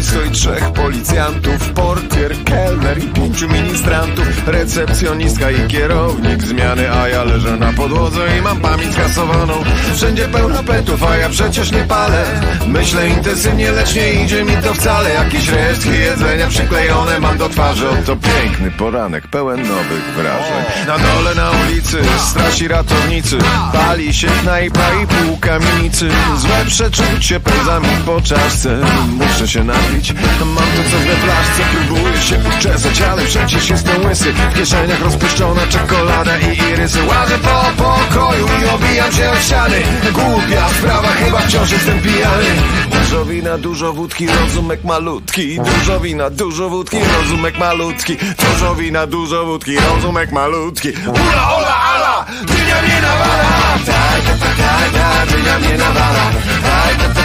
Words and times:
i 0.00 0.04
swoich 0.04 0.30
trzech 0.30 0.72
policjantów, 0.90 1.68
portier, 1.74 2.44
kelner 2.44 2.98
i 2.98 3.08
pięciu 3.08 3.48
ministrantów, 3.48 4.48
recepcjonistka 4.48 5.50
i 5.50 5.68
kierownik 5.68 6.42
zmiany, 6.42 6.92
a 6.92 7.08
ja 7.08 7.24
leżę 7.24 7.56
na 7.56 7.72
podłodze 7.72 8.38
i 8.38 8.42
mam 8.42 8.60
pamięć 8.60 8.92
skasowaną. 8.94 9.54
Wszędzie 9.94 10.28
pełno 10.28 10.62
petów, 10.62 11.04
a 11.04 11.16
ja 11.16 11.28
przecież 11.28 11.72
nie 11.72 11.82
palę. 11.82 12.24
Myślę 12.66 13.08
intensywnie, 13.08 13.72
lecz 13.72 13.94
nie 13.94 14.24
idzie 14.24 14.44
mi 14.44 14.56
to 14.56 14.74
wcale. 14.74 15.10
Jakieś 15.10 15.48
resztki 15.48 15.90
jedzenia 15.90 16.46
przyklejone 16.48 17.20
mam 17.20 17.38
do 17.38 17.48
twarzy. 17.48 17.88
Oto 17.88 18.16
piękny 18.16 18.70
poranek, 18.70 19.28
pełen 19.28 19.62
nowych 19.62 20.04
wrażeń. 20.16 20.86
Na 20.86 20.98
dole 20.98 21.34
na 21.34 21.50
ulicy 21.50 21.98
strasi 22.18 22.68
ratownicy, 22.68 23.38
pali 23.72 24.14
się 24.14 24.28
knajpa 24.42 24.94
i 25.02 25.06
pół 25.06 25.36
kamienicy. 25.36 26.08
Złe 26.36 26.64
przeczucie 26.66 27.40
pełza 27.40 27.80
mi 27.80 27.88
po 28.06 28.20
czaszce. 28.20 28.78
Muszę 29.08 29.48
się 29.48 29.64
napić, 29.64 30.14
mam 30.40 30.79
co 30.90 30.98
we 30.98 31.16
flaszce. 31.16 31.62
Próbuję 31.72 32.22
się 32.22 32.36
uczesać, 32.58 33.00
ale 33.02 33.22
przecież 33.22 33.70
jestem 33.70 34.06
łysy. 34.06 34.32
W 34.32 34.54
kieszeniach 34.54 35.00
rozpuszczona 35.00 35.66
czekolada 35.66 36.38
i 36.38 36.58
irysy. 36.72 37.04
Łażę 37.04 37.38
po 37.38 37.84
pokoju 37.84 38.46
i 38.62 38.68
obijam 38.74 39.12
się 39.12 39.30
o 39.30 39.36
ściany. 39.36 39.82
Głupia 40.12 40.68
sprawa, 40.68 41.08
chyba 41.08 41.38
wciąż 41.38 41.70
jestem 41.70 42.00
pijany. 42.00 42.44
Dużo 42.90 43.24
wina, 43.24 43.58
dużo 43.58 43.92
wódki, 43.92 44.26
rozumek 44.26 44.84
malutki. 44.84 45.60
Dużo 45.60 46.00
wina, 46.00 46.30
dużo 46.30 46.68
wódki, 46.68 46.98
rozumek 47.16 47.58
malutki. 47.58 48.16
Dużo 48.16 48.74
wina, 48.74 49.06
dużo 49.06 49.44
wódki, 49.44 49.76
rozumek 49.76 50.32
malutki. 50.32 50.88
Ula, 51.06 51.56
ola, 51.56 51.76
ala, 51.94 52.24
dynia 52.42 52.82
mnie 52.82 53.00
nawala. 53.02 53.78
Tak, 53.86 54.22
tak, 54.40 54.56
tak, 54.92 55.28
dynia 55.28 55.58
mnie 55.58 55.78
nawala. 55.78 56.30
Tak, 56.62 57.14
tak, 57.14 57.19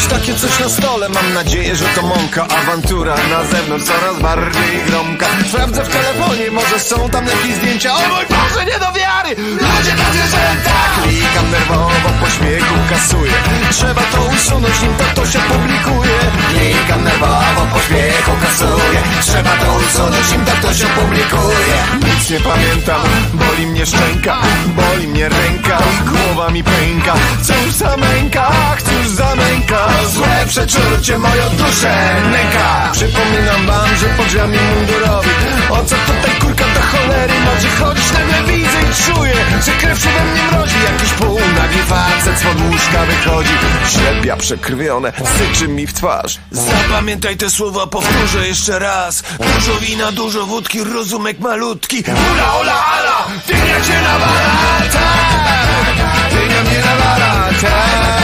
Jakieś 0.00 0.18
takie 0.18 0.34
coś 0.34 0.58
na 0.58 0.68
stole, 0.68 1.08
mam 1.08 1.34
nadzieję, 1.34 1.76
że 1.76 1.84
to 1.84 2.02
mąka. 2.02 2.46
Awantura 2.48 3.14
na 3.30 3.44
zewnątrz 3.44 3.84
coraz 3.84 4.18
bardziej 4.22 4.84
gromka. 4.86 5.26
Sprawdzę 5.48 5.82
w 5.84 5.88
telefonie, 5.88 6.50
może 6.50 6.80
są 6.80 7.10
tam 7.10 7.26
jakieś 7.26 7.54
zdjęcia. 7.54 7.94
O 7.94 7.98
mój 7.98 8.24
Boże, 8.30 8.64
nie 8.64 8.78
do 8.78 8.92
wiary! 8.92 9.30
Ludzie 9.36 9.94
na 10.00 10.06
zwierzęta! 10.12 10.70
Klikam 11.02 11.50
nerwowo, 11.50 12.10
po 12.20 12.30
śmiechu 12.30 12.74
kasuję. 12.90 13.32
Trzeba 13.70 14.02
to 14.12 14.18
usunąć, 14.34 14.82
nim 14.82 14.94
to, 14.98 15.20
to 15.20 15.26
się 15.26 15.38
publikuje. 15.38 16.18
Klikam 16.48 17.04
nerwowo, 17.04 17.66
po 17.72 17.80
śmiechu 17.80 18.32
kasuję. 18.42 19.00
Trzeba 19.22 19.50
to 19.50 19.66
usunąć, 19.74 20.32
nim 20.32 20.44
to, 20.44 20.52
to 20.66 20.74
się 20.74 20.86
publikuje. 20.86 21.76
Nic 22.04 22.30
nie 22.30 22.40
pamiętam, 22.40 23.02
boli 23.34 23.66
mnie 23.66 23.86
szczęka 23.86 24.36
Boli 24.76 25.08
mnie 25.08 25.28
ręka 25.28 25.78
głowa 26.10 26.50
mi 26.50 26.64
pęka. 26.64 27.14
Wciąż 27.42 27.70
zamęka, 27.72 28.50
wciąż 28.78 29.06
zamęka 29.06 29.89
Złe 30.12 30.44
przeczucie 30.48 31.18
moją 31.18 31.50
duszę 31.50 32.22
nęka 32.30 32.90
Przypominam 32.92 33.66
wam, 33.66 33.96
że 33.96 34.06
po 34.06 34.22
drzwiami 34.22 34.58
mundurowi 34.74 35.28
O 35.70 35.76
co 35.84 35.96
tutaj 35.96 36.30
kurka 36.40 36.64
do 36.64 36.80
cholery 36.80 37.34
może 37.44 37.68
chodzić 37.68 38.12
Nagle 38.12 38.52
widzę 38.52 38.78
i 38.90 39.14
czuję, 39.14 39.34
że 39.66 39.72
krew 39.72 40.02
się 40.02 40.08
we 40.08 40.24
mnie 40.24 40.42
mrozi. 40.52 40.74
Jakiś 40.92 41.12
półnagi 41.12 41.78
facet 41.88 42.38
z 42.38 42.44
łóżka 42.44 43.06
wychodzi 43.06 43.52
Ślepia 43.88 44.36
przekrwione, 44.36 45.12
syczy 45.38 45.68
mi 45.68 45.86
w 45.86 45.92
twarz. 45.92 46.38
Zapamiętaj 46.50 47.36
te 47.36 47.50
słowa, 47.50 47.86
powtórzę 47.86 48.48
jeszcze 48.48 48.78
raz. 48.78 49.22
Dużo 49.54 49.80
wina, 49.80 50.12
dużo 50.12 50.46
wódki, 50.46 50.84
rozumek 50.84 51.40
malutki. 51.40 52.04
Ula, 52.32 52.54
ola, 52.54 52.86
ala, 52.86 53.26
dynia 53.46 53.80
cię 53.80 54.02
nawala 54.02 54.80
Tak, 54.92 56.30
dynia 56.30 56.62
mnie 56.62 56.78
nawala 56.84 58.19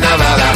nawala. 0.00 0.48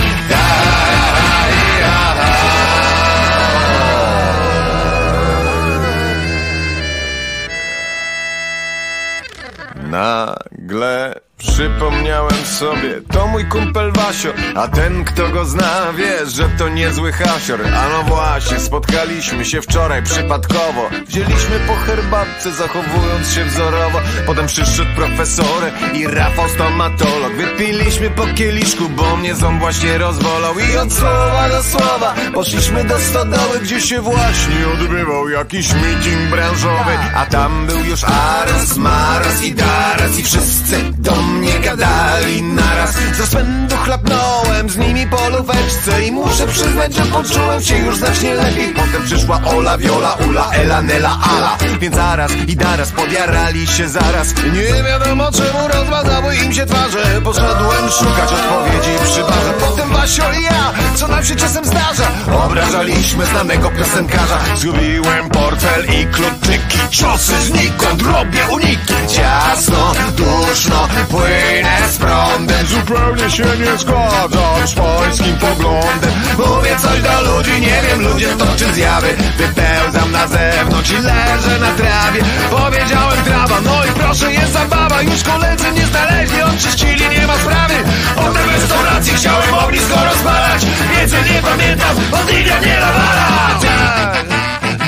Nagle 9.91 11.26
przypomniałem 11.39 12.45
sobie, 12.45 13.01
to 13.13 13.27
mój 13.27 13.45
kumpel 13.45 13.93
Wasio, 13.93 14.29
a 14.55 14.69
ten 14.69 15.05
kto 15.05 15.29
go 15.29 15.45
zna 15.45 15.93
wie, 15.93 16.27
że 16.27 16.49
to 16.59 16.69
niezły 16.69 17.13
hasior. 17.13 17.61
A 17.67 17.89
no 17.89 18.03
właśnie, 18.03 18.59
spotkaliśmy 18.59 19.45
się 19.45 19.63
wczoraj 19.63 20.03
przypadkowo. 20.03 20.91
Wzięliśmy 21.07 21.61
po 21.67 21.75
herbatce, 21.75 22.53
zachowując 22.53 23.33
się 23.35 23.45
wzorowo. 23.45 24.01
Potem 24.27 24.47
przyszedł 24.47 24.91
profesor 24.97 25.63
i 25.95 26.07
Rafał 26.07 26.49
stomatolog. 26.49 27.33
Wypiliśmy 27.33 28.11
po 28.11 28.27
kieliszku, 28.27 28.89
bo 28.89 29.17
mnie 29.17 29.35
ząb 29.35 29.61
właśnie 29.61 29.99
rozwolał. 29.99 30.55
I 30.59 30.77
od 30.77 30.93
słowa 30.93 31.49
do 31.49 31.63
słowa 31.63 32.15
poszliśmy 32.35 32.85
do 32.85 32.99
stodoły, 32.99 33.61
gdzie 33.63 33.81
się 33.81 34.01
właśnie 34.01 34.69
odbywał 34.75 35.29
jakiś 35.29 35.73
meeting 35.73 36.31
branżowy. 36.31 36.93
A 37.15 37.27
tam 37.27 37.67
był 37.67 37.85
już 37.85 38.05
Ares, 38.05 38.77
Maras 38.77 39.45
i 39.45 39.55
Daras 39.55 40.19
i 40.19 40.23
wszyscy 40.23 40.93
mnie 41.27 41.59
gadali 41.61 42.43
naraz. 42.43 42.95
Za 43.19 43.27
spędu 43.27 43.77
chlapnąłem 43.77 44.71
z 44.71 44.77
nimi 44.77 45.07
po 45.07 45.29
lóweczce 45.29 46.05
I 46.05 46.13
muszę 46.13 46.47
przyznać, 46.47 46.95
że 46.95 47.03
poczułem 47.03 47.63
się 47.63 47.79
już 47.79 47.97
znacznie 47.97 48.35
lepiej. 48.35 48.75
Potem 48.75 49.03
przyszła 49.05 49.41
Ola, 49.45 49.79
Viola, 49.79 50.17
Ula, 50.29 50.51
Ela, 50.53 50.83
Nela, 50.83 51.19
Ala. 51.37 51.57
Więc 51.81 51.95
zaraz 51.95 52.33
i 52.47 52.57
daraz 52.57 52.93
podjarali 52.93 53.67
się 53.67 53.89
zaraz. 53.89 54.35
Nie 54.53 54.83
wiadomo 54.83 55.33
czemu 55.33 55.69
rozmazały 55.69 56.37
im 56.37 56.53
się 56.53 56.67
twarze. 56.67 57.21
Poszedłem 57.25 57.91
szukać 57.99 58.31
odpowiedzi 58.33 58.91
przy 59.05 59.21
barze. 59.21 59.53
Potem 59.61 59.86
Wasio 59.93 60.33
i 60.41 60.43
ja, 60.43 60.73
co 60.95 61.09
nam 61.09 61.25
się 61.25 61.37
czasem 61.37 61.65
zdarza? 61.65 62.09
Obrażaliśmy 62.45 63.27
znanego 63.27 63.71
piosenkarza. 63.71 64.39
Zgubiłem 64.57 65.29
portfel 65.29 65.85
i 65.85 66.07
kluczyki. 66.07 66.79
Ciosy 66.91 67.43
znikąd, 67.43 68.03
robię 68.03 68.47
uniki. 68.51 68.95
Ciasno, 69.09 69.93
duszno, 70.17 70.89
płynę 71.11 71.79
z 71.93 71.97
prądem. 71.97 72.67
Zupełnie 72.67 73.31
się 73.31 73.45
nie 73.45 73.79
zgadzam 73.79 74.67
z 74.67 74.75
pańskim 74.75 75.37
poglądem. 75.37 76.11
Mówię 76.39 76.77
coś 76.83 77.01
do 77.03 77.21
ludzi, 77.21 77.61
nie 77.61 77.83
wiem, 77.89 78.01
ludzie 78.01 78.29
toczy 78.29 78.73
zjawy. 78.75 79.17
Wypełzam 79.39 80.13
na 80.13 80.29
zewnątrz 80.29 80.91
i 80.91 80.95
leżę 80.95 81.59
na 81.61 81.71
trawie. 81.71 82.21
Powiedziałem 82.51 83.25
trawa, 83.25 83.61
no 83.61 83.85
i 83.85 83.89
proszę, 83.89 84.33
jest 84.33 84.53
zabawa. 84.53 85.03
Już 85.03 85.23
koledzy 85.23 85.73
nie 85.73 85.87
znaleźli, 85.87 86.43
odczyścili, 86.43 87.09
nie 87.09 87.27
ma 87.27 87.35
sprawy. 87.35 87.75
W 88.17 88.53
restauracji 88.53 89.13
chciałem 89.15 89.55
ognisko 89.77 90.05
rozpalać 90.05 90.67
Więcej 90.97 91.35
nie 91.35 91.43
pamiętam, 91.43 91.97
od 92.13 92.27
dynia 92.27 92.61
mnie 92.61 92.81
nawala. 92.81 93.59
Tak, 93.61 94.25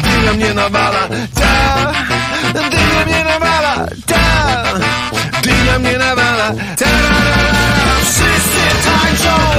dynia 0.02 0.32
mnie 0.32 0.54
nawala. 0.54 1.08
Tak, 1.34 1.94
dynia 2.54 3.04
mnie 3.06 3.24
nawala. 3.24 3.74
Tak, 4.06 4.80
dynia 5.42 5.78
mnie 5.78 5.98
nawala. 5.98 6.52
Ta-ra-ra-ra. 6.78 7.58
Wszyscy 8.02 8.62
tańczą 8.84 9.58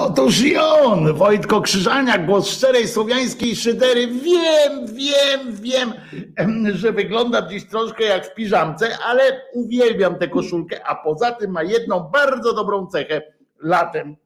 Otóż 0.00 0.40
i 0.40 0.56
on, 0.56 1.14
Wojtko 1.14 1.60
Krzyżaniak, 1.60 2.26
głos 2.26 2.48
szczerej 2.48 2.88
słowiańskiej 2.88 3.56
szydery. 3.56 4.06
Wiem, 4.06 4.86
wiem, 4.86 5.56
wiem, 5.56 5.92
em, 6.36 6.66
że 6.74 6.92
wygląda 6.92 7.48
dziś 7.48 7.68
troszkę 7.68 8.04
jak 8.04 8.26
w 8.26 8.34
piżamce, 8.34 8.98
ale 9.06 9.22
uwielbiam 9.52 10.18
tę 10.18 10.28
koszulkę, 10.28 10.84
a 10.86 10.94
poza 10.94 11.32
tym 11.32 11.50
ma 11.50 11.62
jedną 11.62 12.00
bardzo 12.00 12.52
dobrą 12.54 12.86
cechę 12.86 13.22
latem. 13.62 14.16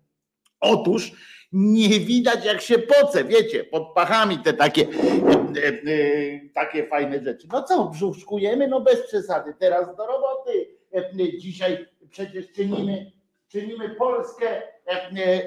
Otóż 0.60 1.12
nie 1.52 1.88
widać 2.00 2.44
jak 2.44 2.60
się 2.60 2.78
poce, 2.78 3.24
wiecie, 3.24 3.64
pod 3.64 3.94
pachami 3.94 4.38
te 4.38 4.52
takie, 4.52 4.82
e, 4.82 6.50
takie 6.54 6.86
fajne 6.86 7.24
rzeczy. 7.24 7.48
No 7.52 7.62
co, 7.62 7.84
brzuszkujemy? 7.84 8.68
No 8.68 8.80
bez 8.80 9.06
przesady. 9.06 9.54
Teraz 9.58 9.96
do 9.96 10.06
roboty. 10.06 10.68
E, 10.94 11.38
Dzisiaj 11.38 11.86
przecież 12.10 12.52
czynimy, 12.52 13.12
czynimy 13.48 13.90
Polskę 13.90 14.62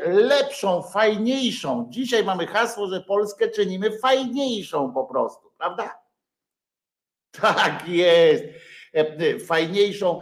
lepszą, 0.05 0.81
fajniejszą. 0.81 1.87
Dzisiaj 1.89 2.23
mamy 2.23 2.47
hasło, 2.47 2.87
że 2.87 3.01
Polskę 3.01 3.49
czynimy 3.49 3.99
fajniejszą 3.99 4.93
po 4.93 5.05
prostu, 5.05 5.51
prawda? 5.57 5.99
Tak 7.41 7.87
jest. 7.87 8.43
Fajniejszą, 9.47 10.21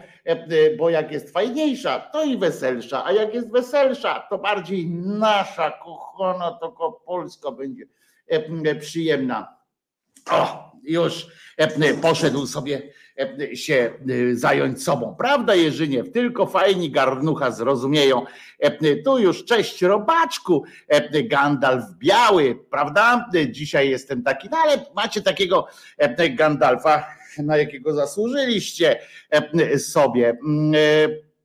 bo 0.77 0.89
jak 0.89 1.11
jest 1.11 1.33
fajniejsza, 1.33 1.99
to 1.99 2.23
i 2.23 2.37
weselsza, 2.37 3.05
a 3.05 3.11
jak 3.11 3.33
jest 3.33 3.51
weselsza, 3.51 4.27
to 4.29 4.37
bardziej 4.37 4.89
nasza, 4.95 5.71
kochana, 5.71 6.59
tylko 6.61 6.91
Polska 6.91 7.51
będzie 7.51 7.85
przyjemna. 8.79 9.57
O, 10.31 10.71
już 10.83 11.27
poszedł 12.01 12.45
sobie 12.45 12.93
się 13.53 13.93
zająć 14.33 14.83
sobą. 14.83 15.15
Prawda, 15.15 15.55
Jerzynie? 15.55 16.03
Tylko 16.03 16.45
fajni 16.45 16.91
garnucha 16.91 17.51
zrozumieją. 17.51 18.25
Tu 19.05 19.19
już 19.19 19.45
cześć 19.45 19.81
robaczku, 19.81 20.63
Gandalf 21.23 21.85
biały, 21.97 22.59
prawda? 22.71 23.29
Dzisiaj 23.49 23.89
jestem 23.89 24.23
taki, 24.23 24.47
no 24.51 24.57
ale 24.57 24.85
macie 24.95 25.21
takiego 25.21 25.67
Gandalfa, 26.29 27.07
na 27.37 27.57
jakiego 27.57 27.93
zasłużyliście 27.93 28.99
sobie. 29.77 30.37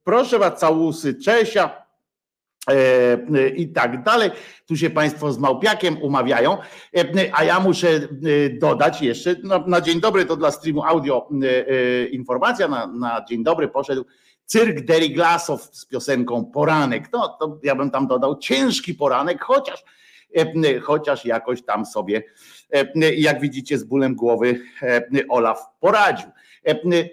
Proszę 0.04 0.38
was, 0.38 0.60
całusy 0.60 1.14
Czesia, 1.14 1.70
E, 1.70 1.81
i 3.56 3.68
tak 3.68 4.02
dalej. 4.02 4.30
Tu 4.66 4.76
się 4.76 4.90
Państwo 4.90 5.32
z 5.32 5.38
Małpiakiem 5.38 6.02
umawiają, 6.02 6.58
e, 6.96 7.30
a 7.32 7.44
ja 7.44 7.60
muszę 7.60 7.88
e, 7.88 8.00
dodać 8.50 9.02
jeszcze, 9.02 9.36
no, 9.42 9.64
na 9.66 9.80
dzień 9.80 10.00
dobry 10.00 10.24
to 10.24 10.36
dla 10.36 10.50
streamu 10.50 10.84
audio 10.84 11.28
informacja, 12.10 12.68
na, 12.68 12.86
na 12.86 13.24
dzień 13.28 13.44
dobry 13.44 13.68
poszedł 13.68 14.04
Cyrk 14.46 14.80
Deriglasow 14.80 15.62
z 15.62 15.86
piosenką 15.86 16.44
Poranek. 16.44 17.08
No 17.12 17.28
to 17.28 17.58
ja 17.62 17.74
bym 17.74 17.90
tam 17.90 18.06
dodał 18.06 18.38
ciężki 18.38 18.94
poranek, 18.94 19.42
chociaż 19.42 19.84
chociaż 20.82 21.24
jakoś 21.24 21.62
tam 21.62 21.86
sobie, 21.86 22.22
jak 23.16 23.40
widzicie, 23.40 23.78
z 23.78 23.84
bólem 23.84 24.14
głowy 24.14 24.60
Olaf 25.28 25.58
poradził. 25.80 26.28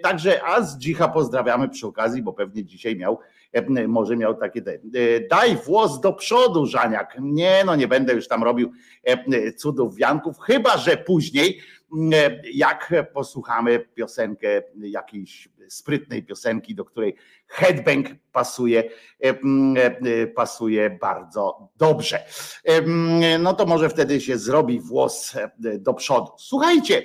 Także 0.02 0.44
a 0.44 0.62
z 0.62 0.78
dzicha 0.78 1.08
pozdrawiamy 1.08 1.68
przy 1.68 1.86
okazji, 1.86 2.22
bo 2.22 2.32
pewnie 2.32 2.64
dzisiaj 2.64 2.96
miał 2.96 3.18
E, 3.18 3.39
może 3.88 4.16
miał 4.16 4.34
takie, 4.34 4.60
e, 4.60 5.20
daj 5.30 5.56
włos 5.56 6.00
do 6.00 6.12
przodu, 6.12 6.66
Żaniak. 6.66 7.16
Nie, 7.20 7.62
no 7.66 7.76
nie 7.76 7.88
będę 7.88 8.12
już 8.14 8.28
tam 8.28 8.44
robił 8.44 8.72
e, 9.04 9.52
cudów 9.52 9.96
wianków, 9.96 10.38
chyba 10.38 10.78
że 10.78 10.96
później, 10.96 11.60
jak 12.54 12.92
posłuchamy 13.12 13.78
piosenkę 13.78 14.62
jakiejś 14.80 15.48
sprytnej 15.68 16.22
piosenki, 16.22 16.74
do 16.74 16.84
której 16.84 17.14
headbang 17.46 18.06
pasuje, 18.32 18.90
pasuje 20.34 20.98
bardzo 21.00 21.68
dobrze. 21.76 22.24
No 23.38 23.54
to 23.54 23.66
może 23.66 23.88
wtedy 23.88 24.20
się 24.20 24.38
zrobi 24.38 24.80
włos 24.80 25.32
do 25.78 25.94
przodu. 25.94 26.32
Słuchajcie, 26.38 27.02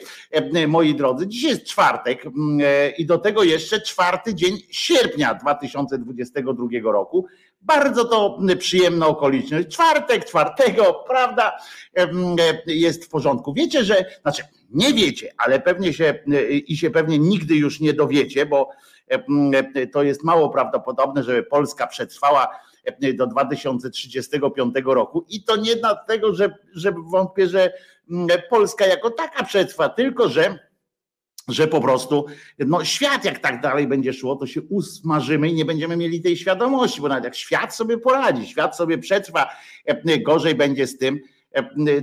moi 0.67 0.95
drodzy, 0.95 1.27
dzisiaj 1.27 1.49
jest 1.49 1.63
czwartek 1.63 2.23
i 2.97 3.05
do 3.05 3.17
tego 3.17 3.43
jeszcze 3.43 3.81
czwarty 3.81 4.35
dzień 4.35 4.57
sierpnia 4.69 5.33
2022 5.33 6.67
roku. 6.83 7.25
Bardzo 7.61 8.05
to 8.05 8.39
przyjemna 8.59 9.07
okoliczność. 9.07 9.67
Czwartek, 9.67 10.25
czwartego, 10.25 11.03
prawda, 11.07 11.57
jest 12.67 13.05
w 13.05 13.09
porządku. 13.09 13.53
Wiecie, 13.53 13.83
że, 13.83 14.05
znaczy 14.21 14.43
nie 14.69 14.93
wiecie, 14.93 15.33
ale 15.37 15.59
pewnie 15.59 15.93
się 15.93 16.19
i 16.67 16.77
się 16.77 16.89
pewnie 16.89 17.19
nigdy 17.19 17.55
już 17.55 17.79
nie 17.79 17.93
dowiecie, 17.93 18.45
bo 18.45 18.69
to 19.93 20.03
jest 20.03 20.23
mało 20.23 20.49
prawdopodobne, 20.49 21.23
żeby 21.23 21.43
Polska 21.43 21.87
przetrwała 21.87 22.47
do 23.13 23.27
2035 23.27 24.75
roku. 24.85 25.25
I 25.29 25.43
to 25.43 25.55
nie 25.55 25.75
dlatego, 25.75 26.35
że, 26.35 26.57
że 26.73 26.93
wątpię, 26.97 27.47
że 27.47 27.73
Polska 28.49 28.85
jako 28.85 29.09
taka 29.09 29.43
przetrwa, 29.43 29.89
tylko 29.89 30.29
że 30.29 30.59
że 31.47 31.67
po 31.67 31.81
prostu 31.81 32.25
no, 32.59 32.83
świat 32.83 33.25
jak 33.25 33.39
tak 33.39 33.61
dalej 33.61 33.87
będzie 33.87 34.13
szło, 34.13 34.35
to 34.35 34.47
się 34.47 34.61
usmażymy 34.61 35.49
i 35.49 35.53
nie 35.53 35.65
będziemy 35.65 35.97
mieli 35.97 36.21
tej 36.21 36.37
świadomości, 36.37 37.01
bo 37.01 37.07
nawet 37.07 37.23
jak 37.23 37.35
świat 37.35 37.75
sobie 37.75 37.97
poradzi, 37.97 38.47
świat 38.47 38.77
sobie 38.77 38.97
przetrwa, 38.97 39.49
gorzej 40.25 40.55
będzie 40.55 40.87
z 40.87 40.97
tym, 40.97 41.19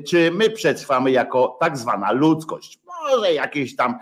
czy 0.08 0.30
my 0.30 0.50
przetrwamy 0.50 1.10
jako 1.10 1.56
tak 1.60 1.78
zwana 1.78 2.12
ludzkość. 2.12 2.78
Może 2.86 3.34
jakieś 3.34 3.76
tam 3.76 3.98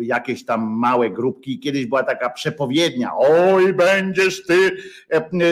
jakieś 0.00 0.44
tam 0.44 0.62
małe 0.62 1.10
grupki. 1.10 1.60
Kiedyś 1.60 1.86
była 1.86 2.02
taka 2.02 2.30
przepowiednia, 2.30 3.12
oj 3.16 3.72
będziesz 3.72 4.46
ty 4.46 4.76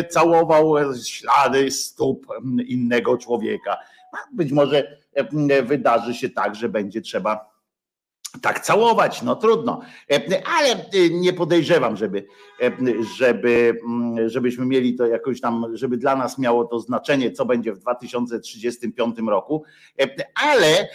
całował 0.08 0.74
ślady 1.04 1.70
stóp 1.70 2.26
innego 2.66 3.18
człowieka. 3.18 3.76
Być 4.32 4.52
może 4.52 4.98
wydarzy 5.62 6.14
się 6.14 6.28
tak, 6.28 6.54
że 6.54 6.68
będzie 6.68 7.00
trzeba 7.00 7.57
tak 8.42 8.60
całować, 8.60 9.22
no 9.22 9.36
trudno, 9.36 9.80
ale 10.58 10.72
e, 10.72 11.10
nie 11.10 11.32
podejrzewam, 11.32 11.96
żeby, 11.96 12.26
żeby, 13.18 13.80
mm, 13.84 14.28
żebyśmy 14.28 14.66
mieli 14.66 14.94
to 14.94 15.06
jakoś 15.06 15.40
tam, 15.40 15.66
żeby 15.72 15.96
dla 15.96 16.16
nas 16.16 16.38
miało 16.38 16.64
to 16.64 16.80
znaczenie, 16.80 17.32
co 17.32 17.46
będzie 17.46 17.72
w 17.72 17.78
2035 17.78 19.16
roku, 19.28 19.64
ale 20.34 20.88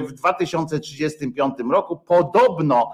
w 0.00 0.12
2035 0.12 1.54
roku 1.70 1.96
podobno 1.96 2.90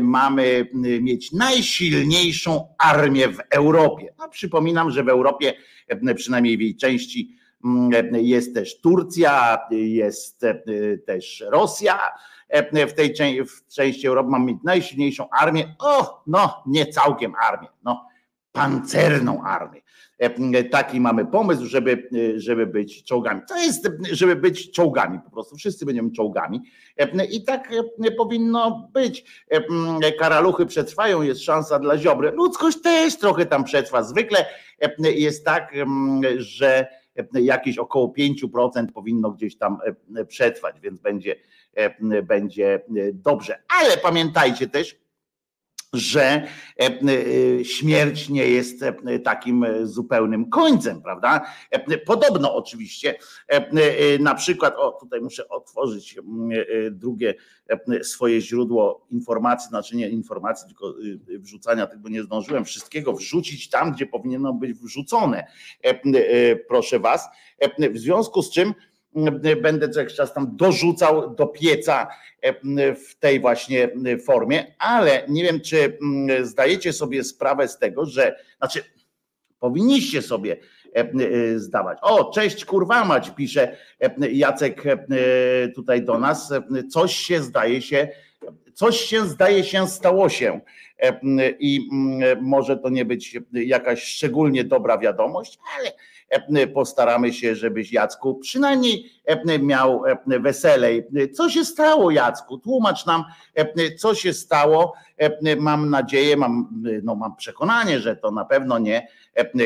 mamy 0.00 0.68
mieć 1.00 1.32
najsilniejszą 1.32 2.74
armię 2.78 3.28
w 3.28 3.38
Europie. 3.50 4.14
No, 4.18 4.28
przypominam, 4.28 4.90
że 4.90 5.04
w 5.04 5.08
Europie, 5.08 5.54
przynajmniej 6.16 6.58
w 6.58 6.60
jej 6.60 6.76
części, 6.76 7.36
jest 8.12 8.54
też 8.54 8.80
Turcja, 8.80 9.58
jest 9.70 10.44
też 11.06 11.44
Rosja, 11.50 11.98
w 12.88 12.92
tej 12.92 13.44
w 13.44 13.66
części 13.74 14.06
Europy 14.06 14.30
mamy 14.30 14.58
najsilniejszą 14.64 15.30
armię. 15.30 15.74
O, 15.78 16.22
no, 16.26 16.62
nie 16.66 16.86
całkiem 16.86 17.34
armię, 17.34 17.68
no, 17.84 18.06
pancerną 18.52 19.42
armię. 19.42 19.80
E, 20.18 20.64
taki 20.64 21.00
mamy 21.00 21.26
pomysł, 21.26 21.66
żeby, 21.66 22.08
żeby 22.36 22.66
być 22.66 23.04
czołgami. 23.04 23.40
To 23.48 23.56
jest, 23.56 23.88
żeby 24.12 24.36
być 24.36 24.70
czołgami 24.70 25.20
po 25.24 25.30
prostu. 25.30 25.56
Wszyscy 25.56 25.86
będziemy 25.86 26.10
czołgami. 26.10 26.62
E, 26.98 27.24
I 27.24 27.44
tak 27.44 27.72
powinno 28.16 28.88
być. 28.92 29.46
Karaluchy 30.18 30.66
przetrwają, 30.66 31.22
jest 31.22 31.44
szansa 31.44 31.78
dla 31.78 31.98
Ziobry. 31.98 32.30
Ludzkość 32.30 32.80
też 32.80 33.18
trochę 33.18 33.46
tam 33.46 33.64
przetrwa. 33.64 34.02
Zwykle 34.02 34.46
jest 34.98 35.44
tak, 35.44 35.74
że 36.36 36.86
jakieś 37.34 37.78
około 37.78 38.14
5% 38.18 38.86
powinno 38.94 39.30
gdzieś 39.30 39.56
tam 39.56 39.78
przetrwać, 40.28 40.80
więc 40.80 41.00
będzie 41.00 41.36
E, 41.36 41.63
będzie 42.22 42.74
e, 42.74 42.80
dobrze. 43.12 43.62
Ale 43.80 43.96
pamiętajcie 43.96 44.68
też, 44.68 45.04
że 45.92 46.46
e, 46.80 47.64
śmierć 47.64 48.28
nie 48.28 48.48
jest 48.48 48.84
takim 49.24 49.66
zupełnym 49.82 50.50
końcem, 50.50 51.02
prawda? 51.02 51.40
Podobno 52.06 52.54
oczywiście, 52.56 53.14
na 54.20 54.34
przykład, 54.34 54.74
o 54.76 54.92
tutaj 54.92 55.20
muszę 55.20 55.48
otworzyć 55.48 56.16
drugie 56.90 57.34
swoje 58.02 58.40
źródło 58.40 59.06
informacji, 59.10 59.68
znaczy 59.68 59.96
nie 59.96 60.08
informacji, 60.08 60.66
tylko 60.66 60.94
wrzucania, 61.38 61.86
tego 61.86 62.08
nie 62.08 62.22
zdążyłem 62.22 62.64
wszystkiego 62.64 63.12
wrzucić 63.12 63.70
tam, 63.70 63.92
gdzie 63.92 64.06
powinno 64.06 64.52
być 64.52 64.72
wrzucone, 64.72 65.46
proszę 66.68 66.98
Was. 66.98 67.28
W 67.92 67.98
związku 67.98 68.42
z 68.42 68.50
czym, 68.50 68.74
będę 69.62 69.88
co 69.88 70.00
jakiś 70.00 70.16
czas 70.16 70.34
tam 70.34 70.56
dorzucał 70.56 71.34
do 71.34 71.46
pieca 71.46 72.08
e, 72.42 72.94
w 72.94 73.18
tej 73.18 73.40
właśnie 73.40 73.88
formie, 74.24 74.74
ale 74.78 75.24
nie 75.28 75.42
wiem, 75.42 75.60
czy 75.60 75.98
mm, 76.02 76.46
zdajecie 76.46 76.92
sobie 76.92 77.24
sprawę 77.24 77.68
z 77.68 77.78
tego, 77.78 78.06
że 78.06 78.36
znaczy 78.58 78.82
powinniście 79.58 80.22
sobie 80.22 80.56
e, 80.96 81.00
e, 81.00 81.58
zdawać. 81.58 81.98
O, 82.02 82.30
cześć 82.30 82.64
kurwa 82.64 83.04
mać, 83.04 83.30
pisze 83.30 83.76
Jacek 84.32 84.82
tutaj 85.74 86.02
do 86.02 86.18
nas. 86.18 86.52
Coś 86.90 87.16
się 87.16 87.42
zdaje 87.42 87.82
się, 87.82 88.08
coś 88.74 89.00
się 89.00 89.26
zdaje 89.26 89.64
się 89.64 89.88
stało 89.88 90.28
się 90.28 90.60
i 91.58 91.88
może 92.40 92.76
to 92.76 92.88
nie 92.88 93.04
być 93.04 93.38
jakaś 93.52 94.02
szczególnie 94.02 94.64
dobra 94.64 94.98
wiadomość, 94.98 95.58
ale 95.78 95.92
postaramy 96.74 97.32
się, 97.32 97.54
żebyś 97.54 97.92
Jacku 97.92 98.34
przynajmniej 98.34 99.10
miał 99.62 100.02
weselej. 100.26 101.06
Co 101.32 101.50
się 101.50 101.64
stało, 101.64 102.10
Jacku? 102.10 102.58
Tłumacz 102.58 103.06
nam, 103.06 103.24
co 103.98 104.14
się 104.14 104.32
stało. 104.32 104.94
Mam 105.58 105.90
nadzieję, 105.90 106.36
mam, 106.36 106.82
no 107.02 107.14
mam 107.14 107.36
przekonanie, 107.36 108.00
że 108.00 108.16
to 108.16 108.30
na 108.30 108.44
pewno 108.44 108.78
nie 108.78 109.08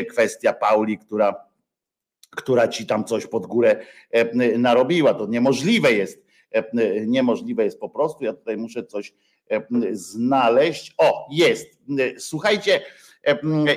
kwestia 0.09 0.53
Pauli, 0.53 0.97
która, 0.97 1.35
która 2.31 2.67
ci 2.67 2.85
tam 2.85 3.05
coś 3.05 3.27
pod 3.27 3.45
górę 3.45 3.85
narobiła. 4.57 5.13
To 5.13 5.27
niemożliwe 5.27 5.91
jest. 5.91 6.25
Niemożliwe 7.07 7.63
jest 7.63 7.79
po 7.79 7.89
prostu. 7.89 8.23
Ja 8.23 8.33
tutaj 8.33 8.57
muszę 8.57 8.83
coś 8.83 9.13
znaleźć. 9.91 10.93
O, 10.97 11.27
jest. 11.31 11.67
Słuchajcie, 12.17 12.81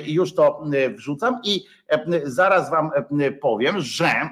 już 0.05 0.33
to 0.33 0.63
wrzucam 0.95 1.39
i 1.43 1.65
zaraz 2.23 2.71
wam 2.71 2.91
powiem, 3.41 3.75
że 3.79 4.29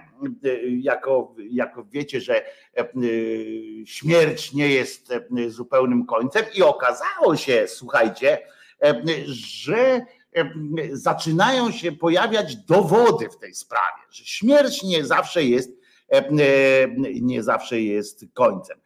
jako, 0.82 1.36
jako 1.38 1.84
wiecie, 1.84 2.22
że 2.22 2.42
śmierć 3.86 4.54
nie 4.54 4.70
jest 4.70 5.14
zupełnym 5.48 6.06
końcem 6.06 6.46
i 6.56 6.62
okazało 6.62 7.36
się, 7.36 7.66
słuchajcie, 7.68 8.38
że 9.26 10.06
zaczynają 10.92 11.72
się 11.72 11.92
pojawiać 11.92 12.56
dowody 12.56 13.30
w 13.30 13.38
tej 13.38 13.54
sprawie, 13.54 14.02
że 14.12 14.26
śmierć 14.26 14.84
nie 14.84 15.06
zawsze 15.06 15.44
jest, 15.44 15.72
nie 17.22 17.44
zawsze 17.44 17.82
jest 17.82 18.26
końcem. 18.34 18.80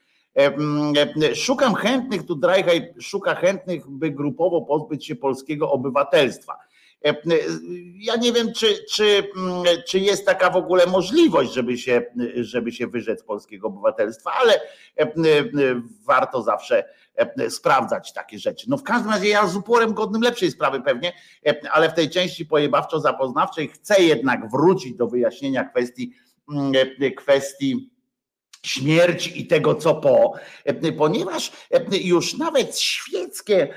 Szukam 1.35 1.75
chętnych, 1.75 2.25
tu 2.25 2.35
Drajhaj 2.35 2.93
szuka 2.99 3.35
chętnych, 3.35 3.89
by 3.89 4.11
grupowo 4.11 4.61
pozbyć 4.61 5.05
się 5.05 5.15
polskiego 5.15 5.71
obywatelstwa. 5.71 6.57
Ja 7.95 8.15
nie 8.15 8.31
wiem, 8.31 8.53
czy, 8.53 8.85
czy, 8.91 9.29
czy 9.87 9.99
jest 9.99 10.25
taka 10.25 10.49
w 10.49 10.55
ogóle 10.55 10.85
możliwość, 10.85 11.53
żeby 11.53 11.77
się, 11.77 12.05
żeby 12.35 12.71
się 12.71 12.87
wyrzec 12.87 13.23
polskiego 13.23 13.67
obywatelstwa, 13.67 14.31
ale 14.41 14.61
warto 16.05 16.41
zawsze 16.41 16.83
sprawdzać 17.49 18.13
takie 18.13 18.39
rzeczy. 18.39 18.69
No 18.69 18.77
w 18.77 18.83
każdym 18.83 19.11
razie 19.11 19.29
ja 19.29 19.47
z 19.47 19.55
uporem 19.55 19.93
godnym 19.93 20.21
lepszej 20.21 20.51
sprawy 20.51 20.81
pewnie, 20.81 21.13
ale 21.71 21.89
w 21.89 21.93
tej 21.93 22.09
części 22.09 22.45
pojebawczo-zapoznawczej 22.45 23.67
chcę 23.67 24.03
jednak 24.03 24.51
wrócić 24.51 24.95
do 24.95 25.07
wyjaśnienia 25.07 25.63
kwestii 25.63 26.13
kwestii 27.17 27.94
śmierci 28.65 29.41
i 29.41 29.47
tego, 29.47 29.75
co 29.75 29.95
po, 29.95 30.33
ponieważ 30.97 31.51
już 31.91 32.37
nawet 32.37 32.79
świeckie 32.79 33.67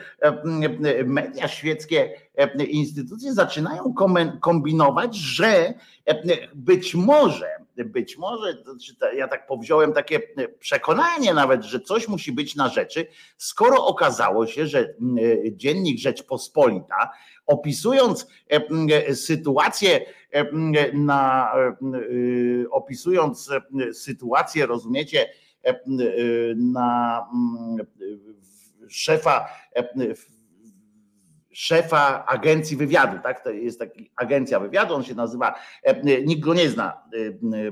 media, 1.04 1.48
świeckie 1.48 2.10
instytucje 2.68 3.32
zaczynają 3.32 3.94
kombinować, 4.40 5.16
że 5.16 5.74
być 6.54 6.94
może, 6.94 7.50
być 7.76 8.18
może, 8.18 8.62
ja 9.16 9.28
tak 9.28 9.46
powziąłem 9.46 9.92
takie 9.92 10.20
przekonanie 10.58 11.34
nawet, 11.34 11.64
że 11.64 11.80
coś 11.80 12.08
musi 12.08 12.32
być 12.32 12.56
na 12.56 12.68
rzeczy, 12.68 13.06
skoro 13.36 13.86
okazało 13.86 14.46
się, 14.46 14.66
że 14.66 14.94
dziennik 15.52 15.98
Rzeczpospolita, 15.98 17.10
opisując 17.48 18.26
sytuację 19.14 20.00
na, 20.94 21.52
opisując 22.70 23.50
sytuację, 23.92 24.66
rozumiecie, 24.66 25.30
na 26.56 27.26
szefa 28.88 29.48
szefa 31.52 32.26
agencji 32.26 32.76
wywiadu, 32.76 33.18
tak? 33.22 33.44
To 33.44 33.50
jest 33.50 33.78
taki 33.78 34.10
agencja 34.16 34.60
wywiadu, 34.60 34.94
on 34.94 35.04
się 35.04 35.14
nazywa, 35.14 35.54
nikt 36.26 36.42
go 36.42 36.54
nie 36.54 36.68
zna, 36.68 37.02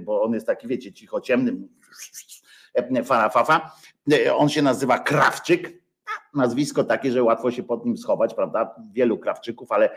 bo 0.00 0.22
on 0.22 0.34
jest 0.34 0.46
taki, 0.46 0.68
wiecie, 0.68 0.92
cicho 0.92 1.20
ciemny, 1.20 1.52
farafafa. 3.04 3.70
On 4.36 4.48
się 4.48 4.62
nazywa 4.62 4.98
Krawczyk, 4.98 5.85
nazwisko 6.36 6.84
takie, 6.84 7.12
że 7.12 7.22
łatwo 7.22 7.50
się 7.50 7.62
pod 7.62 7.86
nim 7.86 7.96
schować, 7.96 8.34
prawda? 8.34 8.74
Wielu 8.92 9.18
krawczyków, 9.18 9.72
ale, 9.72 9.90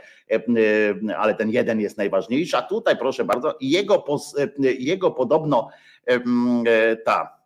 ale 1.17 1.36
ten 1.36 1.50
jeden 1.50 1.79
jest 1.79 1.98
najważniejszy. 1.98 2.58
A 2.58 2.62
tutaj, 2.62 2.98
proszę 2.98 3.25
bardzo, 3.25 3.58
jego, 3.62 4.03
jego 4.79 5.12
podobno 5.12 5.69
ta 7.05 7.38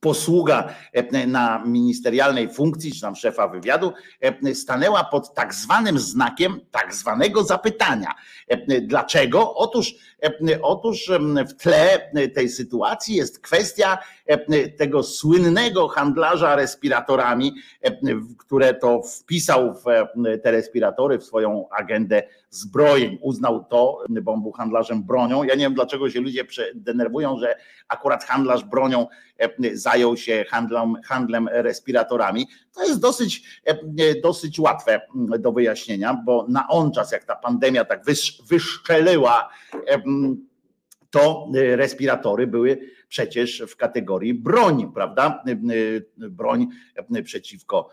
posługa 0.00 0.68
e, 0.92 1.26
na 1.26 1.62
ministerialnej 1.66 2.48
funkcji, 2.48 2.92
czy 2.92 3.00
tam 3.00 3.16
szefa 3.16 3.48
wywiadu, 3.48 3.92
e, 4.20 4.54
stanęła 4.54 5.04
pod 5.04 5.34
tak 5.34 5.54
zwanym 5.54 5.98
znakiem 5.98 6.60
tak 6.70 6.94
zwanego 6.94 7.44
zapytania. 7.44 8.14
E, 8.48 8.80
dlaczego? 8.80 9.54
Otóż, 9.54 9.94
otóż 10.62 11.10
w 11.48 11.54
tle 11.54 12.10
tej 12.34 12.48
sytuacji 12.48 13.16
jest 13.16 13.40
kwestia 13.40 13.98
tego 14.78 15.02
słynnego 15.02 15.88
handlarza 15.88 16.56
respiratorami, 16.56 17.54
które 18.38 18.74
to 18.74 19.02
wpisał 19.02 19.74
w 19.74 19.84
te 20.42 20.50
respiratory 20.50 21.18
w 21.18 21.24
swoją 21.24 21.68
agendę 21.68 22.22
zbrojeń. 22.56 23.18
Uznał 23.20 23.64
to, 23.64 24.04
bo 24.08 24.32
on 24.32 24.42
był 24.42 24.52
handlarzem 24.52 25.02
bronią. 25.02 25.42
Ja 25.42 25.54
nie 25.54 25.64
wiem, 25.64 25.74
dlaczego 25.74 26.10
się 26.10 26.20
ludzie 26.20 26.44
denerwują, 26.74 27.38
że 27.38 27.56
akurat 27.88 28.24
handlarz 28.24 28.64
bronią 28.64 29.06
zajął 29.72 30.16
się 30.16 30.44
handlem, 30.48 30.94
handlem 31.04 31.48
respiratorami. 31.52 32.46
To 32.74 32.84
jest 32.84 33.00
dosyć, 33.00 33.62
dosyć 34.22 34.58
łatwe 34.58 35.00
do 35.38 35.52
wyjaśnienia, 35.52 36.22
bo 36.24 36.46
na 36.48 36.68
on 36.68 36.92
czas, 36.92 37.12
jak 37.12 37.24
ta 37.24 37.36
pandemia 37.36 37.84
tak 37.84 38.02
wyszczeliła, 38.48 39.48
to 41.10 41.48
respiratory 41.52 42.46
były 42.46 42.95
przecież 43.08 43.62
w 43.68 43.76
kategorii 43.76 44.34
broń, 44.34 44.92
prawda? 44.94 45.44
Broń 46.16 46.68
przeciwko 47.24 47.88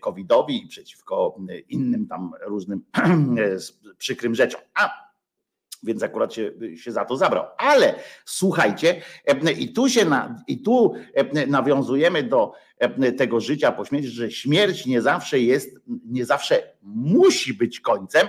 COVID-owi 0.00 0.64
i 0.64 0.68
przeciwko 0.68 1.36
innym 1.68 2.06
tam 2.06 2.32
różnym 2.46 2.84
przykrym 3.98 4.34
rzeczom. 4.34 4.60
A 4.74 5.11
więc 5.82 6.02
akurat 6.02 6.34
się, 6.34 6.52
się 6.76 6.92
za 6.92 7.04
to 7.04 7.16
zabrał. 7.16 7.44
Ale 7.58 7.94
słuchajcie, 8.24 9.02
i 9.58 9.72
tu 9.72 9.88
się 9.88 10.04
na, 10.04 10.36
i 10.46 10.62
tu 10.62 10.94
nawiązujemy 11.46 12.22
do 12.22 12.52
tego 13.18 13.40
życia 13.40 13.72
po 13.72 13.84
śmierci, 13.84 14.08
że 14.08 14.30
śmierć 14.30 14.86
nie 14.86 15.02
zawsze 15.02 15.40
jest, 15.40 15.76
nie 16.06 16.24
zawsze 16.24 16.62
musi 16.82 17.54
być 17.54 17.80
końcem, 17.80 18.28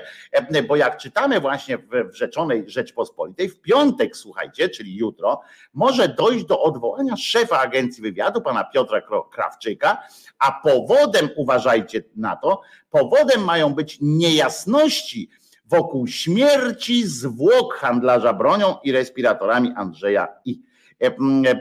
bo 0.67 0.75
jak 0.75 0.97
czytamy 0.97 1.39
właśnie 1.39 1.77
w 1.77 2.15
Rzeczonej 2.15 2.63
Rzeczpospolitej, 2.67 3.49
w 3.49 3.61
piątek, 3.61 4.17
słuchajcie, 4.17 4.69
czyli 4.69 4.95
jutro, 4.95 5.41
może 5.73 6.07
dojść 6.07 6.45
do 6.45 6.61
odwołania 6.61 7.17
szefa 7.17 7.59
agencji 7.59 8.03
wywiadu, 8.03 8.41
pana 8.41 8.63
Piotra 8.63 9.01
Krawczyka, 9.31 10.03
a 10.39 10.51
powodem, 10.51 11.29
uważajcie 11.35 12.03
na 12.15 12.35
to, 12.35 12.61
powodem 12.89 13.43
mają 13.43 13.73
być 13.73 13.97
niejasności, 14.01 15.29
wokół 15.73 16.07
śmierci 16.07 17.07
zwłok 17.07 17.73
handlarza 17.73 18.33
bronią 18.33 18.75
i 18.83 18.91
respiratorami 18.91 19.73
Andrzeja 19.75 20.27
I. 20.45 20.72
E, 21.03 21.15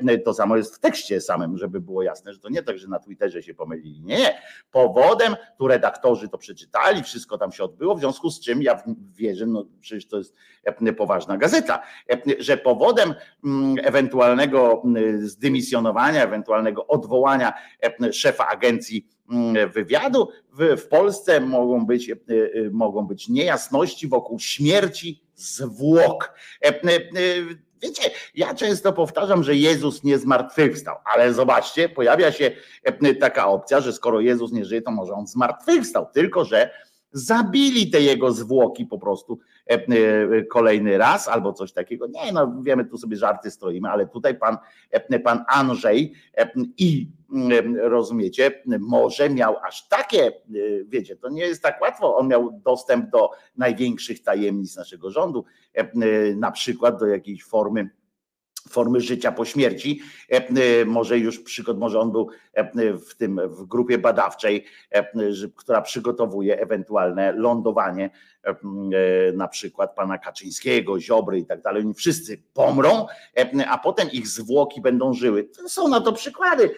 e, 0.09 0.19
to 0.19 0.35
samo 0.35 0.57
jest 0.57 0.77
w 0.77 0.79
tekście 0.79 1.21
samym, 1.21 1.59
żeby 1.59 1.81
było 1.81 2.03
jasne, 2.03 2.33
że 2.33 2.39
to 2.39 2.49
nie 2.49 2.63
tak, 2.63 2.79
że 2.79 2.89
na 2.89 2.99
Twitterze 2.99 3.43
się 3.43 3.55
pomylili. 3.55 4.03
Nie, 4.03 4.19
nie. 4.19 4.39
Powodem, 4.71 5.37
tu 5.59 5.69
redaktorzy 5.69 6.29
to 6.29 6.39
przeczytali, 6.39 7.03
wszystko 7.03 7.39
tam 7.39 7.53
się 7.53 7.65
odbyło, 7.65 7.95
w 7.95 8.01
związku 8.01 8.31
z 8.31 8.41
czym 8.41 8.63
ja 8.63 8.83
wierzę, 9.17 9.47
no 9.47 9.67
przecież 9.81 10.07
to 10.07 10.19
jest 10.19 10.35
e, 10.65 10.93
poważna 10.93 11.37
gazeta, 11.37 11.83
że 12.39 12.57
powodem 12.57 13.15
ewentualnego 13.83 14.83
zdymisjonowania, 15.19 16.23
ewentualnego 16.25 16.87
odwołania 16.87 17.53
szefa 18.13 18.49
agencji 18.49 19.09
wywiadu 19.75 20.29
w, 20.77 20.87
Polsce 20.89 21.41
mogą 21.41 21.87
być, 21.87 22.11
mogą 22.73 23.07
być 23.07 23.29
niejasności 23.29 24.09
wokół 24.09 24.39
śmierci 24.39 25.23
zwłok. 25.35 26.35
Wiecie, 27.83 28.11
ja 28.35 28.55
często 28.55 28.93
powtarzam, 28.93 29.43
że 29.43 29.55
Jezus 29.55 30.05
nie 30.05 30.19
zmartwychwstał, 30.19 30.97
ale 31.05 31.35
zobaczcie, 31.35 31.89
pojawia 31.89 32.33
się 32.33 32.51
e, 32.83 33.15
taka 33.15 33.47
opcja, 33.47 33.81
że 33.81 33.93
skoro 33.93 34.21
Jezus 34.21 34.53
nie 34.53 34.65
żyje, 34.65 34.83
to 34.83 34.91
może 34.91 35.13
on 35.13 35.27
zmartwychwstał, 35.27 36.07
tylko 36.15 36.45
że 36.45 36.71
zabili 37.13 37.91
te 37.91 38.01
jego 38.01 38.33
zwłoki 38.33 38.87
po 38.87 38.99
prostu 38.99 39.39
e, 39.71 39.75
e, 39.75 40.45
kolejny 40.45 40.99
raz 40.99 41.29
albo 41.29 41.53
coś 41.53 41.73
takiego. 41.73 42.07
Nie, 42.07 42.33
no 42.33 42.55
wiemy, 42.63 42.85
tu 42.85 42.99
sobie 42.99 43.17
żarty 43.17 43.51
stroimy, 43.51 43.89
ale 43.89 44.07
tutaj 44.07 44.39
pan, 44.39 44.57
pan 45.25 45.45
Andrzej 45.49 46.15
i 46.79 47.11
rozumiecie, 47.75 48.63
może 48.81 49.31
miał 49.31 49.57
aż 49.69 49.89
takie, 49.89 50.33
wiecie, 50.87 51.17
to 51.17 51.29
nie 51.29 51.43
jest 51.43 51.63
tak 51.63 51.81
łatwo, 51.81 52.17
on 52.17 52.29
miał 52.29 52.61
dostęp 52.65 53.11
do 53.11 53.31
największych 53.57 54.23
tajemnic 54.23 54.77
naszego 54.77 55.11
rządu, 55.11 55.45
na 56.37 56.51
przykład 56.51 57.01
do 57.01 57.07
jakiejś 57.07 57.45
formy 57.45 57.91
formy 58.73 59.01
życia 59.01 59.33
po 59.33 59.45
śmierci. 59.45 60.01
Może 60.87 61.19
już 61.19 61.39
przykład, 61.39 61.79
może 61.79 62.01
on 62.01 62.13
był 62.13 62.29
w 63.09 63.15
tym 63.15 63.41
w 63.45 63.65
grupie 63.65 63.99
badawczej, 63.99 64.65
która 65.57 65.83
przygotowuje 65.83 66.61
ewentualne 66.61 67.33
lądowanie 67.33 68.11
na 69.35 69.49
przykład 69.49 69.95
pana 69.95 70.19
Kaczyńskiego, 70.19 71.01
Ziobry 71.01 71.39
i 71.39 71.47
tak 71.47 71.63
dalej. 71.63 71.83
Oni 71.83 71.95
wszyscy 71.95 72.43
pomrą, 72.55 73.07
a 73.69 73.79
potem 73.79 74.11
ich 74.11 74.29
zwłoki 74.29 74.81
będą 74.81 75.15
żyły. 75.15 75.49
Są 75.67 75.89
na 75.89 76.01
to 76.01 76.13
przykłady. 76.13 76.71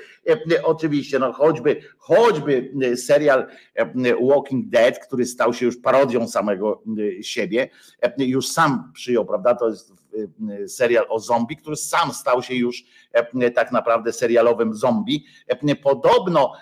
Oczywiście, 0.63 1.19
no 1.19 1.33
choćby, 1.33 1.81
choćby 1.99 2.73
serial 2.97 3.47
Walking 4.21 4.69
Dead, 4.69 4.99
który 4.99 5.27
stał 5.27 5.55
się 5.55 5.67
już 5.67 5.77
parodią 5.77 6.29
samego 6.29 6.83
siebie, 7.23 7.69
już 8.19 8.49
sam 8.49 8.93
przyjął, 8.95 9.27
prawda? 9.27 9.55
To 9.55 9.69
jest 9.69 9.93
serial 10.67 11.07
o 11.09 11.21
zombie, 11.21 11.57
który 11.57 11.77
sam 11.77 12.13
stał 12.13 12.43
się 12.43 12.55
już 12.55 12.85
tak 13.55 13.73
naprawdę 13.73 14.13
serialowym 14.13 14.75
zombie. 14.75 15.27
Podobno 15.83 16.53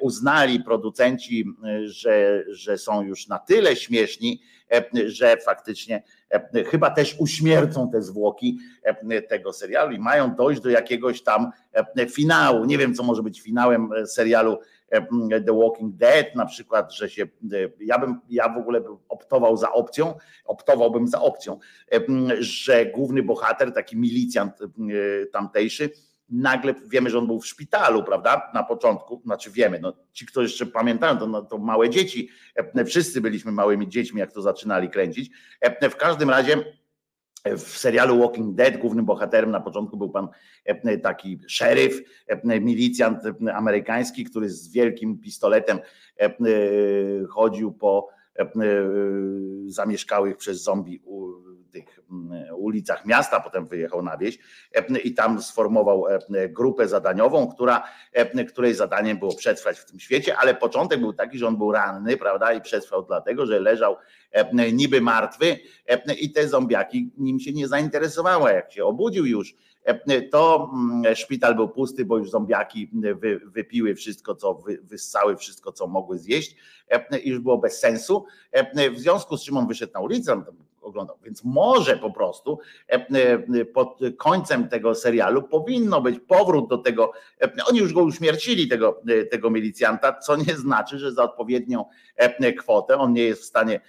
uznali 0.00 0.60
producenci, 0.60 1.44
że, 1.84 2.44
że 2.48 2.78
są 2.78 3.02
już 3.02 3.28
na 3.28 3.38
tyle 3.38 3.76
śmieszni, 3.76 4.42
że 5.06 5.36
faktycznie 5.36 6.02
chyba 6.66 6.90
też 6.90 7.16
uśmiercą 7.18 7.90
te 7.90 8.02
zwłoki 8.02 8.58
tego 9.28 9.52
serialu 9.52 9.92
i 9.92 9.98
mają 9.98 10.34
dojść 10.34 10.60
do 10.60 10.70
jakiegoś 10.70 11.22
tam 11.22 11.50
finału. 12.10 12.64
Nie 12.64 12.78
wiem, 12.78 12.94
co 12.94 13.02
może 13.02 13.22
być 13.22 13.40
finałem 13.40 13.90
serialu 14.06 14.58
The 15.46 15.58
Walking 15.62 15.96
Dead, 15.96 16.26
na 16.34 16.46
przykład, 16.46 16.94
że 16.94 17.10
się, 17.10 17.26
ja 17.80 17.98
bym, 17.98 18.20
ja 18.28 18.48
w 18.48 18.58
ogóle 18.58 18.82
optował 19.08 19.56
za 19.56 19.72
opcją, 19.72 20.14
optowałbym 20.44 21.08
za 21.08 21.20
opcją, 21.20 21.58
że 22.38 22.86
główny 22.86 23.22
bohater, 23.22 23.72
taki 23.72 23.96
milicjant 23.96 24.58
tamtejszy, 25.32 25.90
nagle 26.32 26.74
wiemy, 26.86 27.10
że 27.10 27.18
on 27.18 27.26
był 27.26 27.40
w 27.40 27.46
szpitalu, 27.46 28.04
prawda? 28.04 28.50
Na 28.54 28.62
początku, 28.62 29.22
znaczy 29.24 29.50
wiemy, 29.50 29.78
no, 29.78 29.92
ci, 30.12 30.26
którzy 30.26 30.46
jeszcze 30.46 30.66
pamiętają, 30.66 31.18
to, 31.18 31.26
no, 31.26 31.42
to 31.42 31.58
małe 31.58 31.90
dzieci, 31.90 32.28
wszyscy 32.86 33.20
byliśmy 33.20 33.52
małymi 33.52 33.88
dziećmi, 33.88 34.20
jak 34.20 34.32
to 34.32 34.42
zaczynali 34.42 34.90
kręcić. 34.90 35.30
W 35.90 35.96
każdym 35.96 36.30
razie 36.30 36.64
w 37.44 37.78
serialu 37.78 38.18
Walking 38.18 38.54
Dead 38.54 38.76
głównym 38.76 39.04
bohaterem 39.04 39.50
na 39.50 39.60
początku 39.60 39.96
był 39.96 40.10
pan 40.10 40.28
taki 41.02 41.40
szeryf, 41.46 42.02
milicjant 42.44 43.18
amerykański, 43.54 44.24
który 44.24 44.50
z 44.50 44.72
wielkim 44.72 45.18
pistoletem 45.18 45.78
chodził 47.30 47.72
po 47.72 48.08
zamieszkałych 49.66 50.36
przez 50.36 50.62
zombie 50.62 51.02
tych 51.72 52.00
mm, 52.10 52.54
ulicach 52.54 53.06
miasta, 53.06 53.40
potem 53.40 53.66
wyjechał 53.66 54.02
na 54.02 54.16
wieś 54.16 54.38
i 55.04 55.14
tam 55.14 55.42
sformował 55.42 56.04
grupę 56.48 56.88
zadaniową, 56.88 57.48
która, 57.48 57.84
której 58.48 58.74
zadaniem 58.74 59.18
było 59.18 59.36
przetrwać 59.36 59.78
w 59.78 59.84
tym 59.84 60.00
świecie, 60.00 60.36
ale 60.36 60.54
początek 60.54 61.00
był 61.00 61.12
taki, 61.12 61.38
że 61.38 61.46
on 61.46 61.56
był 61.56 61.72
ranny, 61.72 62.16
prawda, 62.16 62.52
i 62.52 62.60
przetrwał 62.60 63.02
dlatego, 63.02 63.46
że 63.46 63.60
leżał 63.60 63.96
niby 64.72 65.00
martwy 65.00 65.58
i 66.20 66.32
te 66.32 66.48
zombiaki 66.48 67.10
nim 67.18 67.40
się 67.40 67.52
nie 67.52 67.68
zainteresowały. 67.68 68.52
Jak 68.52 68.72
się 68.72 68.84
obudził 68.84 69.26
już, 69.26 69.54
to 70.30 70.70
mm, 70.74 71.14
szpital 71.14 71.54
był 71.54 71.68
pusty, 71.68 72.04
bo 72.04 72.18
już 72.18 72.30
zombiaki 72.30 72.90
wy, 73.20 73.40
wypiły 73.44 73.94
wszystko, 73.94 74.34
co 74.34 74.54
wy, 74.54 74.78
wyssały 74.82 75.36
wszystko, 75.36 75.72
co 75.72 75.86
mogły 75.86 76.18
zjeść 76.18 76.56
i 77.24 77.28
już 77.28 77.38
było 77.38 77.58
bez 77.58 77.78
sensu. 77.78 78.24
W 78.94 78.98
związku 78.98 79.36
z 79.36 79.44
czym 79.44 79.56
on 79.56 79.66
wyszedł 79.66 79.92
na 79.92 80.00
ulicę, 80.00 80.42
oglądał. 80.82 81.18
Więc 81.22 81.44
może 81.44 81.96
po 81.96 82.10
prostu 82.10 82.58
pod 83.74 83.98
końcem 84.16 84.68
tego 84.68 84.94
serialu 84.94 85.42
powinno 85.42 86.00
być 86.00 86.20
powrót 86.20 86.68
do 86.68 86.78
tego. 86.78 87.12
Oni 87.68 87.78
już 87.78 87.92
go 87.92 88.02
uśmiercili, 88.02 88.68
tego, 88.68 89.02
tego 89.30 89.50
milicjanta, 89.50 90.18
co 90.18 90.36
nie 90.36 90.56
znaczy, 90.56 90.98
że 90.98 91.12
za 91.12 91.22
odpowiednią 91.22 91.84
kwotę 92.58 92.98
on 92.98 93.12
nie 93.12 93.22
jest 93.22 93.42
w 93.42 93.46
stanie 93.46 93.80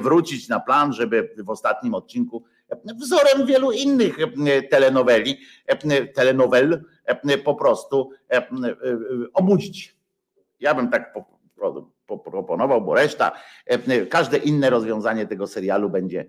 wrócić 0.00 0.48
na 0.48 0.60
plan, 0.60 0.92
żeby 0.92 1.34
w 1.38 1.50
ostatnim 1.50 1.94
odcinku 1.94 2.44
wzorem 3.00 3.46
wielu 3.46 3.72
innych 3.72 4.16
telenoweli, 4.70 5.38
telenowel 6.14 6.84
po 7.44 7.54
prostu 7.54 8.10
obudzić. 9.34 9.96
Ja 10.60 10.74
bym 10.74 10.90
tak 10.90 11.14
proponował, 12.60 12.82
bo 12.86 12.94
reszta, 12.94 13.32
każde 14.10 14.36
inne 14.38 14.70
rozwiązanie 14.70 15.26
tego 15.26 15.46
serialu 15.46 15.90
będzie 15.90 16.24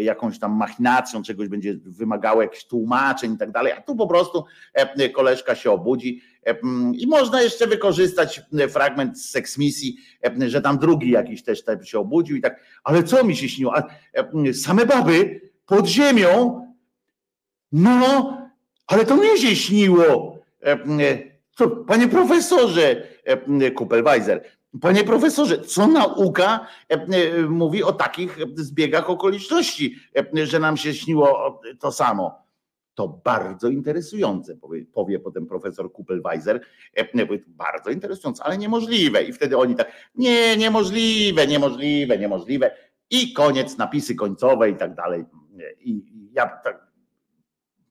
jakąś 0.00 0.38
tam 0.38 0.52
machinacją, 0.52 1.22
czegoś 1.22 1.48
będzie 1.48 1.74
wymagało 1.84 2.42
jakichś 2.42 2.64
tłumaczeń 2.64 3.34
i 3.34 3.38
tak 3.38 3.50
dalej, 3.50 3.72
a 3.72 3.80
tu 3.80 3.96
po 3.96 4.06
prostu 4.06 4.44
koleżka 5.14 5.54
się 5.54 5.70
obudzi 5.70 6.22
i 6.92 7.06
można 7.06 7.42
jeszcze 7.42 7.66
wykorzystać 7.66 8.42
fragment 8.68 9.18
z 9.18 9.30
seksmisji, 9.30 9.96
że 10.46 10.60
tam 10.60 10.78
drugi 10.78 11.10
jakiś 11.10 11.42
też 11.42 11.62
się 11.82 11.98
obudził 11.98 12.36
i 12.36 12.40
tak, 12.40 12.60
ale 12.84 13.02
co 13.02 13.24
mi 13.24 13.36
się 13.36 13.48
śniło? 13.48 13.74
Same 14.52 14.86
baby 14.86 15.40
pod 15.66 15.86
ziemią? 15.86 16.64
No, 17.72 18.38
ale 18.86 19.04
to 19.04 19.16
mnie 19.16 19.38
się 19.38 19.56
śniło. 19.56 20.38
Panie 21.86 22.08
profesorze, 22.08 23.02
Kupelweiser, 23.76 24.44
panie 24.80 25.04
profesorze, 25.04 25.60
co 25.60 25.86
nauka 25.86 26.66
mówi 27.48 27.82
o 27.82 27.92
takich 27.92 28.38
zbiegach 28.56 29.10
okoliczności, 29.10 29.96
że 30.44 30.58
nam 30.58 30.76
się 30.76 30.94
śniło 30.94 31.60
to 31.80 31.92
samo? 31.92 32.48
To 32.94 33.08
bardzo 33.24 33.68
interesujące, 33.68 34.56
powie, 34.56 34.84
powie 34.84 35.18
potem 35.18 35.46
profesor 35.46 35.92
Kupelweiser. 35.92 36.60
Bardzo 37.46 37.90
interesujące, 37.90 38.44
ale 38.44 38.58
niemożliwe. 38.58 39.22
I 39.22 39.32
wtedy 39.32 39.58
oni 39.58 39.74
tak, 39.74 39.92
nie, 40.14 40.56
niemożliwe, 40.56 41.46
niemożliwe, 41.46 42.18
niemożliwe. 42.18 42.76
I 43.10 43.32
koniec, 43.32 43.76
napisy 43.76 44.14
końcowe 44.14 44.70
i 44.70 44.76
tak 44.76 44.94
dalej. 44.94 45.24
I 45.80 46.02
ja 46.32 46.46
tak, 46.46 46.86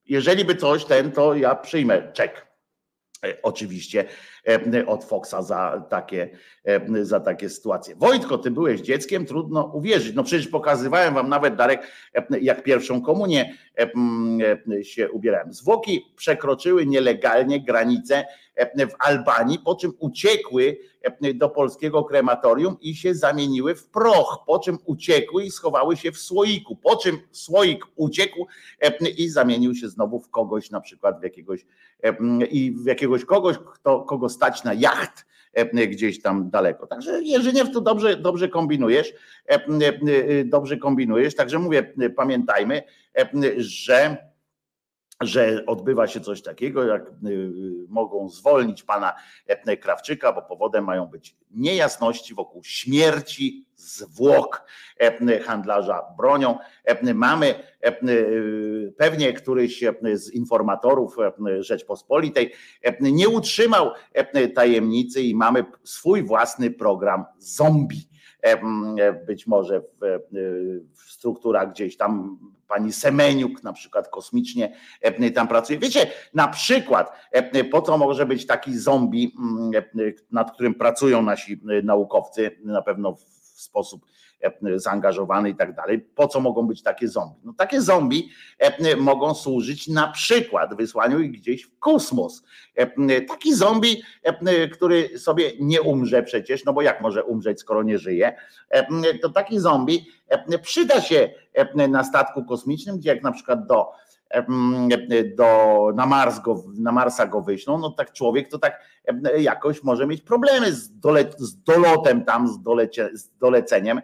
jeżeli 0.06 0.46
by 0.46 0.56
coś 0.56 0.86
ten, 0.86 1.12
to 1.12 1.36
ja 1.36 1.56
przyjmę 1.56 2.12
czek. 2.14 2.47
E, 3.26 3.42
oczywiście 3.44 4.06
e, 4.48 4.86
od 4.86 5.04
Foxa 5.04 5.42
za 5.42 5.86
takie, 5.90 6.30
e, 6.66 7.06
za 7.06 7.20
takie 7.20 7.50
sytuacje. 7.50 7.96
Wojtko, 7.96 8.38
ty 8.38 8.52
byłeś 8.52 8.82
dzieckiem, 8.82 9.26
trudno 9.26 9.72
uwierzyć. 9.74 10.16
No 10.16 10.24
przecież 10.24 10.48
pokazywałem 10.48 11.14
wam 11.14 11.30
nawet, 11.30 11.56
Darek, 11.56 11.82
jak 12.42 12.64
pierwszą 12.64 13.02
komunię 13.02 13.54
się 14.84 15.12
ubierałem. 15.12 15.54
Zwłoki 15.54 16.06
przekroczyły 16.16 16.86
nielegalnie 16.86 17.64
granicę 17.64 18.26
w 18.76 18.96
Albanii, 19.00 19.60
po 19.60 19.76
czym 19.76 19.94
uciekły 20.00 20.78
do 21.34 21.50
polskiego 21.50 22.04
krematorium 22.04 22.78
i 22.82 22.96
się 22.96 23.16
zamieniły 23.16 23.76
w 23.76 23.88
proch, 23.88 24.44
po 24.48 24.60
czym 24.60 24.78
uciekły 24.86 25.44
i 25.44 25.52
schowały 25.52 25.98
się 25.98 26.12
w 26.12 26.18
słoiku, 26.18 26.76
po 26.76 26.96
czym 26.96 27.20
słoik 27.32 27.86
uciekł 27.96 28.48
i 29.18 29.30
zamienił 29.30 29.76
się 29.76 29.90
znowu 29.90 30.20
w 30.20 30.30
kogoś, 30.30 30.72
na 30.72 30.82
przykład 30.82 31.20
w 31.20 31.24
jakiegoś 31.24 31.66
i 32.52 32.72
w 32.72 32.86
jakiegoś 32.86 33.26
kogoś, 33.26 33.58
kto, 33.58 34.02
kogo 34.02 34.30
stać 34.30 34.64
na 34.64 34.74
jacht 34.74 35.26
gdzieś 35.90 36.22
tam 36.22 36.50
daleko. 36.50 36.88
Także 36.88 37.24
Jerzyniew 37.24 37.72
to 37.72 37.82
dobrze, 37.82 38.18
dobrze 38.18 38.50
kombinujesz, 38.50 39.14
dobrze 40.46 40.78
kombinujesz, 40.78 41.36
także 41.36 41.60
mówię, 41.60 41.94
pamiętajmy, 42.16 42.84
że 43.58 44.18
że 45.22 45.66
odbywa 45.66 46.08
się 46.08 46.20
coś 46.20 46.42
takiego, 46.42 46.86
jak 46.86 47.08
y, 47.08 47.52
mogą 47.90 48.30
zwolnić 48.30 48.84
pana 48.84 49.14
Krawczyka, 49.82 50.34
bo 50.34 50.42
powodem 50.42 50.84
mają 50.86 51.06
być 51.06 51.36
niejasności 51.52 52.34
wokół 52.34 52.64
śmierci 52.64 53.66
zwłok 53.76 54.66
handlarza 55.46 56.04
bronią. 56.18 56.58
Mamy 57.14 57.56
y, 58.10 58.94
pewnie 58.98 59.34
któryś 59.34 59.84
z 60.14 60.34
informatorów 60.34 61.18
Rzeczpospolitej 61.60 62.54
nie 63.00 63.30
utrzymał 63.30 63.92
tajemnicy 64.56 65.22
i 65.22 65.36
mamy 65.36 65.66
swój 65.84 66.24
własny 66.24 66.72
program 66.72 67.26
zombie 67.40 68.10
być 69.28 69.48
może 69.48 69.82
w, 69.82 69.86
w 70.94 71.12
strukturach 71.12 71.72
gdzieś 71.72 71.98
tam 71.98 72.40
pani 72.68 72.94
Semeniuk 72.94 73.64
na 73.64 73.74
przykład 73.74 74.10
kosmicznie 74.10 74.76
tam 75.36 75.48
pracuje. 75.48 75.80
Wiecie, 75.80 76.12
na 76.34 76.48
przykład 76.48 77.12
po 77.72 77.82
co 77.82 77.98
może 77.98 78.26
być 78.26 78.46
taki 78.46 78.78
zombie, 78.78 79.36
nad 80.32 80.52
którym 80.52 80.74
pracują 80.74 81.22
nasi 81.22 81.62
naukowcy, 81.84 82.52
na 82.64 82.82
pewno 82.82 83.14
w 83.14 83.62
sposób 83.62 84.06
zaangażowany 84.76 85.50
i 85.50 85.56
tak 85.56 85.76
dalej. 85.76 86.00
Po 86.00 86.28
co 86.28 86.40
mogą 86.40 86.68
być 86.68 86.84
takie 86.84 87.08
zombie? 87.08 87.42
No 87.44 87.54
takie 87.58 87.82
zombie 87.82 88.30
mogą 88.98 89.36
służyć 89.36 89.88
na 89.88 90.08
przykład 90.08 90.76
wysłaniu 90.76 91.20
ich 91.20 91.32
gdzieś 91.32 91.64
w 91.64 91.80
kosmos. 91.80 92.44
Taki 93.28 93.56
zombie, 93.56 94.04
który 94.74 95.20
sobie 95.20 95.52
nie 95.60 95.82
umrze 95.82 96.24
przecież, 96.24 96.66
no 96.66 96.74
bo 96.74 96.82
jak 96.82 97.02
może 97.02 97.24
umrzeć, 97.24 97.60
skoro 97.60 97.84
nie 97.84 97.98
żyje, 97.98 98.36
to 99.22 99.30
taki 99.30 99.60
zombie 99.60 100.08
przyda 100.62 101.02
się 101.02 101.30
na 101.90 102.04
statku 102.04 102.46
kosmicznym, 102.46 102.98
gdzie 102.98 103.10
jak 103.10 103.24
na 103.24 103.32
przykład 103.32 103.68
do 103.68 103.92
do, 105.36 105.92
na, 105.96 106.06
Mars 106.06 106.40
go, 106.40 106.64
na 106.80 106.92
Marsa 106.92 107.26
go 107.26 107.42
wyślą, 107.42 107.78
no 107.78 107.92
tak 107.92 108.14
człowiek 108.14 108.50
to 108.50 108.60
tak 108.60 108.82
jakoś 109.38 109.84
może 109.84 110.08
mieć 110.08 110.22
problemy 110.22 110.74
z, 110.74 111.00
dole, 111.00 111.26
z 111.38 111.64
dolotem 111.64 112.26
tam, 112.26 112.48
z, 112.48 112.62
dolecie, 112.62 113.10
z 113.14 113.38
doleceniem, 113.38 114.02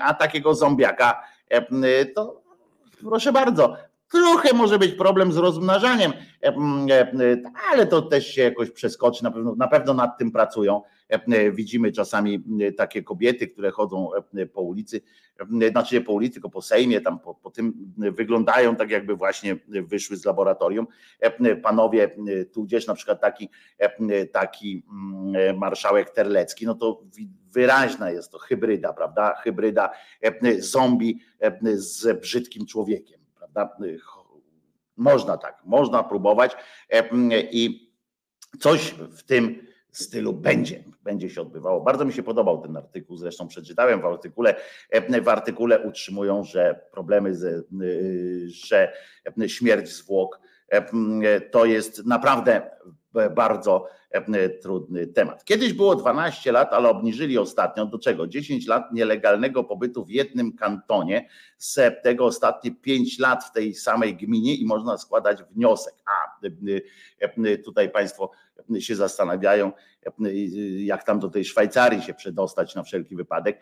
a 0.00 0.14
takiego 0.14 0.54
zombiaka 0.54 1.22
to 2.14 2.42
proszę 3.00 3.32
bardzo, 3.32 3.76
Trochę 4.10 4.52
może 4.52 4.78
być 4.78 4.92
problem 4.92 5.32
z 5.32 5.36
rozmnażaniem, 5.36 6.12
ale 7.72 7.86
to 7.86 8.02
też 8.02 8.26
się 8.26 8.42
jakoś 8.42 8.70
przeskoczy, 8.70 9.24
na 9.24 9.30
pewno, 9.30 9.54
na 9.54 9.68
pewno 9.68 9.94
nad 9.94 10.18
tym 10.18 10.32
pracują. 10.32 10.82
Widzimy 11.52 11.92
czasami 11.92 12.44
takie 12.76 13.02
kobiety, 13.02 13.48
które 13.48 13.70
chodzą 13.70 14.10
po 14.52 14.62
ulicy, 14.62 15.00
znaczy 15.70 15.94
nie 15.94 16.00
po 16.00 16.12
ulicy, 16.12 16.32
tylko 16.32 16.50
po 16.50 16.62
Sejmie, 16.62 17.00
tam 17.00 17.18
po, 17.18 17.34
po 17.34 17.50
tym 17.50 17.94
wyglądają 17.96 18.76
tak, 18.76 18.90
jakby 18.90 19.16
właśnie 19.16 19.56
wyszły 19.68 20.16
z 20.16 20.24
laboratorium. 20.24 20.86
Panowie, 21.62 22.16
tudzież 22.52 22.86
na 22.86 22.94
przykład 22.94 23.20
taki, 23.20 23.48
taki 24.32 24.86
marszałek 25.56 26.10
Terlecki, 26.10 26.66
no 26.66 26.74
to 26.74 27.02
wyraźna 27.52 28.10
jest 28.10 28.32
to 28.32 28.38
hybryda, 28.38 28.92
prawda? 28.92 29.34
Hybryda 29.34 29.90
zombie 30.58 31.20
z 31.74 32.20
brzydkim 32.20 32.66
człowiekiem, 32.66 33.20
Można 34.96 35.36
tak, 35.36 35.62
można 35.64 36.02
próbować 36.02 36.56
i 37.50 37.92
coś 38.60 38.90
w 38.90 39.22
tym 39.22 39.66
stylu 39.92 40.32
będzie, 40.32 40.84
będzie 41.02 41.30
się 41.30 41.42
odbywało. 41.42 41.80
Bardzo 41.80 42.04
mi 42.04 42.12
się 42.12 42.22
podobał 42.22 42.62
ten 42.62 42.76
artykuł, 42.76 43.16
zresztą 43.16 43.48
przeczytałem 43.48 44.00
w 44.00 44.04
artykule. 44.04 44.54
W 45.22 45.28
artykule 45.28 45.80
utrzymują, 45.80 46.44
że 46.44 46.80
problemy, 46.92 47.34
z, 47.34 47.66
że 48.46 48.92
śmierć 49.46 49.88
zwłok 49.88 50.40
to 51.50 51.64
jest 51.64 52.06
naprawdę 52.06 52.70
bardzo 53.36 53.88
trudny 54.62 55.06
temat. 55.06 55.44
Kiedyś 55.44 55.72
było 55.72 55.94
12 55.94 56.52
lat, 56.52 56.72
ale 56.72 56.88
obniżyli 56.88 57.38
ostatnio 57.38 57.86
do 57.86 57.98
czego? 57.98 58.26
10 58.26 58.66
lat 58.66 58.92
nielegalnego 58.92 59.64
pobytu 59.64 60.04
w 60.04 60.10
jednym 60.10 60.52
kantonie, 60.52 61.28
z 61.58 62.02
tego 62.02 62.24
ostatnie 62.24 62.70
5 62.70 63.18
lat 63.18 63.44
w 63.44 63.52
tej 63.52 63.74
samej 63.74 64.16
gminie 64.16 64.54
i 64.54 64.66
można 64.66 64.98
składać 64.98 65.42
wniosek. 65.42 65.94
A 66.06 66.40
tutaj 67.64 67.90
Państwo 67.90 68.30
się 68.78 68.96
zastanawiają, 68.96 69.72
jak 70.78 71.04
tam 71.04 71.20
do 71.20 71.28
tej 71.28 71.44
Szwajcarii 71.44 72.02
się 72.02 72.14
przedostać 72.14 72.74
na 72.74 72.82
wszelki 72.82 73.16
wypadek. 73.16 73.60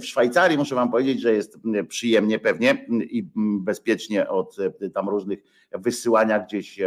W 0.00 0.04
Szwajcarii 0.04 0.58
muszę 0.58 0.74
Wam 0.74 0.90
powiedzieć, 0.90 1.20
że 1.20 1.32
jest 1.32 1.58
przyjemnie 1.88 2.38
pewnie 2.38 2.86
i 3.10 3.30
bezpiecznie 3.60 4.28
od 4.28 4.56
tam 4.94 5.08
różnych 5.08 5.38
wysyłania 5.72 6.38
gdzieś 6.38 6.80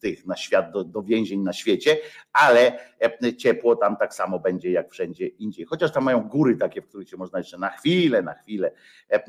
tych 0.00 0.26
na 0.26 0.36
świat, 0.36 0.72
do, 0.72 0.84
do 0.84 1.02
więzień 1.02 1.40
na 1.40 1.52
świecie, 1.52 1.96
ale 2.32 2.78
e, 3.22 3.36
ciepło 3.36 3.76
tam 3.76 3.96
tak 3.96 4.14
samo 4.14 4.38
będzie 4.38 4.70
jak 4.70 4.90
wszędzie 4.90 5.26
indziej. 5.26 5.64
Chociaż 5.64 5.92
tam 5.92 6.04
mają 6.04 6.20
góry 6.20 6.56
takie, 6.56 6.82
w 6.82 6.88
których 6.88 7.08
się 7.08 7.16
można 7.16 7.38
jeszcze 7.38 7.58
na 7.58 7.68
chwilę, 7.68 8.22
na 8.22 8.34
chwilę 8.34 8.70
e, 9.10 9.14
e, 9.14 9.22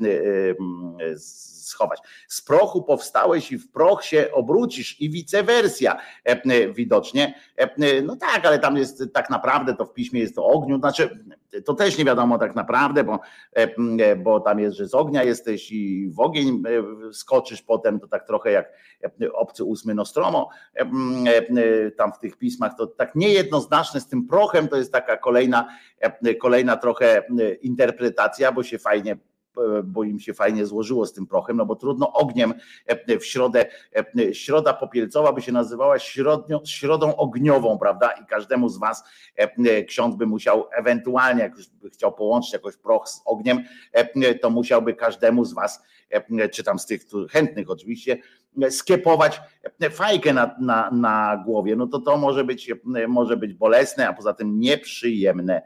schować. 1.18 2.00
Z 2.28 2.42
prochu 2.42 2.82
powstałeś 2.82 3.52
i 3.52 3.58
w 3.58 3.70
proch 3.70 4.04
się 4.04 4.32
obrócisz 4.32 5.00
i 5.00 5.10
vice 5.10 5.42
versa 5.42 5.96
widocznie. 6.74 7.34
No 8.02 8.16
tak, 8.16 8.46
ale 8.46 8.58
tam 8.58 8.76
jest 8.76 9.02
tak 9.14 9.30
naprawdę 9.30 9.76
to 9.76 9.84
w 9.86 9.92
piśmie 9.92 10.20
jest 10.20 10.34
to 10.34 10.46
ogniu, 10.46 10.78
znaczy 10.78 11.24
to 11.64 11.74
też 11.74 11.98
nie 11.98 12.04
wiadomo 12.04 12.38
tak 12.38 12.54
naprawdę, 12.54 13.04
bo, 13.04 13.20
bo 14.16 14.40
tam 14.40 14.60
jest, 14.60 14.76
że 14.76 14.88
z 14.88 14.94
ognia 14.94 15.24
jesteś 15.24 15.72
i 15.72 16.10
w 16.10 16.20
ogień 16.20 16.62
skoczysz 17.12 17.62
potem, 17.62 18.00
to 18.00 18.08
tak 18.08 18.26
trochę 18.26 18.50
jak 18.50 18.72
obcy 19.32 19.64
ósmy 19.64 19.94
Nostromo, 19.94 20.48
tam 21.96 22.12
w 22.12 22.18
tych 22.18 22.36
pismach 22.36 22.72
to 22.78 22.86
tak 22.86 23.14
niejednoznaczne 23.14 24.00
z 24.00 24.08
tym 24.08 24.26
prochem, 24.26 24.68
to 24.68 24.76
jest 24.76 24.92
taka 24.92 25.16
kolejna, 25.16 25.68
kolejna 26.40 26.76
trochę 26.76 27.22
interpretacja, 27.62 28.52
bo 28.52 28.62
się 28.62 28.78
fajnie 28.78 29.16
bo 29.84 30.04
im 30.04 30.20
się 30.20 30.34
fajnie 30.34 30.66
złożyło 30.66 31.06
z 31.06 31.12
tym 31.12 31.26
prochem, 31.26 31.56
no 31.56 31.66
bo 31.66 31.76
trudno 31.76 32.12
ogniem 32.12 32.54
w 33.20 33.24
środę, 33.24 33.66
środa 34.32 34.72
popielcowa 34.72 35.32
by 35.32 35.42
się 35.42 35.52
nazywała 35.52 35.98
środnią, 35.98 36.60
środą 36.64 37.16
ogniową, 37.16 37.78
prawda? 37.78 38.10
I 38.10 38.26
każdemu 38.26 38.68
z 38.68 38.78
was 38.78 39.04
ksiądz 39.86 40.16
by 40.16 40.26
musiał 40.26 40.68
ewentualnie, 40.72 41.42
jak 41.42 41.56
już 41.56 41.68
by 41.68 41.90
chciał 41.90 42.12
połączyć 42.12 42.52
jakoś 42.52 42.76
proch 42.76 43.08
z 43.08 43.22
ogniem, 43.24 43.64
to 44.40 44.50
musiałby 44.50 44.94
każdemu 44.94 45.44
z 45.44 45.52
was, 45.52 45.82
czy 46.52 46.64
tam 46.64 46.78
z 46.78 46.86
tych 46.86 47.02
chętnych 47.30 47.70
oczywiście, 47.70 48.18
skiepować 48.70 49.40
fajkę 49.90 50.32
na, 50.32 50.56
na, 50.60 50.90
na 50.90 51.42
głowie, 51.46 51.76
no 51.76 51.86
to 51.86 51.98
to 52.00 52.16
może 52.16 52.44
być, 52.44 52.72
może 53.08 53.36
być 53.36 53.54
bolesne, 53.54 54.08
a 54.08 54.12
poza 54.12 54.32
tym 54.32 54.60
nieprzyjemne. 54.60 55.62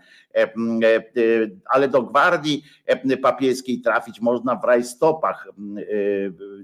Ale 1.67 1.89
do 1.89 2.03
gwardii 2.03 2.65
papieskiej 3.23 3.81
trafić 3.81 4.21
można 4.21 4.57
w 4.57 4.65
rajstopach. 4.65 5.49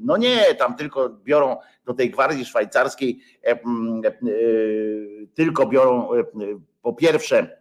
No 0.00 0.16
nie, 0.16 0.54
tam 0.59 0.76
tylko 0.76 1.09
biorą 1.09 1.56
do 1.85 1.94
tej 1.94 2.11
gwardii 2.11 2.44
szwajcarskiej, 2.44 3.20
tylko 5.35 5.66
biorą 5.66 6.09
po 6.83 6.92
pierwsze 6.92 7.61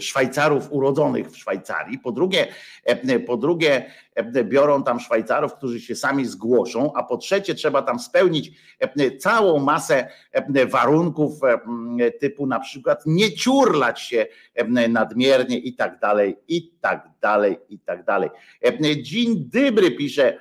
Szwajcarów 0.00 0.72
urodzonych 0.72 1.30
w 1.30 1.36
Szwajcarii, 1.36 1.98
po 1.98 2.12
drugie, 2.12 2.46
po 3.26 3.36
drugie 3.36 3.90
biorą 4.44 4.82
tam 4.82 5.00
Szwajcarów, 5.00 5.54
którzy 5.54 5.80
się 5.80 5.94
sami 5.94 6.26
zgłoszą, 6.26 6.92
a 6.94 7.02
po 7.02 7.16
trzecie 7.16 7.54
trzeba 7.54 7.82
tam 7.82 7.98
spełnić 7.98 8.52
całą 9.18 9.58
masę 9.58 10.08
warunków 10.66 11.40
typu 12.20 12.46
na 12.46 12.60
przykład 12.60 13.02
nie 13.06 13.32
ciurlać 13.32 14.00
się 14.00 14.26
nadmiernie 14.88 15.58
i 15.58 15.74
tak 15.74 15.98
dalej, 15.98 16.36
i 16.48 16.70
tak 16.80 17.08
dalej, 17.20 17.58
i 17.68 17.78
tak 17.78 18.04
dalej. 18.04 18.30
Dzień 19.02 19.50
dobry 19.54 19.90
pisze 19.90 20.40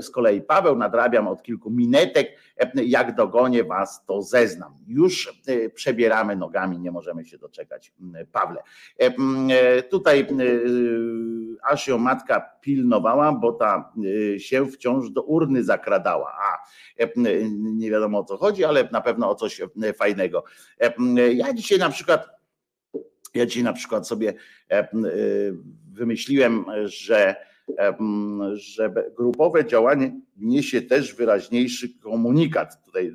z 0.00 0.10
kolei 0.10 0.42
Paweł, 0.42 0.76
nadrabiam 0.76 1.28
od 1.28 1.42
kilku 1.42 1.70
minetek, 1.70 2.28
jak 2.74 3.14
dogonię 3.14 3.64
was, 3.64 4.04
to 4.06 4.22
zeznam. 4.22 4.74
Już 4.86 5.40
przebieramy 5.74 6.36
nogami, 6.36 6.78
nie 6.78 6.90
możemy 6.90 7.24
się 7.24 7.38
doczekać, 7.38 7.92
Pawle. 8.32 8.62
Tutaj 9.90 10.26
aż 11.62 11.88
ją 11.88 11.98
matka 11.98 12.40
pilnowała, 12.60 13.32
bo 13.32 13.52
ta 13.52 13.92
się 14.38 14.66
wciąż 14.66 15.10
do 15.10 15.22
urny 15.22 15.64
zakradała. 15.64 16.32
A 16.42 16.58
nie 17.56 17.90
wiadomo 17.90 18.18
o 18.18 18.24
co 18.24 18.36
chodzi, 18.36 18.64
ale 18.64 18.88
na 18.92 19.00
pewno 19.00 19.30
o 19.30 19.34
coś 19.34 19.60
fajnego. 19.96 20.44
Ja 21.34 21.54
dzisiaj 21.54 21.78
na 21.78 21.90
przykład 21.90 22.42
ja 23.34 23.46
dzisiaj 23.46 23.62
na 23.62 23.72
przykład 23.72 24.08
sobie 24.08 24.34
wymyśliłem, 25.92 26.64
że, 26.84 27.36
że 28.52 28.94
grupowe 29.16 29.66
działanie 29.66 30.20
niesie 30.36 30.82
też 30.82 31.14
wyraźniejszy 31.14 31.98
komunikat. 31.98 32.84
Tutaj 32.84 33.12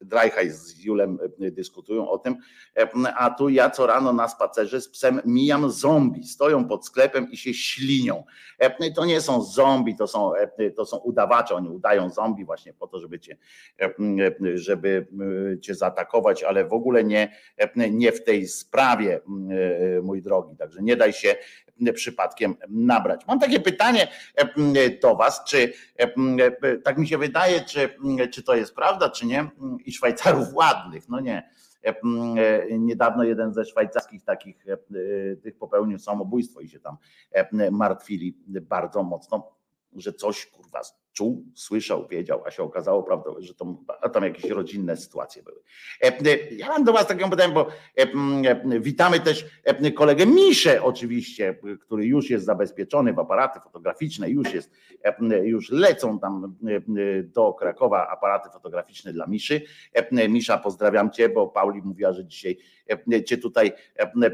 Drajhaj 0.00 0.50
z 0.50 0.84
Julem 0.84 1.18
e, 1.40 1.50
dyskutują 1.50 2.10
o 2.10 2.18
tym, 2.18 2.36
e, 2.76 2.88
a 3.16 3.30
tu 3.30 3.48
ja 3.48 3.70
co 3.70 3.86
rano 3.86 4.12
na 4.12 4.28
spacerze 4.28 4.80
z 4.80 4.88
psem 4.88 5.20
mijam 5.24 5.70
zombie, 5.70 6.24
stoją 6.24 6.68
pod 6.68 6.86
sklepem 6.86 7.30
i 7.30 7.36
się 7.36 7.54
ślinią. 7.54 8.24
E, 8.58 8.90
to 8.90 9.04
nie 9.04 9.20
są 9.20 9.42
zombie, 9.42 9.96
to 9.96 10.06
są, 10.06 10.32
to 10.76 10.86
są 10.86 10.96
udawacze, 10.96 11.54
oni 11.54 11.68
udają 11.68 12.10
zombie 12.10 12.44
właśnie 12.44 12.72
po 12.72 12.86
to, 12.86 13.00
żeby 13.00 13.20
cię, 13.20 13.36
żeby 14.54 15.06
cię 15.62 15.74
zaatakować, 15.74 16.42
ale 16.42 16.64
w 16.64 16.72
ogóle 16.72 17.04
nie, 17.04 17.36
nie 17.90 18.12
w 18.12 18.24
tej 18.24 18.48
sprawie, 18.48 19.20
mój 20.02 20.22
drogi. 20.22 20.56
Także 20.56 20.82
nie 20.82 20.96
daj 20.96 21.12
się 21.12 21.36
przypadkiem 21.94 22.54
nabrać. 22.68 23.26
Mam 23.26 23.40
takie 23.40 23.60
pytanie 23.60 24.08
do 25.02 25.16
Was, 25.16 25.44
czy 25.44 25.72
tak 26.84 26.98
mi 26.98 27.08
się 27.08 27.18
wydaje, 27.18 27.60
czy, 27.60 27.96
czy 28.32 28.42
to 28.42 28.54
jest 28.54 28.74
prawda, 28.74 29.10
czy 29.10 29.26
nie? 29.26 29.50
I 29.84 29.92
Szwajcarów 29.92 30.54
ładnych, 30.54 31.08
no 31.08 31.20
nie. 31.20 31.50
Niedawno 32.78 33.24
jeden 33.24 33.54
ze 33.54 33.64
szwajcarskich 33.64 34.24
takich 34.24 34.64
tych 35.42 35.58
popełnił 35.58 35.98
samobójstwo 35.98 36.60
i 36.60 36.68
się 36.68 36.80
tam 36.80 36.96
martwili 37.70 38.38
bardzo 38.46 39.02
mocno, 39.02 39.56
że 39.96 40.12
coś 40.12 40.46
kurwa 40.46 40.80
czuł, 41.14 41.44
słyszał, 41.54 42.08
wiedział, 42.08 42.42
a 42.46 42.50
się 42.50 42.62
okazało, 42.62 43.02
prawda, 43.02 43.30
że 43.38 43.54
to, 43.54 43.76
tam 44.12 44.24
jakieś 44.24 44.50
rodzinne 44.50 44.96
sytuacje 44.96 45.42
były. 45.42 45.60
E, 46.02 46.06
e, 46.06 46.54
ja 46.54 46.68
mam 46.68 46.84
do 46.84 46.92
Was 46.92 47.06
taką 47.06 47.30
pytanie, 47.30 47.54
bo 47.54 47.66
e, 47.96 48.80
witamy 48.80 49.20
też 49.20 49.46
kolegę 49.94 50.26
Miszę 50.26 50.82
oczywiście, 50.82 51.58
który 51.80 52.06
już 52.06 52.30
jest 52.30 52.44
zabezpieczony 52.44 53.12
w 53.12 53.18
aparaty 53.18 53.60
fotograficzne, 53.60 54.30
już 54.30 54.54
jest, 54.54 54.70
już 55.42 55.70
lecą 55.70 56.18
tam 56.18 56.56
do 57.24 57.52
Krakowa 57.52 58.08
aparaty 58.08 58.50
fotograficzne 58.50 59.12
dla 59.12 59.26
Miszy. 59.26 59.62
Misza, 60.28 60.58
pozdrawiam 60.58 61.10
Cię, 61.10 61.28
bo 61.28 61.46
Pauli 61.46 61.82
mówiła, 61.82 62.12
że 62.12 62.24
dzisiaj 62.24 62.58
Cię 63.26 63.38
tutaj 63.38 63.72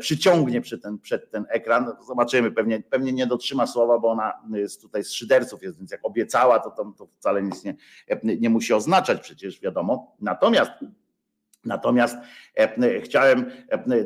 przyciągnie 0.00 0.60
przed 0.60 0.82
ten, 0.82 0.98
przed 0.98 1.30
ten 1.30 1.46
ekran. 1.48 1.86
Zobaczymy, 2.06 2.50
pewnie, 2.50 2.82
pewnie 2.90 3.12
nie 3.12 3.26
dotrzyma 3.26 3.66
słowa, 3.66 3.98
bo 3.98 4.08
ona 4.10 4.32
jest 4.54 4.82
tutaj 4.82 5.04
z 5.04 5.12
szyderców 5.12 5.62
jest, 5.62 5.78
więc 5.78 5.90
jak 5.90 6.00
obiecała, 6.02 6.58
to 6.58 6.70
to, 6.70 6.92
to 6.98 7.06
wcale 7.06 7.42
nic 7.42 7.64
nie, 7.64 7.74
nie 8.22 8.50
musi 8.50 8.74
oznaczać, 8.74 9.20
przecież 9.20 9.60
wiadomo. 9.60 10.16
Natomiast 10.20 10.70
Natomiast 11.64 12.16
chciałem 13.02 13.50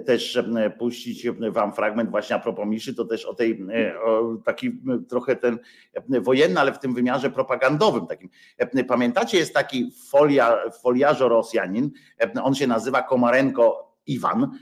też 0.07 0.39
puścić 0.79 1.27
wam 1.51 1.73
fragment 1.73 2.11
właśnie 2.11 2.37
a 2.37 2.39
propos 2.39 2.67
Miszy, 2.67 2.95
to 2.95 3.05
też 3.05 3.25
o 3.25 3.35
tej 3.35 3.67
o 4.05 4.37
taki 4.45 4.81
trochę 5.09 5.37
ten 5.37 5.59
wojenny, 6.21 6.61
ale 6.61 6.73
w 6.73 6.79
tym 6.79 6.95
wymiarze 6.95 7.31
propagandowym 7.31 8.07
takim. 8.07 8.29
Pamiętacie, 8.89 9.39
jest 9.39 9.55
taki 9.55 9.91
folia, 10.11 10.71
foliarzo 10.83 11.29
Rosjanin, 11.29 11.91
on 12.43 12.55
się 12.55 12.67
nazywa 12.67 13.03
Komarenko 13.03 13.94
Iwan. 14.07 14.59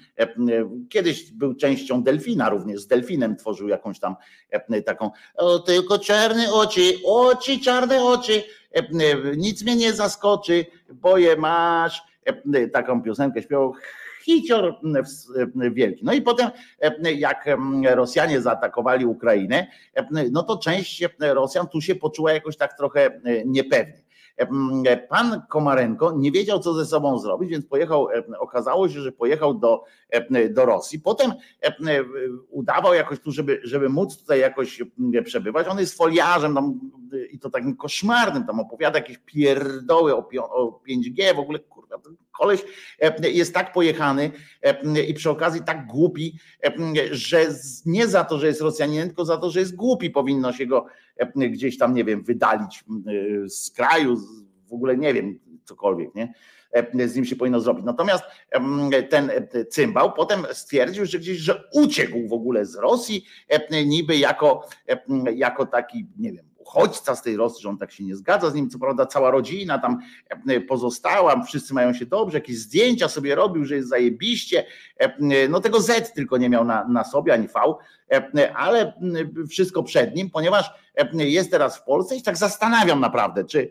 Kiedyś 0.88 1.32
był 1.32 1.54
częścią 1.54 2.02
Delfina 2.02 2.48
również, 2.48 2.80
z 2.80 2.86
Delfinem 2.86 3.36
tworzył 3.36 3.68
jakąś 3.68 3.98
tam 3.98 4.16
taką, 4.86 5.10
o, 5.34 5.58
tylko 5.58 5.98
czarne 5.98 6.52
oczy, 6.52 6.92
oczy, 7.04 7.60
czarne 7.60 8.04
oczy, 8.04 8.42
nic 9.36 9.62
mnie 9.62 9.76
nie 9.76 9.92
zaskoczy, 9.92 10.66
bo 10.94 11.18
je 11.18 11.36
masz 11.36 12.02
taką 12.72 13.02
piosenkę 13.02 13.42
śpiewał 13.42 13.74
hicior 14.24 14.80
wielki. 15.54 16.04
No 16.04 16.12
i 16.12 16.22
potem, 16.22 16.50
jak 17.16 17.48
Rosjanie 17.82 18.40
zaatakowali 18.40 19.06
Ukrainę, 19.06 19.66
no 20.30 20.42
to 20.42 20.58
część 20.58 21.04
Rosjan 21.20 21.68
tu 21.68 21.80
się 21.80 21.94
poczuła 21.94 22.32
jakoś 22.32 22.56
tak 22.56 22.76
trochę 22.76 23.20
niepewnie. 23.44 24.02
Pan 25.08 25.42
Komarenko 25.48 26.12
nie 26.16 26.32
wiedział, 26.32 26.58
co 26.58 26.74
ze 26.74 26.86
sobą 26.86 27.18
zrobić, 27.18 27.50
więc 27.50 27.66
pojechał, 27.66 28.08
okazało 28.38 28.88
się, 28.88 29.00
że 29.00 29.12
pojechał 29.12 29.54
do, 29.54 29.84
do 30.50 30.66
Rosji. 30.66 31.00
Potem 31.00 31.32
udawał 32.50 32.94
jakoś 32.94 33.20
tu, 33.20 33.32
żeby, 33.32 33.60
żeby 33.64 33.88
móc 33.88 34.18
tutaj 34.18 34.40
jakoś 34.40 34.82
przebywać. 35.24 35.66
On 35.68 35.78
jest 35.78 35.96
foliarzem 35.96 36.54
tam, 36.54 36.80
i 37.30 37.38
to 37.38 37.50
takim 37.50 37.76
koszmarnym, 37.76 38.46
tam 38.46 38.60
opowiada 38.60 38.98
jakieś 38.98 39.18
pierdoły 39.18 40.16
o, 40.16 40.28
o 40.40 40.80
5G, 40.88 41.36
w 41.36 41.38
ogóle 41.38 41.58
kurwa, 41.58 41.96
koleś 42.42 42.64
jest 43.22 43.54
tak 43.54 43.72
pojechany 43.72 44.30
i 45.08 45.14
przy 45.14 45.30
okazji 45.30 45.62
tak 45.64 45.86
głupi, 45.86 46.38
że 47.10 47.46
nie 47.86 48.06
za 48.06 48.24
to, 48.24 48.38
że 48.38 48.46
jest 48.46 48.60
Rosjaninem, 48.60 49.08
tylko 49.08 49.24
za 49.24 49.36
to, 49.36 49.50
że 49.50 49.60
jest 49.60 49.76
głupi, 49.76 50.10
powinno 50.10 50.52
się 50.52 50.66
go 50.66 50.86
gdzieś 51.36 51.78
tam, 51.78 51.94
nie 51.94 52.04
wiem, 52.04 52.22
wydalić 52.22 52.84
z 53.48 53.70
kraju, 53.70 54.16
w 54.66 54.72
ogóle 54.72 54.96
nie 54.96 55.14
wiem, 55.14 55.38
cokolwiek, 55.64 56.14
nie? 56.14 56.34
z 57.08 57.16
nim 57.16 57.24
się 57.24 57.36
powinno 57.36 57.60
zrobić. 57.60 57.84
Natomiast 57.84 58.24
ten 59.10 59.30
cymbał 59.70 60.12
potem 60.12 60.46
stwierdził, 60.52 61.06
że 61.06 61.18
gdzieś, 61.18 61.38
że 61.38 61.64
uciekł 61.74 62.28
w 62.28 62.32
ogóle 62.32 62.66
z 62.66 62.74
Rosji, 62.74 63.24
niby 63.86 64.16
jako, 64.16 64.68
jako 65.34 65.66
taki, 65.66 66.06
nie 66.18 66.32
wiem, 66.32 66.51
uchodźca 66.72 67.16
z 67.16 67.22
tej 67.22 67.36
Rosji, 67.36 67.62
że 67.62 67.68
on 67.68 67.78
tak 67.78 67.92
się 67.92 68.04
nie 68.04 68.16
zgadza 68.16 68.50
z 68.50 68.54
nim, 68.54 68.70
co 68.70 68.78
prawda 68.78 69.06
cała 69.06 69.30
rodzina 69.30 69.78
tam 69.78 69.98
pozostała, 70.68 71.42
wszyscy 71.42 71.74
mają 71.74 71.94
się 71.94 72.06
dobrze, 72.06 72.38
jakieś 72.38 72.58
zdjęcia 72.58 73.08
sobie 73.08 73.34
robił, 73.34 73.64
że 73.64 73.74
jest 73.74 73.88
zajebiście, 73.88 74.66
no 75.48 75.60
tego 75.60 75.80
Z 75.80 76.12
tylko 76.12 76.36
nie 76.36 76.48
miał 76.48 76.64
na, 76.64 76.88
na 76.88 77.04
sobie, 77.04 77.32
ani 77.32 77.48
V, 77.48 77.60
ale 78.54 78.92
wszystko 79.50 79.82
przed 79.82 80.14
nim, 80.14 80.30
ponieważ 80.30 80.70
jest 81.14 81.50
teraz 81.50 81.78
w 81.78 81.84
Polsce 81.84 82.16
i 82.16 82.22
tak 82.22 82.36
zastanawiam 82.36 83.00
naprawdę, 83.00 83.44
czy, 83.44 83.70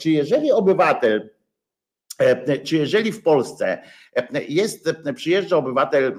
czy 0.00 0.10
jeżeli 0.10 0.52
obywatel 0.52 1.30
czy 2.64 2.76
jeżeli 2.76 3.12
w 3.12 3.22
Polsce 3.22 3.82
jest, 4.48 4.92
przyjeżdża 5.14 5.56
obywatel 5.56 6.18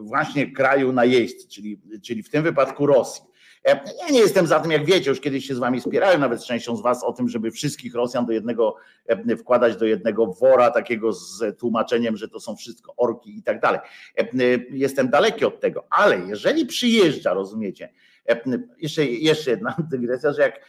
właśnie 0.00 0.52
kraju 0.52 0.92
najeźdźcy, 0.92 1.48
czyli, 1.48 1.80
czyli 2.04 2.22
w 2.22 2.30
tym 2.30 2.42
wypadku 2.42 2.86
Rosji, 2.86 3.22
ja 3.66 4.10
nie 4.10 4.18
jestem 4.18 4.46
za 4.46 4.60
tym, 4.60 4.70
jak 4.70 4.84
wiecie, 4.84 5.10
już 5.10 5.20
kiedyś 5.20 5.46
się 5.46 5.54
z 5.54 5.58
wami 5.58 5.80
spierałem, 5.80 6.20
nawet 6.20 6.40
z 6.42 6.46
częścią 6.46 6.76
z 6.76 6.82
was 6.82 7.04
o 7.04 7.12
tym, 7.12 7.28
żeby 7.28 7.50
wszystkich 7.50 7.94
Rosjan 7.94 8.26
do 8.26 8.32
jednego 8.32 8.76
wkładać 9.38 9.76
do 9.76 9.84
jednego 9.84 10.26
wora, 10.26 10.70
takiego 10.70 11.12
z 11.12 11.58
tłumaczeniem, 11.58 12.16
że 12.16 12.28
to 12.28 12.40
są 12.40 12.56
wszystko 12.56 12.94
orki 12.96 13.38
i 13.38 13.42
tak 13.42 13.60
dalej. 13.60 13.80
Jestem 14.70 15.10
daleki 15.10 15.44
od 15.44 15.60
tego, 15.60 15.86
ale 15.90 16.18
jeżeli 16.18 16.66
przyjeżdża, 16.66 17.34
rozumiecie, 17.34 17.92
jeszcze, 18.78 19.04
jeszcze 19.04 19.50
jedna 19.50 19.76
dygresja, 19.90 20.32
że 20.32 20.42
jak 20.42 20.60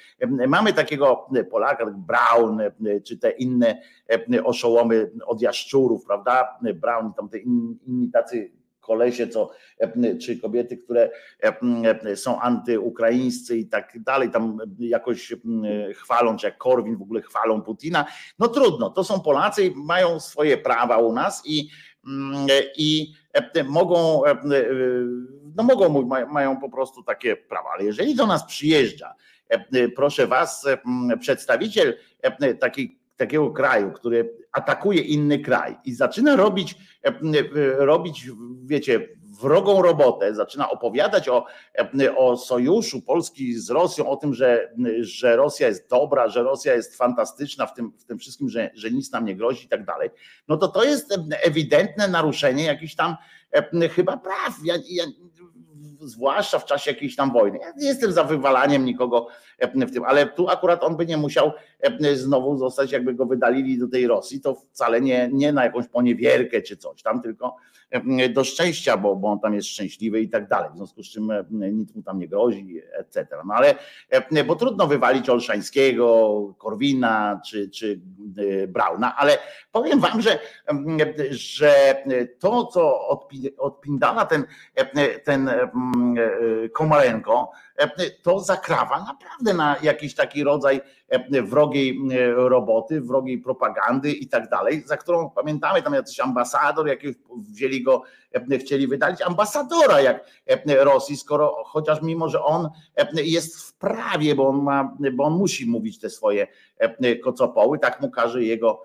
mamy 0.47 0.73
takiego 0.73 1.27
Polaka, 1.51 1.85
tak 1.85 1.97
Brown, 1.97 2.61
czy 3.03 3.17
te 3.17 3.31
inne 3.31 3.81
oszołomy 4.43 5.11
od 5.25 5.41
jaszczurów, 5.41 6.05
prawda? 6.05 6.59
Brown, 6.75 7.13
tam 7.13 7.29
te 7.29 7.37
inni 7.37 8.11
tacy 8.11 8.51
kolesie, 8.87 9.27
co, 9.27 9.51
czy 10.21 10.39
kobiety, 10.39 10.77
które 10.77 11.09
są 12.15 12.39
antyukraińscy 12.39 13.57
i 13.57 13.65
tak 13.65 14.03
dalej, 14.03 14.31
tam 14.31 14.57
jakoś 14.79 15.33
chwalą, 15.95 16.37
czy 16.37 16.45
jak 16.45 16.57
Korwin 16.57 16.97
w 16.97 17.01
ogóle 17.01 17.21
chwalą 17.21 17.61
Putina. 17.61 18.05
No 18.39 18.47
trudno, 18.47 18.89
to 18.89 19.03
są 19.03 19.19
Polacy, 19.19 19.73
mają 19.75 20.19
swoje 20.19 20.57
prawa 20.57 20.97
u 20.97 21.13
nas 21.13 21.41
i, 21.45 21.69
i 22.77 23.13
mogą, 23.65 24.21
no 25.55 25.63
mogą, 25.63 26.07
mają 26.29 26.59
po 26.59 26.69
prostu 26.69 27.03
takie 27.03 27.35
prawa, 27.35 27.69
ale 27.73 27.83
jeżeli 27.83 28.15
do 28.15 28.27
nas 28.27 28.45
przyjeżdża, 28.45 29.13
proszę 29.95 30.27
was, 30.27 30.65
przedstawiciel 31.19 31.97
takiej 32.59 32.96
takiego 33.17 33.51
kraju, 33.51 33.91
który 33.91 34.37
atakuje 34.51 35.01
inny 35.01 35.39
kraj 35.39 35.77
i 35.85 35.93
zaczyna 35.93 36.35
robić, 36.35 36.75
e, 37.05 37.07
e, 37.07 37.85
robić 37.85 38.29
wiecie, 38.65 39.09
wrogą 39.41 39.81
robotę, 39.81 40.35
zaczyna 40.35 40.69
opowiadać 40.69 41.29
o, 41.29 41.45
e, 41.99 42.15
o 42.15 42.37
sojuszu 42.37 43.01
Polski 43.01 43.53
z 43.53 43.69
Rosją, 43.69 44.09
o 44.09 44.15
tym, 44.15 44.33
że, 44.33 44.73
że 44.99 45.35
Rosja 45.35 45.67
jest 45.67 45.89
dobra, 45.89 46.29
że 46.29 46.43
Rosja 46.43 46.73
jest 46.73 46.97
fantastyczna 46.97 47.65
w 47.65 47.73
tym, 47.73 47.91
w 47.97 48.03
tym 48.03 48.19
wszystkim, 48.19 48.49
że, 48.49 48.69
że 48.73 48.91
nic 48.91 49.11
nam 49.11 49.25
nie 49.25 49.35
grozi 49.35 49.65
i 49.65 49.69
tak 49.69 49.85
dalej, 49.85 50.09
no 50.47 50.57
to 50.57 50.67
to 50.67 50.83
jest 50.83 51.19
ewidentne 51.43 52.07
naruszenie 52.07 52.63
jakichś 52.63 52.95
tam 52.95 53.15
chyba 53.91 54.17
praw. 54.17 54.53
Ja, 54.63 54.75
ja, 54.89 55.03
zwłaszcza 56.07 56.59
w 56.59 56.65
czasie 56.65 56.91
jakiejś 56.91 57.15
tam 57.15 57.33
wojny. 57.33 57.59
Ja 57.61 57.73
nie 57.77 57.87
jestem 57.87 58.11
za 58.11 58.23
wywalaniem 58.23 58.85
nikogo 58.85 59.27
w 59.73 59.91
tym, 59.93 60.03
ale 60.03 60.25
tu 60.25 60.49
akurat 60.49 60.83
on 60.83 60.97
by 60.97 61.05
nie 61.05 61.17
musiał 61.17 61.51
znowu 62.13 62.57
zostać, 62.57 62.91
jakby 62.91 63.13
go 63.13 63.25
wydalili 63.25 63.79
do 63.79 63.87
tej 63.87 64.07
Rosji, 64.07 64.41
to 64.41 64.55
wcale 64.55 65.01
nie, 65.01 65.29
nie 65.33 65.51
na 65.53 65.63
jakąś 65.63 65.87
poniewierkę 65.87 66.61
czy 66.61 66.77
coś 66.77 67.01
tam, 67.01 67.21
tylko 67.21 67.55
do 68.33 68.43
szczęścia, 68.43 68.97
bo, 68.97 69.15
bo 69.15 69.31
on 69.31 69.39
tam 69.39 69.53
jest 69.53 69.67
szczęśliwy 69.67 70.21
i 70.21 70.29
tak 70.29 70.47
dalej, 70.47 70.69
w 70.73 70.77
związku 70.77 71.03
z 71.03 71.09
czym 71.09 71.31
nic 71.71 71.95
mu 71.95 72.03
tam 72.03 72.19
nie 72.19 72.27
grozi, 72.27 72.81
etc. 72.93 73.27
No 73.45 73.53
ale, 73.53 73.75
bo 74.45 74.55
trudno 74.55 74.87
wywalić 74.87 75.29
Olszańskiego, 75.29 76.37
Korwina 76.57 77.41
czy, 77.45 77.69
czy 77.69 78.01
e, 78.63 78.67
Brauna, 78.67 79.15
ale 79.15 79.37
powiem 79.71 79.99
wam, 79.99 80.21
że, 80.21 80.39
że 81.29 82.03
to, 82.39 82.65
co 82.65 83.07
odpindala 83.57 84.25
ten, 84.25 84.45
ten 85.23 85.49
Komarenko, 86.73 87.51
to 88.21 88.39
zakrawa 88.39 89.03
naprawdę 89.03 89.53
na 89.53 89.75
jakiś 89.81 90.15
taki 90.15 90.43
rodzaj 90.43 90.81
wrogiej 91.43 91.99
roboty, 92.35 93.01
wrogiej 93.01 93.37
propagandy 93.37 94.11
i 94.11 94.27
tak 94.27 94.49
dalej, 94.49 94.83
za 94.85 94.97
którą 94.97 95.29
pamiętamy 95.29 95.81
tam 95.81 95.93
jakiś 95.93 96.19
ambasador, 96.19 96.87
jak 96.87 96.99
wzięli 97.37 97.83
go, 97.83 98.03
chcieli 98.59 98.87
wydalić 98.87 99.21
ambasadora 99.21 100.01
jak 100.01 100.25
Rosji, 100.67 101.17
skoro 101.17 101.63
chociaż 101.65 102.01
mimo, 102.01 102.29
że 102.29 102.43
on 102.43 102.69
jest 103.13 103.61
w 103.61 103.73
prawie, 103.73 104.35
bo 104.35 104.47
on 104.47 104.63
ma, 104.63 104.97
bo 105.13 105.23
on 105.23 105.33
musi 105.33 105.65
mówić 105.69 105.99
te 105.99 106.09
swoje 106.09 106.47
kocopoły, 107.23 107.79
tak 107.79 108.01
mu 108.01 108.11
każe 108.11 108.43
jego, 108.43 108.83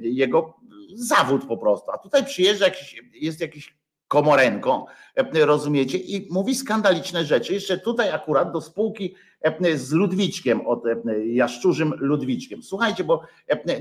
jego 0.00 0.54
zawód 0.94 1.44
po 1.48 1.56
prostu. 1.56 1.90
A 1.90 1.98
tutaj 1.98 2.24
przyjeżdża 2.24 2.64
jakiś, 2.64 3.02
jest 3.14 3.40
jakiś 3.40 3.76
Komorenko, 4.08 4.86
rozumiecie, 5.34 5.98
i 5.98 6.28
mówi 6.30 6.54
skandaliczne 6.54 7.24
rzeczy. 7.24 7.54
Jeszcze 7.54 7.78
tutaj 7.78 8.10
akurat 8.10 8.52
do 8.52 8.60
spółki 8.60 9.14
z 9.74 9.92
Ludwiczkiem, 9.92 10.66
od 10.66 10.82
Jaszczurzym 11.26 11.94
Ludwiczkiem. 11.98 12.62
Słuchajcie, 12.62 13.04
bo 13.04 13.22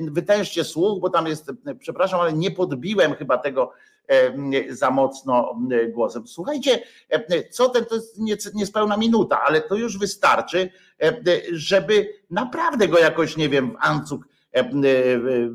wytężcie 0.01 0.63
słuch, 0.63 0.99
bo 1.01 1.09
tam 1.09 1.27
jest, 1.27 1.51
przepraszam, 1.79 2.19
ale 2.19 2.33
nie 2.33 2.51
podbiłem 2.51 3.13
chyba 3.13 3.38
tego 3.38 3.71
za 4.69 4.91
mocno 4.91 5.59
głosem. 5.89 6.27
Słuchajcie, 6.27 6.83
co 7.51 7.69
ten, 7.69 7.85
to 7.85 7.95
jest 7.95 8.55
niespełna 8.55 8.97
minuta, 8.97 9.41
ale 9.41 9.61
to 9.61 9.75
już 9.75 9.97
wystarczy, 9.97 10.69
żeby 11.51 12.13
naprawdę 12.29 12.88
go 12.88 12.99
jakoś, 12.99 13.38
nie 13.38 13.49
wiem, 13.49 13.71
w 13.71 13.75
ancuk 13.79 14.21
E, 14.21 14.27
e, 14.27 14.35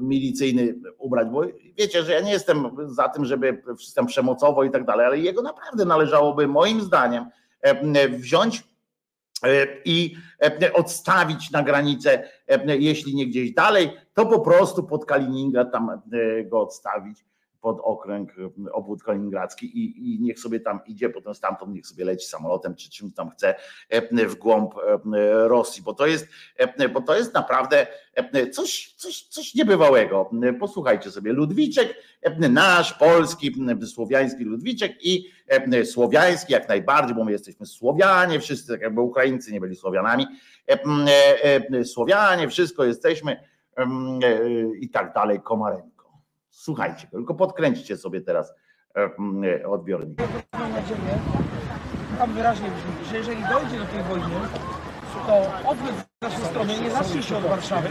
milicyjny 0.01 0.75
ubrać, 0.99 1.29
bo 1.29 1.43
wiecie, 1.79 2.03
że 2.03 2.13
ja 2.13 2.21
nie 2.21 2.33
jestem 2.33 2.71
za 2.87 3.09
tym, 3.09 3.25
żeby 3.25 3.63
system 3.79 4.07
przemocowo 4.07 4.65
i 4.65 4.71
tak 4.71 4.85
dalej, 4.85 5.07
ale 5.07 5.19
jego 5.19 5.43
naprawdę 5.43 5.85
należałoby 5.85 6.49
moim 6.49 6.81
zdaniem 6.81 7.27
e, 7.61 8.09
wziąć 8.09 8.71
i 9.85 10.17
odstawić 10.73 11.51
na 11.51 11.63
granicę, 11.63 12.29
jeśli 12.67 13.15
nie 13.15 13.27
gdzieś 13.27 13.53
dalej, 13.53 13.91
to 14.15 14.27
po 14.27 14.41
prostu 14.41 14.83
pod 14.83 15.05
Kaliningrad 15.05 15.73
tam 15.73 16.01
go 16.51 16.61
odstawić 16.61 17.25
pod 17.61 17.81
okręg 17.83 18.33
obwód 18.73 19.03
kaliningradzki 19.03 19.67
i, 19.79 20.15
i 20.15 20.21
niech 20.21 20.39
sobie 20.39 20.61
tam 20.61 20.81
idzie, 20.87 21.09
potem 21.09 21.35
stamtąd 21.35 21.75
niech 21.75 21.87
sobie 21.87 22.05
leci 22.05 22.27
samolotem 22.27 22.75
czy 22.75 22.91
czymś 22.91 23.15
tam 23.15 23.31
chce 23.31 23.55
w 24.13 24.35
głąb 24.35 24.75
Rosji, 25.47 25.83
bo 25.83 25.95
to 25.95 26.07
jest, 26.07 26.29
bo 26.93 27.03
to 27.03 27.17
jest 27.17 27.35
naprawdę 27.35 27.87
coś, 28.53 28.95
coś, 28.97 29.23
coś 29.23 29.55
niebywałego. 29.55 30.31
Posłuchajcie 30.61 31.11
sobie, 31.11 31.33
Ludwiczek, 31.33 31.95
nasz 32.39 32.93
polski, 32.93 33.55
słowiański 33.87 34.45
Ludwiczek 34.45 34.93
i 35.07 35.31
słowiański 35.85 36.53
jak 36.53 36.69
najbardziej, 36.69 37.17
bo 37.17 37.25
my 37.25 37.33
jesteśmy 37.33 37.67
Słowianie, 37.67 38.41
wszyscy 38.41 38.73
tak 38.73 38.81
jakby 38.81 39.01
Ukraińcy 39.01 39.53
nie 39.53 39.61
byli 39.61 39.77
Słowianami, 39.77 40.27
Słowianie, 41.85 42.49
wszystko 42.49 42.85
jesteśmy 42.85 43.45
i 44.81 44.91
tak 44.91 45.13
dalej, 45.15 45.41
Komarenko. 45.41 45.90
Słuchajcie, 46.51 47.07
tylko 47.07 47.35
podkręćcie 47.35 47.97
sobie 47.97 48.21
teraz 48.21 48.55
odbiornik. 49.67 50.19
Mam 50.53 50.73
nadzieję, 50.73 51.19
tam 52.19 52.33
wyraźnie 52.33 52.69
brzmi, 52.71 53.09
że 53.11 53.17
jeżeli 53.17 53.43
dojdzie 53.43 53.79
do 53.79 53.85
tej 53.85 54.03
wojny, 54.03 54.35
to 55.27 55.69
odwrót 55.71 55.95
z 55.95 56.23
naszej 56.23 56.45
strony 56.45 56.81
nie 56.81 56.91
zacznie 56.91 57.23
się 57.23 57.37
od 57.37 57.47
Warszawy, 57.47 57.89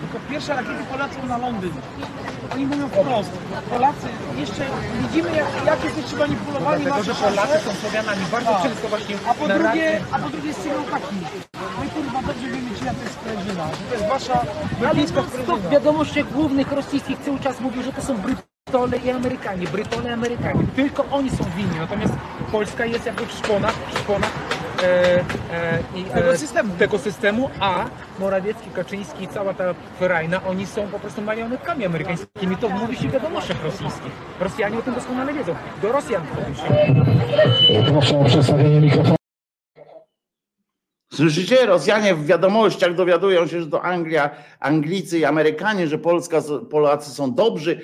tylko 0.00 0.26
pierwsze 0.30 0.54
rakiety 0.54 0.84
polecą 0.90 1.26
na 1.26 1.38
Londyn. 1.38 1.72
Oni 2.54 2.66
mówią 2.66 2.88
wprost, 2.88 3.30
Polacy, 3.70 4.08
jeszcze 4.38 4.64
widzimy 5.02 5.36
jak, 5.36 5.46
jak 5.66 5.84
jesteście 5.84 6.16
manipulowani 6.16 6.84
Dlatego, 6.84 7.04
że 7.04 7.14
Polacy 7.14 7.58
są 7.58 7.70
Słowianami 7.74 8.20
bardzo 8.32 8.50
Tak. 8.50 8.62
często 8.62 8.88
właśnie 8.88 9.16
A 9.28 9.34
po 9.34 9.48
drugie, 9.48 10.00
a 10.12 10.18
po 10.18 10.28
drugie 10.28 10.52
z 10.52 10.56
taki. 10.90 11.16
Kurwa 11.94 12.20
czyja 12.78 12.92
to 12.94 13.02
jest 13.02 13.14
sprężyna, 13.14 13.66
że 13.70 13.82
to 13.88 13.94
jest 13.94 14.08
wasza 14.08 14.40
Ale 14.80 14.88
brytyjska 14.94 15.20
non 15.20 15.30
stop 15.30 15.40
w 15.42 15.44
sprężyna. 15.46 15.70
wiadomościach 15.70 16.32
głównych 16.32 16.72
rosyjskich 16.72 17.18
cały 17.18 17.40
czas 17.40 17.60
mówił, 17.60 17.82
że 17.82 17.92
to 17.92 18.02
są 18.02 18.14
Brytole 18.18 18.96
i 18.98 19.10
Amerykanie, 19.10 19.66
Brytole 19.66 20.10
i 20.10 20.12
Amerykanie. 20.12 20.62
Tylko 20.76 21.04
oni 21.10 21.30
są 21.30 21.44
winni, 21.56 21.76
natomiast 21.78 22.12
Polska 22.52 22.84
jest 22.86 23.06
jakby 23.06 23.26
w 23.26 23.32
szponach, 23.32 23.74
w 23.94 23.98
szponach 23.98 24.30
e, 24.82 24.84
e, 25.20 25.22
i, 25.94 26.04
e, 26.10 26.14
Tego 26.14 26.36
systemu. 26.36 26.74
tego 26.78 26.98
systemu, 26.98 27.50
a 27.60 27.84
Morawiecki, 28.18 28.70
Kaczyński 28.70 29.24
i 29.24 29.28
cała 29.28 29.54
ta 29.54 29.64
ferajna, 29.98 30.40
oni 30.48 30.66
są 30.66 30.86
po 30.86 30.98
prostu 30.98 31.22
marionetkami 31.22 31.86
amerykańskimi. 31.86 32.56
To 32.56 32.68
mówi 32.68 32.96
się 32.96 33.08
w 33.08 33.12
wiadomościach 33.12 33.64
rosyjskich. 33.64 34.12
Rosjanie 34.40 34.78
o 34.78 34.82
tym 34.82 34.94
doskonale 34.94 35.32
wiedzą. 35.32 35.54
Do 35.82 35.92
Rosjan 35.92 36.22
o 36.38 36.42
tym 36.44 36.54
się 36.54 36.62
Proszę 37.92 38.18
o 38.18 38.24
przestawienie 38.24 38.80
mikrofonu. 38.80 39.19
Słyszycie? 41.14 41.66
Rosjanie 41.66 42.14
w 42.14 42.26
wiadomościach 42.26 42.94
dowiadują 42.94 43.46
się, 43.46 43.60
że 43.60 43.66
to 43.66 43.82
Anglia, 43.82 44.30
Anglicy 44.60 45.18
i 45.18 45.24
Amerykanie, 45.24 45.86
że 45.88 45.98
Polska, 45.98 46.42
Polacy 46.70 47.10
są 47.10 47.34
dobrzy, 47.34 47.80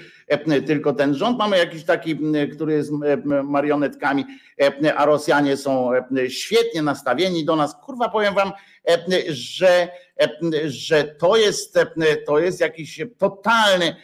tylko 0.67 0.93
ten 0.93 1.15
rząd 1.15 1.39
mamy 1.39 1.59
jakiś 1.59 1.85
taki, 1.85 2.19
który 2.53 2.73
jest 2.73 2.93
marionetkami, 3.45 4.25
a 4.97 5.05
Rosjanie 5.05 5.57
są 5.57 5.91
świetnie 6.29 6.83
nastawieni 6.83 7.45
do 7.45 7.57
nas. 7.57 7.75
Kurwa, 7.75 8.09
powiem 8.09 8.35
wam, 8.35 8.53
że, 9.29 9.89
że 10.67 11.05
to 11.05 11.37
jest, 11.37 11.79
to 12.27 12.39
jest 12.39 12.61
jakiś 12.61 13.01
totalny, 13.19 13.97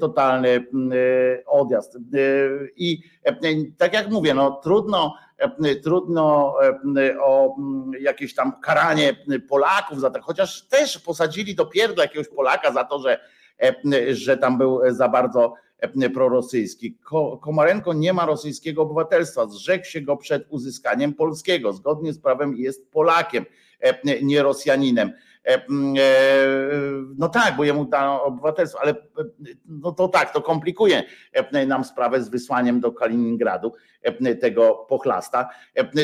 totalny 0.00 0.48
e, 0.48 0.60
odjazd. 1.46 1.96
E, 1.96 1.98
I 2.76 3.02
tak 3.78 3.92
jak 3.94 4.10
mówię, 4.10 4.34
no 4.34 4.50
trudno, 4.50 5.14
trudno 5.82 6.54
e, 6.96 7.20
o 7.20 7.56
mm, 7.58 7.90
jakieś 8.00 8.34
tam 8.34 8.60
karanie 8.60 9.16
Polaków 9.48 10.00
za 10.00 10.10
to, 10.10 10.22
chociaż 10.22 10.62
też 10.68 10.98
posadzili 10.98 11.54
do 11.54 11.68
jakiegoś 12.02 12.28
Polaka 12.28 12.72
za 12.72 12.84
to, 12.84 12.98
że, 12.98 13.20
e, 13.62 14.14
że 14.14 14.36
tam 14.36 14.58
był 14.58 14.80
za 14.88 15.08
bardzo 15.08 15.54
e, 15.78 16.10
prorosyjski. 16.10 16.94
Ko- 16.94 17.38
Komarenko 17.38 17.92
nie 17.92 18.12
ma 18.12 18.26
rosyjskiego 18.26 18.82
obywatelstwa, 18.82 19.46
zrzekł 19.46 19.84
się 19.84 20.00
go 20.00 20.16
przed 20.16 20.46
uzyskaniem 20.48 21.14
polskiego. 21.14 21.72
Zgodnie 21.72 22.12
z 22.12 22.18
prawem 22.18 22.56
jest 22.56 22.90
Polakiem, 22.90 23.46
e, 23.80 24.22
nie 24.22 24.42
Rosjaninem. 24.42 25.12
E, 25.46 25.66
mm, 25.68 25.94
e, 25.98 26.02
No 27.18 27.28
tak, 27.28 27.56
bo 27.56 27.64
jemu 27.64 27.84
dano 27.84 28.24
obywatelstwo, 28.24 28.80
ale 28.82 28.90
e, 28.90 28.94
no 29.68 29.92
to 29.92 30.08
tak, 30.08 30.32
to 30.32 30.42
komplikuje 30.42 31.02
nam 31.66 31.84
sprawę 31.84 32.22
z 32.22 32.28
wysłaniem 32.28 32.80
do 32.80 32.92
Kaliningradu 32.92 33.72
tego 34.40 34.86
pochlasta. 34.88 35.48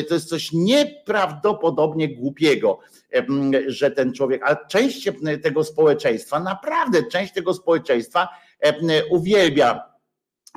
To 0.07 0.13
jest 0.13 0.29
coś 0.29 0.51
nieprawdopodobnie 0.51 2.15
głupiego, 2.15 2.79
e, 3.13 3.17
m, 3.17 3.51
że 3.67 3.91
ten 3.91 4.13
człowiek, 4.13 4.41
a 4.45 4.55
część 4.55 5.09
tego 5.43 5.63
społeczeństwa, 5.63 6.39
naprawdę 6.39 7.03
część 7.03 7.33
tego 7.33 7.53
społeczeństwa 7.53 8.27
e, 8.59 8.67
m, 8.67 8.87
uwielbia 9.09 9.92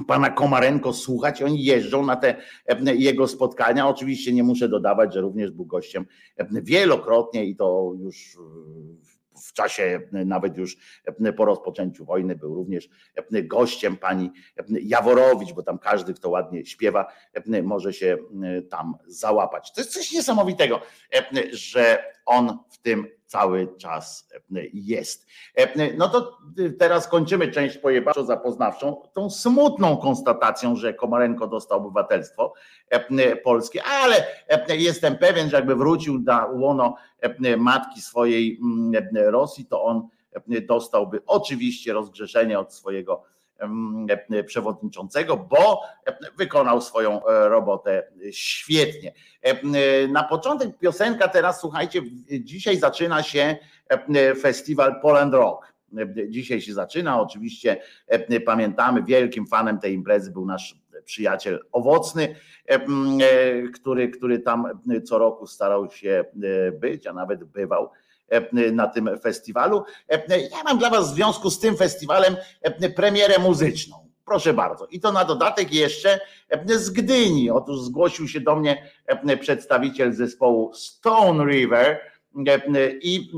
pana 0.04 0.30
Komarenko 0.30 0.92
słuchać. 0.92 1.42
Oni 1.42 1.64
jeżdżą 1.64 2.06
na 2.06 2.16
te 2.16 2.36
e, 2.66 2.94
jego 2.94 3.28
spotkania. 3.28 3.88
Oczywiście 3.88 4.32
nie 4.32 4.42
muszę 4.42 4.68
dodawać, 4.68 5.14
że 5.14 5.20
również 5.20 5.50
był 5.50 5.66
gościem 5.66 6.06
e, 6.36 6.46
wielokrotnie 6.62 7.44
i 7.44 7.56
to 7.56 7.92
już 7.98 8.36
e, 8.36 9.16
w 9.42 9.52
czasie 9.52 10.00
nawet 10.12 10.56
już 10.56 10.76
po 11.36 11.44
rozpoczęciu 11.44 12.04
wojny 12.04 12.36
był 12.36 12.54
również 12.54 12.88
gościem 13.30 13.96
pani 13.96 14.30
Jaworowicz, 14.68 15.52
bo 15.52 15.62
tam 15.62 15.78
każdy, 15.78 16.14
kto 16.14 16.30
ładnie 16.30 16.66
śpiewa, 16.66 17.12
może 17.62 17.92
się 17.92 18.18
tam 18.70 18.94
załapać. 19.06 19.72
To 19.72 19.80
jest 19.80 19.92
coś 19.92 20.12
niesamowitego, 20.12 20.80
że 21.52 22.04
on 22.26 22.58
w 22.70 22.78
tym 22.78 23.06
cały 23.26 23.76
czas 23.76 24.28
e, 24.34 24.60
jest. 24.72 25.26
E, 25.54 25.92
No 25.96 26.08
to 26.08 26.38
teraz 26.78 27.08
kończymy 27.08 27.48
część 27.48 27.78
pojebaczo-zapoznawczą 27.78 28.96
tą 29.12 29.30
smutną 29.30 29.96
konstatacją, 29.96 30.76
że 30.76 30.94
Komarenko 30.94 31.46
dostał 31.46 31.78
obywatelstwo 31.78 32.52
e, 32.90 33.36
polskie, 33.36 33.82
ale 33.84 34.26
jestem 34.68 35.18
pewien, 35.18 35.50
że 35.50 35.56
jakby 35.56 35.76
wrócił 35.76 36.18
na 36.18 36.46
łono 36.46 36.96
matki 37.58 38.00
swojej 38.00 38.58
mm, 38.62 39.04
Rosji, 39.14 39.66
to 39.66 39.84
on 39.84 40.08
dostałby 40.68 41.20
oczywiście 41.26 41.92
rozgrzeszenie 41.92 42.58
od 42.58 42.74
swojego 42.74 43.22
przewodniczącego, 44.46 45.36
bo 45.36 45.82
wykonał 46.36 46.80
swoją 46.80 47.26
e, 47.26 47.48
robotę 47.48 48.02
świetnie. 48.30 49.12
E, 49.42 50.08
Na 50.08 50.24
początek 50.24 50.78
piosenka, 50.78 51.28
teraz 51.28 51.60
słuchajcie, 51.60 52.02
dzisiaj 52.40 52.76
zaczyna 52.76 53.22
się 53.22 53.56
festiwal 54.40 55.00
Poland 55.00 55.34
Rock. 55.34 55.76
Dzisiaj 56.28 56.60
się 56.60 56.74
zaczyna, 56.74 57.20
oczywiście 57.20 57.76
pamiętamy, 58.46 59.02
wielkim 59.02 59.46
fanem 59.46 59.78
tej 59.78 59.94
imprezy 59.94 60.30
był 60.30 60.46
nasz 60.46 60.76
przyjaciel 61.04 61.60
Owocny, 61.72 62.36
e, 62.66 62.78
który, 63.74 64.08
który 64.08 64.38
tam 64.38 64.80
co 65.04 65.18
roku 65.18 65.46
starał 65.46 65.90
się 65.90 66.24
być, 66.80 67.06
a 67.06 67.12
nawet 67.12 67.44
bywał 67.44 67.90
na 68.72 68.86
tym 68.86 69.10
festiwalu. 69.22 69.84
E, 70.08 70.40
Ja 70.40 70.62
mam 70.64 70.78
dla 70.78 70.90
Was 70.90 71.12
w 71.12 71.14
związku 71.14 71.50
z 71.50 71.58
tym 71.58 71.76
festiwalem 71.76 72.36
e, 72.62 72.90
premierę 72.90 73.38
muzyczną. 73.38 74.06
Proszę 74.24 74.54
bardzo. 74.54 74.86
I 74.86 75.00
to 75.00 75.12
na 75.12 75.24
dodatek 75.24 75.74
jeszcze 75.74 76.20
e, 76.48 76.78
z 76.78 76.90
Gdyni. 76.90 77.50
Otóż 77.50 77.80
zgłosił 77.80 78.28
się 78.28 78.40
do 78.40 78.56
mnie 78.56 78.90
e, 79.06 79.36
przedstawiciel 79.36 80.12
zespołu 80.12 80.74
Stone 80.74 81.44
River 81.44 82.00
e, 82.46 82.90
i 83.02 83.30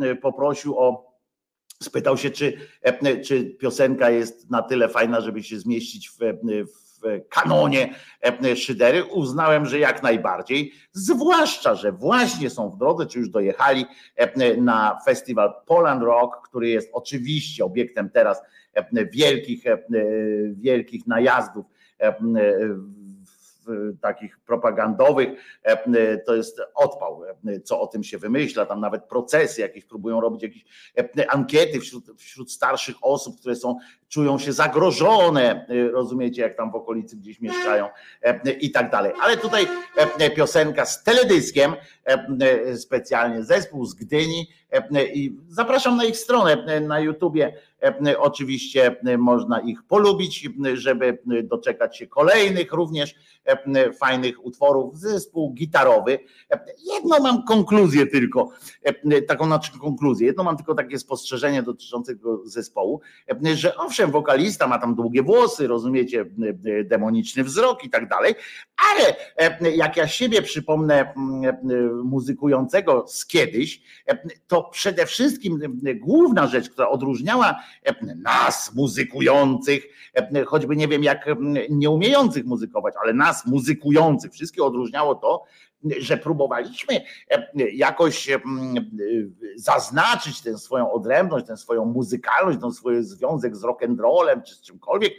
e, 0.00 0.14
poprosił 0.14 0.78
o 0.78 1.14
spytał 1.82 2.16
się, 2.16 2.30
czy, 2.30 2.58
e, 2.82 3.20
czy 3.20 3.44
piosenka 3.44 4.10
jest 4.10 4.50
na 4.50 4.62
tyle 4.62 4.88
fajna, 4.88 5.20
żeby 5.20 5.42
się 5.42 5.58
zmieścić 5.58 6.10
w, 6.10 6.18
w 6.93 6.93
kanonie 7.28 7.94
szydery. 8.56 9.04
Uznałem, 9.04 9.66
że 9.66 9.78
jak 9.78 10.02
najbardziej, 10.02 10.72
zwłaszcza, 10.92 11.74
że 11.74 11.92
właśnie 11.92 12.50
są 12.50 12.70
w 12.70 12.78
drodze, 12.78 13.06
czy 13.06 13.18
już 13.18 13.28
dojechali 13.28 13.86
na 14.58 14.98
festiwal 15.04 15.54
Poland 15.66 16.02
Rock, 16.02 16.48
który 16.48 16.68
jest 16.68 16.90
oczywiście 16.92 17.64
obiektem 17.64 18.10
teraz 18.10 18.42
wielkich, 19.12 19.64
wielkich 20.52 21.06
najazdów 21.06 21.66
takich 24.00 24.38
propagandowych, 24.38 25.28
to 26.26 26.34
jest 26.34 26.60
odpał, 26.74 27.22
co 27.64 27.80
o 27.80 27.86
tym 27.86 28.04
się 28.04 28.18
wymyśla, 28.18 28.66
tam 28.66 28.80
nawet 28.80 29.04
procesy 29.04 29.60
jakieś 29.60 29.84
próbują 29.84 30.20
robić, 30.20 30.42
jakieś 30.42 30.64
ankiety 31.28 31.80
wśród, 31.80 32.04
wśród 32.16 32.52
starszych 32.52 32.96
osób, 33.02 33.40
które 33.40 33.56
są, 33.56 33.76
czują 34.14 34.38
się 34.38 34.52
zagrożone, 34.52 35.66
e, 35.68 35.90
rozumiecie, 35.90 36.42
jak 36.42 36.56
tam 36.56 36.72
w 36.72 36.74
okolicy 36.74 37.16
gdzieś 37.16 37.40
mieszkają 37.40 37.88
e, 38.22 38.50
i 38.50 38.70
tak 38.70 38.90
dalej. 38.90 39.12
Ale 39.22 39.36
tutaj 39.36 39.66
e, 40.18 40.30
piosenka 40.30 40.86
z 40.86 41.04
teledyskiem, 41.04 41.74
e, 42.04 42.76
specjalnie 42.76 43.44
zespół 43.44 43.84
z 43.84 43.94
Gdyni 43.94 44.46
i 45.14 45.36
zapraszam 45.48 45.96
na 45.96 46.04
ich 46.04 46.16
stronę 46.16 46.80
na 46.80 47.00
YouTubie. 47.00 47.54
Oczywiście 48.18 48.96
można 49.18 49.60
ich 49.60 49.82
polubić, 49.82 50.48
żeby 50.74 51.18
doczekać 51.42 51.98
się 51.98 52.06
kolejnych 52.06 52.72
również 52.72 53.14
fajnych 54.00 54.44
utworów. 54.44 54.98
Zespół 54.98 55.52
gitarowy. 55.52 56.18
Jedną 56.94 57.18
mam 57.18 57.44
konkluzję 57.44 58.06
tylko, 58.06 58.50
taką 59.28 59.46
znaczy 59.46 59.78
konkluzję. 59.80 60.26
Jedno 60.26 60.44
mam 60.44 60.56
tylko 60.56 60.74
takie 60.74 60.98
spostrzeżenie 60.98 61.62
dotyczące 61.62 62.14
tego 62.14 62.40
zespołu, 62.44 63.00
że 63.54 63.76
owszem, 63.76 64.03
owszem, 64.04 64.12
wokalista 64.12 64.66
ma 64.66 64.78
tam 64.78 64.94
długie 64.94 65.22
włosy, 65.22 65.66
rozumiecie, 65.66 66.24
demoniczny 66.84 67.44
wzrok 67.44 67.84
i 67.84 67.90
tak 67.90 68.08
dalej, 68.08 68.34
ale 68.92 69.16
jak 69.76 69.96
ja 69.96 70.08
siebie 70.08 70.42
przypomnę 70.42 71.12
muzykującego 72.04 73.04
z 73.08 73.26
kiedyś, 73.26 73.82
to 74.46 74.62
przede 74.62 75.06
wszystkim 75.06 75.58
główna 75.96 76.46
rzecz, 76.46 76.70
która 76.70 76.88
odróżniała 76.88 77.60
nas 78.16 78.74
muzykujących, 78.74 79.84
choćby 80.46 80.76
nie 80.76 80.88
wiem 80.88 81.02
jak 81.02 81.26
nieumiejących 81.70 82.44
muzykować, 82.44 82.94
ale 83.02 83.12
nas 83.12 83.46
muzykujących, 83.46 84.32
wszystkie 84.32 84.64
odróżniało 84.64 85.14
to, 85.14 85.44
że 85.98 86.16
próbowaliśmy 86.16 86.94
e, 87.30 87.48
jakoś 87.72 88.30
e, 88.30 88.40
zaznaczyć 89.56 90.40
tę 90.40 90.58
swoją 90.58 90.92
odrębność, 90.92 91.46
tę 91.46 91.56
swoją 91.56 91.84
muzykalność, 91.84 92.60
ten 92.60 92.72
swój 92.72 93.02
związek 93.02 93.56
z 93.56 93.62
rock'n'rollem 93.62 94.42
czy 94.42 94.54
z 94.54 94.60
czymkolwiek, 94.60 95.12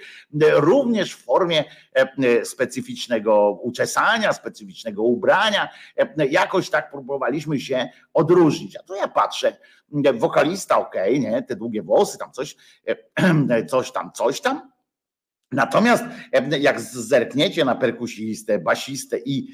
również 0.53 1.15
w 1.15 1.23
formie 1.23 1.63
e, 1.93 2.45
specyficznego 2.45 3.59
uczesania, 3.61 4.33
specyficznego 4.33 5.03
ubrania. 5.03 5.69
Jakoś 6.29 6.69
tak 6.69 6.91
próbowaliśmy 6.91 7.59
się 7.59 7.89
odróżnić. 8.13 8.77
A 8.77 8.83
tu 8.83 8.95
ja 8.95 9.07
patrzę, 9.07 9.57
wokalista, 10.13 10.77
okej, 10.77 11.19
okay, 11.19 11.31
nie, 11.31 11.43
te 11.43 11.55
długie 11.55 11.81
włosy, 11.81 12.17
tam 12.17 12.31
coś, 12.31 12.55
coś 13.69 13.91
tam, 13.91 14.11
coś 14.11 14.41
tam 14.41 14.74
Natomiast 15.51 16.03
jak 16.59 16.81
zerkniecie 16.81 17.65
na 17.65 17.75
perkusistę, 17.75 18.59
basistę 18.59 19.19
i 19.25 19.47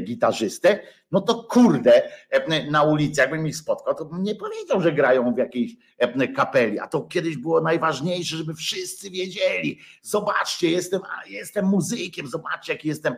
gitarzystę, 0.00 0.78
no 1.10 1.20
to 1.20 1.34
kurde, 1.34 2.02
na 2.70 2.82
ulicy, 2.82 3.20
jakbym 3.20 3.46
ich 3.46 3.56
spotkał, 3.56 3.94
to 3.94 4.04
bym 4.04 4.22
nie 4.22 4.34
powiedział, 4.34 4.80
że 4.80 4.92
grają 4.92 5.34
w 5.34 5.38
jakiejś 5.38 5.72
kapeli. 6.36 6.78
A 6.78 6.86
to 6.86 7.02
kiedyś 7.02 7.36
było 7.36 7.60
najważniejsze, 7.60 8.36
żeby 8.36 8.54
wszyscy 8.54 9.10
wiedzieli. 9.10 9.78
Zobaczcie, 10.02 10.70
jestem, 10.70 11.00
jestem 11.28 11.64
muzykiem, 11.64 12.26
zobaczcie, 12.26 12.72
jaki 12.72 12.88
jestem 12.88 13.14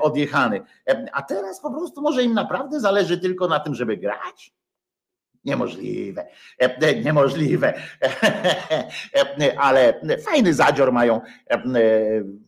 odjechany. 0.00 0.60
A 1.12 1.22
teraz 1.22 1.60
po 1.60 1.70
prostu 1.70 2.02
może 2.02 2.24
im 2.24 2.34
naprawdę 2.34 2.80
zależy 2.80 3.18
tylko 3.18 3.48
na 3.48 3.60
tym, 3.60 3.74
żeby 3.74 3.96
grać? 3.96 4.55
Niemożliwe, 5.46 6.26
e, 6.58 6.94
niemożliwe, 7.00 7.74
e, 8.02 9.58
ale 9.66 10.00
fajny 10.24 10.54
zadzior 10.54 10.92
mają. 10.92 11.20
E, 11.50 11.62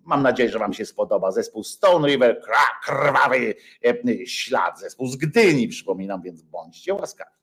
mam 0.04 0.22
nadzieję, 0.22 0.50
że 0.50 0.58
Wam 0.58 0.72
się 0.72 0.86
spodoba. 0.86 1.30
Zespół 1.30 1.64
Stone 1.64 2.08
River, 2.08 2.42
krwawy 2.84 3.54
ślad, 4.26 4.80
zespół 4.80 5.06
z 5.06 5.16
Gdyni, 5.16 5.68
przypominam, 5.68 6.22
więc 6.22 6.42
bądźcie 6.42 6.94
łaskawi. 6.94 7.37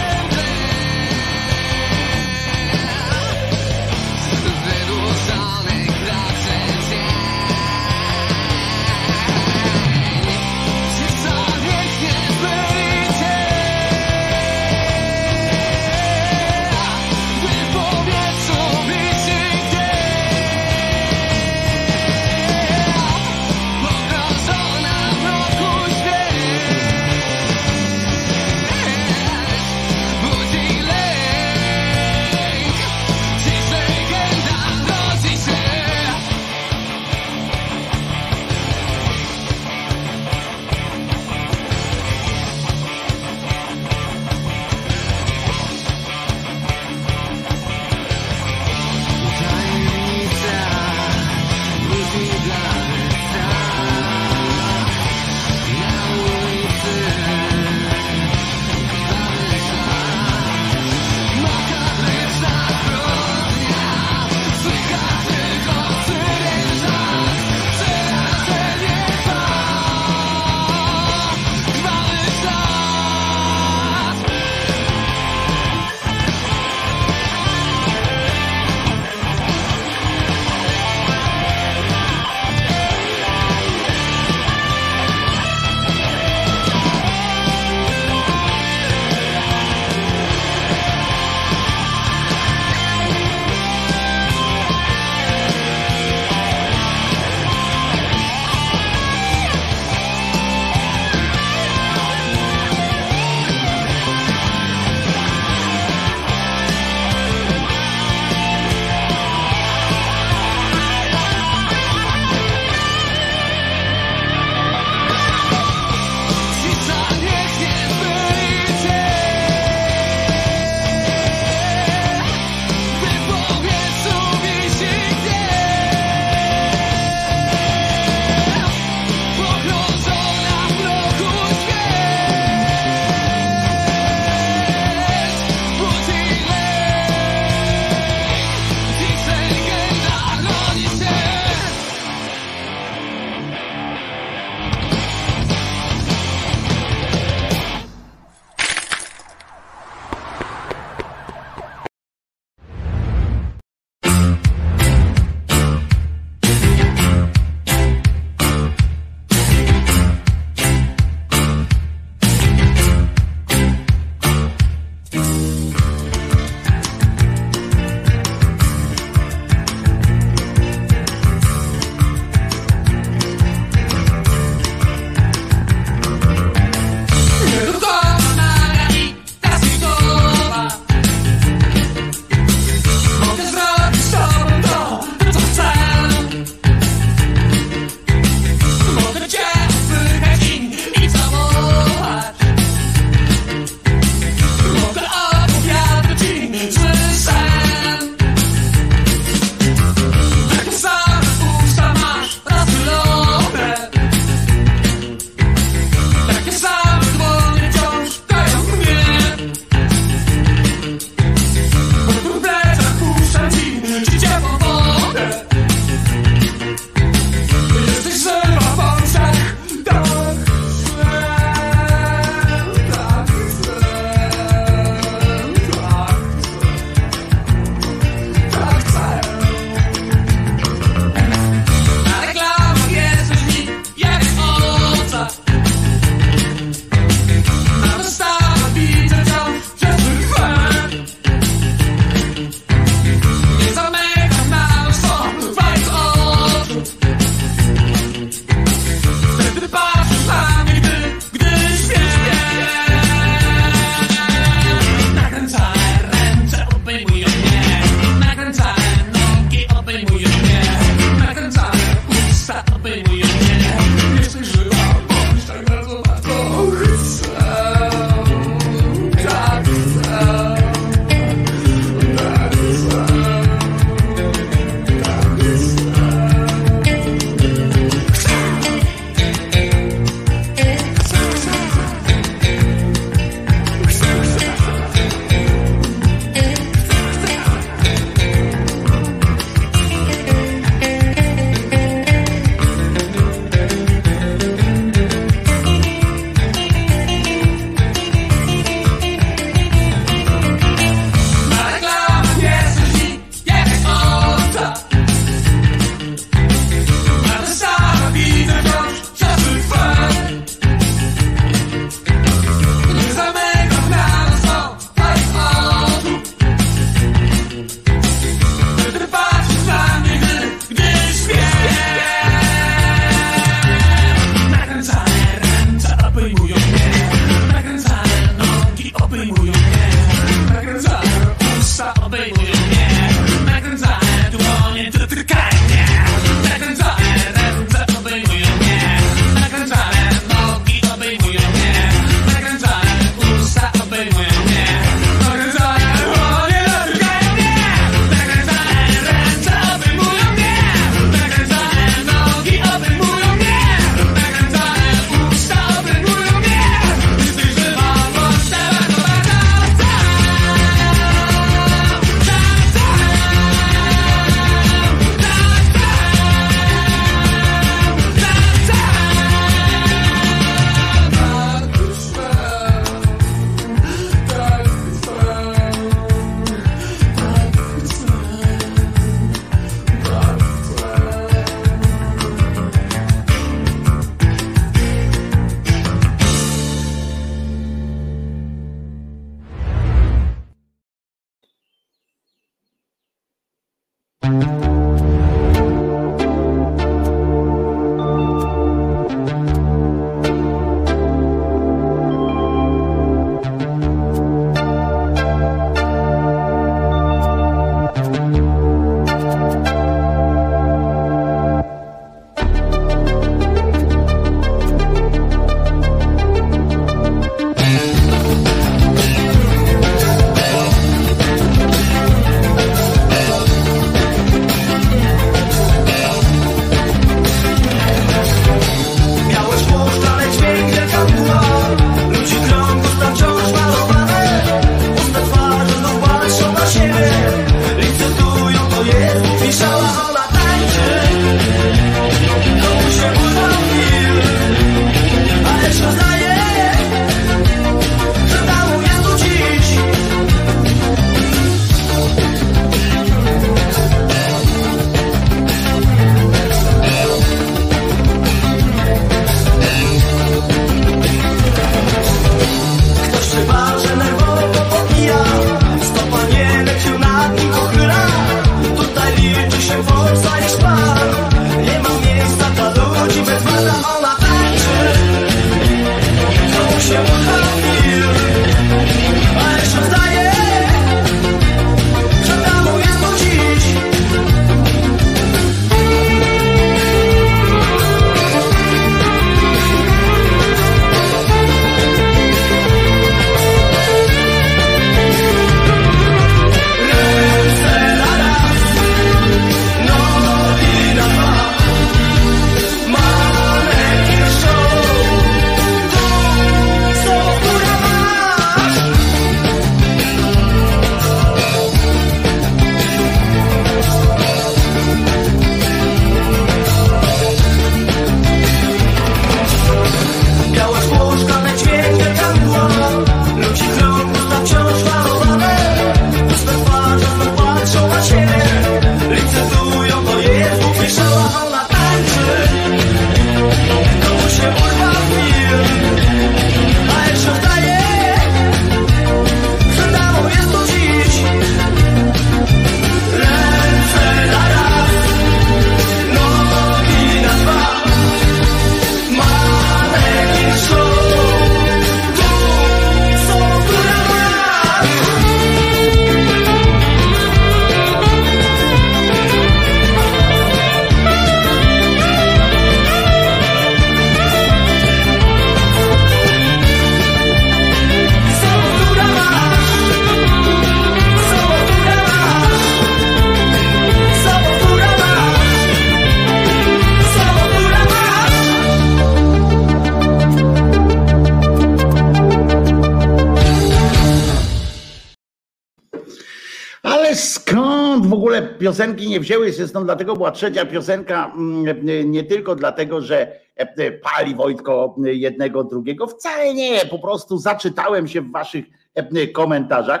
Piosenki 588.58 589.08
nie 589.08 589.20
wzięły 589.20 589.52
się 589.52 589.68
stąd, 589.68 589.86
dlatego 589.86 590.16
była 590.16 590.30
trzecia 590.30 590.66
piosenka, 590.66 591.32
mm, 591.36 592.10
nie 592.10 592.24
tylko 592.24 592.54
dlatego, 592.54 593.00
że 593.00 593.40
e, 593.56 593.92
pali 593.92 594.34
Wojtko 594.34 594.94
jednego, 595.04 595.64
drugiego. 595.64 596.06
Wcale 596.06 596.54
nie, 596.54 596.86
po 596.90 596.98
prostu 596.98 597.38
zaczytałem 597.38 598.08
się 598.08 598.20
w 598.20 598.32
waszych 598.32 598.64
e, 598.94 599.26
komentarzach. 599.26 600.00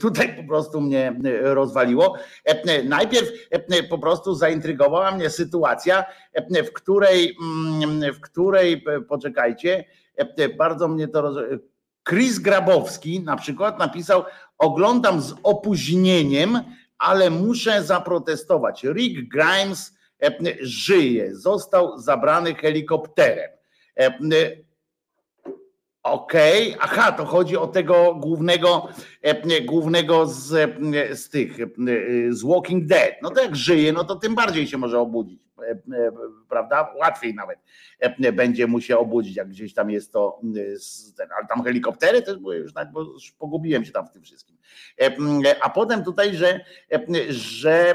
Tutaj 0.00 0.36
po 0.36 0.48
prostu 0.48 0.80
mnie 0.80 1.14
rozwaliło. 1.40 2.14
Najpierw 2.84 3.28
po 3.90 3.98
prostu 3.98 4.34
zaintrygowała 4.34 5.10
mnie 5.10 5.30
sytuacja, 5.30 6.04
w 6.64 6.72
której, 6.72 7.36
mm, 7.84 8.14
w 8.14 8.20
której 8.20 8.84
poczekajcie, 9.08 9.84
bardzo 10.58 10.88
mnie 10.88 11.08
to. 11.08 11.32
Chris 12.08 12.38
Grabowski 12.38 13.20
na 13.20 13.36
przykład 13.36 13.78
napisał: 13.78 14.24
Oglądam 14.58 15.20
z 15.20 15.34
opóźnieniem, 15.42 16.60
ale 16.98 17.30
muszę 17.30 17.82
zaprotestować. 17.84 18.84
Rick 18.84 19.28
Grimes 19.28 19.94
e, 20.22 20.32
żyje, 20.60 21.36
został 21.36 21.98
zabrany 21.98 22.54
helikopterem. 22.54 23.50
E, 24.00 24.18
okej, 26.02 26.74
okay. 26.74 26.80
aha, 26.80 27.12
to 27.12 27.24
chodzi 27.24 27.56
o 27.56 27.66
tego 27.66 28.14
głównego, 28.14 28.88
e, 29.22 29.60
głównego 29.60 30.26
z, 30.26 30.70
z 31.20 31.28
tych, 31.28 31.56
z 32.30 32.42
Walking 32.42 32.86
Dead. 32.86 33.12
No 33.22 33.30
to 33.30 33.42
jak 33.42 33.56
żyje, 33.56 33.92
no 33.92 34.04
to 34.04 34.16
tym 34.16 34.34
bardziej 34.34 34.66
się 34.66 34.78
może 34.78 35.00
obudzić. 35.00 35.42
E, 35.62 35.70
e, 35.70 36.12
prawda? 36.48 36.94
Łatwiej 37.00 37.34
nawet 37.34 37.58
e, 37.98 38.32
będzie 38.32 38.66
mu 38.66 38.80
się 38.80 38.98
obudzić, 38.98 39.36
jak 39.36 39.48
gdzieś 39.48 39.74
tam 39.74 39.90
jest 39.90 40.12
to, 40.12 40.40
ale 41.38 41.46
tam 41.48 41.64
helikoptery 41.64 42.22
też 42.22 42.38
były 42.38 42.56
już, 42.56 42.72
tak, 42.72 42.92
bo 42.92 43.00
już 43.00 43.32
pogubiłem 43.32 43.84
się 43.84 43.92
tam 43.92 44.06
w 44.06 44.10
tym 44.10 44.22
wszystkim. 44.22 44.56
A 45.62 45.70
potem 45.70 46.04
tutaj, 46.04 46.36
że, 46.36 46.60
że 47.28 47.94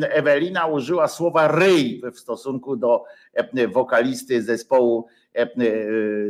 Ewelina 0.00 0.66
użyła 0.66 1.08
słowa 1.08 1.48
ryj 1.48 2.02
w 2.14 2.18
stosunku 2.18 2.76
do 2.76 3.04
wokalisty 3.72 4.42
zespołu 4.42 5.06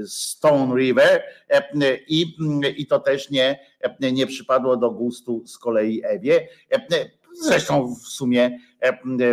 Stone 0.07 0.75
River 0.75 1.22
i, 2.09 2.37
i 2.77 2.87
to 2.87 3.01
też 3.01 3.31
nie, 3.31 3.59
nie 4.01 4.27
przypadło 4.27 4.77
do 4.77 4.91
gustu 4.91 5.47
z 5.47 5.59
kolei 5.59 6.03
Ewie. 6.05 6.49
Zresztą 7.35 7.95
w 7.95 8.09
sumie, 8.09 8.59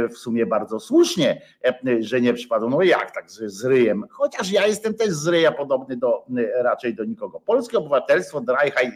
w 0.10 0.18
sumie 0.18 0.46
bardzo 0.46 0.80
słusznie, 0.80 1.42
e, 1.66 1.74
że 2.00 2.22
nie 2.22 2.34
przypadło. 2.34 2.70
No 2.70 2.82
jak 2.82 3.12
tak 3.12 3.32
z, 3.32 3.66
ryjem? 3.66 4.04
Chociaż 4.10 4.52
ja 4.52 4.68
jestem 4.68 4.94
też 4.94 5.10
z 5.10 5.28
ryja 5.28 5.52
podobny 5.52 5.98
do 5.98 6.26
raczej 6.56 6.96
do 6.96 7.06
nikogo. 7.06 7.40
Polskie 7.40 7.78
obywatelstwo, 7.78 8.42
Drajhaj 8.42 8.92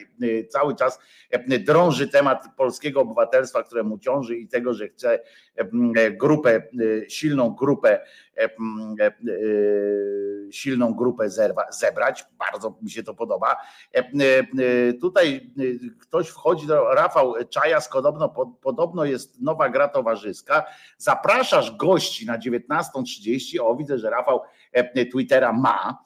cały 0.50 0.76
czas 0.76 1.00
drąży 1.60 2.08
temat 2.08 2.46
polskiego 2.58 3.02
obywatelstwa, 3.02 3.64
któremu 3.64 3.98
ciąży 3.98 4.38
i 4.38 4.48
tego, 4.48 4.74
że 4.74 4.88
chce 4.88 5.20
grupę, 6.12 6.62
silną 7.08 7.50
grupę, 7.50 8.00
silną 10.52 10.94
grupę 10.94 11.30
zebrać. 11.70 12.26
Bardzo 12.40 12.78
mi 12.82 12.92
się 12.92 13.04
to 13.04 13.14
podoba. 13.14 13.56
Tutaj 15.02 15.54
ktoś 16.02 16.28
wchodzi 16.28 16.68
do 16.68 16.94
Rafał 16.94 17.34
Czajas, 17.50 17.90
podobno, 17.90 18.30
podobno 18.62 19.06
jest 19.06 19.42
nowa 19.42 19.70
gra 19.70 19.88
towarzyska. 19.88 20.64
Zapraszasz 20.98 21.78
gości 21.78 22.26
na 22.26 22.40
19.30. 22.40 23.60
O, 23.62 23.76
widzę, 23.76 23.98
że 23.98 24.10
Rafał 24.10 24.42
Twittera 25.12 25.54
ma. 25.54 25.98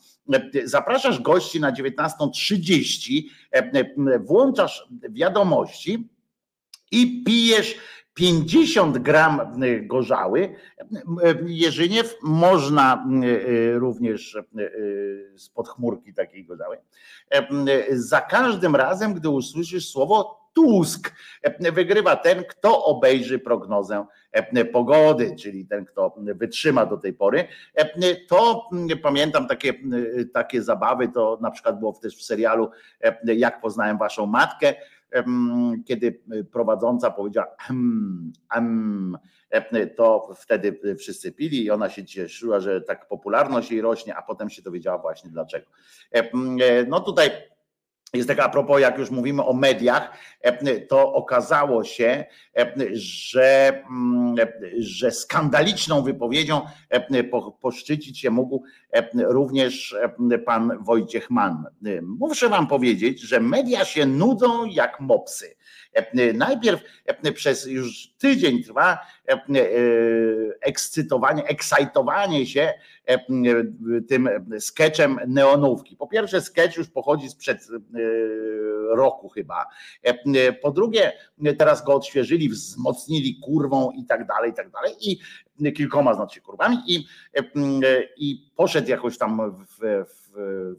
Zapraszasz 0.64 1.22
gości 1.22 1.60
na 1.60 1.72
19.30, 1.72 3.24
włączasz 4.20 4.88
wiadomości 5.10 6.10
i 6.92 7.24
pijesz 7.24 7.76
50 8.20 8.98
gram 8.98 9.40
gorzały. 9.82 10.56
Jerzyniew 11.46 12.18
można 12.24 13.06
również 13.74 14.38
spod 15.36 15.70
chmurki 15.70 16.14
takiej 16.14 16.46
gorzały. 16.46 16.78
Za 17.92 18.22
każdym 18.22 18.76
razem, 18.76 19.14
gdy 19.14 19.30
usłyszysz 19.30 19.90
słowo 19.90 20.40
Tusk, 20.54 21.14
wygrywa 21.60 22.16
ten, 22.16 22.44
kto 22.44 22.86
obejrzy 22.86 23.40
prognozę 23.40 24.06
pogody, 24.74 25.36
czyli 25.36 25.66
ten, 25.66 25.86
kto 25.86 26.16
wytrzyma 26.18 26.86
do 26.86 26.98
tej 26.98 27.14
pory. 27.14 27.48
To 28.28 28.70
pamiętam 29.04 29.48
takie, 29.48 29.74
takie 30.34 30.64
zabawy, 30.64 31.08
to 31.08 31.38
na 31.42 31.52
przykład 31.52 31.80
było 31.80 31.94
też 31.94 32.18
w 32.18 32.24
serialu 32.24 32.70
Jak 33.24 33.62
poznałem 33.62 33.98
waszą 33.98 34.26
matkę 34.26 34.74
kiedy 35.86 36.22
prowadząca 36.52 37.12
powiedziała 37.12 37.48
to 39.96 40.36
wtedy 40.38 40.96
wszyscy 40.96 41.32
pili 41.32 41.64
i 41.64 41.72
ona 41.72 41.90
się 41.90 42.06
cieszyła, 42.06 42.60
że 42.60 42.82
tak 42.82 43.08
popularność 43.08 43.72
jej 43.72 43.82
rośnie, 43.82 44.16
a 44.16 44.22
potem 44.22 44.50
się 44.50 44.62
dowiedziała 44.62 44.98
właśnie 44.98 45.30
dlaczego. 45.30 45.66
No 46.88 47.00
tutaj 47.00 47.30
jest 48.14 48.30
taka 48.30 48.44
a 48.44 48.50
propos, 48.50 48.82
jak 48.82 48.98
już 48.98 49.10
mówimy 49.10 49.46
o 49.46 49.54
mediach, 49.54 50.18
to 50.88 51.14
okazało 51.14 51.84
się, 51.84 52.26
że, 52.94 53.84
że 54.78 55.12
skandaliczną 55.12 56.02
wypowiedzią 56.02 56.62
poszczycić 57.62 58.20
się 58.20 58.30
mógł 58.30 58.64
również 59.16 59.96
pan 60.46 60.84
Wojciech 60.84 61.30
Mann. 61.30 61.66
Muszę 62.02 62.50
wam 62.50 62.68
powiedzieć, 62.68 63.22
że 63.22 63.40
media 63.40 63.86
się 63.86 64.06
nudzą 64.06 64.66
jak 64.66 65.00
mopsy. 65.00 65.56
Najpierw 66.34 66.82
przez 67.34 67.66
już 67.66 68.08
tydzień 68.18 68.64
trwa 68.64 68.98
ekscytowanie, 70.62 71.44
ekscytowanie 71.44 72.46
się 72.46 72.74
tym 74.08 74.30
sketchem 74.60 75.20
neonówki. 75.28 75.96
Po 75.96 76.08
pierwsze, 76.08 76.42
sketch 76.42 76.78
już 76.78 76.90
pochodzi 76.90 77.30
sprzed 77.30 77.68
roku 78.90 79.30
chyba. 79.30 79.66
Po 80.62 80.72
drugie, 80.72 81.14
teraz 81.58 81.84
go 81.84 81.96
odświeżyli, 81.96 82.50
wzmocnili 82.50 83.40
kurwą 83.40 83.92
i 83.92 84.06
tak 84.06 84.28
dalej, 84.28 84.52
i 84.52 84.54
tak 84.54 84.70
dalej. 84.70 84.96
I 85.02 85.20
kilkoma 85.74 86.14
znaczy 86.14 86.42
kurwami 86.42 86.78
i, 86.88 87.06
i 88.18 88.52
poszedł 88.56 88.90
jakoś 88.90 89.18
tam 89.18 89.52
w, 89.52 89.66
w, 90.06 90.30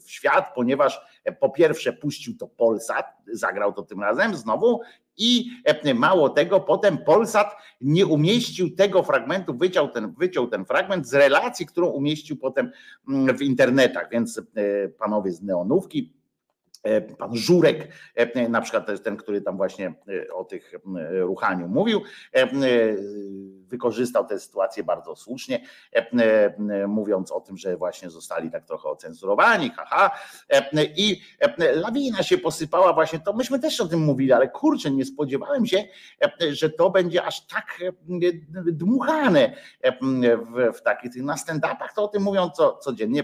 w 0.04 0.10
świat, 0.10 0.52
ponieważ 0.54 1.00
po 1.40 1.50
pierwsze 1.50 1.92
puścił 1.92 2.36
to 2.36 2.48
Polsat, 2.48 3.06
zagrał 3.32 3.72
to 3.72 3.82
tym 3.82 4.00
razem 4.00 4.36
znowu 4.36 4.80
i 5.16 5.50
mało 5.94 6.28
tego, 6.28 6.60
potem 6.60 6.98
Polsat 6.98 7.56
nie 7.80 8.06
umieścił 8.06 8.76
tego 8.76 9.02
fragmentu, 9.02 9.54
wyciął 9.54 9.88
ten, 9.88 10.14
wyciął 10.18 10.48
ten 10.48 10.64
fragment 10.64 11.08
z 11.08 11.14
relacji, 11.14 11.66
którą 11.66 11.86
umieścił 11.86 12.36
potem 12.36 12.70
w 13.38 13.42
internetach, 13.42 14.08
więc 14.10 14.40
panowie 14.98 15.32
z 15.32 15.42
Neonówki 15.42 16.20
E, 16.82 17.00
pan 17.00 17.36
Żurek, 17.36 17.88
e, 18.14 18.48
na 18.48 18.60
przykład 18.60 19.02
ten, 19.02 19.16
który 19.16 19.40
tam 19.40 19.56
właśnie 19.56 19.94
e, 20.08 20.34
o 20.34 20.44
tych 20.44 20.72
ruchaniu 21.10 21.68
mówił, 21.68 22.02
wykorzystał 23.70 24.26
tę 24.26 24.40
sytuację 24.40 24.84
bardzo 24.84 25.16
słusznie, 25.16 25.60
mówiąc 26.88 27.32
o 27.32 27.40
tym, 27.40 27.56
że 27.56 27.76
właśnie 27.76 28.10
zostali 28.10 28.50
tak 28.50 28.64
trochę 28.64 28.88
ocenzurowani, 28.88 29.70
haha, 29.70 30.10
i 30.96 31.22
lawina 31.74 32.22
się 32.22 32.38
posypała 32.38 32.92
właśnie, 32.92 33.18
to 33.18 33.32
myśmy 33.32 33.58
też 33.58 33.80
o 33.80 33.88
tym 33.88 34.00
mówili, 34.00 34.32
ale 34.32 34.48
kurczę, 34.48 34.90
nie 34.90 35.04
spodziewałem 35.04 35.66
się, 35.66 35.84
że 36.50 36.70
to 36.70 36.90
będzie 36.90 37.24
aż 37.24 37.46
tak 37.46 37.80
dmuchane 38.66 39.52
w, 40.02 40.76
w 40.78 40.82
takich, 40.82 41.16
na 41.16 41.34
stand-upach 41.34 41.94
to 41.94 42.04
o 42.04 42.08
tym 42.08 42.22
mówią 42.22 42.50
co, 42.50 42.76
codziennie, 42.76 43.22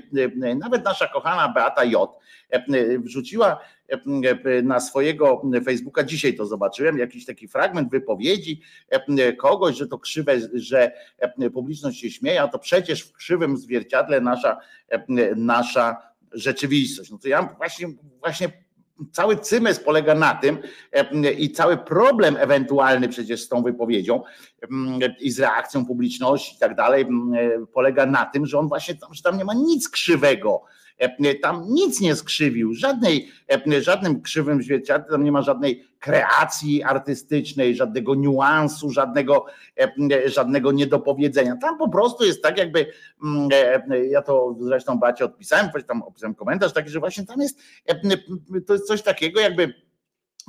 nawet 0.57 0.85
nasza 0.85 1.09
kochana 1.09 1.49
Beata 1.49 1.85
J 1.85 2.11
wrzuciła 2.99 3.61
na 4.63 4.81
swojego 4.81 5.43
Facebooka, 5.65 6.05
dzisiaj 6.05 6.35
to 6.35 6.47
zobaczyłem, 6.47 6.99
jakiś 6.99 7.27
taki 7.27 7.49
fragment 7.49 7.91
wypowiedzi 7.91 8.61
kogoś, 9.39 9.77
że 9.77 9.87
to 9.87 9.99
krzywe, 9.99 10.33
że 10.55 10.93
publiczność 11.55 12.01
się 12.01 12.11
śmieje, 12.11 12.43
a 12.43 12.49
to 12.49 12.59
przecież 12.59 13.03
w 13.03 13.13
krzywym 13.13 13.57
zwierciadle 13.57 14.21
nasza, 14.21 14.59
nasza 15.37 15.97
rzeczywistość. 16.33 17.11
No 17.11 17.19
to 17.19 17.29
ja 17.29 17.55
właśnie, 17.57 17.89
właśnie 18.21 18.53
cały 19.13 19.37
cymes 19.37 19.81
polega 19.81 20.15
na 20.15 20.35
tym 20.35 20.59
i 21.39 21.51
cały 21.51 21.77
problem 21.77 22.37
ewentualny 22.37 23.09
przecież 23.09 23.43
z 23.43 23.49
tą 23.49 23.63
wypowiedzią 23.63 24.23
i 25.21 25.31
z 25.31 25.41
reakcją 25.41 25.87
publiczności 25.87 26.57
i 26.57 26.59
tak 26.59 26.75
dalej 26.75 27.07
polega 27.73 28.07
na 28.07 28.27
tym, 28.27 28.47
że 28.47 28.59
on 28.59 28.69
właśnie 28.69 28.95
tam, 28.95 29.15
że 29.15 29.23
tam 29.23 29.39
nie 29.39 29.45
ma 29.45 29.55
nic 29.55 29.89
krzywego 29.89 30.63
E, 30.63 30.76
tam 31.43 31.65
nic 31.69 32.01
nie 32.01 32.17
skrzywił, 32.17 32.75
żadnej, 32.75 33.29
e, 33.73 33.83
żadnym 33.83 34.23
krzywym 34.23 34.63
zwierciadle, 34.63 35.11
tam 35.11 35.25
nie 35.25 35.33
ma 35.33 35.43
żadnej 35.43 35.85
kreacji 35.99 36.83
artystycznej, 36.83 37.77
żadnego 37.77 38.15
niuansu, 38.15 38.91
żadnego, 38.91 39.47
e, 39.81 40.29
żadnego 40.29 40.73
niedopowiedzenia. 40.73 41.57
Tam 41.57 41.79
po 41.79 41.89
prostu 41.89 42.25
jest 42.25 42.43
tak, 42.43 42.59
jakby 42.59 42.87
mm, 43.25 43.49
ja 44.11 44.23
to 44.23 44.57
zresztą 44.61 44.99
Bacie 44.99 45.25
odpisałem, 45.25 45.69
tam 45.89 46.03
opisałem 46.03 46.35
komentarz 46.35 46.73
taki, 46.73 46.91
że 46.91 47.01
właśnie 47.01 47.27
tam 47.27 47.41
jest, 47.41 47.59
to 48.67 48.73
jest 48.73 48.87
coś 48.87 49.03
takiego, 49.03 49.41
jakby 49.41 49.86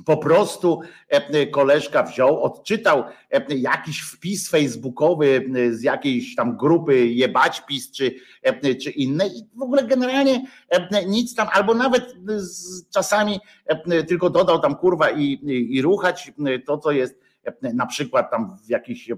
po 0.06 0.18
prostu 0.18 0.82
e, 1.10 1.48
koleżka 1.48 2.04
wziął, 2.04 2.44
odczytał 2.44 3.04
e, 3.32 3.56
jakiś 3.56 4.02
wpis 4.02 4.50
facebookowy 4.50 5.50
e, 5.56 5.74
z 5.74 5.84
jakiejś 5.84 6.36
tam 6.36 6.58
grupy 6.58 7.08
jebać 7.08 7.62
pis 7.62 7.92
czy, 7.92 8.16
czy 8.84 8.92
innej 8.92 9.30
i 9.38 9.48
w 9.56 9.62
ogóle 9.62 9.84
generalnie 9.84 10.48
nic 11.08 11.36
tam, 11.36 11.48
albo 11.52 11.74
nawet 11.74 12.16
czasami 12.94 13.40
tylko 14.08 14.30
dodał 14.30 14.60
tam 14.60 14.76
kurwa 14.76 15.10
i, 15.10 15.24
i, 15.24 15.76
i 15.76 15.82
ruchać 15.82 16.32
to, 16.66 16.78
co 16.78 16.92
jest 16.92 17.27
na 17.62 17.86
przykład 17.86 18.32
tam 18.32 18.58
w 18.66 18.70
jakichś 18.70 19.12
e, 19.12 19.16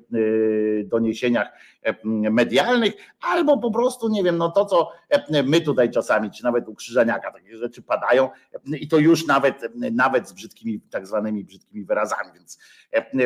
doniesieniach 0.83 1.51
e, 1.83 1.95
medialnych, 2.31 2.93
albo 3.21 3.57
po 3.57 3.71
prostu, 3.71 4.09
nie 4.09 4.23
wiem, 4.23 4.37
no 4.37 4.51
to, 4.51 4.65
co 4.65 4.91
e, 5.09 5.43
my 5.43 5.61
tutaj 5.61 5.91
czasami, 5.91 6.31
czy 6.31 6.43
nawet 6.43 6.67
u 6.67 6.75
Krzyżaniaka 6.75 7.31
takie 7.31 7.57
rzeczy 7.57 7.81
padają 7.81 8.29
i 8.65 8.87
to 8.87 8.97
już 8.97 9.27
nawet, 9.27 9.55
nawet 9.75 10.29
z 10.29 10.33
brzydkimi, 10.33 10.81
tak 10.81 11.07
zwanymi 11.07 11.43
brzydkimi 11.43 11.85
wyrazami, 11.85 12.29
więc 12.33 12.59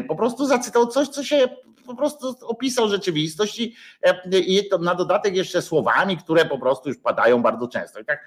po 0.08 0.16
prostu 0.16 0.45
zacytał 0.45 0.88
coś, 0.88 1.08
co 1.08 1.24
się 1.24 1.47
po 1.86 1.95
prostu 1.95 2.36
opisał 2.41 2.88
rzeczywistość 2.88 3.60
i, 3.60 4.70
to 4.70 4.78
na 4.78 4.95
dodatek 4.95 5.36
jeszcze 5.36 5.62
słowami, 5.62 6.18
które 6.18 6.45
po 6.45 6.58
prostu 6.58 6.89
już 6.89 6.97
padają 6.97 7.41
bardzo 7.41 7.68
często. 7.68 7.99
I 7.99 8.06
tak, 8.06 8.20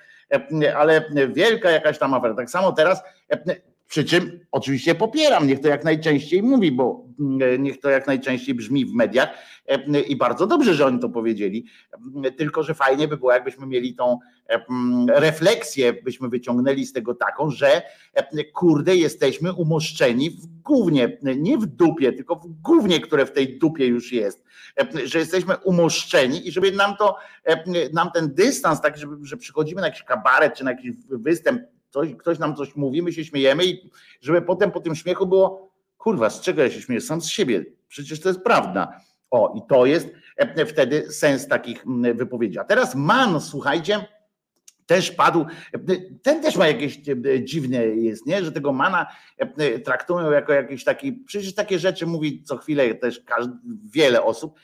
ale 0.76 1.10
wielka 1.28 1.70
jakaś 1.70 1.98
tam 1.98 2.14
afera. 2.14 2.34
Tak 2.34 2.50
samo 2.50 2.72
teraz 2.72 3.02
przy 3.88 4.04
czym 4.04 4.40
oczywiście 4.52 4.94
popieram, 4.94 5.46
niech 5.46 5.60
to 5.60 5.68
jak 5.68 5.84
najczęściej 5.84 6.42
mówi, 6.42 6.72
bo 6.72 7.06
mm, 7.20 7.62
niech 7.62 7.80
to 7.80 7.90
jak 7.90 8.06
najczęściej 8.06 8.54
brzmi 8.54 8.86
w 8.86 8.94
mediach 8.94 9.28
e, 9.66 10.00
i 10.00 10.16
bardzo 10.16 10.46
dobrze, 10.46 10.74
że 10.74 10.86
oni 10.86 10.98
to 10.98 11.08
powiedzieli. 11.08 11.66
Tylko, 12.36 12.62
że 12.62 12.74
fajnie 12.74 13.08
by 13.08 13.16
było, 13.16 13.32
jakbyśmy 13.32 13.66
mieli 13.66 13.94
tą 13.94 14.18
e, 14.48 14.60
refleksję, 15.08 15.92
byśmy 15.92 16.28
wyciągnęli 16.28 16.86
z 16.86 16.92
tego 16.92 17.14
taką, 17.14 17.50
że 17.50 17.82
e, 18.14 18.44
kurde, 18.44 18.96
jesteśmy 18.96 19.52
umoszczeni 19.52 20.30
w 20.30 20.46
głównie, 20.46 21.18
nie 21.36 21.58
w 21.58 21.66
dupie, 21.66 22.12
tylko 22.12 22.36
w 22.36 22.46
głównie, 22.62 23.00
które 23.00 23.26
w 23.26 23.32
tej 23.32 23.58
dupie 23.58 23.86
już 23.86 24.12
jest, 24.12 24.44
że 25.04 25.18
jesteśmy 25.18 25.56
umoszczeni 25.56 26.48
i 26.48 26.52
żeby 26.52 26.72
nam 26.72 26.96
to, 26.96 27.16
nam 27.92 28.10
ten 28.10 28.34
dystans, 28.34 28.80
tak, 28.80 28.98
żeby, 28.98 29.16
że 29.22 29.36
przychodzimy 29.36 29.80
na 29.80 29.86
jakiś 29.86 30.02
kabaret 30.02 30.54
czy 30.54 30.64
na 30.64 30.70
jakiś 30.70 30.90
występ 31.08 31.62
Ktoś, 31.96 32.14
ktoś 32.14 32.38
nam 32.38 32.56
coś 32.56 32.76
mówi, 32.76 33.02
my 33.02 33.12
się 33.12 33.24
śmiejemy 33.24 33.64
i 33.64 33.90
żeby 34.20 34.42
potem 34.42 34.70
po 34.70 34.80
tym 34.80 34.94
śmiechu 34.94 35.26
było, 35.26 35.72
kurwa, 35.98 36.30
z 36.30 36.40
czego 36.40 36.62
ja 36.62 36.70
się 36.70 36.80
śmieję? 36.80 37.00
Sam 37.00 37.20
z 37.20 37.28
siebie. 37.28 37.64
Przecież 37.88 38.20
to 38.20 38.28
jest 38.28 38.40
prawda. 38.40 39.00
O, 39.30 39.54
i 39.56 39.60
to 39.68 39.86
jest 39.86 40.08
e, 40.36 40.66
wtedy 40.66 41.12
sens 41.12 41.48
takich 41.48 41.84
wypowiedzi. 42.14 42.58
A 42.58 42.64
teraz 42.64 42.94
man, 42.94 43.40
słuchajcie, 43.40 44.06
też 44.86 45.10
padł, 45.10 45.46
ten 46.22 46.42
też 46.42 46.56
ma 46.56 46.68
jakieś 46.68 47.00
e, 47.08 47.44
dziwne 47.44 47.86
jest, 47.86 48.26
nie? 48.26 48.44
że 48.44 48.52
tego 48.52 48.72
mana 48.72 49.06
e, 49.38 49.78
traktują 49.78 50.30
jako 50.30 50.52
jakiś 50.52 50.84
taki, 50.84 51.12
przecież 51.12 51.54
takie 51.54 51.78
rzeczy 51.78 52.06
mówi 52.06 52.42
co 52.42 52.56
chwilę 52.56 52.94
też 52.94 53.22
wiele 53.84 54.22
osób 54.22 54.58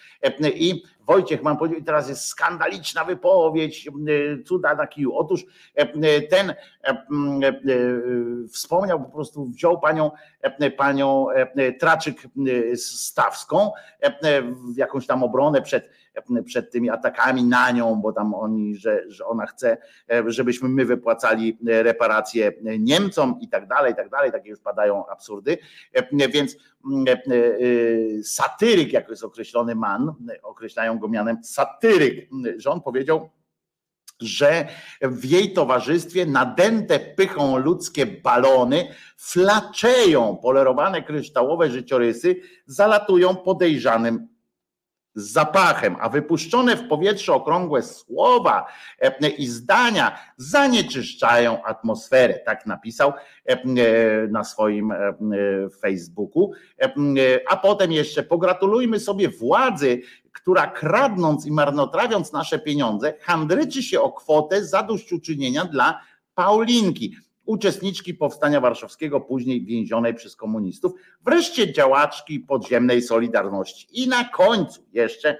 i 0.54 0.82
Wojciech, 1.06 1.42
mam 1.42 1.56
powiedzieć, 1.56 1.86
teraz 1.86 2.08
jest 2.08 2.24
skandaliczna 2.26 3.04
wypowiedź, 3.04 3.88
e, 3.88 4.42
cuda 4.42 4.74
na 4.74 4.86
kiju. 4.86 5.14
Otóż 5.14 5.44
e, 5.74 6.20
ten 6.22 6.50
e, 6.50 7.06
wspomniał, 8.52 9.04
po 9.04 9.10
prostu 9.10 9.44
wziął 9.44 9.80
panią, 9.80 10.10
panią 10.76 11.26
Traczyk 11.80 12.16
Stawską 12.76 13.70
w 14.72 14.76
jakąś 14.76 15.06
tam 15.06 15.22
obronę 15.22 15.62
przed, 15.62 15.90
przed 16.44 16.70
tymi 16.70 16.90
atakami 16.90 17.44
na 17.44 17.70
nią, 17.70 17.96
bo 17.96 18.12
tam 18.12 18.34
oni, 18.34 18.76
że, 18.76 19.02
że 19.08 19.26
ona 19.26 19.46
chce, 19.46 19.76
żebyśmy 20.26 20.68
my 20.68 20.84
wypłacali 20.84 21.58
reparacje 21.66 22.52
Niemcom 22.78 23.38
i 23.40 23.48
tak 23.48 23.66
dalej, 23.66 23.92
i 23.92 23.96
tak 23.96 24.08
dalej, 24.08 24.32
takie 24.32 24.50
już 24.50 24.60
padają 24.60 25.06
absurdy. 25.06 25.58
Więc 26.12 26.56
satyryk, 28.24 28.92
jak 28.92 29.08
jest 29.08 29.24
określony 29.24 29.74
man, 29.74 30.14
określają 30.42 30.98
go 30.98 31.08
mianem 31.08 31.44
satyryk, 31.44 32.28
że 32.56 32.70
on 32.70 32.80
powiedział, 32.80 33.30
że 34.20 34.68
w 35.02 35.24
jej 35.24 35.52
towarzystwie 35.52 36.26
nadęte 36.26 37.00
pychą 37.00 37.56
ludzkie 37.56 38.06
balony 38.06 38.88
flaczeją 39.16 40.36
polerowane 40.42 41.02
kryształowe 41.02 41.70
życiorysy, 41.70 42.36
zalatują 42.66 43.36
podejrzanym 43.36 44.28
zapachem, 45.14 45.96
a 46.00 46.08
wypuszczone 46.08 46.76
w 46.76 46.88
powietrze 46.88 47.34
okrągłe 47.34 47.82
słowa 47.82 48.66
e, 49.00 49.28
i 49.28 49.46
zdania 49.46 50.18
zanieczyszczają 50.36 51.62
atmosferę. 51.64 52.40
Tak 52.46 52.66
napisał 52.66 53.12
e, 53.44 53.56
na 54.28 54.44
swoim 54.44 54.92
e, 54.92 54.96
Facebooku. 55.80 56.52
A 57.48 57.56
potem 57.56 57.92
jeszcze 57.92 58.22
pogratulujmy 58.22 59.00
sobie 59.00 59.28
władzy, 59.28 60.02
która 60.32 60.66
kradnąc 60.66 61.46
i 61.46 61.52
marnotrawiąc 61.52 62.32
nasze 62.32 62.58
pieniądze, 62.58 63.14
handryczy 63.20 63.82
się 63.82 64.00
o 64.00 64.12
kwotę 64.12 64.64
zadośćuczynienia 64.64 65.64
dla 65.64 66.00
Paulinki 66.34 67.16
uczestniczki 67.44 68.14
powstania 68.14 68.60
warszawskiego, 68.60 69.20
później 69.20 69.64
więzionej 69.64 70.14
przez 70.14 70.36
komunistów, 70.36 70.92
wreszcie 71.24 71.72
działaczki 71.72 72.40
podziemnej 72.40 73.02
Solidarności. 73.02 73.86
I 73.92 74.08
na 74.08 74.24
końcu 74.24 74.82
jeszcze 74.92 75.38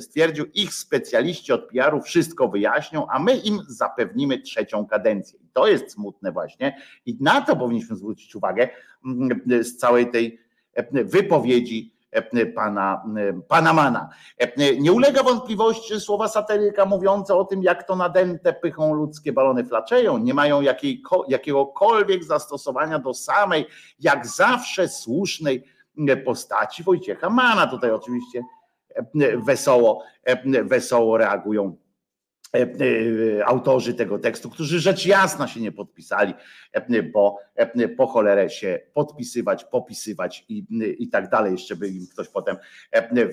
stwierdził, 0.00 0.46
ich 0.54 0.74
specjaliści 0.74 1.52
od 1.52 1.68
PR-u 1.68 2.00
wszystko 2.00 2.48
wyjaśnią, 2.48 3.06
a 3.10 3.18
my 3.18 3.36
im 3.36 3.60
zapewnimy 3.68 4.40
trzecią 4.42 4.86
kadencję. 4.86 5.38
I 5.38 5.48
to 5.52 5.66
jest 5.66 5.92
smutne 5.92 6.32
właśnie 6.32 6.76
i 7.06 7.16
na 7.20 7.40
to 7.40 7.56
powinniśmy 7.56 7.96
zwrócić 7.96 8.36
uwagę 8.36 8.68
z 9.62 9.76
całej 9.76 10.10
tej 10.10 10.38
wypowiedzi 10.92 11.93
E, 11.93 11.93
pana, 12.54 13.04
e, 13.16 13.32
pana 13.48 13.72
Mana. 13.72 14.08
E, 14.38 14.76
nie 14.76 14.92
ulega 14.92 15.22
wątpliwości 15.22 16.00
słowa 16.00 16.28
satyryka 16.28 16.86
mówiące 16.86 17.34
o 17.34 17.44
tym, 17.44 17.62
jak 17.62 17.86
to 17.86 17.96
nadęte 17.96 18.52
pychą 18.52 18.94
ludzkie 18.94 19.32
balony 19.32 19.64
flaczeją, 19.64 20.18
nie 20.18 20.34
mają 20.34 20.60
jakiej, 20.60 21.02
jakiegokolwiek 21.28 22.24
zastosowania 22.24 22.98
do 22.98 23.14
samej, 23.14 23.66
jak 24.00 24.26
zawsze 24.26 24.88
słusznej 24.88 25.64
postaci 26.24 26.82
Wojciecha 26.82 27.30
Mana. 27.30 27.66
Tutaj 27.66 27.90
oczywiście 27.90 28.42
wesoło, 29.46 30.02
wesoło 30.64 31.18
reagują 31.18 31.76
E, 32.54 32.60
e, 33.38 33.46
autorzy 33.46 33.94
tego 33.94 34.18
tekstu, 34.18 34.50
którzy 34.50 34.80
rzecz 34.80 35.06
jasna 35.06 35.48
się 35.48 35.60
nie 35.60 35.72
podpisali, 35.72 36.34
e, 36.72 37.02
bo 37.02 37.38
po 37.96 38.06
cholerę 38.06 38.50
się 38.50 38.80
podpisywać, 38.92 39.64
popisywać 39.64 40.44
i, 40.48 40.64
i 40.98 41.08
tak 41.08 41.30
dalej. 41.30 41.52
Jeszcze 41.52 41.76
by 41.76 41.88
im 41.88 42.06
ktoś 42.12 42.28
potem 42.28 42.56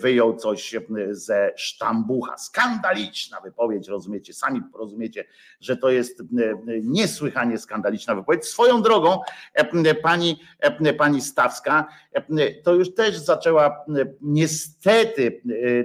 wyjął 0.01 0.35
coś 0.35 0.75
ze 1.11 1.51
sztambucha. 1.55 2.37
Skandaliczna 2.37 3.41
wypowiedź, 3.41 3.87
rozumiecie? 3.87 4.33
Sami 4.33 4.61
rozumiecie, 4.79 5.25
że 5.59 5.77
to 5.77 5.89
jest 5.89 6.23
niesłychanie 6.83 7.57
skandaliczna 7.57 8.15
wypowiedź. 8.15 8.45
Swoją 8.45 8.81
drogą 8.81 9.19
pani, 10.03 10.39
pani 10.97 11.21
Stawska 11.21 11.87
to 12.63 12.73
już 12.73 12.93
też 12.93 13.17
zaczęła 13.17 13.85
niestety 14.21 15.41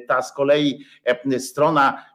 ta 0.09 0.22
z 0.22 0.32
kolei 0.32 0.84
strona 1.39 2.07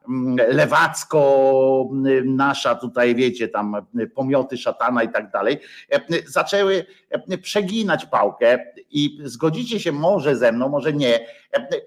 lewacko 0.48 1.90
nasza 2.26 2.76
tutaj 2.76 3.16
wiecie 3.16 3.48
tam 3.48 3.76
pomioty 4.16 4.58
szatana 4.58 5.04
i 5.04 5.10
tak 5.10 5.32
dalej 5.32 5.60
zaczęły 6.28 6.86
przeginać 7.42 8.06
pałkę 8.06 8.66
i 8.90 9.20
zgodzicie 9.24 9.80
się 9.80 9.92
może 9.92 10.36
ze 10.36 10.52
mną, 10.52 10.70
może 10.70 10.94
nie. 10.94 11.26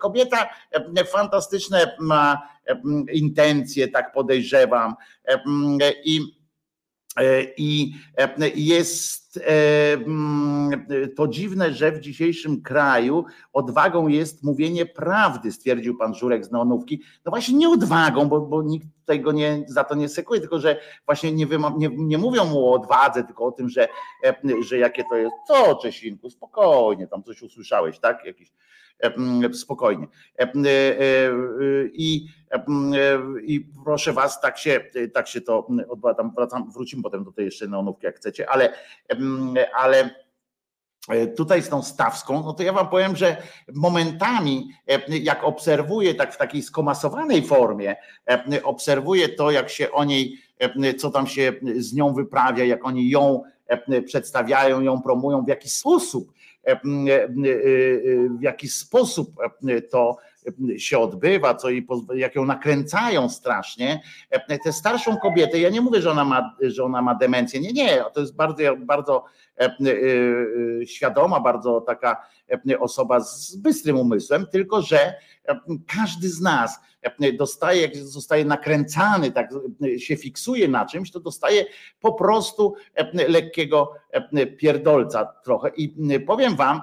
Kobieta 0.00 0.50
fantastyczne 1.06 1.96
ma 2.00 2.48
intencje, 3.12 3.88
tak 3.88 4.12
podejrzewam 4.12 4.94
i 6.04 6.43
i 7.56 7.94
jest 8.54 9.24
E, 9.36 9.92
mm, 9.92 10.86
to 11.16 11.28
dziwne, 11.28 11.72
że 11.72 11.92
w 11.92 12.00
dzisiejszym 12.00 12.62
kraju 12.62 13.24
odwagą 13.52 14.08
jest 14.08 14.44
mówienie 14.44 14.86
prawdy, 14.86 15.52
stwierdził 15.52 15.98
pan 15.98 16.14
Żurek 16.14 16.44
z 16.44 16.50
Neonówki. 16.50 17.02
No 17.24 17.30
właśnie 17.30 17.54
nie 17.54 17.68
odwagą, 17.68 18.28
bo, 18.28 18.40
bo 18.40 18.62
nikt 18.62 18.86
tego 19.06 19.32
nie, 19.32 19.64
za 19.68 19.84
to 19.84 19.94
nie 19.94 20.08
sekuje, 20.08 20.40
tylko 20.40 20.60
że 20.60 20.80
właśnie 21.06 21.32
nie, 21.32 21.46
nie, 21.76 21.90
nie 21.92 22.18
mówią 22.18 22.44
mu 22.44 22.68
o 22.68 22.72
odwadze, 22.72 23.24
tylko 23.24 23.44
o 23.44 23.52
tym, 23.52 23.68
że, 23.68 23.88
e, 24.24 24.34
że 24.68 24.78
jakie 24.78 25.04
to 25.10 25.16
jest. 25.16 25.34
Co, 25.48 25.74
Czesinku, 25.74 26.30
spokojnie, 26.30 27.06
tam 27.06 27.22
coś 27.22 27.42
usłyszałeś, 27.42 27.98
tak? 27.98 28.24
Jakiś 28.24 28.52
spokojnie. 29.52 30.06
I, 31.92 32.26
I 33.42 33.66
proszę 33.84 34.12
was, 34.12 34.40
tak 34.40 34.58
się, 34.58 34.80
tak 35.12 35.28
się 35.28 35.40
to 35.40 35.66
odbywa, 35.88 36.14
tam 36.50 36.70
wrócimy 36.72 37.02
potem 37.02 37.24
do 37.24 37.32
tej 37.32 37.44
jeszcze 37.44 37.66
neonówki, 37.66 38.06
jak 38.06 38.16
chcecie, 38.16 38.50
ale, 38.50 38.72
ale 39.74 40.10
e, 41.08 41.26
tutaj 41.26 41.62
z 41.62 41.68
tą 41.68 41.82
stawską, 41.82 42.42
no 42.44 42.52
to 42.52 42.62
ja 42.62 42.72
wam 42.72 42.88
powiem, 42.88 43.16
że 43.16 43.36
momentami, 43.74 44.68
jak 45.08 45.44
obserwuję 45.44 46.14
tak 46.14 46.34
w 46.34 46.38
takiej 46.38 46.62
skomasowanej 46.62 47.46
formie, 47.46 47.96
obserwuję 48.62 49.28
to, 49.28 49.50
jak 49.50 49.70
się 49.70 49.92
o 49.92 50.04
niej, 50.04 50.38
co 50.98 51.10
tam 51.10 51.26
się 51.26 51.52
z 51.76 51.94
nią 51.94 52.14
wyprawia, 52.14 52.64
jak 52.64 52.86
oni 52.86 53.10
ją 53.10 53.42
przedstawiają 54.06 54.80
ją, 54.80 55.02
promują, 55.02 55.44
w 55.44 55.48
jaki 55.48 55.70
sposób, 55.70 56.32
w 58.38 58.42
jaki 58.42 58.68
sposób 58.68 59.34
to 59.90 60.16
się 60.76 60.98
odbywa, 60.98 61.54
co 61.54 61.70
jej, 61.70 61.86
jak 62.14 62.34
ją 62.34 62.44
nakręcają 62.44 63.28
strasznie. 63.28 64.02
Tę 64.64 64.72
starszą 64.72 65.16
kobietę, 65.16 65.58
ja 65.58 65.70
nie 65.70 65.80
mówię, 65.80 66.02
że 66.02 66.10
ona 66.10 66.24
ma, 66.24 66.56
że 66.60 66.84
ona 66.84 67.02
ma 67.02 67.14
demencję, 67.14 67.60
nie, 67.60 67.72
nie, 67.72 68.04
to 68.14 68.20
jest 68.20 68.36
bardzo, 68.36 68.76
bardzo 68.76 69.24
świadoma, 70.86 71.40
bardzo 71.40 71.80
taka 71.80 72.26
osoba 72.78 73.20
z 73.20 73.56
bystrym 73.56 73.98
umysłem, 73.98 74.46
tylko 74.46 74.82
że 74.82 75.14
każdy 75.96 76.28
z 76.28 76.40
nas 76.40 76.80
dostaje, 77.38 77.82
jak 77.82 77.96
zostaje 77.96 78.44
nakręcany, 78.44 79.30
tak 79.30 79.50
się 79.98 80.16
fiksuje 80.16 80.68
na 80.68 80.86
czymś, 80.86 81.10
to 81.10 81.20
dostaje 81.20 81.64
po 82.00 82.12
prostu 82.12 82.74
lekkiego 83.28 83.92
pierdolca 84.58 85.24
trochę. 85.44 85.68
I 85.76 86.20
powiem 86.20 86.56
wam, 86.56 86.80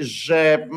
że 0.00 0.68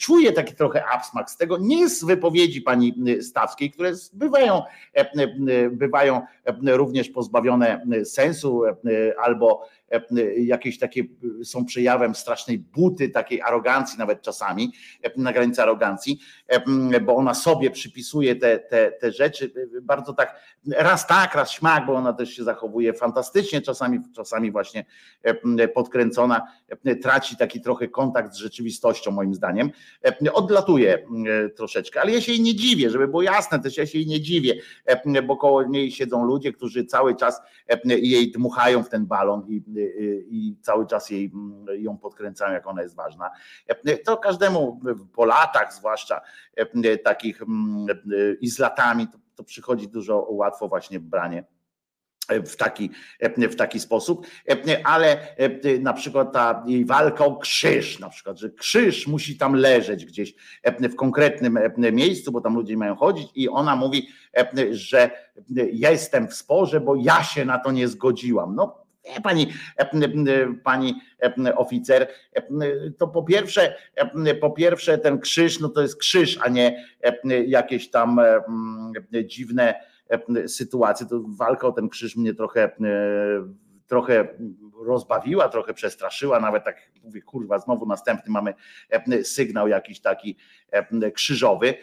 czuję 0.00 0.32
taki 0.32 0.54
trochę 0.54 0.84
absmak 0.86 1.30
z 1.30 1.36
tego, 1.36 1.58
nie 1.60 1.88
z 1.88 2.04
wypowiedzi 2.04 2.62
pani 2.62 2.94
Stawskiej, 3.20 3.70
które 3.70 3.92
bywają, 4.12 4.62
bywają 5.70 6.22
również 6.62 7.08
pozbawione 7.08 7.86
sensu 8.04 8.62
albo 9.22 9.68
jakieś 10.36 10.78
takie 10.78 11.04
są 11.44 11.64
przejawem 11.64 12.14
strasznej 12.14 12.58
buty, 12.58 13.08
takiej 13.08 13.42
arogancji 13.42 13.98
nawet 13.98 14.22
czasami, 14.22 14.72
na 15.16 15.32
granicy 15.32 15.62
arogancji, 15.62 16.20
bo 17.02 17.16
ona 17.16 17.34
sobie 17.34 17.70
przypisuje 17.70 18.36
te, 18.36 18.58
te, 18.58 18.92
te 18.92 19.12
rzeczy 19.12 19.52
bardzo 19.82 20.12
tak, 20.12 20.40
raz 20.76 21.06
tak, 21.06 21.34
raz 21.34 21.50
śmak, 21.50 21.86
bo 21.86 21.94
ona 21.94 22.12
też 22.12 22.30
się 22.30 22.44
zachowuje 22.44 22.92
fantastycznie, 22.92 23.60
czasami, 23.62 24.00
czasami 24.16 24.50
właśnie 24.52 24.84
podkręcona, 25.74 26.46
traci 27.02 27.36
taki 27.36 27.60
trochę 27.60 27.88
kontakt 27.88 28.34
z 28.34 28.36
rzeczywistością 28.36 29.10
moim 29.10 29.34
zdaniem, 29.34 29.70
odlatuje 30.32 31.06
troszeczkę, 31.56 32.00
ale 32.00 32.12
ja 32.12 32.20
się 32.20 32.32
jej 32.32 32.40
nie 32.40 32.54
dziwię, 32.54 32.90
żeby 32.90 33.08
było 33.08 33.22
jasne, 33.22 33.60
też 33.60 33.76
ja 33.76 33.86
się 33.86 33.98
jej 33.98 34.06
nie 34.06 34.20
dziwię, 34.20 34.54
bo 35.26 35.36
koło 35.36 35.62
niej 35.62 35.90
siedzą 35.92 36.24
ludzie, 36.24 36.52
którzy 36.52 36.84
cały 36.84 37.16
czas 37.16 37.40
jej 37.84 38.32
dmuchają 38.32 38.82
w 38.82 38.88
ten 38.88 39.06
balon 39.06 39.46
i 39.48 39.62
i 40.30 40.56
cały 40.62 40.86
czas 40.86 41.10
jej, 41.10 41.30
mm, 41.34 41.82
ją 41.82 41.98
podkręcają, 41.98 42.52
jak 42.52 42.66
ona 42.66 42.82
jest 42.82 42.94
ważna. 42.94 43.30
To 44.04 44.16
każdemu 44.16 44.80
po 45.12 45.24
latach, 45.24 45.74
zwłaszcza 45.74 46.20
takich 47.04 47.42
mm, 47.42 47.86
i 48.40 48.50
z 48.50 48.58
latami, 48.58 49.08
to, 49.08 49.18
to 49.34 49.44
przychodzi 49.44 49.88
dużo 49.88 50.26
łatwo 50.30 50.68
właśnie 50.68 51.00
branie 51.00 51.44
w 52.46 52.56
taki, 52.56 52.90
w 53.50 53.56
taki 53.56 53.80
sposób, 53.80 54.26
ale 54.84 55.36
na 55.80 55.92
przykład 55.92 56.32
ta 56.32 56.64
jej 56.66 56.84
walka 56.84 57.24
o 57.24 57.36
krzyż, 57.36 57.98
na 57.98 58.08
przykład, 58.08 58.38
że 58.38 58.50
krzyż 58.50 59.06
musi 59.06 59.38
tam 59.38 59.54
leżeć 59.54 60.06
gdzieś 60.06 60.34
w 60.64 60.94
konkretnym 60.94 61.58
miejscu, 61.92 62.32
bo 62.32 62.40
tam 62.40 62.54
ludzie 62.54 62.76
mają 62.76 62.96
chodzić 62.96 63.30
i 63.34 63.48
ona 63.48 63.76
mówi, 63.76 64.08
że 64.70 65.10
jestem 65.72 66.28
w 66.28 66.34
sporze, 66.34 66.80
bo 66.80 66.96
ja 66.96 67.22
się 67.22 67.44
na 67.44 67.58
to 67.58 67.72
nie 67.72 67.88
zgodziłam. 67.88 68.54
No 68.54 68.87
Pani, 69.22 69.46
pani 70.64 70.94
oficer, 71.56 72.08
to 72.98 73.08
po 73.08 73.22
pierwsze, 73.22 73.74
po 74.40 74.50
pierwsze 74.50 74.98
ten 74.98 75.18
krzyż, 75.18 75.60
no 75.60 75.68
to 75.68 75.82
jest 75.82 75.96
krzyż, 75.96 76.38
a 76.42 76.48
nie 76.48 76.84
jakieś 77.46 77.90
tam 77.90 78.20
dziwne 79.24 79.74
sytuacje. 80.46 81.06
To 81.06 81.20
walka 81.28 81.66
o 81.66 81.72
ten 81.72 81.88
krzyż 81.88 82.16
mnie 82.16 82.34
trochę 82.34 82.70
trochę 83.86 84.28
rozbawiła, 84.86 85.48
trochę 85.48 85.74
przestraszyła, 85.74 86.40
nawet 86.40 86.64
tak 86.64 86.76
mówię, 87.04 87.22
kurwa, 87.22 87.58
znowu 87.58 87.86
następny 87.86 88.32
mamy 88.32 88.54
sygnał 89.22 89.68
jakiś 89.68 90.00
taki 90.00 90.36
krzyżowy, 91.14 91.74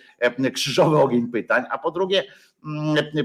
krzyżowy 0.54 0.98
ogień 0.98 1.28
pytań, 1.28 1.64
a 1.70 1.78
po 1.78 1.92
drugie, 1.92 2.24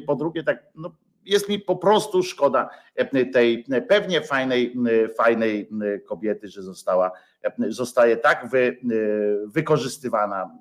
po 0.06 0.16
drugie 0.16 0.42
tak, 0.42 0.66
no 0.74 0.94
jest 1.24 1.48
mi 1.48 1.58
po 1.58 1.76
prostu 1.76 2.22
szkoda 2.22 2.70
e, 2.94 3.26
tej 3.26 3.64
pewnie 3.88 4.20
fajnej, 4.20 4.76
fajnej 5.16 5.68
kobiety, 6.06 6.48
że 6.48 6.62
została, 6.62 7.12
e, 7.42 7.52
zostaje 7.68 8.16
tak 8.16 8.48
wy, 8.48 8.76
wykorzystywana 9.46 10.58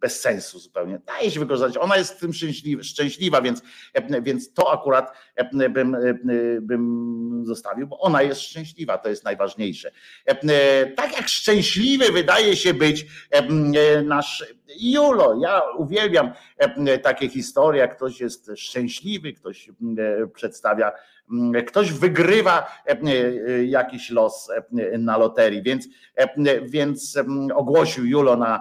bez 0.00 0.20
sensu 0.20 0.58
zupełnie. 0.58 1.00
Daje 1.06 1.30
się 1.30 1.40
wykorzystać. 1.40 1.76
Ona 1.76 1.96
jest 1.96 2.14
w 2.14 2.20
tym 2.20 2.32
szczęśliwa, 2.32 2.82
szczęśliwa 2.82 3.42
więc, 3.42 3.62
więc 4.22 4.52
to 4.52 4.72
akurat 4.72 5.12
bym, 5.70 5.96
bym 6.60 7.42
zostawił, 7.46 7.86
bo 7.86 7.98
ona 7.98 8.22
jest 8.22 8.40
szczęśliwa, 8.40 8.98
to 8.98 9.08
jest 9.08 9.24
najważniejsze. 9.24 9.90
Tak 10.96 11.16
jak 11.16 11.28
szczęśliwy 11.28 12.12
wydaje 12.12 12.56
się 12.56 12.74
być 12.74 13.06
nasz 14.04 14.44
Julo. 14.80 15.38
Ja 15.42 15.62
uwielbiam 15.78 16.32
takie 17.02 17.28
historie, 17.28 17.80
jak 17.80 17.96
ktoś 17.96 18.20
jest 18.20 18.50
szczęśliwy, 18.56 19.32
ktoś 19.32 19.70
przedstawia 20.34 20.92
ktoś 21.66 21.92
wygrywa 21.92 22.66
e, 22.86 22.90
e, 22.90 23.64
jakiś 23.64 24.10
los 24.10 24.50
e, 24.50 24.98
na 24.98 25.18
loterii, 25.18 25.62
więc, 25.62 25.88
więc 26.62 27.18
ogłosił 27.54 28.06
Julo 28.06 28.36
na, 28.36 28.60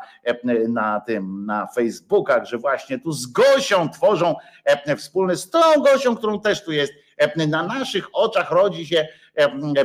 na 0.67 0.99
tym, 0.99 1.45
na 1.45 1.67
Facebookach, 1.67 2.45
że 2.45 2.57
właśnie 2.57 2.99
tu 2.99 3.11
z 3.11 3.27
Gosią 3.27 3.89
tworzą 3.89 4.35
wspólny, 4.97 5.35
z 5.35 5.49
tą 5.49 5.59
Gosią, 5.81 6.15
którą 6.15 6.41
też 6.41 6.63
tu 6.65 6.71
jest, 6.71 6.93
na 7.47 7.63
naszych 7.63 8.07
oczach 8.13 8.51
rodzi 8.51 8.85
się 8.85 9.07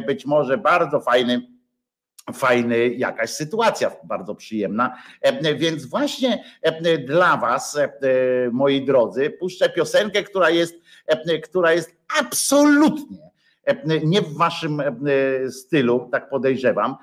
być 0.06 0.26
może 0.26 0.58
bardzo 0.58 1.00
fajny 1.00 1.53
fajny 2.32 2.88
jakaś 2.88 3.30
sytuacja 3.30 3.90
bardzo 4.04 4.34
przyjemna. 4.34 4.96
Więc 5.56 5.86
właśnie 5.86 6.44
dla 7.06 7.36
Was, 7.36 7.78
moi 8.52 8.84
drodzy, 8.84 9.30
puszczę 9.30 9.68
piosenkę, 9.68 10.22
która 10.22 10.50
jest, 10.50 10.74
która 11.44 11.72
jest 11.72 11.96
absolutnie 12.20 13.34
nie 14.04 14.22
w 14.22 14.36
waszym 14.36 14.82
stylu, 15.50 16.08
tak 16.12 16.28
podejrzewam, 16.28 16.96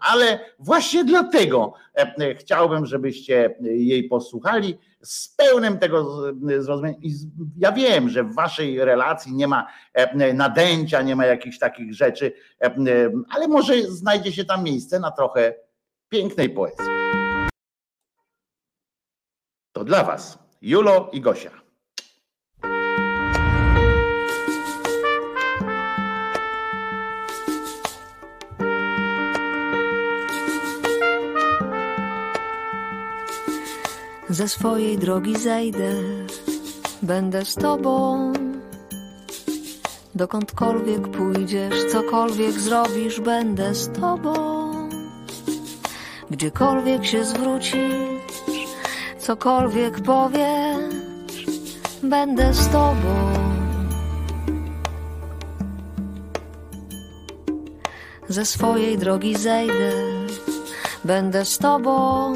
ale 0.00 0.40
właśnie 0.58 1.04
dlatego 1.04 1.74
chciałbym, 2.38 2.86
żebyście 2.86 3.56
jej 3.60 4.04
posłuchali 4.04 4.78
z 5.02 5.28
pełnym 5.28 5.78
tego 5.78 6.22
zrozumienia. 6.58 6.98
Ja 7.56 7.72
wiem, 7.72 8.08
że 8.08 8.24
w 8.24 8.34
waszej 8.34 8.84
relacji 8.84 9.34
nie 9.34 9.48
ma 9.48 9.66
nadęcia, 10.34 11.02
nie 11.02 11.16
ma 11.16 11.26
jakichś 11.26 11.58
takich 11.58 11.94
rzeczy, 11.94 12.32
ale 13.28 13.48
może 13.48 13.82
znajdzie 13.82 14.32
się 14.32 14.44
tam 14.44 14.64
miejsce 14.64 15.00
na 15.00 15.10
trochę 15.10 15.54
pięknej 16.08 16.50
poezji. 16.50 16.84
To 19.72 19.84
dla 19.84 20.04
was, 20.04 20.38
Julo 20.62 21.10
i 21.12 21.20
Gosia. 21.20 21.57
Ze 34.38 34.48
swojej 34.48 34.98
drogi 34.98 35.36
zejdę, 35.38 35.94
będę 37.02 37.44
z 37.44 37.54
tobą. 37.54 38.32
Dokądkolwiek 40.14 41.08
pójdziesz, 41.08 41.74
cokolwiek 41.92 42.52
zrobisz, 42.52 43.20
będę 43.20 43.74
z 43.74 43.92
tobą. 44.00 44.34
Gdziekolwiek 46.30 47.06
się 47.06 47.24
zwrócisz, 47.24 48.68
cokolwiek 49.18 50.00
powiesz, 50.00 51.46
będę 52.02 52.54
z 52.54 52.68
tobą. 52.68 53.14
Ze 58.28 58.44
swojej 58.44 58.98
drogi 58.98 59.36
zejdę, 59.36 59.92
będę 61.04 61.44
z 61.44 61.58
tobą. 61.58 62.32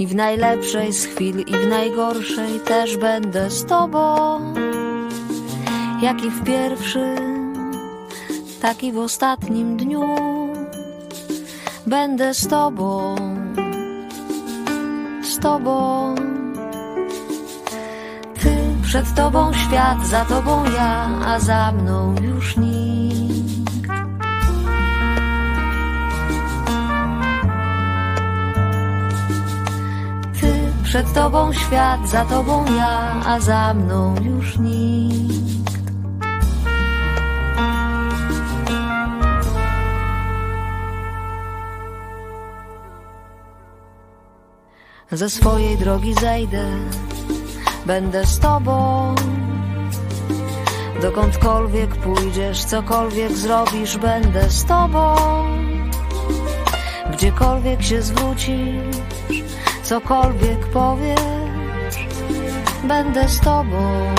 I 0.00 0.06
w 0.06 0.14
najlepszej 0.14 0.92
z 0.92 1.06
chwil, 1.06 1.40
i 1.40 1.52
w 1.52 1.68
najgorszej 1.68 2.60
też 2.60 2.96
będę 2.96 3.50
z 3.50 3.64
Tobą. 3.64 4.40
Jak 6.02 6.24
i 6.24 6.30
w 6.30 6.44
pierwszym, 6.44 7.52
tak 8.60 8.82
i 8.82 8.92
w 8.92 8.98
ostatnim 8.98 9.76
dniu 9.76 10.16
będę 11.86 12.34
z 12.34 12.48
Tobą, 12.48 13.14
z 15.22 15.38
Tobą. 15.38 16.14
Ty 18.40 18.56
przed 18.82 19.14
Tobą 19.14 19.52
świat, 19.52 20.06
za 20.06 20.24
Tobą 20.24 20.64
ja, 20.64 21.10
a 21.26 21.40
za 21.40 21.72
mną 21.72 22.14
już 22.22 22.56
nikt. 22.56 22.79
Przed 30.90 31.12
tobą 31.12 31.52
świat, 31.52 32.08
za 32.08 32.24
tobą 32.24 32.64
ja, 32.76 33.22
a 33.26 33.40
za 33.40 33.74
mną 33.74 34.14
już 34.22 34.58
nikt. 34.58 35.92
Ze 45.10 45.30
swojej 45.30 45.78
drogi 45.78 46.14
zejdę, 46.14 46.64
będę 47.86 48.26
z 48.26 48.38
tobą. 48.38 49.14
Dokądkolwiek 51.02 51.96
pójdziesz, 51.96 52.64
cokolwiek 52.64 53.32
zrobisz, 53.32 53.96
będę 53.96 54.50
z 54.50 54.64
tobą. 54.64 55.14
Gdziekolwiek 57.12 57.82
się 57.82 58.02
zwrócisz 58.02 59.09
Cokolwiek 59.90 60.66
powiesz, 60.66 61.96
będę 62.84 63.28
z 63.28 63.40
tobą, 63.40 64.14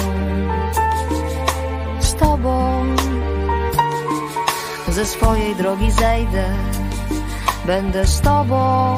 z 1.99 2.15
tobą. 2.15 2.84
Ze 4.88 5.05
swojej 5.05 5.55
drogi 5.55 5.91
zejdę, 5.91 6.45
będę 7.65 8.07
z 8.07 8.22
tobą. 8.22 8.95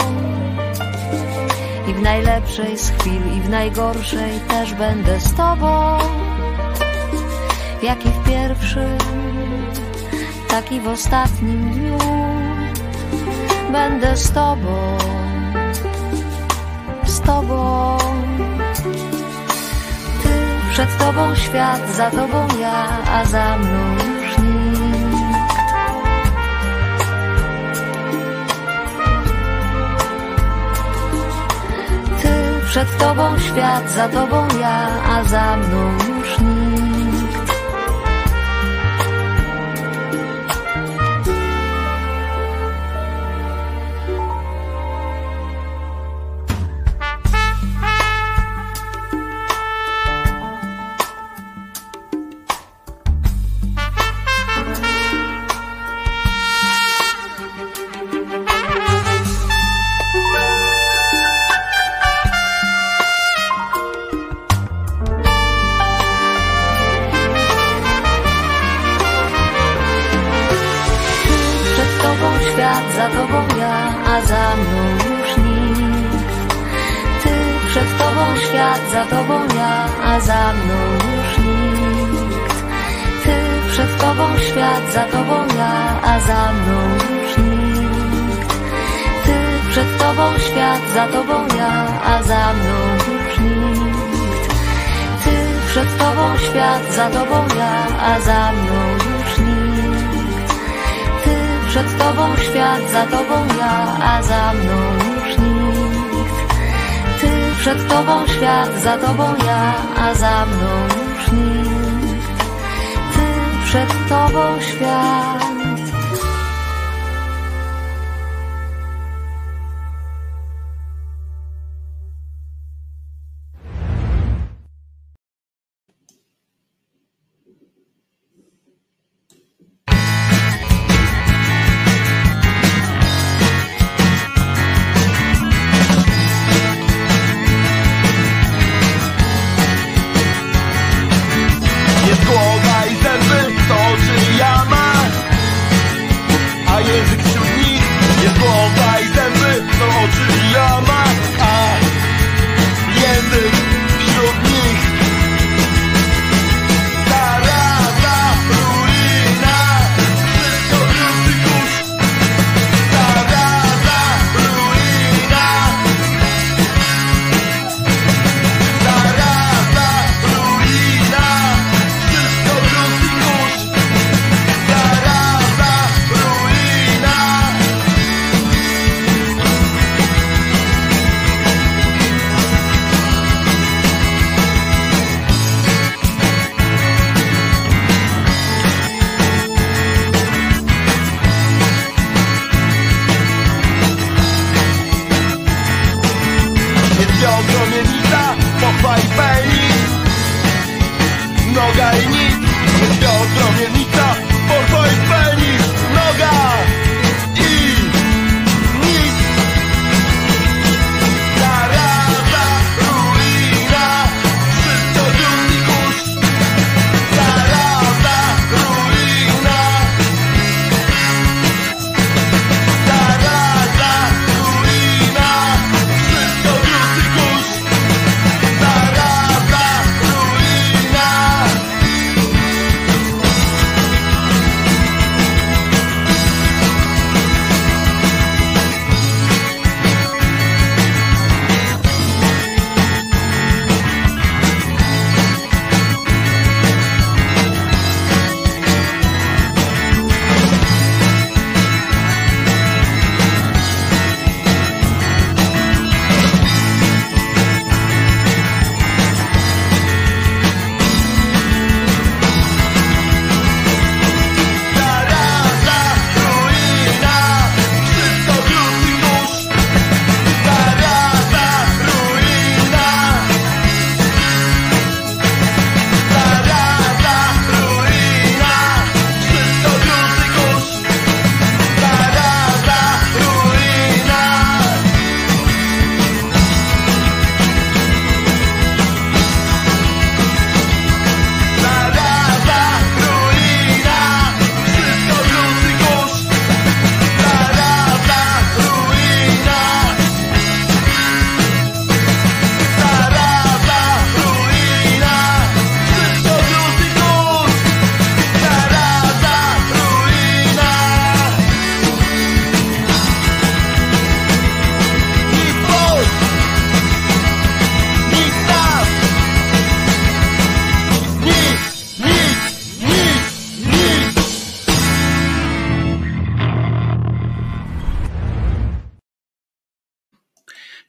I 1.88 1.94
w 1.94 2.02
najlepszej 2.02 2.78
z 2.78 2.90
chwil, 2.90 3.38
i 3.38 3.42
w 3.42 3.50
najgorszej 3.50 4.40
też 4.40 4.74
będę 4.74 5.20
z 5.20 5.34
tobą. 5.34 5.98
Jak 7.84 8.06
i 8.06 8.10
w 8.10 8.24
pierwszym, 8.26 8.98
tak 10.48 10.72
i 10.72 10.80
w 10.80 10.88
ostatnim 10.88 11.72
dniu. 11.72 11.98
Będę 13.72 14.18
z 14.18 14.32
tobą 14.32 15.03
tobą. 17.26 17.98
Ty 20.24 20.30
przed 20.72 20.98
tobą 20.98 21.36
świat, 21.36 21.90
za 21.90 22.12
tobą 22.12 22.48
ja, 22.60 22.88
a 23.14 23.26
za 23.26 23.58
mną 23.58 23.96
już 24.22 24.38
nikt 24.38 25.44
Ty 32.22 32.66
przed 32.66 32.98
tobą 32.98 33.40
świat, 33.40 33.92
za 33.92 34.10
tobą 34.10 34.48
ja, 34.62 34.88
a 35.10 35.24
za 35.24 35.58
mną 35.58 36.03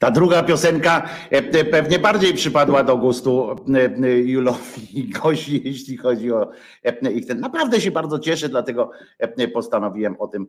Ta 0.05 0.11
druga 0.11 0.43
piosenka 0.43 1.09
e, 1.31 1.65
pewnie 1.65 1.99
bardziej 1.99 2.35
przypadła 2.35 2.85
do 2.85 2.97
gustu 2.97 3.57
e, 4.05 4.11
Julowi 4.11 4.99
i 4.99 5.09
Gosi, 5.09 5.63
jeśli 5.65 5.97
chodzi 5.97 6.33
o 6.33 6.51
ich 7.15 7.27
ten. 7.27 7.41
Naprawdę 7.41 7.81
się 7.81 7.91
bardzo 7.91 8.19
cieszę, 8.19 8.49
dlatego 8.49 8.91
postanowiłem 9.55 10.17
o 10.19 10.29
tym 10.29 10.47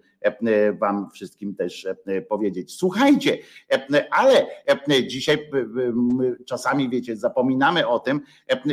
wam 0.80 1.10
wszystkim 1.14 1.56
też 1.56 1.88
powiedzieć. 2.30 2.76
Słuchajcie, 2.77 3.38
ale 4.11 4.48
dzisiaj 5.07 5.49
czasami, 6.45 6.90
wiecie, 6.90 7.15
zapominamy 7.15 7.88
o 7.88 7.99
tym, 7.99 8.22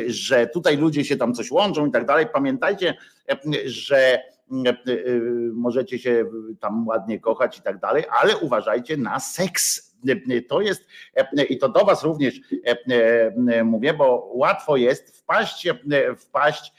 że 0.07 0.47
tutaj 0.47 0.77
ludzie 0.77 1.05
się 1.05 1.17
tam 1.17 1.35
coś 1.35 1.51
łączą 1.51 1.87
i 1.87 1.91
tak 1.91 2.07
dalej. 2.07 2.27
Pamiętajcie, 2.33 2.95
że 3.65 4.23
możecie 5.53 5.99
się 5.99 6.25
tam 6.61 6.87
ładnie 6.87 7.21
kochać 7.21 7.59
i 7.59 7.63
tak 7.63 7.79
dalej, 7.79 8.05
ale 8.23 8.37
uważajcie 8.37 8.97
na 8.97 9.21
seks 9.21 9.92
to 10.49 10.61
jest, 10.61 10.87
i 11.49 11.59
to 11.59 11.69
do 11.69 11.85
Was 11.85 12.05
również 12.05 12.41
mówię, 13.65 13.95
bo 13.95 14.31
łatwo 14.35 14.77
jest 14.77 15.19
wpaść, 15.19 15.69
wpaść 16.19 16.73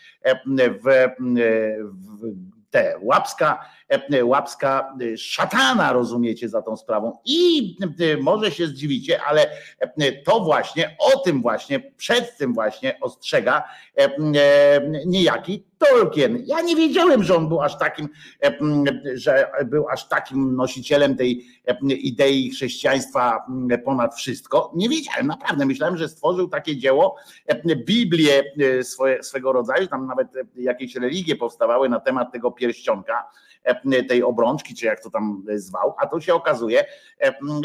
w, 0.56 1.08
w 1.20 2.54
te 2.70 2.96
łapska, 3.02 3.66
łapska 4.24 4.96
szatana, 5.18 5.94
rozumiecie, 5.94 6.50
za 6.50 6.62
tą 6.62 6.78
sprawą. 6.78 7.18
I 7.26 7.78
może 8.22 8.52
się 8.52 8.68
zdziwicie, 8.68 9.22
ale 9.24 9.50
to 10.26 10.40
właśnie, 10.40 10.96
o 11.00 11.20
tym 11.20 11.42
właśnie, 11.42 11.92
przed 11.98 12.38
tym 12.38 12.54
właśnie 12.54 13.00
ostrzega 13.02 13.64
niejaki 15.06 15.66
Tolkien. 15.78 16.44
Ja 16.46 16.62
nie 16.62 16.76
wiedziałem, 16.76 17.24
że 17.24 17.36
on 17.36 17.48
był 17.48 17.62
aż 17.62 17.78
takim, 17.78 18.10
że 19.14 19.52
był 19.66 19.90
aż 19.90 20.08
takim 20.08 20.56
nosicielem 20.56 21.16
tej 21.16 21.46
idei 21.82 22.50
chrześcijaństwa 22.50 23.46
ponad 23.86 24.16
wszystko. 24.16 24.72
Nie 24.76 24.90
wiedziałem, 24.90 25.28
naprawdę. 25.28 25.66
Myślałem, 25.66 25.98
że 25.98 26.10
stworzył 26.10 26.48
takie 26.48 26.78
dzieło, 26.78 27.16
Biblię 27.76 28.44
e, 29.20 29.24
swego 29.24 29.52
rodzaju, 29.52 29.88
tam 29.88 30.08
nawet 30.08 30.28
jakieś 30.56 30.96
religie 30.96 31.36
powstawały 31.36 31.90
na 31.90 32.00
temat 32.00 32.32
tego 32.32 32.52
pierścionka, 32.52 33.30
tej 34.08 34.24
obrączki, 34.24 34.76
czy 34.76 34.86
jak 34.86 35.04
to 35.04 35.10
tam 35.10 35.46
zwał, 35.56 35.96
a 35.98 36.08
tu 36.08 36.22
się 36.22 36.34
okazuje, 36.34 36.86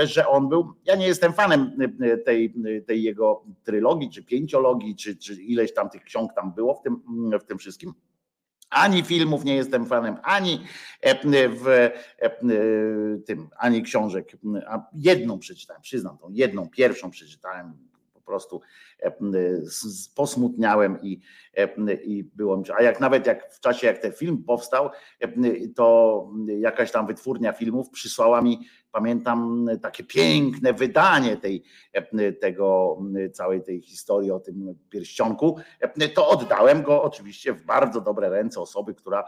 że 0.04 0.28
on 0.28 0.48
był, 0.48 0.74
ja 0.84 0.96
nie 0.96 1.06
jestem 1.06 1.32
fanem 1.32 1.78
tej, 2.24 2.54
tej 2.86 3.02
jego 3.02 3.44
trylogii, 3.64 4.10
czy 4.10 4.24
pięciologii, 4.24 4.96
czy, 4.96 5.16
czy 5.16 5.34
ileś 5.34 5.74
tam 5.74 5.90
tych 5.90 6.04
ksiąg 6.04 6.34
tam 6.34 6.52
było 6.52 6.74
w 6.74 6.82
tym, 6.82 7.02
w 7.40 7.44
tym 7.44 7.58
wszystkim, 7.58 7.94
ani 8.70 9.02
filmów 9.02 9.44
nie 9.44 9.56
jestem 9.56 9.86
fanem, 9.86 10.16
ani 10.22 10.64
w 11.48 11.90
tym, 13.26 13.48
ani 13.56 13.82
książek. 13.82 14.32
A 14.66 14.86
jedną 14.94 15.38
przeczytałem, 15.38 15.82
przyznam 15.82 16.18
tą 16.18 16.30
jedną, 16.30 16.68
pierwszą 16.68 17.10
przeczytałem 17.10 17.72
po 18.14 18.20
prostu 18.20 18.60
posmutniałem 20.14 20.98
i, 21.02 21.20
i 22.04 22.24
było 22.24 22.62
A 22.78 22.82
jak 22.82 23.00
nawet 23.00 23.26
jak 23.26 23.52
w 23.52 23.60
czasie, 23.60 23.86
jak 23.86 23.98
ten 23.98 24.12
film 24.12 24.44
powstał, 24.44 24.90
to 25.76 26.28
jakaś 26.46 26.92
tam 26.92 27.06
wytwórnia 27.06 27.52
filmów 27.52 27.90
przysłała 27.90 28.42
mi, 28.42 28.58
pamiętam, 28.92 29.66
takie 29.82 30.04
piękne 30.04 30.72
wydanie 30.72 31.36
tej, 31.36 31.62
tego 32.40 32.98
całej 33.32 33.62
tej 33.62 33.82
historii 33.82 34.30
o 34.30 34.40
tym 34.40 34.74
pierścionku. 34.90 35.56
To 36.14 36.28
oddałem 36.28 36.82
go 36.82 37.02
oczywiście 37.02 37.52
w 37.52 37.64
bardzo 37.64 38.00
dobre 38.00 38.28
ręce 38.30 38.60
osoby, 38.60 38.94
która 38.94 39.24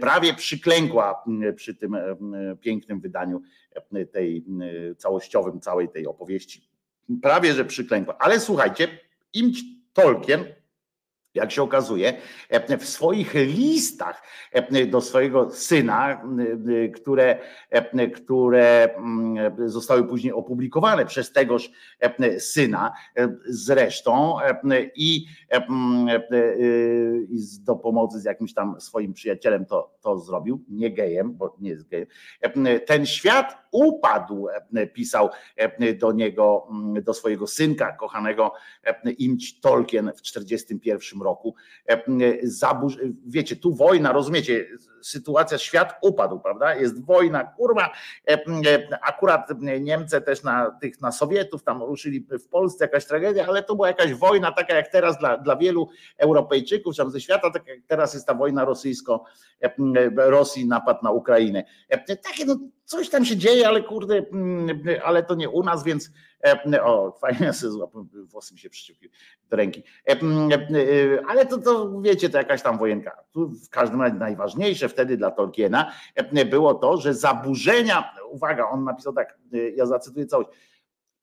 prawie 0.00 0.34
przyklękła 0.34 1.24
przy 1.56 1.74
tym 1.74 1.96
pięknym 2.60 3.00
wydaniu 3.00 3.42
tej 4.12 4.44
całościowym 4.98 5.60
całej 5.60 5.88
tej 5.88 6.06
opowieści 6.06 6.74
prawie 7.22 7.52
że 7.52 7.64
przyklękła. 7.64 8.18
Ale 8.18 8.40
słuchajcie, 8.40 8.88
im 9.34 9.54
Tolkien 9.94 10.46
jak 11.34 11.52
się 11.52 11.62
okazuje, 11.62 12.14
w 12.78 12.88
swoich 12.88 13.34
listach 13.34 14.22
do 14.86 15.00
swojego 15.00 15.50
syna, 15.50 16.22
które, 16.94 17.38
które 18.14 18.88
zostały 19.66 20.04
później 20.04 20.32
opublikowane 20.32 21.06
przez 21.06 21.32
tegoż 21.32 21.70
syna 22.38 22.92
zresztą 23.46 24.36
i, 24.96 25.26
i 27.30 27.38
do 27.60 27.76
pomocy 27.76 28.20
z 28.20 28.24
jakimś 28.24 28.54
tam 28.54 28.80
swoim 28.80 29.12
przyjacielem 29.12 29.66
to, 29.66 29.94
to 30.00 30.18
zrobił, 30.18 30.64
nie 30.68 30.90
gejem, 30.90 31.34
bo 31.34 31.56
nie 31.60 31.70
jest 31.70 31.88
gejem. 31.88 32.06
Ten 32.86 33.06
świat 33.06 33.58
upadł, 33.70 34.46
pisał 34.92 35.28
do 35.98 36.12
niego, 36.12 36.68
do 37.02 37.14
swojego 37.14 37.46
synka 37.46 37.92
kochanego 37.92 38.52
Imć 39.18 39.60
Tolkien 39.60 40.12
w 40.16 40.22
1941 40.22 41.23
roku. 41.24 41.54
Zaburz, 42.42 42.98
wiecie, 43.26 43.56
tu 43.56 43.74
wojna, 43.74 44.12
rozumiecie, 44.12 44.66
sytuacja, 45.02 45.58
świat 45.58 45.94
upadł, 46.02 46.40
prawda? 46.40 46.74
Jest 46.74 47.04
wojna, 47.04 47.44
kurwa. 47.44 47.90
Akurat 49.02 49.48
Niemcy 49.80 50.20
też 50.20 50.42
na 50.42 50.70
tych, 50.80 51.00
na 51.00 51.12
Sowietów 51.12 51.62
tam 51.62 51.82
ruszyli 51.82 52.26
w 52.44 52.48
Polsce 52.48 52.84
jakaś 52.84 53.06
tragedia, 53.06 53.46
ale 53.46 53.62
to 53.62 53.74
była 53.74 53.88
jakaś 53.88 54.14
wojna 54.14 54.52
taka 54.52 54.74
jak 54.74 54.88
teraz 54.88 55.18
dla, 55.18 55.38
dla 55.38 55.56
wielu 55.56 55.88
Europejczyków, 56.18 56.96
tam 56.96 57.10
ze 57.10 57.20
świata, 57.20 57.50
tak 57.50 57.66
jak 57.66 57.78
teraz 57.86 58.14
jest 58.14 58.26
ta 58.26 58.34
wojna 58.34 58.64
rosyjsko, 58.64 59.24
Rosji 60.16 60.66
napad 60.66 61.02
na 61.02 61.10
Ukrainę. 61.10 61.64
Takie 62.06 62.44
no, 62.44 62.58
coś 62.84 63.08
tam 63.08 63.24
się 63.24 63.36
dzieje, 63.36 63.68
ale 63.68 63.82
kurde, 63.82 64.22
ale 65.04 65.22
to 65.22 65.34
nie 65.34 65.50
u 65.50 65.62
nas, 65.62 65.84
więc 65.84 66.10
o, 66.82 67.12
fajnie 67.20 67.52
sobie 67.52 67.72
złapałem, 67.72 68.08
włosy 68.12 68.54
mi 68.54 68.60
się 68.60 68.70
przyciągły 68.70 69.08
do 69.50 69.56
ręki. 69.56 69.82
Ale 71.28 71.46
to, 71.46 71.58
to 71.58 72.00
wiecie, 72.00 72.28
to 72.28 72.38
jakaś 72.38 72.62
tam 72.62 72.78
wojenka. 72.78 73.24
Tu 73.32 73.48
w 73.48 73.68
każdym 73.70 74.02
razie 74.02 74.14
najważniejsze 74.14 74.88
wtedy 74.88 75.16
dla 75.16 75.30
Tolkiena 75.30 75.92
było 76.50 76.74
to, 76.74 76.96
że 76.96 77.14
zaburzenia, 77.14 78.14
uwaga, 78.30 78.68
on 78.68 78.84
napisał 78.84 79.12
tak, 79.12 79.38
ja 79.76 79.86
zacytuję 79.86 80.26
całość, 80.26 80.48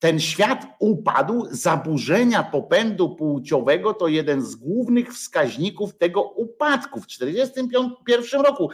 ten 0.02 0.20
świat 0.20 0.66
upadł, 0.80 1.48
zaburzenia 1.52 2.44
popędu 2.44 3.16
płciowego 3.16 3.94
to 3.94 4.08
jeden 4.08 4.42
z 4.42 4.56
głównych 4.56 5.14
wskaźników 5.14 5.98
tego 5.98 6.22
upadku. 6.22 7.02
W 7.02 7.08
1941 7.08 8.42
roku 8.42 8.70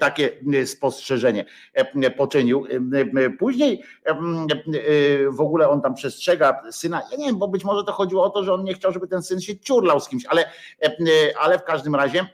takie 0.00 0.30
spostrzeżenie 0.66 1.44
poczynił. 2.16 2.66
Później 3.38 3.82
w 5.30 5.40
ogóle 5.40 5.68
on 5.68 5.82
tam 5.82 5.94
przestrzega 5.94 6.62
syna. 6.70 7.02
Ja 7.10 7.16
nie 7.16 7.26
wiem, 7.26 7.38
bo 7.38 7.48
być 7.48 7.64
może 7.64 7.84
to 7.84 7.92
chodziło 7.92 8.24
o 8.24 8.30
to, 8.30 8.44
że 8.44 8.54
on 8.54 8.64
nie 8.64 8.74
chciał, 8.74 8.92
żeby 8.92 9.08
ten 9.08 9.22
syn 9.22 9.40
się 9.40 9.58
ciurlał 9.58 10.00
z 10.00 10.08
kimś, 10.08 10.26
ale, 10.26 10.50
ale 11.40 11.58
w 11.58 11.64
każdym 11.64 11.94
razie 11.94 12.26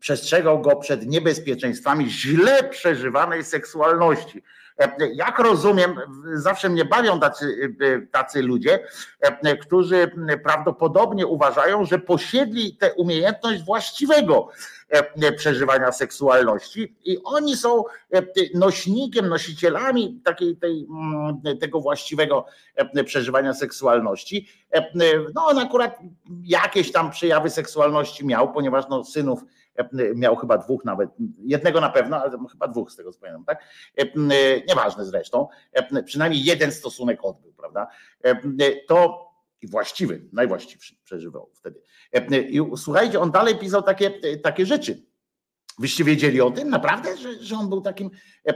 przestrzegał 0.00 0.60
go 0.60 0.76
przed 0.76 1.06
niebezpieczeństwami 1.06 2.10
źle 2.10 2.68
przeżywanej 2.68 3.44
seksualności. 3.44 4.42
Jak 5.14 5.38
rozumiem, 5.38 5.94
zawsze 6.34 6.68
mnie 6.68 6.84
bawią 6.84 7.20
tacy, 7.20 7.76
tacy 8.12 8.42
ludzie, 8.42 8.86
którzy 9.60 10.10
prawdopodobnie 10.44 11.26
uważają, 11.26 11.84
że 11.84 11.98
posiedli 11.98 12.76
tę 12.76 12.94
umiejętność 12.94 13.64
właściwego 13.64 14.48
przeżywania 15.36 15.92
seksualności 15.92 16.96
i 17.04 17.18
oni 17.24 17.56
są 17.56 17.84
nośnikiem, 18.54 19.28
nosicielami 19.28 20.20
takiej, 20.24 20.56
tej, 20.56 20.86
tego 21.60 21.80
właściwego 21.80 22.46
przeżywania 23.04 23.54
seksualności. 23.54 24.48
No 25.34 25.46
on 25.46 25.58
akurat 25.58 25.98
jakieś 26.44 26.92
tam 26.92 27.10
przejawy 27.10 27.50
seksualności 27.50 28.26
miał, 28.26 28.52
ponieważ 28.52 28.84
no, 28.90 29.04
synów 29.04 29.44
miał 30.14 30.36
chyba 30.36 30.58
dwóch 30.58 30.84
nawet, 30.84 31.10
jednego 31.38 31.80
na 31.80 31.90
pewno, 31.90 32.16
ale 32.16 32.38
chyba 32.52 32.68
dwóch 32.68 32.92
z 32.92 32.96
tego 32.96 33.12
co 33.12 33.20
pamiętam, 33.20 33.44
tak? 33.44 33.64
Nieważne 34.68 35.04
zresztą, 35.04 35.48
przynajmniej 36.04 36.44
jeden 36.44 36.72
stosunek 36.72 37.24
odbył, 37.24 37.52
prawda? 37.52 37.86
To 38.88 39.26
i 39.62 39.66
właściwy, 39.66 40.22
najwłaściwszy 40.32 40.96
przeżywał 41.04 41.50
wtedy. 41.54 41.82
I 42.48 42.60
słuchajcie, 42.76 43.20
on 43.20 43.30
dalej 43.30 43.58
pisał 43.58 43.82
takie, 43.82 44.10
takie 44.42 44.66
rzeczy. 44.66 45.06
Wyście 45.78 46.04
wiedzieli 46.04 46.40
o 46.40 46.50
tym 46.50 46.70
naprawdę, 46.70 47.16
że, 47.16 47.42
że 47.42 47.56
on 47.56 47.68
był 47.68 47.80
takim 47.80 48.10
e, 48.44 48.52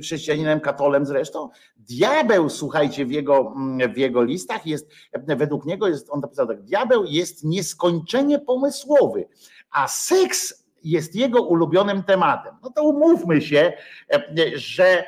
chrześcijaninem, 0.00 0.60
katolem 0.60 1.06
zresztą? 1.06 1.48
Diabeł, 1.76 2.48
słuchajcie, 2.48 3.06
w 3.06 3.10
jego, 3.10 3.54
w 3.94 3.96
jego 3.96 4.22
listach 4.22 4.66
jest, 4.66 4.90
według 5.26 5.66
niego 5.66 5.88
jest, 5.88 6.10
on 6.10 6.20
napisał 6.20 6.46
tak, 6.46 6.62
diabeł 6.62 7.04
jest 7.04 7.44
nieskończenie 7.44 8.38
pomysłowy, 8.38 9.28
a 9.70 9.88
seks 9.88 10.66
jest 10.84 11.14
jego 11.14 11.42
ulubionym 11.42 12.02
tematem. 12.02 12.54
No 12.62 12.70
to 12.70 12.82
umówmy 12.82 13.42
się, 13.42 13.72
że 14.54 15.04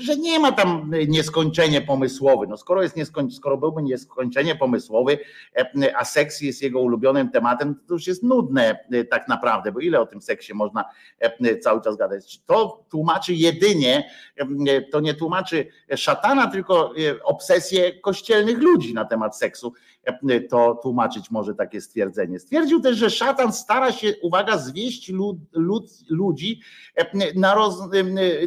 że 0.00 0.16
nie 0.16 0.38
ma 0.38 0.52
tam 0.52 0.90
nieskończenie 1.08 1.80
pomysłowy. 1.80 2.46
No 2.46 2.56
skoro 2.56 2.82
jest 2.82 2.96
nieskoń, 2.96 3.30
skoro 3.30 3.56
byłby 3.56 3.82
nieskończenie 3.82 4.54
pomysłowy, 4.56 5.18
a 5.96 6.04
seks 6.04 6.40
jest 6.40 6.62
jego 6.62 6.80
ulubionym 6.80 7.30
tematem, 7.30 7.80
to 7.86 7.94
już 7.94 8.06
jest 8.06 8.22
nudne 8.22 8.78
tak 9.10 9.28
naprawdę, 9.28 9.72
bo 9.72 9.80
ile 9.80 10.00
o 10.00 10.06
tym 10.06 10.22
seksie 10.22 10.54
można 10.54 10.84
cały 11.62 11.82
czas 11.82 11.96
gadać. 11.96 12.40
To 12.46 12.84
tłumaczy 12.90 13.34
jedynie, 13.34 14.10
to 14.92 15.00
nie 15.00 15.14
tłumaczy 15.14 15.66
szatana, 15.96 16.46
tylko 16.46 16.92
obsesję 17.24 18.00
kościelnych 18.00 18.58
ludzi 18.58 18.94
na 18.94 19.04
temat 19.04 19.38
seksu. 19.38 19.72
To 20.50 20.74
tłumaczyć 20.82 21.30
może 21.30 21.54
takie 21.54 21.80
stwierdzenie. 21.80 22.38
Stwierdził 22.38 22.80
też, 22.80 22.96
że 22.96 23.10
szatan 23.10 23.52
stara 23.52 23.92
się, 23.92 24.12
uwaga, 24.22 24.58
zwieść 24.58 25.08
lud, 25.08 25.36
lud, 25.52 25.90
ludzi 26.08 26.60
na, 27.34 27.54
roz, 27.54 27.78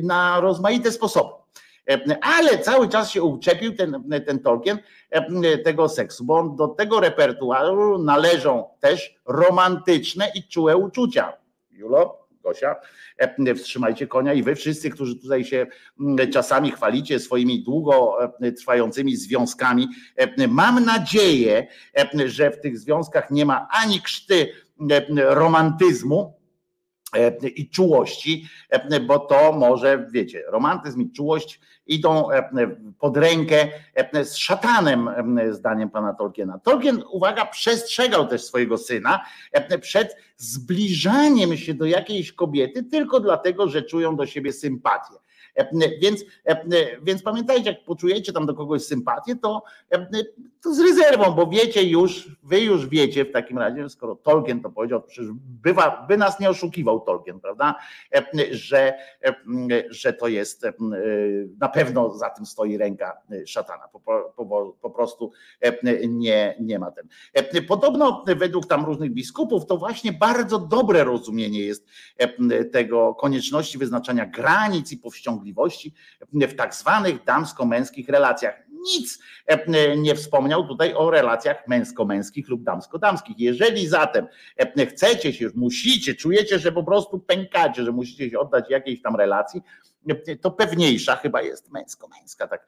na 0.04 0.40
rozmaite 0.40 0.92
sposoby. 0.92 1.34
Ale 2.22 2.60
cały 2.60 2.90
czas 2.90 3.12
się 3.12 3.24
uczepił 3.24 3.76
ten, 3.76 4.04
ten 4.26 4.40
Tolkien 4.40 4.80
tego 5.64 5.90
seksu, 5.90 6.26
bo 6.26 6.50
do 6.50 6.68
tego 6.68 7.00
repertuaru 7.00 7.98
należą 7.98 8.64
też 8.80 9.16
romantyczne 9.26 10.32
i 10.36 10.44
czułe 10.44 10.78
uczucia. 10.78 11.34
Julo? 11.72 12.29
Gosia, 12.44 12.76
wstrzymajcie 13.56 14.08
konia 14.08 14.34
i 14.34 14.44
wy 14.44 14.56
wszyscy, 14.56 14.90
którzy 14.90 15.16
tutaj 15.16 15.46
się 15.46 15.68
czasami 16.34 16.72
chwalicie 16.72 17.20
swoimi 17.20 17.64
długo 17.64 18.18
trwającymi 18.58 19.16
związkami, 19.16 19.88
mam 20.48 20.86
nadzieję, 20.86 21.68
że 22.26 22.52
w 22.52 22.62
tych 22.62 22.80
związkach 22.80 23.32
nie 23.32 23.46
ma 23.46 23.68
ani 23.72 24.02
krzty 24.02 24.54
romantyzmu, 25.18 26.39
E, 26.39 26.39
i 27.56 27.70
czułości, 27.70 28.46
e, 28.70 29.00
bo 29.00 29.20
to 29.20 29.52
może, 29.52 30.08
wiecie, 30.12 30.44
romantyzm 30.48 31.02
i 31.02 31.12
czułość 31.12 31.60
idą 31.88 32.32
e, 32.32 32.50
pod 33.00 33.18
rękę 33.18 33.68
z 34.24 34.36
szatanem, 34.36 35.10
zdaniem 35.52 35.90
pana 35.90 36.14
Tolkiena. 36.14 36.60
Tolkien, 36.60 37.04
uwaga, 37.12 37.46
przestrzegał 37.46 38.28
też 38.28 38.44
swojego 38.44 38.78
syna 38.78 39.26
przed 39.82 40.16
zbliżaniem 40.38 41.58
się 41.58 41.74
do 41.74 41.86
jakiejś 41.86 42.32
kobiety 42.32 42.84
tylko 42.84 43.20
dlatego, 43.20 43.68
że 43.68 43.82
czują 43.82 44.16
do 44.16 44.26
siebie 44.26 44.54
sympatię. 44.54 45.14
Więc, 46.02 46.26
więc 47.02 47.24
pamiętajcie, 47.24 47.70
jak 47.72 47.84
poczujecie 47.84 48.34
tam 48.34 48.46
do 48.46 48.54
kogoś 48.54 48.84
sympatię, 48.84 49.36
to, 49.36 49.64
to 50.62 50.74
z 50.74 50.80
rezerwą, 50.80 51.32
bo 51.32 51.48
wiecie 51.48 51.84
już, 51.84 52.38
wy 52.44 52.60
już 52.60 52.88
wiecie 52.88 53.26
w 53.26 53.32
takim 53.32 53.58
razie, 53.58 53.90
skoro 53.90 54.16
Tolkien 54.16 54.62
to 54.62 54.70
powiedział, 54.70 55.02
przecież 55.02 55.32
bywa, 55.64 56.06
by 56.08 56.18
nas 56.18 56.40
nie 56.40 56.50
oszukiwał 56.50 57.00
Tolkien, 57.00 57.40
prawda, 57.40 57.76
że, 58.52 58.94
że 59.90 60.14
to 60.14 60.28
jest 60.28 60.66
na 61.60 61.70
pewno 61.70 62.14
za 62.14 62.30
tym 62.30 62.46
stoi 62.46 62.78
ręka 62.78 63.18
szatana. 63.46 63.88
Po, 63.88 64.00
po, 64.36 64.78
po 64.82 64.90
prostu 64.90 65.32
nie, 66.10 66.56
nie 66.60 66.80
ma 66.80 66.92
ten. 66.92 67.08
Podobno 67.68 68.26
według 68.38 68.68
tam 68.68 68.86
różnych 68.86 69.14
biskupów 69.14 69.66
to 69.66 69.78
właśnie 69.78 70.14
bardzo 70.14 70.60
dobre 70.60 71.04
rozumienie 71.04 71.60
jest 71.60 71.88
tego 72.72 73.16
konieczności 73.16 73.78
wyznaczania 73.78 74.26
granic 74.26 74.92
i 74.92 74.98
powściągliwości 74.98 75.49
możliwości 75.50 75.94
w 76.32 76.56
tak 76.56 76.76
zwanych 76.76 77.24
damsko-męskich 77.24 78.10
relacjach. 78.10 78.56
Nic 78.70 79.20
e, 79.48 79.98
nie 79.98 80.16
wspomniał 80.16 80.68
tutaj 80.68 80.94
o 80.94 81.12
relacjach 81.12 81.68
męsko-męskich 81.68 82.50
lub 82.50 82.64
damsko-damskich. 82.64 83.40
Jeżeli 83.40 83.88
zatem 83.88 84.28
e, 84.58 84.86
chcecie 84.86 85.34
się, 85.34 85.50
musicie, 85.56 86.16
czujecie, 86.16 86.60
że 86.60 86.72
po 86.72 86.84
prostu 86.84 87.20
pękacie, 87.20 87.84
że 87.84 87.92
musicie 87.92 88.30
się 88.30 88.40
oddać 88.40 88.70
jakiejś 88.70 89.02
tam 89.02 89.16
relacji, 89.16 89.62
e, 90.28 90.36
to 90.36 90.52
pewniejsza 90.52 91.16
chyba 91.16 91.42
jest 91.42 91.72
męsko-męska, 91.72 92.48
tak, 92.48 92.68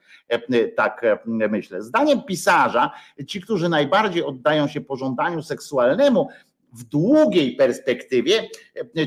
tak 0.76 1.04
myślę. 1.26 1.82
Zdaniem 1.82 2.22
pisarza, 2.22 2.90
ci, 3.26 3.40
którzy 3.40 3.68
najbardziej 3.68 4.24
oddają 4.24 4.68
się 4.68 4.80
pożądaniu 4.80 5.42
seksualnemu, 5.42 6.28
w 6.72 6.84
długiej 6.84 7.56
perspektywie 7.56 8.48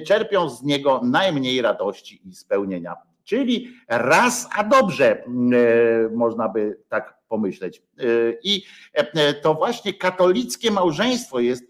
czerpią 0.07 0.49
z 0.49 0.64
niego 0.64 1.02
najmniej 1.03 1.61
radości 1.61 2.22
i 2.26 2.35
spełnienia 2.35 2.95
Czyli 3.26 3.73
raz, 3.88 4.49
a 4.56 4.64
dobrze, 4.64 5.23
mm, 5.23 5.53
e, 5.53 6.15
można 6.15 6.49
by 6.49 6.80
tak 6.89 7.18
pomyśleć. 7.27 7.77
E, 7.99 8.03
I 8.43 8.64
e, 8.93 9.34
to 9.34 9.53
właśnie 9.53 9.93
katolickie 9.93 10.72
małżeństwo 10.72 11.39
jest 11.39 11.64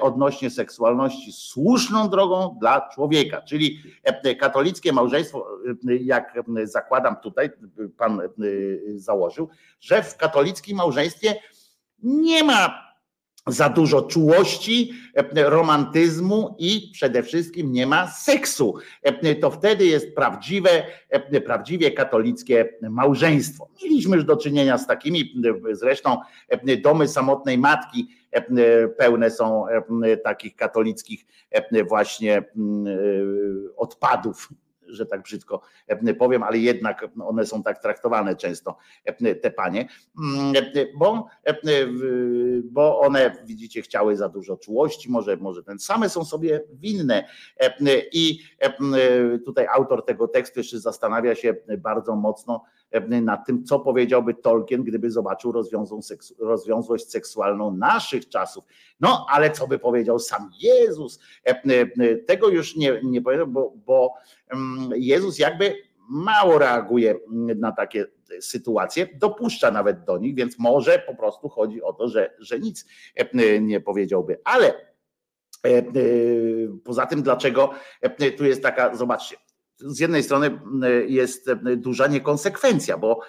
odnośnie 0.00 0.50
seksualności 0.50 1.32
słuszną 1.32 2.08
drogą 2.08 2.56
dla 2.60 2.88
człowieka. 2.94 3.42
Czyli 3.42 3.82
katolickie 4.40 4.92
małżeństwo, 4.92 5.48
jak 6.00 6.34
zakładam 6.64 7.16
tutaj, 7.16 7.50
pan 7.96 8.20
założył, 8.94 9.48
że 9.80 10.02
w 10.02 10.16
katolickim 10.16 10.76
małżeństwie 10.76 11.34
nie 12.02 12.44
ma 12.44 12.85
za 13.46 13.68
dużo 13.68 14.02
czułości, 14.02 14.92
e, 15.14 15.50
romantyzmu 15.50 16.54
i 16.58 16.90
przede 16.92 17.22
wszystkim 17.22 17.72
nie 17.72 17.86
ma 17.86 18.08
seksu. 18.08 18.74
E, 19.02 19.34
to 19.34 19.50
wtedy 19.50 19.86
jest 19.86 20.14
prawdziwe, 20.14 20.70
e, 21.10 21.40
prawdziwie 21.40 21.90
katolickie 21.90 22.68
małżeństwo. 22.90 23.68
Mieliśmy 23.82 24.16
już 24.16 24.24
do 24.24 24.36
czynienia 24.36 24.78
z 24.78 24.86
takimi, 24.86 25.42
zresztą 25.72 26.18
domy 26.82 27.08
samotnej 27.08 27.58
matki 27.58 28.08
pełne 28.98 29.30
są 29.30 29.64
takich 30.24 30.56
katolickich 30.56 31.26
właśnie 31.88 32.44
odpadów 33.76 34.48
że 34.88 35.06
tak 35.06 35.22
brzydko 35.22 35.60
e, 35.86 36.14
powiem, 36.14 36.42
ale 36.42 36.58
jednak 36.58 37.08
one 37.26 37.46
są 37.46 37.62
tak 37.62 37.82
traktowane 37.82 38.36
często, 38.36 38.76
e, 39.04 39.34
te 39.34 39.50
panie, 39.50 39.88
mm, 40.18 40.56
e, 40.56 40.86
bo, 40.96 41.26
bo 42.64 43.00
one, 43.00 43.36
widzicie, 43.44 43.82
chciały 43.82 44.16
za 44.16 44.28
dużo 44.28 44.56
czułości, 44.56 45.10
może, 45.10 45.36
może 45.36 45.62
ten 45.62 45.78
same 45.78 46.08
są 46.08 46.24
sobie 46.24 46.64
winne. 46.72 47.28
I 48.12 48.38
tutaj 49.44 49.66
autor 49.66 50.04
tego 50.04 50.28
tekstu 50.28 50.60
jeszcze 50.60 50.80
zastanawia 50.80 51.34
się 51.34 51.54
bardzo 51.78 52.16
mocno 52.16 52.64
nad 53.22 53.46
tym, 53.46 53.64
co 53.64 53.80
powiedziałby 53.80 54.34
Tolkien, 54.34 54.84
gdyby 54.84 55.10
zobaczył 55.10 55.52
rozwiązłość 56.38 57.10
seksualną 57.10 57.76
naszych 57.76 58.28
czasów. 58.28 58.64
No, 59.00 59.26
ale 59.30 59.50
co 59.50 59.66
by 59.66 59.78
powiedział 59.78 60.18
sam 60.18 60.50
Jezus? 60.60 61.20
Tego 62.26 62.48
już 62.48 62.76
nie, 62.76 63.00
nie 63.04 63.22
powiedział, 63.22 63.46
bo, 63.46 63.72
bo 63.86 64.14
Jezus 64.94 65.38
jakby 65.38 65.76
mało 66.08 66.58
reaguje 66.58 67.14
na 67.56 67.72
takie 67.72 68.06
sytuacje, 68.40 69.08
dopuszcza 69.14 69.70
nawet 69.70 70.04
do 70.04 70.18
nich, 70.18 70.34
więc 70.34 70.58
może 70.58 70.98
po 70.98 71.14
prostu 71.14 71.48
chodzi 71.48 71.82
o 71.82 71.92
to, 71.92 72.08
że, 72.08 72.34
że 72.38 72.60
nic 72.60 72.86
nie 73.60 73.80
powiedziałby. 73.80 74.40
Ale 74.44 74.66
e, 74.66 75.68
e, 75.68 75.84
poza 76.84 77.06
tym, 77.06 77.22
dlaczego 77.22 77.70
tu 78.36 78.44
jest 78.44 78.62
taka, 78.62 78.94
zobaczcie, 78.94 79.36
z 79.78 80.00
jednej 80.00 80.22
strony 80.22 80.58
jest 81.06 81.50
duża 81.76 82.06
niekonsekwencja, 82.06 82.98
bo 82.98 83.20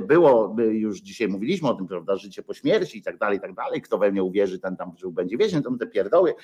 było, 0.00 0.56
już 0.58 1.00
dzisiaj 1.00 1.28
mówiliśmy 1.28 1.68
o 1.68 1.74
tym, 1.74 1.86
prawda, 1.86 2.16
życie 2.16 2.42
po 2.42 2.54
śmierci 2.54 2.98
i 2.98 3.02
tak 3.02 3.18
dalej, 3.18 3.38
i 3.38 3.40
tak 3.40 3.54
dalej, 3.54 3.82
kto 3.82 3.98
we 3.98 4.12
mnie 4.12 4.22
uwierzy, 4.22 4.58
ten 4.58 4.76
tam 4.76 4.92
żył 4.96 5.12
będzie 5.12 5.36
wiecznie, 5.36 5.62
to 5.62 5.76
te 5.80 5.86
pierdoły 5.86 6.34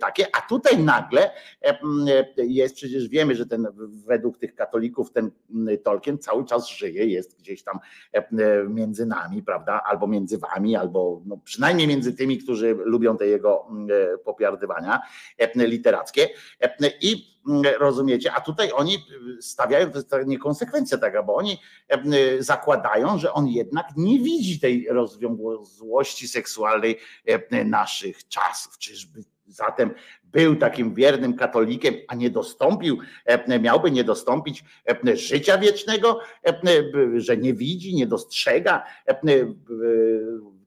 takie, 0.00 0.26
a 0.36 0.40
tutaj 0.48 0.78
nagle 0.78 1.30
jest, 2.36 2.74
przecież 2.74 3.08
wiemy, 3.08 3.34
że 3.34 3.46
ten 3.46 3.66
według 4.06 4.38
tych 4.38 4.54
katolików 4.54 5.12
ten 5.12 5.30
Tolkien 5.84 6.18
cały 6.18 6.44
czas 6.44 6.68
żyje, 6.68 7.06
jest 7.06 7.38
gdzieś 7.38 7.62
tam 7.62 7.78
między 8.68 9.06
nami, 9.06 9.42
prawda, 9.42 9.82
albo 9.86 10.06
między 10.06 10.38
wami, 10.38 10.76
albo 10.76 11.22
no, 11.26 11.36
przynajmniej 11.44 11.88
między 11.88 12.12
tymi, 12.12 12.38
którzy 12.38 12.76
lubią 12.84 13.16
te 13.16 13.26
jego 13.26 13.68
popiardywania 14.24 15.00
literackie. 15.54 16.28
I 17.00 17.39
rozumiecie, 17.78 18.32
a 18.32 18.40
tutaj 18.40 18.70
oni 18.72 19.06
stawiają, 19.40 19.90
to 19.90 19.98
jest 19.98 20.28
niekonsekwencja 20.28 20.98
taka, 20.98 21.22
bo 21.22 21.34
oni 21.34 21.58
zakładają, 22.38 23.18
że 23.18 23.32
on 23.32 23.46
jednak 23.46 23.86
nie 23.96 24.18
widzi 24.18 24.60
tej 24.60 24.86
rozwiązłości 24.90 26.28
seksualnej 26.28 26.98
naszych 27.64 28.28
czasów. 28.28 28.78
Czyżby 28.78 29.24
zatem 29.46 29.94
był 30.24 30.56
takim 30.56 30.94
wiernym 30.94 31.36
katolikiem, 31.36 31.94
a 32.08 32.14
nie 32.14 32.30
dostąpił, 32.30 32.98
miałby 33.60 33.90
nie 33.90 34.04
dostąpić 34.04 34.64
życia 35.14 35.58
wiecznego, 35.58 36.20
że 37.16 37.36
nie 37.36 37.54
widzi, 37.54 37.94
nie 37.94 38.06
dostrzega 38.06 38.84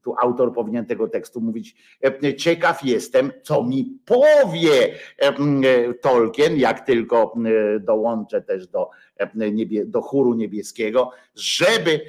tu 0.03 0.15
autor 0.21 0.53
powinien 0.53 0.85
tego 0.85 1.07
tekstu 1.07 1.41
mówić, 1.41 1.75
e, 2.23 2.35
ciekaw 2.35 2.83
jestem, 2.83 3.31
co 3.43 3.63
mi 3.63 3.99
powie 4.05 4.95
e, 5.17 5.93
Tolkien, 5.93 6.57
jak 6.57 6.85
tylko 6.85 7.33
e, 7.45 7.79
dołączę 7.79 8.41
też 8.41 8.67
do, 8.67 8.89
do 9.85 10.01
chóru 10.01 10.33
niebieskiego, 10.33 11.11
żeby, 11.35 12.01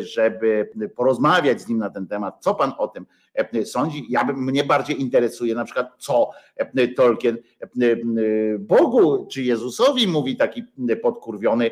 żeby 0.00 0.70
porozmawiać 0.96 1.60
z 1.60 1.68
nim 1.68 1.78
na 1.78 1.90
ten 1.90 2.06
temat, 2.06 2.36
co 2.40 2.54
pan 2.54 2.72
o 2.78 2.88
tym 2.88 3.06
sądzi. 3.64 4.06
Ja 4.08 4.24
bym, 4.24 4.44
mnie 4.44 4.64
bardziej 4.64 5.00
interesuje 5.00 5.54
na 5.54 5.64
przykład, 5.64 5.88
co 5.98 6.30
Tolkien 6.96 7.38
Bogu 8.58 9.26
czy 9.30 9.42
Jezusowi 9.42 10.08
mówi 10.08 10.36
taki 10.36 10.64
podkurwiony, 11.02 11.70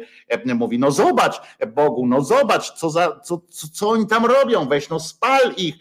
mówi, 0.55 0.79
no 0.79 0.91
zobacz 0.91 1.41
Bogu, 1.75 2.07
no 2.07 2.21
zobacz, 2.21 2.73
co, 2.73 2.91
za, 2.91 3.21
co, 3.25 3.41
co, 3.51 3.69
co 3.73 3.89
oni 3.89 4.07
tam 4.07 4.27
robią, 4.27 4.69
weź 4.69 4.89
no 4.89 5.01
spal 5.01 5.55
ich, 5.57 5.75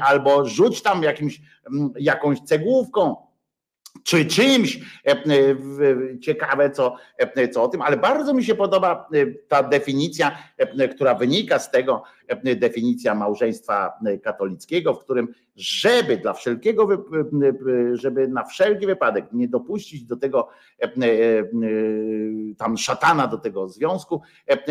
albo 0.00 0.44
rzuć 0.44 0.82
tam 0.82 1.02
jakimś, 1.02 1.40
jakąś 1.98 2.40
cegłówką, 2.40 3.16
czy 4.02 4.26
czymś 4.26 4.80
e, 5.06 5.10
e, 5.10 5.16
ciekawe, 6.20 6.70
co, 6.70 6.96
e, 7.18 7.48
co 7.48 7.62
o 7.62 7.68
tym, 7.68 7.82
ale 7.82 7.96
bardzo 7.96 8.34
mi 8.34 8.44
się 8.44 8.54
podoba 8.54 9.08
ta 9.48 9.62
definicja, 9.62 10.38
która 10.94 11.14
wynika 11.14 11.58
z 11.58 11.70
tego, 11.70 12.02
definicja 12.56 13.14
małżeństwa 13.14 13.92
katolickiego, 14.22 14.94
w 14.94 15.04
którym 15.04 15.28
żeby 15.56 16.16
dla 16.16 16.32
wszelkiego, 16.32 16.88
żeby 17.92 18.28
na 18.28 18.44
wszelki 18.44 18.86
wypadek 18.86 19.24
nie 19.32 19.48
dopuścić 19.48 20.04
do 20.04 20.16
tego 20.16 20.48
tam 22.58 22.78
szatana 22.78 23.26
do 23.26 23.38
tego 23.38 23.68
związku, 23.68 24.22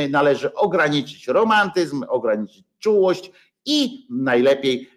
należy 0.10 0.54
ograniczyć 0.54 1.28
romantyzm, 1.28 2.06
ograniczyć 2.08 2.64
czułość 2.80 3.32
i 3.66 4.08
najlepiej 4.10 4.90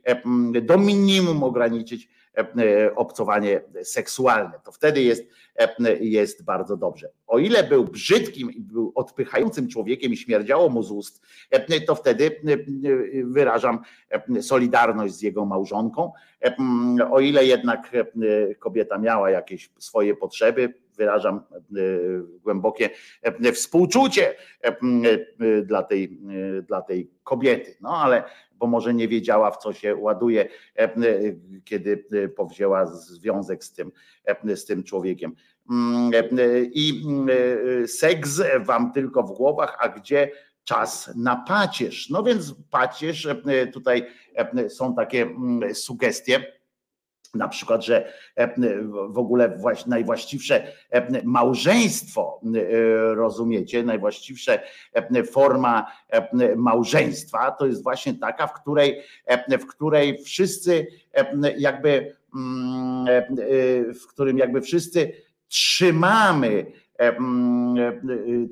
do 0.62 0.78
minimum 0.78 1.42
ograniczyć 1.42 2.08
E, 2.08 2.15
obcowanie 2.96 3.60
seksualne. 3.82 4.60
To 4.64 4.72
wtedy 4.72 5.02
jest, 5.02 5.24
e, 5.56 5.96
jest 6.00 6.44
bardzo 6.44 6.76
dobrze. 6.76 7.10
O 7.26 7.38
ile 7.38 7.64
był 7.64 7.84
brzydkim 7.84 8.52
i 8.52 8.60
był 8.60 8.92
odpychającym 8.94 9.68
człowiekiem 9.68 10.12
i 10.12 10.16
śmierdziało 10.16 10.68
mu 10.68 10.82
z 10.82 10.90
ust, 10.90 11.22
e, 11.50 11.80
to 11.80 11.94
wtedy 11.94 12.40
wyrażam 13.24 13.78
solidarność 14.40 15.14
z 15.14 15.22
jego 15.22 15.44
małżonką. 15.44 16.12
O 17.10 17.20
ile 17.20 17.44
jednak 17.44 17.90
kobieta 18.58 18.98
miała 18.98 19.30
jakieś 19.30 19.70
swoje 19.78 20.16
potrzeby, 20.16 20.74
wyrażam 20.96 21.40
głębokie 22.42 22.90
współczucie 23.54 24.34
dla 25.64 25.82
tej, 25.82 26.20
dla 26.66 26.82
tej 26.82 27.10
kobiety. 27.24 27.76
No 27.80 27.96
ale 27.96 28.22
bo 28.58 28.66
może 28.66 28.94
nie 28.94 29.08
wiedziała, 29.08 29.50
w 29.50 29.56
co 29.56 29.72
się 29.72 29.96
ładuje, 29.96 30.48
e, 30.78 30.82
e, 30.82 30.94
kiedy 31.64 32.04
e, 32.12 32.28
powzięła 32.28 32.86
związek 32.86 33.64
z 33.64 33.72
tym, 33.72 33.92
z 34.54 34.64
tym 34.64 34.82
człowiekiem. 34.82 35.34
Mm, 35.70 36.10
I 36.72 37.02
mm, 37.06 37.28
seks 37.88 38.42
wam 38.60 38.92
tylko 38.92 39.22
w 39.22 39.32
głowach, 39.32 39.76
a 39.80 39.88
gdzie 39.88 40.30
czas 40.64 41.12
na 41.16 41.36
pacierz? 41.36 42.10
No 42.10 42.22
więc 42.22 42.54
pacierz, 42.70 43.28
tutaj 43.72 44.06
są 44.68 44.94
takie 44.94 45.22
mm, 45.22 45.74
sugestie 45.74 46.55
na 47.34 47.48
przykład, 47.48 47.84
że 47.84 48.12
e, 48.36 48.54
w 49.08 49.18
ogóle 49.18 49.58
najwłaściwsze 49.86 50.66
e, 50.90 51.22
małżeństwo, 51.24 52.40
e, 52.44 53.14
rozumiecie, 53.14 53.82
najwłaściwsza 53.82 54.52
forma 55.30 55.92
małżeństwa 56.56 57.50
to 57.50 57.66
jest 57.66 57.82
właśnie 57.82 58.14
taka, 58.14 58.46
w 58.46 58.52
której, 58.52 59.02
w 59.60 59.66
której 59.66 60.22
wszyscy 60.24 60.86
jakby, 61.58 62.16
mm, 62.34 63.06
w 64.00 64.06
którym 64.06 64.38
jakby 64.38 64.60
wszyscy 64.60 65.12
trzymamy 65.48 66.66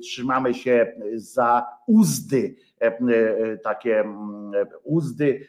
trzymamy 0.01 0.53
się 0.53 0.93
za 1.15 1.65
uzdy, 1.87 2.55
takie 3.63 4.03
uzdy 4.83 5.47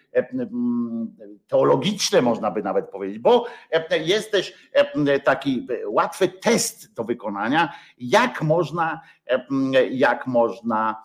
teologiczne, 1.48 2.22
można 2.22 2.50
by 2.50 2.62
nawet 2.62 2.88
powiedzieć, 2.88 3.18
bo 3.18 3.46
jest 4.04 4.30
też 4.30 4.70
taki 5.24 5.66
łatwy 5.86 6.28
test 6.28 6.94
do 6.94 7.04
wykonania, 7.04 7.72
jak 7.98 8.42
można, 8.42 9.00
jak 9.90 10.26
można 10.26 11.04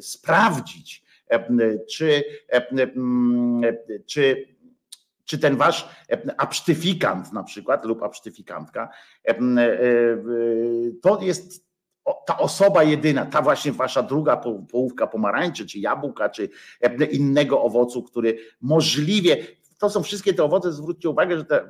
sprawdzić, 0.00 1.04
czy, 1.88 2.24
czy 4.06 4.54
czy 5.24 5.38
ten 5.38 5.56
wasz 5.56 5.88
absztyfikant 6.36 7.32
na 7.32 7.42
przykład 7.42 7.84
lub 7.84 8.02
absztyfikantka, 8.02 8.88
e, 9.28 9.30
e, 9.30 9.36
to 11.02 11.18
jest 11.22 11.64
ta 12.26 12.38
osoba 12.38 12.82
jedyna, 12.82 13.26
ta 13.26 13.42
właśnie 13.42 13.72
wasza 13.72 14.02
druga 14.02 14.36
połówka 14.70 15.06
pomarańczy, 15.06 15.66
czy 15.66 15.78
jabłka, 15.78 16.28
czy 16.28 16.48
innego 17.12 17.62
owocu, 17.62 18.02
który 18.02 18.38
możliwie 18.60 19.46
to 19.78 19.90
są 19.90 20.02
wszystkie 20.02 20.34
te 20.34 20.44
owoce, 20.44 20.72
zwróćcie 20.72 21.10
uwagę, 21.10 21.38
że, 21.38 21.44
te, 21.44 21.68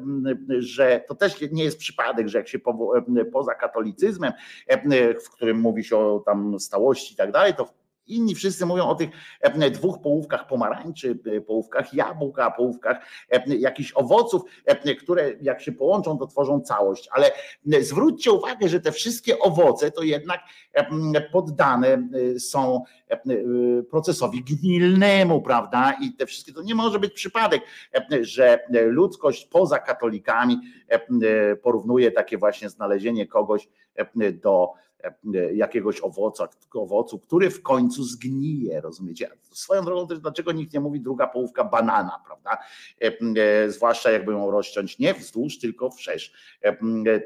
że, 0.58 1.04
to 1.08 1.14
też 1.14 1.40
nie 1.52 1.64
jest 1.64 1.78
przypadek, 1.78 2.28
że 2.28 2.38
jak 2.38 2.48
się 2.48 2.58
po, 2.58 2.92
poza 3.32 3.54
katolicyzmem, 3.54 4.32
w 5.24 5.30
którym 5.30 5.60
mówi 5.60 5.84
się 5.84 5.96
o 5.96 6.22
tam 6.26 6.60
stałości 6.60 7.14
i 7.14 7.16
tak 7.16 7.32
dalej, 7.32 7.54
to 7.54 7.68
Inni 8.06 8.34
wszyscy 8.34 8.66
mówią 8.66 8.84
o 8.84 8.94
tych 8.94 9.10
e, 9.40 9.70
dwóch 9.70 10.00
połówkach 10.00 10.46
pomarańczy, 10.46 11.18
e, 11.36 11.40
połówkach 11.40 11.94
jabłka, 11.94 12.50
połówkach 12.50 12.98
e, 13.30 13.56
jakichś 13.56 13.92
owoców, 13.94 14.42
które 15.00 15.32
jak 15.42 15.60
się 15.60 15.72
połączą, 15.72 16.18
to 16.18 16.26
tworzą 16.26 16.60
całość. 16.60 17.08
Ale 17.12 17.30
zwróćcie 17.80 18.32
uwagę, 18.32 18.68
że 18.68 18.80
te 18.80 18.92
wszystkie 18.92 19.38
owoce 19.38 19.90
to 19.90 20.02
jednak 20.02 20.40
poddane 21.32 22.08
są 22.38 22.84
procesowi 23.90 24.44
gnilnemu, 24.44 25.42
prawda? 25.42 25.96
I 26.02 26.12
te 26.12 26.26
wszystkie 26.26 26.52
to 26.52 26.62
nie 26.62 26.74
może 26.74 26.98
być 26.98 27.12
przypadek, 27.12 27.62
że 28.20 28.58
ludzkość 28.86 29.46
poza 29.46 29.78
katolikami 29.78 30.60
porównuje 31.62 32.10
takie 32.10 32.38
właśnie 32.38 32.68
znalezienie 32.70 33.26
kogoś 33.26 33.68
do 34.42 34.72
jakiegoś 35.52 36.00
owoca, 36.00 36.48
owocu, 36.74 37.18
który 37.18 37.50
w 37.50 37.62
końcu 37.62 38.04
zgnije, 38.04 38.80
rozumiecie? 38.80 39.30
Swoją 39.52 39.84
drogą 39.84 40.06
też 40.06 40.18
dlaczego 40.18 40.52
nikt 40.52 40.72
nie 40.72 40.80
mówi 40.80 41.00
druga 41.00 41.26
połówka 41.26 41.64
banana, 41.64 42.22
prawda? 42.26 42.58
E, 43.02 43.12
e, 43.64 43.70
zwłaszcza 43.70 44.10
jakby 44.10 44.32
ją 44.32 44.50
rozciąć 44.50 44.98
nie 44.98 45.14
wzdłuż, 45.14 45.58
tylko 45.58 45.90
wszerz. 45.90 46.32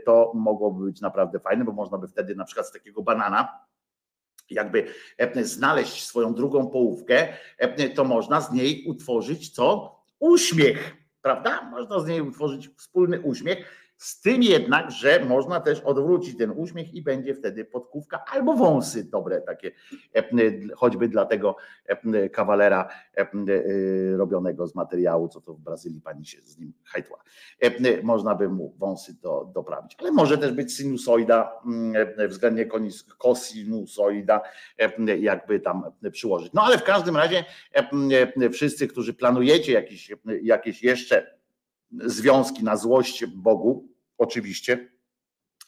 To 0.05 0.33
mogłoby 0.35 0.85
być 0.85 1.01
naprawdę 1.01 1.41
fajne, 1.41 1.65
bo 1.65 1.73
można 1.73 1.99
by 1.99 2.09
wtedy 2.09 2.35
na 2.35 2.45
przykład 2.45 2.67
z 2.67 2.73
takiego 2.73 3.03
banana 3.03 3.49
jakby 4.51 4.87
znaleźć 5.43 6.07
swoją 6.07 6.35
drugą 6.35 6.67
połówkę, 6.67 7.29
to 7.95 8.05
można 8.05 8.41
z 8.41 8.53
niej 8.53 8.85
utworzyć 8.87 9.51
co? 9.51 9.99
Uśmiech, 10.19 10.97
prawda? 11.23 11.71
Można 11.71 12.01
z 12.01 12.07
niej 12.07 12.21
utworzyć 12.21 12.69
wspólny 12.77 13.21
uśmiech 13.21 13.78
z 13.99 14.21
tym 14.21 14.43
jednak, 14.43 14.91
że 14.91 15.25
można 15.25 15.61
też 15.61 15.81
odwrócić 15.81 16.39
ten 16.39 16.51
uśmiech 16.57 16.95
i 16.95 17.03
będzie 17.03 17.35
wtedy 17.35 17.65
podkówka 17.65 18.25
albo 18.33 18.55
wąsy 18.55 19.05
dobre 19.05 19.41
takie, 19.41 19.71
e, 20.15 20.23
choćby 20.77 21.09
dla 21.09 21.27
tego 21.27 21.57
e, 21.87 22.29
kawalera 22.29 22.89
e, 23.17 23.27
robionego 24.17 24.67
z 24.67 24.75
materiału, 24.75 25.29
co 25.29 25.41
to 25.41 25.55
w 25.55 25.61
Brazylii 25.61 26.01
pani 26.01 26.27
się 26.27 26.41
z 26.43 26.59
nim 26.59 26.73
hajtła. 26.85 27.19
Można 28.03 28.35
by 28.35 28.49
mu 28.49 28.75
wąsy 28.79 29.21
do, 29.21 29.51
doprawić, 29.55 29.97
ale 29.99 30.13
może 30.13 30.39
też 30.39 30.53
być 30.53 30.77
sinusoida, 30.77 31.53
względnie 32.29 32.67
kosinusoida, 33.19 34.41
jakby 35.19 35.61
tam 35.61 35.85
przyłożyć. 36.13 36.53
No 36.53 36.63
ale 36.63 36.79
w 36.79 36.85
każdym 36.85 37.17
razie 37.17 37.45
wszyscy, 38.53 38.89
którzy 38.89 39.15
planujecie 39.15 39.73
jakieś, 39.73 40.13
jakieś 40.43 40.83
jeszcze 40.83 41.38
związki 41.91 42.65
na 42.65 42.77
złość 42.77 43.27
Bogu, 43.27 43.89
oczywiście, 44.19 44.89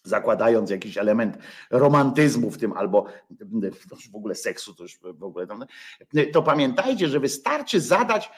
zakładając 0.04 0.70
jakiś 0.70 0.98
element 0.98 1.38
romantyzmu 1.70 2.50
w 2.50 2.58
tym, 2.58 2.72
albo 2.72 3.06
w 4.12 4.14
ogóle 4.14 4.34
seksu, 4.34 4.74
to 4.74 4.82
już 4.82 4.98
w 4.98 5.24
ogóle 5.24 5.46
to 6.32 6.42
pamiętajcie, 6.42 7.08
że 7.08 7.20
wystarczy 7.20 7.80
zadać 7.80 8.30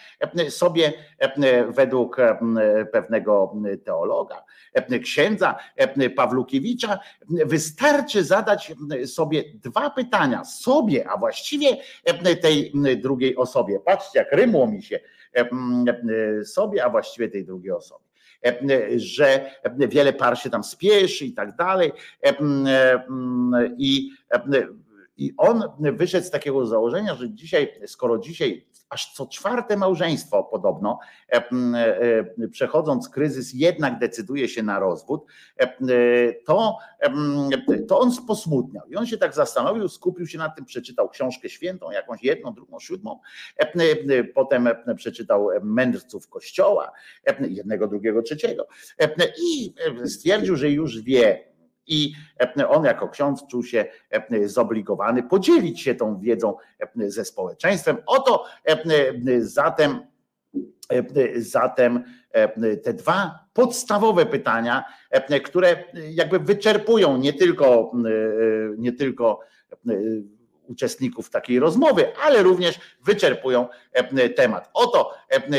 sobie 0.49 0.93
według 1.69 2.17
pewnego 2.93 3.55
teologa, 3.85 4.45
księdza 5.03 5.57
Pawlukiewicza, 6.17 6.99
wystarczy 7.29 8.25
zadać 8.25 8.73
sobie 9.07 9.45
dwa 9.55 9.91
pytania 9.91 10.45
sobie, 10.45 11.09
a 11.11 11.17
właściwie 11.17 11.77
tej 12.43 12.73
drugiej 13.03 13.37
osobie. 13.37 13.81
Patrzcie, 13.81 14.19
jak 14.19 14.33
rymło 14.33 14.67
mi 14.67 14.83
się 14.83 15.01
sobie, 16.45 16.85
a 16.85 16.91
właściwie 16.91 17.29
tej 17.29 17.45
drugiej 17.45 17.73
osobie 17.73 18.13
że 18.97 19.51
wiele 19.89 20.13
par 20.13 20.39
się 20.39 20.51
tam 20.51 20.65
spieszy 20.65 21.25
i 21.27 21.33
tak 21.33 21.57
dalej. 21.57 21.93
I 25.19 25.33
on 25.37 25.63
wyszedł 25.79 26.27
z 26.27 26.31
takiego 26.31 26.67
założenia, 26.67 27.15
że 27.15 27.31
dzisiaj, 27.31 27.73
skoro 27.87 28.19
dzisiaj 28.19 28.67
aż 28.93 29.13
co 29.13 29.27
czwarte 29.27 29.77
małżeństwo 29.77 30.45
podobno, 30.45 30.99
przechodząc 32.51 33.09
kryzys, 33.09 33.55
jednak 33.55 33.99
decyduje 33.99 34.49
się 34.49 34.63
na 34.63 34.79
rozwód, 34.79 35.25
to, 36.47 36.79
to 37.89 37.99
on 37.99 38.11
posmutniał. 38.27 38.87
I 38.89 38.97
on 38.97 39.07
się 39.07 39.19
tak 39.19 39.35
zastanowił, 39.35 39.89
skupił 39.89 40.27
się 40.27 40.39
na 40.39 40.49
tym, 40.49 40.65
przeczytał 40.65 41.09
książkę 41.09 41.49
świętą, 41.49 41.91
jakąś 41.91 42.23
jedną, 42.25 42.55
drugą, 42.55 42.81
siódmą, 42.81 43.21
potem 44.35 44.69
przeczytał 44.97 45.49
mędrców 45.63 46.29
kościoła, 46.29 46.93
jednego, 47.49 47.89
drugiego, 47.89 48.23
trzeciego 48.23 48.67
i 49.39 49.75
stwierdził, 50.05 50.57
że 50.57 50.71
już 50.71 51.03
wie, 51.03 51.52
i 51.87 52.13
on 52.69 52.85
jako 52.85 53.09
ksiądz 53.09 53.47
czuł 53.47 53.63
się 53.63 53.85
zobligowany 54.45 55.23
podzielić 55.23 55.81
się 55.81 55.95
tą 55.95 56.19
wiedzą 56.19 56.57
ze 56.95 57.25
społeczeństwem. 57.25 57.97
Oto 58.07 58.45
zatem, 59.41 60.01
zatem 61.37 62.05
te 62.83 62.95
dwa 62.95 63.39
podstawowe 63.53 64.27
pytania, 64.27 64.85
które 65.45 65.85
jakby 66.11 66.39
wyczerpują 66.39 67.17
nie 67.17 67.33
tylko, 67.33 67.93
nie 68.79 68.93
tylko 68.93 69.41
uczestników 70.73 71.31
takiej 71.31 71.59
rozmowy, 71.59 72.17
ale 72.25 72.43
również 72.43 72.81
wyczerpują 73.05 73.69
temat. 74.37 74.71
Oto 74.75 75.15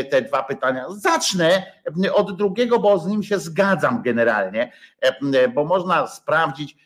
te 0.10 0.22
dwa 0.22 0.44
pytania. 0.44 0.86
Zacznę 0.90 1.72
od 2.14 2.38
drugiego, 2.38 2.80
bo 2.80 3.00
z 3.00 3.08
nim 3.08 3.24
się 3.24 3.40
zgadzam 3.40 4.02
generalnie, 4.02 4.72
bo 5.54 5.66
można 5.66 6.08
sprawdzić, 6.08 6.78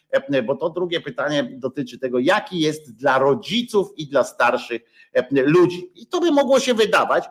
bo 0.46 0.56
to 0.56 0.70
drugie 0.70 1.02
pytanie 1.02 1.44
dotyczy 1.44 2.00
tego, 2.00 2.20
jaki 2.20 2.60
jest 2.60 2.96
dla 2.96 3.20
rodziców 3.20 3.94
i 3.98 4.08
dla 4.08 4.24
starszych 4.24 4.82
ludzi. 5.32 5.92
I 5.96 6.08
to 6.08 6.20
by 6.20 6.32
mogło 6.32 6.60
się 6.60 6.74
wydawać, 6.74 7.26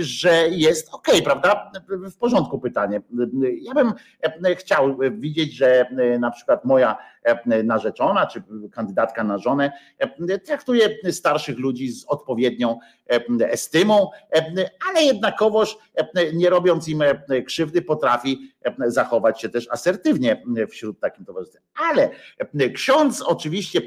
że 0.00 0.48
jest 0.48 0.94
ok, 0.94 1.08
prawda? 1.24 1.70
W 1.88 2.16
porządku 2.16 2.58
pytanie. 2.58 3.00
Ja 3.62 3.74
bym 3.74 3.92
chciał 4.56 4.98
widzieć, 5.10 5.52
że 5.52 5.90
na 6.18 6.30
przykład 6.30 6.64
moja 6.64 6.98
narzeczona 7.64 8.26
czy 8.26 8.42
kandydatka 8.72 9.24
na 9.24 9.38
żonę 9.38 9.72
traktuje 10.46 10.88
starszych 11.12 11.58
ludzi 11.58 11.92
z 11.92 12.04
odpowiednią 12.04 12.78
estymą, 13.40 14.10
ale 14.90 15.02
jednakowoż 15.02 15.78
nie 16.34 16.50
robiąc 16.50 16.88
im 16.88 17.02
krzywdy, 17.46 17.82
potrafi 17.82 18.53
zachować 18.86 19.40
się 19.40 19.48
też 19.48 19.68
asertywnie 19.70 20.42
wśród 20.70 21.00
takim 21.00 21.24
towarzystwa. 21.24 21.60
Ale 21.90 22.10
ksiądz 22.74 23.22
oczywiście, 23.22 23.80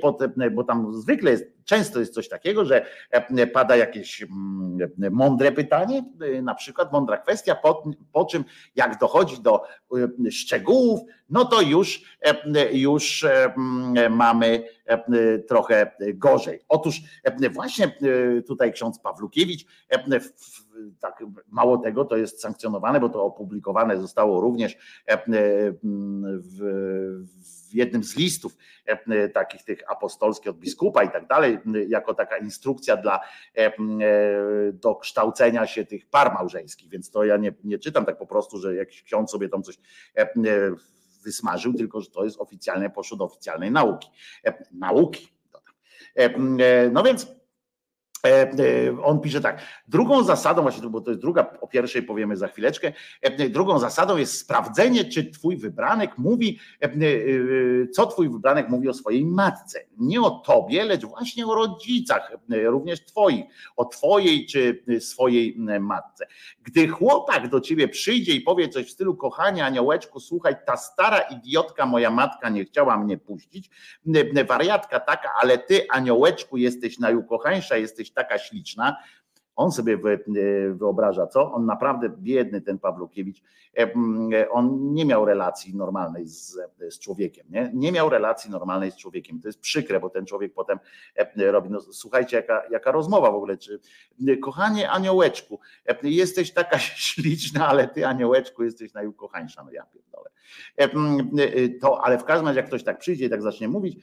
bo 0.51 0.63
tam 0.63 0.93
zwykle 0.93 1.31
jest, 1.31 1.45
często 1.65 1.99
jest 1.99 2.13
coś 2.13 2.29
takiego, 2.29 2.65
że 2.65 2.85
pada 3.53 3.75
jakieś 3.75 4.25
mądre 5.11 5.51
pytanie, 5.51 6.03
na 6.41 6.55
przykład 6.55 6.91
mądra 6.91 7.17
kwestia, 7.17 7.55
po, 7.55 7.83
po 8.11 8.25
czym 8.25 8.45
jak 8.75 8.99
dochodzi 8.99 9.41
do 9.41 9.61
szczegółów, 10.31 11.01
no 11.29 11.45
to 11.45 11.61
już, 11.61 12.01
już 12.71 13.25
mamy 14.09 14.63
trochę 15.47 15.91
gorzej. 16.13 16.59
Otóż 16.67 17.01
właśnie 17.51 17.97
tutaj 18.47 18.73
ksiądz 18.73 18.99
Pawlukiewicz, 18.99 19.65
tak, 20.99 21.23
mało 21.47 21.77
tego, 21.77 22.05
to 22.05 22.17
jest 22.17 22.41
sankcjonowane, 22.41 22.99
bo 22.99 23.09
to 23.09 23.23
opublikowane 23.23 23.97
zostało 23.97 24.41
również 24.41 24.77
w, 26.43 26.59
w 27.69 27.73
jednym 27.73 28.03
z 28.03 28.15
listów 28.15 28.57
takich 29.33 29.63
tych 29.63 29.91
apostolskich 29.91 30.49
od 30.49 30.57
biskupa 30.57 31.03
i 31.03 31.09
tak 31.11 31.27
dalej, 31.27 31.59
jako 31.87 32.13
taka 32.13 32.37
instrukcja 32.37 32.97
dla 32.97 33.19
do 34.73 34.95
kształcenia 34.95 35.67
się 35.67 35.85
tych 35.85 36.09
par 36.09 36.33
małżeńskich, 36.33 36.89
więc 36.89 37.11
to 37.11 37.23
ja 37.23 37.37
nie, 37.37 37.53
nie 37.63 37.79
czytam 37.79 38.05
tak 38.05 38.17
po 38.17 38.27
prostu, 38.27 38.57
że 38.57 38.75
jakiś 38.75 39.03
ksiądz 39.03 39.31
sobie 39.31 39.49
tam 39.49 39.63
coś 39.63 39.79
wysmażył, 41.23 41.73
tylko 41.73 42.01
że 42.01 42.09
to 42.09 42.23
jest 42.23 42.39
oficjalne, 42.39 42.89
poszło 42.89 43.17
do 43.17 43.25
oficjalnej 43.25 43.71
nauki. 43.71 44.09
Nauki. 44.71 45.27
No 46.91 47.03
więc 47.03 47.36
E, 47.36 47.36
e, 47.36 47.36
on 49.03 49.19
pisze 49.21 49.41
tak, 49.41 49.61
drugą 49.87 50.23
zasadą, 50.23 50.61
właśnie, 50.61 50.89
bo 50.89 51.01
to 51.01 51.11
jest 51.11 51.21
druga, 51.21 51.57
o 51.61 51.67
pierwszej 51.67 52.03
powiemy 52.03 52.37
za 52.37 52.47
chwileczkę, 52.47 52.93
e, 53.21 53.49
drugą 53.49 53.79
zasadą 53.79 54.17
jest 54.17 54.39
sprawdzenie, 54.39 55.05
czy 55.05 55.31
twój 55.31 55.57
wybranek 55.57 56.17
mówi, 56.17 56.59
co 57.93 58.07
twój 58.07 58.29
wybranek 58.29 58.69
mówi 58.69 58.89
o 58.89 58.93
swojej 58.93 59.25
matce. 59.25 59.79
Nie 59.97 60.21
o 60.21 60.29
tobie, 60.29 60.83
lecz 60.83 61.05
właśnie 61.05 61.47
o 61.47 61.55
rodzicach, 61.55 62.31
również 62.65 63.05
twoich, 63.05 63.45
o 63.75 63.85
twojej 63.85 64.45
czy 64.45 64.83
swojej 64.99 65.55
matce. 65.79 66.27
Gdy 66.63 66.87
chłopak 66.87 67.49
do 67.49 67.61
ciebie 67.61 67.87
przyjdzie 67.87 68.33
i 68.33 68.41
powie 68.41 68.69
coś 68.69 68.85
w 68.85 68.91
stylu, 68.91 69.15
kochanie 69.15 69.65
aniołeczku, 69.65 70.19
słuchaj, 70.19 70.55
ta 70.65 70.77
stara 70.77 71.19
idiotka, 71.19 71.85
moja 71.85 72.11
matka 72.11 72.49
nie 72.49 72.65
chciała 72.65 72.97
mnie 72.97 73.17
puścić, 73.17 73.69
wariatka 74.47 74.99
taka, 74.99 75.29
ale 75.41 75.57
ty 75.57 75.85
aniołeczku 75.89 76.57
jesteś 76.57 76.99
najukochańsza, 76.99 77.77
jesteś 77.77 78.06
taka 78.11 78.39
śliczna. 78.39 78.97
On 79.57 79.71
sobie 79.71 79.93
e, 79.93 80.17
wyobraża, 80.73 81.27
co? 81.27 81.53
On 81.53 81.65
naprawdę 81.65 82.09
biedny, 82.09 82.61
ten 82.61 82.79
Pawlukiewicz, 82.79 83.41
e, 83.77 83.93
e, 84.33 84.49
on 84.49 84.93
nie 84.93 85.05
miał 85.05 85.25
relacji 85.25 85.75
normalnej 85.75 86.27
z, 86.27 86.57
z 86.89 86.99
człowiekiem, 86.99 87.45
nie? 87.49 87.71
nie 87.73 87.91
miał 87.91 88.09
relacji 88.09 88.51
normalnej 88.51 88.91
z 88.91 88.95
człowiekiem. 88.95 89.41
To 89.41 89.47
jest 89.47 89.59
przykre, 89.59 89.99
bo 89.99 90.09
ten 90.09 90.25
człowiek 90.25 90.53
potem 90.53 90.79
robi, 91.37 91.69
no 91.69 91.81
słuchajcie, 91.81 92.37
jaka, 92.37 92.63
jaka 92.71 92.91
rozmowa 92.91 93.31
w 93.31 93.35
ogóle, 93.35 93.57
czy 93.57 93.79
kochanie 94.41 94.89
aniołeczku, 94.89 95.59
jesteś 96.03 96.53
taka 96.53 96.79
śliczna, 97.09 97.67
ale 97.67 97.87
ty 97.87 98.07
aniołeczku 98.07 98.63
jesteś 98.63 98.93
najukochańsza, 98.93 99.63
no 99.63 99.71
ja 99.71 99.83
pierdolę. 99.83 100.29
To, 101.81 102.05
ale 102.05 102.17
w 102.17 102.23
każdym 102.23 102.47
razie, 102.47 102.59
jak 102.59 102.67
ktoś 102.67 102.83
tak 102.83 102.97
przyjdzie 102.97 103.25
i 103.25 103.29
tak 103.29 103.41
zacznie 103.41 103.67
mówić, 103.67 103.97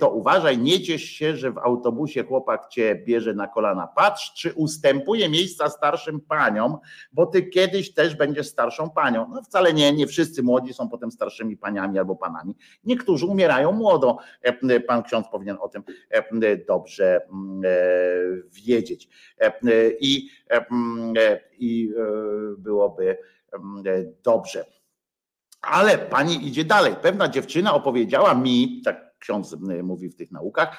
to 0.00 0.10
uważaj, 0.10 0.58
nie 0.58 0.82
ciesz 0.82 1.02
się, 1.02 1.36
że 1.36 1.52
w 1.52 1.58
autobusie 1.58 2.24
chłopak 2.24 2.68
cię 2.68 3.02
bierze 3.06 3.34
na 3.34 3.48
kolana. 3.48 3.86
Patrz, 3.86 4.34
czy 4.34 4.52
ustępuje 4.82 5.28
miejsca 5.28 5.68
starszym 5.68 6.20
paniom, 6.20 6.78
bo 7.12 7.26
ty 7.26 7.42
kiedyś 7.42 7.94
też 7.94 8.16
będziesz 8.16 8.46
starszą 8.46 8.90
panią. 8.90 9.30
No 9.34 9.42
wcale 9.42 9.72
nie, 9.72 9.92
nie 9.92 10.06
wszyscy 10.06 10.42
młodzi 10.42 10.74
są 10.74 10.88
potem 10.88 11.12
starszymi 11.12 11.56
paniami 11.56 11.98
albo 11.98 12.16
panami. 12.16 12.56
Niektórzy 12.84 13.26
umierają 13.26 13.72
młodo. 13.72 14.18
Pan 14.86 15.02
ksiądz 15.02 15.26
powinien 15.28 15.56
o 15.60 15.68
tym 15.68 15.82
dobrze 16.68 17.20
wiedzieć. 18.66 19.08
I, 20.00 20.28
i 21.58 21.92
byłoby 22.58 23.18
dobrze. 24.24 24.64
Ale 25.62 25.98
pani 25.98 26.46
idzie 26.46 26.64
dalej. 26.64 26.94
Pewna 27.02 27.28
dziewczyna 27.28 27.74
opowiedziała 27.74 28.34
mi, 28.34 28.82
tak 28.84 29.11
ksiądz 29.22 29.56
mówi 29.82 30.08
w 30.08 30.16
tych 30.16 30.30
naukach, 30.30 30.78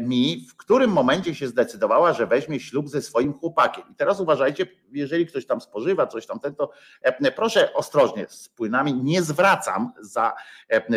mi, 0.00 0.46
w 0.50 0.56
którym 0.56 0.90
momencie 0.90 1.34
się 1.34 1.48
zdecydowała, 1.48 2.12
że 2.12 2.26
weźmie 2.26 2.60
ślub 2.60 2.88
ze 2.88 3.02
swoim 3.02 3.32
chłopakiem. 3.32 3.84
I 3.92 3.94
teraz 3.94 4.20
uważajcie, 4.20 4.66
jeżeli 4.92 5.26
ktoś 5.26 5.46
tam 5.46 5.60
spożywa 5.60 6.06
coś 6.06 6.26
tam, 6.26 6.40
to 6.40 6.70
proszę 7.36 7.74
ostrożnie 7.74 8.26
z 8.28 8.48
płynami, 8.48 8.94
nie 8.94 9.22
zwracam 9.22 9.92
za 10.00 10.32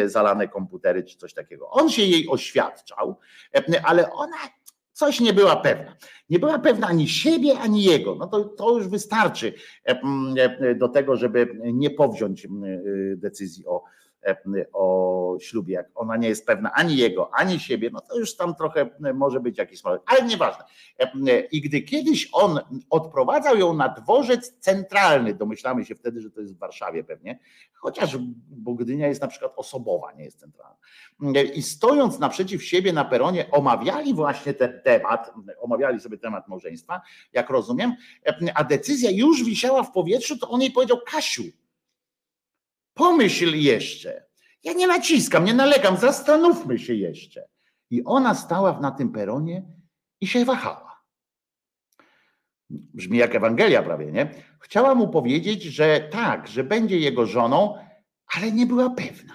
zalane 0.06 0.48
komputery 0.48 1.04
czy 1.04 1.18
coś 1.18 1.34
takiego. 1.34 1.70
On 1.70 1.90
się 1.90 2.02
jej 2.02 2.30
oświadczał, 2.30 3.20
ale 3.84 4.12
ona 4.12 4.38
coś 4.92 5.20
nie 5.20 5.34
była 5.34 5.56
pewna. 5.56 5.96
Nie 6.30 6.40
była 6.40 6.60
pewna 6.60 6.88
ani 6.88 7.08
siebie, 7.08 7.60
ani 7.60 7.84
jego. 7.84 8.16
No 8.16 8.28
to, 8.28 8.44
to 8.44 8.78
już 8.78 8.88
wystarczy 8.88 9.54
do 10.76 10.90
tego, 10.90 11.16
żeby 11.16 11.60
nie 11.64 11.90
powziąć 11.90 12.48
decyzji 13.16 13.66
o 13.68 13.84
o 14.74 15.38
ślubie, 15.40 15.74
jak 15.74 15.90
ona 15.96 16.18
nie 16.18 16.28
jest 16.28 16.46
pewna 16.46 16.72
ani 16.74 16.98
jego, 16.98 17.30
ani 17.34 17.60
siebie, 17.60 17.90
no 17.94 18.02
to 18.02 18.20
już 18.20 18.36
tam 18.36 18.56
trochę 18.56 18.90
może 19.14 19.40
być 19.40 19.58
jakiś 19.58 19.80
smalek, 19.80 20.02
ale 20.06 20.22
nieważne. 20.22 20.64
I 21.52 21.62
gdy 21.62 21.82
kiedyś 21.82 22.30
on 22.34 22.60
odprowadzał 22.90 23.58
ją 23.58 23.74
na 23.74 23.90
dworzec 23.90 24.60
centralny, 24.60 25.34
domyślamy 25.34 25.86
się 25.86 25.96
wtedy, 25.96 26.22
że 26.22 26.32
to 26.32 26.42
jest 26.42 26.56
w 26.56 26.60
Warszawie 26.60 27.04
pewnie, 27.04 27.40
chociaż 27.74 28.18
bo 28.50 28.74
Gdynia 28.74 29.08
jest 29.08 29.22
na 29.22 29.28
przykład 29.28 29.54
osobowa, 29.56 30.12
nie 30.12 30.24
jest 30.24 30.40
centralna. 30.40 30.76
I 31.54 31.62
stojąc 31.62 32.20
naprzeciw 32.20 32.64
siebie 32.64 32.94
na 32.94 33.06
peronie, 33.06 33.52
omawiali 33.52 34.14
właśnie 34.14 34.54
ten 34.54 34.82
temat, 34.84 35.34
omawiali 35.60 36.00
sobie 36.00 36.18
temat 36.18 36.48
małżeństwa, 36.48 37.02
jak 37.34 37.50
rozumiem, 37.50 37.96
a 38.56 38.64
decyzja 38.64 39.12
już 39.12 39.44
wisiała 39.44 39.84
w 39.84 39.92
powietrzu, 39.92 40.38
to 40.38 40.50
on 40.50 40.62
jej 40.62 40.72
powiedział, 40.72 40.98
Kasiu, 41.06 41.44
Pomyśl 42.94 43.56
jeszcze. 43.56 44.26
Ja 44.64 44.74
nie 44.74 44.88
naciskam, 44.88 45.46
nie 45.46 45.54
nalegam, 45.54 45.98
zastanówmy 45.98 46.80
się 46.80 46.94
jeszcze. 46.94 47.48
I 47.90 48.04
ona 48.04 48.36
stała 48.36 48.80
na 48.80 48.92
tym 48.92 49.12
peronie 49.12 49.64
i 50.22 50.28
się 50.28 50.46
wahała. 50.46 51.04
Brzmi 52.70 53.18
jak 53.18 53.36
Ewangelia 53.36 53.84
prawie, 53.84 54.12
nie? 54.12 54.30
Chciała 54.60 54.96
mu 54.96 55.08
powiedzieć, 55.08 55.64
że 55.64 56.00
tak, 56.00 56.48
że 56.48 56.64
będzie 56.64 57.00
jego 57.00 57.26
żoną, 57.26 57.78
ale 58.36 58.52
nie 58.52 58.66
była 58.66 58.90
pewna. 58.90 59.34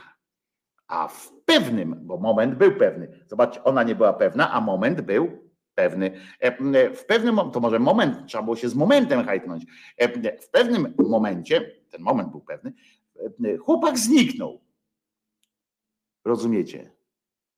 A 0.86 1.09
w 1.09 1.32
pewnym, 1.44 2.01
bo 2.02 2.18
moment 2.18 2.55
był 2.55 2.76
pewny, 2.76 3.24
zobaczcie, 3.26 3.64
ona 3.64 3.82
nie 3.82 3.94
była 3.94 4.12
pewna, 4.12 4.52
a 4.52 4.60
moment 4.60 5.01
był 5.01 5.51
pewny. 5.74 6.10
E, 6.40 6.94
w 6.94 7.05
pewnym, 7.05 7.36
to 7.52 7.60
może 7.60 7.78
moment, 7.78 8.26
trzeba 8.26 8.44
było 8.44 8.56
się 8.56 8.68
z 8.68 8.74
momentem 8.74 9.24
hajtnąć. 9.24 9.64
E, 9.97 10.09
w 10.40 10.51
pewnym 10.51 10.94
momencie, 10.98 11.70
ten 11.90 12.02
moment 12.02 12.30
był 12.30 12.40
pewny, 12.40 12.70
e, 12.70 12.74
chłopak 13.65 13.99
zniknął. 13.99 14.61
Rozumiecie? 16.24 16.93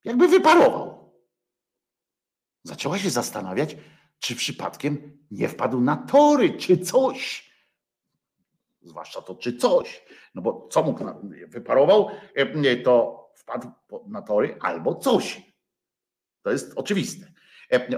Jakby 0.04 0.28
wyparował. 0.28 1.14
Zaczęła 2.62 2.98
się 2.98 3.10
zastanawiać, 3.10 3.76
czy 4.18 4.36
przypadkiem 4.36 5.18
nie 5.30 5.48
wpadł 5.48 5.80
na 5.80 5.96
tory, 5.96 6.50
czy 6.58 6.78
coś. 6.78 7.50
Zwłaszcza 8.82 9.22
to, 9.22 9.34
czy 9.34 9.56
coś. 9.56 10.04
No 10.34 10.42
bo 10.42 10.68
co 10.70 10.82
mógł, 10.82 11.04
wyparował, 11.48 12.10
to 12.84 13.30
wpadł 13.34 13.68
na 14.06 14.22
tory 14.22 14.58
albo 14.60 14.94
coś. 14.94 15.42
To 16.42 16.50
jest 16.50 16.72
oczywiste. 16.76 17.32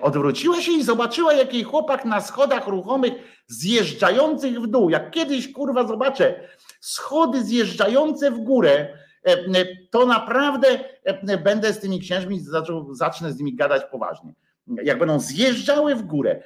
Odwróciła 0.01 0.61
się 0.61 0.73
i 0.73 0.83
zobaczyła, 0.83 1.33
jaki 1.35 1.65
chłopak 1.65 2.05
na 2.05 2.21
schodach 2.21 2.67
ruchomych 2.67 3.13
zjeżdżających 3.47 4.61
w 4.61 4.67
dół. 4.67 4.91
Jak 4.91 5.11
kiedyś 5.11 5.53
kurwa 5.53 5.87
zobaczę 5.87 6.49
schody 6.81 7.45
zjeżdżające 7.45 8.31
w 8.31 8.39
górę, 8.39 8.99
to 9.91 10.07
naprawdę 10.07 10.67
będę 11.45 11.73
z 11.73 11.81
tymi 11.81 12.01
księżmi, 12.01 12.45
zacznę 12.93 13.33
z 13.33 13.39
nimi 13.39 13.55
gadać 13.55 13.83
poważnie. 13.91 14.35
Jak 14.83 14.99
będą 14.99 15.21
zjeżdżały 15.21 15.95
w 15.95 16.03
górę. 16.03 16.43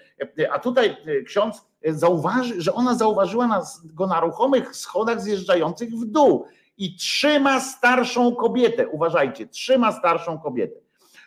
A 0.53 0.59
tutaj 0.59 0.97
ksiądz 1.27 1.63
zauważy, 1.87 2.63
że 2.63 2.75
ona 2.75 2.95
zauważyła 2.95 3.63
go 3.85 4.07
na 4.07 4.21
ruchomych 4.21 4.77
schodach 4.77 5.23
zjeżdżających 5.23 5.91
w 5.91 6.05
dół 6.05 6.47
i 6.79 6.97
trzyma 6.97 7.61
starszą 7.61 8.35
kobietę. 8.35 8.89
Uważajcie, 8.89 9.47
trzyma 9.47 9.93
starszą 9.93 10.39
kobietę. 10.39 10.81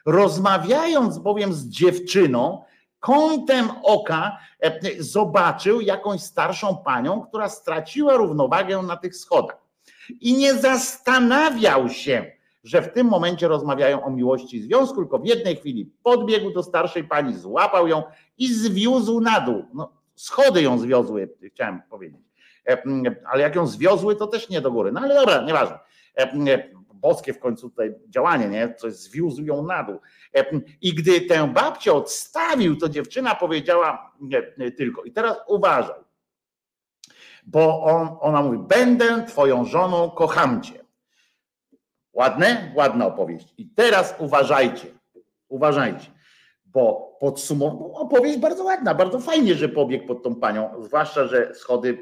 Rozmawiając 0.06 1.18
bowiem 1.18 1.54
z 1.54 1.68
dziewczyną, 1.68 2.64
kątem 3.00 3.70
oka 3.84 4.38
e, 4.60 4.80
zobaczył 5.04 5.82
jakąś 5.82 6.22
starszą 6.22 6.78
panią, 6.78 7.22
która 7.22 7.50
straciła 7.50 8.18
równowagę 8.18 8.82
na 8.82 8.98
tych 8.98 9.16
schodach. 9.16 9.58
I 10.22 10.34
nie 10.38 10.54
zastanawiał 10.54 11.90
się, 11.90 12.32
że 12.64 12.82
w 12.82 12.94
tym 12.94 13.08
momencie 13.08 13.48
rozmawiają 13.48 14.04
o 14.04 14.10
miłości 14.10 14.62
związku, 14.62 14.96
tylko 14.96 15.20
w 15.20 15.26
jednej 15.26 15.56
chwili 15.56 15.92
podbiegł 16.04 16.52
do 16.52 16.64
starszej 16.64 17.04
pani, 17.04 17.38
złapał 17.38 17.88
ją 17.88 18.04
i 18.38 18.54
zwiózł 18.54 19.22
na 19.22 19.42
dół. 19.42 19.66
No, 19.74 19.94
schody 20.16 20.62
ją 20.62 20.80
zwiozły, 20.80 21.30
chciałem 21.54 21.82
powiedzieć. 21.90 22.22
E, 22.68 22.84
ale 23.32 23.42
jak 23.42 23.56
ją 23.56 23.68
zwiozły, 23.68 24.16
to 24.16 24.28
też 24.28 24.50
nie 24.50 24.62
do 24.62 24.72
góry. 24.72 24.92
No 24.92 25.02
ale 25.02 25.16
dobra, 25.16 25.42
nieważne. 25.42 25.80
E, 27.00 27.02
boskie 27.02 27.34
w 27.34 27.40
końcu 27.40 27.70
tutaj 27.70 27.96
działanie, 28.10 28.48
nie? 28.48 28.74
Coś 28.74 28.94
zwiózł 28.94 29.44
ją 29.44 29.64
na 29.64 29.84
dół. 29.84 30.00
E, 30.36 30.46
I 30.82 30.94
gdy 30.94 31.22
tę 31.22 31.54
babcię 31.54 31.94
odstawił, 31.94 32.76
to 32.76 32.90
dziewczyna 32.90 33.36
powiedziała 33.36 34.12
nie, 34.58 34.72
tylko, 34.72 35.04
i 35.04 35.12
teraz 35.12 35.38
uważaj, 35.48 36.00
bo 37.44 37.84
on, 37.84 38.18
ona 38.20 38.42
mówi, 38.42 38.58
będę 38.68 39.26
twoją 39.28 39.66
żoną, 39.66 40.10
kocham 40.10 40.62
cię. 40.62 40.80
Ładne? 42.14 42.72
Ładna 42.76 43.08
opowieść. 43.08 43.54
I 43.58 43.70
teraz 43.70 44.16
uważajcie, 44.20 44.88
uważajcie, 45.48 46.12
bo 46.66 47.18
podsumował, 47.20 47.96
opowieść 47.96 48.40
bardzo 48.40 48.64
ładna, 48.64 48.96
bardzo 48.96 49.20
fajnie, 49.20 49.56
że 49.56 49.70
pobiegł 49.70 50.08
pod 50.08 50.24
tą 50.24 50.36
panią, 50.36 50.84
zwłaszcza, 50.84 51.28
że 51.28 51.56
schody 51.56 51.98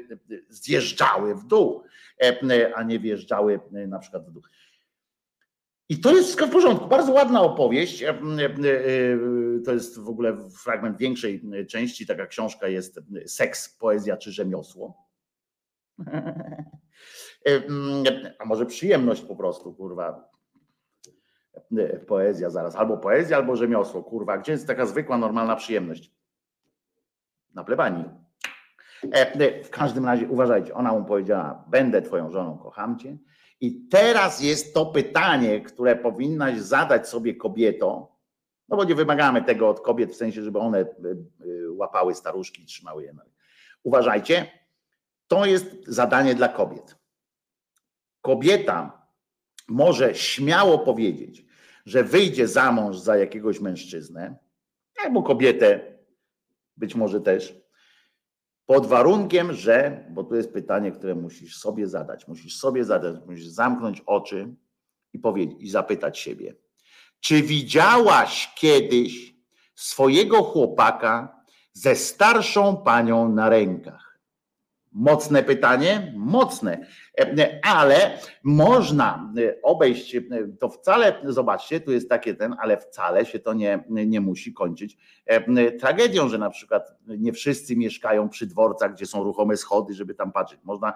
zjeżdżały 0.48 1.34
w 1.34 1.44
dół, 1.44 1.82
e, 2.22 2.72
a 2.74 2.82
nie 2.82 2.98
wjeżdżały 2.98 3.60
na 3.70 3.98
przykład 3.98 4.26
w 4.26 4.30
dół. 4.30 4.42
I 5.88 6.00
to 6.00 6.10
jest 6.10 6.24
wszystko 6.24 6.46
w 6.46 6.50
porządku. 6.50 6.86
Bardzo 6.88 7.12
ładna 7.12 7.42
opowieść. 7.42 8.02
E, 8.02 8.08
e, 8.08 8.12
e, 8.12 8.18
to 9.64 9.72
jest 9.72 9.98
w 9.98 10.08
ogóle 10.08 10.36
fragment 10.50 10.98
większej 10.98 11.42
części. 11.68 12.06
Taka 12.06 12.26
książka 12.26 12.68
jest 12.68 13.00
Seks, 13.26 13.68
poezja 13.68 14.16
czy 14.16 14.32
rzemiosło. 14.32 15.08
A 18.38 18.44
może 18.44 18.66
przyjemność 18.66 19.22
po 19.22 19.36
prostu, 19.36 19.74
kurwa. 19.74 20.30
Poezja 22.06 22.50
zaraz. 22.50 22.76
Albo 22.76 22.96
poezja, 22.96 23.36
albo 23.36 23.56
rzemiosło, 23.56 24.02
kurwa. 24.02 24.38
Gdzie 24.38 24.52
jest 24.52 24.66
taka 24.66 24.86
zwykła, 24.86 25.18
normalna 25.18 25.56
przyjemność? 25.56 26.12
Na 27.54 27.64
plebanii. 27.64 28.04
W 29.64 29.70
każdym 29.70 30.04
razie 30.04 30.28
uważajcie, 30.28 30.74
ona 30.74 30.92
mu 30.92 31.04
powiedziała: 31.04 31.64
Będę 31.68 32.02
twoją 32.02 32.30
żoną, 32.30 32.58
kocham 32.58 32.98
cię 32.98 33.18
i 33.60 33.88
teraz 33.88 34.40
jest 34.40 34.74
to 34.74 34.86
pytanie, 34.86 35.60
które 35.60 35.96
powinnaś 35.96 36.58
zadać 36.58 37.08
sobie 37.08 37.34
kobieto, 37.34 38.18
no 38.68 38.76
bo 38.76 38.84
nie 38.84 38.94
wymagamy 38.94 39.44
tego 39.44 39.68
od 39.68 39.80
kobiet 39.80 40.12
w 40.12 40.16
sensie, 40.16 40.42
żeby 40.42 40.58
one 40.58 40.80
y, 40.80 40.86
y, 41.46 41.72
łapały 41.72 42.14
staruszki 42.14 42.62
i 42.62 42.66
trzymały 42.66 43.04
je. 43.04 43.14
Uważajcie, 43.82 44.50
to 45.28 45.46
jest 45.46 45.66
zadanie 45.86 46.34
dla 46.34 46.48
kobiet. 46.48 46.96
Kobieta 48.20 49.08
może 49.68 50.14
śmiało 50.14 50.78
powiedzieć, 50.78 51.44
że 51.86 52.04
wyjdzie 52.04 52.48
za 52.48 52.72
mąż 52.72 52.98
za 52.98 53.16
jakiegoś 53.16 53.60
mężczyznę, 53.60 54.38
albo 55.04 55.22
kobietę, 55.22 55.98
być 56.76 56.94
może 56.94 57.20
też, 57.20 57.60
pod 58.68 58.86
warunkiem, 58.86 59.52
że, 59.52 60.04
bo 60.10 60.24
tu 60.24 60.34
jest 60.34 60.52
pytanie, 60.52 60.92
które 60.92 61.14
musisz 61.14 61.56
sobie 61.56 61.88
zadać, 61.88 62.28
musisz 62.28 62.58
sobie 62.58 62.84
zadać, 62.84 63.16
musisz 63.26 63.46
zamknąć 63.46 64.02
oczy 64.06 64.54
i 65.12 65.18
powiedzieć 65.18 65.56
i 65.60 65.70
zapytać 65.70 66.18
siebie, 66.18 66.54
czy 67.20 67.42
widziałaś 67.42 68.52
kiedyś 68.54 69.34
swojego 69.74 70.42
chłopaka 70.42 71.42
ze 71.72 71.96
starszą 71.96 72.76
panią 72.76 73.28
na 73.28 73.48
rękach? 73.48 74.07
Mocne 74.92 75.42
pytanie? 75.42 76.12
Mocne, 76.16 76.86
ale 77.62 78.18
można 78.42 79.32
obejść 79.62 80.16
to 80.60 80.68
wcale, 80.68 81.22
zobaczcie, 81.24 81.80
tu 81.80 81.92
jest 81.92 82.08
takie 82.08 82.34
ten, 82.34 82.56
ale 82.60 82.76
wcale 82.76 83.26
się 83.26 83.38
to 83.38 83.54
nie, 83.54 83.84
nie 83.88 84.20
musi 84.20 84.52
kończyć 84.52 84.96
tragedią, 85.80 86.28
że 86.28 86.38
na 86.38 86.50
przykład 86.50 86.94
nie 87.06 87.32
wszyscy 87.32 87.76
mieszkają 87.76 88.28
przy 88.28 88.46
dworcach, 88.46 88.94
gdzie 88.94 89.06
są 89.06 89.24
ruchome 89.24 89.56
schody, 89.56 89.94
żeby 89.94 90.14
tam 90.14 90.32
patrzeć. 90.32 90.60
Można, 90.64 90.92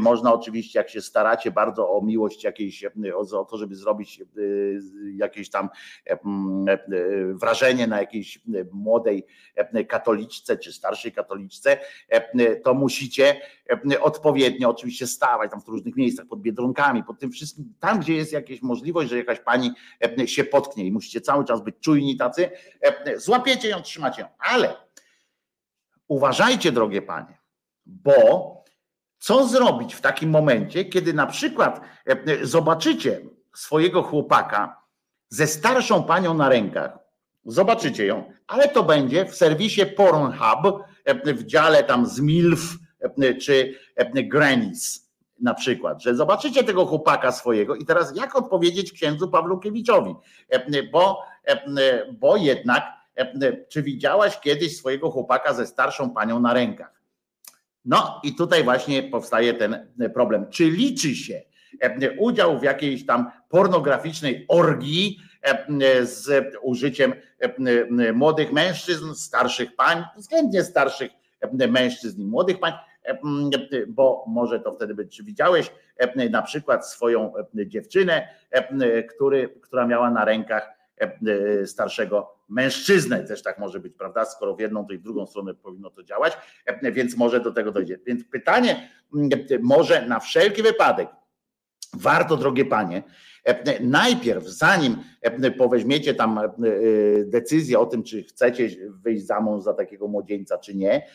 można 0.00 0.34
oczywiście, 0.34 0.78
jak 0.78 0.88
się 0.88 1.00
staracie 1.00 1.50
bardzo 1.50 1.90
o 1.90 2.02
miłość 2.02 2.44
jakiejś, 2.44 2.84
o 3.14 3.44
to, 3.44 3.56
żeby 3.56 3.74
zrobić 3.74 4.22
jakieś 5.14 5.50
tam 5.50 5.68
wrażenie 7.34 7.86
na 7.86 8.00
jakiejś 8.00 8.40
młodej 8.72 9.26
katoliczce 9.88 10.56
czy 10.56 10.72
starszej 10.72 11.12
katoliczce, 11.12 11.78
to 12.64 12.74
musicie 12.74 13.19
E, 13.92 14.00
odpowiednio 14.00 14.68
oczywiście 14.68 15.06
stawać 15.06 15.50
tam 15.50 15.62
w 15.62 15.68
różnych 15.68 15.96
miejscach, 15.96 16.26
pod 16.26 16.40
biedronkami, 16.40 17.04
pod 17.04 17.18
tym 17.18 17.30
wszystkim, 17.30 17.74
tam 17.80 18.00
gdzie 18.00 18.14
jest 18.14 18.32
jakaś 18.32 18.62
możliwość, 18.62 19.10
że 19.10 19.16
jakaś 19.18 19.40
pani 19.40 19.72
e, 20.18 20.28
się 20.28 20.44
potknie 20.44 20.84
i 20.84 20.92
musicie 20.92 21.20
cały 21.20 21.44
czas 21.44 21.64
być 21.64 21.74
czujni 21.80 22.16
tacy, 22.16 22.50
e, 22.80 23.18
złapiecie 23.18 23.68
ją, 23.68 23.82
trzymacie 23.82 24.22
ją, 24.22 24.28
ale 24.38 24.74
uważajcie 26.08 26.72
drogie 26.72 27.02
panie, 27.02 27.38
bo 27.86 28.54
co 29.18 29.48
zrobić 29.48 29.94
w 29.94 30.00
takim 30.00 30.30
momencie, 30.30 30.84
kiedy 30.84 31.12
na 31.12 31.26
przykład 31.26 31.80
zobaczycie 32.42 33.20
swojego 33.54 34.02
chłopaka 34.02 34.82
ze 35.28 35.46
starszą 35.46 36.04
panią 36.04 36.34
na 36.34 36.48
rękach, 36.48 36.98
zobaczycie 37.44 38.06
ją, 38.06 38.32
ale 38.46 38.68
to 38.68 38.82
będzie 38.82 39.24
w 39.24 39.34
serwisie 39.34 39.86
Pornhub, 39.86 40.84
w 41.24 41.44
dziale 41.44 41.84
tam 41.84 42.06
z 42.06 42.20
MILF, 42.20 42.60
czy 43.40 43.74
Granis 44.14 45.10
na 45.40 45.54
przykład, 45.54 46.02
że 46.02 46.14
zobaczycie 46.14 46.64
tego 46.64 46.86
chłopaka 46.86 47.32
swojego 47.32 47.76
i 47.76 47.84
teraz 47.84 48.16
jak 48.16 48.36
odpowiedzieć 48.36 48.92
księdzu 48.92 49.28
Pawlukiewiczowi, 49.28 50.14
bo, 50.92 51.22
bo 52.12 52.36
jednak 52.36 52.84
czy 53.68 53.82
widziałaś 53.82 54.40
kiedyś 54.40 54.76
swojego 54.76 55.10
chłopaka 55.10 55.54
ze 55.54 55.66
starszą 55.66 56.10
panią 56.10 56.40
na 56.40 56.54
rękach? 56.54 57.00
No 57.84 58.20
i 58.24 58.34
tutaj 58.34 58.64
właśnie 58.64 59.02
powstaje 59.02 59.54
ten 59.54 59.90
problem. 60.14 60.46
Czy 60.50 60.64
liczy 60.64 61.14
się 61.14 61.42
udział 62.18 62.58
w 62.58 62.62
jakiejś 62.62 63.06
tam 63.06 63.30
pornograficznej 63.48 64.44
orgii 64.48 65.18
z 66.02 66.54
użyciem 66.62 67.14
młodych 68.14 68.52
mężczyzn, 68.52 69.14
starszych 69.14 69.76
pań, 69.76 70.04
względnie 70.16 70.64
starszych 70.64 71.10
mężczyzn 71.68 72.22
i 72.22 72.26
młodych 72.26 72.60
pań, 72.60 72.72
bo 73.88 74.24
może 74.28 74.60
to 74.60 74.72
wtedy 74.72 74.94
być, 74.94 75.22
widziałeś 75.22 75.72
na 76.30 76.42
przykład 76.42 76.88
swoją 76.88 77.32
dziewczynę, 77.54 78.28
który, 79.14 79.48
która 79.48 79.86
miała 79.86 80.10
na 80.10 80.24
rękach 80.24 80.70
starszego 81.64 82.36
mężczyznę, 82.48 83.24
też 83.24 83.42
tak 83.42 83.58
może 83.58 83.80
być, 83.80 83.94
prawda? 83.94 84.24
Skoro 84.24 84.54
w 84.54 84.60
jedną, 84.60 84.86
to 84.86 84.92
i 84.92 84.98
w 84.98 85.02
drugą 85.02 85.26
stronę 85.26 85.54
powinno 85.54 85.90
to 85.90 86.02
działać, 86.02 86.38
więc 86.92 87.16
może 87.16 87.40
do 87.40 87.52
tego 87.52 87.72
dojdzie. 87.72 87.98
Więc 88.06 88.24
pytanie, 88.24 88.90
może 89.60 90.06
na 90.06 90.20
wszelki 90.20 90.62
wypadek, 90.62 91.08
warto, 91.94 92.36
drogie 92.36 92.64
panie, 92.64 93.02
Najpierw, 93.80 94.44
zanim 94.44 94.96
poweźmiecie 95.58 96.14
tam 96.14 96.40
decyzję 97.24 97.78
o 97.78 97.86
tym, 97.86 98.02
czy 98.02 98.22
chcecie 98.22 98.68
wyjść 98.88 99.26
za 99.26 99.40
mąż 99.40 99.62
za 99.62 99.74
takiego 99.74 100.08
młodzieńca, 100.08 100.58
czy 100.58 100.74
nie, 100.74 101.06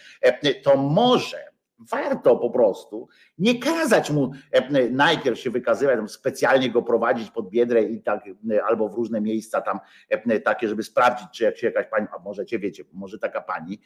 to 0.63 0.77
może 0.77 1.54
warto 1.79 2.35
po 2.35 2.49
prostu 2.49 3.07
nie 3.37 3.59
kazać 3.59 4.11
mu 4.11 4.31
e, 4.51 4.89
najpierw 4.89 5.39
się 5.39 5.49
wykazywać, 5.49 6.11
specjalnie 6.11 6.69
go 6.69 6.81
prowadzić 6.81 7.31
pod 7.31 7.49
biedrę 7.49 7.83
i 7.83 8.01
tak, 8.01 8.23
e, 8.51 8.63
albo 8.63 8.89
w 8.89 8.93
różne 8.93 9.21
miejsca 9.21 9.61
tam 9.61 9.79
e, 10.09 10.39
takie, 10.39 10.67
żeby 10.67 10.83
sprawdzić, 10.83 11.27
czy 11.33 11.43
jak 11.43 11.57
się 11.57 11.67
jakaś 11.67 11.87
pani, 11.87 12.07
a 12.15 12.19
możecie 12.19 12.59
wiecie, 12.59 12.83
może 12.93 13.19
taka 13.19 13.41
pani, 13.41 13.79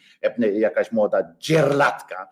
jakaś 0.54 0.92
młoda 0.92 1.36
dzierlatka, 1.40 2.30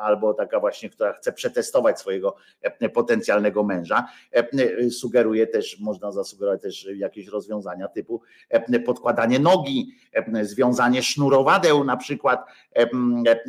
albo 0.00 0.34
taka 0.34 0.60
właśnie, 0.60 0.90
która 0.90 1.12
chce 1.12 1.32
przetestować 1.32 2.00
swojego 2.00 2.36
potencjalnego 2.94 3.64
męża, 3.64 4.08
sugeruje 4.90 5.46
też, 5.46 5.80
można 5.80 6.12
zasugerować 6.12 6.62
też 6.62 6.88
jakieś 6.94 7.26
rozwiązania 7.26 7.88
typu 7.88 8.22
podkładanie 8.86 9.38
nogi, 9.38 9.94
związanie 10.42 11.02
sznurowadeł 11.02 11.84
na 11.84 11.96
przykład 11.96 12.44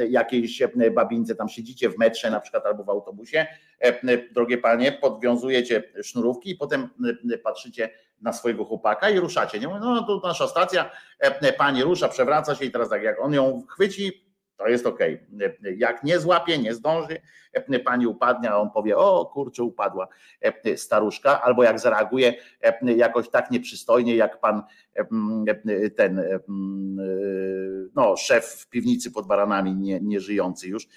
jakiejś 0.10 0.59
babince, 0.68 1.36
tam 1.36 1.50
siedzicie 1.50 1.90
w 1.90 1.98
metrze, 1.98 2.32
na 2.32 2.40
przykład 2.40 2.66
albo 2.66 2.84
w 2.84 2.90
autobusie, 2.90 3.48
e, 3.82 3.86
e, 3.86 4.18
drogie 4.34 4.58
panie, 4.58 4.92
podwiązujecie 4.92 5.84
sznurówki 6.04 6.52
i 6.52 6.56
potem 6.56 6.90
e, 7.34 7.38
patrzycie 7.38 7.90
na 8.22 8.34
swojego 8.34 8.66
chłopaka 8.66 9.10
i 9.10 9.20
ruszacie. 9.20 9.60
Nie 9.60 9.68
mówię, 9.68 9.80
no 9.80 10.04
tu 10.04 10.22
nasza 10.28 10.48
stacja, 10.48 10.92
pani 11.58 11.84
rusza, 11.84 12.10
przewraca 12.10 12.56
się 12.56 12.66
i 12.66 12.72
teraz 12.72 12.90
tak 12.90 13.04
jak 13.04 13.22
on 13.22 13.34
ją 13.34 13.62
chwyci, 13.70 14.29
to 14.60 14.68
jest 14.68 14.86
ok. 14.86 15.00
Jak 15.78 16.04
nie 16.04 16.20
złapie, 16.20 16.58
nie 16.58 16.74
zdąży, 16.74 17.22
pani 17.86 18.08
upadnie, 18.08 18.52
a 18.52 18.58
on 18.58 18.72
powie, 18.72 18.98
o 18.98 19.26
kurczę, 19.26 19.64
upadła 19.64 20.08
staruszka, 20.76 21.42
albo 21.42 21.64
jak 21.64 21.80
zareaguje 21.80 22.34
jakoś 22.82 23.30
tak 23.30 23.52
nieprzystojnie, 23.52 24.16
jak 24.16 24.40
pan 24.40 24.64
ten 25.96 26.24
no, 27.96 28.18
szef 28.18 28.46
w 28.46 28.70
piwnicy 28.70 29.12
pod 29.12 29.28
baranami, 29.28 29.76
nie, 29.76 30.00
nie 30.00 30.20
żyjący 30.20 30.68
już, 30.68 30.88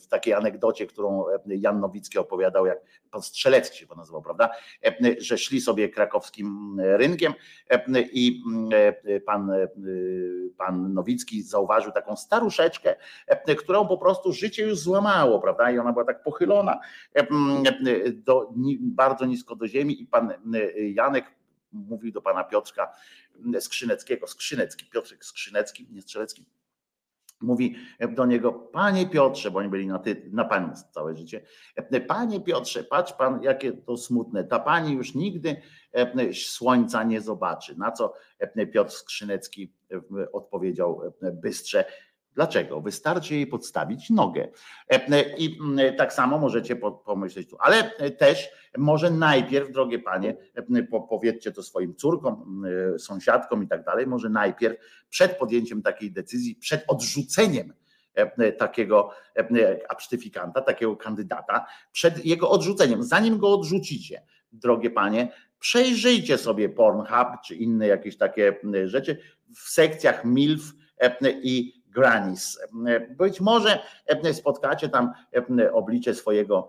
w 0.00 0.06
takiej 0.06 0.34
anegdocie, 0.34 0.86
którą 0.86 1.24
Jan 1.46 1.80
Nowicki 1.80 2.18
opowiadał, 2.18 2.66
jak 2.66 2.78
pan 3.10 3.22
Strzelecki 3.22 3.78
się 3.78 3.86
nazywał, 3.96 4.22
prawda, 4.22 4.50
że 5.18 5.38
szli 5.38 5.60
sobie 5.60 5.88
krakowskim 5.88 6.76
rynkiem 6.80 7.32
i 8.12 8.42
pan, 9.26 9.52
pan 10.58 10.94
Nowicki 10.94 11.42
zauważył 11.42 11.92
taką 11.92 12.16
staruszeczkę, 12.16 12.79
którą 13.58 13.88
po 13.88 13.98
prostu 13.98 14.32
życie 14.32 14.62
już 14.62 14.78
złamało, 14.78 15.40
prawda, 15.40 15.70
i 15.70 15.78
ona 15.78 15.92
była 15.92 16.04
tak 16.04 16.22
pochylona 16.22 16.80
do, 18.14 18.52
bardzo 18.80 19.26
nisko 19.26 19.56
do 19.56 19.68
ziemi 19.68 20.02
i 20.02 20.06
pan 20.06 20.32
Janek 20.94 21.24
mówił 21.72 22.12
do 22.12 22.22
pana 22.22 22.44
Piotrka 22.44 22.92
Skrzyneckiego, 23.60 24.26
Skrzynecki, 24.26 24.86
Piotrek 24.90 25.24
Skrzynecki, 25.24 25.86
nie 25.90 26.02
Strzelecki, 26.02 26.44
mówi 27.40 27.76
do 28.10 28.26
niego, 28.26 28.52
panie 28.52 29.06
Piotrze, 29.06 29.50
bo 29.50 29.58
oni 29.58 29.68
byli 29.68 29.86
na, 29.86 29.98
ty, 29.98 30.30
na 30.32 30.44
panią 30.44 30.72
całe 30.90 31.16
życie, 31.16 31.40
panie 32.06 32.40
Piotrze, 32.40 32.84
patrz 32.84 33.12
pan, 33.12 33.42
jakie 33.42 33.72
to 33.72 33.96
smutne, 33.96 34.44
ta 34.44 34.58
pani 34.58 34.92
już 34.92 35.14
nigdy 35.14 35.62
słońca 36.32 37.02
nie 37.02 37.20
zobaczy. 37.20 37.78
Na 37.78 37.92
co 37.92 38.14
Piotr 38.72 38.92
Skrzynecki 38.92 39.72
odpowiedział 40.32 41.02
bystrze, 41.32 41.84
Dlaczego? 42.34 42.80
Wystarczy 42.80 43.34
jej 43.34 43.46
podstawić 43.46 44.10
nogę. 44.10 44.48
I 45.38 45.58
tak 45.98 46.12
samo 46.12 46.38
możecie 46.38 46.76
pomyśleć 47.04 47.50
tu, 47.50 47.56
ale 47.60 47.90
też 48.18 48.48
może 48.78 49.10
najpierw, 49.10 49.72
drogie 49.72 49.98
panie, 49.98 50.36
powiedzcie 51.08 51.52
to 51.52 51.62
swoim 51.62 51.94
córkom, 51.94 52.62
sąsiadkom 52.98 53.62
i 53.62 53.68
tak 53.68 53.84
dalej, 53.84 54.06
może 54.06 54.28
najpierw 54.28 54.76
przed 55.08 55.38
podjęciem 55.38 55.82
takiej 55.82 56.12
decyzji, 56.12 56.56
przed 56.56 56.84
odrzuceniem 56.88 57.72
takiego 58.58 59.10
absztyfikanta, 59.88 60.60
takiego 60.60 60.96
kandydata, 60.96 61.66
przed 61.92 62.24
jego 62.26 62.50
odrzuceniem, 62.50 63.02
zanim 63.02 63.38
go 63.38 63.54
odrzucicie, 63.54 64.22
drogie 64.52 64.90
panie, 64.90 65.32
przejrzyjcie 65.58 66.38
sobie 66.38 66.68
Pornhub 66.68 67.28
czy 67.46 67.54
inne 67.54 67.86
jakieś 67.86 68.16
takie 68.16 68.60
rzeczy 68.84 69.18
w 69.56 69.70
sekcjach 69.70 70.24
MILF 70.24 70.62
i 71.42 71.79
Granis. 71.90 72.58
Być 73.10 73.40
może 73.40 73.78
spotkacie 74.32 74.88
tam 74.88 75.12
oblicze 75.72 76.14
swojego, 76.14 76.68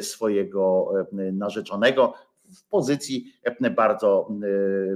swojego 0.00 0.92
narzeczonego 1.12 2.14
w 2.44 2.64
pozycji 2.68 3.32
bardzo, 3.70 4.28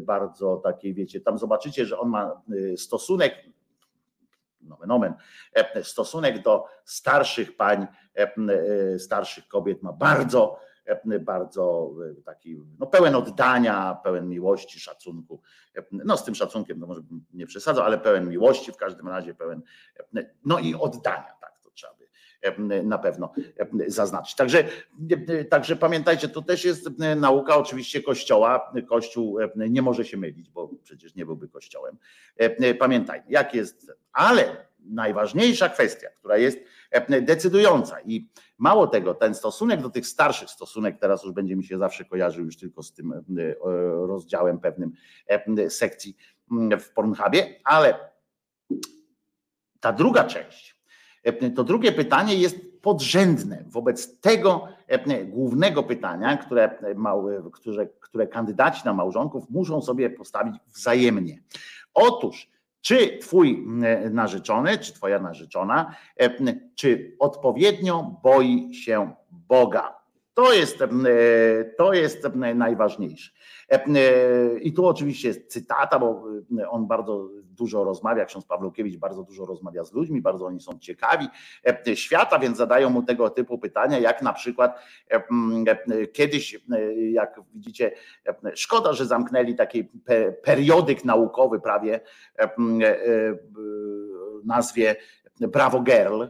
bardzo 0.03 0.57
takiej, 0.57 0.95
wiecie, 0.95 1.21
tam 1.21 1.39
zobaczycie, 1.39 1.87
że 1.87 1.99
on 1.99 2.09
ma 2.09 2.43
stosunek, 2.77 3.35
nomen 4.61 4.91
omen, 4.91 5.15
stosunek 5.83 6.43
do 6.43 6.65
starszych 6.85 7.57
pań, 7.57 7.87
starszych 8.99 9.49
kobiet 9.49 9.83
ma 9.83 9.93
bardzo, 9.93 10.61
bardzo 11.21 11.93
e, 12.11 12.23
taki 12.23 12.61
no, 12.79 12.87
pełen 12.87 13.15
oddania, 13.15 13.97
pełen 14.05 14.29
miłości, 14.29 14.81
szacunku. 14.81 15.41
No 15.93 16.17
z 16.17 16.25
tym 16.25 16.35
szacunkiem 16.35 16.81
to 16.81 16.87
może 16.87 17.03
bym 17.03 17.25
nie 17.35 17.47
przesadzał, 17.47 17.85
ale 17.85 17.99
pełen 17.99 18.29
miłości 18.29 18.73
w 18.73 18.77
każdym 18.77 19.09
razie, 19.09 19.35
pełen 19.35 19.63
no 20.45 20.59
i 20.59 20.75
oddania, 20.75 21.35
tak 21.41 21.61
to 21.63 21.71
trzeba 21.71 21.95
by 21.95 22.83
na 22.85 22.99
pewno 22.99 23.33
zaznaczyć. 23.87 24.37
Także, 24.37 24.65
także 25.51 25.77
pamiętajcie, 25.77 26.29
to 26.29 26.43
też 26.43 26.65
jest 26.65 26.89
nauka 27.17 27.57
oczywiście 27.57 28.03
Kościoła. 28.03 28.73
Kościół 28.89 29.39
nie 29.57 29.83
może 29.83 30.05
się 30.05 30.17
mylić, 30.17 30.51
bo 30.51 30.71
przecież 30.83 31.15
nie 31.15 31.27
byłby 31.27 31.49
Kościołem. 31.49 31.97
Pamiętajmy, 32.79 33.27
jak 33.29 33.55
jest, 33.55 33.93
ale 34.13 34.70
najważniejsza 34.85 35.69
kwestia, 35.69 36.09
która 36.19 36.37
jest 36.37 36.59
decydująca 37.23 38.01
i 38.01 38.29
mało 38.59 38.87
tego, 38.87 39.15
ten 39.15 39.35
stosunek 39.35 39.83
do 39.83 39.91
tych 39.91 40.07
starszych, 40.07 40.51
stosunek 40.51 40.99
teraz 40.99 41.25
już 41.25 41.33
będzie 41.33 41.57
mi 41.57 41.65
się 41.65 41.79
zawsze 41.79 42.05
kojarzył 42.05 42.45
już 42.45 42.57
tylko 42.57 42.83
z 42.83 42.93
tym 42.93 43.25
rozdziałem 44.07 44.61
pewnym 44.61 44.93
sekcji 45.69 46.17
w 46.81 46.93
Pornhubie, 46.95 47.61
ale 47.65 48.11
ta 49.81 49.93
druga 49.93 50.25
część, 50.25 50.81
to 51.57 51.65
drugie 51.65 51.93
pytanie 51.93 52.35
jest 52.35 52.57
podrzędne 52.83 53.65
wobec 53.67 54.21
tego 54.21 54.69
głównego 55.25 55.83
pytania, 55.83 56.37
które, 56.37 56.79
które, 57.53 57.87
które 57.87 58.27
kandydaci 58.27 58.83
na 58.85 58.95
małżonków 58.95 59.51
muszą 59.51 59.83
sobie 59.83 60.11
postawić 60.11 60.55
wzajemnie. 60.67 61.43
Otóż, 61.95 62.51
czy 62.81 63.19
twój 63.19 63.67
narzeczony, 64.11 64.79
czy 64.79 64.93
twoja 64.93 65.19
narzeczona, 65.19 65.95
czy 66.75 67.17
odpowiednio 67.19 68.21
boi 68.23 68.75
się 68.75 69.13
Boga? 69.31 70.00
To 70.41 70.53
jest, 70.53 70.79
to 71.79 71.93
jest 71.93 72.29
najważniejsze. 72.55 73.31
I 74.61 74.73
tu 74.73 74.87
oczywiście 74.87 75.29
jest 75.29 75.53
cytata, 75.53 75.99
bo 75.99 76.25
on 76.69 76.87
bardzo 76.87 77.29
dużo 77.45 77.85
rozmawia, 77.85 78.25
ksiądz 78.25 78.45
Pawłowkiewicz 78.45 78.97
bardzo 78.97 79.23
dużo 79.23 79.47
rozmawia 79.47 79.85
z 79.85 79.93
ludźmi, 79.93 80.21
bardzo 80.21 80.47
oni 80.47 80.61
są 80.61 80.79
ciekawi 80.79 81.29
świata, 81.95 82.39
więc 82.39 82.59
zadają 82.59 82.91
mu 82.91 83.03
tego 83.03 83.31
typu 83.31 83.59
pytania, 83.59 83.99
jak 83.99 84.23
na 84.23 84.33
przykład 84.33 84.79
kiedyś, 86.13 86.61
jak 87.13 87.41
widzicie, 87.55 87.93
szkoda, 88.55 88.93
że 88.93 89.07
zamknęli 89.07 89.55
taki 89.55 89.89
periodyk 90.43 91.05
naukowy 91.05 91.61
prawie 91.61 92.01
nazwie 94.45 94.97
Bravo 95.41 95.81
Girl, 95.81 96.25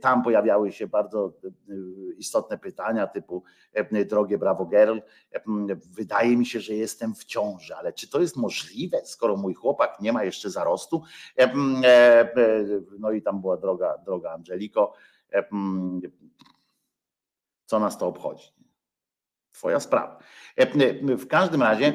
tam 0.00 0.22
pojawiały 0.22 0.72
się 0.72 0.86
bardzo 0.86 1.32
e, 1.44 1.50
istotne 2.16 2.58
pytania 2.58 3.06
typu 3.06 3.42
e, 3.72 4.04
drogie 4.04 4.38
brawo 4.38 4.66
girl, 4.66 4.98
e, 5.32 5.40
wydaje 5.92 6.36
mi 6.36 6.46
się, 6.46 6.60
że 6.60 6.74
jestem 6.74 7.14
w 7.14 7.24
ciąży, 7.24 7.76
ale 7.76 7.92
czy 7.92 8.10
to 8.10 8.20
jest 8.20 8.36
możliwe, 8.36 9.00
skoro 9.04 9.36
mój 9.36 9.54
chłopak 9.54 10.00
nie 10.00 10.12
ma 10.12 10.24
jeszcze 10.24 10.50
zarostu? 10.50 11.02
No 12.98 13.12
i 13.12 13.22
tam 13.22 13.40
była 13.40 13.56
droga, 13.56 13.98
droga 13.98 14.30
Angeliko, 14.30 14.92
co 17.64 17.80
nas 17.80 17.98
to 17.98 18.06
obchodzi? 18.06 18.48
Twoja 19.52 19.80
sprawa. 19.80 20.18
W 21.02 21.26
każdym 21.26 21.62
razie 21.62 21.92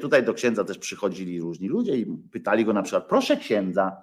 tutaj 0.00 0.24
do 0.24 0.34
księdza 0.34 0.64
też 0.64 0.78
przychodzili 0.78 1.40
różni 1.40 1.68
ludzie 1.68 1.96
i 1.96 2.06
pytali 2.32 2.64
go 2.64 2.72
na 2.72 2.82
przykład, 2.82 3.06
proszę 3.06 3.36
księdza, 3.36 3.96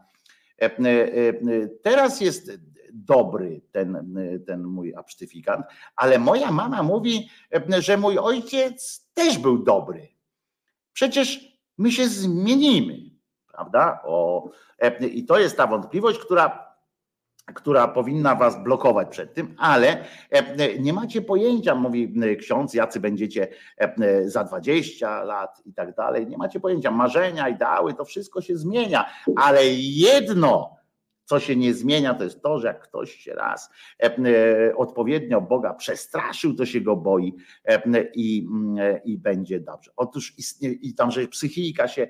teraz 1.82 2.22
jest 2.22 2.52
dobry 2.94 3.62
ten, 3.72 4.16
ten 4.48 4.64
mój 4.64 4.96
absztyfikant, 4.96 5.66
ale 5.96 6.20
moja 6.20 6.52
mama 6.52 6.84
mówi, 6.84 7.30
że 7.80 7.98
mój 7.98 8.18
ojciec 8.18 9.10
też 9.14 9.38
był 9.38 9.64
dobry. 9.64 10.08
Przecież 10.94 11.58
my 11.78 11.92
się 11.92 12.08
zmienimy, 12.08 12.98
prawda? 13.48 14.02
O, 14.04 14.50
I 15.12 15.26
to 15.26 15.40
jest 15.40 15.58
ta 15.58 15.68
wątpliwość, 15.68 16.20
która 16.20 16.70
która 17.54 17.88
powinna 17.88 18.36
was 18.36 18.64
blokować 18.64 19.08
przed 19.10 19.34
tym, 19.34 19.56
ale 19.58 20.06
nie 20.80 20.94
macie 20.94 21.22
pojęcia, 21.22 21.76
mówi 21.76 22.14
ksiądz, 22.40 22.74
jacy 22.74 23.00
będziecie 23.00 23.48
za 24.26 24.44
20 24.44 25.24
lat 25.24 25.62
i 25.66 25.74
tak 25.74 25.96
dalej. 25.96 26.28
Nie 26.28 26.38
macie 26.38 26.60
pojęcia, 26.60 26.92
marzenia, 26.92 27.50
ideały, 27.50 27.94
to 27.94 28.06
wszystko 28.06 28.42
się 28.42 28.58
zmienia, 28.58 29.06
ale 29.36 29.66
jedno 29.80 30.79
co 31.30 31.40
się 31.40 31.56
nie 31.56 31.74
zmienia, 31.74 32.14
to 32.14 32.24
jest 32.24 32.42
to, 32.42 32.60
że 32.60 32.68
jak 32.68 32.82
ktoś 32.82 33.16
się 33.16 33.34
raz 33.34 33.70
e, 34.04 34.18
e, 34.18 34.76
odpowiednio 34.76 35.42
Boga 35.42 35.74
przestraszył, 35.74 36.54
to 36.54 36.66
się 36.66 36.82
go 36.82 36.96
boi 36.96 37.36
e, 37.66 37.82
i, 38.16 38.48
i 39.06 39.18
będzie 39.18 39.60
dobrze. 39.60 39.92
Otóż 39.96 40.34
istnieje, 40.38 40.74
i 40.76 40.94
tam, 40.94 41.12
że 41.12 41.28
psychika 41.28 41.88
się 41.88 42.08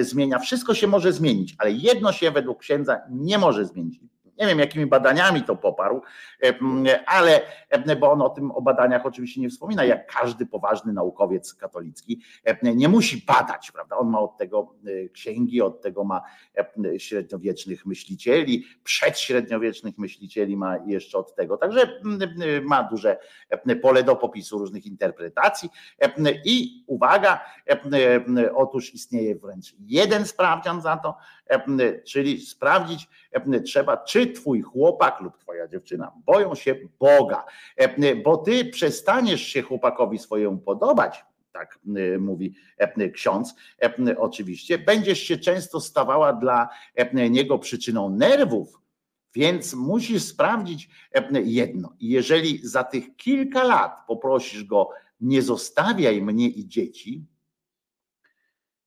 zmienia, 0.00 0.38
wszystko 0.38 0.74
się 0.74 0.86
może 0.86 1.12
zmienić, 1.12 1.54
ale 1.58 1.72
jedno 1.72 2.12
się 2.12 2.30
według 2.30 2.58
księdza 2.58 3.00
nie 3.10 3.38
może 3.38 3.64
zmienić 3.64 4.00
nie 4.38 4.46
wiem 4.46 4.58
jakimi 4.58 4.86
badaniami 4.86 5.42
to 5.42 5.56
poparł, 5.56 6.02
ale 7.06 7.40
bo 8.00 8.12
on 8.12 8.22
o 8.22 8.28
tym 8.28 8.50
o 8.50 8.62
badaniach 8.62 9.06
oczywiście 9.06 9.40
nie 9.40 9.50
wspomina, 9.50 9.84
jak 9.84 10.06
każdy 10.06 10.46
poważny 10.46 10.92
naukowiec 10.92 11.54
katolicki 11.54 12.22
nie 12.62 12.88
musi 12.88 13.24
badać, 13.26 13.72
prawda? 13.72 13.96
On 13.96 14.10
ma 14.10 14.20
od 14.20 14.36
tego 14.36 14.74
e, 14.86 15.08
księgi, 15.08 15.62
od 15.62 15.82
tego 15.82 16.04
ma 16.04 16.22
średniowiecznych 16.98 17.86
myślicieli, 17.86 18.64
przedśredniowiecznych 18.84 19.98
myślicieli 19.98 20.56
ma 20.56 20.76
jeszcze 20.86 21.18
od 21.18 21.34
tego. 21.34 21.56
Także 21.56 22.00
ma 22.62 22.82
duże 22.82 23.18
pole 23.82 24.02
do 24.02 24.16
popisu 24.16 24.58
różnych 24.58 24.86
interpretacji 24.86 25.70
i 26.44 26.84
uwaga, 26.86 27.40
otóż 28.54 28.94
istnieje 28.94 29.36
wręcz 29.36 29.74
jeden 29.78 30.26
sprawdzian 30.26 30.82
za 30.82 30.96
to, 30.96 31.16
czyli 32.04 32.40
sprawdzić 32.40 33.08
trzeba, 33.64 33.96
czy 33.96 34.26
twój 34.26 34.62
chłopak 34.62 35.20
lub 35.20 35.38
twoja 35.38 35.68
dziewczyna 35.68 36.12
boją 36.26 36.54
się 36.54 36.76
Boga, 36.98 37.44
bo 38.24 38.36
ty 38.36 38.64
przestaniesz 38.64 39.40
się 39.40 39.62
chłopakowi 39.62 40.18
swojemu 40.18 40.58
podobać, 40.58 41.24
tak 41.52 41.78
mówi 42.18 42.54
ksiądz, 43.12 43.54
oczywiście, 44.16 44.78
będziesz 44.78 45.18
się 45.18 45.38
często 45.38 45.80
stawała 45.80 46.32
dla 46.32 46.68
niego 47.30 47.58
przyczyną 47.58 48.10
nerwów, 48.10 48.80
więc 49.34 49.74
musisz 49.74 50.22
sprawdzić 50.22 50.88
jedno. 51.44 51.92
Jeżeli 52.00 52.66
za 52.66 52.84
tych 52.84 53.16
kilka 53.16 53.64
lat 53.64 53.98
poprosisz 54.06 54.64
go, 54.64 54.90
nie 55.20 55.42
zostawiaj 55.42 56.22
mnie 56.22 56.48
i 56.48 56.68
dzieci, 56.68 57.24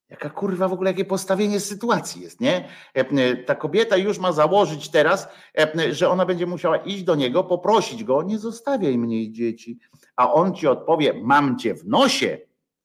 Jaka 0.10 0.30
kurwa 0.30 0.68
w 0.68 0.74
ogóle 0.74 0.90
jakie 0.90 1.06
postawienie 1.06 1.60
sytuacji 1.60 2.22
jest, 2.22 2.42
nie? 2.42 2.70
E, 2.96 3.00
e, 3.00 3.36
ta 3.38 3.56
kobieta 3.56 3.98
już 3.98 4.20
ma 4.20 4.32
założyć 4.32 4.90
teraz, 4.90 5.28
e, 5.58 5.94
że 5.94 6.10
ona 6.10 6.26
będzie 6.26 6.46
musiała 6.46 6.78
iść 6.78 7.04
do 7.04 7.16
niego, 7.16 7.44
poprosić 7.44 8.04
go, 8.04 8.24
nie 8.24 8.40
zostawiaj 8.40 8.98
mnie 8.98 9.32
dzieci. 9.32 9.80
A 10.16 10.34
on 10.34 10.56
ci 10.56 10.68
odpowie, 10.68 11.14
mam 11.14 11.60
cię 11.60 11.76
w 11.76 11.88
nosie. 11.88 12.38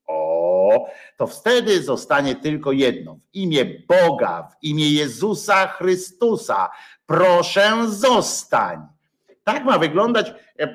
O, 0.06 0.86
to 1.16 1.26
wtedy 1.26 1.82
zostanie 1.82 2.34
tylko 2.34 2.72
jedno. 2.72 3.14
W 3.14 3.34
imię 3.34 3.64
Boga, 3.88 4.48
w 4.52 4.64
imię 4.64 4.90
Jezusa 4.90 5.66
Chrystusa. 5.66 6.70
Proszę 7.06 7.72
zostań. 7.88 8.94
Tak 9.45 9.65
ma 9.65 9.79
wyglądać, 9.79 10.35
e, 10.59 10.75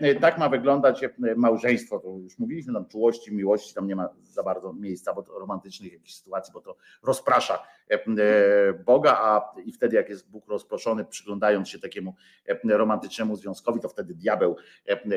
e, 0.00 0.14
tak 0.14 0.38
ma 0.38 0.48
wyglądać 0.48 1.04
e, 1.04 1.10
małżeństwo. 1.36 1.98
To 1.98 2.08
już 2.08 2.38
mówiliśmy 2.38 2.72
tam 2.72 2.86
czułości, 2.86 3.34
miłości, 3.34 3.74
tam 3.74 3.86
nie 3.86 3.96
ma 3.96 4.08
za 4.24 4.42
bardzo 4.42 4.72
miejsca, 4.72 5.14
bo 5.14 5.22
to 5.22 5.38
romantycznych 5.38 5.92
jakichś 5.92 6.14
sytuacji, 6.14 6.52
bo 6.52 6.60
to 6.60 6.76
rozprasza 7.02 7.62
Boga, 8.84 9.18
a 9.20 9.54
i 9.64 9.72
wtedy 9.72 9.96
jak 9.96 10.08
jest 10.08 10.30
Bóg 10.30 10.48
rozproszony, 10.48 11.04
przyglądając 11.04 11.68
się 11.68 11.78
takiemu 11.78 12.14
romantycznemu 12.64 13.36
związkowi, 13.36 13.80
to 13.80 13.88
wtedy 13.88 14.14
diabeł 14.14 14.56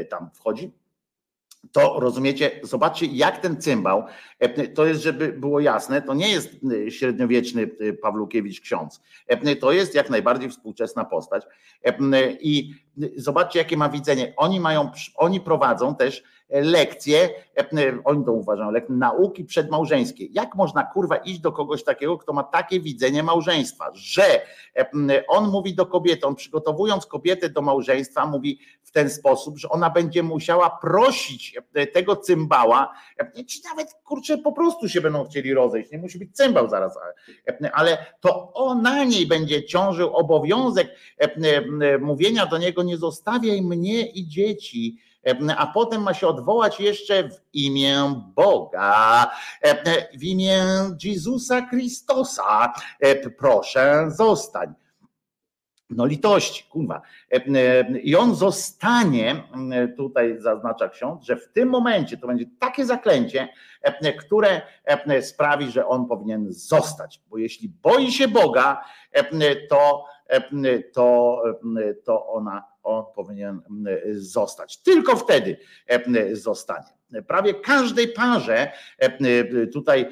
tam 0.10 0.30
wchodzi 0.34 0.72
to 1.72 2.00
rozumiecie, 2.00 2.52
zobaczcie, 2.64 3.06
jak 3.06 3.38
ten 3.38 3.62
cymbał, 3.62 4.04
to 4.76 4.86
jest, 4.86 5.02
żeby 5.02 5.34
było 5.34 5.60
jasne, 5.60 6.02
to 6.02 6.14
nie 6.14 6.32
jest 6.32 6.50
średniowieczny 6.90 7.68
Pawlukiewicz 8.02 8.62
ksiądz. 8.62 9.02
To 9.60 9.72
jest 9.72 9.96
jak 9.96 10.10
najbardziej 10.10 10.50
współczesna 10.50 11.06
postać. 11.06 11.44
I 12.40 12.74
zobaczcie, 13.18 13.60
jakie 13.60 13.78
ma 13.78 13.90
widzenie. 13.90 14.34
Oni 14.38 14.60
mają, 14.60 14.92
oni 15.16 15.42
prowadzą 15.42 15.96
też 15.96 16.24
lekcje, 16.50 17.30
oni 18.04 18.26
to 18.26 18.32
uważają, 18.32 18.72
nauki 18.90 19.46
przedmałżeńskie. 19.46 20.26
Jak 20.32 20.56
można 20.56 20.84
kurwa 20.84 21.16
iść 21.16 21.40
do 21.40 21.52
kogoś 21.52 21.84
takiego, 21.84 22.18
kto 22.18 22.34
ma 22.34 22.44
takie 22.44 22.80
widzenie 22.80 23.24
małżeństwa, 23.24 23.92
że 23.94 24.42
on 25.28 25.50
mówi 25.50 25.76
do 25.76 25.86
kobiety, 25.86 26.28
on 26.28 26.36
przygotowując 26.36 27.06
kobietę 27.06 27.50
do 27.50 27.62
małżeństwa, 27.62 28.26
mówi 28.26 28.60
w 28.84 28.92
ten 28.92 29.10
sposób, 29.10 29.58
że 29.58 29.70
ona 29.70 29.90
będzie 29.90 30.24
musiała 30.24 30.70
prosić 30.82 31.58
tego 31.94 32.16
cymbała, 32.16 32.94
czy 33.48 33.60
nawet 33.70 33.94
kurczę 34.04 34.38
po 34.38 34.52
prostu 34.52 34.90
się 34.90 35.02
będą 35.02 35.26
chcieli 35.26 35.54
rozejść, 35.54 35.92
nie 35.92 35.98
musi 35.98 36.20
być 36.20 36.36
cymbał 36.36 36.70
zaraz, 36.70 36.98
ale 37.74 38.06
to 38.20 38.54
on 38.54 38.82
na 38.82 39.04
niej 39.04 39.28
będzie 39.28 39.66
ciążył 39.66 40.16
obowiązek 40.16 40.88
mówienia 42.00 42.46
do 42.46 42.58
niego, 42.58 42.84
nie 42.90 42.98
zostawiaj 42.98 43.62
mnie 43.62 44.08
i 44.08 44.28
dzieci, 44.28 44.98
a 45.58 45.68
potem 45.68 46.02
ma 46.02 46.14
się 46.14 46.28
odwołać 46.28 46.80
jeszcze 46.80 47.30
w 47.30 47.42
imię 47.54 48.22
Boga, 48.36 49.32
w 50.18 50.24
imię 50.24 50.64
Jezusa 51.04 51.62
Chrystusa. 51.62 52.74
Proszę, 53.38 54.06
zostań. 54.08 54.74
No 55.90 56.06
litości, 56.06 56.64
kurwa. 56.70 57.02
I 58.04 58.16
on 58.16 58.36
zostanie, 58.36 59.44
tutaj 59.98 60.36
zaznacza 60.40 60.90
ksiądz, 60.90 61.26
że 61.26 61.36
w 61.36 61.48
tym 61.48 61.70
momencie 61.70 62.18
to 62.18 62.28
będzie 62.28 62.46
takie 62.60 62.86
zaklęcie, 62.86 63.50
które 64.20 64.62
sprawi, 65.22 65.72
że 65.72 65.88
on 65.88 66.08
powinien 66.08 66.48
zostać. 66.50 67.22
Bo 67.30 67.38
jeśli 67.38 67.70
boi 67.70 68.12
się 68.12 68.28
Boga, 68.28 68.84
to, 69.70 70.06
to, 70.94 71.42
to 72.06 72.28
ona 72.28 72.64
on 72.84 73.04
powinien 73.16 73.62
zostać. 74.12 74.78
Tylko 74.78 75.16
wtedy 75.16 75.58
zostanie. 76.32 76.88
Prawie 77.28 77.54
każdej 77.54 78.08
parze 78.08 78.72
tutaj 79.74 80.10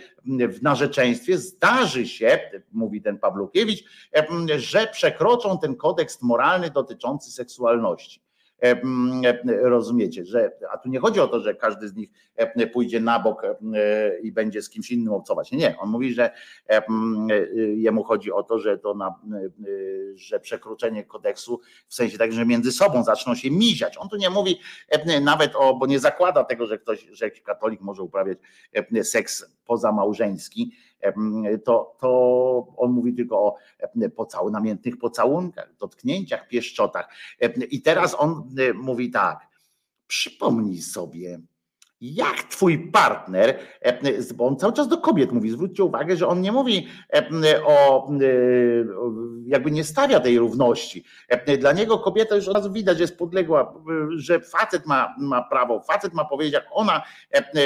w 0.50 0.62
narzeczeństwie 0.62 1.38
zdarzy 1.38 2.08
się, 2.08 2.40
mówi 2.72 3.02
ten 3.02 3.18
Pawlukiewicz, 3.20 3.84
że 4.58 4.88
przekroczą 4.88 5.60
ten 5.60 5.76
kodeks 5.76 6.22
moralny 6.22 6.70
dotyczący 6.70 7.32
seksualności. 7.32 8.27
E, 8.64 8.82
rozumiecie, 9.62 10.26
że 10.26 10.52
a 10.74 10.78
tu 10.78 10.90
nie 10.90 11.00
chodzi 11.00 11.20
o 11.20 11.28
to, 11.28 11.40
że 11.40 11.56
każdy 11.56 11.88
z 11.88 11.96
nich 11.96 12.10
pójdzie 12.74 13.00
na 13.00 13.20
bok 13.20 13.42
i 14.24 14.32
będzie 14.32 14.62
z 14.62 14.70
kimś 14.70 14.92
innym 14.92 15.14
obcować. 15.14 15.52
Nie. 15.52 15.78
On 15.80 15.90
mówi, 15.90 16.14
że 16.14 16.32
jemu 17.76 18.04
chodzi 18.04 18.32
o 18.32 18.44
to, 18.44 18.60
że 18.60 18.78
to 18.78 18.94
na, 18.94 19.16
że 20.16 20.40
przekroczenie 20.40 21.04
kodeksu 21.04 21.60
w 21.88 21.96
sensie 21.96 22.18
tak, 22.18 22.34
że 22.34 22.46
między 22.46 22.72
sobą 22.72 23.04
zaczną 23.04 23.36
się 23.36 23.52
miziać. 23.52 23.98
On 23.98 24.10
tu 24.10 24.18
nie 24.18 24.30
mówi 24.30 24.60
nawet 25.22 25.56
o, 25.56 25.76
bo 25.76 25.86
nie 25.86 26.00
zakłada 26.00 26.44
tego, 26.44 26.68
że 26.68 26.78
ktoś, 26.78 27.08
że 27.12 27.32
katolik 27.32 27.82
może 27.82 28.04
uprawiać 28.04 28.38
seks 29.04 29.46
pozamałżeński, 29.66 30.72
to, 31.66 31.96
to 32.00 32.74
on 32.78 32.92
mówi 32.92 33.14
tylko 33.14 33.38
o 33.38 33.56
pocałunkach, 34.16 34.52
namiętnych 34.52 34.98
pocałunkach, 34.98 35.76
dotknięciach, 35.80 36.48
pieszczotach. 36.48 37.10
I 37.70 37.82
teraz 37.82 38.16
on 38.20 38.50
mówi 38.74 39.12
tak, 39.12 39.48
przypomnij 40.08 40.82
sobie, 40.82 41.40
jak 42.02 42.44
twój 42.44 42.92
partner, 42.92 43.60
bo 44.36 44.48
on 44.48 44.58
cały 44.58 44.74
czas 44.74 44.88
do 44.88 44.98
kobiet 44.98 45.32
mówi, 45.32 45.50
zwróćcie 45.50 45.84
uwagę, 45.84 46.16
że 46.16 46.28
on 46.28 46.42
nie 46.42 46.52
mówi 46.52 46.88
o, 47.66 48.10
jakby 49.46 49.72
nie 49.72 49.84
stawia 49.84 50.20
tej 50.20 50.40
równości. 50.40 51.04
Dla 51.60 51.72
niego 51.72 52.00
kobieta 52.00 52.36
już 52.36 52.48
od 52.48 52.56
razu 52.56 52.72
widać, 52.72 52.98
że 52.98 53.04
jest 53.04 53.18
podległa, 53.18 53.74
że 54.16 54.40
facet 54.40 54.86
ma, 54.86 55.16
ma 55.20 55.44
prawo, 55.44 55.80
facet 55.80 56.14
ma 56.14 56.26
powiedzieć, 56.26 56.54
jak 56.54 56.68
ona 56.72 57.04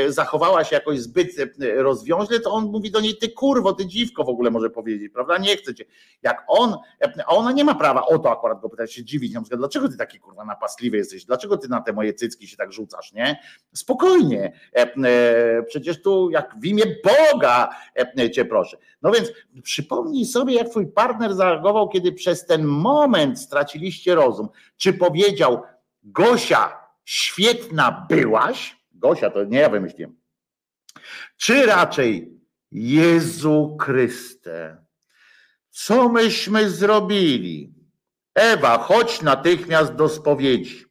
zachowała 0.07 0.63
się 0.63 0.75
jakoś 0.75 0.99
zbyt 0.99 1.29
rozwiąźle, 1.75 2.39
to 2.39 2.51
on 2.51 2.65
mówi 2.65 2.91
do 2.91 2.99
niej, 3.01 3.17
ty 3.17 3.29
kurwo, 3.29 3.73
ty 3.73 3.85
dziwko 3.85 4.23
w 4.23 4.29
ogóle 4.29 4.51
może 4.51 4.69
powiedzieć, 4.69 5.11
prawda, 5.13 5.37
nie 5.37 5.57
chce 5.57 5.75
cię. 5.75 5.85
Jak 6.23 6.43
on, 6.47 6.77
a 7.25 7.35
ona 7.35 7.51
nie 7.51 7.63
ma 7.63 7.75
prawa 7.75 8.05
o 8.05 8.19
to 8.19 8.31
akurat 8.31 8.61
go 8.61 8.69
pytać, 8.69 8.93
się 8.93 9.03
dziwić, 9.03 9.33
na 9.33 9.41
przykład, 9.41 9.59
dlaczego 9.59 9.89
ty 9.89 9.97
taki 9.97 10.19
kurwa 10.19 10.45
napastliwy 10.45 10.97
jesteś, 10.97 11.25
dlaczego 11.25 11.57
ty 11.57 11.69
na 11.69 11.81
te 11.81 11.93
moje 11.93 12.13
cycki 12.13 12.47
się 12.47 12.57
tak 12.57 12.73
rzucasz, 12.73 13.13
nie? 13.13 13.39
Spokojnie, 13.73 14.20
spokojnie. 14.22 14.53
E, 14.76 14.93
e, 14.95 15.64
przecież 15.64 16.02
tu 16.02 16.30
jak 16.30 16.56
w 16.60 16.65
imię 16.65 16.84
Boga 17.03 17.69
e, 18.18 18.31
cię 18.31 18.45
proszę. 18.45 18.77
No 19.02 19.11
więc 19.11 19.31
przypomnij 19.64 20.26
sobie, 20.26 20.56
jak 20.56 20.69
twój 20.69 20.88
partner 20.88 21.34
zareagował, 21.34 21.89
kiedy 21.89 22.11
przez 22.11 22.45
ten 22.45 22.64
moment 22.64 23.39
straciliście 23.39 24.15
rozum. 24.15 24.49
Czy 24.77 24.93
powiedział, 24.93 25.61
Gosia, 26.03 26.77
świetna 27.06 28.06
byłaś? 28.10 28.77
Gosia, 28.91 29.30
to 29.30 29.43
nie 29.43 29.60
ja 29.60 29.69
wymyśliłem. 29.69 30.15
Czy 31.38 31.65
raczej 31.65 32.39
Jezu 32.72 33.77
Chryste, 33.81 34.85
co 35.69 36.10
myśmy 36.10 36.69
zrobili? 36.69 37.73
Ewa, 38.35 38.77
chodź 38.77 39.22
natychmiast 39.22 39.95
do 39.95 40.10
spowiedzi. 40.10 40.85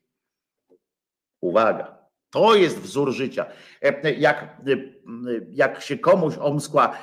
Uwaga, 1.40 1.99
to 2.30 2.54
jest 2.54 2.78
wzór 2.78 3.12
życia. 3.12 3.46
Jak, 4.18 4.56
jak 5.50 5.82
się 5.82 5.98
komuś 5.98 6.38
omskła, 6.38 6.96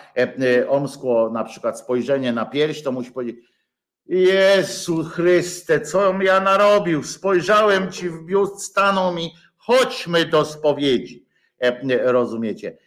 omskło 0.67 1.29
na 1.29 1.43
przykład 1.43 1.79
spojrzenie 1.79 2.33
na 2.33 2.45
pierś, 2.45 2.83
to 2.83 2.91
musi 2.91 3.11
powiedzieć, 3.11 3.45
Jezu 4.05 5.03
Chryste, 5.03 5.81
co 5.81 6.21
ja 6.21 6.39
narobił? 6.39 7.03
Spojrzałem 7.03 7.91
ci 7.91 8.09
w 8.09 8.23
biust, 8.23 8.61
stanął 8.61 9.13
mi, 9.13 9.33
chodźmy 9.57 10.25
do 10.25 10.45
spowiedzi. 10.45 11.27
Rozumiecie? 12.03 12.77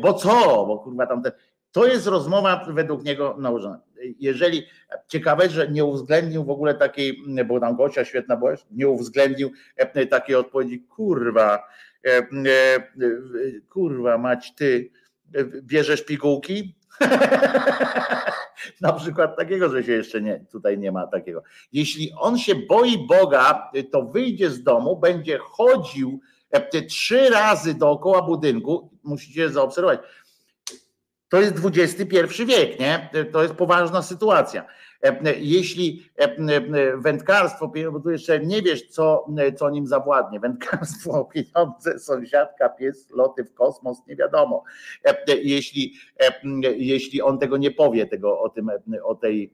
Bo 0.00 0.14
co? 0.14 0.66
Bo 0.66 0.78
kurwa 0.78 1.06
tamten. 1.06 1.32
To 1.72 1.86
jest 1.86 2.06
rozmowa 2.06 2.66
według 2.68 3.04
niego 3.04 3.36
nałożona. 3.38 3.80
Jeżeli 4.18 4.66
ciekawe, 5.08 5.50
że 5.50 5.70
nie 5.70 5.84
uwzględnił 5.84 6.44
w 6.44 6.50
ogóle 6.50 6.74
takiej, 6.74 7.22
bo 7.46 7.60
tam 7.60 7.76
Gosia 7.76 8.04
świetna 8.04 8.36
była, 8.36 8.54
nie 8.70 8.88
uwzględnił 8.88 9.50
takiej 10.10 10.36
odpowiedzi, 10.36 10.80
kurwa, 10.80 11.68
kurwa 13.68 14.18
mać 14.18 14.54
ty, 14.54 14.90
bierzesz 15.62 16.04
pigułki? 16.04 16.74
Na 18.80 18.92
przykład 18.92 19.36
takiego, 19.36 19.68
że 19.68 19.84
się 19.84 19.92
jeszcze 19.92 20.22
nie, 20.22 20.44
tutaj 20.52 20.78
nie 20.78 20.92
ma 20.92 21.06
takiego. 21.06 21.42
Jeśli 21.72 22.12
on 22.18 22.38
się 22.38 22.54
boi 22.54 23.06
Boga, 23.06 23.70
to 23.92 24.02
wyjdzie 24.02 24.50
z 24.50 24.62
domu, 24.62 24.96
będzie 24.96 25.38
chodził 25.38 26.20
te 26.70 26.82
trzy 26.82 27.30
razy 27.30 27.74
dookoła 27.74 28.22
budynku, 28.22 28.90
musicie 29.02 29.50
zaobserwować. 29.50 30.00
To 31.28 31.40
jest 31.40 31.54
XXI 31.64 32.44
wiek, 32.44 32.80
nie? 32.80 33.10
To 33.32 33.42
jest 33.42 33.54
poważna 33.54 34.02
sytuacja. 34.02 34.66
Jeśli 35.36 36.10
wędkarstwo, 36.96 37.72
bo 37.92 38.00
tu 38.00 38.10
jeszcze 38.10 38.40
nie 38.40 38.62
wiesz, 38.62 38.88
co, 38.88 39.26
co 39.56 39.70
nim 39.70 39.86
zawładnie. 39.86 40.40
Wędkarstwo, 40.40 41.24
pieniądze, 41.34 41.98
sąsiadka, 41.98 42.68
pies, 42.68 43.10
loty 43.10 43.44
w 43.44 43.54
kosmos, 43.54 44.06
nie 44.06 44.16
wiadomo. 44.16 44.64
Jeśli, 45.42 45.94
jeśli 46.76 47.22
on 47.22 47.38
tego 47.38 47.56
nie 47.56 47.70
powie, 47.70 48.06
tego 48.06 48.40
o, 48.40 48.48
tym, 48.48 48.70
o, 49.04 49.14
tej, 49.14 49.52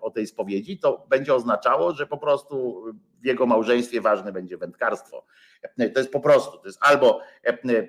o 0.00 0.10
tej 0.10 0.26
spowiedzi, 0.26 0.78
to 0.78 1.06
będzie 1.08 1.34
oznaczało, 1.34 1.92
że 1.92 2.06
po 2.06 2.18
prostu 2.18 2.84
w 3.22 3.26
jego 3.26 3.46
małżeństwie 3.46 4.00
ważne 4.00 4.32
będzie 4.32 4.56
wędkarstwo. 4.56 5.24
To 5.94 6.00
jest 6.00 6.12
po 6.12 6.20
prostu, 6.20 6.58
to 6.58 6.66
jest 6.66 6.78
albo 6.80 7.20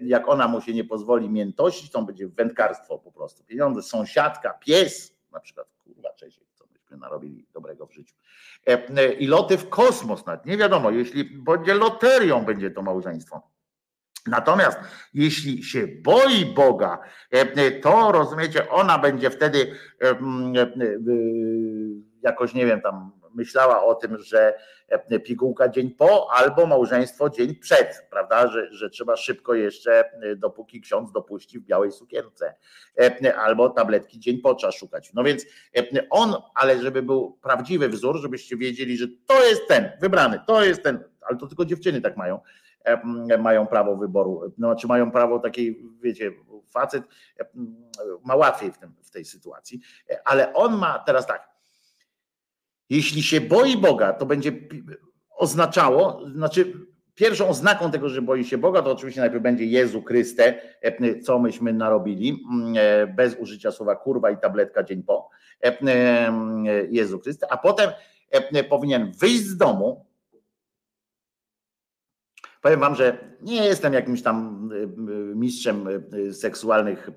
jak 0.02 0.28
ona 0.28 0.48
mu 0.48 0.62
się 0.62 0.74
nie 0.74 0.84
pozwoli 0.84 1.30
miętosić, 1.30 1.91
to 1.91 2.02
będzie 2.02 2.28
wędkarstwo 2.28 2.99
po 2.99 3.12
prostu. 3.12 3.44
Pieniądze, 3.44 3.82
sąsiadka, 3.82 4.54
pies, 4.54 5.18
na 5.32 5.40
przykład, 5.40 5.68
kurwa, 5.84 6.14
cześć 6.14 6.47
myśmy 6.88 6.97
narobili 6.97 7.47
dobrego 7.53 7.88
w 7.88 7.93
życiu. 7.93 8.15
I 9.19 9.27
loty 9.27 9.57
w 9.57 9.69
kosmos, 9.69 10.26
nawet 10.26 10.45
nie 10.45 10.57
wiadomo, 10.57 10.91
jeśli 10.91 11.23
będzie 11.26 11.73
loterią, 11.73 12.45
będzie 12.45 12.72
to 12.72 12.81
małżeństwo. 12.81 13.51
Natomiast 14.27 14.80
jeśli 15.14 15.64
się 15.64 15.88
boi 15.88 16.45
Boga, 16.45 16.99
to 17.81 18.11
rozumiecie, 18.11 18.69
ona 18.69 18.99
będzie 18.99 19.30
wtedy 19.30 19.76
jakoś, 22.22 22.53
nie 22.53 22.65
wiem, 22.65 22.81
tam 22.81 23.11
myślała 23.36 23.84
o 23.84 23.95
tym, 23.95 24.18
że 24.18 24.54
e, 24.88 25.20
pigułka 25.20 25.70
dzień 25.70 25.91
po 25.91 26.34
albo 26.34 26.66
małżeństwo 26.66 27.30
dzień 27.30 27.56
przed, 27.56 28.08
prawda, 28.10 28.48
że, 28.48 28.74
że 28.74 28.90
trzeba 28.90 29.16
szybko 29.16 29.54
jeszcze, 29.54 30.12
e, 30.22 30.36
dopóki 30.36 30.82
ksiądz 30.82 31.12
dopuści 31.12 31.60
w 31.60 31.66
białej 31.66 31.91
sukience, 31.91 32.56
e, 32.99 33.36
albo 33.36 33.70
tabletki 33.70 34.20
dzień 34.20 34.38
po 34.38 34.56
trzeba 34.56 34.72
szukać. 34.72 35.14
No 35.14 35.24
więc 35.24 35.45
on, 36.10 36.36
ale 36.56 36.82
żeby 36.82 37.02
był 37.02 37.38
prawdziwy 37.41 37.90
wzór, 37.90 38.18
żebyście 38.18 38.58
wiedzieli, 38.58 38.98
że 38.98 39.08
to 39.26 39.44
jest 39.45 39.68
ten 39.68 39.91
wybrany, 40.02 40.40
to 40.48 40.64
jest 40.64 40.84
ten, 40.84 41.04
ale 41.22 41.38
to 41.38 41.48
tylko 41.48 41.66
dziewczyny 41.66 42.02
tak 42.02 42.18
mają, 42.18 42.40
mają 43.40 43.68
prawo 43.68 43.95
wyboru, 43.95 44.54
no, 44.58 44.76
czy 44.76 44.88
mają 44.88 45.12
prawo 45.12 45.40
takiej, 45.40 45.84
wiecie, 46.02 46.32
facet 46.70 47.04
ma 48.26 48.36
łatwiej 48.36 48.72
w, 48.72 48.78
tym, 48.78 48.94
w 49.04 49.12
tej 49.12 49.26
sytuacji, 49.26 49.80
ale 50.26 50.54
on 50.54 50.78
ma 50.78 50.99
teraz 50.99 51.28
tak, 51.28 51.57
jeśli 52.89 53.23
się 53.23 53.41
boi 53.41 53.77
Boga, 53.77 54.14
to 54.14 54.26
będzie 54.26 54.51
oznaczało, 55.38 56.30
znaczy 56.35 56.73
pierwszą 57.18 57.49
oznaką 57.49 57.91
tego, 57.91 58.09
że 58.09 58.22
boi 58.22 58.45
się 58.45 58.57
Boga, 58.57 58.81
to 58.81 58.91
oczywiście 58.91 59.22
najpierw 59.22 59.43
będzie 59.43 59.65
Jezu 59.65 60.01
Chryste, 60.01 60.61
e, 60.81 61.19
co 61.19 61.39
myśmy 61.39 61.73
narobili, 61.73 62.45
mm, 62.51 62.73
e, 62.77 63.07
bez 63.07 63.35
użycia 63.35 63.72
słowa 63.72 63.95
kurwa 63.95 64.31
i 64.31 64.38
tabletka 64.38 64.84
dzień 64.84 65.03
po, 65.03 65.30
e, 65.61 65.73
Jezu 66.89 67.19
Chryste, 67.19 67.51
a 67.51 67.57
potem 67.57 67.89
powinien 68.69 69.11
wyjść 69.11 69.43
z 69.43 69.57
domu. 69.57 70.05
Powiem 72.61 72.80
wam, 72.80 72.95
że 72.95 73.18
nie 73.41 73.65
jestem 73.65 73.93
jakimś 73.93 74.22
tam 74.22 74.69
mistrzem 75.35 75.88
seksualnych 76.31 77.09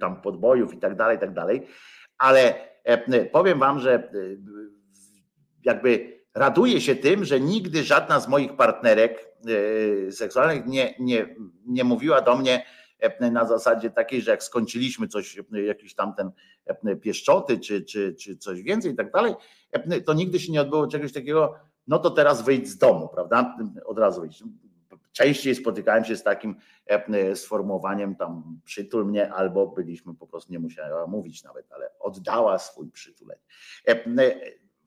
tam 0.00 0.22
podbojów 0.22 0.74
i 0.74 0.78
tak 0.78 0.96
dalej, 0.96 1.16
i 1.16 1.20
tak 1.20 1.34
dalej, 1.34 1.66
ale 2.18 2.54
powiem 3.32 3.58
wam, 3.58 3.80
że 3.80 4.12
jakby 5.64 6.20
raduję 6.34 6.80
się 6.80 6.96
tym, 6.96 7.24
że 7.24 7.40
nigdy 7.40 7.84
żadna 7.84 8.20
z 8.20 8.28
moich 8.28 8.56
partnerek 8.56 9.28
e, 10.08 10.12
seksualnych 10.12 10.66
nie, 10.66 10.94
nie, 10.98 11.36
nie 11.66 11.84
mówiła 11.84 12.20
do 12.20 12.36
mnie 12.36 12.66
e, 12.98 13.30
na 13.30 13.44
zasadzie 13.44 13.90
takiej, 13.90 14.22
że 14.22 14.30
jak 14.30 14.42
skończyliśmy 14.42 15.08
coś, 15.08 15.38
jakiś 15.52 15.94
tamten 15.94 16.30
e, 16.66 16.96
pieszczoty, 16.96 17.58
czy, 17.58 17.82
czy, 17.82 18.14
czy 18.14 18.36
coś 18.36 18.62
więcej 18.62 18.92
i 18.92 18.96
tak 18.96 19.12
dalej, 19.12 19.34
to 20.06 20.14
nigdy 20.14 20.40
się 20.40 20.52
nie 20.52 20.60
odbyło 20.60 20.86
czegoś 20.86 21.12
takiego, 21.12 21.54
no 21.86 21.98
to 21.98 22.10
teraz 22.10 22.42
wyjdź 22.42 22.68
z 22.68 22.78
domu, 22.78 23.08
prawda? 23.08 23.56
Od 23.84 23.98
razu 23.98 24.20
wyjść. 24.20 24.44
Częściej 25.12 25.54
spotykałem 25.54 26.04
się 26.04 26.16
z 26.16 26.22
takim 26.22 26.56
sformułowaniem 27.34 28.16
tam 28.16 28.60
przytul 28.64 29.06
mnie, 29.06 29.32
albo 29.32 29.66
byliśmy 29.66 30.14
po 30.14 30.26
prostu, 30.26 30.52
nie 30.52 30.58
musiała 30.58 31.06
mówić 31.06 31.44
nawet, 31.44 31.66
ale 31.72 31.90
oddała 31.98 32.58
swój 32.58 32.90
przytuleń 32.90 33.38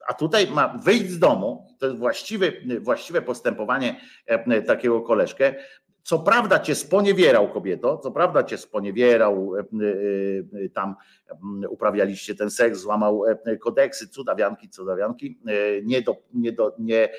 a 0.08 0.14
tutaj 0.14 0.48
ma 0.48 0.68
wyjść 0.68 1.10
z 1.10 1.20
domu, 1.20 1.68
to 1.80 1.86
jest 1.86 1.98
właściwe, 1.98 2.52
właściwe 2.80 3.22
postępowanie 3.22 4.02
e, 4.26 4.62
takiego 4.62 5.02
koleżkę. 5.02 5.56
Co 6.04 6.20
prawda 6.20 6.60
cię 6.60 6.76
sponiewierał 6.76 7.50
kobieto, 7.50 7.98
co 7.98 8.12
prawda 8.12 8.44
cię 8.44 8.58
sponiewierał, 8.58 9.56
e, 9.56 9.60
e, 9.60 10.70
tam 10.70 10.96
uprawialiście 11.70 12.36
ten 12.36 12.52
seks, 12.52 12.80
złamał 12.80 13.24
kodeksy, 13.60 14.08
cudawianki, 14.08 14.70
cudawianki, 14.70 15.40
nie, 15.84 16.02
do, 16.02 16.16
nie, 16.34 16.52
do, 16.52 16.76
nie, 16.80 17.10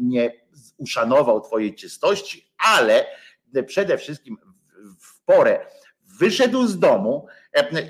nie 0.00 0.32
uszanował 0.76 1.40
twojej 1.40 1.74
czystości, 1.74 2.52
ale 2.76 3.06
przede 3.66 3.98
wszystkim 3.98 4.36
w 5.00 5.24
porę 5.24 5.66
wyszedł 6.18 6.66
z 6.66 6.78
domu 6.78 7.26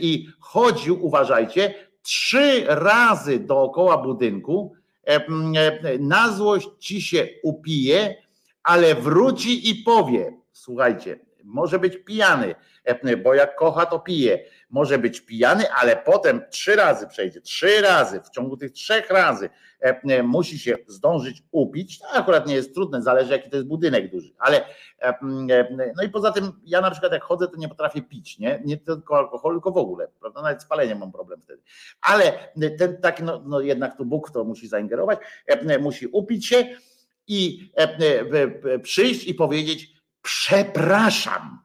i 0.01 0.29
chodził, 0.41 1.07
uważajcie, 1.07 1.75
trzy 2.03 2.65
razy 2.69 3.39
dookoła 3.39 3.99
budynku, 3.99 4.75
na 6.01 6.33
złość 6.33 6.69
ci 6.79 7.03
się 7.03 7.29
upije, 7.43 8.15
ale 8.63 8.95
wróci 8.95 9.71
i 9.71 9.75
powie, 9.75 10.33
słuchajcie, 10.53 11.21
może 11.45 11.79
być 11.79 11.97
pijany, 11.97 12.55
bo 13.23 13.35
jak 13.35 13.57
kocha, 13.57 13.87
to 13.87 13.99
pije. 13.99 14.45
Może 14.73 14.99
być 14.99 15.21
pijany, 15.21 15.73
ale 15.73 15.97
potem 15.97 16.43
trzy 16.51 16.77
razy 16.77 17.07
przejdzie, 17.07 17.41
trzy 17.41 17.81
razy, 17.81 18.21
w 18.21 18.31
ciągu 18.31 18.57
tych 18.57 18.73
trzech 18.73 19.11
razy 19.11 19.51
e, 19.81 20.23
musi 20.23 20.59
się 20.59 20.77
zdążyć 20.87 21.43
upić. 21.51 21.99
To 21.99 22.09
akurat 22.09 22.47
nie 22.47 22.55
jest 22.55 22.75
trudne, 22.75 23.03
zależy 23.03 23.33
jaki 23.33 23.51
to 23.51 23.57
jest 23.57 23.69
budynek 23.69 24.11
duży, 24.11 24.35
ale 24.39 24.65
e, 25.03 25.15
no 25.97 26.03
i 26.03 26.09
poza 26.09 26.33
tym 26.33 26.53
ja 26.65 26.81
na 26.81 26.91
przykład 26.91 27.13
jak 27.13 27.25
chodzę, 27.25 27.49
to 27.49 27.57
nie 27.57 27.69
potrafię 27.69 28.03
pić, 28.03 28.39
nie, 28.39 28.63
nie 28.65 28.77
tylko 28.77 29.19
alkoholu, 29.19 29.57
tylko 29.57 29.73
w 29.73 29.77
ogóle, 29.77 30.09
prawda, 30.21 30.43
nawet 30.43 30.63
spaleniem 30.63 30.99
mam 30.99 31.13
problem 31.13 31.41
wtedy. 31.43 31.63
Ale 32.01 32.33
ten 32.79 33.01
taki, 33.01 33.23
no, 33.23 33.43
no 33.47 33.61
jednak 33.61 33.97
tu 33.97 34.05
Bóg 34.05 34.31
to 34.31 34.45
musi 34.45 34.69
zaingerować, 34.69 35.19
musi 35.81 36.07
upić 36.07 36.47
się 36.47 36.67
i 37.27 37.73
przyjść 38.83 39.25
i 39.25 39.35
powiedzieć 39.35 39.93
przepraszam. 40.23 41.62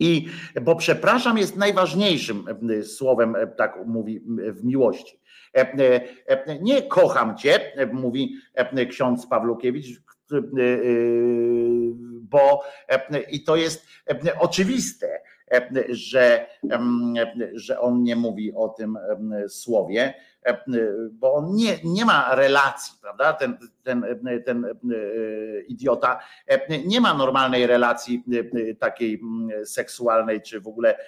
I 0.00 0.26
bo 0.62 0.76
przepraszam 0.76 1.38
jest 1.38 1.56
najważniejszym 1.56 2.44
e, 2.70 2.82
słowem, 2.82 3.36
e, 3.36 3.46
tak 3.46 3.78
mówi 3.86 4.20
w 4.38 4.64
miłości. 4.64 5.20
E, 5.54 6.58
nie 6.60 6.82
kocham 6.82 7.36
cię, 7.36 7.72
mówi 7.92 8.36
ksiądz 8.90 9.26
Pawlukiewicz, 9.26 10.00
bo 12.20 12.62
i 13.30 13.44
to 13.44 13.56
jest 13.56 13.86
oczywiste, 14.38 15.20
że, 15.88 16.46
że 17.54 17.80
on 17.80 18.02
nie 18.02 18.16
mówi 18.16 18.52
o 18.54 18.68
tym 18.68 18.98
słowie, 19.48 20.14
bo 21.12 21.34
on 21.34 21.54
nie, 21.54 21.78
nie 21.84 22.04
ma 22.04 22.34
relacji, 22.34 22.94
prawda? 23.00 23.32
Ten, 23.32 23.58
ten, 23.82 24.04
ten 24.44 24.66
idiota 25.68 26.18
nie 26.86 27.00
ma 27.00 27.14
normalnej 27.14 27.66
relacji 27.66 28.24
takiej 28.78 29.20
seksualnej, 29.64 30.42
czy 30.42 30.60
w 30.60 30.68
ogóle 30.68 30.98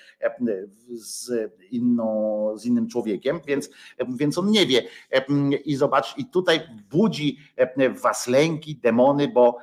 z, 0.94 1.30
inną, 1.70 2.52
z 2.56 2.66
innym 2.66 2.88
człowiekiem, 2.88 3.40
więc, 3.46 3.70
więc 4.08 4.38
on 4.38 4.50
nie 4.50 4.66
wie. 4.66 4.82
I 5.64 5.76
zobacz, 5.76 6.18
i 6.18 6.26
tutaj 6.26 6.60
budzi 6.90 7.38
w 7.94 8.00
was 8.00 8.26
lęki, 8.26 8.76
demony, 8.76 9.28
bo 9.28 9.58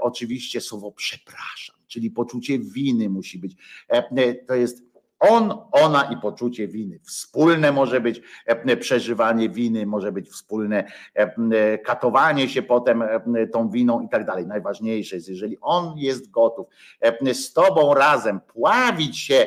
oczywiście 0.00 0.60
słowo 0.60 0.92
przepraszam, 0.92 1.73
czyli 1.94 2.10
poczucie 2.10 2.58
winy 2.58 3.08
musi 3.08 3.38
być. 3.38 3.56
To 4.48 4.54
jest 4.54 4.94
on, 5.20 5.54
ona 5.72 6.02
i 6.12 6.16
poczucie 6.16 6.68
winy. 6.68 7.00
Wspólne 7.02 7.72
może 7.72 8.00
być 8.00 8.20
e, 8.46 8.76
przeżywanie 8.76 9.48
winy, 9.48 9.86
może 9.86 10.12
być 10.12 10.28
wspólne 10.30 10.84
e, 11.14 11.78
katowanie 11.78 12.48
się 12.48 12.62
potem 12.62 13.02
e, 13.02 13.46
tą 13.52 13.68
winą 13.68 14.00
i 14.00 14.08
tak 14.08 14.26
dalej. 14.26 14.46
Najważniejsze 14.46 15.16
jest, 15.16 15.28
jeżeli 15.28 15.56
on 15.60 15.98
jest 15.98 16.30
gotów 16.30 16.66
z 17.32 17.52
tobą 17.52 17.94
razem 17.94 18.40
pławić 18.40 19.18
się 19.18 19.46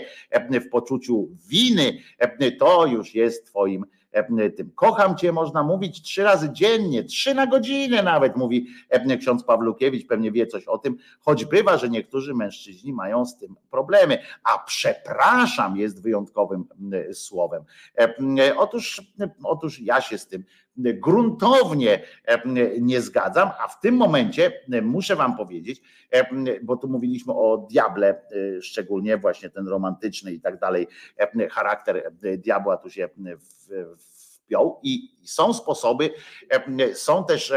w 0.51 0.69
poczuciu 0.69 1.27
winy, 1.49 1.97
to 2.59 2.85
już 2.85 3.15
jest 3.15 3.45
twoim 3.45 3.85
E, 3.85 3.96
tym. 4.57 4.71
Kocham 4.75 5.17
cię 5.17 5.31
można 5.31 5.63
mówić 5.63 6.01
trzy 6.01 6.23
razy 6.23 6.49
dziennie, 6.51 7.03
trzy 7.03 7.33
na 7.33 7.47
godzinę 7.47 8.03
nawet, 8.03 8.35
mówi 8.35 8.67
e, 8.89 9.17
ksiądz 9.17 9.43
Pawlukiewicz, 9.43 10.07
pewnie 10.07 10.31
wie 10.31 10.47
coś 10.47 10.67
o 10.67 10.77
tym, 10.77 10.97
choć 11.19 11.45
bywa, 11.45 11.77
że 11.77 11.89
niektórzy 11.89 12.33
mężczyźni 12.33 12.93
mają 12.93 13.25
z 13.25 13.37
tym 13.37 13.55
problemy, 13.71 14.17
a 14.43 14.63
przepraszam 14.65 15.77
jest 15.77 16.03
wyjątkowym 16.03 16.65
słowem. 17.13 17.63
E, 17.99 18.55
otóż, 18.57 19.01
otóż 19.43 19.79
ja 19.79 20.01
się 20.01 20.17
z 20.17 20.27
tym 20.27 20.43
gruntownie 20.77 22.01
nie 22.81 23.01
zgadzam, 23.01 23.49
a 23.59 23.67
w 23.67 23.79
tym 23.79 23.95
momencie 23.95 24.51
muszę 24.81 25.15
wam 25.15 25.37
powiedzieć, 25.37 25.81
bo 26.63 26.77
tu 26.77 26.87
mówiliśmy 26.87 27.33
o 27.33 27.67
diable, 27.71 28.21
szczególnie 28.61 29.17
właśnie 29.17 29.49
ten 29.49 29.67
romantyczny 29.67 30.31
i 30.33 30.41
tak 30.41 30.59
dalej, 30.59 30.87
charakter 31.51 32.11
diabła 32.37 32.77
tu 32.77 32.89
się 32.89 33.09
wpiął 34.47 34.79
i 34.83 35.16
są 35.29 35.53
sposoby, 35.53 36.09
są 36.93 37.25
też 37.25 37.53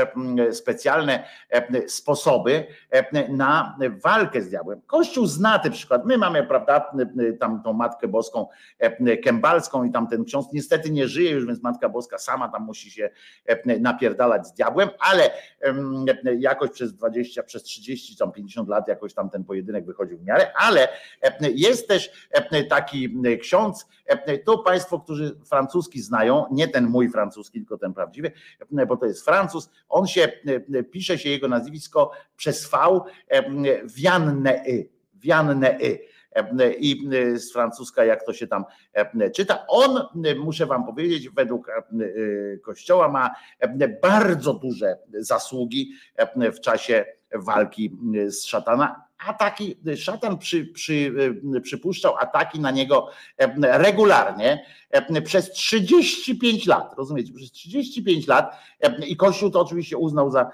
specjalne 0.53 1.25
sposoby 1.87 2.67
na 3.29 3.77
walkę 4.05 4.43
z 4.43 4.49
diabłem. 4.49 4.81
Kościół 4.87 5.27
zna 5.27 5.59
ten 5.59 5.73
przykład. 5.73 6.05
My 6.05 6.19
mamy, 6.19 6.45
prawda, 6.45 6.93
tam 7.41 7.63
tą 7.63 7.73
Matkę 7.73 8.09
Boską 8.09 8.47
Kębalską 9.25 9.85
i 9.85 9.93
tam 9.93 10.09
ten 10.09 10.25
ksiądz 10.25 10.53
niestety 10.53 10.91
nie 10.91 11.09
żyje 11.09 11.31
już, 11.31 11.47
więc 11.47 11.63
Matka 11.63 11.89
Boska 11.89 12.19
sama 12.19 12.49
tam 12.49 12.63
musi 12.63 12.91
się 12.91 13.11
napierdalać 13.81 14.47
z 14.47 14.53
diabłem, 14.53 14.89
ale 14.99 15.31
jakoś 16.39 16.71
przez 16.71 16.95
20, 16.95 17.43
przez 17.43 17.63
30, 17.63 18.17
tam 18.17 18.33
50 18.33 18.69
lat 18.69 18.89
jakoś 18.89 19.15
tam 19.15 19.31
ten 19.31 19.45
pojedynek 19.45 19.87
wychodził 19.87 20.19
w 20.19 20.25
miarę, 20.25 20.53
ale 20.55 20.89
jest 21.55 21.89
też 21.89 22.29
taki 22.69 23.17
ksiądz, 23.41 23.87
to 24.45 24.59
Państwo, 24.59 25.01
którzy 25.01 25.41
francuski 25.45 26.03
znają, 26.03 26.47
nie 26.51 26.69
ten 26.69 26.87
mój 26.87 27.11
francuski, 27.11 27.60
tylko 27.61 27.79
ten 27.79 27.95
prawdziwy, 27.95 28.33
bo 28.89 28.97
to 28.97 29.07
jest 29.07 29.25
Francuz, 29.25 29.71
on 29.89 30.07
się, 30.07 30.33
pisze 30.91 31.19
się 31.19 31.31
jego 31.31 31.49
nazwisko 31.49 32.11
przez 32.37 32.71
V, 32.71 33.01
Vianne, 33.97 34.65
Vianne 35.15 35.79
i 36.79 37.09
z 37.35 37.53
francuska, 37.53 38.05
jak 38.05 38.27
to 38.27 38.33
się 38.33 38.47
tam 38.47 38.65
czyta. 39.35 39.65
On, 39.69 40.01
muszę 40.39 40.67
wam 40.67 40.87
powiedzieć, 40.87 41.29
według 41.29 41.71
Kościoła 42.63 43.09
ma 43.09 43.31
bardzo 44.03 44.55
duże 44.55 44.99
zasługi 45.13 45.93
w 46.53 46.61
czasie 46.61 47.05
walki 47.35 47.99
z 48.27 48.45
szatana, 48.45 49.05
ataki, 49.27 49.77
szatan 49.97 50.39
przy, 50.39 50.67
przy, 50.67 51.15
przypuszczał 51.63 52.17
ataki 52.17 52.61
na 52.61 52.71
niego 52.71 53.09
regularnie 53.61 54.65
przez 55.25 55.51
35 55.51 56.67
lat, 56.67 56.95
rozumiecie, 56.99 57.33
przez 57.33 57.53
35 57.53 58.27
lat 58.27 58.57
i 59.07 59.17
Kościół 59.17 59.51
to 59.51 59.61
oczywiście 59.61 59.97
uznał 59.97 60.31
za, 60.31 60.51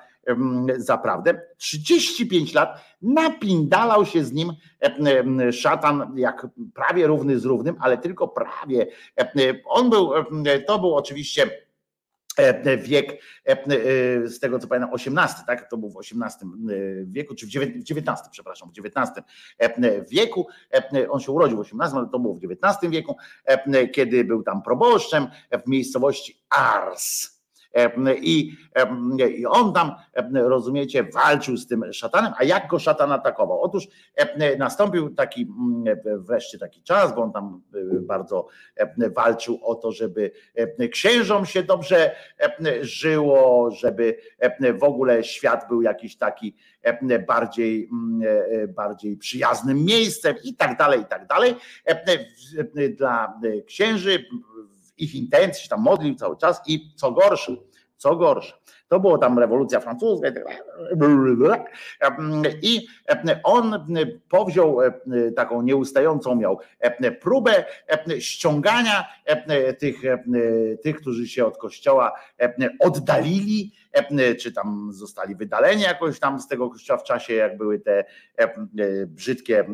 za 0.76 0.98
prawdę. 0.98 1.40
35 1.56 2.54
lat 2.54 2.84
napindalał 3.02 4.06
się 4.06 4.24
z 4.24 4.32
nim 4.32 4.52
szatan 5.52 6.14
jak 6.16 6.46
prawie 6.74 7.06
równy 7.06 7.38
z 7.38 7.44
równym, 7.44 7.76
ale 7.80 7.98
tylko 7.98 8.28
prawie. 8.28 8.86
On 9.64 9.90
był, 9.90 10.10
to 10.66 10.78
był 10.78 10.94
oczywiście 10.94 11.50
E, 11.50 11.65
wiek, 12.78 13.12
e, 13.12 13.52
e, 13.52 13.56
z 14.28 14.40
tego 14.40 14.58
co 14.58 14.68
pamiętam, 14.68 14.94
XVIII, 14.94 15.46
tak? 15.46 15.70
To 15.70 15.76
był 15.76 15.90
w 15.90 15.98
XVIII 15.98 16.50
wieku, 17.04 17.34
czy 17.34 17.46
w 17.46 17.50
XIX, 17.90 18.28
przepraszam, 18.30 18.70
w 18.70 18.86
XIX 18.86 19.26
wieku. 20.10 20.46
On 21.08 21.20
się 21.20 21.32
urodził 21.32 21.56
w 21.56 21.60
XVIII, 21.60 21.98
ale 21.98 22.08
to 22.12 22.18
było 22.18 22.34
w 22.34 22.40
XIX 22.44 22.92
wieku, 22.92 23.16
kiedy 23.92 24.24
był 24.24 24.42
tam 24.42 24.62
proboszczem 24.62 25.26
w 25.64 25.68
miejscowości 25.68 26.42
Ars 26.50 27.35
i, 28.22 28.56
I 29.38 29.46
on 29.46 29.72
tam, 29.72 29.92
rozumiecie, 30.34 31.04
walczył 31.04 31.56
z 31.56 31.66
tym 31.66 31.92
szatanem, 31.92 32.32
a 32.38 32.44
jak 32.44 32.68
go 32.68 32.78
szatan 32.78 33.12
atakował? 33.12 33.60
Otóż 33.62 33.88
nastąpił 34.58 35.14
taki 35.14 35.48
wreszcie 36.18 36.58
taki 36.58 36.82
czas, 36.82 37.14
bo 37.14 37.22
on 37.22 37.32
tam 37.32 37.62
bardzo 38.00 38.48
walczył 39.14 39.58
o 39.62 39.74
to, 39.74 39.92
żeby 39.92 40.30
księżom 40.90 41.46
się 41.46 41.62
dobrze 41.62 42.16
żyło, 42.80 43.70
żeby 43.70 44.18
w 44.78 44.82
ogóle 44.82 45.24
świat 45.24 45.68
był 45.68 45.82
jakiś 45.82 46.16
taki 46.16 46.56
bardziej, 47.26 47.90
bardziej 48.68 49.16
przyjaznym 49.16 49.84
miejscem 49.84 50.34
i 50.44 50.54
tak 50.54 50.78
dalej, 50.78 51.00
i 51.00 51.06
tak 51.06 51.26
dalej. 51.26 51.54
Dla 52.96 53.40
księży 53.66 54.24
ich 54.98 55.14
intencji, 55.14 55.68
tam 55.68 55.80
modlił 55.80 56.14
cały 56.14 56.36
czas 56.36 56.60
i 56.66 56.94
co 56.96 57.12
gorsze, 57.12 57.56
co 57.96 58.16
gorsze, 58.16 58.58
to 58.88 59.00
było 59.00 59.18
tam 59.18 59.38
rewolucja 59.38 59.80
francuska 59.80 60.28
i 62.62 62.86
on 63.42 63.86
powziął 64.28 64.78
taką 65.36 65.62
nieustającą 65.62 66.34
miał 66.34 66.60
próbę 67.20 67.64
ściągania 68.18 69.04
tych, 69.78 69.96
tych 70.82 70.96
którzy 70.96 71.28
się 71.28 71.46
od 71.46 71.58
kościoła 71.58 72.12
oddalili, 72.80 73.72
czy 74.40 74.52
tam 74.52 74.88
zostali 74.92 75.34
wydaleni 75.34 75.82
jakoś 75.82 76.20
tam 76.20 76.40
z 76.40 76.48
tego 76.48 76.70
kościoła 76.70 76.98
w 76.98 77.04
czasie, 77.04 77.34
jak 77.34 77.56
były 77.56 77.80
te 77.80 78.04
brzydkie 79.06 79.64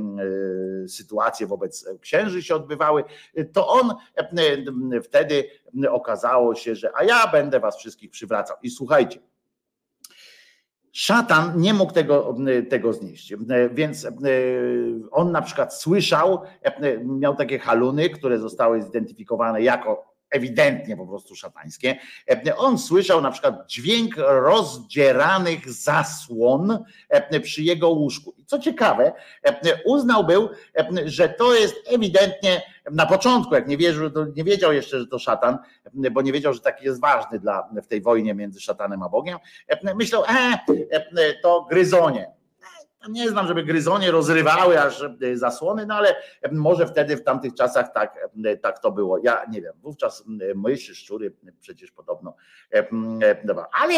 sytuacje 0.89 1.47
wobec 1.47 1.89
księży 2.01 2.43
się 2.43 2.55
odbywały, 2.55 3.05
to 3.53 3.69
on 3.69 3.95
wtedy 5.03 5.45
okazało 5.91 6.55
się, 6.55 6.75
że 6.75 6.91
a 6.95 7.05
ja 7.05 7.27
będę 7.27 7.61
was 7.61 7.77
wszystkich 7.77 8.11
przywracał. 8.11 8.57
I 8.63 8.71
słuchajcie, 9.11 9.33
Szatan 10.93 11.61
nie 11.61 11.75
mógł 11.75 11.93
tego, 11.93 12.37
tego 12.71 12.93
znieść, 12.93 13.35
więc 13.73 14.09
on 15.11 15.33
na 15.33 15.43
przykład 15.43 15.75
słyszał, 15.75 16.43
miał 17.05 17.37
takie 17.37 17.59
haluny, 17.59 18.11
które 18.11 18.39
zostały 18.39 18.83
zidentyfikowane 18.83 19.63
jako 19.63 20.12
ewidentnie 20.33 20.97
po 20.97 21.07
prostu 21.07 21.37
szatańskie. 21.37 21.97
On 22.57 22.79
słyszał 22.79 23.21
na 23.21 23.31
przykład 23.31 23.55
dźwięk 23.67 24.15
rozdzieranych 24.17 25.73
zasłon 25.73 26.85
przy 27.43 27.63
jego 27.63 27.89
łóżku. 27.89 28.35
I 28.39 28.45
co 28.45 28.59
ciekawe, 28.59 29.13
uznał 29.85 30.27
był, 30.27 30.49
że 31.05 31.29
to 31.29 31.55
jest 31.55 31.75
ewidentnie 31.95 32.63
na 32.91 33.07
początku, 33.07 33.55
jak 33.55 33.69
nie, 33.69 33.77
wierzył, 33.77 34.11
nie 34.37 34.45
wiedział 34.45 34.73
jeszcze, 34.73 34.99
że 34.99 35.07
to 35.07 35.19
szatan, 35.19 35.59
bo 36.13 36.23
nie 36.23 36.33
wiedział, 36.33 36.55
że 36.55 36.61
taki 36.61 36.85
jest 36.85 37.01
ważny 37.01 37.39
dla, 37.39 37.69
w 37.83 37.87
tej 37.87 38.03
wojnie 38.03 38.35
między 38.35 38.61
szatanem 38.61 39.03
a 39.03 39.09
Bogiem. 39.09 39.39
Myślał, 39.95 40.25
e, 40.25 40.59
to 41.43 41.67
gryzonie 41.71 42.42
nie 43.09 43.31
znam, 43.31 43.47
żeby 43.47 43.63
gryzonie 43.65 44.11
rozrywały 44.11 44.81
aż 44.81 45.03
e, 45.03 45.37
zasłony, 45.37 45.87
no 45.87 45.95
ale 45.95 46.17
może 46.53 46.87
wtedy 46.87 47.17
w 47.17 47.25
tamtych 47.25 47.55
czasach 47.55 47.93
tak, 47.93 48.29
e, 48.45 48.57
tak 48.57 48.79
to 48.79 48.93
było. 48.93 49.19
Ja 49.23 49.45
nie 49.51 49.63
wiem, 49.63 49.73
wówczas 49.83 50.25
myszy, 50.55 50.95
szczury 50.95 51.37
przecież 51.61 51.91
podobno. 51.91 52.35
E, 52.75 52.87
ale 53.73 53.95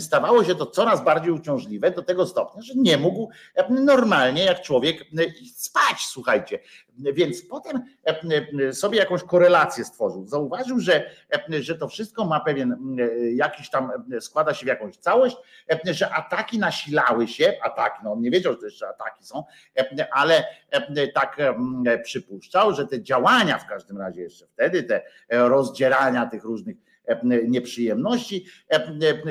stawało 0.00 0.44
się 0.44 0.54
to 0.54 0.66
coraz 0.66 1.04
bardziej 1.04 1.32
uciążliwe 1.32 1.90
do 1.90 2.02
tego 2.02 2.26
stopnia, 2.26 2.62
że 2.62 2.72
nie 2.76 2.96
mógł 2.96 3.30
normalnie 3.70 4.44
jak 4.44 4.62
człowiek 4.62 5.04
spać, 5.54 6.06
słuchajcie. 6.06 6.58
Więc 6.98 7.42
potem 7.42 7.82
sobie 8.72 8.98
jakąś 8.98 9.22
korelację 9.22 9.84
stworzył. 9.84 10.26
Zauważył, 10.26 10.80
że, 10.80 11.10
że 11.60 11.74
to 11.74 11.88
wszystko 11.88 12.24
ma 12.24 12.40
pewien 12.40 12.96
jakiś 13.34 13.70
tam, 13.70 13.92
składa 14.20 14.54
się 14.54 14.64
w 14.64 14.68
jakąś 14.68 14.96
całość, 14.96 15.36
że 15.84 16.10
ataki 16.10 16.58
nasilały 16.58 17.28
się, 17.28 17.58
ataki, 17.62 17.98
no 18.04 18.16
nie 18.20 18.30
wiedział, 18.38 18.60
że 18.60 18.66
jeszcze 18.66 18.88
ataki 18.88 19.24
są, 19.24 19.44
ale 20.12 20.44
tak 21.14 21.36
przypuszczał, 22.04 22.74
że 22.74 22.86
te 22.86 23.02
działania 23.02 23.58
w 23.58 23.66
każdym 23.66 23.98
razie 23.98 24.22
jeszcze 24.22 24.46
wtedy, 24.46 24.82
te 24.82 25.02
rozdzierania 25.30 26.26
tych 26.26 26.44
różnych 26.44 26.76
nieprzyjemności 27.48 28.46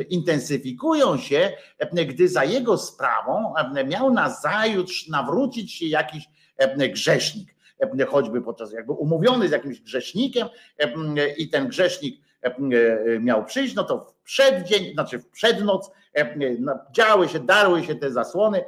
intensyfikują 0.09 1.17
się, 1.17 1.51
gdy 2.07 2.29
za 2.29 2.43
jego 2.43 2.77
sprawą 2.77 3.53
miał 3.85 4.13
na 4.13 4.29
zajutrz 4.29 5.07
nawrócić 5.07 5.73
się 5.73 5.85
jakiś 5.85 6.29
grzesznik, 6.93 7.55
choćby 8.07 8.41
podczas 8.41 8.73
jakby 8.73 8.91
umówiony 8.91 9.47
z 9.47 9.51
jakimś 9.51 9.81
grzesznikiem 9.81 10.47
i 11.37 11.49
ten 11.49 11.67
grzesznik 11.67 12.21
miał 13.19 13.45
przyjść, 13.45 13.75
no 13.75 13.83
to 13.83 14.16
przeddzień, 14.27 14.93
znaczy 14.93 15.19
w 15.19 15.29
przednoc 15.29 15.91
działy 16.91 17.29
się, 17.29 17.39
darły 17.39 17.83
się 17.83 17.95
te 17.95 18.11
zasłony 18.11 18.63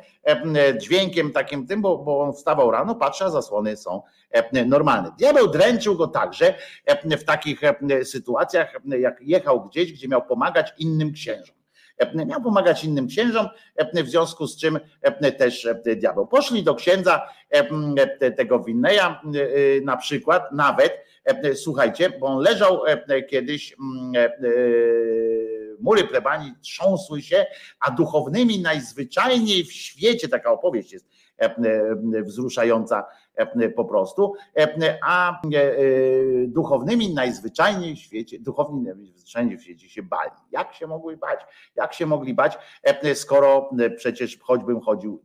dźwiękiem 0.77 1.31
takim 1.31 1.67
tym, 1.67 1.81
bo, 1.81 1.97
bo 1.97 2.19
on 2.19 2.33
wstawał 2.33 2.71
rano, 2.71 2.95
patrzy, 2.95 3.23
a 3.23 3.29
zasłony 3.29 3.77
są 3.77 4.01
normalne. 4.65 5.11
Diabeł 5.19 5.47
dręczył 5.47 5.95
go 5.95 6.07
także 6.07 6.53
w 7.05 7.23
takich 7.23 7.61
sytuacjach, 8.03 8.73
jak 8.85 9.17
jechał 9.21 9.65
gdzieś, 9.65 9.93
gdzie 9.93 10.07
miał 10.07 10.21
pomagać 10.21 10.73
innym 10.77 11.13
księżom. 11.13 11.55
Miał 12.25 12.41
pomagać 12.41 12.83
innym 12.83 13.07
księżom, 13.07 13.47
w 13.93 14.09
związku 14.09 14.47
z 14.47 14.57
czym 14.57 14.79
też 15.37 15.67
diabeł. 15.95 16.27
Poszli 16.27 16.63
do 16.63 16.75
księdza 16.75 17.21
tego 18.37 18.59
Winneja 18.59 19.21
na 19.83 19.97
przykład, 19.97 20.51
nawet, 20.51 21.05
słuchajcie, 21.55 22.09
bo 22.19 22.27
on 22.27 22.43
leżał 22.43 22.81
kiedyś 23.29 23.75
mury 25.81 26.03
plebanii 26.03 26.53
trząsły 26.61 27.21
się, 27.21 27.45
a 27.79 27.91
duchownymi 27.91 28.61
najzwyczajniej 28.61 29.65
w 29.65 29.73
świecie, 29.73 30.27
taka 30.29 30.51
opowieść 30.51 30.91
jest 30.93 31.09
wzruszająca 32.23 33.05
po 33.75 33.85
prostu, 33.85 34.33
a 35.05 35.41
duchownymi 36.47 37.13
najzwyczajniej 37.13 37.95
w 37.95 37.99
świecie, 37.99 38.39
duchowni 38.39 38.81
najzwyczajniej 38.81 39.57
w 39.57 39.63
świecie 39.63 39.89
się 39.89 40.03
bali. 40.03 40.31
Jak 40.51 40.73
się 40.73 40.87
mogli 40.87 41.17
bać? 41.17 41.39
Jak 41.75 41.93
się 41.93 42.05
mogli 42.05 42.33
bać, 42.33 42.57
skoro 43.13 43.69
przecież 43.97 44.39
choćbym 44.41 44.81
chodził 44.81 45.23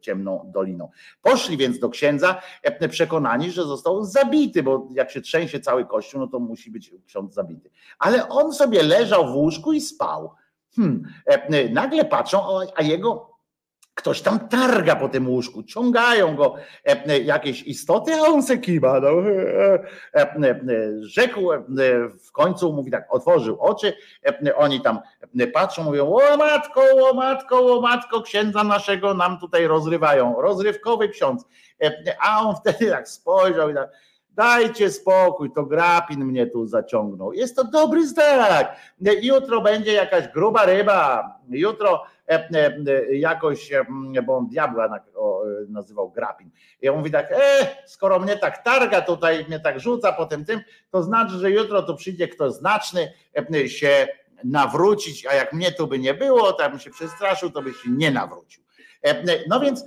ciemną 0.00 0.50
doliną. 0.54 0.90
Poszli 1.22 1.56
więc 1.56 1.78
do 1.78 1.88
księdza 1.88 2.42
przekonani, 2.90 3.50
że 3.50 3.64
został 3.64 4.04
zabity, 4.04 4.62
bo 4.62 4.88
jak 4.90 5.10
się 5.10 5.20
trzęsie 5.20 5.60
cały 5.60 5.86
kościół, 5.86 6.20
no 6.20 6.26
to 6.26 6.38
musi 6.38 6.70
być 6.70 6.94
ksiądz 7.06 7.34
zabity. 7.34 7.70
Ale 7.98 8.28
on 8.28 8.52
sobie 8.52 8.82
leżał 8.82 9.32
w 9.32 9.36
łóżku 9.36 9.72
i 9.72 9.80
spał. 9.80 10.30
Hmm. 10.76 11.02
Nagle 11.72 12.04
patrzą, 12.04 12.40
a 12.76 12.82
jego 12.82 13.35
ktoś 13.96 14.22
tam 14.22 14.48
targa 14.48 14.96
po 14.96 15.08
tym 15.08 15.28
łóżku, 15.28 15.62
ciągają 15.62 16.36
go 16.36 16.54
jakieś 17.24 17.62
istoty, 17.62 18.14
a 18.14 18.20
on 18.20 18.42
se 18.42 18.58
kiba. 18.58 19.00
No. 19.00 19.10
Rzekł 21.00 21.40
w 22.26 22.32
końcu, 22.32 22.72
mówi 22.72 22.90
tak, 22.90 23.14
otworzył 23.14 23.60
oczy, 23.60 23.92
oni 24.56 24.80
tam 24.80 25.00
patrzą, 25.52 25.84
mówią, 25.84 26.12
o 26.12 26.36
matko, 26.36 26.82
o 27.10 27.14
matko, 27.14 27.76
o 27.76 27.80
matko, 27.80 28.22
księdza 28.22 28.64
naszego 28.64 29.14
nam 29.14 29.38
tutaj 29.38 29.66
rozrywają, 29.66 30.40
rozrywkowy 30.40 31.08
ksiądz. 31.08 31.44
A 32.20 32.40
on 32.40 32.56
wtedy 32.60 32.90
tak 32.90 33.08
spojrzał 33.08 33.70
i 33.70 33.74
tak, 33.74 33.90
dajcie 34.30 34.90
spokój, 34.90 35.52
to 35.52 35.66
grapin 35.66 36.24
mnie 36.24 36.46
tu 36.46 36.66
zaciągnął. 36.66 37.32
Jest 37.32 37.56
to 37.56 37.64
dobry 37.64 38.06
znak. 38.06 38.76
Jutro 39.22 39.60
będzie 39.60 39.92
jakaś 39.92 40.28
gruba 40.28 40.64
ryba, 40.64 41.34
jutro 41.48 42.00
E, 42.00 42.04
e, 42.06 42.15
jakoś, 43.12 43.72
e, 43.72 43.84
bo 44.22 44.36
on 44.36 44.48
diabła 44.48 45.00
nazywał 45.68 46.10
Grapin. 46.10 46.50
I 46.82 46.88
on 46.88 46.98
mówi 46.98 47.10
tak, 47.10 47.32
e, 47.32 47.36
skoro 47.86 48.18
mnie 48.18 48.36
tak 48.36 48.64
targa 48.64 49.00
tutaj, 49.00 49.44
mnie 49.48 49.60
tak 49.60 49.80
rzuca 49.80 50.12
potem 50.12 50.44
tym, 50.44 50.60
to 50.90 51.02
znaczy, 51.02 51.34
że 51.34 51.50
jutro 51.50 51.82
tu 51.82 51.96
przyjdzie 51.96 52.28
ktoś 52.28 52.52
znaczny 52.52 53.12
się 53.66 54.08
nawrócić, 54.44 55.26
a 55.26 55.34
jak 55.34 55.52
mnie 55.52 55.72
tu 55.72 55.86
by 55.86 55.98
nie 55.98 56.14
było, 56.14 56.52
to 56.52 56.70
bym 56.70 56.78
się 56.78 56.90
przestraszył, 56.90 57.50
to 57.50 57.62
by 57.62 57.70
się 57.70 57.90
nie 57.90 58.10
nawrócił. 58.10 58.65
No 59.48 59.60
więc 59.60 59.84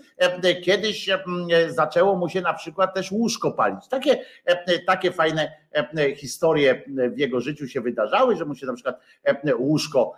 kiedyś 0.64 1.10
zaczęło 1.68 2.15
mu 2.15 2.30
się 2.30 2.41
na 2.41 2.53
przykład 2.53 2.94
też 2.94 3.11
łóżko 3.11 3.52
palić. 3.52 3.88
Takie, 3.88 4.26
takie 4.88 5.11
fajne 5.11 5.52
historie 6.15 6.84
w 6.88 7.18
jego 7.19 7.41
życiu 7.41 7.68
się 7.68 7.81
wydarzały, 7.81 8.36
że 8.36 8.45
mu 8.45 8.56
się 8.56 8.65
na 8.65 8.73
przykład 8.73 9.02
łóżko, 9.57 10.14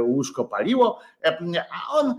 łóżko 0.00 0.44
paliło, 0.44 1.00
a 1.70 1.98
on 1.98 2.14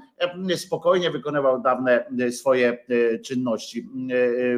spokojnie 0.58 1.12
wykonywał 1.12 1.62
dawne 1.62 2.06
swoje 2.32 2.78
czynności, 3.26 3.90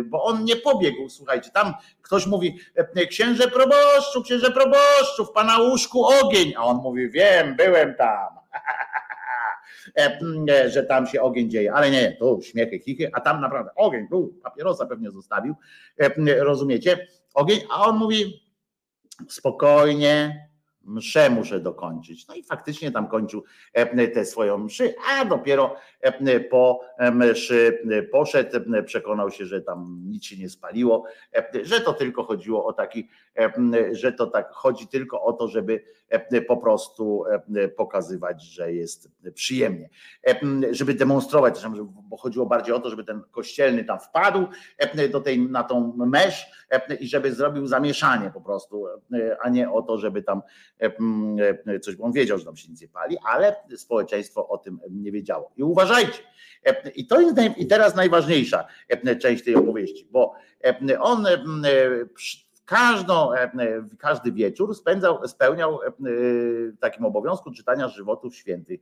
bo 0.05 0.23
on 0.23 0.43
nie 0.43 0.55
pobiegł, 0.55 1.09
słuchajcie, 1.09 1.49
tam 1.53 1.73
ktoś 2.01 2.27
mówi, 2.27 2.59
księże 3.09 3.47
proboszczu, 3.47 4.23
księże 4.23 4.51
proboszczu, 4.51 5.25
w 5.25 5.31
pana 5.31 5.57
łóżku 5.57 6.05
ogień, 6.05 6.53
a 6.57 6.63
on 6.63 6.77
mówi, 6.77 7.09
wiem, 7.09 7.55
byłem 7.55 7.95
tam. 7.95 8.27
E, 9.97 10.19
e, 10.49 10.69
że 10.69 10.83
tam 10.83 11.07
się 11.07 11.21
ogień 11.21 11.49
dzieje, 11.49 11.73
ale 11.73 11.91
nie, 11.91 12.15
to 12.19 12.39
śmiechy, 12.41 12.79
chichy, 12.79 13.09
a 13.13 13.21
tam 13.21 13.41
naprawdę 13.41 13.71
ogień, 13.75 14.07
tu 14.07 14.33
papierosa 14.43 14.85
pewnie 14.85 15.11
zostawił, 15.11 15.55
e, 15.97 16.43
rozumiecie, 16.43 17.07
ogień, 17.33 17.59
a 17.71 17.85
on 17.85 17.97
mówi 17.97 18.43
spokojnie, 19.29 20.47
mszę 20.83 21.29
muszę 21.29 21.59
dokończyć. 21.59 22.27
No 22.27 22.35
i 22.35 22.43
faktycznie 22.43 22.91
tam 22.91 23.07
kończył 23.07 23.43
tę 24.13 24.25
swoją 24.25 24.57
mszy, 24.57 24.95
a 25.09 25.25
dopiero 25.25 25.75
po 26.49 26.81
mszy 27.11 27.81
poszedł, 28.11 28.59
przekonał 28.85 29.31
się, 29.31 29.45
że 29.45 29.61
tam 29.61 30.01
nic 30.05 30.25
się 30.25 30.37
nie 30.37 30.49
spaliło, 30.49 31.03
że 31.63 31.81
to 31.81 31.93
tylko 31.93 32.23
chodziło 32.23 32.65
o 32.65 32.73
taki, 32.73 33.09
że 33.91 34.13
to 34.13 34.27
tak 34.27 34.51
chodzi 34.51 34.87
tylko 34.87 35.23
o 35.23 35.33
to, 35.33 35.47
żeby 35.47 35.83
po 36.47 36.57
prostu 36.57 37.23
pokazywać, 37.77 38.43
że 38.43 38.73
jest 38.73 39.11
przyjemnie, 39.33 39.89
żeby 40.71 40.93
demonstrować, 40.93 41.61
bo 42.03 42.17
chodziło 42.17 42.45
bardziej 42.45 42.73
o 42.73 42.79
to, 42.79 42.89
żeby 42.89 43.03
ten 43.03 43.21
kościelny 43.31 43.83
tam 43.83 43.99
wpadł 43.99 44.47
do 45.11 45.21
tej, 45.21 45.39
na 45.39 45.63
tą 45.63 45.93
mesz 45.97 46.45
i 46.99 47.07
żeby 47.07 47.33
zrobił 47.33 47.67
zamieszanie 47.67 48.31
po 48.33 48.41
prostu, 48.41 48.85
a 49.41 49.49
nie 49.49 49.71
o 49.71 49.81
to, 49.81 49.97
żeby 49.97 50.23
tam 50.23 50.41
coś, 51.81 51.95
bo 51.95 52.03
on 52.03 52.11
wiedział, 52.11 52.37
że 52.37 52.45
tam 52.45 52.55
się 52.55 52.69
nic 52.69 52.81
nie 52.81 52.87
pali, 52.87 53.17
ale 53.25 53.55
społeczeństwo 53.75 54.47
o 54.47 54.57
tym 54.57 54.79
nie 54.89 55.11
wiedziało. 55.11 55.51
I 55.57 55.63
uważajcie, 55.63 56.19
i 56.95 57.07
to 57.07 57.21
jest 57.21 57.35
i 57.57 57.67
teraz 57.67 57.95
najważniejsza 57.95 58.67
część 59.19 59.43
tej 59.43 59.55
opowieści, 59.55 60.07
bo 60.11 60.33
on 60.99 61.25
każdą, 62.65 63.29
każdy 63.99 64.31
wieczór 64.31 64.75
spędzał, 64.75 65.27
spełniał 65.27 65.79
takim 66.79 67.05
obowiązku 67.05 67.51
czytania 67.51 67.87
żywotów 67.87 68.35
świętych. 68.35 68.79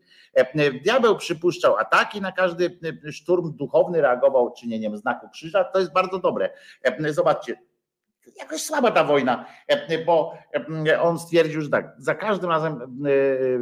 Diabeł 0.84 1.18
przypuszczał 1.18 1.78
ataki 1.78 2.22
na 2.22 2.32
każdy 2.32 2.80
szturm 3.12 3.54
duchowny, 3.56 4.02
reagował 4.02 4.54
czynieniem 4.54 4.98
znaku 4.98 5.30
krzyża. 5.30 5.64
To 5.64 5.80
jest 5.80 5.94
bardzo 5.94 6.20
dobre. 6.20 6.50
Zobaczcie, 7.10 7.56
jakoś 8.38 8.62
słaba 8.62 8.92
ta 8.92 9.04
wojna, 9.04 9.46
bo 10.06 10.34
on 11.02 11.20
stwierdził, 11.20 11.62
że 11.62 11.70
tak, 11.70 11.96
za 11.98 12.16
każdym 12.16 12.50
razem 12.50 13.06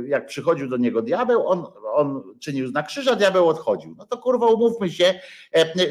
jak 0.07 0.25
przychodził 0.25 0.69
do 0.69 0.77
niego 0.77 1.01
diabeł, 1.01 1.47
on, 1.47 1.65
on 1.97 2.23
czynił 2.39 2.67
znak 2.67 2.87
krzyża, 2.87 3.15
diabeł 3.15 3.47
odchodził. 3.47 3.95
No 3.97 4.05
to 4.05 4.17
kurwa 4.17 4.47
umówmy 4.47 4.89
się, 4.89 5.19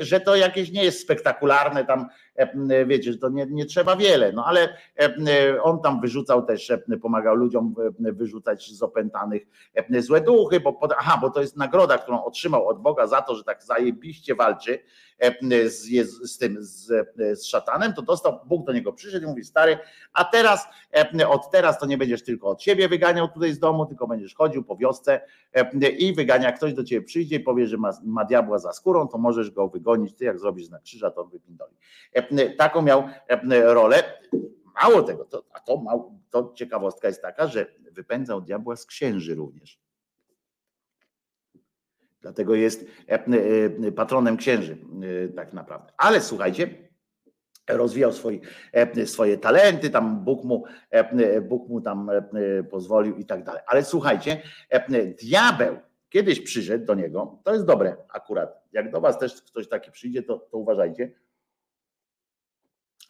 że 0.00 0.20
to 0.20 0.36
jakieś 0.36 0.72
nie 0.72 0.84
jest 0.84 1.00
spektakularne 1.00 1.84
tam, 1.84 2.06
wiecie, 2.86 3.12
że 3.12 3.18
to 3.18 3.28
nie, 3.28 3.46
nie 3.50 3.66
trzeba 3.66 3.96
wiele, 3.96 4.32
no 4.32 4.44
ale 4.44 4.76
on 5.62 5.82
tam 5.82 6.00
wyrzucał 6.00 6.46
też, 6.46 6.72
pomagał 7.02 7.34
ludziom 7.34 7.74
wyrzucać 7.98 8.70
z 8.70 8.82
opętanych 8.82 9.42
złe 9.98 10.20
duchy, 10.20 10.60
bo, 10.60 10.88
aha, 10.98 11.18
bo 11.20 11.30
to 11.30 11.40
jest 11.40 11.56
nagroda, 11.56 11.98
którą 11.98 12.24
otrzymał 12.24 12.68
od 12.68 12.82
Boga 12.82 13.06
za 13.06 13.22
to, 13.22 13.34
że 13.34 13.44
tak 13.44 13.62
zajebiście 13.62 14.34
walczy, 14.34 14.78
z, 15.66 15.88
z 16.30 16.38
tym, 16.38 16.56
z, 16.60 16.86
z 17.16 17.46
szatanem, 17.46 17.92
to 17.92 18.02
dostał, 18.02 18.40
Bóg 18.44 18.66
do 18.66 18.72
niego 18.72 18.92
przyszedł 18.92 19.24
i 19.24 19.28
mówi, 19.28 19.44
stary, 19.44 19.78
a 20.12 20.24
teraz, 20.24 20.68
od 21.28 21.50
teraz 21.50 21.78
to 21.78 21.86
nie 21.86 21.98
będziesz 21.98 22.22
tylko 22.22 22.48
od 22.48 22.62
siebie 22.62 22.88
wyganiał 22.88 23.28
tutaj 23.28 23.52
z 23.52 23.58
domu, 23.58 23.86
tylko 23.86 24.06
będziesz 24.06 24.34
chodził 24.34 24.64
po 24.64 24.76
wiosce 24.76 25.20
i 25.96 26.14
wygania, 26.14 26.52
ktoś 26.52 26.74
do 26.74 26.84
ciebie 26.84 27.06
przyjdzie 27.06 27.36
i 27.36 27.40
powie, 27.40 27.66
że 27.66 27.76
ma, 27.76 27.90
ma 28.04 28.24
diabła 28.24 28.58
za 28.58 28.72
skórą, 28.72 29.08
to 29.08 29.18
możesz 29.18 29.50
go 29.50 29.68
wygonić, 29.68 30.14
ty 30.16 30.24
jak 30.24 30.38
zrobisz 30.38 30.68
na 30.68 30.80
krzyża, 30.80 31.10
to 31.10 31.22
on 31.22 31.30
wypindoli. 31.30 31.76
Taką 32.58 32.82
miał 32.82 33.08
rolę. 33.64 34.02
Mało 34.82 35.02
tego, 35.02 35.24
to, 35.24 35.44
a 35.52 35.60
to, 35.60 35.82
to 36.30 36.52
ciekawostka 36.54 37.08
jest 37.08 37.22
taka, 37.22 37.46
że 37.46 37.66
wypędzał 37.92 38.40
diabła 38.40 38.76
z 38.76 38.86
księży 38.86 39.34
również. 39.34 39.80
Dlatego 42.20 42.54
jest 42.54 42.86
patronem 43.96 44.36
księży, 44.36 44.78
e, 45.24 45.28
tak 45.28 45.52
naprawdę. 45.52 45.92
Ale 45.96 46.20
słuchajcie, 46.20 46.86
rozwijał 47.68 48.12
swoje, 48.12 48.38
swoje 49.04 49.38
talenty, 49.38 49.90
tam 49.90 50.24
Bóg 50.24 50.44
mu, 50.44 50.64
Bóg 51.42 51.68
mu 51.68 51.80
tam 51.80 52.10
pozwolił 52.70 53.16
i 53.16 53.24
tak 53.24 53.44
dalej. 53.44 53.62
Ale 53.66 53.84
słuchajcie, 53.84 54.42
diabeł 55.22 55.76
kiedyś 56.08 56.40
przyszedł 56.40 56.84
do 56.84 56.94
niego, 56.94 57.38
to 57.44 57.52
jest 57.52 57.66
dobre 57.66 57.96
akurat, 58.08 58.64
jak 58.72 58.90
do 58.90 59.00
was 59.00 59.18
też 59.18 59.42
ktoś 59.42 59.68
taki 59.68 59.90
przyjdzie, 59.90 60.22
to, 60.22 60.38
to 60.38 60.58
uważajcie, 60.58 61.12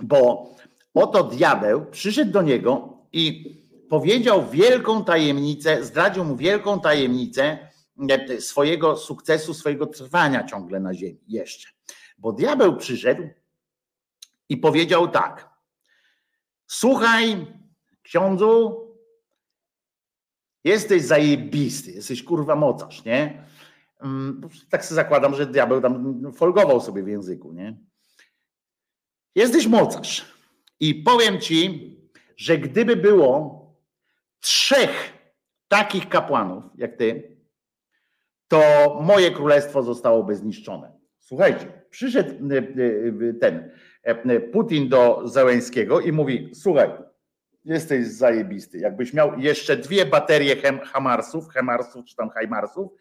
bo 0.00 0.50
oto 0.94 1.24
diabeł 1.24 1.86
przyszedł 1.86 2.32
do 2.32 2.42
niego 2.42 2.98
i 3.12 3.56
powiedział 3.88 4.46
wielką 4.46 5.04
tajemnicę, 5.04 5.84
zdradził 5.84 6.24
mu 6.24 6.36
wielką 6.36 6.80
tajemnicę 6.80 7.58
e, 8.10 8.40
swojego 8.40 8.96
sukcesu, 8.96 9.54
swojego 9.54 9.86
trwania 9.86 10.44
ciągle 10.44 10.80
na 10.80 10.94
ziemi, 10.94 11.20
jeszcze. 11.28 11.68
Bo 12.18 12.32
diabeł 12.32 12.76
przyszedł 12.76 13.28
i 14.48 14.56
powiedział 14.56 15.08
tak: 15.08 15.48
Słuchaj, 16.66 17.46
ksiądzu, 18.02 18.85
jesteś 20.66 21.02
zajebisty, 21.02 21.92
jesteś 21.92 22.22
kurwa 22.22 22.56
mocarz, 22.56 23.04
nie? 23.04 23.44
Mm, 24.00 24.40
tak 24.70 24.84
sobie 24.84 24.96
zakładam, 24.96 25.34
że 25.34 25.46
diabeł 25.46 25.80
tam 25.80 26.22
folgował 26.32 26.80
sobie 26.80 27.02
w 27.02 27.08
języku, 27.08 27.52
nie? 27.52 27.76
Jesteś 29.34 29.66
mocarz. 29.66 30.36
I 30.80 30.94
powiem 30.94 31.40
ci, 31.40 31.96
że 32.36 32.58
gdyby 32.58 32.96
było 32.96 33.66
trzech 34.40 35.12
takich 35.68 36.08
kapłanów 36.08 36.64
jak 36.74 36.96
ty, 36.96 37.36
to 38.48 38.60
moje 39.02 39.30
królestwo 39.30 39.82
zostałoby 39.82 40.34
zniszczone. 40.34 40.92
Słuchajcie, 41.18 41.82
przyszedł 41.90 42.54
e, 42.54 42.58
e, 42.58 43.34
ten 43.34 43.70
e, 44.02 44.40
Putin 44.40 44.88
do 44.88 45.28
Zełęskiego 45.28 46.00
i 46.00 46.12
mówi: 46.12 46.50
Słuchaj, 46.54 46.90
jesteś 47.66 48.06
zajebisty. 48.06 48.78
Jakbyś 48.78 49.12
miał 49.12 49.38
jeszcze 49.38 49.76
dwie 49.76 50.06
baterie 50.06 50.56
hem, 50.56 50.80
Hamarsów, 50.80 51.48
Hemarsów 51.48 52.04
czy 52.04 52.16
tam 52.16 52.30
Hajmarsów, 52.30 52.92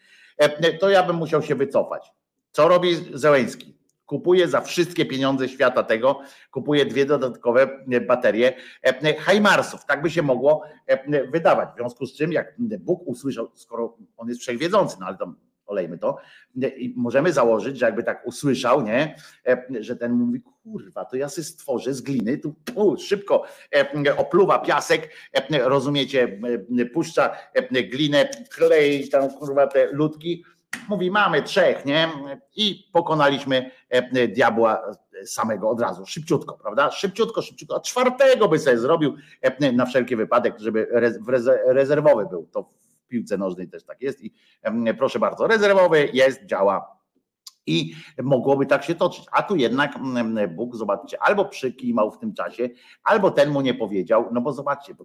to 0.80 0.90
ja 0.90 1.04
bym 1.04 1.16
musiał 1.16 1.42
się 1.42 1.56
wycofać. 1.56 2.12
Co 2.52 2.68
robi 2.68 2.96
Zełęski? 3.14 3.76
Kupuje 4.06 4.48
za 4.48 4.62
wszystkie 4.62 5.06
pieniądze 5.06 5.50
świata 5.50 5.84
tego, 5.84 6.20
kupuje 6.52 6.86
dwie 6.86 7.06
dodatkowe 7.06 7.68
baterie 8.08 8.54
Hajmarsów. 9.20 9.86
Tak 9.86 10.02
by 10.02 10.10
się 10.10 10.22
mogło 10.22 10.64
wydawać. 11.32 11.70
W 11.74 11.76
związku 11.76 12.06
z 12.06 12.18
czym, 12.18 12.32
jak 12.32 12.56
Bóg 12.80 13.08
usłyszał, 13.08 13.52
skoro 13.54 13.98
on 14.18 14.30
jest 14.30 14.42
wszechwiedzący, 14.42 14.98
no 15.00 15.06
ale 15.06 15.18
to 15.18 15.34
olejmy 15.66 15.98
to, 15.98 16.18
i 16.56 16.94
możemy 16.98 17.34
założyć, 17.34 17.78
że 17.78 17.86
jakby 17.86 18.04
tak 18.04 18.28
usłyszał, 18.28 18.82
nie, 18.82 19.16
że 19.80 19.96
ten 19.96 20.14
mówi, 20.14 20.42
kurwa, 20.64 21.06
to 21.06 21.16
ja 21.16 21.30
sobie 21.30 21.46
stworzę 21.46 21.94
z 21.94 22.02
gliny, 22.02 22.38
tu 22.38 22.54
pu, 22.54 22.98
szybko 22.98 23.44
opluwa 24.18 24.60
piasek, 24.60 25.10
rozumiecie, 25.64 26.40
puszcza 26.94 27.38
glinę, 27.92 28.30
klei 28.50 29.10
tam 29.10 29.30
kurwa 29.30 29.68
te 29.68 29.92
ludki, 29.92 30.44
mówi, 30.90 31.12
mamy 31.12 31.42
trzech, 31.42 31.86
nie? 31.86 32.10
I 32.56 32.90
pokonaliśmy 32.94 33.72
diabła 34.36 34.92
samego 35.26 35.70
od 35.70 35.82
razu, 35.82 36.06
szybciutko, 36.06 36.58
prawda? 36.58 36.92
Szybciutko, 36.92 37.42
szybciutko, 37.42 37.76
a 37.76 37.80
czwartego 37.80 38.48
by 38.48 38.60
sobie 38.60 38.78
zrobił 38.78 39.16
na 39.74 39.86
wszelki 39.86 40.16
wypadek, 40.16 40.60
żeby 40.60 40.88
rezerwowy 41.66 42.26
był. 42.30 42.48
To 42.52 42.70
piłce 43.08 43.38
nożnej 43.38 43.70
też 43.70 43.84
tak 43.84 44.02
jest 44.02 44.24
i 44.24 44.34
proszę 44.98 45.20
bardzo, 45.20 45.48
rezerwowy 45.48 46.10
jest, 46.14 46.46
działa. 46.46 46.96
I 47.68 47.96
mogłoby 48.24 48.66
tak 48.66 48.84
się 48.84 48.96
toczyć. 48.96 49.26
A 49.32 49.44
tu 49.44 49.56
jednak 49.56 50.00
Bóg, 50.56 50.76
zobaczcie, 50.76 51.18
albo 51.22 51.46
przykimał 51.46 52.12
w 52.12 52.18
tym 52.18 52.34
czasie, 52.34 52.70
albo 53.04 53.32
ten 53.32 53.50
mu 53.50 53.62
nie 53.62 53.74
powiedział, 53.74 54.30
no 54.32 54.42
bo 54.42 54.54
zobaczcie, 54.54 54.96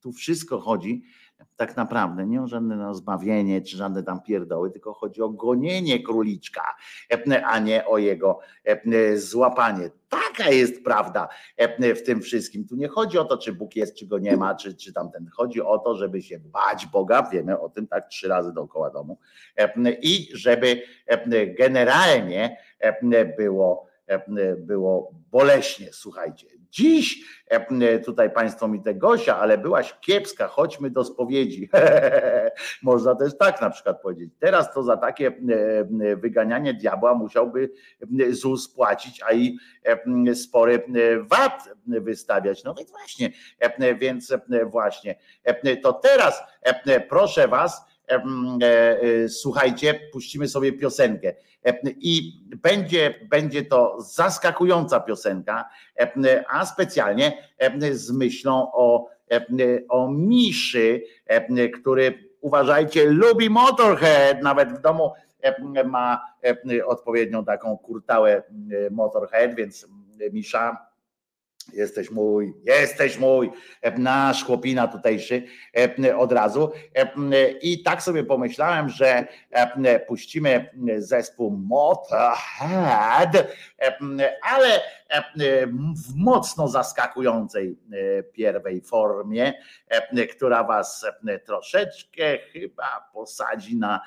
tu 0.00 0.12
wszystko 0.12 0.60
chodzi 0.60 1.02
tak 1.56 1.76
naprawdę 1.76 2.26
nie 2.26 2.42
o 2.42 2.46
żadne 2.46 2.94
zbawienie 2.94 3.62
czy 3.62 3.76
żadne 3.76 4.02
tam 4.02 4.22
pierdoły, 4.22 4.70
tylko 4.70 4.94
chodzi 4.94 5.22
o 5.22 5.28
gonienie 5.28 6.02
króliczka, 6.02 6.74
a 7.44 7.58
nie 7.58 7.86
o 7.86 7.98
jego 7.98 8.38
złapanie. 9.14 9.90
Taka 10.08 10.50
jest 10.50 10.84
prawda 10.84 11.28
w 11.96 12.02
tym 12.02 12.20
wszystkim. 12.20 12.66
Tu 12.68 12.76
nie 12.76 12.88
chodzi 12.88 13.18
o 13.18 13.24
to, 13.24 13.38
czy 13.38 13.52
Bóg 13.52 13.76
jest, 13.76 13.94
czy 13.94 14.06
go 14.06 14.18
nie 14.18 14.36
ma, 14.36 14.54
czy, 14.54 14.74
czy 14.74 14.92
tamten. 14.92 15.26
Chodzi 15.32 15.62
o 15.62 15.78
to, 15.78 15.96
żeby 15.96 16.22
się 16.22 16.38
bać 16.38 16.86
Boga, 16.86 17.28
wiemy 17.32 17.60
o 17.60 17.68
tym 17.68 17.86
tak 17.86 18.08
trzy 18.08 18.28
razy 18.28 18.52
dookoła 18.52 18.90
domu, 18.90 19.18
i 20.02 20.28
żeby 20.34 20.82
generalnie 21.58 22.56
było 23.38 23.86
było 24.58 25.14
boleśnie, 25.30 25.88
słuchajcie. 25.92 26.55
Dziś 26.70 27.24
tutaj 28.04 28.30
Państwo 28.30 28.68
mi 28.68 28.82
te 28.82 28.94
Gosia, 28.94 29.38
ale 29.38 29.58
byłaś 29.58 29.94
kiepska, 30.00 30.46
chodźmy 30.48 30.90
do 30.90 31.04
spowiedzi. 31.04 31.68
Można 32.82 33.14
też 33.14 33.38
tak 33.38 33.60
na 33.60 33.70
przykład 33.70 34.02
powiedzieć. 34.02 34.30
Teraz 34.38 34.74
to 34.74 34.82
za 34.82 34.96
takie 34.96 35.32
wyganianie 36.16 36.74
diabła 36.74 37.14
musiałby 37.14 37.70
ZUS 38.30 38.68
płacić, 38.68 39.22
a 39.22 39.32
i 39.32 39.58
spory 40.34 40.82
VAT 41.22 41.68
wystawiać. 41.86 42.64
No 42.64 42.74
więc 42.74 42.90
właśnie, 42.90 43.30
więc 43.98 44.32
właśnie, 44.70 45.14
to 45.82 45.92
teraz 45.92 46.42
proszę 47.08 47.48
Was, 47.48 47.82
E, 47.82 47.88
e, 47.88 47.95
słuchajcie, 49.28 50.00
puścimy 50.12 50.48
sobie 50.48 50.72
piosenkę. 50.72 51.34
I 51.86 52.40
będzie, 52.56 53.14
będzie 53.30 53.64
to 53.64 53.96
zaskakująca 54.00 55.00
piosenka, 55.00 55.68
a 56.48 56.66
specjalnie 56.66 57.38
z 57.92 58.10
myślą 58.10 58.70
o, 58.72 59.08
o 59.88 60.10
Miszy, 60.10 61.02
który 61.80 62.30
uważajcie, 62.40 63.04
lubi 63.04 63.50
Motorhead, 63.50 64.42
nawet 64.42 64.72
w 64.72 64.80
domu 64.80 65.12
ma 65.84 66.26
odpowiednią 66.86 67.44
taką 67.44 67.78
kurtałę 67.78 68.42
Motorhead, 68.90 69.54
więc 69.54 69.86
Misza 70.32 70.86
Jesteś 71.72 72.10
mój, 72.10 72.54
jesteś 72.64 73.18
mój, 73.18 73.50
nasz 73.98 74.44
chłopina 74.44 74.88
tutejszy 74.88 75.42
od 76.16 76.32
razu. 76.32 76.72
I 77.62 77.82
tak 77.82 78.02
sobie 78.02 78.24
pomyślałem, 78.24 78.88
że 78.88 79.26
puścimy 80.06 80.70
zespół 80.98 81.50
Motorhead, 81.50 83.46
ale 84.42 84.80
w 86.06 86.14
mocno 86.14 86.68
zaskakującej 86.68 87.78
pierwej 88.32 88.80
formie, 88.80 89.52
która 90.36 90.64
was 90.64 91.06
troszeczkę 91.44 92.38
chyba 92.52 93.10
posadzi 93.12 93.76
na, 93.76 94.00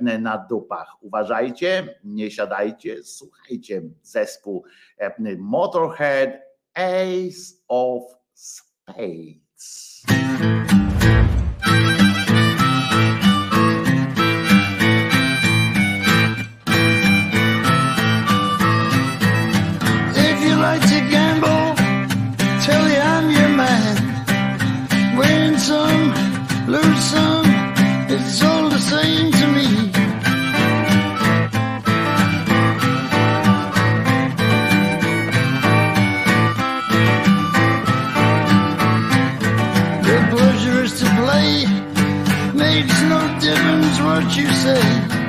na 0.00 0.38
dupach. 0.38 0.96
Uważajcie, 1.00 1.98
nie 2.04 2.30
siadajcie, 2.30 3.02
słuchajcie 3.02 3.82
zespół 4.02 4.64
Motorhead 5.38 6.51
Ace 6.76 7.58
of 7.68 8.02
Spades. 8.34 10.04
What 44.14 44.36
you 44.36 44.46
say. 44.46 45.21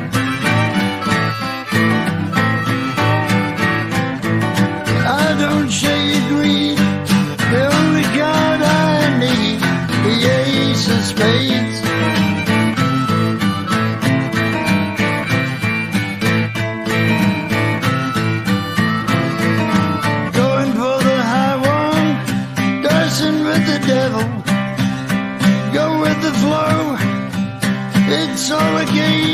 saw 28.43 28.75
again. 28.75 29.32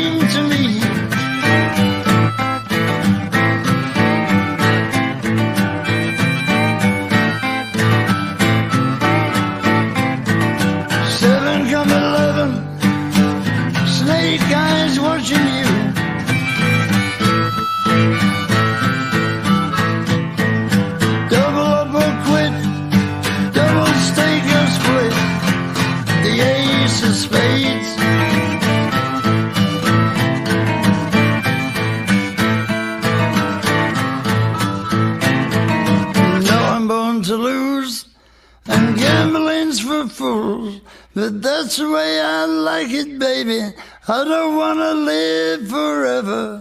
But 41.12 41.42
that's 41.42 41.76
the 41.76 41.90
way 41.90 42.20
I 42.20 42.44
like 42.44 42.90
it, 42.90 43.18
baby. 43.18 43.74
I 44.06 44.24
don't 44.24 44.56
wanna 44.56 44.94
live 44.94 45.68
forever. 45.68 46.60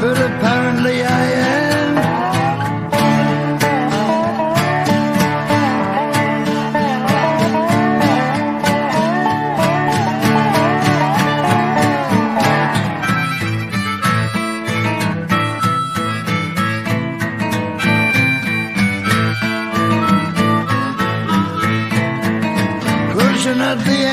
But 0.00 0.18
apparently 0.18 1.04
I 1.04 1.24
am. 1.32 1.47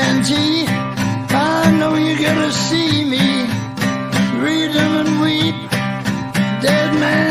Angie. 0.04 0.66
I 0.68 1.70
know 1.78 1.94
you're 1.96 2.22
gonna 2.26 2.52
see 2.52 3.04
me. 3.12 3.26
Read 4.44 4.70
them 4.78 4.92
and 5.02 5.12
weep. 5.22 5.58
Dead 6.62 6.90
man. 7.00 7.25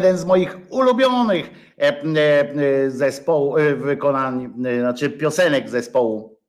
jeden 0.00 0.18
z 0.18 0.24
moich 0.24 0.56
ulubionych 0.70 1.50
e, 1.78 2.02
e, 2.02 2.90
zespołu 2.90 3.56
e, 3.56 3.74
wykonań, 3.74 4.52
znaczy 4.80 5.10
piosenek 5.10 5.68
zespołu 5.68 6.40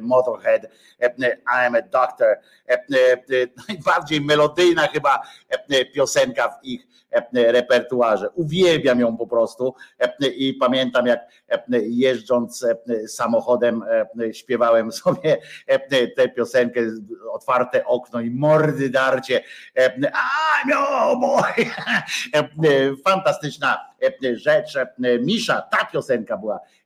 Motorhead, 0.00 0.66
I'm 1.00 1.74
a 1.74 1.82
Doctor. 1.82 2.36
Najbardziej 3.68 4.20
melodyjna 4.20 4.86
chyba 4.86 5.22
piosenka 5.94 6.48
w 6.48 6.64
ich 6.64 6.86
repertuarze. 7.32 8.30
Uwielbiam 8.30 9.00
ją 9.00 9.16
po 9.16 9.26
prostu 9.26 9.74
e, 9.98 10.26
i 10.28 10.54
pamiętam 10.54 11.06
jak 11.06 11.20
e, 11.48 11.60
jeżdżąc 11.82 12.64
e, 12.64 13.08
samochodem 13.08 13.84
e, 14.20 14.34
śpiewałem 14.34 14.92
sobie 14.92 15.38
e, 15.66 16.08
tę 16.16 16.28
piosenkę, 16.28 16.80
otwarte 17.32 17.84
okno 17.84 18.20
i 18.20 18.30
mordy 18.30 18.90
darcie. 18.90 19.42
E, 19.74 20.00
I'm 20.00 20.70
your 20.70 21.20
boy. 21.20 21.66
E, 22.34 22.38
e, 22.38 22.96
Fantastyczna 23.04 23.78
e, 24.24 24.36
rzecz. 24.36 24.76
E, 24.76 24.88
Misza, 25.20 25.60
ta 25.62 25.84
piosenka 25.84 26.36
była 26.36 26.56
e, 26.56 26.58
e, 26.58 26.79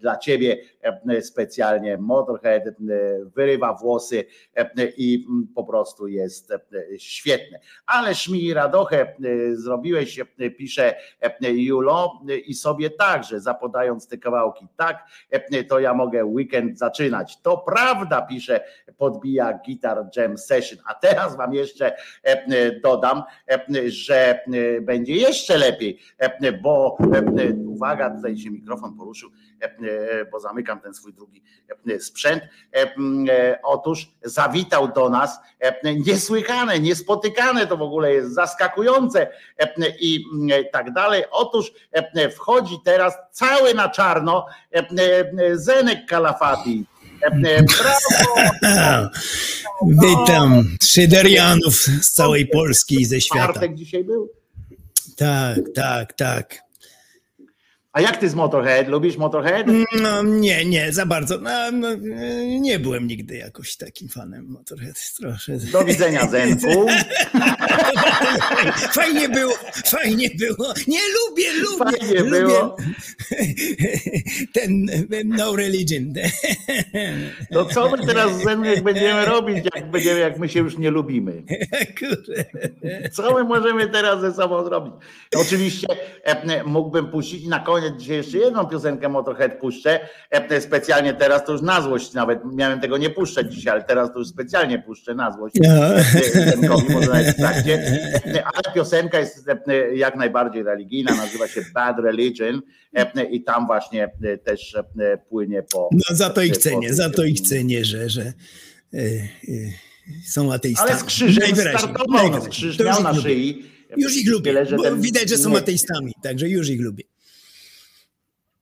dla 0.00 0.16
ciebie 0.16 0.56
e, 1.08 1.22
specjalnie. 1.22 1.98
Motorhead 1.98 2.66
e, 2.66 2.72
wyrywa 3.24 3.74
włosy 3.74 4.24
e, 4.56 4.70
i 4.96 5.26
mm, 5.28 5.46
po 5.54 5.64
prostu 5.64 6.08
jest 6.08 6.50
e, 6.52 6.58
świetne. 6.98 7.60
Ależ 7.86 8.28
mi 8.28 8.54
radochę 8.54 9.00
e, 9.00 9.14
zrobiłeś, 9.56 10.18
e, 10.18 10.50
pisze 10.50 10.94
e, 11.20 11.52
Julo 11.52 12.20
e, 12.28 12.36
i 12.36 12.54
sobie 12.54 12.90
także 12.90 13.40
zapodając 13.40 14.08
te 14.08 14.18
kawałki. 14.18 14.66
Tak, 14.76 15.04
e, 15.30 15.64
to 15.64 15.80
ja 15.80 15.94
mogę 15.94 16.24
weekend 16.24 16.78
zaczynać. 16.78 17.40
To 17.42 17.58
prawda, 17.58 18.22
pisze, 18.22 18.64
podbija 19.00 19.58
Guitar 19.66 19.98
Jam 20.16 20.38
Session. 20.38 20.78
A 20.84 20.94
teraz 20.94 21.36
wam 21.36 21.54
jeszcze 21.54 21.96
e, 22.22 22.80
dodam, 22.80 23.22
e, 23.50 23.90
że 23.90 24.16
e, 24.16 24.80
będzie 24.80 25.14
jeszcze 25.14 25.58
lepiej, 25.58 25.98
e, 26.18 26.52
bo 26.52 26.98
e, 27.14 27.52
uwaga, 27.66 28.10
tutaj 28.10 28.38
się 28.38 28.50
mikrofon 28.50 28.96
poruszył, 28.96 29.30
e, 29.62 29.64
e, 29.64 30.24
bo 30.24 30.40
zamykam 30.40 30.80
ten 30.80 30.94
swój 30.94 31.12
drugi 31.14 31.42
e, 31.88 32.00
sprzęt. 32.00 32.42
E, 32.42 32.82
e, 32.82 33.58
Otóż 33.62 34.10
zawitał 34.22 34.88
do 34.92 35.08
nas 35.08 35.40
e, 35.60 35.94
niesłychane, 35.94 36.80
niespotykane 36.80 37.66
to 37.66 37.76
w 37.76 37.82
ogóle 37.82 38.12
jest 38.12 38.34
zaskakujące 38.34 39.28
e, 39.58 39.74
i 40.00 40.24
tak 40.72 40.92
dalej. 40.92 41.24
Otóż 41.30 41.72
e, 41.92 42.30
wchodzi 42.30 42.76
teraz 42.84 43.14
cały 43.32 43.74
na 43.74 43.88
czarno 43.88 44.46
e, 44.74 44.78
e, 44.78 45.56
Zenek 45.56 46.06
Kalafati. 46.06 46.86
Brawo! 47.20 49.10
Witam 50.02 50.76
Szyderianów 50.82 51.74
z 52.02 52.10
całej 52.10 52.46
Polski 52.46 53.00
i 53.00 53.04
ze 53.04 53.20
świata. 53.20 53.52
Czwartek 53.52 53.74
dzisiaj 53.74 54.04
był. 54.04 54.28
Tak, 55.16 55.58
tak, 55.74 56.12
tak. 56.12 56.69
A 57.92 58.00
jak 58.00 58.16
ty 58.16 58.28
z 58.28 58.34
Motorhead? 58.34 58.88
Lubisz 58.88 59.16
Motorhead? 59.16 59.66
No 60.02 60.22
nie, 60.22 60.64
nie, 60.64 60.92
za 60.92 61.06
bardzo. 61.06 61.38
No, 61.38 61.50
no, 61.72 61.88
nie 62.60 62.78
byłem 62.78 63.06
nigdy 63.06 63.36
jakoś 63.36 63.76
takim 63.76 64.08
fanem 64.08 64.46
Motorhead. 64.48 65.12
Trochę. 65.20 65.58
Do 65.72 65.84
widzenia, 65.84 66.26
Zenku. 66.28 66.86
Fajnie 68.92 69.28
było, 69.28 69.54
fajnie 69.84 70.30
było. 70.38 70.72
Nie 70.88 70.98
lubię, 71.28 71.52
lubię. 71.52 71.98
Fajnie 71.98 72.18
lubię. 72.20 72.30
było. 72.30 72.76
Ten 74.54 74.86
No 75.24 75.56
Religion. 75.56 76.12
To 77.52 77.64
co 77.64 77.90
my 77.90 78.06
teraz 78.06 78.40
z 78.40 78.44
Zenek 78.44 78.82
będziemy 78.82 79.24
robić, 79.24 79.64
jak, 79.74 79.90
będziemy, 79.90 80.20
jak 80.20 80.38
my 80.38 80.48
się 80.48 80.60
już 80.60 80.78
nie 80.78 80.90
lubimy? 80.90 81.42
Co 83.12 83.34
my 83.34 83.44
możemy 83.44 83.88
teraz 83.88 84.20
ze 84.20 84.34
sobą 84.34 84.64
zrobić? 84.64 84.94
Oczywiście 85.36 85.86
e, 86.24 86.64
mógłbym 86.64 87.10
puścić 87.10 87.46
na 87.46 87.58
koniec 87.60 87.79
dzisiaj 87.98 88.16
jeszcze 88.16 88.38
jedną 88.38 88.66
piosenkę 88.66 89.08
Motorhead 89.08 89.60
puszczę. 89.60 90.00
Specjalnie 90.60 91.14
teraz 91.14 91.44
to 91.44 91.52
już 91.52 91.62
na 91.62 91.80
złość 91.82 92.12
nawet. 92.12 92.40
Miałem 92.54 92.80
tego 92.80 92.96
nie 92.96 93.10
puszczać 93.10 93.54
dzisiaj, 93.54 93.72
ale 93.72 93.84
teraz 93.84 94.12
to 94.12 94.18
już 94.18 94.28
specjalnie 94.28 94.78
puszczę 94.78 95.14
na 95.14 95.32
złość. 95.32 95.54
No. 95.60 96.78
Może 96.88 97.06
nawet 97.06 97.26
w 97.26 97.36
trakcie. 97.36 98.00
Ale 98.24 98.74
piosenka 98.74 99.18
jest 99.18 99.46
jak 99.94 100.16
najbardziej 100.16 100.62
religijna, 100.62 101.14
nazywa 101.14 101.48
się 101.48 101.64
Bad 101.74 101.98
Religion 101.98 102.62
i 103.30 103.44
tam 103.44 103.66
właśnie 103.66 104.10
też 104.44 104.76
płynie 105.28 105.62
po... 105.62 105.88
No 105.92 106.16
za 106.16 106.30
to 106.30 106.42
ich 106.42 106.56
cenię, 106.56 106.94
za 106.94 107.10
to 107.10 107.24
ich 107.24 107.40
cenię, 107.40 107.84
że, 107.84 108.08
że 108.08 108.22
e, 108.22 108.98
e, 108.98 109.30
są 110.26 110.52
ateistami. 110.52 110.90
Ale 110.90 111.00
z 111.00 111.04
krzyżem 111.04 111.56
startował, 111.56 112.30
no, 112.30 112.40
krzyż 112.40 112.78
miał 112.78 113.02
na 113.02 113.14
szyi. 113.14 113.64
Już 113.96 114.16
ich 114.16 114.30
lubię, 114.30 114.52
Tyle, 114.52 114.96
widać, 114.96 115.28
że 115.28 115.38
są 115.38 115.50
nie- 115.50 115.58
ateistami, 115.58 116.12
także 116.22 116.48
już 116.48 116.68
ich 116.68 116.80
lubię. 116.80 117.04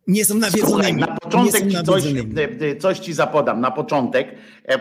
Nie 0.08 0.24
są 0.24 0.34
Słuchaj, 0.34 0.50
nawiedzonymi. 0.50 1.00
na 1.00 1.06
początek 1.06 1.70
ci 1.70 1.82
coś, 1.84 2.04
e, 2.06 2.66
e, 2.70 2.76
coś 2.76 2.98
ci 2.98 3.12
zapodam, 3.12 3.60
na 3.60 3.70
początek. 3.70 4.34
E, 4.68 4.78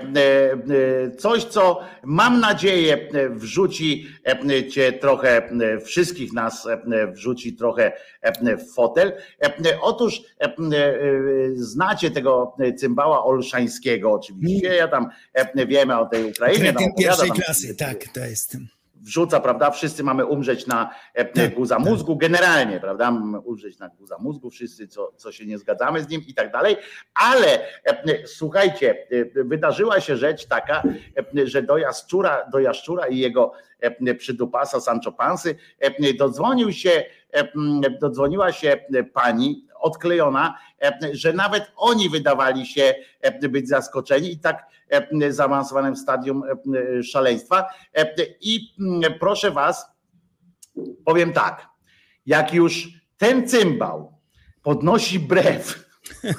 Coś, 1.18 1.44
co 1.44 1.80
mam 2.04 2.40
nadzieję 2.40 3.10
wrzuci 3.32 4.08
cię 4.72 4.92
trochę, 4.94 5.50
wszystkich 5.86 6.34
nas 6.34 6.68
wrzuci 7.14 7.54
trochę 7.56 7.92
w 8.58 8.74
fotel. 8.74 9.14
Otóż 9.82 10.22
znacie 11.56 12.12
tego 12.12 12.56
cymbała 12.78 13.24
Olszańskiego 13.26 14.12
oczywiście, 14.14 14.68
ja 14.76 14.88
tam 14.88 15.08
wiemy 15.68 16.00
o 16.00 16.06
tej 16.06 16.24
Ukrainie. 16.32 16.60
Kretyn 16.60 16.88
pierwszej 16.98 17.28
tam- 17.30 17.38
klasy, 17.38 17.76
tak, 17.76 18.08
to 18.14 18.20
jest. 18.20 18.58
Wrzuca, 19.08 19.40
prawda? 19.40 19.72
Wszyscy 19.72 20.04
mamy 20.04 20.26
umrzeć 20.26 20.68
na 20.68 20.96
e, 21.14 21.26
Tak, 21.26 21.56
guza 21.56 21.80
mózgu, 21.80 22.18
generalnie, 22.18 22.80
prawda? 22.80 23.12
Mamy 23.12 23.40
umrzeć 23.40 23.80
na 23.80 23.90
guza 23.90 24.18
mózgu, 24.20 24.50
wszyscy, 24.50 24.88
co, 24.88 25.12
co 25.16 25.32
się 25.32 25.46
nie 25.46 25.58
zgadzamy 25.58 26.02
z 26.04 26.10
nim 26.10 26.22
i 26.28 26.34
tak 26.34 26.52
dalej. 26.52 26.78
Ale 27.14 27.60
e, 27.86 28.28
słuchajcie, 28.28 29.08
e, 29.38 29.44
wydarzyła 29.44 30.00
się 30.00 30.18
rzecz 30.18 30.46
taka, 30.46 30.84
że 31.44 31.62
do 31.62 31.78
Jaszczura, 31.78 32.50
do 32.52 32.60
Jaszczura 32.60 33.08
i 33.08 33.18
jego 33.18 33.52
przydupasa 34.18 34.80
Sancho 34.80 35.12
Pansy 35.12 35.56
dodzwonił 36.18 36.72
się, 36.72 37.04
dodzwoniła 38.02 38.52
się 38.52 38.78
pani 39.14 39.67
odklejona, 39.80 40.58
e, 40.82 41.00
że 41.12 41.34
nawet 41.34 41.72
oni 41.76 42.10
wydawali 42.10 42.66
się 42.66 42.94
e, 43.22 43.50
być 43.50 43.68
zaskoczeni 43.68 44.32
i 44.32 44.40
tak 44.40 44.66
e, 44.90 45.32
zaawansowanym 45.32 45.96
stadium 45.96 46.44
szaleństwa. 47.04 47.66
I 48.42 48.74
mm, 48.80 49.14
proszę 49.20 49.52
was, 49.52 49.86
powiem 51.06 51.34
tak, 51.34 51.68
jak 52.26 52.54
już 52.54 52.88
ten 53.18 53.48
cymbał 53.48 54.14
podnosi 54.62 55.20
brew, 55.20 55.86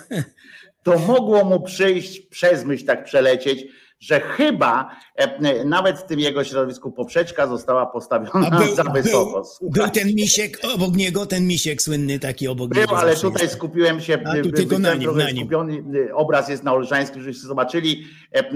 to 0.84 0.98
mogło 0.98 1.44
mu 1.44 1.60
przyjść 1.60 2.20
przez 2.20 2.64
myśl 2.64 2.86
tak 2.86 3.04
przelecieć, 3.04 3.66
że 4.00 4.20
chyba 4.20 4.90
e, 5.16 5.64
nawet 5.64 5.98
w 5.98 6.04
tym 6.06 6.20
jego 6.20 6.44
środowisku 6.44 6.92
poprzeczka 6.92 7.46
została 7.46 7.86
postawiona 7.86 8.50
był, 8.50 8.74
za 8.74 8.84
wysoko. 8.84 9.32
był, 9.32 9.44
Słuchaj. 9.44 9.82
był 9.82 9.90
ten 9.90 10.14
misiek 10.14 10.58
obok 10.74 10.96
niego, 10.96 11.26
ten 11.26 11.46
misiek 11.46 11.82
słynny 11.82 12.18
taki 12.18 12.48
obok 12.48 12.70
Był, 12.70 12.80
niego. 12.80 12.98
ale 12.98 13.16
tutaj 13.16 13.42
jest. 13.42 13.54
skupiłem 13.54 14.00
się, 14.00 14.18
A, 14.24 14.42
tu 14.42 14.52
tylko 14.52 14.78
na 14.78 14.94
nim, 14.94 15.16
na 15.16 15.30
nim. 15.30 15.36
skupiony, 15.36 15.84
y, 15.94 16.14
obraz 16.14 16.48
jest 16.48 16.64
na 16.64 16.72
Olszańskim, 16.72 17.22
żebyście 17.22 17.46
zobaczyli, 17.46 18.04
e, 18.34 18.38
e, 18.38 18.50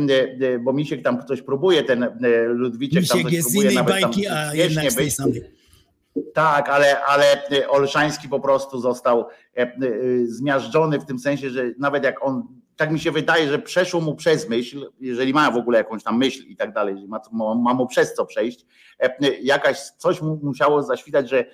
e, 0.54 0.58
bo 0.58 0.72
Misiek 0.72 1.02
tam 1.02 1.18
ktoś 1.22 1.42
próbuje, 1.42 1.82
ten 1.82 2.02
e, 2.02 2.08
Ludwiczek 2.48 2.94
tam 3.08 3.18
Misiek 3.18 3.22
coś 3.22 3.32
jest 3.32 3.50
z 3.50 3.54
innej 3.54 3.74
tam 3.74 3.86
bajki, 3.86 4.26
a 4.26 4.54
jednak 4.54 4.92
z 4.92 4.94
tej 4.94 5.10
samej. 5.10 5.61
Tak, 6.34 6.68
ale, 6.68 7.04
ale 7.04 7.48
e, 7.50 7.68
Olszański 7.68 8.28
po 8.28 8.40
prostu 8.40 8.80
został 8.80 9.20
e, 9.56 9.60
e, 9.60 9.76
zmiażdżony 10.24 10.98
w 10.98 11.04
tym 11.04 11.18
sensie, 11.18 11.50
że 11.50 11.64
nawet 11.78 12.04
jak 12.04 12.24
on, 12.26 12.42
tak 12.76 12.90
mi 12.90 13.00
się 13.00 13.10
wydaje, 13.10 13.48
że 13.48 13.58
przeszło 13.58 14.00
mu 14.00 14.14
przez 14.14 14.48
myśl, 14.48 14.90
jeżeli 15.00 15.34
ma 15.34 15.50
w 15.50 15.56
ogóle 15.56 15.78
jakąś 15.78 16.02
tam 16.02 16.18
myśl 16.18 16.42
i 16.46 16.56
tak 16.56 16.72
dalej, 16.72 17.06
ma, 17.08 17.20
ma, 17.54 17.74
mu 17.74 17.86
przez 17.86 18.14
co 18.14 18.26
przejść, 18.26 18.66
jakaś 19.42 19.78
coś 19.80 20.22
mu 20.22 20.40
musiało 20.42 20.82
zaświtać, 20.82 21.30
że 21.30 21.44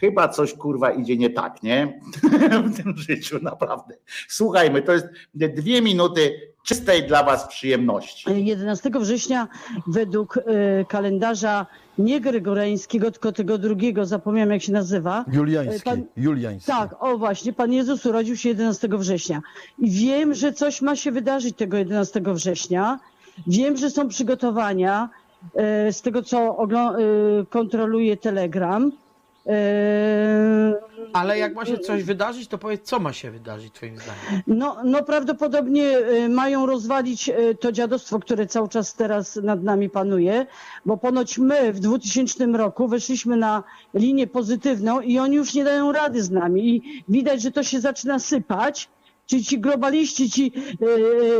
chyba 0.00 0.28
coś 0.28 0.54
kurwa 0.54 0.90
idzie 0.90 1.16
nie 1.16 1.30
tak, 1.30 1.62
nie? 1.62 2.00
w 2.64 2.76
tym 2.76 2.96
życiu, 2.96 3.38
naprawdę. 3.42 3.94
Słuchajmy, 4.28 4.82
to 4.82 4.92
jest 4.92 5.06
dwie 5.34 5.82
minuty 5.82 6.50
czystej 6.64 7.06
dla 7.06 7.22
was 7.24 7.48
przyjemności. 7.48 8.44
11 8.44 8.90
września 9.00 9.48
według 9.86 10.36
e, 10.36 10.42
kalendarza 10.84 11.66
nie 11.98 12.20
gregoreńskiego, 12.20 13.10
tylko 13.10 13.32
tego 13.32 13.58
drugiego, 13.58 14.06
zapomniałem 14.06 14.50
jak 14.50 14.62
się 14.62 14.72
nazywa. 14.72 15.24
Juliański. 15.32 15.90
Pan- 15.90 16.04
Juliański. 16.16 16.72
Tak, 16.72 17.02
o 17.02 17.18
właśnie, 17.18 17.52
Pan 17.52 17.72
Jezus 17.72 18.06
urodził 18.06 18.36
się 18.36 18.48
11 18.48 18.88
września. 18.88 19.42
I 19.78 19.90
wiem, 19.90 20.34
że 20.34 20.52
coś 20.52 20.82
ma 20.82 20.96
się 20.96 21.12
wydarzyć 21.12 21.56
tego 21.56 21.76
11 21.76 22.20
września. 22.26 22.98
Wiem, 23.46 23.76
że 23.76 23.90
są 23.90 24.08
przygotowania 24.08 25.08
e, 25.54 25.92
z 25.92 26.02
tego, 26.02 26.22
co 26.22 26.68
kontroluje 27.50 28.16
Telegram. 28.16 28.92
E, 29.46 30.74
Ale 31.12 31.38
jak 31.38 31.54
ma 31.54 31.64
się 31.64 31.78
coś 31.78 32.04
wydarzyć, 32.04 32.48
to 32.48 32.58
powiedz, 32.58 32.82
co 32.82 33.00
ma 33.00 33.12
się 33.12 33.30
wydarzyć 33.30 33.74
twoim 33.74 33.96
zdaniem. 33.96 34.42
No, 34.46 34.76
no 34.84 35.02
prawdopodobnie 35.02 35.98
e, 35.98 36.28
mają 36.28 36.66
rozwalić 36.66 37.28
e, 37.28 37.54
to 37.54 37.72
dziadostwo, 37.72 38.18
które 38.18 38.46
cały 38.46 38.68
czas 38.68 38.94
teraz 38.94 39.36
nad 39.36 39.62
nami 39.62 39.90
panuje, 39.90 40.46
bo 40.86 40.96
ponoć 40.96 41.38
my 41.38 41.72
w 41.72 41.80
2000 41.80 42.46
roku 42.46 42.88
weszliśmy 42.88 43.36
na 43.36 43.62
linię 43.94 44.26
pozytywną 44.26 45.00
i 45.00 45.18
oni 45.18 45.36
już 45.36 45.54
nie 45.54 45.64
dają 45.64 45.92
rady 45.92 46.22
z 46.22 46.30
nami 46.30 46.76
i 46.76 47.04
widać, 47.08 47.42
że 47.42 47.50
to 47.50 47.62
się 47.62 47.80
zaczyna 47.80 48.18
sypać. 48.18 48.88
Czyli 49.30 49.44
ci 49.44 49.60
globaliści, 49.60 50.30
ci 50.30 50.52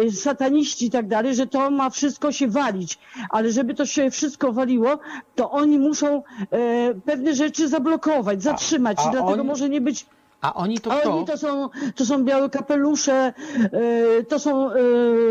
e, 0.07 0.11
sataniści 0.11 0.87
i 0.87 0.91
tak 0.91 1.09
dalej, 1.09 1.35
że 1.35 1.47
to 1.47 1.71
ma 1.71 1.91
wszystko 1.91 2.33
się 2.33 2.49
walić. 2.49 2.99
Ale 3.31 3.53
żeby 3.53 3.75
to 3.75 3.87
się 3.87 4.11
wszystko 4.11 4.53
waliło, 4.53 4.99
to 5.35 5.51
oni 5.51 5.79
muszą 5.79 6.23
e, 6.51 6.95
pewne 7.05 7.35
rzeczy 7.35 7.69
zablokować, 7.69 8.43
zatrzymać. 8.43 8.99
a 9.01 9.09
I 9.09 9.13
dlatego 9.13 9.33
oni- 9.41 9.45
może 9.49 9.69
nie 9.69 9.81
być 9.81 10.07
A 10.41 10.55
oni 10.55 10.79
to 10.79 10.93
a 10.93 11.01
kto? 11.01 11.17
oni 11.17 11.27
to 11.27 11.37
są, 11.39 11.69
to 11.95 12.07
są 12.07 12.25
białe 12.25 12.51
kapelusze, 12.51 13.33
e, 14.19 14.23
to 14.25 14.39
są... 14.39 14.71
e, 14.71 14.75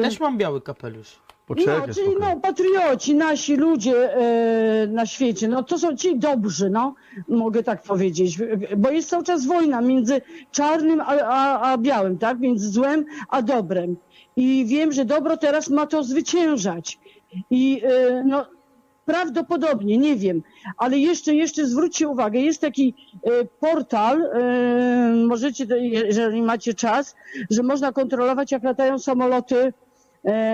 Też 0.01 0.19
mam 0.19 0.37
biały 0.37 0.61
kapelusz. 0.61 1.19
No, 1.49 1.93
czyli 1.93 2.15
no, 2.19 2.39
patrioci, 2.39 3.15
nasi 3.15 3.55
ludzie 3.55 4.13
e, 4.13 4.87
na 4.87 5.05
świecie, 5.05 5.47
no 5.47 5.63
to 5.63 5.79
są 5.79 5.95
ci 5.95 6.19
dobrzy, 6.19 6.69
no, 6.69 6.95
mogę 7.27 7.63
tak 7.63 7.83
powiedzieć, 7.83 8.39
bo 8.77 8.89
jest 8.89 9.09
cały 9.09 9.23
czas 9.23 9.45
wojna 9.45 9.81
między 9.81 10.21
czarnym 10.51 11.01
a, 11.01 11.05
a, 11.05 11.71
a 11.71 11.77
białym, 11.77 12.17
tak, 12.17 12.39
między 12.39 12.69
złem 12.69 13.05
a 13.29 13.41
dobrem. 13.41 13.95
I 14.35 14.65
wiem, 14.65 14.91
że 14.91 15.05
dobro 15.05 15.37
teraz 15.37 15.69
ma 15.69 15.87
to 15.87 16.03
zwyciężać. 16.03 16.99
I 17.49 17.81
e, 17.83 18.23
no, 18.23 18.45
prawdopodobnie, 19.05 19.97
nie 19.97 20.15
wiem, 20.15 20.43
ale 20.77 20.97
jeszcze, 20.97 21.35
jeszcze 21.35 21.65
zwróćcie 21.65 22.07
uwagę, 22.07 22.39
jest 22.39 22.61
taki 22.61 22.93
e, 23.23 23.45
portal, 23.59 24.21
e, 24.21 25.13
możecie, 25.27 25.65
jeżeli 25.81 26.41
macie 26.41 26.73
czas, 26.73 27.15
że 27.49 27.63
można 27.63 27.91
kontrolować, 27.91 28.51
jak 28.51 28.63
latają 28.63 28.99
samoloty 28.99 29.73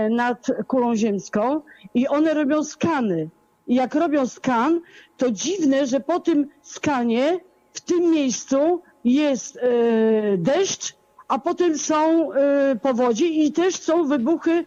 nad 0.09 0.47
kulą 0.67 0.95
ziemską 0.95 1.61
i 1.93 2.07
one 2.07 2.33
robią 2.33 2.63
skany. 2.63 3.29
I 3.67 3.75
jak 3.75 3.95
robią 3.95 4.27
skan, 4.27 4.81
to 5.17 5.31
dziwne, 5.31 5.87
że 5.87 5.99
po 5.99 6.19
tym 6.19 6.47
skanie 6.61 7.39
w 7.73 7.81
tym 7.81 8.11
miejscu 8.11 8.81
jest 9.03 9.57
e, 9.57 9.61
deszcz, 10.37 10.95
a 11.27 11.39
potem 11.39 11.77
są 11.77 12.31
e, 12.33 12.75
powodzi 12.81 13.45
i 13.45 13.51
też 13.51 13.75
są 13.75 14.07
wybuchy 14.07 14.51
e, 14.51 14.65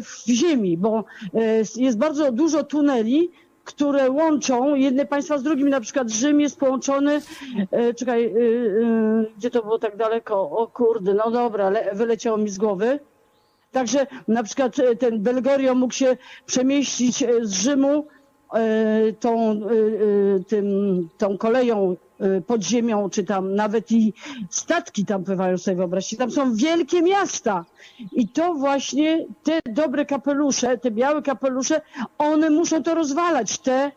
w 0.00 0.24
ziemi, 0.26 0.76
bo 0.76 1.04
e, 1.34 1.56
jest 1.76 1.98
bardzo 1.98 2.32
dużo 2.32 2.64
tuneli, 2.64 3.30
które 3.64 4.10
łączą 4.10 4.74
jedne 4.74 5.06
państwa 5.06 5.38
z 5.38 5.42
drugim, 5.42 5.68
na 5.68 5.80
przykład 5.80 6.10
Rzym 6.10 6.40
jest 6.40 6.58
połączony, 6.58 7.20
e, 7.70 7.94
czekaj, 7.94 8.24
e, 8.24 8.28
e, 8.28 9.24
gdzie 9.38 9.50
to 9.50 9.62
było 9.62 9.78
tak 9.78 9.96
daleko? 9.96 10.50
O 10.50 10.66
kurde, 10.66 11.14
no 11.14 11.30
dobra, 11.30 11.72
wyleciało 11.92 12.38
mi 12.38 12.48
z 12.48 12.58
głowy. 12.58 13.00
Także 13.72 14.06
na 14.28 14.42
przykład 14.42 14.78
e, 14.78 14.96
ten 14.96 15.22
Belgorio 15.22 15.74
mógł 15.74 15.94
się 15.94 16.16
przemieścić 16.46 17.22
e, 17.22 17.28
z 17.42 17.52
Rzymu 17.52 18.06
e, 18.54 19.12
tą, 19.20 19.60
tym, 20.48 21.08
tą 21.18 21.38
koleją 21.38 21.96
pod 22.46 22.62
ziemią, 22.62 23.10
czy 23.10 23.24
tam 23.24 23.54
nawet 23.54 23.92
i 23.92 24.12
statki 24.50 25.04
tam 25.04 25.24
pływają 25.24 25.58
sobie 25.58 25.76
wyobraźcie. 25.76 26.16
Tam 26.16 26.30
są 26.30 26.54
wielkie 26.54 27.02
miasta. 27.02 27.64
I 28.12 28.28
to 28.28 28.54
właśnie 28.54 29.26
te 29.42 29.60
dobre 29.72 30.06
kapelusze, 30.06 30.78
te 30.78 30.90
białe 30.90 31.22
kapelusze, 31.22 31.80
one 32.18 32.50
muszą 32.50 32.82
to 32.82 32.94
rozwalać, 32.94 33.58
te 33.58 33.92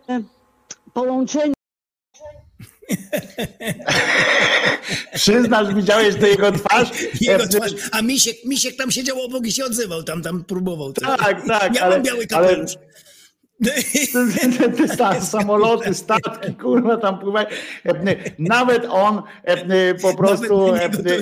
połączenia. 0.94 1.61
Przyznasz, 5.14 5.74
widziałeś 5.76 6.16
tę 6.16 6.30
jego 6.30 6.52
twarz? 6.52 6.90
Jego 7.22 7.48
twarz. 7.48 7.72
A 7.92 8.02
Misiek, 8.02 8.36
Misiek 8.46 8.76
tam 8.76 8.92
siedział 8.92 9.22
obok 9.22 9.48
i 9.48 9.52
się 9.52 9.66
odzywał, 9.66 10.04
tam, 10.04 10.22
tam 10.22 10.44
próbował. 10.44 10.94
Tak, 10.94 11.46
tak, 11.48 11.76
Ja 11.76 11.82
ale, 11.82 11.96
mam 11.96 12.04
biały 12.06 12.26
ale 12.34 12.48
kapelusz. 12.50 12.72
te, 14.60 14.70
te 14.70 14.88
sta- 14.88 15.22
samoloty, 15.38 15.94
statki, 15.94 16.54
kurwa, 16.56 16.98
tam 16.98 17.20
pływają. 17.20 17.48
Nawet 18.40 18.86
on 18.90 19.22
po 20.02 20.18
prostu 20.18 20.74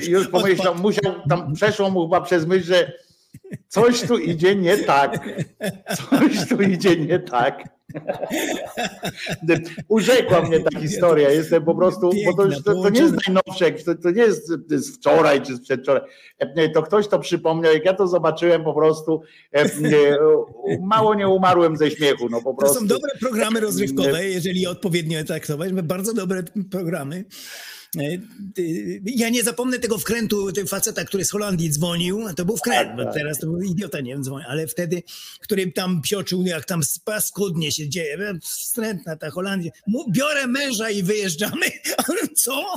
już 0.08 0.28
pomyślał, 0.28 0.76
musiał, 0.76 1.16
tam 1.30 1.54
przeszło 1.54 1.90
mu 1.90 2.02
chyba 2.08 2.22
przez 2.22 2.46
myśl, 2.46 2.66
że 2.66 2.92
coś 3.68 4.02
tu 4.02 4.18
idzie 4.18 4.56
nie 4.56 4.78
tak. 4.78 5.30
Coś 5.98 6.50
tu 6.50 6.62
idzie 6.62 6.96
nie 6.96 7.20
tak. 7.20 7.79
Urzekła 9.88 10.42
mnie 10.42 10.60
ta 10.60 10.80
historia. 10.80 11.30
Jestem 11.32 11.66
po 11.66 11.76
prostu, 11.76 12.10
bo 12.26 12.34
to, 12.34 12.46
już, 12.46 12.64
to, 12.64 12.82
to 12.84 12.90
nie 12.90 13.02
jest 13.02 13.16
najnowsze, 13.28 13.72
to, 13.72 13.96
to 13.96 14.12
nie 14.12 14.22
jest 14.22 14.48
z 14.70 14.96
wczoraj 14.96 15.42
czy 15.42 15.56
z 15.56 15.62
przedwczoraj. 15.62 16.02
E, 16.40 16.70
To 16.70 16.84
ktoś 16.84 17.08
to 17.08 17.20
przypomniał, 17.20 17.74
jak 17.74 17.86
ja 17.86 17.94
to 17.94 18.08
zobaczyłem 18.08 18.64
po 18.64 18.74
prostu, 18.74 19.22
e, 19.52 19.70
mało 20.82 21.16
nie 21.16 21.28
umarłem 21.28 21.78
ze 21.78 21.92
śmiechu. 21.92 22.30
No 22.30 22.42
po 22.42 22.50
To 22.50 22.56
prostu. 22.58 22.80
są 22.80 22.88
dobre 22.88 23.12
programy 23.20 23.60
rozrywkowe, 23.60 24.26
jeżeli 24.30 24.62
je 24.62 24.70
odpowiednio 24.70 25.24
traktować. 25.24 25.74
Bardzo 25.74 26.14
dobre 26.14 26.44
programy. 26.72 27.26
E, 27.98 28.02
Ja 29.06 29.30
nie 29.30 29.44
zapomnę 29.44 29.80
tego 29.80 29.98
wkrętu 29.98 30.52
tego 30.52 30.68
faceta, 30.68 31.06
który 31.06 31.26
z 31.26 31.32
Holandii 31.32 31.70
dzwonił. 31.70 32.26
To 32.36 32.46
był 32.46 32.58
wkręt, 32.58 32.96
bo 32.98 33.04
tak. 33.04 33.14
teraz 33.14 33.40
to 33.40 33.48
był 33.48 33.62
idiota, 33.62 34.00
nie 34.00 34.14
wiem, 34.14 34.24
dzwonił, 34.24 34.48
ale 34.50 34.68
wtedy, 34.68 35.04
który 35.40 35.72
tam 35.72 36.02
psioczył, 36.02 36.44
jak 36.44 36.66
tam 36.66 36.82
paskudnie 37.06 37.72
się 37.72 37.90
dzieje. 37.90 38.14
E, 38.18 38.40
Wstrętna 38.42 39.16
ta 39.16 39.30
Holandia. 39.30 39.72
Biorę 40.10 40.48
męża 40.48 40.90
i 40.90 41.04
wyjeżdżamy. 41.04 41.66
Co? 42.44 42.74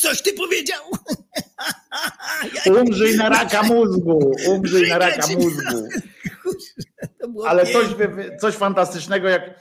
Coś 0.00 0.22
ty 0.22 0.32
powiedział? 0.32 0.82
Umrzyj 2.80 3.16
na 3.16 3.28
raka 3.28 3.62
mózgu, 3.72 4.32
umrzyj 4.48 4.88
na 4.88 4.98
raka 4.98 5.26
mózgu. 5.26 5.88
Ale 7.46 7.66
coś, 7.66 7.86
coś 8.40 8.54
fantastycznego, 8.54 9.28
jak. 9.28 9.60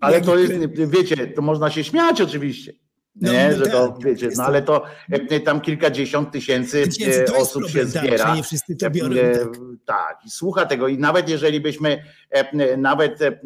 Ale 0.00 0.20
to 0.20 0.38
jest, 0.38 0.52
wiecie, 0.76 1.26
to 1.26 1.42
można 1.42 1.70
się 1.70 1.84
śmiać 1.84 2.20
oczywiście. 2.20 2.72
No, 3.20 3.32
Nie, 3.32 3.48
no 3.50 3.64
że 3.64 3.70
to 3.70 3.88
tak, 3.88 4.04
wiecie, 4.04 4.28
no 4.36 4.44
ale 4.44 4.62
to 4.62 4.84
e, 5.10 5.40
tam 5.40 5.60
kilkadziesiąt 5.60 6.30
tysięcy 6.30 6.84
Tysięcy, 6.88 7.24
e, 7.34 7.36
osób 7.36 7.62
problem, 7.62 7.86
się 7.86 7.92
tak, 7.92 8.02
zbiera. 8.04 8.34
nie 8.36 8.42
wszyscy 8.42 8.76
to 8.76 8.90
biorą, 8.90 9.14
E, 9.16 9.38
tak. 9.38 9.48
tak, 9.84 10.18
i 10.26 10.30
słucha 10.30 10.66
tego. 10.66 10.88
I 10.88 10.98
nawet 10.98 11.28
jeżeli 11.28 11.60
byśmy, 11.60 12.02
e, 12.30 12.76
nawet 12.76 13.22
e, 13.22 13.38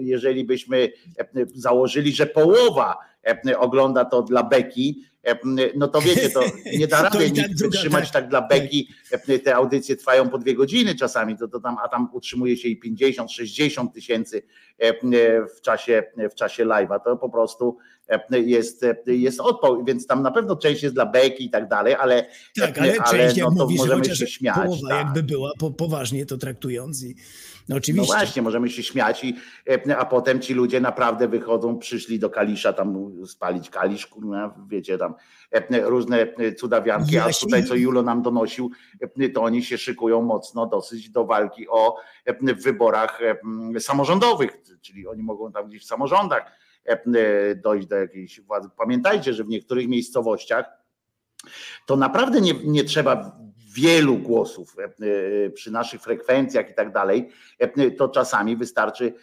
jeżeli 0.00 0.44
byśmy 0.44 0.92
e, 1.18 1.24
założyli, 1.54 2.12
że 2.12 2.26
połowa 2.26 2.96
e, 3.46 3.58
ogląda 3.58 4.04
to 4.04 4.22
dla 4.22 4.42
beki, 4.42 5.04
e, 5.26 5.38
no 5.76 5.88
to 5.88 6.00
wiecie, 6.00 6.30
to 6.30 6.40
nie 6.78 6.86
da 6.86 7.02
rady 7.02 7.18
tak 7.18 7.32
nikt 7.36 7.62
wytrzymać 7.62 8.04
tak. 8.10 8.12
tak 8.22 8.30
dla 8.30 8.42
beki. 8.42 8.88
E, 9.28 9.38
Te 9.38 9.54
audycje 9.56 9.96
trwają 9.96 10.28
po 10.28 10.38
dwie 10.38 10.54
godziny 10.54 10.94
czasami, 10.94 11.36
to, 11.38 11.48
to 11.48 11.60
tam, 11.60 11.76
a 11.84 11.88
tam 11.88 12.08
utrzymuje 12.12 12.56
się 12.56 12.68
i 12.68 12.76
50, 12.80 13.32
60 13.32 13.94
tysięcy 13.94 14.42
e, 14.78 14.92
w 15.46 15.60
czasie, 15.60 16.02
w 16.30 16.34
czasie 16.34 16.64
live'a. 16.64 17.00
To 17.04 17.16
po 17.16 17.28
prostu 17.30 17.78
e, 17.99 17.99
jest, 18.30 18.86
jest 19.06 19.40
odpał, 19.40 19.84
więc 19.84 20.06
tam 20.06 20.22
na 20.22 20.30
pewno 20.30 20.56
część 20.56 20.82
jest 20.82 20.94
dla 20.94 21.06
beki 21.06 21.44
i 21.44 21.50
tak 21.50 21.68
dalej, 21.68 21.94
ale, 21.94 22.26
Tak, 22.60 22.78
ale, 22.78 22.92
część, 23.10 23.36
jak 23.36 23.48
no 23.50 23.56
to 23.56 23.62
mówisz, 23.62 23.78
możemy 23.78 24.04
się 24.04 24.26
śmiać. 24.26 24.54
połowa 24.56 24.88
tak. 24.88 25.04
jakby 25.04 25.22
była, 25.22 25.50
po, 25.58 25.70
poważnie 25.70 26.26
to 26.26 26.36
traktując. 26.38 27.04
I, 27.04 27.14
no 27.68 27.74
No 27.74 27.76
oczywiście. 27.76 28.06
właśnie, 28.14 28.42
możemy 28.42 28.70
się 28.70 28.82
śmiać, 28.82 29.24
i, 29.24 29.34
a 29.98 30.04
potem 30.04 30.40
ci 30.40 30.54
ludzie 30.54 30.80
naprawdę 30.80 31.28
wychodzą, 31.28 31.78
przyszli 31.78 32.18
do 32.18 32.30
Kalisza 32.30 32.72
tam 32.72 33.12
spalić 33.26 33.70
Kalisz, 33.70 34.06
kurwa, 34.06 34.54
wiecie, 34.68 34.98
tam 34.98 35.14
różne 35.84 36.26
cudawianki, 36.58 37.18
a 37.18 37.28
tutaj 37.40 37.64
co 37.64 37.74
Julo 37.74 38.02
nam 38.02 38.22
donosił, 38.22 38.70
to 39.34 39.42
oni 39.42 39.62
się 39.64 39.78
szykują 39.78 40.22
mocno 40.22 40.66
dosyć 40.66 41.10
do 41.10 41.24
walki 41.24 41.68
o 41.68 41.96
w 42.42 42.62
wyborach 42.62 43.22
e, 43.22 43.30
m, 43.44 43.80
samorządowych, 43.80 44.50
czyli 44.80 45.06
oni 45.06 45.22
mogą 45.22 45.52
tam 45.52 45.68
gdzieś 45.68 45.82
w 45.82 45.86
samorządach 45.86 46.52
dojść 47.56 47.86
do 47.86 47.96
jakiejś 47.96 48.40
władzy. 48.40 48.68
Pamiętajcie, 48.76 49.34
że 49.34 49.44
w 49.44 49.48
niektórych 49.48 49.88
miejscowościach 49.88 50.64
to 51.86 51.96
naprawdę 51.96 52.40
nie, 52.40 52.54
nie 52.64 52.84
trzeba 52.84 53.38
wielu 53.74 54.18
głosów 54.18 54.76
e, 54.78 54.84
e, 54.84 55.50
przy 55.50 55.70
naszych 55.70 56.02
frekwencjach 56.02 56.70
i 56.70 56.74
tak 56.74 56.92
dalej, 56.92 57.28
e, 57.58 57.90
to 57.90 58.08
czasami 58.08 58.56
wystarczy 58.56 59.14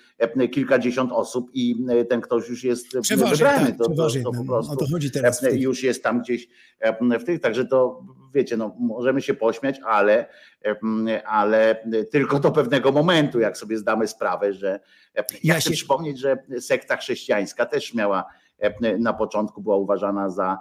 kilkadziesiąt 0.51 1.11
osób 1.11 1.49
i 1.53 1.85
ten 2.09 2.21
ktoś 2.21 2.49
już 2.49 2.63
jest 2.63 2.87
Przeważy, 3.01 3.31
wybrany. 3.35 3.67
tak, 3.67 3.77
To, 3.77 3.83
to, 3.89 4.09
to 4.23 4.31
po 4.31 4.37
No, 4.37 4.43
prostu 4.43 4.73
o 4.73 4.75
to 4.75 4.85
chodzi 4.91 5.11
teraz 5.11 5.41
już 5.51 5.83
jest 5.83 6.03
tam 6.03 6.21
gdzieś 6.21 6.47
w 7.19 7.23
tych, 7.23 7.39
także 7.41 7.65
to 7.65 8.03
wiecie, 8.33 8.57
no, 8.57 8.75
możemy 8.79 9.21
się 9.21 9.33
pośmiać, 9.33 9.79
ale, 9.85 10.25
ale 11.25 11.83
tylko 12.11 12.39
do 12.39 12.51
pewnego 12.51 12.91
momentu, 12.91 13.39
jak 13.39 13.57
sobie 13.57 13.77
zdamy 13.77 14.07
sprawę, 14.07 14.53
że 14.53 14.79
e, 15.17 15.23
ja 15.43 15.59
chcę 15.59 15.71
przypomnieć, 15.71 16.19
że 16.19 16.37
sekta 16.59 16.97
chrześcijańska 16.97 17.65
też 17.65 17.93
miała 17.93 18.25
na 18.99 19.13
początku 19.13 19.61
była 19.61 19.77
uważana 19.77 20.29
za 20.29 20.59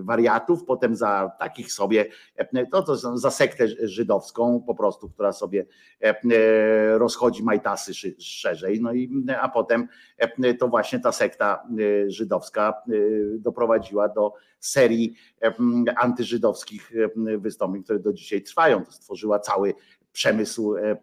wariatów, 0.00 0.64
potem 0.64 0.96
za 0.96 1.30
takich 1.38 1.72
sobie, 1.72 2.06
e, 2.36 2.66
to, 2.66 2.82
to 2.82 2.96
za 3.18 3.30
sektę 3.30 3.68
żydowską 3.68 4.64
po 4.66 4.74
prostu, 4.74 5.10
która 5.10 5.32
sobie 5.32 5.66
e, 6.00 6.98
rozchodzi 6.98 7.42
majtasy 7.42 7.92
szerzej, 8.18 8.80
no 8.80 8.92
i 8.92 9.24
a 9.40 9.48
potem 9.48 9.88
e, 10.18 10.54
to 10.54 10.68
właśnie 10.68 11.00
ta 11.00 11.12
sekta 11.12 11.62
e, 12.06 12.10
żydowska 12.10 12.74
e, 12.88 12.92
doprowadziła 13.38 14.08
do 14.08 14.32
serii 14.60 15.14
e, 15.42 15.54
antyżydowskich 15.96 16.92
e, 17.26 17.38
wystąpień, 17.38 17.82
które 17.82 17.98
do 17.98 18.12
dzisiaj 18.12 18.42
trwają. 18.42 18.84
To 18.84 18.92
stworzyła 18.92 19.38
cały 19.38 19.74
przemysł, 20.12 20.76
e, 20.76 20.90
e, 20.90 20.96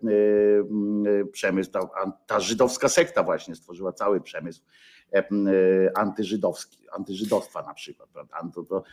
przemysł 1.32 1.72
ta, 1.72 1.80
ta 2.28 2.40
żydowska 2.40 2.90
sekta 2.90 3.24
właśnie 3.24 3.56
stworzyła 3.56 3.94
cały 3.94 4.22
przemysł 4.22 4.62
antyżydowski, 5.96 6.78
antyżydostwa 6.92 7.62
na 7.62 7.74
przykład. 7.74 8.10
Prawda? 8.10 8.52
To, 8.56 8.64
to, 8.64 8.84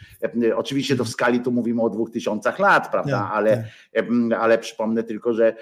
oczywiście 0.57 0.97
to 0.97 1.05
w 1.05 1.09
skali 1.09 1.41
tu 1.41 1.52
mówimy 1.52 1.83
o 1.83 1.91
dwóch 1.91 2.10
tysiącach 2.10 2.59
lat, 2.59 2.91
prawda? 2.91 3.18
Tak, 3.18 3.31
ale, 3.33 3.65
tak. 3.93 4.05
ale 4.39 4.59
przypomnę 4.59 5.02
tylko, 5.02 5.34
że 5.34 5.57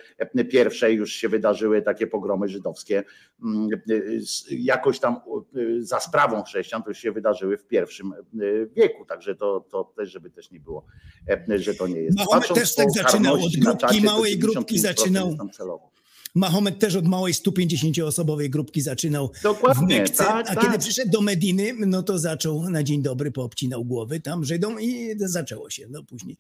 pierwsze 0.51 0.93
już 0.93 1.13
się 1.13 1.29
wydarzyły 1.29 1.83
takie 1.83 2.07
pogromy 2.07 2.49
żydowskie 2.49 3.05
jakoś 4.51 4.99
tam 4.99 5.17
za 5.81 6.01
sprawą 6.01 6.43
chrześcijan, 6.43 6.83
to 6.83 6.91
już 6.91 6.99
się 6.99 7.13
wydarzyły 7.13 7.57
w 7.59 7.67
pierwszym 7.67 8.15
wieku, 8.77 9.05
także 9.05 9.35
to, 9.35 9.61
to 9.71 9.85
też, 9.85 10.11
żeby 10.11 10.31
też 10.31 10.51
nie 10.51 10.61
było, 10.61 10.85
że 11.57 11.75
to 11.75 11.87
nie 11.87 12.01
jest. 12.01 12.19
Mahomet 12.19 12.55
też 12.55 12.75
tak 12.75 12.91
zaczynał, 12.91 13.35
od 13.35 13.57
grupki, 13.57 14.03
małej 14.03 14.39
grupki 14.39 14.79
zaczynał. 14.79 15.37
Mahomet 16.35 16.79
też 16.79 16.97
od 16.97 17.09
małej 17.09 17.33
150-osobowej 17.33 18.51
grupki 18.51 18.81
zaczynał 18.81 19.31
Dokładnie, 19.43 19.97
w 19.97 19.99
Mekce, 19.99 20.25
tak, 20.25 20.51
a 20.51 20.55
tak. 20.55 20.65
kiedy 20.65 20.79
przyszedł 20.79 21.11
do 21.11 21.21
Mediny, 21.21 21.73
no 21.87 22.03
to 22.03 22.19
zaczął 22.19 22.71
na 22.71 22.83
dzień 22.83 23.03
dobry, 23.03 23.31
poobcinał 23.31 23.85
głowy 23.85 24.21
tam 24.21 24.45
Żydom 24.45 24.81
i 24.81 25.15
zaczęło 25.17 25.71
się, 25.71 25.87
no 25.91 26.03
później 26.03 26.37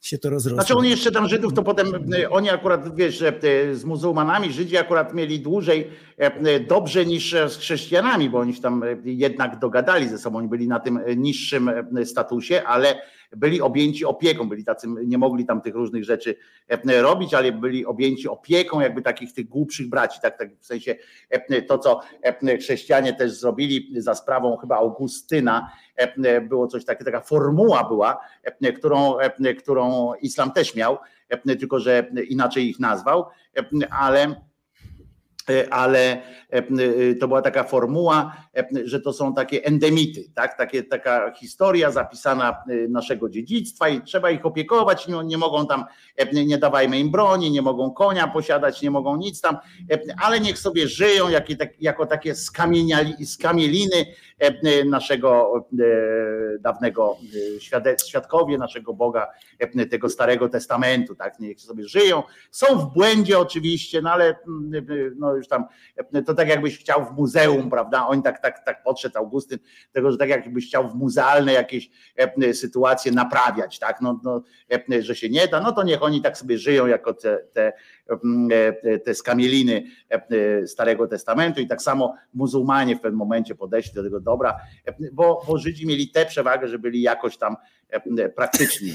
się 0.00 0.18
to 0.18 0.30
rozrosło. 0.30 0.60
Znaczy 0.62 0.74
on 0.74 0.84
jeszcze 0.84 1.12
tam 1.12 1.28
Żydów, 1.28 1.54
to 1.54 1.62
potem 1.62 2.12
e, 2.14 2.30
oni 2.30 2.50
akurat, 2.50 2.96
wiesz, 2.96 3.22
e, 3.22 3.34
z 3.74 3.84
muzułmanami, 3.84 4.52
Żydzi 4.52 4.76
akurat 4.76 5.14
mieli 5.14 5.40
dłużej 5.40 5.90
e, 6.16 6.60
dobrze 6.60 7.06
niż 7.06 7.30
z 7.48 7.56
chrześcijanami, 7.56 8.30
bo 8.30 8.38
oni 8.38 8.54
się 8.54 8.62
tam 8.62 8.82
jednak 9.04 9.58
dogadali 9.58 10.08
ze 10.08 10.18
sobą, 10.18 10.38
oni 10.38 10.48
byli 10.48 10.68
na 10.68 10.80
tym 10.80 11.00
niższym 11.16 11.70
statusie, 12.04 12.62
ale 12.62 12.96
byli 13.36 13.60
objęci 13.60 14.04
opieką, 14.04 14.48
byli 14.48 14.64
tacy, 14.64 14.88
nie 15.04 15.18
mogli 15.18 15.46
tam 15.46 15.60
tych 15.60 15.74
różnych 15.74 16.04
rzeczy 16.04 16.36
e, 16.68 17.02
robić, 17.02 17.34
ale 17.34 17.52
byli 17.52 17.86
objęci 17.86 18.28
opieką 18.28 18.80
jakby 18.80 19.02
takich 19.02 19.32
tych 19.32 19.48
głupszych 19.48 19.88
braci, 19.88 20.20
tak, 20.22 20.38
tak 20.38 20.56
w 20.58 20.66
sensie 20.66 20.96
e, 21.30 21.62
to, 21.62 21.78
co 21.78 22.00
e, 22.22 22.58
chrześcijanie 22.58 23.12
też 23.12 23.32
zrobili 23.32 24.00
za 24.00 24.14
sprawą 24.14 24.56
chyba 24.56 24.76
Augustyna, 24.76 25.70
było 26.48 26.66
coś 26.66 26.84
takie, 26.84 27.04
taka 27.04 27.20
formuła 27.20 27.84
była, 27.84 28.20
którą, 28.78 29.16
którą 29.58 30.14
islam 30.14 30.52
też 30.52 30.74
miał, 30.74 30.98
tylko 31.44 31.80
że 31.80 32.10
inaczej 32.28 32.68
ich 32.68 32.80
nazwał, 32.80 33.24
ale 33.90 34.34
ale 35.70 36.22
to 37.20 37.28
była 37.28 37.42
taka 37.42 37.64
formuła, 37.64 38.36
że 38.84 39.00
to 39.00 39.12
są 39.12 39.34
takie 39.34 39.64
endemity, 39.64 40.24
tak? 40.34 40.58
takie, 40.58 40.82
taka 40.82 41.32
historia 41.34 41.90
zapisana 41.90 42.56
naszego 42.88 43.28
dziedzictwa 43.28 43.88
i 43.88 44.02
trzeba 44.02 44.30
ich 44.30 44.46
opiekować, 44.46 45.08
nie, 45.08 45.24
nie 45.24 45.38
mogą 45.38 45.66
tam, 45.66 45.84
nie 46.32 46.58
dawajmy 46.58 46.98
im 46.98 47.10
broni, 47.10 47.50
nie 47.50 47.62
mogą 47.62 47.90
konia 47.90 48.28
posiadać, 48.28 48.82
nie 48.82 48.90
mogą 48.90 49.16
nic 49.16 49.40
tam, 49.40 49.56
ale 50.22 50.40
niech 50.40 50.58
sobie 50.58 50.88
żyją 50.88 51.28
jak, 51.28 51.46
jako 51.80 52.06
takie 52.06 52.34
skamieliny 53.24 54.06
naszego 54.86 55.52
e, 55.80 56.58
dawnego 56.58 57.16
e, 57.76 57.96
świadkowie 58.06 58.58
naszego 58.58 58.94
Boga, 58.94 59.28
tego 59.90 60.08
Starego 60.08 60.48
Testamentu, 60.48 61.14
tak, 61.14 61.40
niech 61.40 61.60
sobie 61.60 61.88
żyją, 61.88 62.22
są 62.50 62.78
w 62.78 62.94
błędzie 62.94 63.38
oczywiście, 63.38 64.02
no 64.02 64.10
ale 64.10 64.36
no 65.18 65.35
już 65.36 65.48
tam, 65.48 65.64
to 66.26 66.34
tak 66.34 66.48
jakbyś 66.48 66.78
chciał 66.78 67.04
w 67.04 67.12
muzeum, 67.12 67.70
prawda, 67.70 68.06
oni 68.06 68.22
tak 68.22 68.42
tak, 68.42 68.64
tak 68.64 68.82
podszedł 68.82 69.18
Augustyn, 69.18 69.58
tego, 69.92 70.12
że 70.12 70.18
tak 70.18 70.28
jakbyś 70.28 70.66
chciał 70.66 70.88
w 70.88 70.94
muzealne 70.94 71.52
jakieś 71.52 71.90
e, 72.16 72.54
sytuacje 72.54 73.12
naprawiać, 73.12 73.78
tak, 73.78 74.00
no, 74.00 74.20
no, 74.24 74.42
e, 74.92 75.02
że 75.02 75.14
się 75.14 75.28
nie 75.28 75.48
da, 75.48 75.60
no 75.60 75.72
to 75.72 75.82
niech 75.82 76.02
oni 76.02 76.22
tak 76.22 76.38
sobie 76.38 76.58
żyją 76.58 76.86
jako 76.86 77.14
te, 77.14 77.38
te, 77.52 77.72
e, 78.82 78.98
te 78.98 79.14
skamieliny 79.14 79.82
Starego 80.66 81.06
Testamentu 81.08 81.60
i 81.60 81.66
tak 81.66 81.82
samo 81.82 82.14
muzułmanie 82.34 82.96
w 82.96 83.00
pewnym 83.00 83.18
momencie 83.18 83.54
podeszli 83.54 83.94
do 83.94 84.02
tego 84.02 84.20
dobra, 84.20 84.56
bo, 85.12 85.42
bo 85.46 85.58
Żydzi 85.58 85.86
mieli 85.86 86.10
tę 86.10 86.26
przewagę, 86.26 86.68
że 86.68 86.78
byli 86.78 87.02
jakoś 87.02 87.36
tam 87.36 87.56
praktyczni 88.36 88.92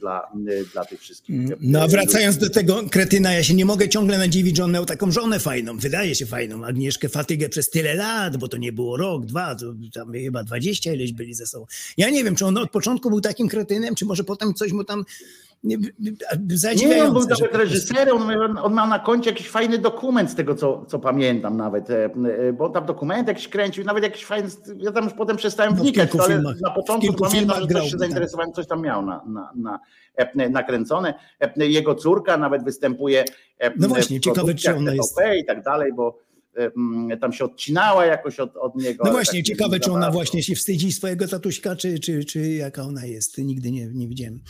dla, 0.00 0.32
dla 0.72 0.84
tych 0.84 1.00
wszystkich. 1.00 1.36
No 1.60 1.82
a 1.82 1.88
wracając 1.88 2.38
do 2.38 2.50
tego 2.50 2.82
kretyna, 2.90 3.32
ja 3.32 3.42
się 3.42 3.54
nie 3.54 3.64
mogę 3.64 3.88
ciągle 3.88 4.18
nadziwić, 4.18 4.56
że 4.56 4.64
on 4.64 4.72
miał 4.72 4.86
taką 4.86 5.10
żonę 5.10 5.38
fajną, 5.38 5.78
wydaje 5.78 6.14
się 6.14 6.26
fajną, 6.26 6.64
Agnieszkę 6.64 7.08
Fatygę 7.08 7.48
przez 7.48 7.70
tyle 7.70 7.94
lat, 7.94 8.36
bo 8.36 8.48
to 8.48 8.56
nie 8.56 8.72
było 8.72 8.96
rok, 8.96 9.26
dwa, 9.26 9.54
to 9.54 9.74
tam 9.94 10.12
chyba 10.12 10.44
dwadzieścia 10.44 10.92
ileś 10.92 11.12
byli 11.12 11.34
ze 11.34 11.46
sobą. 11.46 11.66
Ja 11.96 12.10
nie 12.10 12.24
wiem, 12.24 12.34
czy 12.34 12.46
on 12.46 12.58
od 12.58 12.70
początku 12.70 13.10
był 13.10 13.20
takim 13.20 13.48
kretynem, 13.48 13.94
czy 13.94 14.04
może 14.04 14.24
potem 14.24 14.54
coś 14.54 14.72
mu 14.72 14.84
tam 14.84 15.04
nie, 15.62 15.76
nie 16.76 17.04
on 17.04 17.12
był 17.12 17.22
nawet 17.22 17.54
reżyserem, 17.54 18.16
on, 18.16 18.58
on 18.58 18.72
ma 18.72 18.86
na 18.86 18.98
koncie 18.98 19.30
jakiś 19.30 19.48
fajny 19.48 19.78
dokument 19.78 20.30
z 20.30 20.34
tego, 20.34 20.54
co, 20.54 20.84
co 20.88 20.98
pamiętam 20.98 21.56
nawet, 21.56 21.90
e, 21.90 22.04
e, 22.04 22.52
bo 22.52 22.68
tam 22.68 22.86
dokument 22.86 23.28
jakiś 23.28 23.48
kręcił, 23.48 23.84
nawet 23.84 24.04
jakiś 24.04 24.24
fajny, 24.24 24.48
ja 24.76 24.92
tam 24.92 25.04
już 25.04 25.12
potem 25.12 25.36
przestałem 25.36 25.74
no, 25.74 25.82
wnikać, 25.82 26.10
ale 26.18 26.34
filmach, 26.34 26.56
na 26.60 26.70
początku 26.70 27.14
pamiętam, 27.14 27.60
że 27.60 27.66
grał, 27.66 27.82
coś 27.82 27.90
się 27.92 27.98
zainteresowałem, 27.98 28.52
coś 28.52 28.66
tam 28.66 28.82
miał 28.82 29.06
na, 29.06 29.22
na, 29.26 29.52
na, 29.54 29.80
e, 30.16 30.48
nakręcone. 30.48 31.14
Jego 31.56 31.94
córka 31.94 32.36
nawet 32.36 32.64
występuje 32.64 33.24
no 33.76 33.88
właśnie, 33.88 34.20
ciekawe, 34.20 34.54
czy 34.54 34.76
ona 34.76 34.94
jest. 34.94 35.20
i 35.40 35.44
tak 35.44 35.62
dalej, 35.62 35.92
bo 35.92 36.18
tam 37.20 37.32
się 37.32 37.44
odcinała 37.44 38.06
jakoś 38.06 38.40
od, 38.40 38.56
od 38.56 38.76
niego. 38.76 39.04
No 39.04 39.10
właśnie, 39.10 39.38
tak 39.38 39.46
ciekawe, 39.46 39.80
czy 39.80 39.92
ona 39.92 40.10
właśnie 40.10 40.42
się 40.42 40.54
wstydzi 40.54 40.92
swojego 40.92 41.28
tatuśka, 41.28 41.76
czy, 41.76 41.98
czy, 41.98 42.24
czy 42.24 42.48
jaka 42.48 42.82
ona 42.82 43.06
jest. 43.06 43.38
Nigdy 43.38 43.70
nie, 43.70 43.86
nie 43.86 44.08
widziałem. 44.08 44.40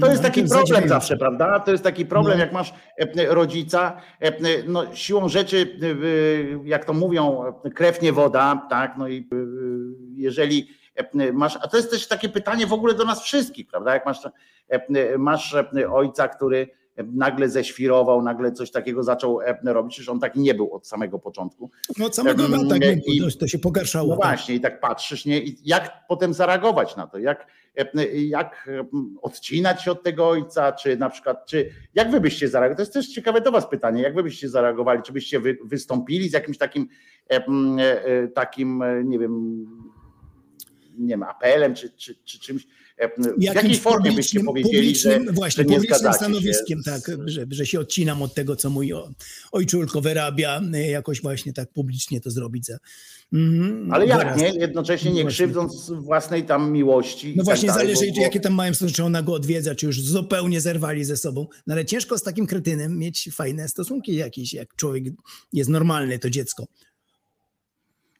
To 0.00 0.10
jest 0.10 0.22
taki 0.22 0.44
problem 0.44 0.88
zawsze, 0.88 1.16
prawda? 1.16 1.60
To 1.60 1.70
jest 1.70 1.84
taki 1.84 2.06
problem, 2.06 2.38
no. 2.38 2.44
jak 2.44 2.52
masz 2.52 2.74
rodzica, 3.28 3.96
no 4.66 4.94
siłą 4.94 5.28
rzeczy, 5.28 5.78
jak 6.64 6.84
to 6.84 6.92
mówią, 6.92 7.42
krew 7.74 8.02
nie 8.02 8.12
woda, 8.12 8.66
tak? 8.70 8.94
No 8.98 9.08
i 9.08 9.28
jeżeli 10.16 10.68
masz, 11.32 11.58
a 11.62 11.68
to 11.68 11.76
jest 11.76 11.90
też 11.90 12.08
takie 12.08 12.28
pytanie 12.28 12.66
w 12.66 12.72
ogóle 12.72 12.94
do 12.94 13.04
nas 13.04 13.22
wszystkich, 13.22 13.66
prawda? 13.66 13.94
Jak 13.94 14.06
masz, 14.06 14.18
masz 15.18 15.56
ojca, 15.92 16.28
który 16.28 16.68
nagle 17.12 17.48
ześwirował, 17.48 18.22
nagle 18.22 18.52
coś 18.52 18.70
takiego 18.70 19.02
zaczął 19.02 19.38
robić, 19.64 19.96
że 19.96 20.12
on 20.12 20.20
taki 20.20 20.40
nie 20.40 20.54
był 20.54 20.74
od 20.74 20.86
samego 20.86 21.18
początku. 21.18 21.70
No 21.98 22.06
od 22.06 22.16
samego 22.16 22.48
no, 22.48 22.68
tak 22.68 22.80
nie 22.80 22.96
było, 23.18 23.30
to 23.40 23.48
się 23.48 23.58
pogarszało. 23.58 24.08
No 24.08 24.16
tak. 24.16 24.30
właśnie 24.30 24.54
i 24.54 24.60
tak 24.60 24.80
patrzysz, 24.80 25.24
nie? 25.24 25.40
I 25.40 25.58
jak 25.64 26.06
potem 26.08 26.34
zareagować 26.34 26.96
na 26.96 27.06
to? 27.06 27.18
Jak, 27.18 27.46
jak 28.14 28.70
odcinać 29.22 29.82
się 29.82 29.90
od 29.90 30.02
tego 30.02 30.28
ojca, 30.28 30.72
czy 30.72 30.96
na 30.96 31.10
przykład, 31.10 31.46
czy 31.46 31.70
jak 31.94 32.10
wy 32.10 32.20
byście 32.20 32.48
zareagowali? 32.48 32.76
To 32.76 32.82
jest 32.82 32.92
też 32.92 33.08
ciekawe 33.08 33.40
do 33.40 33.52
was 33.52 33.70
pytanie, 33.70 34.02
jak 34.02 34.14
wy 34.14 34.22
byście 34.22 34.48
zareagowali? 34.48 35.02
Czy 35.02 35.12
byście 35.12 35.40
wy, 35.40 35.58
wystąpili 35.64 36.28
z 36.28 36.32
jakimś 36.32 36.58
takim 36.58 36.88
e, 37.30 37.44
e, 38.04 38.28
takim, 38.28 38.82
e, 38.82 39.04
nie 39.04 39.18
wiem, 39.18 39.66
nie 40.98 41.08
wiem, 41.08 41.22
apelem, 41.22 41.74
czy, 41.74 41.90
czy, 41.90 42.14
czy 42.24 42.40
czymś, 42.40 42.66
w 43.38 43.42
jakiej 43.42 43.76
formie 43.76 44.12
byście 44.12 44.40
powiedzieli, 44.40 44.96
że, 44.96 45.20
właśnie, 45.20 45.64
że 45.64 45.70
nie 45.70 45.80
zgadzacie 45.80 46.16
stanowiskiem, 46.16 46.78
się 46.78 46.90
tak, 46.90 47.00
że, 47.26 47.46
że 47.50 47.66
się 47.66 47.80
odcinam 47.80 48.22
od 48.22 48.34
tego, 48.34 48.56
co 48.56 48.70
mój 48.70 48.92
ojczulko 49.52 50.00
wyrabia, 50.00 50.60
jakoś 50.72 51.22
właśnie 51.22 51.52
tak 51.52 51.72
publicznie 51.72 52.20
to 52.20 52.30
zrobić 52.30 52.66
za, 52.66 52.78
Mm, 53.32 53.92
Ale 53.92 54.06
jak 54.06 54.36
nie? 54.36 54.48
Jednocześnie 54.48 55.12
nie 55.12 55.24
krzywdząc 55.24 55.90
własnej 55.90 56.44
tam 56.44 56.72
miłości. 56.72 57.28
No 57.28 57.36
tak 57.36 57.44
właśnie, 57.44 57.68
tak 57.68 57.78
dalej, 57.78 57.96
zależy 57.96 58.12
bo... 58.16 58.22
jakie 58.22 58.40
tam 58.40 58.54
mają 58.54 58.74
stosunki, 58.74 58.94
czy 58.94 59.04
ona 59.04 59.22
go 59.22 59.32
odwiedza, 59.32 59.74
czy 59.74 59.86
już 59.86 60.00
zupełnie 60.00 60.60
zerwali 60.60 61.04
ze 61.04 61.16
sobą. 61.16 61.46
No 61.66 61.74
ale 61.74 61.84
ciężko 61.84 62.18
z 62.18 62.22
takim 62.22 62.46
kretynem 62.46 62.98
mieć 62.98 63.28
fajne 63.32 63.68
stosunki 63.68 64.14
jakieś, 64.14 64.54
jak 64.54 64.76
człowiek 64.76 65.04
jest 65.52 65.70
normalny, 65.70 66.18
to 66.18 66.30
dziecko. 66.30 66.66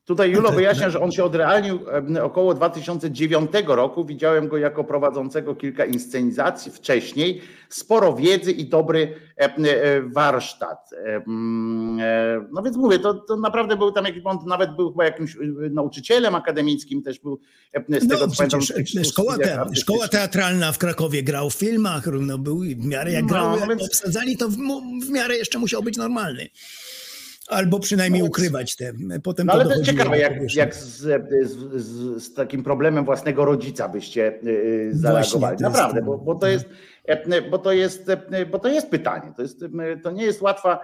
Tutaj 0.04 0.30
Julo 0.30 0.52
wyjaśnia, 0.52 0.90
że 0.90 1.00
on 1.00 1.12
się 1.12 1.24
odrealnił 1.24 1.80
około 2.22 2.54
2009 2.54 3.50
roku. 3.66 4.04
Widziałem 4.04 4.48
go 4.48 4.56
jako 4.56 4.84
prowadzącego 4.84 5.54
kilka 5.54 5.84
inscenizacji 5.84 6.72
wcześniej. 6.72 7.40
Sporo 7.68 8.14
wiedzy 8.14 8.52
i 8.52 8.64
dobry 8.64 9.14
e, 9.36 10.02
warsztat. 10.02 10.90
E, 10.92 11.22
no 12.52 12.62
więc 12.62 12.76
mówię, 12.76 12.98
to, 12.98 13.14
to 13.14 13.36
naprawdę 13.36 13.76
był 13.76 13.92
tam 13.92 14.04
jakiś, 14.04 14.22
on 14.24 14.38
nawet 14.46 14.76
był 14.76 14.90
chyba 14.90 15.04
jakimś 15.04 15.36
y, 15.36 15.70
nauczycielem 15.70 16.34
akademickim, 16.34 17.02
też 17.02 17.18
był 17.18 17.40
z 17.88 18.08
tego 18.08 18.26
no, 18.26 18.28
co 18.28 18.36
pamiętam. 18.36 18.60
Szkoła, 19.04 19.38
te, 19.38 19.64
szkoła 19.74 20.08
teatralna 20.08 20.72
w 20.72 20.78
Krakowie 20.78 21.22
grał 21.22 21.50
w 21.50 21.54
filmach, 21.54 22.06
no 22.20 22.38
był 22.38 22.58
w 22.58 22.86
miarę 22.86 23.12
jak 23.12 23.22
no, 23.22 23.28
grał, 23.28 23.60
no, 23.60 23.66
więc... 23.66 23.82
obsadzali, 23.82 24.36
to 24.36 24.48
w, 24.48 24.56
w 25.06 25.10
miarę 25.10 25.36
jeszcze 25.36 25.58
musiał 25.58 25.82
być 25.82 25.96
normalny. 25.96 26.48
Albo 27.48 27.80
przynajmniej 27.80 28.22
no, 28.22 28.28
ukrywać 28.28 28.76
te. 28.76 28.92
Potem 29.22 29.46
no, 29.46 29.52
ale 29.52 29.64
to, 29.64 29.70
jest 29.70 29.84
ciekawe, 29.84 30.18
jak, 30.18 30.54
jak 30.54 30.74
z, 30.74 30.98
z, 30.98 31.50
z, 31.74 32.22
z, 32.24 32.34
takim 32.34 32.64
problemem 32.64 33.04
własnego 33.04 33.44
rodzica 33.44 33.88
byście 33.88 34.38
yy, 34.42 34.90
zareagowali. 34.92 35.56
Naprawdę, 35.60 36.02
bo, 36.02 36.18
bo 36.18 36.34
to 36.34 36.46
jest. 36.46 36.64
E, 37.04 37.42
bo 37.42 37.58
to, 37.58 37.72
jest, 37.72 38.08
e, 38.08 38.46
bo 38.46 38.58
to 38.58 38.68
jest 38.68 38.90
pytanie, 38.90 39.32
to, 39.36 39.42
jest, 39.42 39.64
to 40.02 40.10
nie 40.10 40.24
jest 40.24 40.42
łatwa 40.42 40.80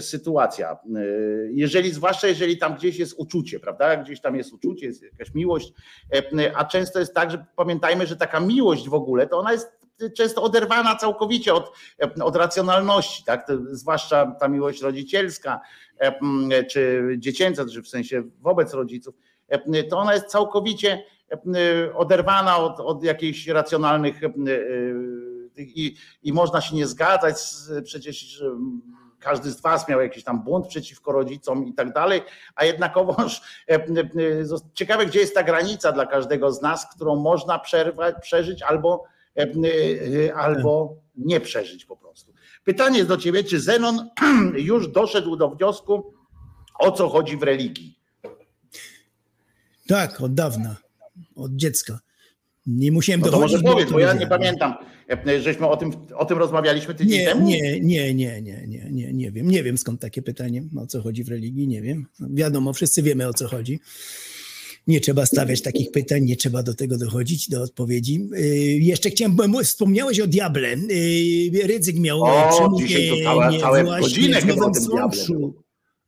sytuacja. 0.00 0.78
Jeżeli, 1.50 1.92
zwłaszcza 1.92 2.26
jeżeli 2.26 2.58
tam 2.58 2.74
gdzieś 2.74 2.98
jest 2.98 3.14
uczucie, 3.16 3.60
prawda? 3.60 3.96
Gdzieś 3.96 4.20
tam 4.20 4.36
jest 4.36 4.52
uczucie, 4.52 4.86
jest 4.86 5.02
jakaś 5.02 5.34
miłość, 5.34 5.72
a 6.54 6.64
często 6.64 6.98
jest 6.98 7.14
tak, 7.14 7.30
że 7.30 7.44
pamiętajmy, 7.56 8.06
że 8.06 8.16
taka 8.16 8.40
miłość 8.40 8.88
w 8.88 8.94
ogóle 8.94 9.26
to 9.26 9.38
ona 9.38 9.52
jest 9.52 9.79
często 10.16 10.42
oderwana 10.42 10.96
całkowicie 10.96 11.54
od, 11.54 11.72
od 12.22 12.36
racjonalności, 12.36 13.24
tak? 13.24 13.46
Zwłaszcza 13.70 14.36
ta 14.40 14.48
miłość 14.48 14.82
rodzicielska 14.82 15.60
czy 16.70 17.02
dziecięca, 17.18 17.64
czy 17.72 17.82
w 17.82 17.88
sensie 17.88 18.22
wobec 18.40 18.74
rodziców, 18.74 19.14
to 19.90 19.98
ona 19.98 20.14
jest 20.14 20.26
całkowicie 20.26 21.04
oderwana 21.94 22.56
od, 22.56 22.80
od 22.80 23.04
jakichś 23.04 23.46
racjonalnych 23.46 24.20
i, 25.56 25.96
i 26.22 26.32
można 26.32 26.60
się 26.60 26.76
nie 26.76 26.86
zgadzać, 26.86 27.36
przecież 27.84 28.42
każdy 29.20 29.50
z 29.50 29.60
was 29.60 29.88
miał 29.88 30.00
jakiś 30.00 30.24
tam 30.24 30.42
bunt 30.42 30.66
przeciwko 30.66 31.12
rodzicom 31.12 31.66
i 31.66 31.74
tak 31.74 31.92
dalej, 31.92 32.22
a 32.54 32.64
jednakowoż 32.64 33.42
e, 33.68 33.74
e, 33.74 33.84
ciekawe, 34.74 35.06
gdzie 35.06 35.20
jest 35.20 35.34
ta 35.34 35.42
granica 35.42 35.92
dla 35.92 36.06
każdego 36.06 36.52
z 36.52 36.62
nas, 36.62 36.94
którą 36.94 37.16
można 37.16 37.58
przerwać, 37.58 38.14
przeżyć 38.22 38.62
albo, 38.62 39.04
e, 39.04 39.10
albo 40.34 40.96
nie 41.16 41.40
przeżyć 41.40 41.84
po 41.84 41.96
prostu. 41.96 42.32
Pytanie 42.64 42.98
jest 42.98 43.08
do 43.08 43.16
ciebie, 43.16 43.44
czy 43.44 43.60
Zenon 43.60 44.10
już 44.70 44.88
doszedł 44.88 45.36
do 45.36 45.50
wniosku, 45.50 46.12
o 46.78 46.92
co 46.92 47.08
chodzi 47.08 47.36
w 47.36 47.42
religii? 47.42 47.98
Tak, 49.86 50.20
od 50.20 50.34
dawna, 50.34 50.76
od 51.36 51.52
dziecka. 51.52 52.00
Nie 52.66 52.92
musiałem 52.92 53.20
no 53.20 53.26
to 53.26 53.32
dochodzić. 53.32 53.62
może 53.62 53.74
powiedz, 53.74 53.90
bo 53.90 53.98
ja 53.98 54.14
nie 54.14 54.26
pamiętam, 54.26 54.74
żeśmy 55.40 55.66
o 55.66 55.76
tym, 55.76 55.92
o 56.14 56.24
tym 56.24 56.38
rozmawialiśmy 56.38 56.94
tydzień 56.94 57.18
nie, 57.18 57.26
temu. 57.26 57.46
Nie, 57.46 57.80
nie, 57.80 58.14
nie, 58.14 58.42
nie, 58.42 58.66
nie, 58.66 58.90
nie, 58.90 59.12
nie 59.12 59.32
wiem. 59.32 59.50
Nie 59.50 59.62
wiem 59.62 59.78
skąd 59.78 60.00
takie 60.00 60.22
pytanie, 60.22 60.62
o 60.82 60.86
co 60.86 61.02
chodzi 61.02 61.24
w 61.24 61.28
religii, 61.28 61.68
nie 61.68 61.82
wiem. 61.82 62.06
Wiadomo, 62.20 62.72
wszyscy 62.72 63.02
wiemy 63.02 63.28
o 63.28 63.34
co 63.34 63.48
chodzi. 63.48 63.80
Nie 64.86 65.00
trzeba 65.00 65.26
stawiać 65.26 65.62
takich 65.62 65.90
pytań, 65.90 66.24
nie 66.24 66.36
trzeba 66.36 66.62
do 66.62 66.74
tego 66.74 66.98
dochodzić, 66.98 67.48
do 67.48 67.62
odpowiedzi. 67.62 68.28
Yy, 68.32 68.44
jeszcze 68.78 69.10
chciałem, 69.10 69.36
bo 69.36 69.62
wspomniałeś 69.64 70.20
o 70.20 70.26
diable. 70.26 70.76
Yy, 70.76 71.66
Rydzyk 71.66 71.98
miał 71.98 72.22
o, 72.22 72.50
to 72.58 72.76
całe, 73.24 73.60
całe 73.60 73.84
godzinę 73.84 74.40
w 74.40 74.46
Nowym 74.46 74.74
Sączu 74.74 75.54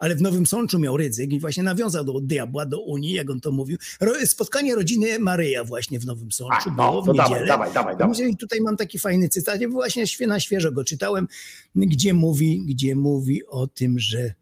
ale 0.02 0.17
w 0.17 0.23
Nowym 0.23 0.47
Sączu 0.47 0.78
miał 0.78 0.97
ryzyk 0.97 1.33
i 1.33 1.41
właśnie 1.41 1.62
nawiązał 1.62 2.05
do 2.05 2.20
diabła, 2.20 2.67
do 2.67 2.81
Unii, 2.81 3.12
jak 3.12 3.31
on 3.31 3.41
to 3.41 3.52
mówił. 3.52 3.78
Spotkanie 4.25 4.75
rodziny 4.75 5.18
Maryja 5.18 5.65
właśnie 5.65 5.99
w 5.99 6.07
Nowym 6.07 6.33
Sączu 6.33 6.70
A, 6.70 6.75
no, 6.76 6.91
było 6.91 7.02
w 7.02 7.07
to 7.07 7.12
niedzielę. 7.12 7.47
Dawaj, 7.47 7.73
dawaj, 7.75 7.97
dawaj. 7.97 8.31
I 8.31 8.36
tutaj 8.36 8.60
mam 8.60 8.76
taki 8.76 8.99
fajny 8.99 9.28
cytat, 9.28 9.67
właśnie 9.70 10.05
na 10.26 10.41
świeżo 10.41 10.73
go 10.73 10.84
czytałem, 10.84 11.28
gdzie 11.75 12.15
mówi, 12.15 12.65
gdzie 12.67 12.97
mówi 12.97 13.47
o 13.47 13.67
tym, 13.67 13.99
że 13.99 14.18
Y, 14.18 14.41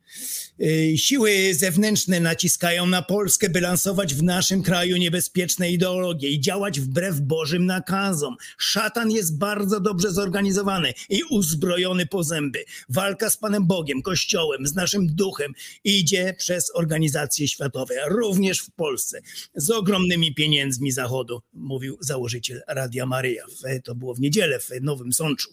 siły 0.96 1.54
zewnętrzne 1.54 2.20
naciskają 2.20 2.86
na 2.86 3.02
Polskę, 3.02 3.50
by 3.50 3.60
lansować 3.60 4.14
w 4.14 4.22
naszym 4.22 4.62
kraju 4.62 4.96
niebezpieczne 4.96 5.70
ideologie 5.72 6.28
i 6.28 6.40
działać 6.40 6.80
wbrew 6.80 7.20
Bożym 7.20 7.66
nakazom. 7.66 8.36
Szatan 8.58 9.10
jest 9.10 9.38
bardzo 9.38 9.80
dobrze 9.80 10.12
zorganizowany 10.12 10.92
i 11.08 11.22
uzbrojony 11.30 12.06
po 12.06 12.24
zęby. 12.24 12.64
Walka 12.88 13.30
z 13.30 13.36
Panem 13.36 13.66
Bogiem, 13.66 14.02
Kościołem, 14.02 14.66
z 14.66 14.74
naszym 14.74 15.06
duchem 15.06 15.52
idzie 15.84 16.34
przez 16.38 16.70
organizacje 16.74 17.48
światowe, 17.48 17.94
również 18.08 18.60
w 18.60 18.70
Polsce, 18.70 19.20
z 19.54 19.70
ogromnymi 19.70 20.34
pieniędzmi 20.34 20.92
Zachodu, 20.92 21.42
mówił 21.52 21.98
założyciel 22.00 22.62
Radia 22.68 23.06
Maryja. 23.06 23.44
To 23.84 23.94
było 23.94 24.14
w 24.14 24.20
niedzielę 24.20 24.60
w 24.60 24.70
Nowym 24.80 25.12
Sączu. 25.12 25.50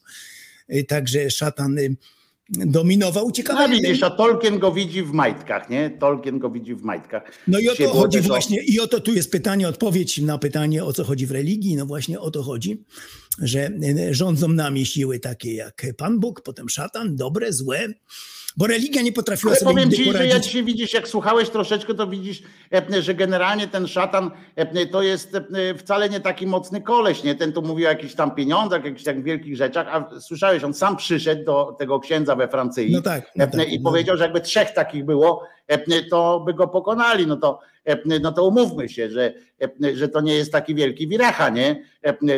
Y, 0.74 0.84
także 0.84 1.32
szatan 1.32 1.77
y, 1.77 1.95
dominował. 2.50 3.32
Ciekawe, 3.32 3.67
no 3.67 3.76
widzisz, 3.76 4.03
a 4.03 4.09
Tolkien 4.09 4.59
go 4.59 4.72
widzi 4.72 5.03
w 5.03 5.11
majtkach, 5.11 5.69
nie? 5.69 5.90
Tolkien 5.90 6.40
go 6.40 6.50
widzi 6.50 6.76
w 6.76 6.84
majtkach. 6.84 7.24
No 7.48 7.59
i 7.59 7.69
o 7.69 7.76
to 7.76 7.90
chodzi 7.90 8.22
właśnie, 8.22 8.64
i 8.64 8.80
o 8.80 8.88
to 8.88 9.00
tu 9.00 9.14
jest 9.14 9.32
pytanie, 9.32 9.67
odpowiedź 9.67 10.17
na 10.17 10.38
pytanie, 10.38 10.84
o 10.84 10.93
co 10.93 11.03
chodzi 11.03 11.26
w 11.26 11.32
religii. 11.32 11.76
No 11.76 11.85
właśnie 11.85 12.19
o 12.19 12.32
to 12.32 12.43
chodzi, 12.43 12.84
że 13.42 13.70
rządzą 14.12 14.48
nami 14.48 14.86
siły 14.86 15.20
takie 15.20 15.54
jak 15.54 15.86
Pan 15.98 16.20
Bóg, 16.20 16.42
potem 16.42 16.70
szatan, 16.70 17.16
dobre, 17.16 17.54
złe, 17.54 17.88
bo 18.58 18.68
religia 18.68 19.02
nie 19.02 19.12
potrafiła 19.12 19.52
Ale 19.52 19.60
sobie 19.60 19.72
powiem 19.72 19.92
ci, 19.92 20.06
poradzić. 20.06 20.32
że 20.32 20.38
jak 20.38 20.44
się 20.44 20.64
widzisz, 20.64 20.94
jak 20.94 21.08
słuchałeś 21.08 21.50
troszeczkę, 21.50 21.94
to 21.94 22.08
widzisz, 22.08 22.42
e, 22.74 23.02
że 23.02 23.14
generalnie 23.14 23.68
ten 23.68 23.88
szatan 23.88 24.32
e, 24.56 24.86
to 24.86 25.02
jest 25.02 25.36
e, 25.36 25.76
wcale 25.78 26.10
nie 26.10 26.20
taki 26.20 26.48
mocny 26.48 26.82
koleś, 26.82 27.24
nie? 27.24 27.36
Ten 27.36 27.54
tu 27.54 27.62
mówił 27.62 27.88
o 27.88 27.90
jakichś 27.90 28.14
tam 28.14 28.36
pieniądzach, 28.36 28.86
jakichś 28.86 29.04
tak 29.04 29.24
wielkich 29.24 29.58
rzeczach, 29.58 29.88
a 29.92 30.20
słyszałeś, 30.20 30.64
on 30.64 30.74
sam 30.74 30.98
przyszedł 30.98 31.46
do 31.46 31.76
tego 31.80 32.00
księdza 32.00 32.36
we 32.36 32.48
Francji 32.48 32.92
no 32.92 33.02
tak, 33.02 33.32
no 33.36 33.48
tak, 33.48 33.72
i 33.72 33.80
powiedział, 33.80 34.18
że 34.18 34.24
jakby 34.24 34.42
trzech 34.42 34.74
takich 34.74 35.06
było, 35.06 35.44
to 36.10 36.40
by 36.40 36.54
go 36.54 36.68
pokonali. 36.68 37.28
No 37.28 37.38
to, 37.38 37.60
no 38.22 38.32
to 38.32 38.48
umówmy 38.48 38.90
się, 38.90 39.10
że, 39.10 39.34
że 39.94 40.10
to 40.10 40.22
nie 40.22 40.36
jest 40.36 40.52
taki 40.52 40.76
wielki 40.76 41.08
wiracha, 41.08 41.50
nie? 41.50 41.84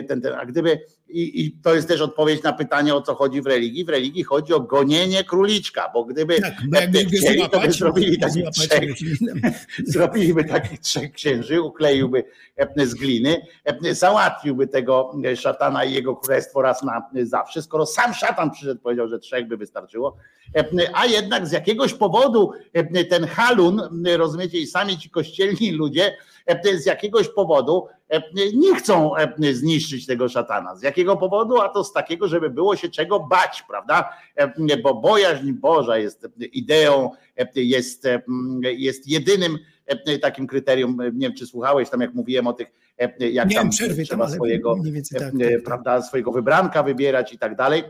Ten, 0.08 0.22
ten, 0.22 0.34
a 0.34 0.46
gdyby 0.46 0.80
i, 1.10 1.46
I, 1.46 1.52
to 1.52 1.76
jest 1.76 1.88
też 1.88 2.02
odpowiedź 2.02 2.44
na 2.44 2.54
pytanie, 2.54 2.96
o 2.96 3.02
co 3.02 3.16
chodzi 3.16 3.42
w 3.42 3.46
religii. 3.46 3.86
W 3.86 3.90
religii 3.90 4.24
chodzi 4.24 4.54
o 4.54 4.60
gonienie 4.60 5.24
króliczka, 5.24 5.92
bo 5.94 6.06
gdyby 6.06 6.42
tak, 6.42 6.54
bo 6.70 6.80
jakby 6.80 7.06
chcieli, 7.06 7.38
złapać, 7.38 7.52
to 7.52 7.68
by 7.68 7.72
zrobili 7.72 8.20
takich 8.20 8.50
trzech, 8.50 8.90
zrobiliby 9.94 10.44
takich 10.44 10.80
trzech 10.80 11.12
księży, 11.12 11.62
ukleiłby 11.62 12.24
z 12.78 12.94
gliny, 12.94 13.42
załatwiłby 13.92 14.68
tego 14.68 15.12
szatana 15.36 15.86
i 15.86 15.94
jego 15.94 16.16
królestwo 16.16 16.62
raz 16.62 16.84
na 16.84 17.10
zawsze. 17.24 17.62
Skoro 17.62 17.86
sam 17.86 18.14
szatan 18.14 18.52
przyszedł, 18.52 18.82
powiedział, 18.82 19.08
że 19.08 19.20
trzech 19.20 19.48
by 19.48 19.58
wystarczyło, 19.58 20.18
a 20.94 21.06
jednak 21.06 21.48
z 21.48 21.52
jakiegoś 21.52 21.94
powodu 21.94 22.52
ten 23.10 23.26
halun, 23.26 24.06
rozumiecie, 24.18 24.58
i 24.58 24.68
sami 24.68 24.98
ci 24.98 25.10
kościelni 25.10 25.72
ludzie, 25.72 26.16
z 26.78 26.86
jakiegoś 26.86 27.28
powodu 27.28 27.88
nie 28.54 28.76
chcą 28.76 29.12
zniszczyć 29.52 30.06
tego 30.06 30.30
szatana. 30.30 30.76
Z 30.76 30.84
jakiego 30.84 31.18
powodu? 31.18 31.62
A 31.62 31.70
to 31.70 31.84
z 31.84 31.94
takiego, 31.94 32.28
żeby 32.28 32.50
było 32.50 32.76
się 32.76 32.90
czego 32.90 33.20
bać, 33.20 33.64
prawda? 33.68 34.10
Bo 34.84 34.94
bojaźń 34.94 35.52
Boża 35.52 35.98
jest 35.98 36.28
ideą, 36.40 37.12
jest, 37.56 38.08
jest 38.64 39.08
jedynym 39.08 39.58
takim 40.22 40.48
kryterium. 40.48 40.98
Nie 41.14 41.28
wiem, 41.28 41.38
czy 41.38 41.46
słuchałeś 41.46 41.90
tam, 41.90 42.02
jak 42.02 42.14
mówiłem 42.14 42.48
o 42.48 42.54
tych, 42.54 42.72
jak 43.20 43.54
tam 43.54 43.70
przerwy, 43.70 44.04
trzeba 44.04 44.26
tam, 44.26 44.36
swojego, 44.36 44.76
więcej, 44.76 45.20
tak, 45.20 45.32
tak, 45.32 45.64
prawda, 45.66 46.02
swojego 46.02 46.32
wybranka 46.32 46.84
wybierać 46.84 47.34
i 47.34 47.38
tak 47.38 47.56
dalej. 47.56 47.84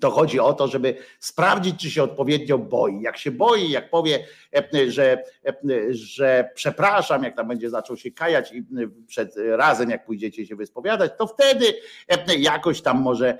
To 0.00 0.10
chodzi 0.10 0.40
o 0.40 0.52
to, 0.52 0.68
żeby 0.68 0.96
sprawdzić, 1.20 1.80
czy 1.80 1.90
się 1.90 2.02
odpowiednio 2.02 2.58
boi. 2.58 3.00
Jak 3.00 3.16
się 3.18 3.30
boi, 3.30 3.70
jak 3.70 3.90
powie, 3.90 4.24
że, 4.88 5.22
że 5.90 6.50
przepraszam, 6.54 7.24
jak 7.24 7.36
tam 7.36 7.48
będzie 7.48 7.70
zaczął 7.70 7.96
się 7.96 8.10
kajać 8.10 8.52
i 8.52 8.64
przed 9.06 9.34
razem, 9.36 9.90
jak 9.90 10.06
pójdziecie 10.06 10.46
się 10.46 10.56
wyspowiadać, 10.56 11.12
to 11.18 11.26
wtedy 11.26 11.64
jakoś 12.38 12.82
tam 12.82 13.00
może 13.00 13.38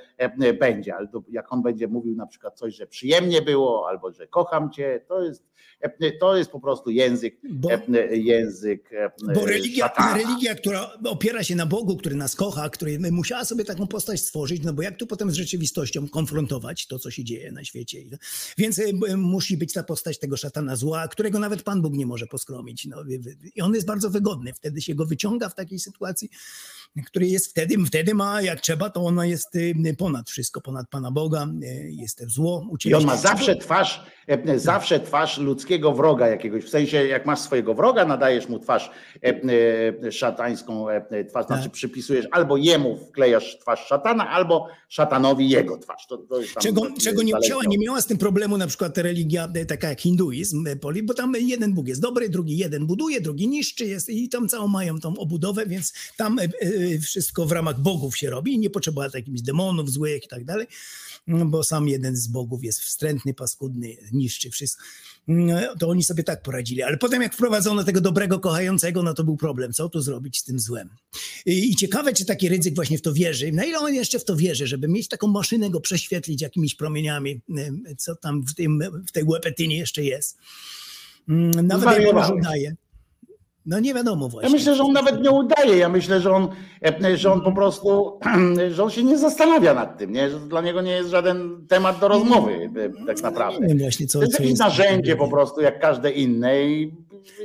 będzie. 0.60 0.94
Ale 0.94 1.08
jak 1.28 1.52
on 1.52 1.62
będzie 1.62 1.88
mówił 1.88 2.16
na 2.16 2.26
przykład 2.26 2.58
coś, 2.58 2.74
że 2.74 2.86
przyjemnie 2.86 3.42
było, 3.42 3.88
albo 3.88 4.12
że 4.12 4.26
kocham 4.26 4.70
cię, 4.70 5.00
to 5.08 5.22
jest, 5.22 5.44
to 6.20 6.36
jest 6.36 6.50
po 6.50 6.60
prostu 6.60 6.90
język, 6.90 7.36
bo, 7.50 7.68
język. 8.10 8.90
Bo 9.34 9.46
religia, 9.46 9.90
religia, 10.14 10.54
która 10.54 10.92
opiera 11.04 11.44
się 11.44 11.56
na 11.56 11.66
Bogu, 11.66 11.96
który 11.96 12.16
nas 12.16 12.36
kocha, 12.36 12.68
który 12.68 12.98
musiała 13.10 13.44
sobie 13.44 13.64
taką 13.64 13.86
postać 13.86 14.20
stworzyć, 14.20 14.62
no 14.62 14.72
bo 14.72 14.82
jak 14.82 14.96
tu 14.96 15.06
potem 15.06 15.30
z 15.30 15.34
rzeczywistością 15.34 16.08
konfrontować 16.08 16.86
to, 16.86 16.98
co 16.98 17.10
się 17.10 17.24
dzieje 17.24 17.52
na 17.52 17.64
świecie. 17.64 17.98
Więc 18.58 18.80
musi 19.16 19.56
być 19.56 19.72
ta 19.72 19.82
postać 19.82 20.18
tego 20.18 20.36
szatana 20.36 20.76
zła, 20.76 20.97
którego 21.08 21.38
nawet 21.38 21.62
Pan 21.62 21.82
Bóg 21.82 21.94
nie 21.94 22.06
może 22.06 22.26
poskromić. 22.26 22.86
No, 22.86 22.96
I 23.54 23.60
on 23.60 23.74
jest 23.74 23.86
bardzo 23.86 24.10
wygodny. 24.10 24.52
Wtedy 24.52 24.80
się 24.80 24.94
go 24.94 25.06
wyciąga 25.06 25.48
w 25.48 25.54
takiej 25.54 25.78
sytuacji, 25.78 26.30
który 27.07 27.26
jest 27.26 27.50
wtedy, 27.50 27.84
wtedy 27.86 28.15
ma, 28.15 28.42
jak 28.42 28.60
trzeba, 28.60 28.91
to 28.91 29.00
ona 29.00 29.26
jest 29.26 29.58
ponad 29.99 30.31
wszystko, 30.31 30.60
ponad 30.60 30.89
Pana 30.91 31.10
Boga, 31.10 31.47
jest 31.89 32.25
zło. 32.26 32.67
I 32.84 32.94
on 32.94 33.05
ma 33.05 33.17
zawsze 33.17 33.57
twarz, 33.57 34.02
zawsze 34.57 35.00
twarz 35.00 35.39
ludzkiego 35.39 35.92
wroga 35.92 36.28
jakiegoś, 36.28 36.65
w 36.65 36.68
sensie 36.68 37.07
jak 37.07 37.26
masz 37.26 37.39
swojego 37.39 37.75
wroga, 37.75 38.05
nadajesz 38.05 38.49
mu 38.49 38.58
twarz 38.58 38.91
szatańską 40.10 40.86
twarz, 41.28 41.47
znaczy 41.47 41.70
przypisujesz 41.70 42.26
albo 42.31 42.57
jemu 42.57 42.97
wklejasz 42.97 43.58
twarz 43.58 43.86
szatana, 43.86 44.31
albo 44.31 44.68
szatanowi 44.89 45.49
jego 45.49 45.78
twarz. 45.78 46.07
To, 46.07 46.18
to 46.18 46.41
czego 46.60 46.83
czego 47.00 47.23
nie, 47.23 47.33
chciała, 47.44 47.62
nie 47.68 47.78
miała 47.78 48.00
z 48.00 48.07
tym 48.07 48.18
problemu 48.18 48.58
na 48.58 48.67
przykład 48.67 48.99
religia 48.99 49.49
taka 49.68 49.89
jak 49.89 50.00
hinduizm, 50.00 50.65
bo 51.02 51.15
tam 51.15 51.33
jeden 51.39 51.75
Bóg 51.75 51.89
jest 51.89 52.00
dobry, 52.00 52.28
drugi 52.28 52.58
jeden 52.58 52.86
buduje, 52.86 53.20
drugi 53.20 53.49
niszczy 53.49 53.86
jest 53.86 54.08
i 54.08 54.28
tam 54.28 54.49
całą 54.49 54.68
mają 54.68 55.00
tą 55.00 55.17
obudowę, 55.17 55.67
więc 55.67 55.92
tam 56.17 56.39
wszystko 57.00 57.47
w 57.47 57.52
ramach 57.52 57.81
bogów 57.81 58.16
się 58.16 58.31
robi 58.31 58.55
i 58.55 58.58
nie 58.58 58.70
potrzeba 58.70 59.10
takich 59.10 59.42
demonów 59.42 59.90
złych 59.90 60.24
i 60.24 60.28
tak 60.28 60.44
dalej, 60.44 60.66
bo 61.26 61.65
sam 61.65 61.89
jeden 61.89 62.16
z 62.16 62.28
bogów 62.28 62.65
jest 62.65 62.81
wstrętny, 62.81 63.34
paskudny, 63.34 63.97
niszczy 64.12 64.50
wszystko. 64.50 64.84
To 65.78 65.89
oni 65.89 66.05
sobie 66.05 66.24
tak 66.24 66.42
poradzili, 66.42 66.82
ale 66.82 66.97
potem 66.97 67.23
jak 67.23 67.34
wprowadzono 67.34 67.84
tego 67.84 68.00
dobrego, 68.00 68.40
kochającego, 68.40 69.02
no 69.02 69.15
to 69.15 69.24
był 69.24 69.36
problem, 69.36 69.73
co 69.73 69.89
tu 69.89 70.00
zrobić 70.00 70.39
z 70.39 70.44
tym 70.44 70.60
złem. 70.60 70.89
I 71.47 71.76
ciekawe, 71.76 72.12
czy 72.12 72.24
taki 72.24 72.48
ryzyk 72.48 72.74
właśnie 72.74 72.98
w 72.98 73.02
to 73.02 73.12
wierzy, 73.12 73.52
na 73.52 73.65
ile 73.65 73.78
on 73.78 73.94
jeszcze 73.94 74.18
w 74.18 74.24
to 74.24 74.36
wierzy, 74.36 74.66
żeby 74.66 74.89
mieć 74.89 75.08
taką 75.08 75.26
maszynę, 75.26 75.70
go 75.70 75.81
prześwietlić 75.81 76.42
jakimiś 76.42 76.74
promieniami, 76.74 77.40
co 77.98 78.16
tam 78.16 78.42
w, 78.42 78.55
tym, 78.55 78.81
w 79.08 79.12
tej 79.12 79.24
łepetynie 79.24 79.78
jeszcze 79.78 80.05
jest. 80.05 80.39
Nawet 81.62 81.98
jak 81.98 82.15
on 82.15 82.40
daje. 82.40 82.76
No 83.68 83.80
nie 83.80 83.94
wiadomo 83.94 84.28
właśnie. 84.28 84.50
Ja 84.50 84.56
myślę, 84.56 84.74
że 84.74 84.82
on 84.82 84.92
nawet 84.92 85.22
nie 85.22 85.30
udaje. 85.30 85.76
Ja 85.76 85.88
myślę, 85.88 86.20
że 86.20 86.32
on, 86.32 86.48
e, 87.05 87.16
że 87.16 87.32
on 87.32 87.40
po 87.40 87.52
prostu, 87.52 88.18
że 88.74 88.84
on 88.84 88.90
się 88.90 89.05
nie 89.05 89.18
zastanawia 89.18 89.74
nad 89.74 89.98
tym, 89.98 90.12
nie? 90.12 90.30
że 90.30 90.40
dla 90.40 90.60
niego 90.60 90.82
nie 90.82 90.92
jest 90.92 91.10
żaden 91.10 91.66
temat 91.66 92.00
do 92.00 92.08
rozmowy 92.08 92.70
e, 93.02 93.06
tak 93.06 93.22
naprawdę. 93.22 93.60
Nie 93.60 93.68
wiem 93.68 93.78
właśnie, 93.78 94.06
co, 94.06 94.18
To 94.18 94.24
jest 94.24 94.40
jakieś 94.40 94.58
narzędzie 94.58 95.16
po 95.16 95.28
prostu, 95.28 95.60
jak 95.60 95.80
każde 95.80 96.10
inne. 96.10 96.64
I 96.64 96.92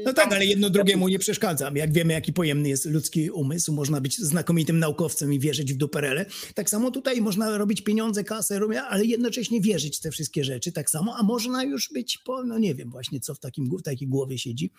No 0.06 0.14
tak, 0.14 0.34
ale 0.34 0.45
jedno 0.45 0.69
drugiemu 0.69 1.08
nie 1.08 1.19
przeszkadza. 1.19 1.72
Jak 1.76 1.93
wiemy, 1.93 2.14
jaki 2.14 2.34
pojemny 2.34 2.69
jest 2.69 2.85
ludzki 2.85 3.32
umysł, 3.32 3.74
można 3.74 4.02
być 4.02 4.18
znakomitym 4.18 4.80
naukowcem 4.80 5.34
i 5.34 5.40
wierzyć 5.40 5.74
w 5.74 5.77
duperele. 5.77 6.26
Tak 6.56 6.69
samo 6.69 6.92
tutaj 6.92 7.22
można 7.22 7.58
robić 7.58 7.82
pieniądze, 7.82 8.24
kasę, 8.24 8.60
ale 8.90 9.06
jednocześnie 9.06 9.61
wierzyć 9.61 9.98
w 9.98 10.02
te 10.02 10.11
wszystkie 10.11 10.43
rzeczy 10.43 10.72
tak 10.72 10.90
samo, 10.90 11.16
a 11.19 11.24
można 11.24 11.64
już 11.64 11.90
być, 11.93 12.18
po, 12.18 12.43
no 12.43 12.60
nie 12.60 12.76
wiem 12.76 12.90
właśnie, 12.90 13.19
co 13.19 13.35
w, 13.35 13.40
takim, 13.40 13.77
w 13.77 13.84
takiej 13.84 14.08
głowie 14.08 14.38
siedzi, 14.38 14.72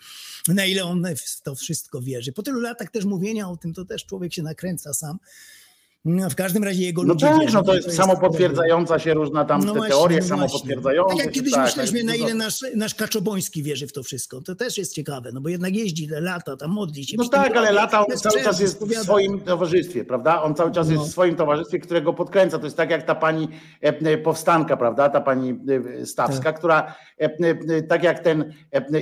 na 0.47 0.65
ile 0.65 0.83
on 0.83 1.01
to 1.41 1.55
wszystko 1.55 2.01
wierzy. 2.01 2.31
Po 2.31 2.43
tylu 2.43 2.59
latach 2.59 2.91
też 2.91 3.05
mówienia 3.05 3.49
o 3.49 3.57
tym, 3.57 3.73
to 3.73 3.85
też 3.85 4.05
człowiek 4.05 4.33
się 4.33 4.43
nakręca 4.43 4.93
sam. 4.93 5.19
No, 6.05 6.29
w 6.29 6.35
każdym 6.35 6.63
razie 6.63 6.83
jego 6.83 7.03
No 7.03 7.13
ludzie 7.13 7.25
tak, 7.25 7.53
no 7.53 7.63
to 7.63 7.75
jest 7.75 7.93
samopotwierdzająca 7.95 8.99
się 8.99 9.13
różna 9.13 9.45
tam 9.45 9.61
No 9.61 9.73
te 9.73 9.77
właśnie, 9.77 9.95
teorie 9.95 10.19
no 10.19 10.25
samopotwierdzające 10.27 11.15
Tak 11.15 11.25
jak 11.25 11.33
kiedyś 11.33 11.53
tak, 11.53 11.65
myśleliśmy, 11.65 12.03
na 12.03 12.11
ale 12.11 12.21
ile 12.21 12.33
nasz, 12.33 12.59
nasz 12.75 12.95
Kaczoboński 12.95 13.63
wierzy 13.63 13.87
w 13.87 13.93
to 13.93 14.03
wszystko. 14.03 14.41
To 14.41 14.55
też 14.55 14.77
jest 14.77 14.93
ciekawe, 14.93 15.31
no 15.33 15.41
bo 15.41 15.49
jednak 15.49 15.75
jeździ 15.75 16.07
lata, 16.11 16.57
tam 16.57 16.71
modli 16.71 17.05
się. 17.05 17.17
No 17.17 17.29
tak, 17.29 17.57
ale 17.57 17.71
lata 17.71 17.99
on 17.99 18.05
cały 18.05 18.19
przerwy 18.19 18.45
czas 18.45 18.59
jest 18.59 18.83
w 18.83 19.03
swoim 19.03 19.39
towarzystwie, 19.39 20.05
prawda? 20.05 20.43
On 20.43 20.55
cały 20.55 20.71
czas 20.71 20.89
jest 20.89 20.99
No. 21.01 21.07
w 21.07 21.11
swoim 21.11 21.35
towarzystwie, 21.35 21.79
którego 21.79 22.13
podkręca. 22.13 22.59
To 22.59 22.65
jest 22.65 22.77
tak 22.77 22.89
jak 22.89 23.03
ta 23.03 23.15
pani 23.15 23.47
e, 23.83 23.87
e, 23.87 24.17
powstanka, 24.17 24.77
prawda? 24.77 25.09
Ta 25.09 25.21
pani 25.21 25.59
e, 26.01 26.05
Stawska, 26.05 26.43
Tak. 26.43 26.57
która 26.57 26.95
tak 27.89 28.03
jak 28.03 28.19
ten 28.19 28.53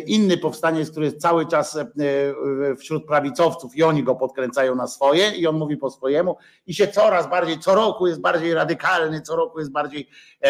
inny 0.06 0.38
powstaniec, 0.38 0.92
który 0.92 1.06
jest 1.06 1.18
cały 1.18 1.46
czas 1.46 1.80
wśród 2.80 3.06
prawicowców 3.08 3.76
i 3.76 3.84
oni 3.84 4.04
go 4.04 4.16
podkręcają 4.16 4.76
na 4.76 4.88
swoje 4.88 5.32
i 5.32 5.48
on 5.48 5.58
mówi 5.58 5.78
po 5.78 5.90
swojemu 5.92 6.36
i 6.68 6.74
się 6.74 6.88
coraz 6.94 7.30
bardziej, 7.30 7.60
co 7.60 7.76
roku 7.76 8.08
jest 8.08 8.22
bardziej 8.22 8.54
radykalny, 8.54 9.22
co 9.22 9.36
roku 9.36 9.60
jest 9.60 9.72
bardziej 9.72 10.10
e, 10.44 10.50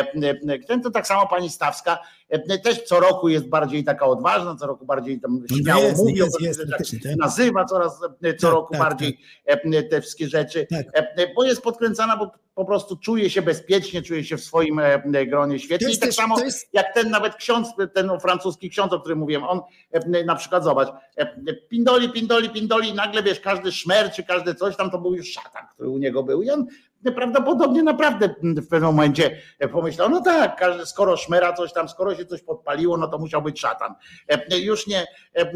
e, 0.50 0.60
ten 0.60 0.82
to 0.82 0.92
tak 0.92 1.08
samo 1.08 1.28
pani 1.28 1.50
Stawska. 1.50 1.94
e, 1.94 2.23
też 2.64 2.84
co 2.84 3.00
roku 3.00 3.30
jest 3.30 3.48
bardziej 3.50 3.84
taka 3.84 4.06
odważna, 4.06 4.56
co 4.56 4.68
roku 4.68 4.86
bardziej 4.86 5.20
tam 5.20 5.44
śmiało 5.58 5.82
No 5.82 5.88
jest, 5.88 5.98
mówi 6.02 6.16
jest, 6.16 6.42
jest, 6.42 6.60
faktycznie, 6.72 7.00
tak. 7.00 7.18
nazywa 7.18 7.66
coraz 7.66 8.00
e, 8.24 8.34
co 8.36 8.48
Tak, 8.48 8.54
roku 8.54 8.72
tak, 8.74 8.82
bardziej 8.82 9.20
e, 9.46 9.84
te 9.84 10.02
wszystkie 10.02 10.28
rzeczy, 10.28 10.68
Tak. 10.70 10.86
e, 10.94 11.34
bo 11.36 11.44
jest 11.44 11.62
podkręcana, 11.62 12.18
bo 12.18 12.32
po 12.56 12.66
prostu 12.66 12.98
czuje 12.98 13.30
się 13.30 13.42
bezpiecznie, 13.42 14.02
czuje 14.02 14.24
się 14.24 14.38
w 14.38 14.42
swoim 14.44 14.80
e, 14.80 15.26
gronie 15.26 15.60
świetnie. 15.60 15.92
I 15.92 15.98
tak 15.98 16.10
też- 16.10 16.16
samo 16.16 16.40
jest- 16.40 16.70
jak 16.74 16.94
ten 16.94 17.10
nawet 17.10 17.36
ksiądz, 17.36 17.68
ten 17.94 18.12
francuski 18.20 18.70
ksiądz, 18.70 18.94
o 18.94 19.00
którym 19.00 19.20
mówiłem, 19.20 19.44
on 19.44 19.62
e, 19.92 20.24
na 20.24 20.36
przykład 20.36 20.64
zobacz, 20.64 20.90
e, 21.18 21.54
pindoli, 21.54 22.10
pindoli, 22.10 22.50
pindoli 22.50 22.94
nagle 22.94 23.24
wiesz, 23.24 23.40
każdy 23.40 23.72
szmer 23.72 24.12
czy 24.12 24.24
każdy 24.24 24.56
coś 24.56 24.76
tam 24.78 24.92
to 24.92 24.98
był 25.00 25.16
już 25.16 25.32
szatan, 25.32 25.64
który 25.74 25.90
u 25.90 25.98
niego 25.98 26.24
był 26.24 26.42
i 26.44 26.50
on 26.50 26.66
prawdopodobnie 27.12 27.84
naprawdę 27.84 28.36
w 28.44 28.68
pewnym 28.68 28.90
momencie 28.90 29.38
pomyślał, 29.72 30.10
no 30.10 30.22
tak, 30.22 30.62
skoro 30.86 31.18
szmera 31.18 31.54
coś 31.54 31.74
tam, 31.74 31.90
skoro 31.90 32.16
się 32.16 32.26
coś 32.26 32.42
podpaliło, 32.42 32.98
no 32.98 33.08
to 33.08 33.18
musiał 33.18 33.42
być 33.42 33.60
szatan. 33.60 33.94
E, 34.28 34.60
Już 34.60 34.88
nie, 34.88 35.06
e, 35.36 35.42
e, 35.42 35.50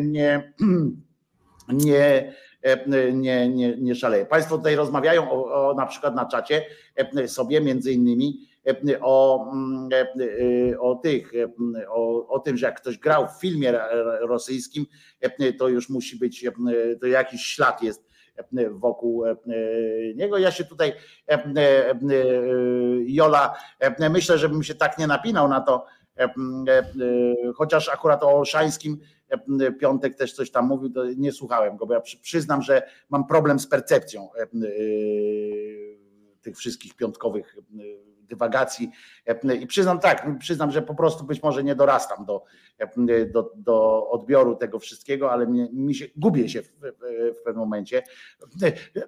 nie, 0.00 0.52
nie, 1.68 2.32
e, 2.62 3.12
nie, 3.12 3.48
nie, 3.48 3.76
nie 3.76 3.94
szaleje. 3.94 4.26
Państwo 4.26 4.58
tutaj 4.58 4.76
rozmawiają 4.76 5.30
o, 5.30 5.70
o 5.70 5.74
na 5.74 5.86
przykład 5.86 6.14
na 6.14 6.26
czacie 6.26 6.62
e, 6.96 7.28
sobie 7.28 7.60
między 7.60 7.92
innymi 7.92 8.40
e, 8.66 9.00
o, 9.00 9.46
e, 9.92 10.80
o 10.80 10.94
tych, 10.94 11.32
e, 11.34 11.88
o, 11.88 12.28
o 12.28 12.38
tym, 12.38 12.56
że 12.56 12.66
jak 12.66 12.80
ktoś 12.80 12.98
grał 12.98 13.28
w 13.28 13.40
filmie 13.40 13.72
rosyjskim, 14.20 14.86
e, 15.20 15.52
to 15.52 15.68
już 15.68 15.88
musi 15.88 16.18
być, 16.18 16.44
e, 16.44 16.52
to 17.00 17.06
jakiś 17.06 17.42
ślad 17.42 17.82
jest 17.82 18.00
e, 18.02 18.13
wokół 18.70 19.26
e, 19.26 19.36
niego. 20.14 20.38
Ja 20.38 20.50
się 20.50 20.64
tutaj, 20.64 20.92
e, 21.28 21.32
e, 21.32 21.90
e, 21.90 21.96
Jola, 23.06 23.54
e, 23.80 24.08
myślę, 24.10 24.38
żebym 24.38 24.62
się 24.62 24.74
tak 24.74 24.98
nie 24.98 25.06
napinał 25.06 25.48
na 25.48 25.60
to, 25.60 25.86
e, 26.18 26.22
e, 26.24 26.32
chociaż 27.54 27.88
akurat 27.88 28.22
o 28.22 28.38
Olszańskim 28.38 29.00
e, 29.60 29.72
Piątek 29.72 30.14
też 30.16 30.32
coś 30.32 30.50
tam 30.50 30.66
mówił, 30.66 30.90
nie 31.16 31.32
słuchałem 31.32 31.76
go, 31.76 31.86
bo 31.86 31.94
ja 31.94 32.00
przy- 32.00 32.20
przyznam, 32.20 32.62
że 32.62 32.82
mam 33.10 33.26
problem 33.26 33.58
z 33.58 33.66
percepcją 33.66 34.28
e, 34.34 34.42
e, 34.42 34.46
tych 36.42 36.56
wszystkich 36.56 36.94
piątkowych 36.94 37.56
e, 37.58 37.82
dywagacji. 38.28 38.90
E, 39.26 39.54
i 39.54 39.66
przyznam 39.66 40.00
tak, 40.00 40.26
przyznam, 40.38 40.70
że 40.70 40.82
po 40.82 40.94
prostu 40.94 41.24
być 41.24 41.42
może 41.42 41.64
nie 41.64 41.74
dorastam 41.74 42.24
do, 42.24 42.44
e, 42.78 43.26
do, 43.26 43.52
do 43.56 44.08
odbioru 44.10 44.56
tego 44.56 44.78
wszystkiego, 44.78 45.32
ale 45.32 45.46
mnie, 45.46 45.68
mi 45.72 45.94
się, 45.94 46.06
gubię 46.16 46.48
się 46.48 46.62
w, 46.62 46.68
w, 47.38 47.42
pewnym 47.44 47.60
momencie, 47.60 48.02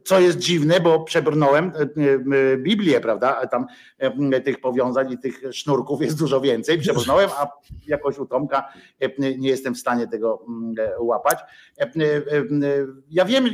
co 0.05 0.21
jest 0.21 0.39
dziwne, 0.39 0.81
bo 0.81 1.05
przebrnąłem 1.05 1.73
e, 1.77 2.57
Biblię, 2.57 3.01
prawda, 3.01 3.47
tam 3.47 3.67
tych 4.45 4.61
powiązań 4.61 5.13
i 5.13 5.19
tych 5.19 5.43
sznurków 5.53 6.03
jest 6.03 6.19
dużo 6.19 6.41
więcej, 6.41 6.79
przebrnąłem, 6.79 7.31
a 7.39 7.49
jakoś 7.87 8.19
u 8.19 8.27
Tomka 8.27 8.73
nie 9.39 9.49
jestem 9.49 9.75
w 9.75 9.79
stanie 9.79 10.09
tego 10.09 10.45
mm, 10.49 10.75
łapać. 10.99 11.39
Ja 13.11 13.25
wiem, 13.25 13.47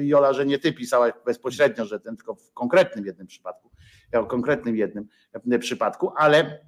Jola, 0.00 0.32
że 0.32 0.46
nie 0.46 0.58
ty 0.58 0.72
pisałaś 0.72 1.12
bezpośrednio, 1.26 1.84
że 1.84 2.00
ten 2.00 2.16
tylko 2.16 2.34
w 2.34 2.52
konkretnym 2.52 3.06
jednym 3.06 3.26
przypadku, 3.26 3.70
o 4.12 4.24
konkretnym 4.24 4.76
jednym 4.76 5.08
e, 5.50 5.58
przypadku, 5.58 6.12
ale 6.16 6.60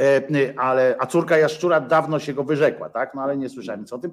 e, 0.00 0.54
ale, 0.56 0.96
a 0.98 1.06
córka 1.06 1.38
Jaszczura 1.38 1.80
dawno 1.80 2.18
się 2.18 2.34
go 2.34 2.44
wyrzekła, 2.44 2.88
tak? 2.88 3.14
No 3.14 3.22
ale 3.22 3.36
nie 3.36 3.48
słyszałem 3.48 3.80
nic 3.80 3.92
o 3.92 3.98
tym. 3.98 4.12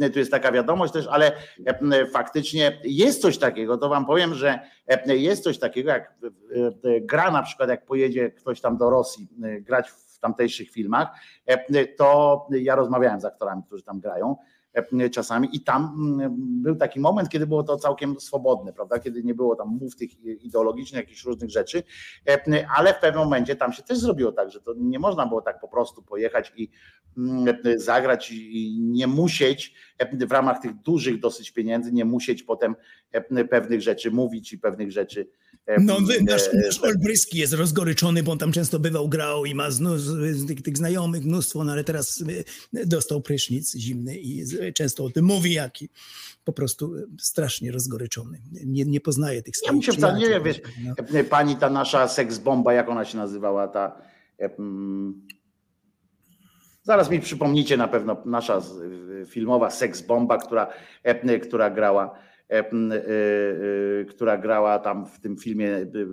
E, 0.00 0.10
Tu 0.10 0.18
jest 0.18 0.30
taka 0.30 0.52
wiadomość 0.52 0.92
też, 0.92 1.06
ale 1.06 1.32
e, 1.66 2.06
faktycznie 2.06 2.80
jest 2.84 3.22
coś 3.22 3.38
takiego, 3.38 3.78
to 3.78 3.88
wam 3.88 4.06
powiem, 4.06 4.34
że 4.34 4.60
e, 4.86 5.16
jest 5.16 5.44
coś 5.44 5.58
takiego, 5.58 5.90
jak 5.90 6.02
e, 6.02 6.66
e, 6.66 7.00
gra 7.00 7.30
na 7.30 7.42
przykład, 7.42 7.68
jak 7.68 7.86
pojedzie 7.86 8.30
ktoś 8.30 8.60
tam 8.60 8.76
do 8.76 8.90
Rosji 8.90 9.28
e, 9.42 9.60
grać 9.60 9.90
w 9.90 10.20
tamtejszych 10.20 10.70
filmach, 10.70 11.08
e, 11.46 11.86
to 11.86 12.46
ja 12.50 12.74
rozmawiałem 12.74 13.20
z 13.20 13.24
aktorami, 13.24 13.62
którzy 13.66 13.82
tam 13.82 14.00
grają 14.00 14.36
e, 14.40 14.57
czasami. 15.12 15.48
I 15.52 15.60
tam 15.60 15.82
mm, 16.20 16.62
był 16.62 16.76
taki 16.76 17.00
moment, 17.00 17.28
kiedy 17.28 17.46
było 17.46 17.62
to 17.62 17.76
całkiem 17.76 18.20
swobodne, 18.20 18.72
prawda, 18.72 18.98
kiedy 18.98 19.22
nie 19.22 19.34
było 19.34 19.56
tam 19.56 19.68
mów 19.68 19.96
tych 19.96 20.24
ideologicznych, 20.24 21.00
jakichś 21.00 21.24
różnych 21.24 21.50
rzeczy, 21.50 21.82
e, 22.28 22.66
ale 22.76 22.94
w 22.94 23.00
pewnym 23.00 23.24
momencie 23.24 23.56
tam 23.56 23.72
się 23.72 23.82
też 23.82 23.98
zrobiło 23.98 24.32
tak, 24.32 24.50
że 24.50 24.60
to 24.60 24.74
nie 24.76 24.98
można 24.98 25.26
było 25.26 25.42
tak 25.42 25.60
po 25.60 25.68
prostu 25.68 26.02
pojechać 26.02 26.52
i 26.56 26.70
mm, 27.18 27.56
zagrać 27.76 28.30
i 28.32 28.78
nie 28.80 29.06
musieć 29.06 29.74
e, 29.98 30.26
w 30.26 30.32
ramach 30.32 30.58
tych 30.58 30.74
dużych 30.74 31.20
dosyć 31.20 31.50
pieniędzy, 31.50 31.92
nie 31.92 32.04
musieć 32.04 32.42
potem 32.42 32.76
e, 33.12 33.44
pewnych 33.44 33.82
rzeczy 33.82 34.10
mówić 34.10 34.52
i 34.52 34.58
pewnych 34.58 34.92
rzeczy 34.92 35.20
e, 35.20 35.47
No, 35.80 36.00
wy- 36.00 36.22
nasz, 36.22 36.42
e, 36.52 36.56
nasz 36.66 36.78
Olbryski 36.82 37.38
jest 37.38 37.52
rozgoryczony, 37.52 38.22
bo 38.22 38.32
on 38.32 38.38
tam 38.38 38.52
często 38.52 38.78
bywał, 38.78 39.08
grał 39.08 39.44
i 39.44 39.54
ma 39.54 39.70
znów, 39.70 40.00
z 40.00 40.46
tych, 40.46 40.62
tych 40.62 40.76
znajomych 40.76 41.24
mnóstwo, 41.24 41.64
no 41.64 41.72
ale 41.72 41.84
teraz 41.84 42.20
y, 42.20 42.86
dostał 42.86 43.20
prysznic 43.22 43.76
zimny 43.76 44.18
i 44.18 44.44
często 44.74 45.04
o 45.04 45.10
tym 45.10 45.24
mówi, 45.24 45.52
jaki 45.52 45.88
po 46.44 46.52
prostu 46.52 46.94
y, 46.94 47.06
strasznie 47.20 47.72
rozgoryczony. 47.72 48.40
Nie, 48.64 48.84
nie 48.84 49.00
poznaje 49.00 49.42
tych 49.42 49.54
Ja 49.66 49.82
się 49.82 49.92
wcale 49.92 50.18
nie 50.18 50.40
wiesz, 50.40 50.60
No. 50.84 50.94
pani 51.30 51.56
ta 51.56 51.70
nasza 51.70 52.08
seksbomba, 52.08 52.72
jak 52.72 52.88
ona 52.88 53.04
się 53.04 53.18
nazywała, 53.18 53.68
ta 53.68 54.02
mm, 54.38 55.26
zaraz 56.82 57.10
mi 57.10 57.20
przypomnicie 57.20 57.76
na 57.76 57.88
pewno 57.88 58.22
nasza 58.26 58.62
filmowa 59.26 59.70
seksbomba, 59.70 60.38
która, 60.38 60.72
e, 61.02 61.38
która 61.38 61.70
grała 61.70 62.14
e, 62.14 62.18
która 64.08 64.38
grała 64.38 64.78
tam 64.78 65.06
w 65.06 65.20
tym 65.20 65.36
filmie 65.36 65.76
y, 65.76 66.06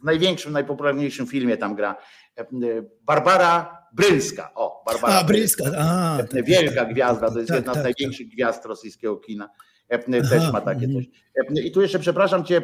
w 0.00 0.04
największym, 0.04 0.52
najpopularniejszym 0.52 1.26
filmie 1.26 1.56
tam 1.56 1.74
gra 1.74 1.96
Barbara 3.02 3.80
Brylska. 3.92 4.50
O, 4.54 4.82
Barbara 4.86 5.14
A, 5.14 5.24
Brylska, 5.24 5.64
a, 5.78 6.16
tak, 6.18 6.30
tak, 6.30 6.44
Wielka 6.44 6.80
tak, 6.80 6.92
gwiazda, 6.92 7.30
to 7.30 7.38
jest 7.38 7.48
tak, 7.48 7.56
jedna 7.56 7.72
z 7.72 7.76
tak, 7.76 7.84
największych 7.84 8.28
gwiazd 8.28 8.64
rosyjskiego 8.64 9.16
kina. 9.16 9.50
Też 10.30 10.52
ma 10.52 10.60
takie 10.60 10.86
mhm. 10.86 11.04
coś. 11.04 11.20
I 11.64 11.72
tu 11.72 11.82
jeszcze 11.82 11.98
przepraszam 11.98 12.44
cię, 12.44 12.62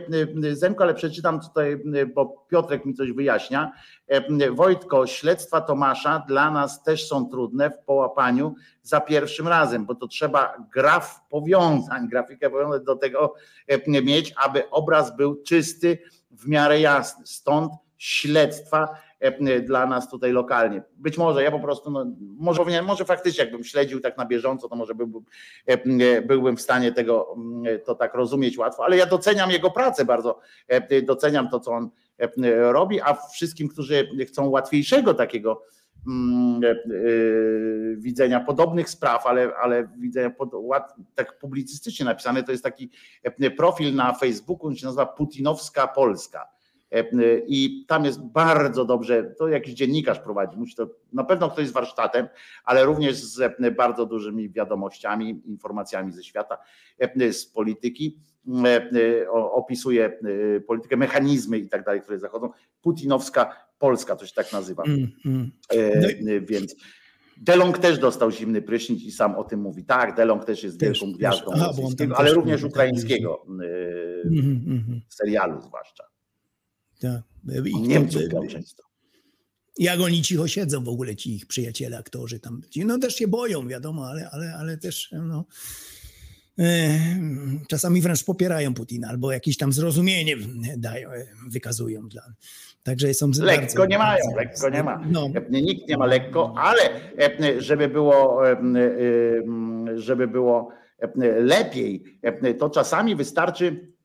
Zemko, 0.52 0.84
ale 0.84 0.94
przeczytam 0.94 1.40
tutaj, 1.40 1.82
bo 2.14 2.46
Piotrek 2.48 2.84
mi 2.84 2.94
coś 2.94 3.12
wyjaśnia. 3.12 3.72
Wojtko, 4.52 5.06
śledztwa 5.06 5.60
Tomasza 5.60 6.24
dla 6.28 6.50
nas 6.50 6.82
też 6.82 7.08
są 7.08 7.28
trudne 7.28 7.70
w 7.70 7.78
połapaniu 7.78 8.54
za 8.82 9.00
pierwszym 9.00 9.48
razem, 9.48 9.86
bo 9.86 9.94
to 9.94 10.08
trzeba 10.08 10.56
graf 10.72 11.20
powiązań, 11.28 12.08
grafikę 12.12 12.50
powiązań 12.50 12.84
do 12.84 12.96
tego 12.96 13.34
mieć, 13.88 14.34
aby 14.44 14.70
obraz 14.70 15.16
był 15.16 15.42
czysty, 15.42 15.98
w 16.30 16.48
miarę 16.48 16.80
jasny. 16.80 17.26
Stąd 17.26 17.72
śledztwa 17.98 18.88
dla 19.62 19.86
nas 19.86 20.10
tutaj 20.10 20.32
lokalnie. 20.32 20.82
Być 20.96 21.18
może 21.18 21.42
ja 21.42 21.50
po 21.50 21.60
prostu, 21.60 21.90
no, 21.90 22.06
może, 22.20 22.82
może 22.82 23.04
faktycznie 23.04 23.44
jakbym 23.44 23.64
śledził 23.64 24.00
tak 24.00 24.16
na 24.18 24.26
bieżąco, 24.26 24.68
to 24.68 24.76
może 24.76 24.94
byłbym, 24.94 25.22
e, 25.68 25.72
e, 25.72 26.22
byłbym 26.22 26.56
w 26.56 26.60
stanie 26.60 26.92
tego 26.92 27.34
mm, 27.36 27.80
to 27.84 27.94
tak 27.94 28.14
rozumieć 28.14 28.58
łatwo, 28.58 28.84
ale 28.84 28.96
ja 28.96 29.06
doceniam 29.06 29.50
jego 29.50 29.70
pracę 29.70 30.04
bardzo, 30.04 30.40
e, 30.68 31.02
doceniam 31.02 31.48
to, 31.48 31.60
co 31.60 31.72
on 31.72 31.90
e, 32.18 32.28
robi, 32.72 33.00
a 33.00 33.14
wszystkim, 33.14 33.68
którzy 33.68 34.08
chcą 34.26 34.48
łatwiejszego 34.48 35.14
takiego 35.14 35.62
mm, 36.06 36.64
e, 36.64 36.70
e, 36.70 36.76
widzenia 37.96 38.40
podobnych 38.40 38.90
spraw, 38.90 39.26
ale, 39.26 39.56
ale 39.62 39.88
widzenia 39.98 40.30
pod, 40.30 40.50
tak 41.14 41.38
publicystycznie 41.38 42.04
napisane. 42.04 42.42
To 42.42 42.52
jest 42.52 42.64
taki 42.64 42.90
e, 43.22 43.50
profil 43.50 43.94
na 43.94 44.12
Facebooku, 44.12 44.66
on 44.66 44.76
się 44.76 44.86
nazywa 44.86 45.06
Putinowska 45.06 45.88
Polska. 45.88 46.55
I 47.46 47.84
tam 47.88 48.04
jest 48.04 48.22
bardzo 48.22 48.84
dobrze, 48.84 49.34
to 49.38 49.48
jakiś 49.48 49.74
dziennikarz 49.74 50.20
prowadzi, 50.20 50.56
musi 50.56 50.74
to 50.74 50.90
na 51.12 51.24
pewno 51.24 51.50
ktoś 51.50 51.68
z 51.68 51.72
warsztatem, 51.72 52.28
ale 52.64 52.84
również 52.84 53.16
z 53.16 53.58
bardzo 53.76 54.06
dużymi 54.06 54.50
wiadomościami, 54.50 55.42
informacjami 55.44 56.12
ze 56.12 56.24
świata, 56.24 56.58
z 57.32 57.46
polityki 57.46 58.18
opisuje 59.32 60.18
politykę, 60.66 60.96
mechanizmy 60.96 61.58
i 61.58 61.68
tak 61.68 61.84
dalej, 61.84 62.00
które 62.00 62.18
zachodzą. 62.18 62.50
Putinowska 62.82 63.66
Polska, 63.78 64.16
to 64.16 64.26
się 64.26 64.34
tak 64.34 64.52
nazywa. 64.52 64.82
Mm, 64.82 65.10
mm. 65.26 65.50
No 66.00 66.32
i... 66.32 66.40
Więc 66.46 66.76
Delong 67.36 67.78
też 67.78 67.98
dostał 67.98 68.30
zimny 68.30 68.62
prysznic 68.62 69.02
i 69.02 69.10
sam 69.10 69.34
o 69.34 69.44
tym 69.44 69.60
mówi. 69.60 69.84
Tak, 69.84 70.16
Delong 70.16 70.44
też 70.44 70.62
jest 70.62 70.80
też, 70.80 70.88
wielką 70.88 71.12
gwiazdą 71.12 71.50
Aha, 71.54 71.72
ale 72.14 72.32
również 72.32 72.64
ukraińskiego 72.64 73.46
mm, 73.48 73.60
mm, 74.66 75.00
serialu 75.08 75.60
zwłaszcza. 75.60 76.04
Tak. 77.00 77.22
Niemców 77.80 78.22
grał 78.28 78.46
często. 78.46 78.82
Jak 79.78 80.00
oni 80.00 80.22
cicho 80.22 80.48
siedzą 80.48 80.84
w 80.84 80.88
ogóle, 80.88 81.16
ci 81.16 81.34
ich 81.34 81.46
przyjaciele, 81.46 81.98
aktorzy 81.98 82.40
tam. 82.40 82.60
No 82.76 82.98
też 82.98 83.16
się 83.16 83.28
boją, 83.28 83.68
wiadomo, 83.68 84.06
ale, 84.06 84.30
ale, 84.30 84.54
ale 84.54 84.78
też 84.78 85.10
no, 85.12 85.44
e, 86.58 86.98
czasami 87.68 88.00
wręcz 88.00 88.24
popierają 88.24 88.74
Putina 88.74 89.08
albo 89.08 89.32
jakieś 89.32 89.56
tam 89.56 89.72
zrozumienie 89.72 90.36
dają, 90.76 91.10
e, 91.10 91.26
wykazują 91.48 92.08
dla, 92.08 92.22
Także 92.82 93.14
są 93.14 93.30
lekko 93.40 93.60
bardzo, 93.60 93.86
nie 93.86 93.98
mają, 93.98 94.24
bardzo, 94.24 94.36
lekko 94.36 94.68
nie 94.70 94.82
ma. 94.82 95.02
No. 95.10 95.28
Nikt 95.50 95.88
nie 95.88 95.96
ma 95.96 96.06
lekko, 96.06 96.54
ale 96.56 96.80
żeby 97.58 97.88
było, 97.88 98.42
żeby 99.94 100.28
było 100.28 100.68
lepiej, 101.40 102.20
to 102.58 102.70
czasami 102.70 103.16
wystarczy 103.16 103.95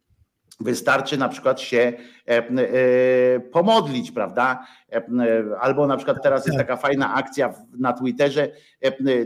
Wystarczy 0.63 1.17
na 1.17 1.29
przykład 1.29 1.61
się 1.61 1.79
e, 1.79 2.37
e, 2.37 3.39
pomodlić, 3.39 4.11
prawda? 4.11 4.65
E, 4.91 5.03
albo 5.59 5.87
na 5.87 5.97
przykład 5.97 6.23
teraz 6.23 6.45
jest 6.45 6.57
tak. 6.57 6.67
taka 6.67 6.81
fajna 6.81 7.13
akcja 7.13 7.53
na 7.77 7.93
Twitterze, 7.93 8.51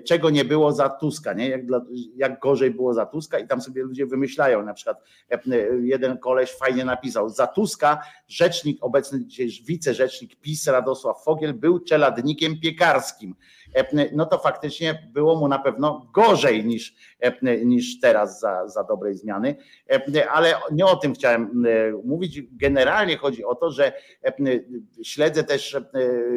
czego 0.07 0.29
nie 0.29 0.45
było 0.45 0.71
za 0.71 0.89
Tuska, 0.89 1.33
nie? 1.33 1.49
Jak, 1.49 1.65
dla, 1.65 1.81
jak 2.15 2.39
gorzej 2.39 2.71
było 2.71 2.93
za 2.93 3.05
Tuska 3.05 3.39
i 3.39 3.47
tam 3.47 3.61
sobie 3.61 3.83
ludzie 3.83 4.05
wymyślają, 4.05 4.63
na 4.63 4.73
przykład 4.73 5.03
jeden 5.81 6.17
koleś 6.17 6.51
fajnie 6.51 6.85
napisał, 6.85 7.29
za 7.29 7.47
Tuska 7.47 8.01
rzecznik, 8.27 8.77
obecny 8.81 9.25
dzisiaj 9.25 9.65
wicerzecznik 9.65 10.35
PiS 10.35 10.67
Radosław 10.67 11.23
Fogiel 11.23 11.53
był 11.53 11.79
czeladnikiem 11.79 12.59
piekarskim 12.59 13.35
no 14.13 14.25
to 14.25 14.37
faktycznie 14.37 15.09
było 15.13 15.35
mu 15.35 15.47
na 15.47 15.59
pewno 15.59 16.09
gorzej 16.13 16.65
niż, 16.65 16.95
niż 17.65 17.99
teraz 17.99 18.39
za, 18.39 18.67
za 18.67 18.83
dobrej 18.83 19.15
zmiany. 19.15 19.55
Ale 20.31 20.53
nie 20.71 20.85
o 20.85 20.95
tym 20.95 21.13
chciałem 21.13 21.65
mówić. 22.03 22.41
Generalnie 22.51 23.17
chodzi 23.17 23.45
o 23.45 23.55
to, 23.55 23.71
że 23.71 23.93
śledzę 25.03 25.43
też 25.43 25.77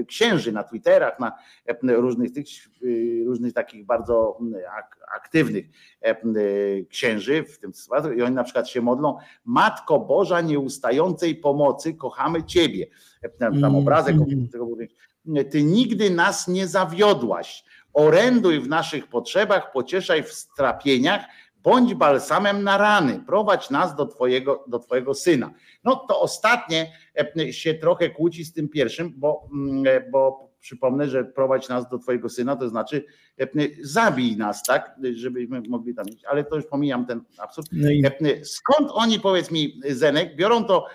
księży 0.09 0.53
na 0.53 0.65
Twitterach, 0.65 1.21
na 1.21 1.33
różnych 1.83 2.33
tych 2.33 2.47
różnych 3.27 3.53
takich 3.53 3.87
bardzo 3.87 4.39
aktywnych 5.17 5.65
księży 6.89 7.45
w 7.45 7.59
tym 7.59 7.73
i 8.17 8.23
oni 8.23 8.35
na 8.35 8.45
przykład 8.45 8.69
się 8.69 8.81
modlą 8.81 9.17
Matko 9.45 9.99
Boża 10.01 10.41
nieustającej 10.41 11.37
pomocy, 11.37 11.95
kochamy 11.95 12.45
Ciebie. 12.45 12.87
Tam 13.61 13.77
obrazek 13.77 14.17
mm. 14.17 14.49
tego 14.49 14.67
ty 15.51 15.63
nigdy 15.63 16.11
nas 16.11 16.49
nie 16.49 16.67
zawiodłaś. 16.67 17.65
Oręduj 17.93 18.61
w 18.61 18.69
naszych 18.69 19.07
potrzebach, 19.07 19.73
pocieszaj 19.73 20.23
w 20.23 20.33
strapieniach, 20.33 21.25
bądź 21.63 21.95
balsamem 21.95 22.63
na 22.63 22.79
rany, 22.79 23.23
prowadź 23.27 23.71
nas 23.71 23.97
do 23.97 24.07
twojego, 24.07 24.65
do 24.67 24.79
twojego 24.79 25.15
syna. 25.15 25.51
No 25.85 25.97
to 25.97 26.21
ostatnie 26.21 26.93
e, 27.37 27.53
się 27.53 27.75
trochę 27.75 28.11
kłóci 28.11 28.45
z 28.45 28.53
tym 28.53 28.69
pierwszym, 28.69 29.13
bo, 29.17 29.49
mm, 29.53 29.87
e, 29.87 30.11
bo 30.11 30.51
przypomnę, 30.61 31.09
że 31.09 31.25
prowadź 31.25 31.69
nas 31.69 31.89
do 31.89 31.99
twojego 31.99 32.29
syna, 32.29 32.57
to 32.57 32.69
znaczy 32.69 33.05
zabij 33.83 34.37
nas, 34.37 34.63
tak, 34.63 34.97
żebyśmy 35.15 35.63
mogli 35.69 35.95
tam 35.95 36.07
iść, 36.09 36.25
ale 36.25 36.45
to 36.45 36.57
już 36.57 36.67
pomijam 36.67 37.07
ten 37.07 37.21
absurd. 37.39 37.69
No 37.73 37.91
i... 37.91 38.03
Skąd 38.45 38.91
oni, 38.93 39.21
powiedz 39.21 39.51
mi 39.51 39.81
Zenek, 39.91 40.37
biorą 40.37 40.65
to 40.65 40.87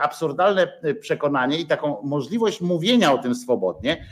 absurdalne 0.00 0.72
przekonanie 1.00 1.58
i 1.58 1.66
taką 1.66 2.02
możliwość 2.02 2.60
mówienia 2.60 3.12
o 3.12 3.18
tym 3.18 3.34
swobodnie, 3.34 4.06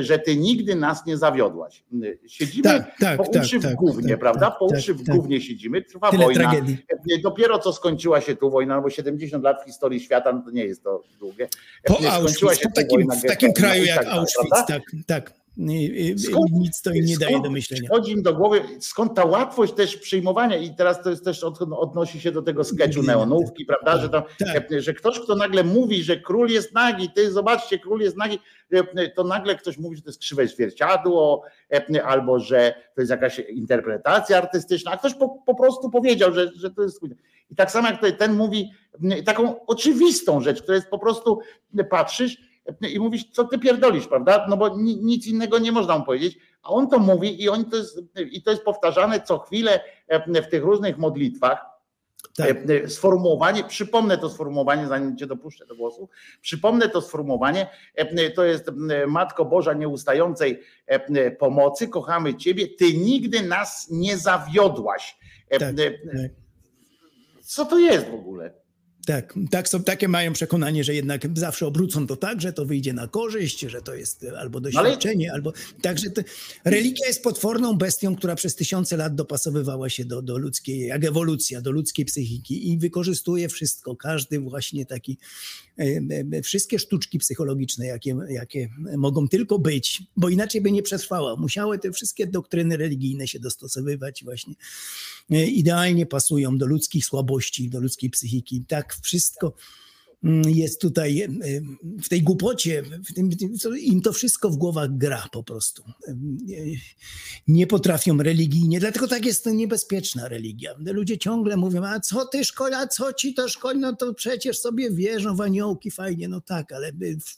że 0.00 0.18
ty 0.18 0.36
nigdy 0.36 0.74
nas 0.74 1.06
nie 1.06 1.16
zawiodłaś. 1.16 1.84
Siedzimy 2.26 2.62
tak, 2.62 2.98
tak, 2.98 3.16
po 3.16 3.40
uszy 3.40 3.60
tak, 3.60 3.72
w 3.72 3.74
gównie, 3.74 4.10
tak, 4.10 4.20
prawda? 4.20 4.50
Po 4.50 4.68
tak, 4.68 4.78
uszy 4.78 4.94
w 4.94 5.06
tak. 5.06 5.16
gównie 5.16 5.40
siedzimy, 5.40 5.82
trwa 5.82 6.10
Tyle 6.10 6.24
wojna. 6.24 6.40
Tragedii. 6.40 6.78
Dopiero 7.22 7.58
co 7.58 7.72
skończyła 7.72 8.20
się 8.20 8.36
tu 8.36 8.50
wojna, 8.50 8.76
no 8.76 8.82
bo 8.82 8.90
70 8.90 9.44
lat 9.44 9.62
w 9.62 9.64
historii 9.64 10.00
świata, 10.00 10.32
no 10.32 10.42
to 10.44 10.50
nie 10.50 10.64
jest 10.64 10.84
to 10.84 11.02
długie. 11.18 11.48
Po 11.84 11.98
Auschwitz, 12.10 12.60
się 12.60 12.68
po 12.68 12.74
takim, 12.74 12.98
wojna, 12.98 13.14
w 13.14 13.22
takim 13.22 13.52
kraju 13.52 13.84
jak 13.84 14.06
Auschwitz, 14.06 14.66
tak, 14.66 14.82
tak. 15.06 15.41
Skąd, 16.16 16.52
nic 16.52 16.82
to 16.82 16.90
im 16.90 17.04
nie 17.04 17.18
daje 17.18 17.40
do 17.40 17.50
myślenia. 17.50 17.88
Chodzi 17.88 18.12
im 18.12 18.22
do 18.22 18.34
głowy, 18.34 18.60
skąd 18.80 19.14
ta 19.14 19.24
łatwość 19.24 19.72
też 19.72 19.96
przyjmowania 19.96 20.56
i 20.56 20.74
teraz 20.74 21.02
to 21.02 21.10
jest 21.10 21.24
też 21.24 21.44
od, 21.44 21.62
odnosi 21.62 22.20
się 22.20 22.32
do 22.32 22.42
tego 22.42 22.64
sketchu 22.64 23.02
neonówki, 23.02 23.64
prawda, 23.64 23.98
że, 23.98 24.08
tam, 24.08 24.22
tak. 24.38 24.80
że 24.82 24.94
ktoś, 24.94 25.20
kto 25.20 25.34
nagle 25.34 25.64
mówi, 25.64 26.02
że 26.02 26.16
król 26.16 26.48
jest 26.48 26.74
nagi, 26.74 27.10
ty 27.10 27.32
zobaczcie, 27.32 27.78
król 27.78 28.00
jest 28.00 28.16
nagi, 28.16 28.38
to 29.14 29.24
nagle 29.24 29.56
ktoś 29.56 29.78
mówi, 29.78 29.96
że 29.96 30.02
to 30.02 30.08
jest 30.08 30.20
krzywe 30.20 30.48
zwierciadło, 30.48 31.42
albo 32.04 32.40
że 32.40 32.74
to 32.94 33.00
jest 33.00 33.10
jakaś 33.10 33.38
interpretacja 33.38 34.38
artystyczna, 34.38 34.90
a 34.90 34.96
ktoś 34.96 35.14
po, 35.14 35.28
po 35.46 35.54
prostu 35.54 35.90
powiedział, 35.90 36.32
że, 36.32 36.50
że 36.56 36.70
to 36.70 36.82
jest... 36.82 37.00
I 37.50 37.56
tak 37.56 37.70
samo 37.70 37.88
jak 37.88 37.96
tutaj 37.96 38.16
ten 38.16 38.34
mówi 38.34 38.70
taką 39.24 39.66
oczywistą 39.66 40.40
rzecz, 40.40 40.62
która 40.62 40.74
jest 40.74 40.88
po 40.88 40.98
prostu, 40.98 41.40
patrzysz, 41.90 42.51
i 42.92 42.98
mówisz, 42.98 43.30
co 43.30 43.44
ty 43.44 43.58
pierdolisz, 43.58 44.06
prawda? 44.06 44.46
No 44.48 44.56
bo 44.56 44.78
nic 44.78 45.26
innego 45.26 45.58
nie 45.58 45.72
można 45.72 45.98
mu 45.98 46.04
powiedzieć, 46.04 46.38
a 46.62 46.68
on 46.68 46.88
to 46.88 46.98
mówi 46.98 47.42
i, 47.42 47.48
on 47.48 47.64
to 47.64 47.76
jest, 47.76 48.00
i 48.30 48.42
to 48.42 48.50
jest 48.50 48.62
powtarzane 48.62 49.20
co 49.20 49.38
chwilę 49.38 49.80
w 50.28 50.50
tych 50.50 50.62
różnych 50.62 50.98
modlitwach. 50.98 51.72
Tak. 52.36 52.56
Sformułowanie, 52.88 53.64
przypomnę 53.64 54.18
to 54.18 54.30
sformułowanie, 54.30 54.86
zanim 54.86 55.16
cię 55.16 55.26
dopuszczę 55.26 55.66
do 55.66 55.76
głosu, 55.76 56.08
przypomnę 56.40 56.88
to 56.88 57.02
sformułowanie, 57.02 57.66
to 58.34 58.44
jest 58.44 58.70
Matko 59.06 59.44
Boża 59.44 59.72
nieustającej 59.72 60.62
pomocy, 61.38 61.88
kochamy 61.88 62.34
Ciebie, 62.34 62.68
Ty 62.68 62.94
nigdy 62.94 63.42
nas 63.42 63.88
nie 63.90 64.16
zawiodłaś. 64.16 65.18
Tak, 65.50 65.60
tak. 65.60 65.72
Co 67.42 67.64
to 67.64 67.78
jest 67.78 68.10
w 68.10 68.14
ogóle? 68.14 68.61
Tak, 69.06 69.34
tak 69.50 69.68
są, 69.68 69.84
takie 69.84 70.08
mają 70.08 70.32
przekonanie, 70.32 70.84
że 70.84 70.94
jednak 70.94 71.38
zawsze 71.38 71.66
obrócą 71.66 72.06
to 72.06 72.16
tak, 72.16 72.40
że 72.40 72.52
to 72.52 72.66
wyjdzie 72.66 72.92
na 72.92 73.08
korzyść, 73.08 73.60
że 73.60 73.82
to 73.82 73.94
jest 73.94 74.26
albo 74.38 74.58
no 74.58 74.62
doświadczenie, 74.62 75.26
Ale... 75.26 75.34
albo 75.34 75.52
także 75.80 76.10
to, 76.10 76.22
religia 76.64 77.06
jest 77.06 77.22
potworną 77.22 77.74
bestią, 77.74 78.16
która 78.16 78.34
przez 78.34 78.54
tysiące 78.54 78.96
lat 78.96 79.14
dopasowywała 79.14 79.88
się 79.88 80.04
do, 80.04 80.22
do 80.22 80.38
ludzkiej, 80.38 80.80
jak 80.80 81.04
ewolucja, 81.04 81.60
do 81.60 81.70
ludzkiej 81.70 82.04
psychiki 82.04 82.72
i 82.72 82.78
wykorzystuje 82.78 83.48
wszystko, 83.48 83.96
każdy 83.96 84.40
właśnie 84.40 84.86
taki, 84.86 85.18
e, 85.78 85.84
e, 86.32 86.42
wszystkie 86.42 86.78
sztuczki 86.78 87.18
psychologiczne, 87.18 87.86
jakie, 87.86 88.16
jakie 88.28 88.68
mogą 88.96 89.28
tylko 89.28 89.58
być, 89.58 90.02
bo 90.16 90.28
inaczej 90.28 90.60
by 90.60 90.72
nie 90.72 90.82
przetrwała. 90.82 91.36
Musiały 91.36 91.78
te 91.78 91.92
wszystkie 91.92 92.26
doktryny 92.26 92.76
religijne 92.76 93.28
się 93.28 93.40
dostosowywać 93.40 94.24
właśnie. 94.24 94.54
E, 95.30 95.46
idealnie 95.46 96.06
pasują 96.06 96.58
do 96.58 96.66
ludzkich 96.66 97.04
słabości, 97.04 97.68
do 97.68 97.80
ludzkiej 97.80 98.10
psychiki. 98.10 98.64
Tak 98.68 98.96
wszystko 99.02 99.54
mm, 100.24 100.42
jest 100.50 100.80
tutaj 100.80 101.20
e, 101.20 101.28
w 102.02 102.08
tej 102.08 102.22
głupocie, 102.22 102.82
w 102.82 103.14
tym, 103.14 103.30
im 103.80 104.00
to 104.00 104.12
wszystko 104.12 104.50
w 104.50 104.56
głowach 104.56 104.96
gra 104.96 105.28
po 105.32 105.42
prostu. 105.42 105.82
E, 106.08 106.14
nie 107.48 107.66
potrafią 107.66 108.18
religijnie, 108.18 108.80
dlatego 108.80 109.08
tak 109.08 109.26
jest 109.26 109.46
niebezpieczna 109.46 110.28
religia. 110.28 110.74
Ludzie 110.78 111.18
ciągle 111.18 111.56
mówią, 111.56 111.84
a 111.84 112.00
co 112.00 112.26
ty 112.26 112.44
szkola, 112.44 112.86
co 112.86 113.12
ci 113.12 113.34
to 113.34 113.48
szkola, 113.48 113.74
no 113.74 113.96
to 113.96 114.14
przecież 114.14 114.58
sobie 114.58 114.90
wierzą 114.90 115.36
w 115.36 115.40
aniołki, 115.40 115.90
fajnie, 115.90 116.28
no 116.28 116.40
tak, 116.40 116.72
ale 116.72 116.92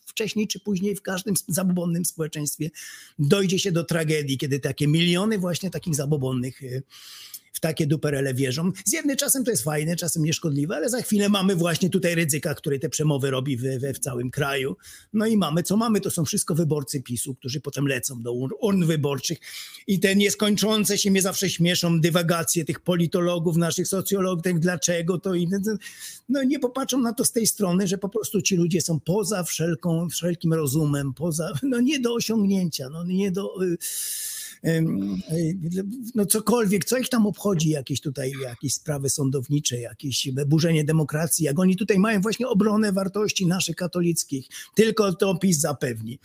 wcześniej 0.07 0.49
czy 0.49 0.61
później 0.61 0.97
w 0.97 1.03
każdym 1.03 1.35
zabobonnym 1.49 2.05
społeczeństwie 2.05 2.71
dojdzie 3.19 3.59
się 3.59 3.73
do 3.73 3.85
tragedii, 3.85 4.39
kiedy 4.39 4.61
takie 4.61 4.89
miliony 4.89 5.39
właśnie 5.39 5.71
takich 5.71 5.95
zabobonnych 5.95 6.61
w 7.55 7.61
takie 7.61 7.87
duperele 7.87 8.35
wierzą. 8.35 8.73
Z 8.85 8.93
jednej 8.93 9.17
czasem 9.17 9.45
to 9.45 9.51
jest 9.51 9.63
fajne, 9.63 9.97
czasem 9.97 10.25
nieszkodliwe, 10.25 10.77
ale 10.77 10.91
za 10.91 11.03
chwilę 11.03 11.29
mamy 11.29 11.57
właśnie 11.57 11.91
tutaj 11.91 12.15
ryzyka, 12.15 12.55
który 12.55 12.79
te 12.79 12.89
przemowy 12.89 13.31
robi 13.31 13.57
w, 13.57 13.63
w, 13.95 13.99
całym 13.99 14.31
kraju. 14.31 14.77
No 15.13 15.27
i 15.27 15.37
mamy, 15.37 15.63
co 15.63 15.77
mamy, 15.77 16.01
to 16.01 16.11
są 16.11 16.25
wszystko 16.25 16.55
wyborcy 16.55 17.03
PiSu, 17.03 17.35
którzy 17.35 17.61
potem 17.61 17.89
lecą 17.89 18.23
do 18.23 18.33
urn, 18.33 18.85
wyborczych 18.85 19.39
i 19.87 20.01
te 20.01 20.17
nieskończące 20.17 20.99
się 20.99 21.11
mnie 21.11 21.23
zawsze 21.23 21.51
śmieszą 21.51 22.01
dywagacje 22.01 22.65
tych 22.65 22.81
politologów, 22.81 23.57
naszych 23.57 23.89
socjologów, 23.89 24.43
dlaczego 24.55 25.19
to 25.19 25.35
i 25.35 25.49
no 26.29 26.43
nie 26.43 26.59
popatrzą 26.59 27.01
na 27.01 27.13
to 27.13 27.25
z 27.25 27.33
tej 27.33 27.47
strony, 27.47 27.87
że 27.87 27.99
po 27.99 28.09
prostu 28.09 28.43
ci 28.43 28.57
ludzie 28.57 28.81
są 28.81 29.01
poza 29.01 29.43
wszelką, 29.43 30.09
wszelkim 30.09 30.53
rozumem, 30.53 31.15
poza, 31.15 31.53
no 31.63 31.81
nie 31.81 32.01
do 32.01 32.15
osiągnięcia, 32.15 32.89
no 32.89 33.05
nie 33.05 33.31
do... 33.31 33.65
Y, 33.65 33.79
no 36.15 36.27
cokolwiek, 36.27 36.85
co 36.85 36.99
ich 36.99 37.09
tam 37.09 37.27
obchodzi, 37.27 37.71
jakieś 37.71 38.01
tutaj 38.01 38.33
jakieś 38.43 38.75
sprawy 38.75 39.11
sądownicze, 39.11 39.81
jakieś 39.81 40.29
burzenie 40.47 40.85
demokracji, 40.85 41.45
jak 41.45 41.59
oni 41.59 41.77
tutaj 41.77 41.99
mają 41.99 42.21
właśnie 42.21 42.49
obronę 42.49 42.93
wartości 42.93 43.47
naszych 43.47 43.77
katolickich, 43.77 44.49
tylko 44.75 45.13
to 45.13 45.35
PiS 45.35 45.59
zapewni. 45.59 46.19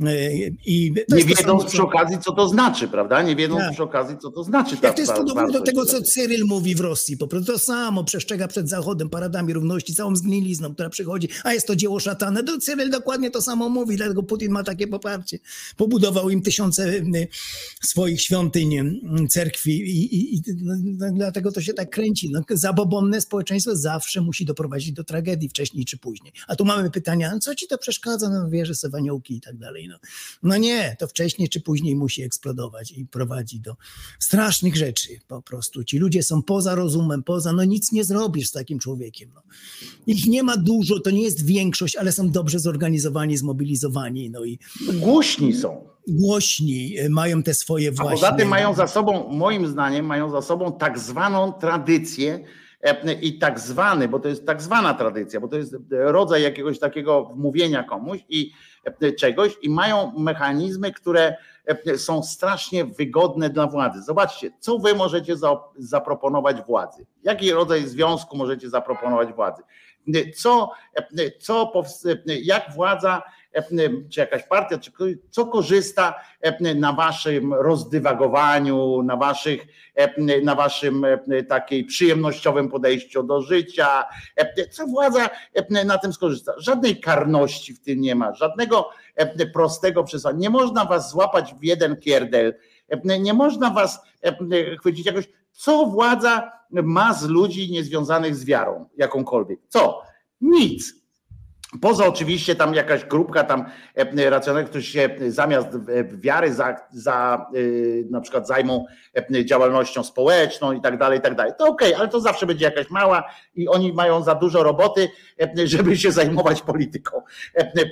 E, 0.00 0.34
I 0.66 0.94
nie 1.08 1.24
wiedząc 1.24 1.64
przy 1.64 1.82
okazji, 1.82 2.18
co 2.18 2.32
to 2.32 2.48
znaczy, 2.48 2.88
prawda? 2.88 3.22
Nie 3.22 3.36
wiedząc 3.36 3.60
tak. 3.60 3.72
przy 3.72 3.82
okazji, 3.82 4.16
co 4.22 4.30
to 4.30 4.44
znaczy. 4.44 4.76
Ta, 4.76 4.86
Jak 4.86 4.96
to 4.96 5.02
jest 5.02 5.12
podobne 5.12 5.52
do 5.52 5.60
tego, 5.60 5.84
co 5.86 6.02
Cyryl 6.02 6.44
mówi 6.44 6.74
w 6.74 6.80
Rosji, 6.80 7.16
po 7.16 7.28
prostu 7.28 7.52
to 7.52 7.58
samo 7.58 8.04
przestrzega 8.04 8.48
przed 8.48 8.68
Zachodem, 8.68 9.10
paradami 9.10 9.52
równości, 9.52 9.94
całą 9.94 10.16
zgnilizną, 10.16 10.74
która 10.74 10.90
przychodzi, 10.90 11.28
a 11.44 11.52
jest 11.52 11.66
to 11.66 11.76
dzieło 11.76 12.00
szatana. 12.00 12.42
Do 12.42 12.58
Cyryl 12.58 12.90
dokładnie 12.90 13.30
to 13.30 13.42
samo 13.42 13.68
mówi, 13.68 13.96
dlatego 13.96 14.22
Putin 14.22 14.52
ma 14.52 14.64
takie 14.64 14.86
poparcie. 14.86 15.38
Pobudował 15.76 16.30
im 16.30 16.42
tysiące 16.42 16.92
swoich 17.82 18.20
świątyń, 18.20 18.98
cerkwi 19.28 19.70
i, 19.70 20.14
i, 20.14 20.36
i 20.36 20.42
no, 20.62 20.74
no, 20.84 21.06
dlatego 21.12 21.52
to 21.52 21.60
się 21.60 21.74
tak 21.74 21.90
kręci. 21.90 22.30
No, 22.30 22.40
zabobonne 22.50 23.20
społeczeństwo 23.20 23.76
zawsze 23.76 24.20
musi 24.20 24.44
doprowadzić 24.44 24.92
do 24.92 25.04
tragedii 25.04 25.48
wcześniej 25.48 25.84
czy 25.84 25.98
później. 25.98 26.32
A 26.48 26.56
tu 26.56 26.64
mamy 26.64 26.90
pytania, 26.90 27.38
co 27.38 27.54
ci 27.54 27.66
to 27.66 27.78
przeszkadza? 27.78 28.28
No 28.30 28.50
wierzę 28.50 28.74
sobie 28.74 28.96
aniołki 28.96 29.36
i 29.36 29.40
tak 29.40 29.58
dalej. 29.58 29.88
No. 29.88 29.96
no 30.42 30.56
nie, 30.56 30.96
to 30.98 31.06
wcześniej 31.06 31.48
czy 31.48 31.60
później 31.60 31.96
musi 31.96 32.22
eksplodować 32.22 32.92
i 32.92 33.06
prowadzi 33.06 33.60
do 33.60 33.76
strasznych 34.18 34.76
rzeczy 34.76 35.08
po 35.28 35.42
prostu. 35.42 35.84
Ci 35.84 35.98
ludzie 35.98 36.22
są 36.22 36.42
poza 36.42 36.74
rozumem, 36.74 37.22
poza, 37.22 37.52
no 37.52 37.64
nic 37.64 37.92
nie 37.92 38.04
zrobisz 38.04 38.48
z 38.48 38.52
takim 38.52 38.78
człowiekiem. 38.78 39.30
No. 39.34 39.42
Ich 40.06 40.26
nie 40.26 40.42
ma 40.42 40.56
dużo, 40.56 41.00
to 41.00 41.10
nie 41.10 41.22
jest 41.22 41.44
większość, 41.44 41.96
ale 41.96 42.12
są 42.12 42.30
dobrze 42.30 42.58
zorganizowani, 42.58 43.36
zmobilizowani. 43.36 44.30
No 44.30 44.44
i 44.44 44.58
głośni 45.00 45.54
są 45.54 45.88
głośni, 46.08 46.98
e, 46.98 47.08
mają 47.08 47.42
te 47.42 47.54
swoje 47.54 47.92
właśnie. 47.92 48.12
A 48.12 48.14
poza 48.14 48.32
tym 48.32 48.48
mają 48.48 48.74
za 48.74 48.86
sobą, 48.86 49.28
moim 49.28 49.66
zdaniem, 49.66 50.06
mają 50.06 50.30
za 50.30 50.42
sobą 50.42 50.72
tak 50.72 50.98
zwaną 50.98 51.52
tradycję 51.52 52.40
e, 52.82 53.12
i 53.12 53.38
tak 53.38 53.60
zwany, 53.60 54.08
bo 54.08 54.18
to 54.18 54.28
jest 54.28 54.46
tak 54.46 54.62
zwana 54.62 54.94
tradycja, 54.94 55.40
bo 55.40 55.48
to 55.48 55.56
jest 55.56 55.76
rodzaj 55.90 56.42
jakiegoś 56.42 56.78
takiego 56.78 57.30
mówienia 57.36 57.82
komuś 57.82 58.18
i 58.28 58.52
e, 59.00 59.12
czegoś 59.12 59.56
i 59.62 59.70
mają 59.70 60.12
mechanizmy, 60.18 60.92
które 60.92 61.36
są 61.96 62.22
strasznie 62.22 62.84
wygodne 62.84 63.50
dla 63.50 63.66
władzy. 63.66 64.02
Zobaczcie, 64.02 64.50
co 64.60 64.78
wy 64.78 64.94
możecie 64.94 65.34
zaproponować 65.78 66.56
władzy? 66.66 67.06
Jaki 67.22 67.52
rodzaj 67.52 67.86
związku 67.86 68.36
możecie 68.36 68.70
zaproponować 68.70 69.32
władzy? 69.32 69.62
Co, 70.36 70.70
co 71.40 71.72
jak 72.26 72.72
władza 72.74 73.22
czy 74.10 74.20
jakaś 74.20 74.42
partia, 74.42 74.78
czy 74.78 74.92
co 75.30 75.46
korzysta 75.46 76.14
na 76.74 76.92
waszym 76.92 77.54
rozdywagowaniu, 77.54 79.02
na 79.02 79.16
waszych, 79.16 79.66
na 80.42 80.54
waszym 80.54 81.06
takiej 81.48 81.84
przyjemnościowym 81.84 82.68
podejściu 82.68 83.22
do 83.22 83.42
życia, 83.42 84.04
co 84.70 84.86
władza 84.86 85.30
na 85.84 85.98
tym 85.98 86.12
skorzysta. 86.12 86.52
Żadnej 86.58 87.00
karności 87.00 87.74
w 87.74 87.80
tym 87.80 88.00
nie 88.00 88.14
ma, 88.14 88.34
żadnego 88.34 88.90
prostego 89.52 90.04
przesłania. 90.04 90.38
Nie 90.38 90.50
można 90.50 90.84
was 90.84 91.10
złapać 91.10 91.54
w 91.54 91.64
jeden 91.64 91.96
kierdel, 91.96 92.54
nie 93.20 93.34
można 93.34 93.70
was 93.70 94.00
chwycić 94.78 95.06
jakoś, 95.06 95.28
co 95.52 95.86
władza 95.86 96.52
ma 96.70 97.14
z 97.14 97.28
ludzi 97.28 97.72
niezwiązanych 97.72 98.36
z 98.36 98.44
wiarą 98.44 98.88
jakąkolwiek. 98.96 99.60
Co? 99.68 100.02
Nic. 100.40 100.94
Poza 101.80 102.06
oczywiście 102.06 102.54
tam 102.54 102.74
jakaś 102.74 103.04
grupka 103.04 103.44
tam 103.44 103.64
e, 103.94 104.30
racjonalnych, 104.30 104.70
którzy 104.70 104.86
się 104.86 105.10
zamiast 105.28 105.68
wiary 106.14 106.54
za, 106.54 106.76
za 106.90 107.46
e, 107.54 108.10
na 108.10 108.20
przykład 108.20 108.46
zajmą 108.46 108.84
e, 109.14 109.44
działalnością 109.44 110.04
społeczną 110.04 110.72
i 110.72 110.80
tak 110.80 110.98
dalej, 110.98 111.18
i 111.18 111.22
tak 111.22 111.34
dalej. 111.34 111.52
To 111.58 111.66
okej, 111.66 111.88
okay, 111.88 112.00
ale 112.00 112.08
to 112.08 112.20
zawsze 112.20 112.46
będzie 112.46 112.64
jakaś 112.64 112.90
mała 112.90 113.24
i 113.54 113.68
oni 113.68 113.92
mają 113.92 114.22
za 114.22 114.34
dużo 114.34 114.62
roboty, 114.62 115.08
żeby 115.64 115.96
się 115.96 116.12
zajmować 116.12 116.62
polityką 116.62 117.22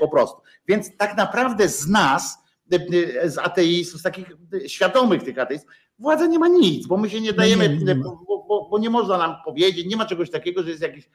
po 0.01 0.09
prostu. 0.09 0.43
Więc 0.69 0.97
tak 0.97 1.17
naprawdę 1.17 1.69
z 1.69 1.89
nas, 1.89 2.39
z 3.25 3.39
ateistów, 3.39 4.01
z 4.01 4.03
takich 4.03 4.27
świadomych 4.67 5.23
tych 5.23 5.39
ateistów, 5.39 5.71
władza 5.99 6.27
nie 6.27 6.39
ma 6.39 6.49
nic, 6.49 6.87
bo 6.87 6.97
my 6.97 7.11
się 7.11 7.21
nie 7.21 7.33
dajemy, 7.33 7.69
nie, 7.69 7.77
nie, 7.77 7.85
nie 7.85 7.95
bo, 7.95 8.19
bo, 8.49 8.69
bo, 8.71 8.79
nie 8.79 8.91
można 8.91 9.19
nam 9.19 9.37
powiedzieć, 9.45 9.87
nie 9.87 9.97
ma 9.97 10.07
czegoś 10.07 10.31
takiego, 10.31 10.63
że 10.63 10.71
jest 10.71 10.83
jakieś, 10.83 11.09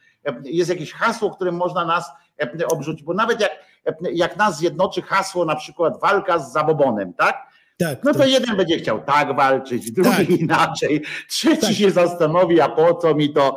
jest 0.43 0.69
jakieś 0.69 0.93
hasło, 0.93 1.31
którym 1.31 1.55
można 1.55 1.85
nas 1.85 2.11
obrzucić, 2.67 3.03
bo 3.03 3.13
nawet 3.13 3.41
jak, 3.41 3.51
jak 4.13 4.37
nas 4.37 4.57
zjednoczy 4.57 5.01
hasło 5.01 5.45
na 5.45 5.55
przykład 5.55 6.01
walka 6.01 6.39
z 6.39 6.51
zabobonem, 6.51 7.13
tak? 7.13 7.51
Tak, 7.77 8.03
no 8.03 8.13
to, 8.13 8.19
to, 8.19 8.25
jeden 8.25 8.57
będzie 8.57 8.77
chciał 8.77 9.01
tak 9.01 9.35
walczyć, 9.35 9.91
drugi 9.91 10.09
tak. 10.09 10.29
inaczej, 10.41 11.03
trzeci 11.29 11.61
tak. 11.61 11.73
się 11.73 11.91
zastanowi, 11.91 12.61
a 12.61 12.69
po 12.69 12.93
co 12.93 13.15
mi 13.15 13.33
to, 13.33 13.55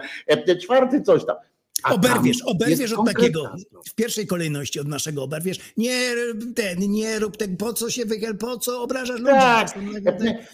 czwarty 0.62 1.02
coś 1.02 1.26
tam. 1.26 1.36
A 1.84 1.94
oberwiesz, 1.94 2.42
oberwiesz 2.42 2.92
od 2.92 3.06
takiego, 3.06 3.54
w 3.88 3.94
pierwszej 3.94 4.26
kolejności 4.26 4.80
od 4.80 4.88
naszego 4.88 5.22
oberwiesz, 5.22 5.58
nie 5.76 6.14
ten, 6.54 6.78
nie 6.78 7.18
rób 7.18 7.36
tego, 7.36 7.56
po 7.56 7.72
co 7.72 7.90
się 7.90 8.04
wychyl, 8.04 8.36
po 8.38 8.58
co 8.58 8.82
obrażasz 8.82 9.20
ludzi. 9.20 9.32
Tak, 9.32 9.74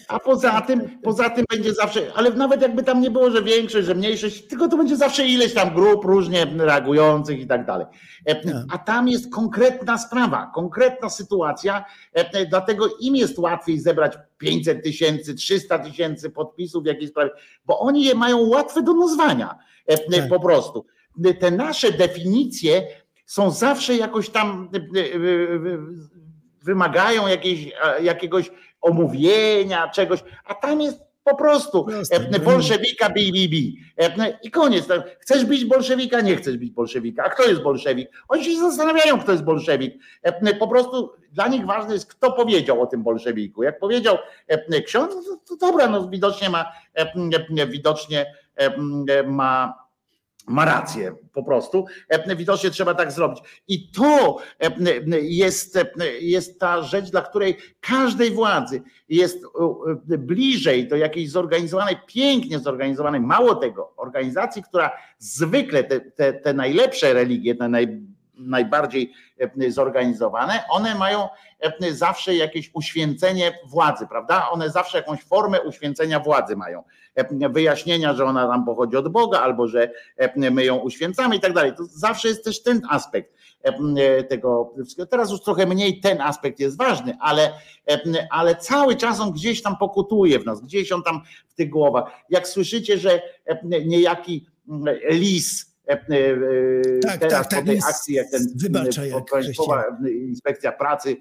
a 0.07 0.19
poza 0.19 0.61
tym, 0.61 0.99
poza 1.03 1.29
tym 1.29 1.45
będzie 1.49 1.73
zawsze, 1.73 2.11
ale 2.15 2.29
nawet 2.29 2.61
jakby 2.61 2.83
tam 2.83 3.01
nie 3.01 3.11
było, 3.11 3.31
że 3.31 3.43
większość, 3.43 3.87
że 3.87 3.95
mniejszość, 3.95 4.47
tylko 4.47 4.67
to 4.67 4.77
będzie 4.77 4.97
zawsze 4.97 5.27
ileś 5.27 5.53
tam 5.53 5.75
grup 5.75 6.05
różnie 6.05 6.45
reagujących 6.57 7.39
i 7.39 7.47
tak 7.47 7.65
dalej. 7.65 7.85
E, 8.25 8.35
tak. 8.35 8.53
A 8.71 8.77
tam 8.77 9.07
jest 9.07 9.31
konkretna 9.31 9.97
sprawa, 9.97 10.51
konkretna 10.55 11.09
sytuacja, 11.09 11.85
e, 12.13 12.45
dlatego 12.45 12.87
im 12.99 13.15
jest 13.15 13.39
łatwiej 13.39 13.79
zebrać 13.79 14.13
500 14.37 14.83
tysięcy, 14.83 15.35
300 15.35 15.79
tysięcy 15.79 16.29
podpisów 16.29 16.83
w 16.83 16.85
jakiejś 16.85 17.09
sprawie, 17.09 17.31
bo 17.65 17.79
oni 17.79 18.03
je 18.03 18.15
mają 18.15 18.37
łatwe 18.37 18.83
do 18.83 18.93
nazwania 18.93 19.55
e, 19.85 19.97
tak. 19.97 20.29
po 20.29 20.39
prostu 20.39 20.85
te 21.39 21.51
nasze 21.51 21.91
definicje 21.91 22.87
są 23.25 23.51
zawsze 23.51 23.95
jakoś 23.95 24.29
tam 24.29 24.69
e, 24.73 24.77
e, 24.77 25.03
e, 25.03 25.77
wymagają 26.63 27.27
jakiejś, 27.27 27.71
jakiegoś 28.01 28.51
omówienia, 28.81 29.89
czegoś, 29.89 30.23
a 30.45 30.55
tam 30.55 30.81
jest 30.81 30.99
po 31.23 31.35
prostu 31.35 31.87
bolszewika 32.45 33.09
BBB 33.09 33.55
i 34.43 34.51
koniec. 34.51 34.87
Chcesz 35.19 35.45
być 35.45 35.65
bolszewika, 35.65 36.21
nie 36.21 36.35
chcesz 36.35 36.57
być 36.57 36.71
bolszewika. 36.71 37.23
A 37.23 37.29
kto 37.29 37.43
jest 37.43 37.61
bolszewik? 37.61 38.09
Oni 38.27 38.43
się 38.43 38.59
zastanawiają, 38.59 39.19
kto 39.19 39.31
jest 39.31 39.43
bolszewik. 39.43 39.93
Po 40.59 40.67
prostu 40.67 41.11
dla 41.31 41.47
nich 41.47 41.65
ważne 41.65 41.93
jest, 41.93 42.05
kto 42.05 42.31
powiedział 42.31 42.81
o 42.81 42.85
tym 42.85 43.03
bolszewiku. 43.03 43.63
Jak 43.63 43.79
powiedział 43.79 44.17
ksiądz, 44.85 45.15
to 45.47 45.55
dobra, 45.55 45.87
no 45.87 46.09
widocznie 46.09 46.49
ma, 46.49 46.65
widocznie 47.67 48.25
ma 49.25 49.80
ma 50.47 50.65
rację 50.65 51.15
po 51.33 51.43
prostu. 51.43 51.85
Widocznie 52.37 52.69
trzeba 52.69 52.93
tak 52.93 53.11
zrobić. 53.11 53.39
I 53.67 53.91
to 53.91 54.37
jest, 55.21 55.79
jest 56.21 56.59
ta 56.59 56.81
rzecz, 56.81 57.11
dla 57.11 57.21
której 57.21 57.57
każdej 57.79 58.31
władzy 58.31 58.81
jest 59.09 59.43
bliżej 60.05 60.87
do 60.87 60.95
jakiejś 60.95 61.29
zorganizowanej, 61.29 61.95
pięknie 62.07 62.59
zorganizowanej, 62.59 63.21
mało 63.21 63.55
tego, 63.55 63.93
organizacji, 63.97 64.63
która 64.63 64.91
zwykle 65.17 65.83
te, 65.83 65.99
te, 65.99 66.33
te 66.33 66.53
najlepsze 66.53 67.13
religie, 67.13 67.55
te 67.55 67.69
naj, 67.69 68.01
najbardziej 68.33 69.13
zorganizowane, 69.67 70.63
one 70.69 70.95
mają 70.95 71.29
zawsze 71.91 72.35
jakieś 72.35 72.71
uświęcenie 72.73 73.59
władzy, 73.65 74.07
prawda? 74.07 74.49
One 74.49 74.69
zawsze 74.69 74.97
jakąś 74.97 75.23
formę 75.23 75.61
uświęcenia 75.61 76.19
władzy 76.19 76.55
mają. 76.55 76.83
Wyjaśnienia, 77.49 78.13
że 78.13 78.25
ona 78.25 78.47
nam 78.47 78.65
pochodzi 78.65 78.97
od 78.97 79.09
Boga, 79.09 79.39
albo 79.39 79.67
że 79.67 79.91
my 80.35 80.65
ją 80.65 80.75
uświęcamy 80.75 81.35
i 81.35 81.39
tak 81.39 81.53
dalej. 81.53 81.73
To 81.77 81.83
zawsze 81.85 82.27
jest 82.27 82.43
też 82.43 82.63
ten 82.63 82.81
aspekt 82.89 83.33
tego 84.29 84.73
wszystkiego. 84.75 85.05
Teraz 85.05 85.31
już 85.31 85.41
trochę 85.41 85.65
mniej 85.65 85.99
ten 85.99 86.21
aspekt 86.21 86.59
jest 86.59 86.77
ważny, 86.77 87.17
ale, 87.19 87.53
ale 88.29 88.55
cały 88.55 88.95
czas 88.95 89.19
on 89.19 89.31
gdzieś 89.31 89.61
tam 89.61 89.77
pokutuje 89.77 90.39
w 90.39 90.45
nas, 90.45 90.61
gdzieś 90.61 90.91
on 90.91 91.03
tam 91.03 91.21
w 91.47 91.53
tych 91.53 91.69
głowach. 91.69 92.11
Jak 92.29 92.47
słyszycie, 92.47 92.97
że 92.97 93.21
niejaki 93.85 94.45
lis 95.09 95.65
e, 95.65 95.70
e, 95.70 95.70
Tak, 97.01 97.19
teraz 97.19 97.33
tak, 97.33 97.47
tak, 97.47 97.59
po 97.59 97.65
tej 97.65 97.75
jest- 97.75 97.87
akcji, 97.87 98.15
jak 98.15 98.29
ten 98.29 98.47
wybacza, 98.55 99.03
e, 99.03 99.07
jak 99.07 99.25
Państwowa 99.31 99.83
Inspekcja 100.11 100.71
Pracy 100.71 101.17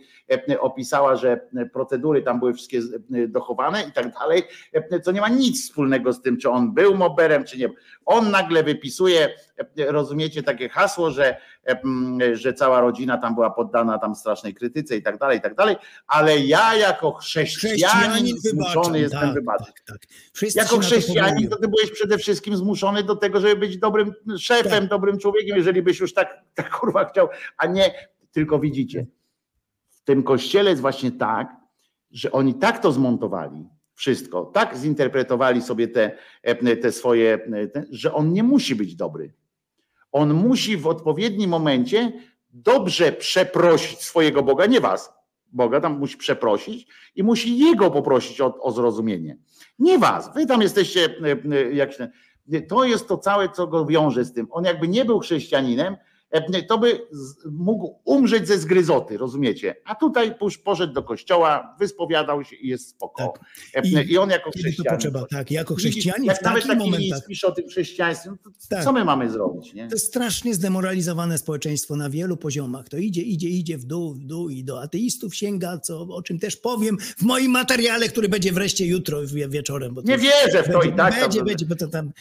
e, 0.48 0.60
opisała, 0.60 1.16
że 1.16 1.40
procedury 1.72 2.22
tam 2.22 2.38
były 2.38 2.54
wszystkie 2.54 2.78
e, 2.78 3.28
dochowane 3.28 3.82
i 3.88 3.92
tak 3.92 4.12
dalej, 4.12 4.42
e, 4.72 5.00
co 5.00 5.12
nie 5.12 5.20
ma 5.20 5.28
nic 5.28 5.64
wspólnego 5.64 6.12
z 6.12 6.22
tym, 6.22 6.36
czy 6.38 6.50
on 6.50 6.74
był 6.74 6.94
moberem, 6.94 7.44
czy 7.44 7.58
nie. 7.58 7.68
On 8.06 8.30
nagle 8.30 8.62
wypisuje, 8.62 9.24
e, 9.24 9.30
rozumiecie, 9.76 10.42
takie 10.42 10.68
hasło, 10.68 11.10
że, 11.10 11.36
e, 11.64 11.80
m, 11.84 12.18
że 12.32 12.54
cała 12.54 12.80
rodzina 12.80 13.18
tam 13.18 13.34
była 13.34 13.50
poddana 13.50 13.98
tam 13.98 14.14
strasznej 14.14 14.54
krytyce 14.54 14.96
i 14.96 15.02
tak 15.02 15.18
dalej, 15.18 15.38
i 15.38 15.40
tak 15.40 15.54
dalej, 15.54 15.76
ale 16.06 16.38
ja 16.38 16.76
jako 16.76 17.12
chrześcijanin 17.12 18.10
Chrześcijanin 18.10 18.36
zmuszony 18.38 19.00
jestem 19.00 19.20
tak, 19.20 19.34
wybaczyć. 19.34 19.74
Wszyscy 20.32 20.58
Jako 20.58 20.70
się 20.70 20.76
na 20.76 20.82
to 20.82 20.86
chrześcijanin 20.86 21.48
to 21.48 21.56
ty 21.56 21.68
byłeś 21.68 21.90
przede 21.90 22.18
wszystkim 22.18 22.56
zmuszony 22.56 23.04
do 23.04 23.16
tego, 23.16 23.40
żeby 23.40 23.56
być 23.56 23.78
dobrym 23.78 24.14
szefem, 24.38 24.88
dobrym 24.88 25.18
człowiekiem, 25.18 25.56
jeżeli 25.56 25.82
byś 25.82 26.00
już 26.00 26.14
tak, 26.14 26.38
tak 26.54 26.78
kurwa 26.78 27.04
chciał, 27.04 27.28
a 27.56 27.66
nie 27.66 27.94
tylko 28.32 28.58
widzicie. 28.58 29.06
W 29.90 30.04
tym 30.04 30.22
kościele 30.22 30.70
jest 30.70 30.82
właśnie 30.82 31.12
tak, 31.12 31.56
że 32.10 32.32
oni 32.32 32.54
tak 32.54 32.78
to 32.78 32.92
zmontowali, 32.92 33.68
wszystko, 33.94 34.44
tak 34.44 34.76
zinterpretowali 34.76 35.62
sobie 35.62 35.88
te, 35.88 36.16
te 36.82 36.92
swoje, 36.92 37.38
te, 37.72 37.84
że 37.90 38.14
on 38.14 38.32
nie 38.32 38.42
musi 38.42 38.74
być 38.74 38.96
dobry. 38.96 39.32
On 40.12 40.34
musi 40.34 40.76
w 40.76 40.86
odpowiednim 40.86 41.50
momencie 41.50 42.12
dobrze 42.52 43.12
przeprosić 43.12 43.98
swojego 44.00 44.42
Boga, 44.42 44.66
nie 44.66 44.80
was. 44.80 45.12
Boga 45.52 45.80
tam 45.80 45.98
musi 45.98 46.16
przeprosić 46.16 46.86
i 47.14 47.22
musi 47.22 47.58
jego 47.58 47.90
poprosić 47.90 48.40
o, 48.40 48.58
o 48.60 48.72
zrozumienie. 48.72 49.38
Nie 49.78 49.98
was. 49.98 50.34
Wy 50.34 50.46
tam 50.46 50.62
jesteście, 50.62 51.04
e, 51.04 51.56
e, 51.56 51.72
jak 51.72 51.92
się, 51.92 52.08
to 52.68 52.84
jest 52.84 53.08
to 53.08 53.18
całe, 53.18 53.48
co 53.48 53.66
go 53.66 53.86
wiąże 53.86 54.24
z 54.24 54.32
tym. 54.32 54.46
On 54.50 54.64
jakby 54.64 54.88
nie 54.88 55.04
był 55.04 55.18
chrześcijaninem, 55.18 55.96
to 56.68 56.78
by 56.78 57.00
mógł 57.52 57.94
umrzeć 58.04 58.48
ze 58.48 58.58
zgryzoty, 58.58 59.16
rozumiecie? 59.18 59.74
A 59.84 59.94
tutaj 59.94 60.34
pusz- 60.34 60.58
poszedł 60.58 60.92
do 60.92 61.02
kościoła, 61.02 61.76
wyspowiadał 61.78 62.44
się 62.44 62.56
i 62.56 62.68
jest 62.68 62.88
spoko. 62.88 63.34
E, 63.74 64.02
I, 64.04 64.18
on 64.18 64.30
jako 64.30 64.50
chrześcijanin. 64.50 64.90
potrzeba, 64.92 65.26
tak, 65.30 65.50
jako 65.50 65.74
chrześcijanin 65.74 66.24
Jak 66.24 66.42
nawet 66.42 66.62
taki 66.66 66.78
momentach- 66.78 67.00
list 67.00 67.26
pisze 67.26 67.46
o 67.46 67.52
tym 67.52 67.68
chrześcijaństwie, 67.68 68.30
no 68.30 68.36
to 68.44 68.50
Tak. 68.68 68.84
co 68.84 68.92
my 68.92 69.04
mamy 69.04 69.30
zrobić? 69.30 69.74
Nie? 69.74 69.88
To 69.88 69.94
jest 69.94 70.06
strasznie 70.06 70.54
zdemoralizowane 70.54 71.38
społeczeństwo 71.38 71.96
na 71.96 72.10
wielu 72.10 72.36
poziomach. 72.36 72.88
To 72.88 72.96
idzie, 72.96 73.22
idzie, 73.22 73.48
idzie 73.48 73.78
w 73.78 73.84
dół, 73.84 74.14
w 74.14 74.24
dół 74.24 74.48
i 74.48 74.64
do 74.64 74.82
ateistów 74.82 75.34
sięga, 75.36 75.78
co, 75.78 76.00
o 76.00 76.22
czym 76.22 76.38
też 76.38 76.56
powiem 76.56 76.98
w 76.98 77.22
moim 77.22 77.50
materiale, 77.50 78.08
który 78.08 78.28
będzie 78.28 78.52
wreszcie 78.52 78.86
jutro 78.86 79.26
wie- 79.26 79.48
wieczorem. 79.48 79.94
Bo 79.94 80.02
Nie 80.02 80.12
już 80.14 80.22
wierzę 80.22 80.62
w 80.62 80.66
to 80.66 80.72
będzie, 80.78 80.88
i 80.88 80.96
tak, 80.96 81.20
Będzie, 81.20 81.38
tam- 81.38 81.46
będzie, 81.46 81.66
bo 81.66 81.76
to 81.76 81.86
tam 81.88 82.12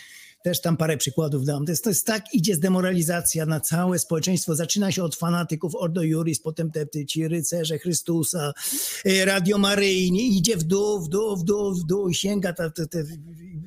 też 0.43 0.61
tam 0.61 0.77
parę 0.77 0.98
przykładów 0.98 1.45
dam. 1.45 1.66
To 1.66 1.72
jest, 1.72 1.84
to 1.84 1.90
jest 1.90 2.06
tak, 2.06 2.34
idzie 2.34 2.56
zdemoralizacja 2.56 3.45
na 3.45 3.59
całe 3.59 4.00
społeczeństwo. 4.00 4.56
Zaczyna 4.56 4.92
się 4.92 5.03
od 5.03 5.16
fanatyków 5.16 5.76
Ordo 5.76 6.03
Juris, 6.03 6.40
potem 6.40 6.72
te, 6.72 6.85
te 6.85 7.06
ci 7.06 7.27
rycerze 7.27 7.80
Chrystusa, 7.80 8.53
y, 9.06 9.26
Radio 9.26 9.58
Maryjnie, 9.58 10.27
idzie 10.27 10.58
w 10.58 10.64
dół, 10.64 11.00
w 11.00 11.09
dół, 11.09 11.38
w 11.38 11.43
dół, 11.43 11.74
w 11.74 11.84
dół 11.84 12.09
i 12.09 12.16
sięga 12.16 12.53
te, 12.53 12.72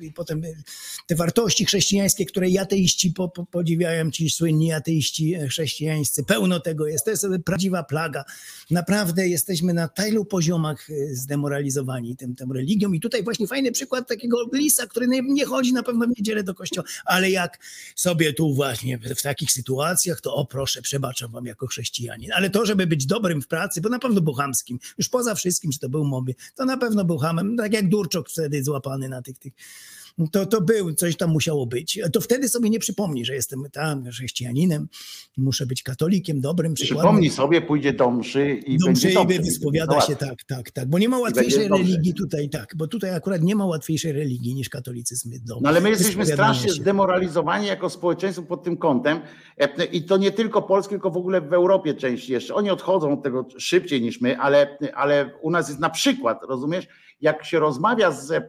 i 0.01 0.11
potem 0.11 0.43
y, 0.43 0.63
te 1.07 1.15
wartości 1.15 1.65
chrześcijańskie, 1.65 2.25
które 2.25 2.47
ateiści 2.61 3.11
po, 3.11 3.29
po, 3.29 3.45
podziwiają, 3.45 4.11
ci 4.11 4.29
słynni 4.29 4.73
ateiści 4.73 5.33
e, 5.33 5.47
chrześcijańscy. 5.47 6.23
Pełno 6.23 6.59
tego 6.59 6.87
jest. 6.87 7.05
To 7.05 7.11
jest 7.11 7.27
prawdziwa 7.45 7.83
plaga. 7.83 8.23
Naprawdę 8.71 9.27
jesteśmy 9.27 9.73
na 9.73 9.87
tylu 9.87 10.25
poziomach 10.25 10.87
zdemoralizowani 11.11 12.15
tym, 12.15 12.35
tą 12.35 12.53
religią. 12.53 12.91
I 12.91 12.99
tutaj 12.99 13.23
właśnie 13.23 13.47
fajny 13.47 13.71
przykład 13.71 14.07
takiego 14.07 14.37
lisa, 14.53 14.87
który 14.87 15.07
nie, 15.07 15.21
nie 15.21 15.45
chodzi 15.45 15.73
na 15.73 15.83
pewno 15.83 16.05
w 16.05 16.09
niedzielę 16.09 16.43
do 16.43 16.55
ale 17.05 17.31
jak 17.31 17.59
sobie 17.95 18.33
tu 18.33 18.53
właśnie 18.53 18.97
w 18.97 19.21
takich 19.21 19.51
sytuacjach, 19.51 20.21
to 20.21 20.35
o 20.35 20.45
proszę, 20.45 20.81
przebaczam 20.81 21.31
wam 21.31 21.45
jako 21.45 21.67
chrześcijanin. 21.67 22.31
Ale 22.33 22.49
to, 22.49 22.65
żeby 22.65 22.87
być 22.87 23.05
dobrym 23.05 23.41
w 23.41 23.47
pracy, 23.47 23.81
bo 23.81 23.89
na 23.89 23.99
pewno 23.99 24.21
był 24.21 24.33
chamskim, 24.33 24.79
już 24.97 25.09
poza 25.09 25.35
wszystkim, 25.35 25.71
czy 25.71 25.79
to 25.79 25.89
był 25.89 26.05
moby, 26.05 26.35
to 26.55 26.65
na 26.65 26.77
pewno 26.77 27.05
był 27.05 27.17
hamem, 27.17 27.57
tak 27.57 27.73
jak 27.73 27.89
Durczok 27.89 28.29
wtedy 28.29 28.63
złapany 28.63 29.09
na 29.09 29.21
tych, 29.21 29.39
tych 29.39 29.53
to, 30.31 30.45
to 30.45 30.61
był, 30.61 30.93
coś 30.93 31.15
tam 31.15 31.29
musiało 31.29 31.65
być. 31.65 31.99
To 32.13 32.21
wtedy 32.21 32.49
sobie 32.49 32.69
nie 32.69 32.79
przypomni, 32.79 33.25
że 33.25 33.33
jestem 33.33 33.63
tam 33.71 34.05
chrześcijaninem, 34.05 34.87
muszę 35.37 35.65
być 35.65 35.83
katolikiem, 35.83 36.41
dobrym 36.41 36.73
przykładem. 36.73 37.01
Przypomnij 37.05 37.29
sobie, 37.29 37.61
pójdzie 37.61 37.93
do 37.93 38.11
mszy 38.11 38.49
i 38.67 38.77
do 38.77 38.85
będzie 38.85 39.07
mszy 39.07 39.15
dobrze. 39.15 39.35
i 39.35 39.39
wyspowiada 39.39 39.93
Zobacz. 39.93 40.07
się, 40.07 40.15
tak, 40.15 40.43
tak, 40.43 40.71
tak, 40.71 40.89
bo 40.89 40.99
nie 40.99 41.09
ma 41.09 41.19
łatwiejszej 41.19 41.59
będzie 41.59 41.69
dobrze. 41.69 41.83
religii 41.83 42.13
tutaj, 42.13 42.49
tak, 42.49 42.73
bo 42.75 42.87
tutaj 42.87 43.15
akurat 43.15 43.41
nie 43.41 43.55
ma 43.55 43.65
łatwiejszej 43.65 44.11
religii 44.11 44.55
niż 44.55 44.69
katolicyzm. 44.69 45.31
Do 45.45 45.57
No 45.61 45.69
ale 45.69 45.81
my 45.81 45.89
jesteśmy 45.89 46.25
strasznie 46.25 46.69
się. 46.69 46.75
zdemoralizowani 46.75 47.67
jako 47.67 47.89
społeczeństwo 47.89 48.43
pod 48.43 48.63
tym 48.63 48.77
kątem 48.77 49.19
E, 49.57 49.85
i 49.85 50.03
to 50.03 50.17
nie 50.17 50.31
tylko 50.31 50.61
Polski, 50.61 50.89
tylko 50.89 51.11
w 51.11 51.17
ogóle 51.17 51.41
w 51.41 51.53
Europie 51.53 51.93
częściej 51.93 52.33
jeszcze. 52.33 52.55
Oni 52.55 52.69
odchodzą 52.69 53.13
od 53.13 53.23
tego 53.23 53.45
szybciej 53.57 54.01
niż 54.01 54.21
my, 54.21 54.37
ale, 54.37 54.77
ale 54.93 55.31
u 55.41 55.51
nas 55.51 55.67
jest 55.67 55.79
na 55.79 55.89
przykład, 55.89 56.39
rozumiesz, 56.49 56.87
jak 57.23 57.45
się 57.45 57.59
rozmawia 57.59 58.11
z, 58.11 58.31
e, 58.31 58.41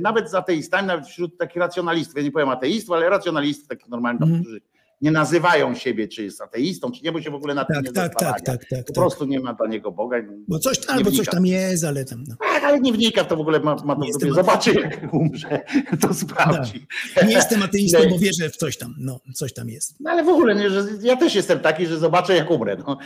nawet 0.00 0.30
z 0.30 0.34
ateistami, 0.34 0.86
nawet 0.88 1.06
wśród 1.06 1.38
takich 1.38 1.56
racjonalistów, 1.56 2.16
ja 2.16 2.22
nie 2.22 2.30
powiem 2.32 2.48
ateistów, 2.48 2.94
ale 2.94 3.10
racjonalistów 3.10 3.68
takich 3.68 3.88
normalnych, 3.88 4.22
Mhm. 4.22 4.40
którzy 4.42 4.60
nie 5.00 5.10
nazywają 5.10 5.74
siebie, 5.74 6.08
czy 6.08 6.22
jest 6.24 6.40
ateistą, 6.40 6.90
czy 6.90 7.04
nie, 7.04 7.12
bo 7.12 7.20
się 7.20 7.30
w 7.30 7.34
ogóle 7.34 7.54
na 7.54 7.64
tym 7.64 7.76
Tak, 7.76 7.84
nie 7.84 7.92
tak, 7.92 8.14
tak, 8.14 8.40
tak, 8.40 8.64
tak, 8.64 8.80
Po 8.80 8.92
tak. 8.92 8.94
prostu 8.94 9.24
nie 9.24 9.40
ma 9.40 9.54
dla 9.54 9.66
niego 9.66 9.92
Boga. 9.92 10.16
Bo 10.48 10.58
coś, 10.58 10.78
albo 10.88 11.10
coś 11.10 11.26
tam 11.26 11.46
jest, 11.46 11.84
ale 11.84 12.04
tam, 12.04 12.24
no. 12.28 12.34
Tak, 12.40 12.64
ale 12.64 12.80
nie 12.80 12.92
wnika 12.92 13.24
w 13.24 13.26
to 13.26 13.36
w 13.36 13.40
ogóle, 13.40 13.60
ma, 13.60 13.76
ma 13.84 13.96
to 13.96 14.02
w 14.02 14.12
sobie. 14.12 14.32
Zobaczy, 14.32 14.72
jak 14.80 15.14
umrze, 15.14 15.60
to 16.00 16.14
sprawdzi. 16.14 16.86
Nie 17.26 17.32
jestem 17.32 17.62
ateistą, 17.62 17.98
bo 18.10 18.18
wierzę 18.26 18.50
w 18.50 18.56
coś 18.56 18.76
tam, 18.76 18.94
no, 18.98 19.20
coś 19.34 19.52
tam 19.52 19.68
jest. 19.68 20.00
No 20.00 20.10
ale 20.10 20.24
w 20.24 20.28
ogóle, 20.28 20.54
nie, 20.54 20.70
że 20.70 20.86
ja 21.02 21.16
też 21.16 21.34
jestem 21.34 21.60
taki, 21.60 21.86
że 21.86 21.98
zobaczę 21.98 22.36
jak 22.36 22.50
umrę. 22.50 22.76
No. 22.86 22.98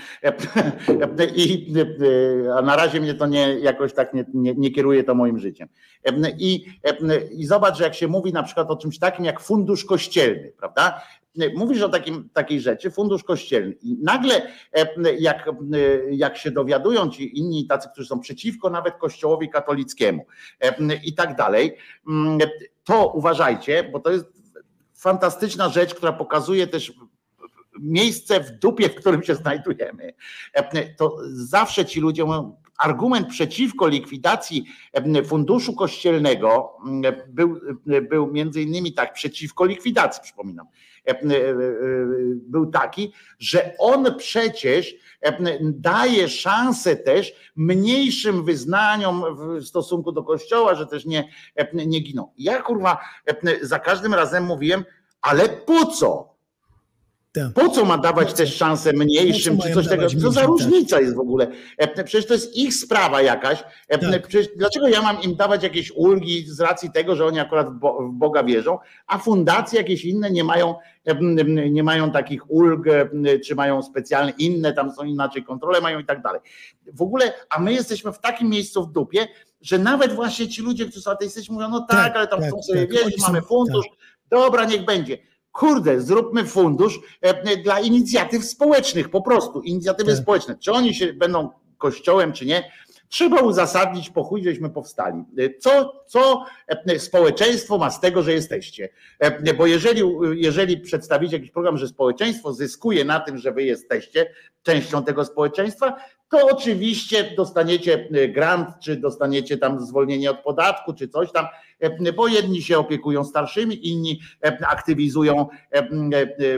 I, 1.34 1.74
a 2.56 2.62
na 2.62 2.76
razie 2.76 3.00
mnie 3.00 3.14
to 3.14 3.26
nie, 3.26 3.58
jakoś 3.58 3.92
tak 3.92 4.14
nie, 4.14 4.24
nie, 4.34 4.54
nie 4.54 4.70
kieruje 4.70 5.04
to 5.04 5.14
moim 5.14 5.38
życiem. 5.38 5.68
I, 6.38 6.64
I 7.30 7.46
zobacz, 7.46 7.78
że 7.78 7.84
jak 7.84 7.94
się 7.94 8.08
mówi 8.08 8.32
na 8.32 8.42
przykład 8.42 8.70
o 8.70 8.76
czymś 8.76 8.98
takim 8.98 9.24
jak 9.24 9.40
fundusz 9.40 9.84
kościelny, 9.84 10.52
prawda? 10.58 11.00
Mówisz 11.56 11.82
o 11.82 11.88
takim, 11.88 12.28
takiej 12.32 12.60
rzeczy, 12.60 12.90
fundusz 12.90 13.24
kościelny. 13.24 13.74
I 13.82 13.98
nagle, 14.02 14.52
jak, 15.18 15.50
jak 16.10 16.36
się 16.36 16.50
dowiadują 16.50 17.10
ci 17.10 17.38
inni 17.38 17.66
tacy, 17.66 17.88
którzy 17.92 18.08
są 18.08 18.20
przeciwko 18.20 18.70
nawet 18.70 18.94
kościołowi 18.94 19.48
katolickiemu 19.48 20.26
i 21.04 21.14
tak 21.14 21.36
dalej, 21.36 21.76
to 22.84 23.12
uważajcie, 23.12 23.84
bo 23.92 24.00
to 24.00 24.10
jest 24.10 24.26
fantastyczna 24.94 25.68
rzecz, 25.68 25.94
która 25.94 26.12
pokazuje 26.12 26.66
też 26.66 26.92
miejsce 27.80 28.40
w 28.40 28.50
dupie, 28.50 28.88
w 28.88 28.94
którym 28.94 29.22
się 29.22 29.34
znajdujemy. 29.34 30.14
To 30.96 31.16
zawsze 31.32 31.84
ci 31.84 32.00
ludzie 32.00 32.24
mówią, 32.24 32.56
argument 32.78 33.28
przeciwko 33.28 33.88
likwidacji 33.88 34.64
funduszu 35.26 35.74
kościelnego 35.74 36.76
był, 37.28 37.60
był 38.10 38.26
między 38.26 38.62
innymi 38.62 38.92
tak, 38.92 39.12
przeciwko 39.12 39.64
likwidacji, 39.64 40.22
przypominam, 40.22 40.66
był 42.36 42.66
taki, 42.66 43.12
że 43.38 43.74
on 43.78 44.14
przecież 44.18 44.94
daje 45.60 46.28
szansę 46.28 46.96
też 46.96 47.52
mniejszym 47.56 48.44
wyznaniom 48.44 49.24
w 49.60 49.64
stosunku 49.64 50.12
do 50.12 50.22
kościoła, 50.22 50.74
że 50.74 50.86
też 50.86 51.04
nie, 51.06 51.28
nie 51.72 52.00
giną. 52.00 52.32
Ja 52.38 52.62
kurwa 52.62 52.98
za 53.62 53.78
każdym 53.78 54.14
razem 54.14 54.44
mówiłem, 54.44 54.84
ale 55.22 55.48
po 55.48 55.86
co? 55.86 56.33
Po 57.54 57.68
co 57.68 57.84
ma 57.84 57.98
dawać 57.98 58.32
też 58.32 58.56
szansę 58.56 58.92
mniejszym, 58.92 59.58
czy 59.58 59.74
coś 59.74 59.88
takiego? 59.88 60.20
Co 60.20 60.32
za 60.32 60.42
różnica 60.42 61.00
jest 61.00 61.14
w 61.14 61.20
ogóle? 61.20 61.46
Przecież 62.04 62.26
to 62.26 62.34
jest 62.34 62.56
ich 62.56 62.74
sprawa 62.74 63.22
jakaś. 63.22 63.64
Przecież 64.28 64.48
dlaczego 64.56 64.88
ja 64.88 65.02
mam 65.02 65.22
im 65.22 65.36
dawać 65.36 65.62
jakieś 65.62 65.92
ulgi 65.96 66.44
z 66.46 66.60
racji 66.60 66.92
tego, 66.92 67.16
że 67.16 67.26
oni 67.26 67.40
akurat 67.40 67.68
w 67.70 68.10
Boga 68.12 68.44
wierzą, 68.44 68.78
a 69.06 69.18
fundacje 69.18 69.78
jakieś 69.78 70.04
inne 70.04 70.30
nie 70.30 70.44
mają, 70.44 70.74
nie 71.70 71.82
mają 71.82 72.10
takich 72.10 72.50
ulg, 72.50 72.84
czy 73.46 73.54
mają 73.54 73.82
specjalne 73.82 74.32
inne, 74.38 74.72
tam 74.72 74.92
są 74.92 75.04
inaczej 75.04 75.44
kontrole 75.44 75.80
mają 75.80 75.98
i 75.98 76.04
tak 76.04 76.22
dalej. 76.22 76.40
W 76.92 77.02
ogóle, 77.02 77.32
a 77.50 77.60
my 77.60 77.72
jesteśmy 77.72 78.12
w 78.12 78.18
takim 78.18 78.48
miejscu 78.48 78.86
w 78.86 78.92
dupie, 78.92 79.26
że 79.60 79.78
nawet 79.78 80.12
właśnie 80.12 80.48
ci 80.48 80.62
ludzie, 80.62 80.84
którzy 80.84 81.02
są 81.02 81.10
ateistyczni 81.10 81.54
mówią, 81.54 81.68
no 81.68 81.80
tak, 81.80 82.06
tak 82.06 82.16
ale 82.16 82.26
tam 82.26 82.40
tak, 82.40 82.48
chcą 82.48 82.62
sobie 82.62 82.80
tak. 82.80 82.90
wierzyć, 82.90 83.18
mamy 83.18 83.42
fundusz, 83.42 83.86
dobra, 84.30 84.64
niech 84.64 84.84
będzie 84.84 85.18
kurde, 85.54 86.00
zróbmy 86.00 86.44
fundusz 86.44 87.00
dla 87.64 87.80
inicjatyw 87.80 88.44
społecznych, 88.44 89.10
po 89.10 89.22
prostu 89.22 89.60
inicjatywy 89.60 90.12
tak. 90.12 90.20
społeczne. 90.20 90.58
Czy 90.58 90.72
oni 90.72 90.94
się 90.94 91.12
będą 91.12 91.50
kościołem, 91.78 92.32
czy 92.32 92.46
nie, 92.46 92.70
trzeba 93.08 93.40
uzasadnić, 93.40 94.10
po 94.10 94.24
chuj, 94.24 94.42
żeśmy 94.42 94.70
powstali. 94.70 95.24
Co, 95.60 96.04
co 96.06 96.44
społeczeństwo 96.98 97.78
ma 97.78 97.90
z 97.90 98.00
tego, 98.00 98.22
że 98.22 98.32
jesteście? 98.32 98.88
Bo 99.58 99.66
jeżeli, 99.66 100.02
jeżeli 100.34 100.80
przedstawicie 100.80 101.36
jakiś 101.36 101.50
program, 101.50 101.78
że 101.78 101.88
społeczeństwo 101.88 102.52
zyskuje 102.52 103.04
na 103.04 103.20
tym, 103.20 103.38
że 103.38 103.52
wy 103.52 103.62
jesteście, 103.62 104.30
częścią 104.62 105.04
tego 105.04 105.24
społeczeństwa, 105.24 105.96
to 106.30 106.46
oczywiście 106.46 107.34
dostaniecie 107.36 108.08
grant, 108.28 108.68
czy 108.82 108.96
dostaniecie 108.96 109.58
tam 109.58 109.80
zwolnienie 109.80 110.30
od 110.30 110.38
podatku, 110.38 110.94
czy 110.94 111.08
coś 111.08 111.32
tam, 111.32 111.46
bo 112.16 112.28
jedni 112.28 112.62
się 112.62 112.78
opiekują 112.78 113.24
starszymi, 113.24 113.88
inni 113.88 114.20
aktywizują 114.68 115.46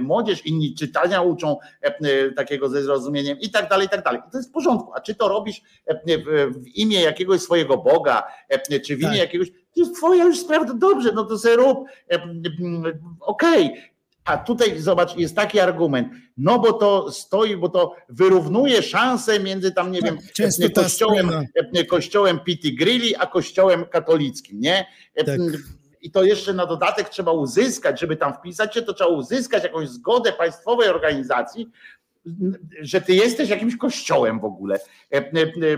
młodzież, 0.00 0.46
inni 0.46 0.74
czytania 0.74 1.22
uczą 1.22 1.56
takiego 2.36 2.68
ze 2.68 2.82
zrozumieniem 2.82 3.40
i 3.40 3.50
tak 3.50 3.68
dalej, 3.68 3.86
i 3.86 3.90
tak 3.90 4.04
dalej. 4.04 4.20
To 4.32 4.38
jest 4.38 4.50
w 4.50 4.52
porządku. 4.52 4.92
A 4.94 5.00
czy 5.00 5.14
to 5.14 5.28
robisz 5.28 5.60
w 6.54 6.66
imię 6.74 7.00
jakiegoś 7.00 7.40
swojego 7.40 7.76
Boga, 7.76 8.22
czy 8.84 8.96
w 8.96 9.00
imię 9.00 9.08
tak. 9.08 9.18
jakiegoś, 9.18 9.50
to 9.50 9.80
jest 9.80 9.96
twoja 9.96 10.24
już 10.24 10.38
sprawa, 10.38 10.74
dobrze, 10.74 11.12
no 11.14 11.24
to 11.24 11.38
sobie 11.38 11.56
rób, 11.56 11.78
okej. 13.20 13.66
Okay 13.66 13.95
a 14.26 14.36
tutaj 14.36 14.80
zobacz, 14.80 15.16
jest 15.16 15.36
taki 15.36 15.60
argument, 15.60 16.08
no 16.36 16.58
bo 16.58 16.72
to 16.72 17.12
stoi, 17.12 17.56
bo 17.56 17.68
to 17.68 17.94
wyrównuje 18.08 18.82
szanse 18.82 19.40
między 19.40 19.72
tam, 19.72 19.92
nie 19.92 20.00
tak, 20.02 20.10
wiem, 20.10 20.72
kościołem, 20.74 21.30
kościołem 21.88 22.40
Pity 22.40 22.70
Grilli, 22.70 23.16
a 23.16 23.26
kościołem 23.26 23.84
katolickim, 23.84 24.60
nie? 24.60 24.86
Tak. 25.26 25.38
I 26.00 26.10
to 26.10 26.24
jeszcze 26.24 26.52
na 26.52 26.66
dodatek 26.66 27.08
trzeba 27.08 27.32
uzyskać, 27.32 28.00
żeby 28.00 28.16
tam 28.16 28.34
wpisać 28.34 28.74
się, 28.74 28.82
to 28.82 28.94
trzeba 28.94 29.10
uzyskać 29.10 29.62
jakąś 29.62 29.88
zgodę 29.88 30.32
państwowej 30.32 30.88
organizacji, 30.88 31.70
że 32.80 33.00
ty 33.00 33.14
jesteś 33.14 33.48
jakimś 33.48 33.76
kościołem 33.76 34.40
w 34.40 34.44
ogóle, 34.44 34.80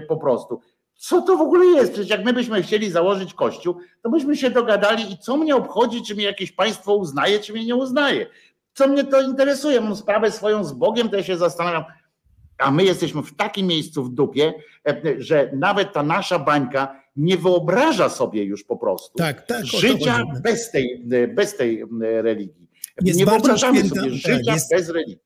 po 0.09 0.17
prostu. 0.17 0.61
Co 0.99 1.23
to 1.23 1.37
w 1.37 1.41
ogóle 1.41 1.65
jest? 1.65 1.93
Przecież 1.93 2.11
jak 2.11 2.25
my 2.25 2.33
byśmy 2.33 2.63
chcieli 2.63 2.91
założyć 2.91 3.35
kościół, 3.35 3.77
to 4.03 4.11
byśmy 4.11 4.37
się 4.37 4.51
dogadali 4.51 5.13
i 5.13 5.19
co 5.19 5.37
mnie 5.37 5.57
obchodzi, 5.57 6.03
czy 6.03 6.15
mnie 6.15 6.25
jakieś 6.25 6.53
państwo 6.53 6.97
uznaje, 6.97 7.41
czy 7.41 7.53
mnie 7.53 7.65
nie 7.65 7.77
uznaje. 7.77 8.27
Co 8.75 8.89
mnie 8.89 9.05
to 9.05 9.21
interesuje? 9.21 9.81
Mam 9.81 9.97
sprawę 9.97 10.31
swoją 10.31 10.65
z 10.65 10.73
Bogiem, 10.73 11.09
to 11.09 11.17
ja 11.17 11.23
się 11.23 11.37
zastanawiam. 11.37 11.85
A 12.59 12.71
my 12.71 12.85
jesteśmy 12.85 13.23
w 13.23 13.35
takim 13.35 13.67
miejscu 13.67 14.05
w 14.05 14.15
dupie, 14.15 14.55
że 15.19 15.51
nawet 15.57 15.93
ta 15.93 16.03
nasza 16.03 16.39
bańka 16.39 17.03
nie 17.17 17.37
wyobraża 17.37 18.09
sobie 18.09 18.45
już 18.45 18.65
po 18.65 18.77
prostu 18.77 19.19
tak, 19.19 19.47
tak, 19.47 19.67
życia 19.67 20.25
bez 20.43 20.71
tej, 20.71 21.05
bez 21.35 21.57
tej 21.57 21.85
religii. 22.01 22.69
Jest 23.03 23.19
nie 23.19 23.27
wyobrażamy 23.27 23.79
święta, 23.79 23.97
sobie 23.97 24.11
tak, 24.11 24.37
życia 24.37 24.53
jest, 24.53 24.71
bez 24.71 24.89
religii. 24.89 25.19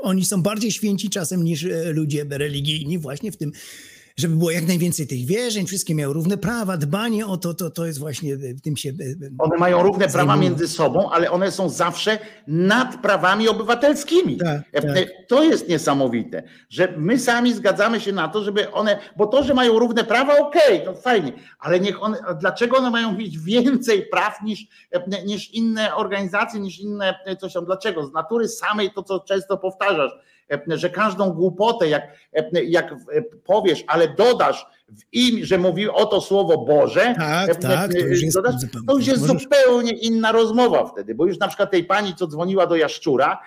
Oni 0.00 0.24
są 0.24 0.42
bardziej 0.42 0.72
święci 0.72 1.10
czasem 1.10 1.44
niż 1.44 1.64
e, 1.64 1.92
ludzie 1.92 2.24
religijni 2.30 2.98
właśnie 2.98 3.32
w 3.32 3.36
tym 3.36 3.52
żeby 4.16 4.36
było 4.36 4.50
jak 4.50 4.66
najwięcej 4.66 5.06
tych 5.06 5.26
wierzeń, 5.26 5.66
wszystkie 5.66 5.94
miały 5.94 6.14
równe 6.14 6.36
prawa, 6.36 6.76
dbanie 6.76 7.26
o 7.26 7.36
to, 7.36 7.54
to, 7.54 7.70
to 7.70 7.86
jest 7.86 7.98
właśnie 7.98 8.36
tym 8.62 8.76
się. 8.76 8.92
One 9.38 9.56
mają 9.56 9.82
równe 9.82 10.08
prawa 10.08 10.36
między 10.36 10.68
sobą, 10.68 11.10
ale 11.10 11.30
one 11.30 11.50
są 11.50 11.68
zawsze 11.68 12.18
nad 12.46 13.02
prawami 13.02 13.48
obywatelskimi. 13.48 14.36
Tak, 14.36 14.62
tak. 14.72 15.08
To 15.28 15.42
jest 15.42 15.68
niesamowite, 15.68 16.42
że 16.70 16.94
my 16.96 17.18
sami 17.18 17.54
zgadzamy 17.54 18.00
się 18.00 18.12
na 18.12 18.28
to, 18.28 18.44
żeby 18.44 18.72
one, 18.72 18.98
bo 19.16 19.26
to, 19.26 19.42
że 19.42 19.54
mają 19.54 19.78
równe 19.78 20.04
prawa, 20.04 20.38
okej, 20.38 20.82
okay, 20.82 20.94
to 20.94 21.00
fajnie, 21.00 21.32
ale 21.58 21.80
niech 21.80 22.02
one, 22.02 22.18
dlaczego 22.40 22.76
one 22.76 22.90
mają 22.90 23.12
mieć 23.12 23.38
więcej 23.38 24.06
praw 24.06 24.42
niż, 24.42 24.66
niż 25.24 25.50
inne 25.50 25.94
organizacje, 25.94 26.60
niż 26.60 26.78
inne 26.78 27.14
coś 27.40 27.52
tam? 27.52 27.64
Dlaczego? 27.64 28.06
Z 28.06 28.12
natury 28.12 28.48
samej 28.48 28.90
to, 28.90 29.02
co 29.02 29.20
często 29.20 29.58
powtarzasz 29.58 30.12
E, 30.12 30.31
że 30.66 30.90
każdą 30.90 31.30
głupotę, 31.30 31.88
jak, 31.88 32.02
e, 32.32 32.64
jak 32.64 32.94
powiesz, 33.44 33.84
ale 33.86 34.08
dodasz 34.08 34.66
w 34.88 35.02
im, 35.12 35.44
że 35.44 35.58
mówi 35.58 35.88
o 35.88 36.06
to 36.06 36.20
słowo 36.20 36.58
Boże, 36.58 37.14
tak, 37.18 37.48
e, 37.48 37.54
tak, 37.54 37.92
to 37.92 37.98
już 37.98 38.22
jest, 38.22 38.36
dodasz, 38.36 38.54
to 38.86 38.96
już 38.96 39.06
jest 39.06 39.26
zupełnie 39.26 39.92
inna 39.92 40.32
rozmowa 40.32 40.86
wtedy, 40.86 41.14
bo 41.14 41.26
już 41.26 41.38
na 41.38 41.48
przykład 41.48 41.70
tej 41.70 41.84
pani, 41.84 42.14
co 42.14 42.26
dzwoniła 42.26 42.66
do 42.66 42.76
Jaszczura, 42.76 43.40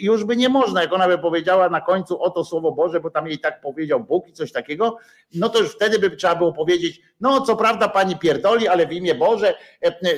już 0.00 0.24
by 0.24 0.36
nie 0.36 0.48
można, 0.48 0.82
jak 0.82 0.92
ona 0.92 1.08
by 1.08 1.18
powiedziała 1.18 1.68
na 1.68 1.80
końcu 1.80 2.22
o 2.22 2.30
to 2.30 2.44
słowo 2.44 2.72
Boże, 2.72 3.00
bo 3.00 3.10
tam 3.10 3.26
jej 3.26 3.38
tak 3.38 3.60
powiedział 3.60 4.00
Bóg 4.00 4.28
i 4.28 4.32
coś 4.32 4.52
takiego, 4.52 4.96
no 5.34 5.48
to 5.48 5.58
już 5.58 5.72
wtedy 5.72 5.98
by 5.98 6.10
trzeba 6.10 6.34
było 6.34 6.52
powiedzieć, 6.52 7.00
no 7.20 7.40
co 7.40 7.56
prawda 7.56 7.88
pani 7.88 8.16
pierdoli, 8.16 8.68
ale 8.68 8.86
w 8.86 8.92
imię 8.92 9.14
Boże, 9.14 9.54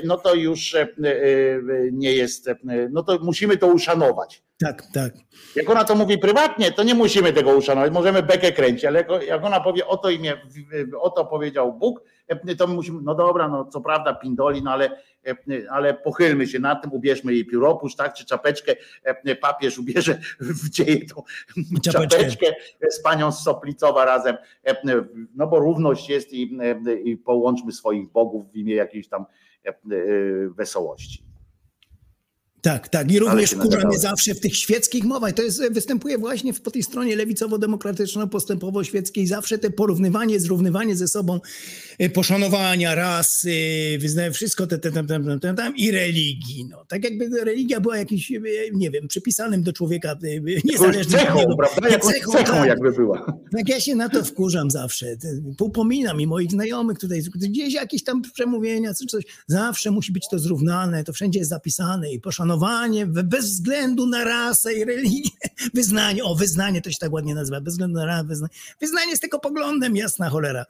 no 0.05 0.17
to 0.17 0.35
już 0.35 0.77
nie 1.93 2.13
jest, 2.13 2.51
no 2.91 3.03
to 3.03 3.19
musimy 3.23 3.57
to 3.57 3.67
uszanować. 3.67 4.46
Tak, 4.59 4.83
tak. 4.93 5.13
Jak 5.57 5.71
ona 5.71 5.85
to 5.85 5.95
mówi 5.95 6.19
prywatnie, 6.19 6.73
to 6.73 6.83
nie 6.83 6.95
musimy 6.95 7.33
tego 7.33 7.57
uszanować, 7.57 7.93
możemy 7.93 8.23
bekę 8.23 8.53
kręcić, 8.53 8.85
ale 8.85 9.05
jak 9.27 9.45
ona 9.45 9.61
powie 9.61 9.87
o 9.87 9.97
to 9.97 10.11
imię, 10.11 10.41
o 11.01 11.11
to 11.11 11.25
powiedział 11.25 11.73
Bóg, 11.73 12.01
to 12.59 12.67
musimy, 12.67 13.03
no 13.03 13.15
dobra, 13.15 13.49
no 13.49 13.65
co 13.65 13.81
prawda 13.81 14.15
pindoli, 14.15 14.63
no 14.63 14.71
ale, 14.71 15.03
ale 15.71 15.95
pochylmy 15.95 16.47
się 16.47 16.59
nad 16.59 16.83
tym, 16.83 16.93
ubierzmy 16.93 17.33
jej 17.33 17.47
pióropusz, 17.47 17.97
tak, 17.97 18.15
czy 18.15 18.25
czapeczkę, 18.25 18.77
papież 19.41 19.79
ubierze, 19.79 20.19
wdzieje 20.41 21.07
tą 21.07 21.23
czapeczkę, 21.85 22.19
czapeczkę 22.19 22.47
z 22.91 23.03
panią 23.03 23.33
z 23.33 23.43
Soplicowa 23.43 24.05
razem, 24.05 24.37
no 25.35 25.47
bo 25.47 25.59
równość 25.59 26.09
jest 26.09 26.33
i, 26.33 26.59
i 27.05 27.17
połączmy 27.17 27.73
swoich 27.73 28.13
bogów 28.13 28.53
w 28.53 28.57
imię 28.57 28.75
jakiejś 28.75 29.09
tam 29.09 29.25
wesołości. 30.57 31.26
Tak, 32.67 32.89
tak. 32.89 33.13
I 33.13 33.19
również 33.19 33.51
wkurza 33.51 33.89
mnie 33.89 33.99
zawsze 33.99 34.35
w 34.35 34.41
tych 34.41 34.57
świeckich 34.57 35.05
mowach. 35.05 35.33
To 35.33 35.43
jest, 35.43 35.73
występuje 35.73 36.19
właśnie 36.19 36.55
po 36.55 36.71
tej 36.71 36.83
stronie 36.83 37.17
lewicowo-demokratyczno-postępowo-świeckiej. 37.17 39.27
Zawsze 39.27 39.59
te 39.59 39.71
porównywanie, 39.71 40.41
zrównywanie 40.41 40.97
ze 40.97 41.09
sobą 41.09 41.41
y, 42.03 42.11
poszanowania 42.11 42.95
rasy, 42.95 43.57
wyznaje 43.99 44.33
wszystko 44.33 44.67
te, 44.67 44.79
te, 44.79 44.93
te, 44.93 45.05
te, 45.05 45.21
te, 45.41 45.55
te, 45.55 45.73
i 45.77 45.91
religii. 45.91 46.67
No, 46.71 46.85
tak 46.89 47.05
jakby 47.05 47.45
religia 47.45 47.81
była 47.81 47.97
jakimś, 47.97 48.31
y, 48.31 48.43
nie 48.73 48.91
wiem, 48.91 49.09
przypisanym 49.09 49.63
do 49.63 49.73
człowieka 49.73 50.17
y, 50.25 50.43
niezależnie 50.65 51.19
cechą, 51.19 51.47
od 51.47 51.57
prawda? 51.57 51.89
Jakąś 51.89 52.15
cechą, 52.15 52.33
cechą 52.33 52.53
tak. 52.53 52.69
jakby 52.69 52.93
była. 52.93 53.39
Tak 53.57 53.69
ja 53.69 53.81
się 53.81 53.95
na 53.95 54.09
to 54.09 54.25
wkurzam 54.25 54.71
zawsze. 54.71 55.17
Upominam 55.61 56.21
i 56.21 56.27
moich 56.27 56.51
znajomych 56.51 56.99
tutaj, 56.99 57.23
gdzieś 57.35 57.75
jakieś 57.75 58.05
tam 58.05 58.23
przemówienia, 58.23 58.95
coś. 58.95 59.25
Zawsze 59.47 59.91
musi 59.91 60.13
być 60.13 60.29
to 60.31 60.39
zrównane, 60.39 61.05
to 61.05 61.13
wszędzie 61.13 61.39
jest 61.39 61.51
zapisane 61.51 62.13
i 62.13 62.21
poszanowane 62.21 62.56
szanowanie 62.57 63.07
bez 63.07 63.47
względu 63.47 64.07
na 64.07 64.25
rasę 64.25 64.75
i 64.75 64.85
religię. 64.85 65.31
Wyznanie, 65.75 66.25
o 66.25 66.35
wyznanie 66.35 66.83
to 66.83 66.91
się 66.91 66.99
tak 66.99 67.13
ładnie 67.13 67.35
nazywa, 67.35 67.61
bez 67.61 67.75
względu 67.75 67.99
na 67.99 68.05
rasę, 68.05 68.25
wyznanie. 68.25 68.53
Wyznanie 68.81 69.11
jest 69.11 69.23
tylko 69.23 69.41
poglądem, 69.41 69.97
jasna 69.97 70.29
cholera. 70.31 70.65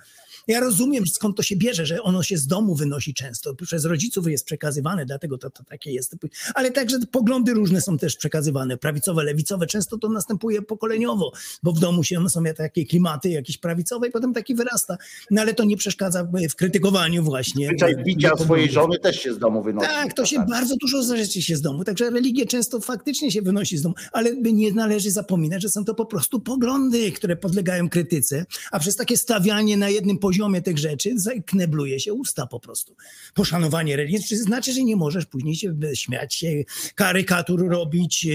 Ja 0.47 0.61
rozumiem, 0.61 1.07
skąd 1.07 1.37
to 1.37 1.43
się 1.43 1.57
bierze, 1.57 1.87
że 1.87 2.03
ono 2.03 2.23
się 2.23 2.39
z 2.39 2.47
domu 2.47 2.75
wynosi 2.75 3.15
często, 3.15 3.55
przez 3.55 3.85
rodziców 3.85 4.27
jest 4.29 4.45
przekazywane, 4.45 5.07
dlatego 5.07 5.39
to, 5.39 5.51
to 5.51 5.65
takie 5.65 5.93
jest. 5.93 6.17
Ale 6.55 6.71
także 6.71 6.99
poglądy 7.11 7.55
różne 7.55 7.81
są 7.81 7.99
też 7.99 8.17
przekazywane, 8.17 8.77
prawicowe, 8.77 9.25
lewicowe. 9.25 9.67
Często 9.67 9.99
to 9.99 10.09
następuje 10.09 10.63
pokoleniowo, 10.63 11.33
bo 11.63 11.73
w 11.73 11.79
domu 11.79 12.05
się 12.05 12.29
są 12.29 12.45
takie 12.57 12.87
klimaty 12.87 13.29
jakieś 13.29 13.59
prawicowe 13.59 14.09
i 14.09 14.11
potem 14.11 14.35
taki 14.35 14.55
wyrasta. 14.55 14.97
No 15.31 15.41
ale 15.41 15.55
to 15.55 15.65
nie 15.65 15.77
przeszkadza 15.77 16.29
w 16.51 16.55
krytykowaniu 16.55 17.25
właśnie. 17.25 17.67
Zwyczaj 17.67 17.97
bicia 18.05 18.37
swojej 18.37 18.71
żony 18.71 18.99
też 18.99 19.21
się 19.21 19.35
z 19.35 19.39
domu 19.39 19.63
wynosi. 19.63 19.89
Tak, 19.89 20.13
to 20.13 20.27
się 20.27 20.45
bardzo 20.49 20.77
dużo 20.77 21.03
rzeczy 21.17 21.43
się 21.43 21.57
z 21.57 21.61
domu. 21.61 21.85
Także 21.85 22.11
religia 22.11 22.47
często 22.47 22.81
faktycznie 22.81 23.31
się 23.31 23.43
wynosi 23.43 23.79
z 23.79 23.83
domu, 23.83 23.95
ale 24.13 24.37
nie 24.37 24.73
należy 24.73 25.11
zapominać, 25.11 25.63
że 25.63 25.69
są 25.69 25.85
to 25.85 25.95
po 25.95 26.07
prostu 26.07 26.41
poglądy, 26.41 27.13
które 27.13 27.37
podlegają 27.37 27.89
krytyce, 27.89 28.47
a 28.73 28.79
przez 28.79 28.97
takie 28.97 29.17
stawianie 29.17 29.77
na 29.77 29.89
jednym 29.89 30.19
poziomie 30.19 30.36
poziomie 30.37 30.63
tych 30.63 30.79
rzeczy 30.79 31.15
knebluje 31.47 32.01
się 32.01 32.13
usta 32.13 32.47
po 32.47 32.61
prostu. 32.61 32.97
Poszanowanie 33.35 33.97
religii 33.97 34.37
znaczy, 34.37 34.73
że 34.73 34.85
nie 34.85 34.97
możesz 34.97 35.27
później 35.27 35.55
się 35.55 35.77
śmiać 35.95 36.35
się, 36.35 36.65
karykatur 36.95 37.69
robić, 37.69 38.27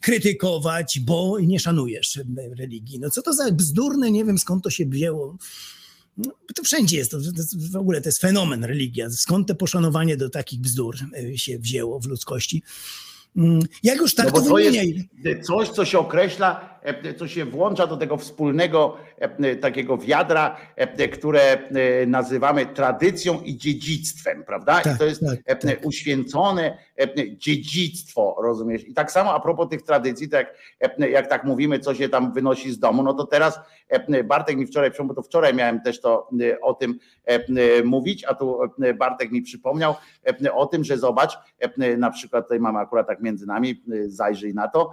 krytykować, 0.00 1.00
bo 1.00 1.40
nie 1.40 1.60
szanujesz 1.60 2.20
religii. 2.58 3.00
No 3.00 3.10
co 3.10 3.22
to 3.22 3.32
za 3.32 3.52
bzdurne, 3.52 4.10
nie 4.10 4.24
wiem 4.24 4.38
skąd 4.38 4.64
to 4.64 4.70
się 4.70 4.86
wzięło. 4.86 5.36
No, 6.16 6.32
to 6.54 6.62
wszędzie 6.62 6.96
jest, 6.96 7.10
to, 7.10 7.18
to, 7.18 7.42
w 7.70 7.76
ogóle 7.76 8.00
to 8.00 8.08
jest 8.08 8.20
fenomen 8.20 8.64
religia. 8.64 9.10
Skąd 9.10 9.48
to 9.48 9.54
poszanowanie 9.54 10.16
do 10.16 10.30
takich 10.30 10.60
bzdur 10.60 10.96
e, 11.16 11.38
się 11.38 11.58
wzięło 11.58 12.00
w 12.00 12.06
ludzkości? 12.06 12.62
Mm, 13.36 13.60
jak 13.82 13.98
już 13.98 14.14
tak 14.14 14.26
no 14.26 14.32
to, 14.32 14.48
to 14.48 14.58
jest 14.58 15.46
coś, 15.46 15.68
co 15.68 15.84
się 15.84 15.98
określa 15.98 16.73
co 17.18 17.28
się 17.28 17.44
włącza 17.44 17.86
do 17.86 17.96
tego 17.96 18.16
wspólnego 18.16 18.96
e, 19.18 19.56
takiego 19.56 19.98
wiadra, 19.98 20.56
e, 20.76 21.08
które 21.08 21.58
nazywamy 22.06 22.66
tradycją 22.66 23.40
i 23.40 23.56
dziedzictwem, 23.56 24.44
prawda? 24.44 24.80
Tak, 24.80 24.94
I 24.94 24.98
to 24.98 25.04
jest 25.04 25.22
tak, 25.46 25.62
tak. 25.62 25.86
uświęcone 25.86 26.78
dziedzictwo, 27.36 28.36
rozumiesz? 28.42 28.88
I 28.88 28.94
tak 28.94 29.12
samo 29.12 29.34
a 29.34 29.40
propos 29.40 29.68
tych 29.68 29.82
tradycji, 29.82 30.28
tak 30.28 30.54
jak, 30.80 30.98
jak 30.98 31.26
tak 31.26 31.44
mówimy, 31.44 31.78
co 31.78 31.94
się 31.94 32.08
tam 32.08 32.32
wynosi 32.32 32.72
z 32.72 32.78
domu, 32.78 33.02
no 33.02 33.14
to 33.14 33.26
teraz 33.26 33.60
Bartek 34.24 34.56
mi 34.56 34.66
wczoraj, 34.66 34.90
bo 35.04 35.14
to 35.14 35.22
wczoraj 35.22 35.54
miałem 35.54 35.80
też 35.80 36.00
to 36.00 36.28
o 36.62 36.74
tym 36.74 36.98
mówić, 37.84 38.24
a 38.24 38.34
tu 38.34 38.58
Bartek 38.98 39.30
mi 39.30 39.42
przypomniał 39.42 39.94
o 40.52 40.66
tym, 40.66 40.84
że 40.84 40.98
zobacz, 40.98 41.38
na 41.98 42.10
przykład 42.10 42.44
tutaj 42.44 42.60
mamy 42.60 42.78
akurat 42.78 43.06
tak 43.06 43.20
między 43.20 43.46
nami, 43.46 43.82
zajrzyj 44.06 44.54
na 44.54 44.68
to, 44.68 44.92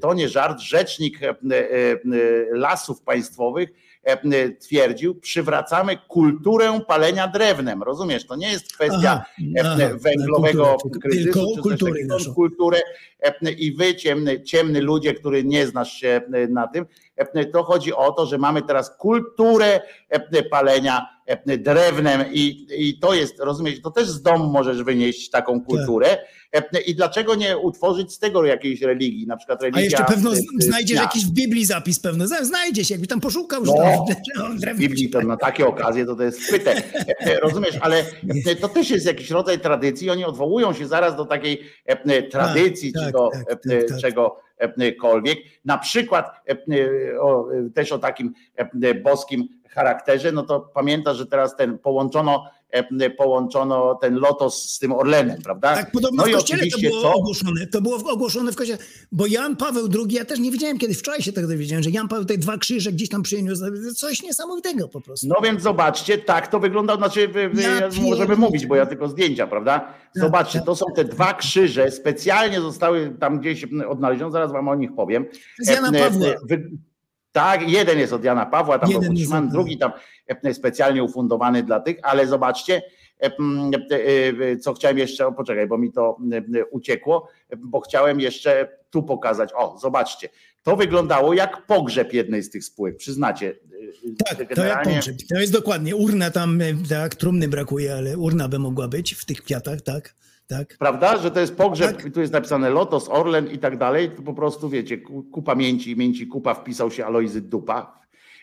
to 0.00 0.14
nie 0.14 0.28
żart, 0.28 0.60
rzecznik 0.60 1.15
E, 1.22 1.28
e, 1.30 1.36
lasów 2.52 3.02
państwowych 3.02 3.68
e, 4.04 4.50
twierdził, 4.50 5.14
przywracamy 5.14 5.98
kulturę 6.08 6.80
palenia 6.86 7.28
drewnem. 7.28 7.82
Rozumiesz, 7.82 8.26
to 8.26 8.36
nie 8.36 8.50
jest 8.50 8.74
kwestia 8.74 9.24
aha, 9.60 9.76
węglowego 9.94 10.76
aha, 10.80 10.98
kryzysu, 11.02 11.32
tylko 11.32 11.62
kultury, 11.62 12.06
kulturę 12.34 12.80
i 13.58 13.72
wy 13.72 13.94
ciemny, 13.94 14.42
ciemny 14.42 14.80
ludzie, 14.80 15.14
który 15.14 15.44
nie 15.44 15.66
znasz 15.66 15.92
się 15.92 16.20
na 16.48 16.66
tym, 16.68 16.86
to 17.52 17.64
chodzi 17.64 17.94
o 17.94 18.12
to, 18.12 18.26
że 18.26 18.38
mamy 18.38 18.62
teraz 18.62 18.96
kulturę 18.96 19.80
palenia 20.50 21.16
drewnem 21.58 22.24
i, 22.32 22.66
i 22.78 22.98
to 22.98 23.14
jest, 23.14 23.40
rozumiecie, 23.40 23.80
to 23.82 23.90
też 23.90 24.08
z 24.08 24.22
domu 24.22 24.46
możesz 24.46 24.82
wynieść 24.82 25.30
taką 25.30 25.60
kulturę 25.60 26.18
i 26.86 26.94
dlaczego 26.94 27.34
nie 27.34 27.58
utworzyć 27.58 28.12
z 28.12 28.18
tego 28.18 28.44
jakiejś 28.44 28.82
religii, 28.82 29.26
na 29.26 29.36
przykład 29.36 29.62
religia... 29.62 29.80
A 29.80 29.84
jeszcze 29.84 30.04
pewno 30.04 30.30
znajdziesz 30.58 31.00
jakiś 31.00 31.26
w 31.26 31.30
Biblii 31.30 31.64
zapis 31.64 32.00
pewno, 32.00 32.26
znajdzie 32.26 32.84
się, 32.84 32.94
jakby 32.94 33.06
tam 33.06 33.20
poszukał, 33.20 33.64
że 33.64 33.72
No, 33.72 34.06
tam 34.34 34.58
w 34.76 34.78
Biblii 34.78 35.10
to 35.10 35.20
na 35.20 35.36
takie 35.36 35.66
okazje 35.66 36.06
to, 36.06 36.16
to 36.16 36.22
jest 36.22 36.40
chwyte. 36.40 36.82
Rozumiesz, 37.42 37.78
ale 37.80 38.04
to 38.60 38.68
też 38.68 38.90
jest 38.90 39.06
jakiś 39.06 39.30
rodzaj 39.30 39.60
tradycji. 39.60 40.10
Oni 40.10 40.24
odwołują 40.24 40.72
się 40.72 40.86
zaraz 40.86 41.16
do 41.16 41.24
takiej 41.24 41.60
e, 41.84 42.22
tradycji, 42.22 42.92
Tak, 42.92 43.02
czy 43.02 43.06
tak, 43.06 43.14
do 43.14 43.30
tak, 43.30 43.58
e, 43.72 44.45
tak, 44.58 44.68
tak. 44.68 44.76
czegokolwiek. 44.76 45.38
Na 45.64 45.78
przykład 45.78 46.30
e, 46.46 46.56
też 47.74 47.92
o 47.92 47.98
takim 47.98 48.34
e, 48.82 48.94
boskim 48.94 49.48
charakterze, 49.76 50.32
no 50.32 50.42
to 50.42 50.60
pamiętasz, 50.60 51.16
że 51.16 51.26
teraz 51.26 51.56
ten 51.56 51.78
połączono, 51.78 52.44
e, 52.70 53.10
połączono 53.10 53.94
ten 53.94 54.14
Lotos 54.14 54.70
z 54.70 54.78
tym 54.78 54.92
Orlenem, 54.92 55.42
prawda? 55.42 55.74
Tak, 55.74 55.92
podobno 55.92 56.22
no 56.22 56.28
w 56.28 56.34
kościele 56.34 56.62
to 56.66 56.78
było 56.78 57.02
co? 57.02 57.14
ogłoszone. 57.14 57.66
To 57.66 57.80
było 57.80 57.96
ogłoszone 58.12 58.52
w 58.52 58.56
kościele. 58.56 58.78
Bo 59.12 59.26
Jan 59.26 59.56
Paweł 59.56 59.88
II, 59.94 60.14
ja 60.14 60.24
też 60.24 60.38
nie 60.38 60.50
wiedziałem 60.50 60.78
kiedy, 60.78 60.94
wczoraj 60.94 61.22
się 61.22 61.32
tego 61.32 61.48
dowiedziałem, 61.48 61.82
że 61.82 61.90
Jan 61.90 62.08
Paweł 62.08 62.24
te 62.24 62.38
dwa 62.38 62.58
krzyże 62.58 62.92
gdzieś 62.92 63.08
tam 63.08 63.22
przyniósł. 63.22 63.64
Coś 63.96 64.22
niesamowitego 64.22 64.88
po 64.88 65.00
prostu. 65.00 65.26
No 65.28 65.36
więc 65.44 65.62
zobaczcie, 65.62 66.18
tak 66.18 66.48
to 66.48 66.60
wygląda, 66.60 66.96
znaczy 66.96 67.28
Ja 67.54 67.88
możemy 68.02 68.36
mówić, 68.36 68.66
bo 68.66 68.76
ja 68.76 68.86
tylko 68.86 69.08
zdjęcia, 69.08 69.46
prawda? 69.46 69.94
Zobaczcie, 70.14 70.60
to 70.60 70.76
są 70.76 70.86
te 70.94 71.04
dwa 71.04 71.34
krzyże, 71.34 71.90
specjalnie 71.90 72.60
zostały 72.60 73.16
tam 73.20 73.40
gdzieś 73.40 73.66
odnalezione, 73.88 74.32
zaraz 74.32 74.52
wam 74.52 74.68
o 74.68 74.74
nich 74.74 74.94
powiem. 74.96 75.26
Z 75.58 75.68
Jana 75.68 75.88
E, 75.88 76.00
e, 76.00 76.10
Pawła. 76.10 76.26
wy- 76.48 76.70
Tak, 77.36 77.68
jeden 77.70 77.98
jest 77.98 78.12
od 78.12 78.24
Jana 78.24 78.46
Pawła, 78.46 78.78
tam 78.78 78.90
Jeden 78.90 79.14
był 79.14 79.36
od- 79.38 79.48
drugi 79.48 79.78
tam 79.78 79.92
e, 80.44 80.54
specjalnie 80.54 81.02
ufundowany 81.04 81.62
dla 81.62 81.80
tych, 81.80 81.96
ale 82.02 82.26
zobaczcie, 82.26 82.82
e, 83.22 83.30
e, 84.52 84.56
co 84.56 84.74
chciałem 84.74 84.98
jeszcze, 84.98 85.26
o, 85.26 85.32
poczekaj, 85.32 85.66
bo 85.66 85.78
mi 85.78 85.92
to 85.92 86.18
uciekło, 86.70 87.28
bo 87.58 87.80
chciałem 87.80 88.20
jeszcze 88.20 88.68
tu 88.90 89.02
pokazać. 89.02 89.50
O, 89.56 89.78
zobaczcie, 89.78 90.28
to 90.62 90.76
wyglądało 90.76 91.32
jak 91.32 91.66
pogrzeb 91.66 92.12
jednej 92.12 92.42
z 92.42 92.50
tych 92.50 92.64
spółek, 92.64 92.96
przyznacie. 92.96 93.56
Tak, 94.28 94.54
to 94.54 94.64
jak 94.64 94.84
pogrzeb. 94.84 95.16
To 95.34 95.40
jest 95.40 95.52
dokładnie. 95.52 95.96
Urna 95.96 96.30
tam, 96.30 96.60
tak, 96.88 97.14
trumny 97.14 97.48
brakuje, 97.48 97.94
ale 97.94 98.18
urna 98.18 98.48
by 98.48 98.58
mogła 98.58 98.88
być 98.88 99.14
w 99.14 99.24
tych 99.24 99.42
kwiatach, 99.42 99.80
tak? 99.80 100.14
Tak. 100.48 100.76
Prawda, 100.78 101.16
że 101.18 101.30
to 101.30 101.40
jest 101.40 101.56
pogrzeb, 101.56 101.96
Tak. 102.02 102.12
tu 102.14 102.20
jest 102.20 102.32
napisane 102.32 102.70
Lotos, 102.70 103.08
Orlen 103.08 103.50
i 103.50 103.58
tak 103.58 103.78
dalej, 103.78 104.10
to 104.10 104.22
po 104.22 104.34
prostu 104.34 104.68
wiecie, 104.68 104.98
ku- 104.98 105.22
kupa 105.22 105.54
mięci, 105.54 105.96
mięci 105.96 106.26
kupa, 106.26 106.54
wpisał 106.54 106.90
się 106.90 107.06
Alojzy 107.06 107.40
Dupa. 107.40 108.00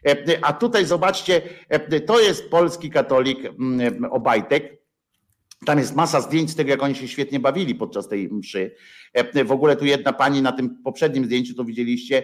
E, 0.08 0.40
A 0.46 0.54
tutaj 0.54 0.86
zobaczcie, 0.86 1.42
e, 1.70 2.00
to 2.02 2.20
jest 2.20 2.50
polski 2.50 2.90
katolik 2.90 3.40
mm, 3.46 4.06
Obajtek. 4.12 4.84
Tam 5.66 5.80
jest 5.80 5.96
masa 5.96 6.22
zdjęć 6.22 6.50
z 6.52 6.56
tego, 6.56 6.70
jak 6.70 6.84
oni 6.84 6.96
się 6.96 7.08
świetnie 7.08 7.40
bawili 7.40 7.76
podczas 7.76 8.08
tej 8.08 8.30
mszy. 8.30 8.76
W 9.46 9.52
ogóle 9.52 9.76
tu 9.76 9.86
jedna 9.86 10.14
pani 10.14 10.42
na 10.42 10.52
tym 10.52 10.78
poprzednim 10.84 11.26
zdjęciu, 11.26 11.56
to 11.56 11.64
widzieliście, 11.64 12.24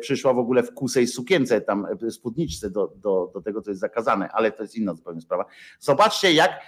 przyszła 0.00 0.34
w 0.34 0.38
ogóle 0.38 0.62
w 0.62 0.74
kusej 0.74 1.06
sukience, 1.06 1.60
tam 1.60 1.86
e, 2.06 2.10
spódniczce 2.10 2.70
do, 2.70 2.92
do, 2.96 3.30
do 3.34 3.42
tego, 3.42 3.62
co 3.62 3.70
jest 3.70 3.80
zakazane, 3.80 4.28
ale 4.32 4.52
to 4.52 4.62
jest 4.62 4.76
inna 4.76 4.94
zupełnie 4.94 5.20
sprawa. 5.20 5.44
Zobaczcie, 5.78 6.32
jak 6.32 6.60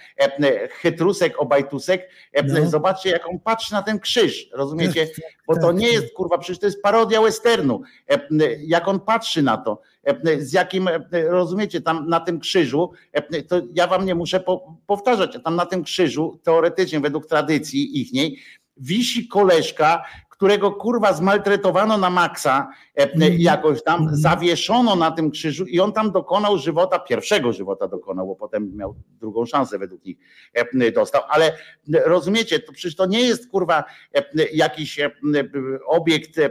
chytrusek, 0.71 1.41
obajtusek, 1.41 2.09
No. 2.47 2.69
zobaczcie, 2.69 3.09
jak 3.09 3.29
on 3.29 3.39
patrzy 3.39 3.73
na 3.73 3.81
ten 3.81 3.99
krzyż, 3.99 4.49
rozumiecie? 4.53 5.07
Tak, 5.07 5.15
tak, 5.15 5.33
Bo 5.47 5.55
to 5.55 5.67
tak, 5.67 5.75
nie 5.75 5.87
jest, 5.87 6.13
kurwa, 6.13 6.37
przecież 6.37 6.59
to 6.59 6.65
jest 6.65 6.81
parodia 6.81 7.21
westernu. 7.21 7.81
Jak 8.59 8.87
on 8.87 8.99
patrzy 8.99 9.41
na 9.41 9.57
to, 9.57 9.81
z 10.39 10.53
jakim, 10.53 10.89
rozumiecie, 11.27 11.81
tam 11.81 12.09
na 12.09 12.19
tym 12.19 12.39
krzyżu, 12.39 12.91
to 13.47 13.61
ja 13.73 13.87
wam 13.87 14.05
nie 14.05 14.15
muszę 14.15 14.39
po, 14.39 14.77
powtarzać, 14.87 15.37
tam 15.43 15.55
na 15.55 15.65
tym 15.65 15.83
krzyżu, 15.83 16.39
teoretycznie 16.43 16.99
według 16.99 17.27
tradycji 17.27 18.01
ichniej, 18.01 18.39
wisi 18.77 19.27
koleżka, 19.27 20.03
którego 20.29 20.71
kurwa 20.71 21.13
zmaltretowano 21.13 21.97
na 21.97 22.09
maksa 22.09 22.67
jakoś 23.37 23.83
tam, 23.83 24.09
zawieszono 24.11 24.95
na 24.95 25.11
tym 25.11 25.31
krzyżu 25.31 25.65
i 25.65 25.79
on 25.79 25.93
tam 25.93 26.11
dokonał 26.11 26.57
żywota, 26.57 26.99
pierwszego 26.99 27.53
żywota 27.53 27.87
dokonał, 27.87 28.27
bo 28.27 28.35
potem 28.35 28.75
miał 28.75 28.95
drugą 29.19 29.45
szansę 29.45 29.79
według 29.79 30.05
nich 30.05 30.17
e, 30.53 30.91
dostał, 30.91 31.21
ale 31.29 31.45
e, 31.47 31.53
rozumiecie, 32.05 32.59
to 32.59 32.73
przecież 32.73 32.95
to 32.95 33.05
nie 33.05 33.21
jest 33.21 33.49
kurwa 33.49 33.83
e, 34.15 34.23
jakiś 34.53 34.99
e, 34.99 35.11
obiekt, 35.87 36.37
e, 36.37 36.49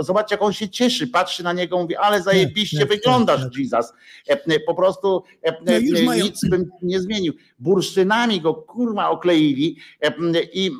zobaczcie 0.00 0.34
jak 0.34 0.42
on 0.42 0.52
się 0.52 0.68
cieszy, 0.68 1.08
patrzy 1.08 1.44
na 1.44 1.52
niego, 1.52 1.78
mówi, 1.78 1.96
ale 1.96 2.22
zajebiście 2.22 2.78
tak, 2.78 2.88
tak, 2.88 2.96
wyglądasz 2.96 3.42
tak. 3.42 3.56
Jesus, 3.56 3.92
E, 4.28 4.60
po 4.60 4.74
prostu 4.74 5.22
e, 5.42 5.52
No 6.04 6.14
nic 6.14 6.48
bym 6.48 6.70
nie 6.82 7.00
zmienił, 7.00 7.32
bursztynami 7.58 8.40
go 8.40 8.54
kurwa 8.54 9.08
okleili 9.08 9.76
e, 10.00 10.12
i 10.52 10.70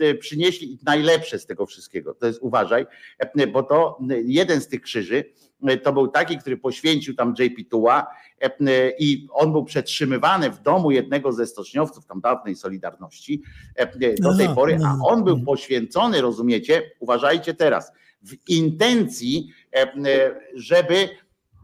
e, 0.00 0.14
przynieśli 0.14 0.78
najlepsze 0.82 1.38
z 1.38 1.46
tego 1.46 1.66
wszystkiego, 1.66 2.14
to 2.14 2.26
jest 2.26 2.38
uważaj, 2.42 2.86
e, 3.18 3.46
bo 3.46 3.62
to 3.62 3.98
jeden 4.38 4.60
z 4.60 4.68
tych 4.68 4.82
krzyży 4.82 5.24
e, 5.66 5.76
to 5.76 5.92
był 5.92 6.08
taki, 6.08 6.38
który 6.38 6.56
poświęcił 6.56 7.14
tam 7.14 7.34
JP 7.38 7.70
Tuła 7.70 8.06
e, 8.40 8.50
i 8.98 9.28
on 9.32 9.52
był 9.52 9.64
przetrzymywany 9.64 10.50
w 10.50 10.62
domu 10.62 10.90
jednego 10.90 11.32
ze 11.32 11.46
stoczniowców 11.46 12.06
tam 12.06 12.20
dawnej 12.20 12.56
Solidarności 12.56 13.42
e, 13.76 13.86
do 14.20 14.36
tej 14.36 14.46
Aha, 14.46 14.54
pory, 14.54 14.78
a 14.84 14.86
aha. 14.86 14.98
on 15.02 15.24
był 15.24 15.44
poświęcony, 15.44 16.20
rozumiecie, 16.20 16.82
uważajcie 17.00 17.54
teraz, 17.54 17.92
w 18.22 18.48
intencji, 18.48 19.52
e, 19.74 19.82
e, 19.82 20.40
żeby 20.54 21.08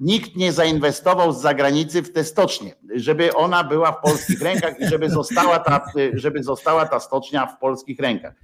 nikt 0.01 0.37
nie 0.37 0.53
zainwestował 0.53 1.33
z 1.33 1.41
zagranicy 1.41 2.03
w 2.03 2.13
tę 2.13 2.25
stocznię, 2.25 2.75
żeby 2.95 3.35
ona 3.35 3.65
była 3.65 3.93
w 3.93 4.01
polskich 4.01 4.43
rękach 4.43 4.81
i 4.81 4.87
żeby 4.87 5.11
została 5.11 5.59
ta, 5.59 5.85
żeby 6.13 6.43
została 6.43 6.87
ta 6.87 7.01
stocznia 7.01 7.47
w 7.47 7.59
polskich 7.59 8.01
rękach. 8.01 8.35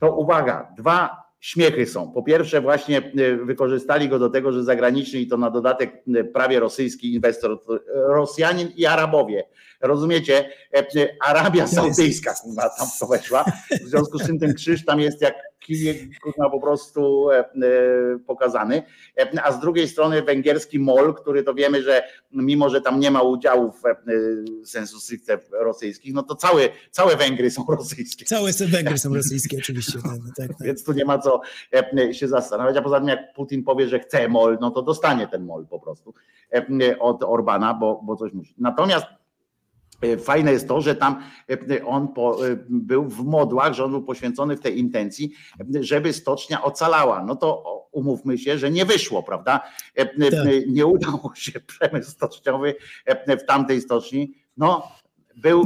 To 0.00 0.16
uwaga, 0.16 0.72
dwa 0.76 1.23
śmiechy 1.44 1.86
są. 1.86 2.12
Po 2.12 2.22
pierwsze, 2.22 2.60
właśnie 2.60 2.98
e, 2.98 3.36
wykorzystali 3.36 4.08
go 4.08 4.18
do 4.18 4.30
tego, 4.30 4.52
że 4.52 4.64
zagraniczny 4.64 5.20
i 5.20 5.26
to 5.26 5.36
na 5.36 5.50
dodatek 5.50 6.02
e, 6.14 6.24
prawie 6.24 6.60
rosyjski 6.60 7.14
inwestor, 7.14 7.62
to 7.62 7.78
Rosjanin 7.94 8.68
i 8.76 8.86
Arabowie. 8.86 9.44
Rozumiecie? 9.80 10.50
E, 10.74 10.78
e, 10.78 11.08
Arabia 11.24 11.66
Saudyjska 11.66 12.34
kurwa, 12.42 12.62
tam 12.78 12.88
to 13.00 13.06
weszła. 13.06 13.44
W 13.70 13.88
związku 13.88 14.18
z 14.18 14.26
czym 14.26 14.38
ten 14.38 14.54
krzyż 14.54 14.84
tam 14.84 15.00
jest 15.00 15.22
jak 15.22 15.34
kurwa, 16.22 16.50
po 16.50 16.60
prostu 16.60 17.30
e, 17.30 17.38
e, 17.38 17.44
pokazany. 18.26 18.82
E, 19.18 19.44
A 19.44 19.52
z 19.52 19.60
drugiej 19.60 19.88
strony 19.88 20.22
węgierski 20.22 20.78
MOL, 20.78 21.14
który 21.14 21.42
to 21.42 21.54
wiemy, 21.54 21.82
że 21.82 22.02
mimo, 22.32 22.70
że 22.70 22.80
tam 22.80 23.00
nie 23.00 23.10
ma 23.10 23.22
udziałów 23.22 23.82
sensu 24.64 25.00
stricte 25.00 25.38
rosyjskich, 25.52 26.14
no 26.14 26.22
to 26.22 26.34
całe, 26.34 26.68
całe 26.90 27.16
Węgry 27.16 27.50
są 27.50 27.64
rosyjskie. 27.68 28.24
Całe 28.24 28.52
Węgry 28.52 28.98
są 28.98 29.14
rosyjskie 29.14 29.58
oczywiście. 29.58 29.98
Tak, 30.02 30.12
tak, 30.36 30.48
tak. 30.48 30.66
Więc 30.66 30.84
tu 30.84 30.92
nie 30.92 31.04
ma 31.04 31.18
co 31.18 31.40
się 32.12 32.28
zastanawiać. 32.28 32.76
A 32.76 32.82
poza 32.82 32.98
tym, 32.98 33.08
jak 33.08 33.34
Putin 33.34 33.64
powie, 33.64 33.88
że 33.88 34.00
chce 34.00 34.28
MOL, 34.28 34.58
no 34.60 34.70
to 34.70 34.82
dostanie 34.82 35.28
ten 35.28 35.44
MOL 35.44 35.66
po 35.66 35.80
prostu 35.80 36.14
od 37.00 37.22
Orbana, 37.22 37.74
bo, 37.74 38.00
bo 38.04 38.16
coś 38.16 38.32
musi. 38.32 38.54
Natomiast 38.58 39.06
fajne 40.18 40.52
jest 40.52 40.68
to, 40.68 40.80
że 40.80 40.94
tam 40.94 41.22
e, 41.50 41.84
on 41.84 42.08
po, 42.08 42.48
e, 42.48 42.56
był 42.68 43.08
w 43.08 43.24
modłach, 43.24 43.74
że 43.74 43.84
on 43.84 43.90
był 43.90 44.02
poświęcony 44.02 44.56
w 44.56 44.60
tej 44.60 44.78
intencji, 44.78 45.32
e, 45.60 45.82
żeby 45.82 46.12
stocznia 46.12 46.62
ocalała. 46.62 47.24
No 47.24 47.36
to 47.36 47.74
umówmy 47.94 48.38
się, 48.38 48.58
że 48.58 48.70
nie 48.70 48.84
wyszło, 48.84 49.22
prawda? 49.22 49.60
E, 49.98 50.00
e, 50.00 50.30
Tak. 50.30 50.48
Nie 50.66 50.86
udało 50.86 51.32
się 51.34 51.60
przemysł 51.78 52.10
stoczniowy 52.10 52.74
e, 53.04 53.36
w 53.36 53.46
tamtej 53.46 53.80
stoczni. 53.80 54.34
No, 54.56 54.88
był, 55.36 55.64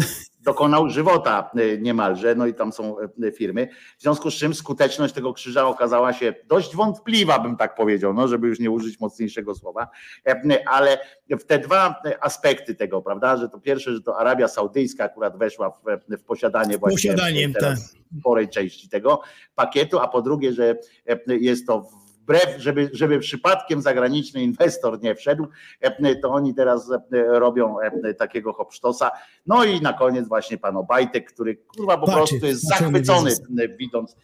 dokonał 0.49 0.91
żywota 0.91 1.51
e, 1.55 1.79
niemalże, 1.79 2.35
no 2.35 2.47
i 2.47 2.55
tam 2.55 2.73
są 2.73 2.97
e, 3.01 3.33
firmy. 3.33 3.69
W 3.99 4.03
związku 4.03 4.31
z 4.31 4.35
czym 4.35 4.55
skuteczność 4.55 5.15
tego 5.15 5.33
krzyża 5.33 5.67
okazała 5.67 6.13
się 6.13 6.35
dość 6.49 6.77
wątpliwa, 6.77 7.39
bym 7.39 7.57
tak 7.57 7.75
powiedział, 7.75 8.15
no, 8.15 8.29
żeby 8.29 8.49
już 8.49 8.59
nie 8.61 8.71
użyć 8.71 9.01
mocniejszego 9.01 9.55
słowa, 9.55 9.89
E, 10.27 10.69
ale 10.69 10.99
w 11.31 11.45
te 11.45 11.59
dwa 11.59 12.03
aspekty 12.21 12.75
tego, 12.75 13.03
prawda, 13.03 13.37
że 13.37 13.49
to 13.49 13.61
pierwsze, 13.61 13.95
że 13.95 14.01
to 14.01 14.19
Arabia 14.19 14.49
Saudyjska 14.49 15.05
akurat 15.05 15.39
weszła 15.39 15.71
w, 15.71 15.83
w 16.09 16.25
posiadanie 16.25 16.79
właśnie 16.79 17.11
Posiadanie, 17.11 17.53
teraz 17.53 17.97
sporej 18.21 18.49
części 18.49 18.89
tego 18.89 19.21
pakietu, 19.55 19.99
a 19.99 20.09
po 20.09 20.23
drugie, 20.23 20.53
że 20.53 20.77
e, 21.07 21.37
jest 21.37 21.67
to 21.67 21.89
wbrew, 22.29 22.61
żeby, 22.61 22.91
żeby 22.93 23.19
przypadkiem 23.19 23.83
zagraniczny 23.83 24.43
inwestor 24.43 25.03
nie 25.03 25.15
wszedł, 25.15 25.47
e, 25.81 26.17
to 26.17 26.31
oni 26.31 26.55
teraz 26.55 26.91
e, 26.91 26.99
robią 27.39 27.81
e, 27.81 28.15
takiego 28.15 28.53
hopsztosa. 28.53 29.11
No 29.47 29.65
i 29.65 29.81
na 29.81 29.93
koniec 29.93 30.29
właśnie 30.29 30.59
pan 30.59 30.77
Obajtek, 30.77 31.33
który 31.33 31.57
kurwa 31.57 31.99
po 31.99 32.07
prostu 32.07 32.47
jest 32.47 32.69
zachwycony 32.69 33.31
widząc 33.79 34.17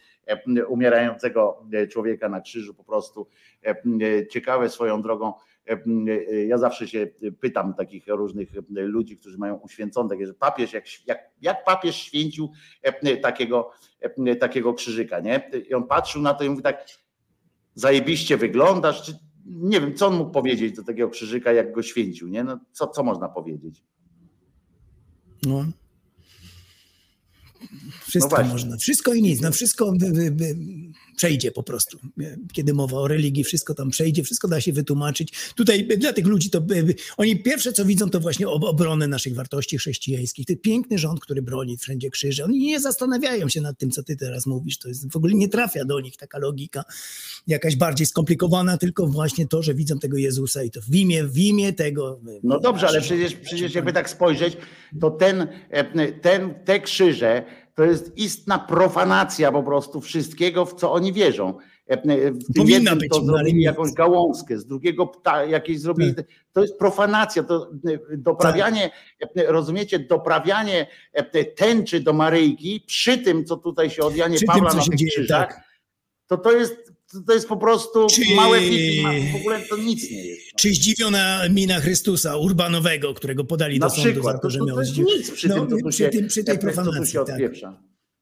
umierającego 0.67 1.63
człowieka 1.91 2.29
na 2.29 2.41
krzyżu, 2.41 2.73
po 2.73 2.83
prostu 2.83 3.27
ciekawe 4.31 4.69
swoją 4.69 5.01
drogą. 5.01 5.33
Ja 6.47 6.57
zawsze 6.57 6.87
się 6.87 7.07
pytam 7.39 7.73
takich 7.73 8.07
różnych 8.07 8.49
ludzi, 8.69 9.17
którzy 9.17 9.37
mają 9.37 9.55
uświęcone, 9.55 10.25
że 10.25 10.33
papież, 10.33 10.73
jak, 10.73 10.85
jak, 11.07 11.19
jak 11.41 11.63
papież 11.63 11.95
święcił 11.95 12.51
takiego, 13.21 13.71
takiego 14.39 14.73
krzyżyka, 14.73 15.19
nie? 15.19 15.51
I 15.69 15.73
on 15.73 15.87
patrzył 15.87 16.21
na 16.21 16.33
to 16.33 16.43
i 16.43 16.49
mówi 16.49 16.63
tak, 16.63 16.85
zajebiście 17.75 18.37
wyglądasz, 18.37 19.01
czy 19.01 19.17
nie 19.45 19.81
wiem, 19.81 19.95
co 19.95 20.07
on 20.07 20.15
mógł 20.15 20.31
powiedzieć 20.31 20.75
do 20.75 20.83
takiego 20.83 21.09
krzyżyka, 21.09 21.53
jak 21.53 21.73
go 21.73 21.83
święcił, 21.83 22.27
nie? 22.27 22.43
No, 22.43 22.59
co, 22.71 22.87
co 22.87 23.03
można 23.03 23.29
powiedzieć? 23.29 23.83
No. 25.45 25.65
Wszystko 28.07 28.29
właśnie. 28.29 28.51
można, 28.51 28.77
wszystko 28.77 29.13
i 29.13 29.21
nic, 29.21 29.41
no 29.41 29.51
wszystko 29.51 29.93
wy, 30.31 30.55
przejdzie 31.15 31.51
po 31.51 31.63
prostu. 31.63 31.99
Kiedy 32.53 32.73
mowa 32.73 32.97
o 32.97 33.07
religii, 33.07 33.43
wszystko 33.43 33.73
tam 33.73 33.89
przejdzie, 33.89 34.23
wszystko 34.23 34.47
da 34.47 34.61
się 34.61 34.73
wytłumaczyć. 34.73 35.33
Tutaj 35.55 35.87
dla 35.87 36.13
tych 36.13 36.27
ludzi 36.27 36.49
to 36.49 36.59
y, 36.71 36.95
oni 37.17 37.43
pierwsze 37.43 37.73
co 37.73 37.85
widzą 37.85 38.09
to 38.09 38.19
właśnie 38.19 38.47
ob- 38.47 38.63
obronę 38.63 39.07
naszych 39.07 39.35
wartości 39.35 39.77
chrześcijańskich. 39.77 40.45
Ten 40.45 40.57
piękny 40.57 40.97
rząd, 40.97 41.19
który 41.19 41.41
broni 41.41 41.77
wszędzie 41.77 42.09
krzyże. 42.09 42.43
Oni 42.43 42.59
nie 42.59 42.79
zastanawiają 42.79 43.49
się 43.49 43.61
nad 43.61 43.77
tym, 43.77 43.91
co 43.91 44.03
ty 44.03 44.17
teraz 44.17 44.45
mówisz. 44.45 44.77
To 44.77 44.87
jest 44.87 45.11
w 45.11 45.15
ogóle 45.15 45.33
nie 45.33 45.49
trafia 45.49 45.85
do 45.85 45.99
nich 45.99 46.17
taka 46.17 46.39
logika 46.39 46.83
jakaś 47.47 47.75
bardziej 47.75 48.07
skomplikowana, 48.07 48.77
tylko 48.77 49.07
właśnie 49.07 49.47
to, 49.47 49.63
że 49.63 49.73
widzą 49.73 49.99
tego 49.99 50.17
Jezusa 50.17 50.63
i 50.63 50.71
to 50.71 50.81
w 50.81 50.95
imię, 50.95 51.23
w 51.23 51.37
imię 51.37 51.73
tego. 51.73 52.19
No 52.43 52.59
dobrze, 52.59 52.87
ale 52.87 53.01
przecież, 53.01 53.35
przecież 53.35 53.75
jakby 53.75 53.93
tak 53.93 54.09
spojrzeć, 54.09 54.57
to 55.01 55.11
ten, 55.11 55.47
e, 55.69 56.11
ten, 56.11 56.53
te 56.65 56.79
krzyże 56.79 57.45
to 57.75 57.83
jest 57.83 58.17
istna 58.17 58.59
profanacja 58.59 59.51
po 59.51 59.63
prostu 59.63 60.01
wszystkiego, 60.01 60.65
w 60.65 60.73
co 60.73 60.91
oni 60.91 61.13
wierzą. 61.13 61.57
E, 61.87 61.97
W 62.31 62.53
tym 62.53 62.63
Powinna 62.63 62.95
być, 62.95 63.09
to 63.09 63.19
no, 63.19 63.25
zrobili 63.25 63.61
jakąś 63.61 63.91
gałązkę, 63.91 64.57
z 64.57 64.65
drugiego 64.65 65.07
pta, 65.07 65.45
jakieś 65.45 65.79
zrobili. 65.79 66.13
To 66.53 66.61
jest 66.61 66.79
profanacja, 66.79 67.43
to 67.43 67.71
e, 68.13 68.17
doprawianie, 68.17 68.91
e, 69.37 69.51
rozumiecie, 69.51 69.99
doprawianie 69.99 70.87
e, 71.13 71.45
tęczy 71.45 71.99
do 71.99 72.13
Maryjki 72.13 72.83
przy 72.87 73.17
tym, 73.17 73.45
co 73.45 73.57
tutaj 73.57 73.89
się 73.89 74.03
od 74.03 74.15
Janie 74.15 74.35
Przy 74.35 74.45
tym, 74.45 74.55
Pawła 74.55 74.69
co 74.69 74.77
na 74.77 74.83
tych 74.83 74.95
dzieje, 74.95 75.27
tak. 75.27 75.61
to 76.27 76.37
to 76.37 76.51
jest, 76.51 76.93
to 77.27 77.33
jest 77.33 77.47
po 77.47 77.57
prostu 77.57 78.07
Czy- 78.07 78.35
małe 78.35 78.59
ma- 79.03 79.13
w 79.33 79.35
ogóle 79.35 79.59
to 79.69 79.77
nic 79.77 80.11
nie 80.11 80.25
jest. 80.25 80.41
Czy 80.57 80.69
zdziwiona 80.73 81.41
mina 81.49 81.79
Chrystusa 81.79 82.37
Urbanowego, 82.37 83.13
którego 83.13 83.43
podali 83.43 83.79
Na 83.79 83.87
do 83.87 83.95
sądu 83.95 84.11
przykład, 84.11 84.33
za 84.35 84.39
to, 84.39 84.47
to, 84.47 84.49
że 84.49 84.59
to, 84.59 84.65
miał 84.65 84.75
to 84.75 84.81
jest 84.81 84.97
nic 84.97 85.31
przy 85.31 85.47
No, 85.49 85.55
tym, 85.55 85.69
co 85.69 85.77
tu 85.77 85.89
przy 85.89 85.97
się, 85.97 86.09
tym- 86.09 86.27
przy 86.27 86.43
tej 86.43 86.59
profanacji, 86.59 87.19
tak. 87.27 87.41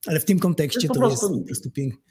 Ale 0.08 0.20
w 0.20 0.26
tym 0.26 0.40
kontekście 0.40 0.88
To 0.88 0.94
to 0.94 1.10
jest 1.10 1.22
po 1.22 1.28
jest 1.28 1.40
po 1.42 1.46
prostu 1.48 1.72
piękne. 1.72 2.02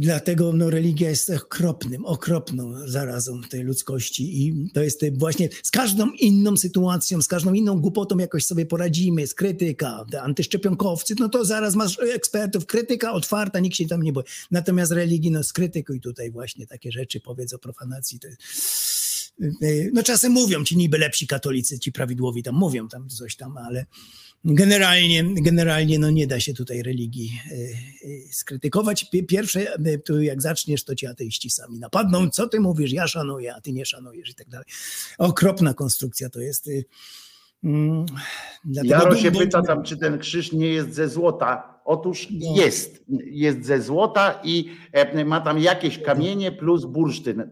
Dlatego 0.00 0.52
no, 0.52 0.70
religia 0.70 1.10
jest 1.10 1.30
okropnym, 1.30 2.04
okropną 2.04 2.88
zarazą 2.88 3.42
tej 3.42 3.62
ludzkości 3.62 4.46
i 4.46 4.70
to 4.74 4.82
jest 4.82 5.00
właśnie 5.18 5.48
z 5.62 5.70
każdą 5.70 6.10
inną 6.10 6.56
sytuacją, 6.56 7.22
z 7.22 7.28
każdą 7.28 7.52
inną 7.52 7.80
głupotą 7.80 8.18
jakoś 8.18 8.46
sobie 8.46 8.66
poradzimy, 8.66 9.20
jest 9.20 9.34
krytyka, 9.34 10.04
antyszczepionkowcy, 10.22 11.14
no 11.18 11.28
to 11.28 11.44
zaraz 11.44 11.74
masz 11.74 11.98
ekspertów, 11.98 12.66
krytyka 12.66 13.12
otwarta, 13.12 13.60
nikt 13.60 13.76
się 13.76 13.86
tam 13.86 14.02
nie 14.02 14.12
boi. 14.12 14.24
Natomiast 14.50 14.92
religii, 14.92 15.30
no 15.30 15.42
skrytykuj 15.42 16.00
tutaj 16.00 16.30
właśnie 16.30 16.66
takie 16.66 16.92
rzeczy, 16.92 17.20
powiedz 17.20 17.52
o 17.52 17.58
profanacji, 17.58 18.20
to 18.20 18.28
jest... 18.28 18.42
No 19.92 20.02
czasem 20.02 20.32
mówią 20.32 20.64
ci 20.64 20.76
niby 20.76 20.98
lepsi 20.98 21.26
katolicy, 21.26 21.78
ci 21.78 21.92
prawidłowi 21.92 22.42
tam 22.42 22.54
mówią 22.54 22.88
tam 22.88 23.08
coś 23.08 23.36
tam, 23.36 23.56
ale 23.56 23.86
generalnie, 24.44 25.24
generalnie 25.34 25.98
no 25.98 26.10
nie 26.10 26.26
da 26.26 26.40
się 26.40 26.54
tutaj 26.54 26.82
religii 26.82 27.40
e, 27.50 27.54
e, 27.54 28.32
skrytykować. 28.32 29.04
Pi- 29.04 29.26
Pierwsze, 29.26 29.74
e, 30.10 30.24
jak 30.24 30.42
zaczniesz, 30.42 30.84
to 30.84 30.94
cię 30.94 31.10
ateiści 31.10 31.50
sami 31.50 31.78
napadną. 31.78 32.30
Co 32.30 32.48
ty 32.48 32.60
mówisz? 32.60 32.92
Ja 32.92 33.06
szanuję, 33.06 33.54
a 33.54 33.60
ty 33.60 33.72
nie 33.72 33.86
szanujesz 33.86 34.30
i 34.30 34.34
tak 34.34 34.48
dalej. 34.48 34.66
Okropna 35.18 35.74
konstrukcja 35.74 36.30
to 36.30 36.40
jest. 36.40 36.66
y, 36.68 36.84
mm, 37.64 38.06
dlatego 38.64 38.94
Jaro 38.94 39.16
się 39.16 39.32
pyta 39.32 39.62
tam, 39.62 39.82
czy 39.82 39.96
ten 39.96 40.18
krzyż 40.18 40.52
nie 40.52 40.66
jest 40.66 40.94
ze 40.94 41.08
złota. 41.08 41.71
Otóż 41.84 42.28
No. 42.30 42.62
jest. 42.62 43.04
Jest 43.24 43.64
ze 43.64 43.80
złota 43.80 44.40
i 44.44 44.68
e, 44.92 45.24
ma 45.24 45.40
tam 45.40 45.58
jakieś 45.58 45.98
kamienie 46.02 46.52
plus 46.52 46.84
bursztyn. 46.84 47.40
E, 47.40 47.46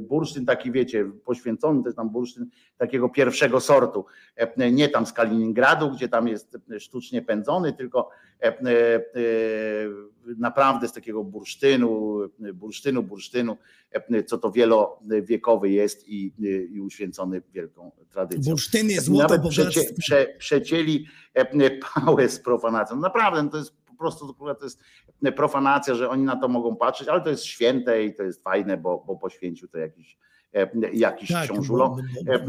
Bursztyn 0.00 0.46
taki, 0.46 0.72
wiecie, 0.72 1.04
poświęcony, 1.24 1.82
to 1.82 1.88
jest 1.88 1.96
tam 1.96 2.10
bursztyn 2.10 2.46
takiego 2.78 3.08
pierwszego 3.08 3.60
sortu. 3.60 4.04
E, 4.36 4.70
Nie 4.72 4.88
tam 4.88 5.06
z 5.06 5.12
Kaliningradu, 5.12 5.90
gdzie 5.90 6.08
tam 6.08 6.28
jest 6.28 6.58
sztucznie 6.78 7.22
pędzony, 7.22 7.72
tylko 7.72 8.10
naprawdę 10.36 10.88
z 10.88 10.92
takiego 10.92 11.24
bursztynu, 11.24 12.18
bursztynu, 12.54 13.02
bursztynu, 13.02 13.56
e, 13.90 14.22
co 14.22 14.38
to 14.38 14.50
wielowiekowy 14.50 15.70
jest 15.70 16.08
i, 16.08 16.32
i 16.70 16.80
uświęcony 16.80 17.42
wielką 17.52 17.90
tradycją. 18.10 18.52
Bursztyny, 18.52 19.00
złoto, 19.00 19.34
Nawet 19.34 19.50
przecie, 19.50 19.80
prze, 19.98 20.26
przecięli 20.38 21.06
e, 21.34 21.70
pałę 21.94 22.28
z 22.28 22.40
profanacją. 22.40 22.96
Naprawdę, 22.96 23.42
no 23.42 23.50
to 23.50 23.56
jest 23.58 23.84
po 23.86 23.98
prostu 23.98 24.34
to 24.34 24.64
jest 24.64 24.80
profanacja, 25.36 25.94
że 25.94 26.10
oni 26.10 26.22
na 26.22 26.36
to 26.36 26.48
mogą 26.48 26.76
patrzeć, 26.76 27.08
ale 27.08 27.20
to 27.20 27.30
jest 27.30 27.44
święte 27.44 28.04
i 28.04 28.14
to 28.14 28.22
jest 28.22 28.42
fajne, 28.42 28.76
bo, 28.76 29.04
bo 29.06 29.16
poświęcił 29.16 29.68
to 29.68 29.78
jakiś, 29.78 30.18
e, 30.54 30.70
jakiś 30.92 31.32
Tak, 31.32 31.44
książulo. 31.44 31.96
E, 32.28 32.34
e, 32.34 32.46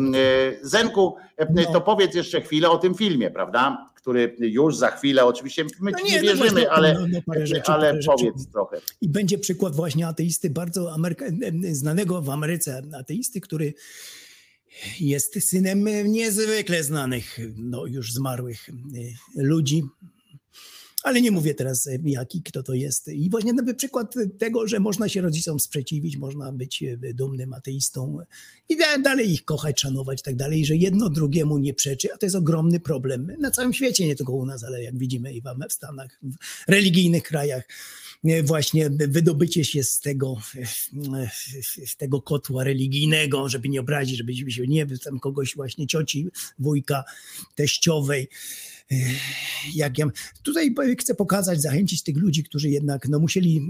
Zenku, 0.62 1.16
e, 1.38 1.48
No. 1.54 1.74
to 1.74 1.82
powiedz 1.82 2.16
jeszcze 2.16 2.42
chwilę 2.42 2.70
o 2.70 2.78
tym 2.78 2.96
filmie, 2.96 3.32
prawda? 3.32 3.90
Który 4.06 4.36
już 4.40 4.78
za 4.78 4.92
chwilę, 4.92 5.26
oczywiście 5.26 5.64
my 5.80 5.92
No 5.92 6.00
nie, 6.00 6.04
nie 6.04 6.18
no 6.18 6.22
wierzymy, 6.24 6.50
właśnie, 6.50 6.72
ale, 6.72 6.94
no, 6.94 7.20
no 7.28 7.46
rzeczy, 7.46 7.72
ale 7.72 8.02
rzeczy. 8.02 8.08
powiedz 8.18 8.48
trochę. 8.52 8.82
I 9.02 9.10
będzie 9.10 9.38
przykład 9.38 9.76
właśnie 9.76 10.08
ateisty, 10.08 10.50
bardzo 10.50 10.94
Ameryka, 10.94 11.26
znanego 11.72 12.22
w 12.22 12.30
Ameryce 12.30 12.82
ateisty, 13.00 13.42
który 13.42 13.74
jest 15.00 15.50
synem 15.50 15.86
niezwykle 16.12 16.84
znanych, 16.84 17.40
no 17.58 17.86
już 17.86 18.14
zmarłych 18.14 18.70
y, 18.70 18.74
ludzi. 19.36 19.84
Ale 21.06 21.22
nie 21.22 21.32
mówię 21.32 21.54
teraz 21.54 21.88
y, 21.88 22.00
jaki, 22.06 22.42
kto 22.44 22.64
to 22.64 22.74
jest. 22.74 23.08
I 23.08 23.30
właśnie 23.30 23.54
nawet 23.54 23.78
przykład 23.78 24.14
tego, 24.38 24.68
że 24.68 24.80
można 24.80 25.10
się 25.10 25.22
rodzicom 25.22 25.60
sprzeciwić, 25.60 26.18
można 26.18 26.52
być 26.52 26.84
y, 26.84 27.14
dumnym 27.14 27.54
ateistą 27.54 28.18
i 28.70 28.78
da- 28.78 28.98
dalej 28.98 29.32
ich 29.32 29.46
kochać, 29.46 29.82
szanować 29.82 30.20
i 30.20 30.24
tak 30.24 30.36
dalej, 30.36 30.66
że 30.66 30.76
jedno 30.76 31.10
drugiemu 31.10 31.58
nie 31.58 31.74
przeczy, 31.74 32.14
a 32.14 32.18
to 32.18 32.26
jest 32.26 32.36
ogromny 32.36 32.80
problem 32.80 33.32
na 33.40 33.52
całym 33.52 33.74
świecie, 33.74 34.08
nie 34.08 34.16
tylko 34.16 34.34
u 34.34 34.46
nas, 34.46 34.64
ale 34.64 34.84
jak 34.84 34.98
widzimy 34.98 35.34
i 35.34 35.42
w 35.70 35.74
Stanach, 35.74 36.20
w 36.24 36.36
religijnych 36.72 37.24
krajach 37.24 37.64
e, 38.26 38.44
właśnie 38.44 38.90
wydobycie 38.90 39.66
się 39.66 39.84
z 39.84 40.00
tego, 40.00 40.38
e, 40.56 41.30
z 41.86 41.98
tego 41.98 42.22
kotła 42.22 42.64
religijnego, 42.64 43.50
żeby 43.50 43.70
nie 43.70 43.80
obrazić, 43.80 44.18
żeby 44.18 44.52
się 44.52 44.68
nie 44.68 44.88
tam 45.04 45.20
kogoś 45.20 45.56
właśnie 45.56 45.88
cioci, 45.88 46.28
wujka, 46.60 47.04
teściowej. 47.56 48.30
E, 48.92 48.96
Jak 49.76 49.98
ja, 49.98 50.06
tutaj 50.44 50.72
chcę 51.02 51.16
pokazać, 51.16 51.62
zachęcić 51.62 52.04
tych 52.04 52.18
ludzi, 52.18 52.44
którzy 52.44 52.70
jednak 52.70 53.08
no, 53.10 53.20
musieli, 53.20 53.70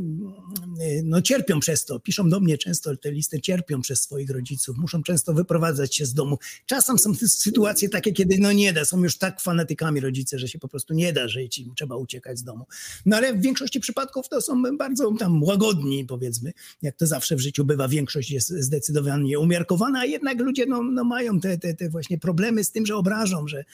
e, 0.80 1.04
no 1.04 1.22
cierpią 1.22 1.60
przez 1.60 1.86
to, 1.86 2.00
piszą 2.00 2.30
do 2.30 2.40
mnie 2.40 2.58
często 2.58 2.98
te 2.98 3.12
listy, 3.12 3.42
cierpią 3.42 3.82
przez 3.82 4.02
swoich 4.02 4.30
rodziców, 4.30 4.78
muszą 4.78 5.04
często 5.04 5.34
wyprowadzać 5.34 5.96
się 5.96 6.06
z 6.06 6.14
domu. 6.14 6.38
Czasem 6.66 7.00
są 7.00 7.14
sytuacje 7.28 7.90
takie, 7.90 8.12
kiedy 8.12 8.38
no 8.40 8.52
nie 8.52 8.74
da, 8.74 8.86
są 8.86 9.04
już 9.04 9.18
tak 9.18 9.42
fanatykami 9.42 10.00
rodzice, 10.00 10.40
że 10.40 10.48
się 10.48 10.60
po 10.60 10.68
prostu 10.68 10.94
nie 10.94 11.14
da 11.14 11.28
żyć 11.28 11.58
i 11.58 11.72
trzeba 11.78 11.96
uciekać 11.96 12.40
z 12.40 12.44
domu. 12.44 12.66
No 13.06 13.18
ale 13.18 13.34
w 13.34 13.42
większości 13.42 13.80
przypadków 13.80 14.30
to 14.30 14.42
są 14.42 14.64
bardzo 14.78 15.12
tam 15.20 15.44
łagodni, 15.44 16.06
powiedzmy, 16.06 16.54
jak 16.82 16.96
to 16.96 17.08
zawsze 17.08 17.36
w 17.36 17.40
życiu 17.40 17.66
bywa, 17.66 17.88
większość 17.88 18.32
jest 18.32 18.50
zdecydowanie 18.50 19.40
umiarkowana, 19.40 20.00
a 20.00 20.06
jednak 20.06 20.40
ludzie 20.40 20.66
no, 20.66 20.84
no 20.84 21.04
mają 21.04 21.40
te, 21.40 21.58
te, 21.58 21.74
te 21.74 21.90
właśnie 21.90 22.18
problemy 22.18 22.64
z 22.64 22.72
tym, 22.72 22.86
że 22.86 22.96
obrażą, 22.96 23.48
że 23.48 23.58
mm, 23.58 23.66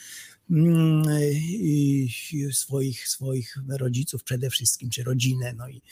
i, 0.50 2.08
i 2.32 2.52
swoich, 2.52 3.08
swoich 3.08 3.56
rodziców 3.68 4.24
przede 4.24 4.50
wszystkim, 4.50 4.90
czy 4.90 5.02
rodzinę, 5.04 5.54
no 5.56 5.68
i 5.68 5.82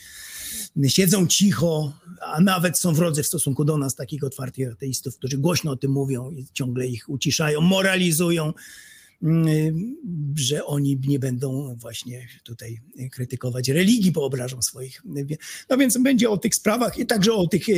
siedzą 0.89 1.27
cicho, 1.27 1.93
a 2.21 2.41
nawet 2.41 2.79
są 2.79 2.93
wrodzy 2.93 3.23
w 3.23 3.27
stosunku 3.27 3.65
do 3.65 3.77
nas, 3.77 3.95
takich 3.95 4.23
otwartych 4.23 4.71
ateistów, 4.71 5.17
którzy 5.17 5.37
głośno 5.37 5.71
o 5.71 5.75
tym 5.75 5.91
mówią 5.91 6.31
i 6.31 6.45
ciągle 6.53 6.87
ich 6.87 7.09
uciszają, 7.09 7.61
moralizują, 7.61 8.53
mm, 9.23 9.95
że 10.35 10.65
oni 10.65 10.99
nie 11.07 11.19
będą 11.19 11.75
właśnie 11.75 12.27
tutaj 12.43 12.81
krytykować 13.11 13.69
religii, 13.69 14.11
bo 14.11 14.25
obrażą 14.25 14.61
swoich. 14.61 15.01
No 15.69 15.77
więc 15.77 15.97
będzie 15.97 16.29
o 16.29 16.37
tych 16.37 16.55
sprawach 16.55 16.97
i 16.97 17.05
także 17.05 17.33
o 17.33 17.47
tych 17.47 17.69
e, 17.69 17.73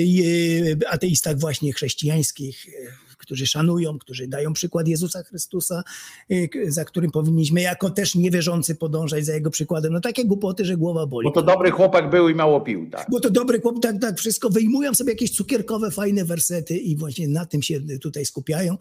ateistach 0.90 1.40
właśnie 1.40 1.74
chrześcijańskich, 1.74 2.68
e, 2.68 3.13
którzy 3.24 3.48
szanują, 3.48 4.00
którzy 4.00 4.28
dają 4.28 4.54
przykład 4.54 4.88
Jezusa 4.88 5.24
Chrystusa, 5.24 5.84
k- 6.30 6.60
za 6.68 6.86
którym 6.86 7.12
powinniśmy 7.12 7.62
jako 7.62 7.90
też 7.90 8.16
niewierzący 8.16 8.76
podążać 8.76 9.26
za 9.26 9.34
jego 9.34 9.50
przykładem. 9.52 9.94
No 9.94 10.00
takie 10.02 10.26
głupoty, 10.26 10.66
że 10.66 10.78
głowa 10.78 11.06
boli. 11.06 11.26
Bo 11.26 11.32
to 11.32 11.42
dobry 11.44 11.72
chłopak 11.72 12.10
był 12.10 12.30
i 12.30 12.36
mało 12.36 12.62
pił, 12.62 12.90
tak. 12.90 13.08
Bo 13.12 13.20
to 13.20 13.30
dobry 13.30 13.62
chłop, 13.62 13.82
tak, 13.82 13.96
tak, 14.02 14.20
wszystko 14.20 14.50
wyjmują 14.50 14.94
sobie 14.94 15.12
jakieś 15.12 15.32
cukierkowe, 15.32 15.92
fajne 15.92 16.26
wersety 16.26 16.78
i 16.78 16.96
właśnie 16.96 17.28
na 17.28 17.46
tym 17.46 17.62
się 17.62 17.80
tutaj 18.02 18.26
skupiają, 18.26 18.78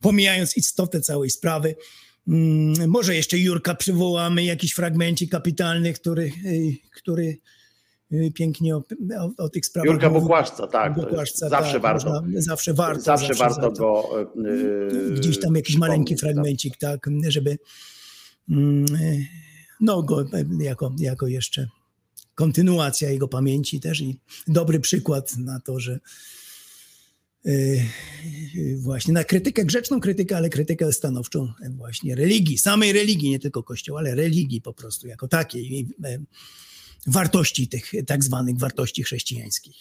pomijając 0.00 0.56
istotę 0.56 1.00
całej 1.00 1.30
sprawy. 1.30 1.74
Mm, 2.28 2.90
Może 2.90 3.14
jeszcze 3.14 3.38
Jurka 3.38 3.74
przywołamy, 3.74 4.44
jakiś 4.44 4.72
fragmencik 4.72 5.30
kapitalny, 5.30 5.92
który, 5.92 6.22
y, 6.46 6.76
który 6.96 7.24
y, 7.24 7.38
pięknie 8.34 8.76
o, 8.76 8.82
o, 9.18 9.44
o 9.44 9.48
tych 9.48 9.66
sprawach 9.66 9.92
Jurka 9.92 10.08
mówi. 10.08 10.20
Bukłaszca, 10.20 10.66
tak. 10.66 10.94
Bukłaszca, 10.94 11.48
zawsze 11.48 11.72
tak, 11.72 11.82
warto. 11.82 12.10
można- 12.22 12.40
zawsze 12.40 12.74
warto. 12.74 13.02
Zawsze, 13.02 13.34
warto 13.34 13.70
go. 13.70 14.20
e, 15.10 15.14
Gdzieś 15.14 15.40
tam 15.40 15.54
jakiś 15.54 15.76
maleńki 15.76 16.14
tak. 16.14 16.20
fragmencik, 16.20 16.76
tak, 16.76 17.06
żeby 17.28 17.58
mm, 18.50 18.86
no 19.80 20.02
go 20.02 20.24
jako, 20.58 20.92
jako 20.98 21.26
jeszcze 21.26 21.68
kontynuacja 22.34 23.10
jego 23.10 23.28
pamięci 23.28 23.80
też 23.80 24.00
i 24.00 24.18
dobry 24.46 24.80
przykład 24.80 25.38
na 25.38 25.60
to, 25.60 25.80
że 25.80 26.00
yy, 27.44 27.80
właśnie 28.78 29.14
na 29.14 29.24
krytykę, 29.24 29.64
grzeczną 29.64 30.00
krytykę, 30.00 30.36
ale 30.36 30.48
krytykę 30.48 30.92
stanowczą 30.92 31.52
właśnie 31.70 32.14
religii, 32.14 32.58
samej 32.58 32.92
religii, 32.92 33.30
nie 33.30 33.38
tylko 33.38 33.62
kościoła, 33.62 34.00
ale 34.00 34.14
religii 34.14 34.60
po 34.60 34.72
prostu 34.72 35.08
jako 35.08 35.28
takiej, 35.28 35.88
wartości 37.06 37.68
tych 37.68 37.92
tak 38.06 38.24
zwanych 38.24 38.58
wartości 38.58 39.02
chrześcijańskich 39.02 39.76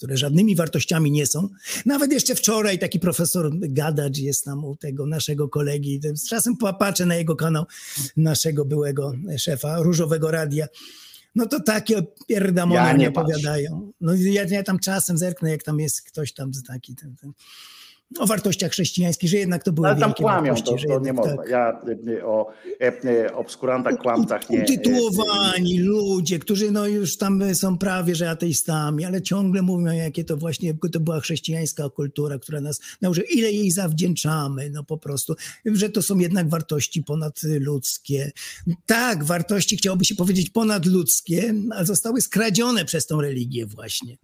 które 0.00 0.16
żadnymi 0.16 0.56
wartościami 0.56 1.10
nie 1.10 1.26
są. 1.26 1.48
Nawet 1.86 2.12
jeszcze 2.12 2.34
wczoraj 2.34 2.78
taki 2.78 3.00
profesor 3.00 3.50
Gadacz 3.54 4.18
jest 4.18 4.44
tam 4.44 4.64
u 4.64 4.76
tego 4.76 5.06
naszego 5.06 5.48
kolegi. 5.48 6.00
Czasem 6.28 6.56
patrzę 6.78 7.06
na 7.06 7.14
jego 7.14 7.36
kanał 7.36 7.64
naszego 8.16 8.64
byłego 8.64 9.12
szefa 9.38 9.78
Różowego 9.78 10.30
Radia. 10.30 10.66
No 11.34 11.46
to 11.46 11.60
takie 11.60 12.02
pierdamony 12.28 12.80
ja 12.80 12.96
nie 12.96 13.08
opowiadają. 13.08 13.92
No 14.00 14.14
ja, 14.14 14.44
ja, 14.44 14.62
tam 14.62 14.78
czasem 14.78 15.18
zerknę, 15.18 15.50
jak 15.50 15.62
tam 15.62 15.80
jest 15.80 16.02
ktoś 16.02 16.32
tam 16.32 16.50
taki 16.66 16.94
ten, 16.94 17.16
ten 17.16 17.32
o 18.18 18.26
wartościach 18.26 18.72
chrześcijańskich, 18.72 19.30
że 19.30 19.36
jednak 19.36 19.64
to 19.64 19.72
były 19.72 19.88
Ale 19.88 20.00
tam 20.00 20.14
kłamią, 20.14 20.54
to, 20.54 20.76
to 20.88 21.00
nie 21.00 21.12
można. 21.12 21.36
Tak. 21.36 21.48
Ja 21.48 21.80
y, 22.08 22.26
o 22.26 22.52
e, 22.80 23.04
e, 23.04 23.34
obskurantach, 23.34 23.98
kłamcach 23.98 24.50
nie... 24.50 24.62
Utytułowani 24.62 25.78
ludzie, 25.80 26.38
którzy 26.38 26.70
no 26.70 26.86
już 26.86 27.16
tam 27.16 27.54
są 27.54 27.78
prawie, 27.78 28.14
że 28.14 28.30
ateistami, 28.30 29.04
ale 29.04 29.22
ciągle 29.22 29.62
mówią, 29.62 29.92
jakie 29.92 30.24
to 30.24 30.36
właśnie, 30.36 30.74
to 30.92 31.00
była 31.00 31.20
chrześcijańska 31.20 31.90
kultura, 31.90 32.38
która 32.38 32.60
nas 32.60 32.80
nauczyła, 33.00 33.26
ile 33.30 33.52
jej 33.52 33.70
zawdzięczamy, 33.70 34.70
no 34.70 34.84
po 34.84 34.98
prostu, 34.98 35.34
że 35.64 35.90
to 35.90 36.02
są 36.02 36.18
jednak 36.18 36.48
wartości 36.48 37.02
ponadludzkie. 37.02 38.32
Tak, 38.86 39.24
wartości, 39.24 39.76
chciałoby 39.76 40.04
się 40.04 40.14
powiedzieć 40.14 40.50
ponadludzkie, 40.50 41.54
a 41.76 41.84
zostały 41.84 42.20
skradzione 42.20 42.84
przez 42.84 43.06
tą 43.06 43.20
religię 43.20 43.66
właśnie. 43.66 44.16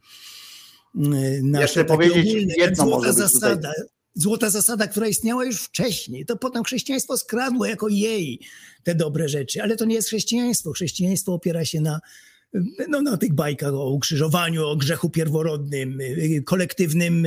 Y, 0.96 1.40
nasze 1.42 1.62
Jeszcze 1.62 1.84
powiedzieć 1.84 2.28
ogólne, 2.28 2.54
jedno 2.58 2.84
złota 2.84 3.12
zasada, 3.12 3.56
tutaj. 3.56 3.86
złota 4.14 4.50
zasada, 4.50 4.86
która 4.86 5.08
istniała 5.08 5.44
już 5.44 5.62
wcześniej. 5.62 6.26
To 6.26 6.36
potem 6.36 6.64
chrześcijaństwo 6.64 7.18
skradło 7.18 7.66
jako 7.66 7.88
jej 7.88 8.40
te 8.82 8.94
dobre 8.94 9.28
rzeczy, 9.28 9.62
ale 9.62 9.76
to 9.76 9.84
nie 9.84 9.94
jest 9.94 10.08
chrześcijaństwo. 10.08 10.72
Chrześcijaństwo 10.72 11.34
opiera 11.34 11.64
się 11.64 11.80
na 11.80 12.00
no, 12.88 13.02
na 13.02 13.16
tych 13.16 13.34
bajkach 13.34 13.74
o 13.74 13.90
ukrzyżowaniu, 13.90 14.66
o 14.66 14.76
grzechu 14.76 15.10
pierworodnym, 15.10 16.00
y, 16.00 16.42
kolektywnym 16.44 17.26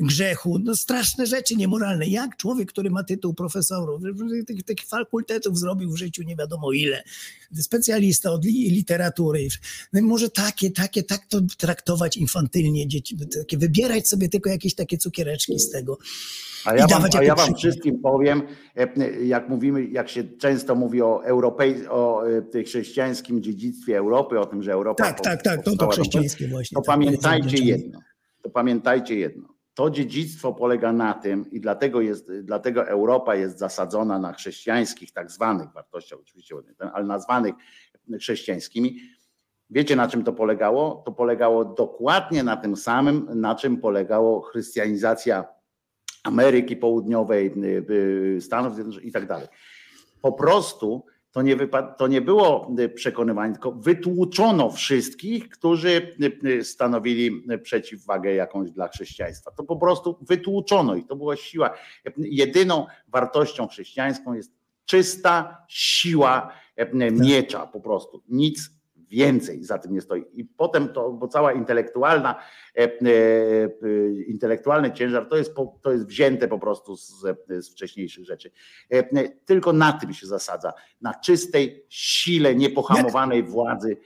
grzechu, 0.00 0.58
no 0.58 0.76
straszne 0.76 1.26
rzeczy 1.26 1.56
niemoralne. 1.56 2.06
Jak 2.06 2.36
człowiek, 2.36 2.68
który 2.68 2.90
ma 2.90 3.04
tytuł 3.04 3.34
profesorów, 3.34 4.02
tych, 4.46 4.62
tych 4.62 4.78
fakultetów 4.86 5.58
zrobił 5.58 5.90
w 5.90 5.96
życiu 5.96 6.22
nie 6.22 6.36
wiadomo 6.36 6.72
ile, 6.72 7.02
specjalista 7.54 8.30
od 8.30 8.44
literatury, 8.44 9.48
no 9.92 10.02
może 10.02 10.30
takie, 10.30 10.70
takie, 10.70 11.02
tak 11.02 11.26
to 11.26 11.40
traktować 11.58 12.16
infantylnie 12.16 12.88
dzieci, 12.88 13.16
takie, 13.38 13.58
wybierać 13.58 14.08
sobie 14.08 14.28
tylko 14.28 14.50
jakieś 14.50 14.74
takie 14.74 14.98
cukiereczki 14.98 15.58
z 15.58 15.70
tego. 15.70 15.98
A 16.64 16.74
ja, 16.74 16.86
wam, 16.86 17.02
a 17.18 17.22
ja 17.22 17.34
wam 17.34 17.54
wszystkim 17.54 17.98
powiem, 18.00 18.42
e, 18.76 19.24
jak 19.24 19.48
mówimy, 19.48 19.84
jak 19.84 20.08
się 20.08 20.24
często 20.24 20.74
mówi 20.74 21.02
o, 21.02 21.24
europej, 21.24 21.88
o 21.88 22.22
e, 22.54 22.64
chrześcijańskim 22.64 23.42
dziedzictwie 23.42 23.98
Europy, 23.98 24.40
o 24.40 24.46
tym, 24.46 24.62
że 24.62 24.67
Europa. 24.72 25.04
Tak, 25.04 25.20
tak, 25.20 25.42
tak, 25.42 25.62
to, 25.62 25.76
to 25.76 25.88
chrześcijańskie 25.88 26.48
właśnie. 26.48 26.74
To 26.74 26.80
tak, 26.80 26.86
pamiętajcie 26.86 27.64
jedno. 27.64 28.00
To 28.42 28.50
pamiętajcie 28.50 29.14
jedno. 29.14 29.48
To 29.74 29.90
dziedzictwo 29.90 30.52
polega 30.52 30.92
na 30.92 31.14
tym 31.14 31.50
i 31.50 31.60
dlatego, 31.60 32.00
jest, 32.00 32.32
dlatego 32.42 32.88
Europa 32.88 33.34
jest 33.34 33.58
zasadzona 33.58 34.18
na 34.18 34.32
chrześcijańskich, 34.32 35.12
tak 35.12 35.30
zwanych 35.30 35.72
wartościach, 35.72 36.18
oczywiście, 36.20 36.54
ale 36.92 37.04
nazwanych 37.04 37.54
chrześcijańskimi. 38.20 38.96
Wiecie, 39.70 39.96
na 39.96 40.08
czym 40.08 40.24
to 40.24 40.32
polegało? 40.32 41.02
To 41.06 41.12
polegało 41.12 41.64
dokładnie 41.64 42.42
na 42.42 42.56
tym 42.56 42.76
samym, 42.76 43.28
na 43.34 43.54
czym 43.54 43.76
polegało 43.76 44.40
chrystianizacja 44.40 45.44
Ameryki 46.24 46.76
Południowej, 46.76 47.52
y, 47.56 47.92
y, 48.36 48.40
Stanów 48.40 48.74
Zjednoczonych 48.74 49.08
i 49.08 49.12
tak 49.12 49.26
dalej. 49.26 49.48
Po 50.22 50.32
prostu 50.32 51.04
to 51.38 51.42
nie, 51.42 51.56
to 51.98 52.06
nie 52.06 52.20
było 52.20 52.70
y, 52.78 52.88
przekonywanie, 52.88 53.52
tylko 53.52 53.72
wytłuczono 53.72 54.70
wszystkich, 54.70 55.48
którzy 55.48 56.16
stanowili 56.62 57.44
przeciwwagę 57.62 58.34
jakąś 58.34 58.70
dla 58.70 58.88
chrześcijaństwa. 58.88 59.50
To 59.50 59.64
po 59.64 59.76
prostu 59.76 60.18
wytłuczono 60.20 60.94
i 60.94 61.04
to 61.04 61.16
była 61.16 61.36
siła. 61.36 61.70
Jedyną 62.16 62.86
wartością 63.08 63.68
chrześcijańską 63.68 64.34
jest 64.34 64.52
czysta 64.84 65.64
siła 65.68 66.52
miecza 67.12 67.66
po 67.66 67.80
prostu. 67.80 68.22
Nic 68.28 68.77
więcej 69.08 69.64
za 69.64 69.78
tym 69.78 69.94
nie 69.94 70.00
stoi. 70.00 70.24
I 70.34 70.44
potem 70.44 70.88
to, 70.88 71.12
bo 71.12 71.28
cała 71.28 71.52
intelektualna, 71.52 72.34
e, 72.76 72.82
e, 72.82 72.90
intelektualny 74.26 74.92
ciężar 74.92 75.28
to 75.28 75.36
jest, 75.36 75.54
to 75.82 75.92
jest 75.92 76.06
wzięte 76.06 76.48
po 76.48 76.58
prostu 76.58 76.96
z, 76.96 77.24
z 77.48 77.70
wcześniejszych 77.70 78.24
rzeczy. 78.24 78.50
E, 78.90 79.28
tylko 79.28 79.72
na 79.72 79.92
tym 79.92 80.14
się 80.14 80.26
zasadza, 80.26 80.72
na 81.00 81.14
czystej 81.14 81.84
sile 81.88 82.54
niepohamowanej 82.54 83.38
jak, 83.38 83.50
władzy. 83.50 83.96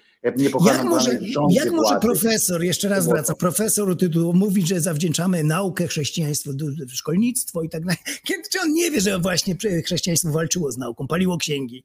Jak 0.65 0.85
może, 0.85 1.19
jak 1.51 1.71
może 1.71 2.01
profesor, 2.01 2.63
jeszcze 2.63 2.89
raz 2.89 3.09
wraca, 3.09 3.35
profesor 3.35 3.97
tytułu 3.97 4.35
mówi, 4.35 4.67
że 4.67 4.81
zawdzięczamy 4.81 5.45
naukę, 5.45 5.87
chrześcijaństwo, 5.87 6.51
szkolnictwo 6.89 7.63
i 7.63 7.69
tak 7.69 7.85
dalej. 7.85 7.99
Kiedy 8.27 8.43
czy 8.53 8.61
on 8.61 8.73
nie 8.73 8.91
wie, 8.91 9.01
że 9.01 9.19
właśnie 9.19 9.57
chrześcijaństwo 9.85 10.31
walczyło 10.31 10.73
z 10.73 10.79
nauką, 10.79 11.07
paliło 11.07 11.39
księgi? 11.39 11.85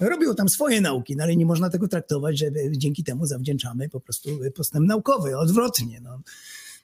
Robią 0.00 0.34
tam 0.34 0.48
swoje 0.48 0.80
nauki, 0.80 1.16
no 1.16 1.24
ale 1.24 1.36
nie 1.36 1.46
można 1.46 1.70
tego 1.70 1.88
traktować, 1.88 2.38
że 2.38 2.46
dzięki 2.70 3.04
temu 3.04 3.26
zawdzięczamy 3.26 3.88
po 3.88 4.00
prostu 4.00 4.30
postęp 4.54 4.86
naukowy, 4.86 5.38
odwrotnie. 5.38 6.00
No. 6.00 6.20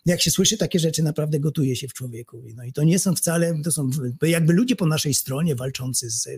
Jak 0.07 0.23
się 0.23 0.31
słyszy 0.31 0.57
takie 0.57 0.79
rzeczy, 0.79 1.03
naprawdę 1.03 1.41
gotuje 1.41 1.77
się 1.77 1.89
w 1.89 1.93
człowieku. 1.93 2.43
No 2.57 2.65
i 2.65 2.73
to 2.73 2.83
nie 2.83 2.99
są 2.99 3.15
wcale, 3.15 3.55
to 3.65 3.73
są 3.73 3.91
jakby 4.23 4.53
ludzie 4.53 4.77
po 4.77 4.87
naszej 4.87 5.15
stronie 5.15 5.55
walczący 5.55 6.11
z 6.11 6.29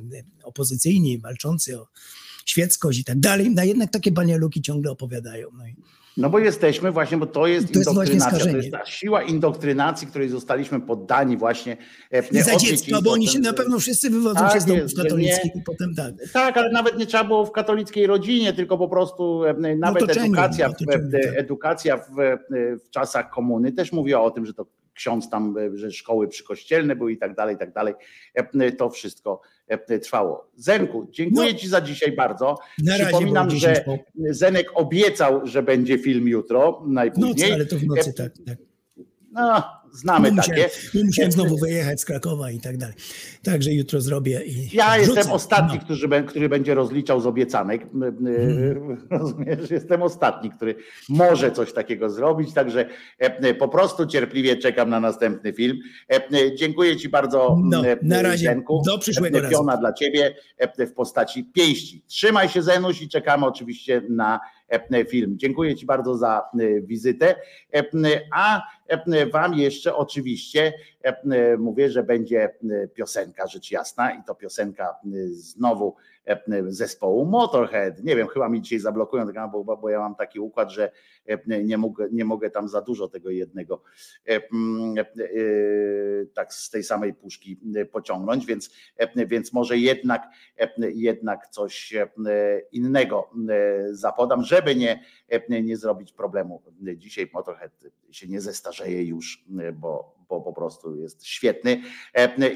opozycyjni, 0.43 1.19
walczący 1.19 1.81
o 1.81 1.89
świeckość 2.47 2.99
i 2.99 3.05
tak 3.05 3.21
dalej, 3.21 3.51
no 3.51 3.65
jednak 3.65 3.91
takie 3.91 4.11
banialuki 4.11 4.63
ciągle 4.63 4.91
opowiadają. 4.91 5.49
No 5.59 5.67
i 5.67 5.77
no 6.17 6.31
bo 6.31 6.39
jesteśmy 6.39 6.93
właśnie, 6.93 7.17
bo 7.17 7.27
to 7.27 7.47
jest, 7.47 7.73
to 7.73 7.78
jest 7.78 7.91
indoktrynacja, 7.91 8.45
to 8.45 8.57
jest 8.57 8.70
ta 8.70 8.86
siła 8.86 9.23
indokrynacji, 9.23 10.07
której 10.07 10.28
zostaliśmy 10.28 10.81
poddani 10.81 11.36
właśnie 11.36 11.77
e, 12.11 12.43
za 12.43 12.57
dziecka, 12.57 13.03
bo 13.03 13.12
oni 13.12 13.28
się 13.28 13.39
na 13.39 13.53
pewno 13.53 13.78
wszyscy 13.78 14.11
wywodzą 14.11 14.41
tak 14.41 14.53
się 14.53 14.61
z 14.61 14.65
domów 14.65 14.95
katolickich 14.97 15.57
i 15.57 15.62
potem 15.62 15.95
tak. 15.95 16.15
Tak, 16.33 16.57
ale 16.57 16.70
nawet 16.70 16.99
nie 16.99 17.07
trzeba 17.07 17.25
było 17.25 17.47
w 17.47 17.53
katolickiej 17.53 18.07
rodzinie, 18.07 18.53
tylko 18.53 18.78
po 18.78 18.89
prostu 18.89 19.45
e, 19.45 19.77
nawet 19.77 20.17
edukacja, 20.17 20.69
w, 20.69 20.73
tak. 20.73 21.01
edukacja 21.36 21.97
w, 21.97 22.36
w 22.86 22.91
czasach 22.91 23.31
komuny 23.31 23.73
też 23.73 23.93
mówiła 23.93 24.23
o 24.23 24.31
tym, 24.31 24.47
że 24.47 24.55
to 24.55 24.67
ksiądz 24.95 25.31
tam, 25.31 25.59
e, 25.59 25.78
że 25.78 25.91
szkoły 25.91 26.28
przykościelne 26.28 26.97
były 26.97 27.12
i 27.12 27.19
tak 27.19 27.35
dalej, 27.35 27.55
i 27.55 27.59
tak 27.59 27.73
dalej. 27.73 27.95
To 28.78 28.91
wszystko 28.91 29.41
E, 29.45 29.56
trwało. 30.03 30.51
Zenku, 30.57 31.07
dziękuję 31.11 31.53
no. 31.53 31.59
Ci 31.59 31.69
za 31.69 31.81
dzisiaj 31.81 32.12
bardzo. 32.12 32.59
Przypominam, 32.99 33.51
że 33.51 33.85
Zenek 34.31 34.67
obiecał, 34.75 35.47
że 35.47 35.62
będzie 35.62 35.99
film 35.99 36.28
jutro, 36.28 36.83
najpóźniej. 36.86 37.33
Nocy, 37.33 37.55
ale 37.55 37.67
to 37.67 37.77
w 37.77 37.86
nocy, 37.86 38.12
tak. 38.12 38.33
tak. 38.47 38.59
No, 39.33 39.62
znamy 39.97 40.36
takie. 40.36 40.50
Musiałem, 40.52 41.07
musiałem 41.07 41.33
znowu 41.33 41.57
wyjechać 41.57 42.00
z 42.00 42.05
Krakowa 42.05 42.50
i 42.50 42.60
tak 42.60 42.76
dalej. 42.76 42.94
Także 43.42 43.73
jutro 43.73 44.00
zrobię 44.00 44.42
i. 44.47 44.76
Ja 44.76 44.97
wrzucę. 44.99 45.15
jestem 45.15 45.33
ostatni, 45.33 45.78
no. 45.78 45.84
który, 45.84 46.23
który 46.23 46.49
będzie 46.49 46.75
rozliczał 46.75 47.20
z 47.20 47.26
obiecanek. 47.26 47.86
Hmm. 47.92 48.99
Rozumiesz? 49.10 49.70
Jestem 49.70 50.02
ostatni, 50.02 50.50
który 50.50 50.75
może 51.08 51.52
coś 51.52 51.73
takiego 51.73 52.10
zrobić. 52.10 52.52
Także 52.52 52.89
e, 53.18 53.55
po 53.55 53.68
prostu 53.68 54.07
cierpliwie 54.07 54.57
czekam 54.57 54.91
na 54.91 55.00
następny 55.00 55.52
film. 55.52 55.78
E, 56.12 56.55
dziękuję 56.55 56.97
Ci 56.97 57.08
bardzo. 57.08 57.58
No, 57.62 57.83
na 58.02 58.23
razie. 58.23 58.47
Zenku. 58.47 58.83
Do 58.86 58.99
przyszłego 58.99 59.41
razu. 59.41 59.52
Piona 59.55 59.76
dla 59.76 59.92
Ciebie 59.92 60.34
w 60.78 60.92
postaci 60.92 61.44
pięści. 61.44 62.02
Trzymaj 62.07 62.49
się, 62.49 62.62
Zenuś, 62.62 63.02
i 63.02 63.08
czekamy 63.08 63.47
oczywiście 63.47 64.02
na 64.08 64.41
film. 65.08 65.39
Dziękuję 65.39 65.76
Ci 65.76 65.86
bardzo 65.86 66.16
za 66.16 66.42
wizytę. 66.83 67.34
A 68.34 68.62
Wam 69.33 69.55
jeszcze 69.55 69.86
oczywiście 69.95 70.73
mówię, 71.59 71.91
że 71.91 72.02
będzie 72.02 72.55
piosenka, 72.94 73.47
rzecz 73.47 73.70
jasna, 73.70 74.12
i 74.12 74.23
to 74.26 74.35
piosenka 74.35 74.94
znowu 75.31 75.94
zespołu 76.67 77.25
Motorhead. 77.25 78.05
Nie 78.05 78.17
wiem, 78.17 78.28
chyba 78.28 78.49
mi 78.49 78.62
dzisiaj 78.62 78.78
zablokują 78.78 79.26
bo, 79.52 79.91
ja 79.91 79.99
mam 79.99 80.15
taki 80.15 80.41
układ, 80.41 80.70
że 80.70 80.91
nie 81.65 81.78
mogę, 81.78 82.09
nie 82.12 82.25
mogę 82.25 82.51
tam 82.51 82.68
za 82.68 82.81
dużo 82.81 83.09
tego 83.09 83.31
jednego 83.31 83.83
tak 86.35 86.55
z 86.55 86.70
tej 86.70 86.83
samej 86.83 87.15
puszki 87.15 87.60
pociągnąć, 87.93 88.47
więc, 88.47 88.70
więc 89.26 89.52
może 89.52 89.78
jednak, 89.78 90.28
jednak 90.81 91.49
coś 91.49 91.94
innego 92.73 93.31
zapodam, 93.91 94.43
żeby 94.43 94.76
nie, 94.76 95.05
nie 95.62 95.76
zrobić 95.76 96.12
problemu. 96.12 96.62
Dzisiaj 96.97 97.31
Motorhead 97.35 97.73
się 98.10 98.28
nie 98.28 98.41
zestarzeje 98.41 99.05
już, 99.05 99.44
bo, 99.75 100.16
bo 100.29 100.41
po 100.41 100.53
prostu 100.53 100.97
jest 100.97 101.27
świetny 101.27 101.83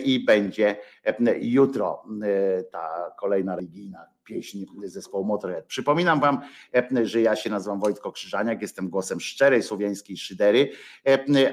i 0.05 0.24
będzie 0.24 0.76
jutro 1.40 2.02
ta 2.73 3.15
kolejna 3.18 3.57
religijna 3.57 4.07
pieśń 4.24 4.65
zespołu 4.84 5.24
Motorhead. 5.24 5.66
Przypominam 5.66 6.20
wam, 6.20 6.40
że 7.02 7.20
ja 7.20 7.36
się 7.36 7.50
nazywam 7.50 7.81
Wojtko 7.81 8.12
Krzyżaniak, 8.12 8.62
jestem 8.62 8.89
głosem 8.89 9.20
szczerej 9.20 9.62
słowiańskiej 9.62 10.16
szydery, 10.16 10.70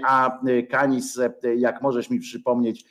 a 0.07 0.39
Kanis, 0.69 1.19
jak 1.57 1.81
możesz 1.81 2.09
mi 2.09 2.19
przypomnieć, 2.19 2.85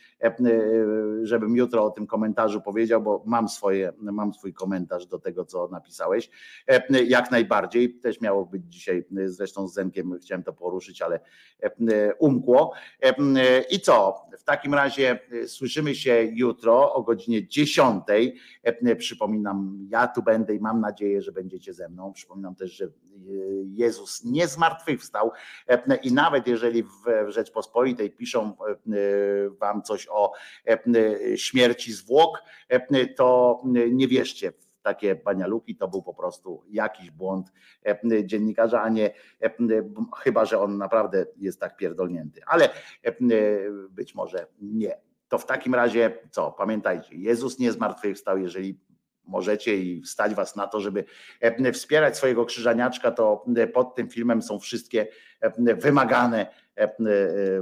żebym 1.22 1.56
jutro 1.56 1.84
o 1.84 1.90
tym 1.90 2.06
komentarzu 2.06 2.60
powiedział, 2.60 3.02
bo 3.02 3.22
mam 3.26 3.48
swoje, 3.48 3.92
mam 3.98 4.34
swój 4.34 4.54
komentarz 4.54 5.06
do 5.06 5.18
tego, 5.18 5.44
co 5.44 5.68
napisałeś. 5.68 6.30
Jak 7.06 7.30
najbardziej, 7.30 7.94
też 7.94 8.20
miało 8.20 8.46
być 8.46 8.62
dzisiaj, 8.68 9.04
zresztą 9.24 9.68
z 9.68 9.74
Zenkiem 9.74 10.18
chciałem 10.22 10.42
to 10.42 10.52
poruszyć, 10.52 11.02
ale 11.02 11.20
umkło. 12.18 12.72
I 13.70 13.80
co? 13.80 14.26
W 14.38 14.44
takim 14.44 14.74
razie 14.74 15.18
słyszymy 15.46 15.94
się 15.94 16.28
jutro 16.32 16.94
o 16.94 17.02
godzinie 17.02 17.48
10. 17.48 18.04
Przypominam, 18.98 19.65
ja 19.88 20.08
tu 20.08 20.22
będę 20.22 20.54
i 20.54 20.60
mam 20.60 20.80
nadzieję, 20.80 21.22
że 21.22 21.32
będziecie 21.32 21.74
ze 21.74 21.88
mną. 21.88 22.12
Przypominam 22.12 22.54
też, 22.54 22.72
że 22.72 22.88
Jezus 23.64 24.24
nie 24.24 24.48
zmartwychwstał 24.48 25.32
i 26.02 26.12
nawet 26.12 26.46
jeżeli 26.46 26.82
w 26.82 27.04
Rzeczpospolitej 27.28 28.10
piszą 28.10 28.52
wam 29.60 29.82
coś 29.82 30.08
o 30.10 30.32
śmierci 31.36 31.92
zwłok, 31.92 32.42
to 33.16 33.62
nie 33.90 34.08
wierzcie 34.08 34.52
takie 34.82 35.14
banialuki, 35.14 35.76
to 35.76 35.88
był 35.88 36.02
po 36.02 36.14
prostu 36.14 36.62
jakiś 36.68 37.10
błąd 37.10 37.52
dziennikarza, 38.24 38.82
a 38.82 38.88
nie 38.88 39.10
chyba, 40.16 40.44
że 40.44 40.60
on 40.60 40.78
naprawdę 40.78 41.26
jest 41.36 41.60
tak 41.60 41.76
pierdolnięty, 41.76 42.40
ale 42.46 42.68
być 43.90 44.14
może 44.14 44.46
nie. 44.60 45.00
To 45.28 45.38
w 45.38 45.46
takim 45.46 45.74
razie 45.74 46.18
co? 46.30 46.52
Pamiętajcie, 46.52 47.16
Jezus 47.16 47.58
nie 47.58 47.72
zmartwychwstał, 47.72 48.38
jeżeli 48.38 48.80
możecie 49.26 49.76
i 49.76 50.02
wstać 50.02 50.34
was 50.34 50.56
na 50.56 50.66
to, 50.66 50.80
żeby 50.80 51.04
wspierać 51.72 52.16
swojego 52.16 52.44
krzyżaniaczka, 52.44 53.10
to 53.10 53.44
pod 53.74 53.94
tym 53.94 54.08
filmem 54.08 54.42
są 54.42 54.58
wszystkie 54.58 55.06
wymagane, 55.78 56.46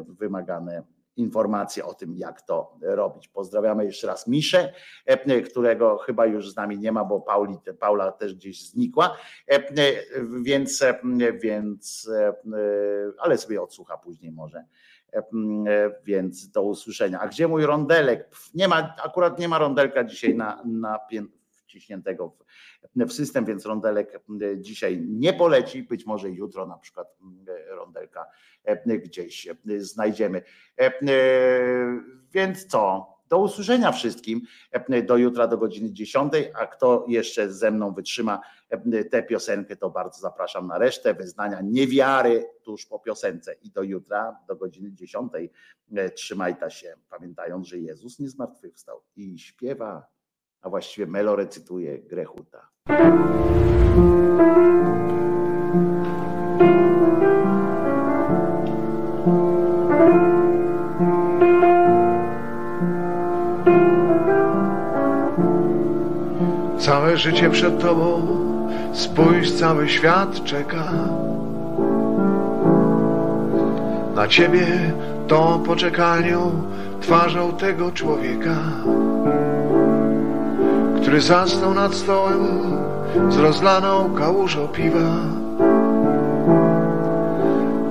wymagane 0.09 0.83
informacje 1.17 1.85
o 1.85 1.95
tym, 1.95 2.17
jak 2.17 2.43
to 2.43 2.79
robić. 2.83 3.29
Pozdrawiamy 3.29 3.85
jeszcze 3.85 4.07
raz 4.07 4.27
Miszę, 4.27 4.73
którego 5.51 5.99
chyba 5.99 6.27
już 6.27 6.51
z 6.51 6.57
nami 6.57 6.79
nie 6.79 6.93
ma, 6.93 7.05
bo 7.05 7.21
Pauli, 7.21 7.59
Paula 7.79 8.13
też 8.13 8.35
gdzieś 8.35 8.69
znikła, 8.69 9.17
więc, 10.43 10.85
więc 11.43 12.11
ale 13.19 13.39
sobie 13.39 13.63
odsłucha 13.63 13.99
później 13.99 14.33
może. 14.33 14.65
Więc 16.05 16.51
do 16.51 16.63
usłyszenia. 16.63 17.21
A 17.21 17.29
gdzie 17.29 17.49
mój 17.49 17.67
rondelek? 17.67 18.29
Nie 18.55 18.69
ma, 18.69 18.95
akurat 19.05 19.39
nie 19.39 19.49
ma 19.49 19.59
rondelka 19.59 20.05
dzisiaj 20.05 20.35
na, 20.35 20.63
na 20.65 20.99
wciśniętego 21.75 22.29
w, 22.29 23.09
w 23.09 23.13
system, 23.13 23.45
więc 23.45 23.67
rondelek 23.67 24.21
dzisiaj 24.57 25.01
nie 25.01 25.33
poleci. 25.33 25.83
Być 25.83 26.07
może 26.07 26.31
jutro 26.31 26.67
na 26.67 26.79
przykład 26.79 27.19
rondelka 27.69 28.27
gdzieś 28.87 29.49
znajdziemy. 29.79 30.43
Więc 32.33 32.67
co? 32.67 33.15
Do 33.29 33.39
usłyszenia 33.39 33.93
wszystkim 33.93 34.41
do 35.07 35.17
jutra 35.17 35.47
do 35.47 35.59
godziny 35.59 35.93
10. 35.93 36.33
A 36.55 36.67
kto 36.67 37.05
jeszcze 37.09 37.53
ze 37.53 37.71
mną 37.71 37.95
wytrzyma 37.95 38.41
tę 39.11 39.23
piosenkę, 39.23 39.77
to 39.77 39.91
bardzo 39.91 40.21
zapraszam 40.21 40.67
na 40.67 40.79
resztę 40.79 41.15
wyznania 41.15 41.61
niewiary 41.61 42.47
tuż 42.63 42.87
po 42.87 42.99
piosence. 42.99 43.55
I 43.63 43.71
do 43.71 43.83
jutra 43.83 44.37
do 44.49 44.57
godziny 44.57 44.93
10. 44.93 45.33
Trzymajta 46.15 46.71
się, 46.71 46.95
pamiętając, 47.11 47.67
że 47.67 47.79
Jezus 47.79 48.19
nie 48.19 48.29
zmartwychwstał 48.29 49.03
i 49.17 49.39
śpiewa 49.39 50.14
a 50.65 50.69
właściwie 50.69 51.07
Melo 51.07 51.37
recytuje 51.37 51.99
Grechuta. 51.99 52.69
Całe 66.79 67.17
życie 67.17 67.51
przed 67.51 67.81
tobą, 67.81 68.27
spójrz, 68.93 69.53
cały 69.53 69.89
świat 69.89 70.45
czeka. 70.45 70.93
Na 74.15 74.29
ciebie 74.29 74.67
to 75.29 75.63
poczekalnią 75.67 76.63
twarzą 77.01 77.53
tego 77.53 77.93
człowieka 77.93 78.57
który 81.05 81.21
zasnął 81.21 81.75
nad 81.75 81.95
stołem 81.95 82.47
z 83.29 83.37
rozlaną 83.37 84.15
kałużą 84.15 84.69
piwa. 84.69 85.17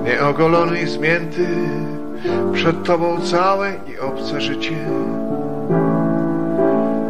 Nieogolony 0.04 0.80
i 0.80 0.86
zmięty, 0.86 1.46
przed 2.52 2.84
tobą 2.84 3.20
całe 3.20 3.72
i 3.72 3.98
obce 3.98 4.40
życie. 4.40 4.76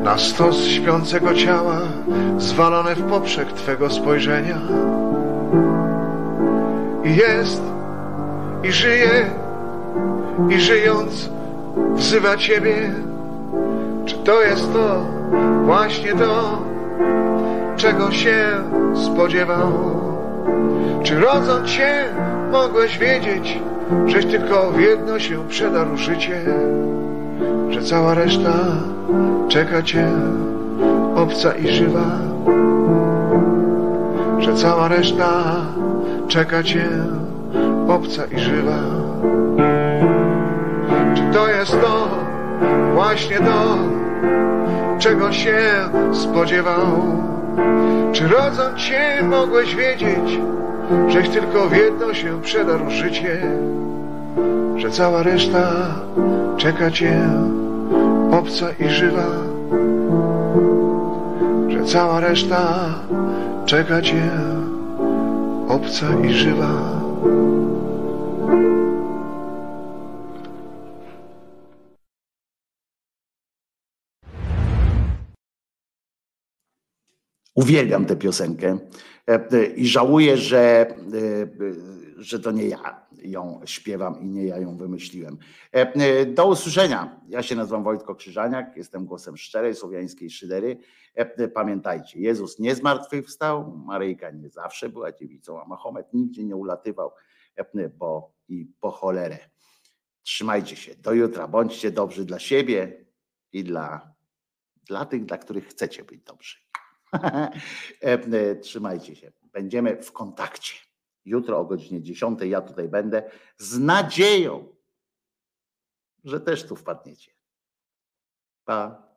Na 0.02 0.18
stos 0.18 0.64
śpiącego 0.64 1.34
ciała, 1.34 1.80
zwalone 2.38 2.94
w 2.94 3.02
poprzek 3.02 3.52
twego 3.52 3.90
spojrzenia. 3.90 4.58
I 7.04 7.16
jest, 7.16 7.62
i 8.62 8.72
żyje, 8.72 9.30
i 10.50 10.60
żyjąc 10.60 11.30
wzywa 11.94 12.36
ciebie. 12.36 12.92
Czy 14.06 14.14
to 14.14 14.42
jest 14.42 14.72
to, 14.72 15.23
właśnie 15.64 16.12
to, 16.12 16.62
czego 17.76 18.10
się 18.10 18.36
spodziewał. 18.94 19.72
Czy 21.02 21.20
rodząc 21.20 21.68
się 21.68 22.04
mogłeś 22.52 22.98
wiedzieć, 22.98 23.58
żeś 24.06 24.26
tylko 24.26 24.70
w 24.70 24.80
jedno 24.80 25.18
się 25.18 25.48
przedarł 25.48 25.96
życie, 25.96 26.40
że 27.70 27.82
cała 27.82 28.14
reszta 28.14 28.52
czeka 29.48 29.82
cię 29.82 30.08
obca 31.16 31.52
i 31.54 31.68
żywa, 31.68 32.18
że 34.38 34.54
cała 34.54 34.88
reszta 34.88 35.32
czeka 36.28 36.62
cię 36.62 36.88
obca 37.88 38.24
i 38.24 38.38
żywa. 38.38 38.78
Czy 41.14 41.22
to 41.32 41.48
jest 41.48 41.72
to, 41.72 42.08
właśnie 42.94 43.38
to, 43.38 43.78
czego 45.04 45.32
się 45.32 45.58
spodziewał. 46.12 46.86
Czy 48.12 48.28
rodząc 48.28 48.78
cię 48.78 49.22
mogłeś 49.22 49.76
wiedzieć, 49.76 50.40
żeś 51.08 51.28
tylko 51.28 51.68
w 51.68 51.76
jedno 51.76 52.14
się 52.14 52.42
przedarł 52.42 52.90
życie, 52.90 53.40
że 54.76 54.90
cała 54.90 55.22
reszta 55.22 55.72
czeka 56.56 56.90
cię 56.90 57.28
obca 58.30 58.66
i 58.80 58.88
żywa, 58.88 59.26
że 61.68 61.84
cała 61.84 62.20
reszta 62.20 62.84
czeka 63.66 64.02
cię 64.02 64.30
obca 65.68 66.06
i 66.28 66.32
żywa. 66.32 67.03
Uwielbiam 77.54 78.06
tę 78.06 78.16
piosenkę 78.16 78.78
e, 79.26 79.66
i 79.66 79.86
żałuję, 79.86 80.36
że, 80.36 80.86
e, 80.90 80.94
że 82.16 82.40
to 82.40 82.52
nie 82.52 82.68
ja 82.68 83.06
ją 83.22 83.60
śpiewam 83.64 84.20
i 84.20 84.26
nie 84.26 84.44
ja 84.44 84.58
ją 84.58 84.76
wymyśliłem. 84.76 85.38
E, 85.72 86.26
do 86.26 86.46
usłyszenia. 86.46 87.20
Ja 87.28 87.42
się 87.42 87.56
nazywam 87.56 87.84
Wojtko 87.84 88.14
Krzyżaniak, 88.14 88.76
jestem 88.76 89.04
głosem 89.04 89.36
szczerej 89.36 89.74
słowiańskiej 89.74 90.30
szydery. 90.30 90.78
Pamiętajcie, 91.54 92.20
Jezus 92.20 92.58
nie 92.58 92.74
zmartwychwstał, 92.74 93.76
Maryjka 93.76 94.30
nie 94.30 94.48
zawsze 94.48 94.88
była 94.88 95.12
dziewicą, 95.12 95.62
a 95.62 95.64
Mahomet 95.64 96.12
nigdzie 96.12 96.44
nie 96.44 96.56
ulatywał, 96.56 97.10
bo 97.98 98.34
i 98.48 98.66
po 98.80 98.90
cholerę. 98.90 99.38
Trzymajcie 100.22 100.76
się. 100.76 100.94
Do 100.94 101.12
jutra. 101.12 101.48
Bądźcie 101.48 101.90
dobrzy 101.90 102.24
dla 102.24 102.38
siebie 102.38 103.04
i 103.52 103.64
dla, 103.64 104.14
dla 104.86 105.04
tych, 105.04 105.24
dla 105.24 105.38
których 105.38 105.68
chcecie 105.68 106.04
być 106.04 106.22
dobrzy. 106.22 106.56
E, 108.00 108.56
trzymajcie 108.56 109.16
się. 109.16 109.32
Będziemy 109.42 110.02
w 110.02 110.12
kontakcie. 110.12 110.74
Jutro 111.24 111.58
o 111.58 111.64
godzinie 111.64 112.02
10 112.02 112.40
ja 112.40 112.60
tutaj 112.60 112.88
będę 112.88 113.30
z 113.58 113.78
nadzieją, 113.78 114.76
że 116.24 116.40
też 116.40 116.66
tu 116.66 116.76
wpadniecie. 116.76 117.32
Pa. 118.64 119.13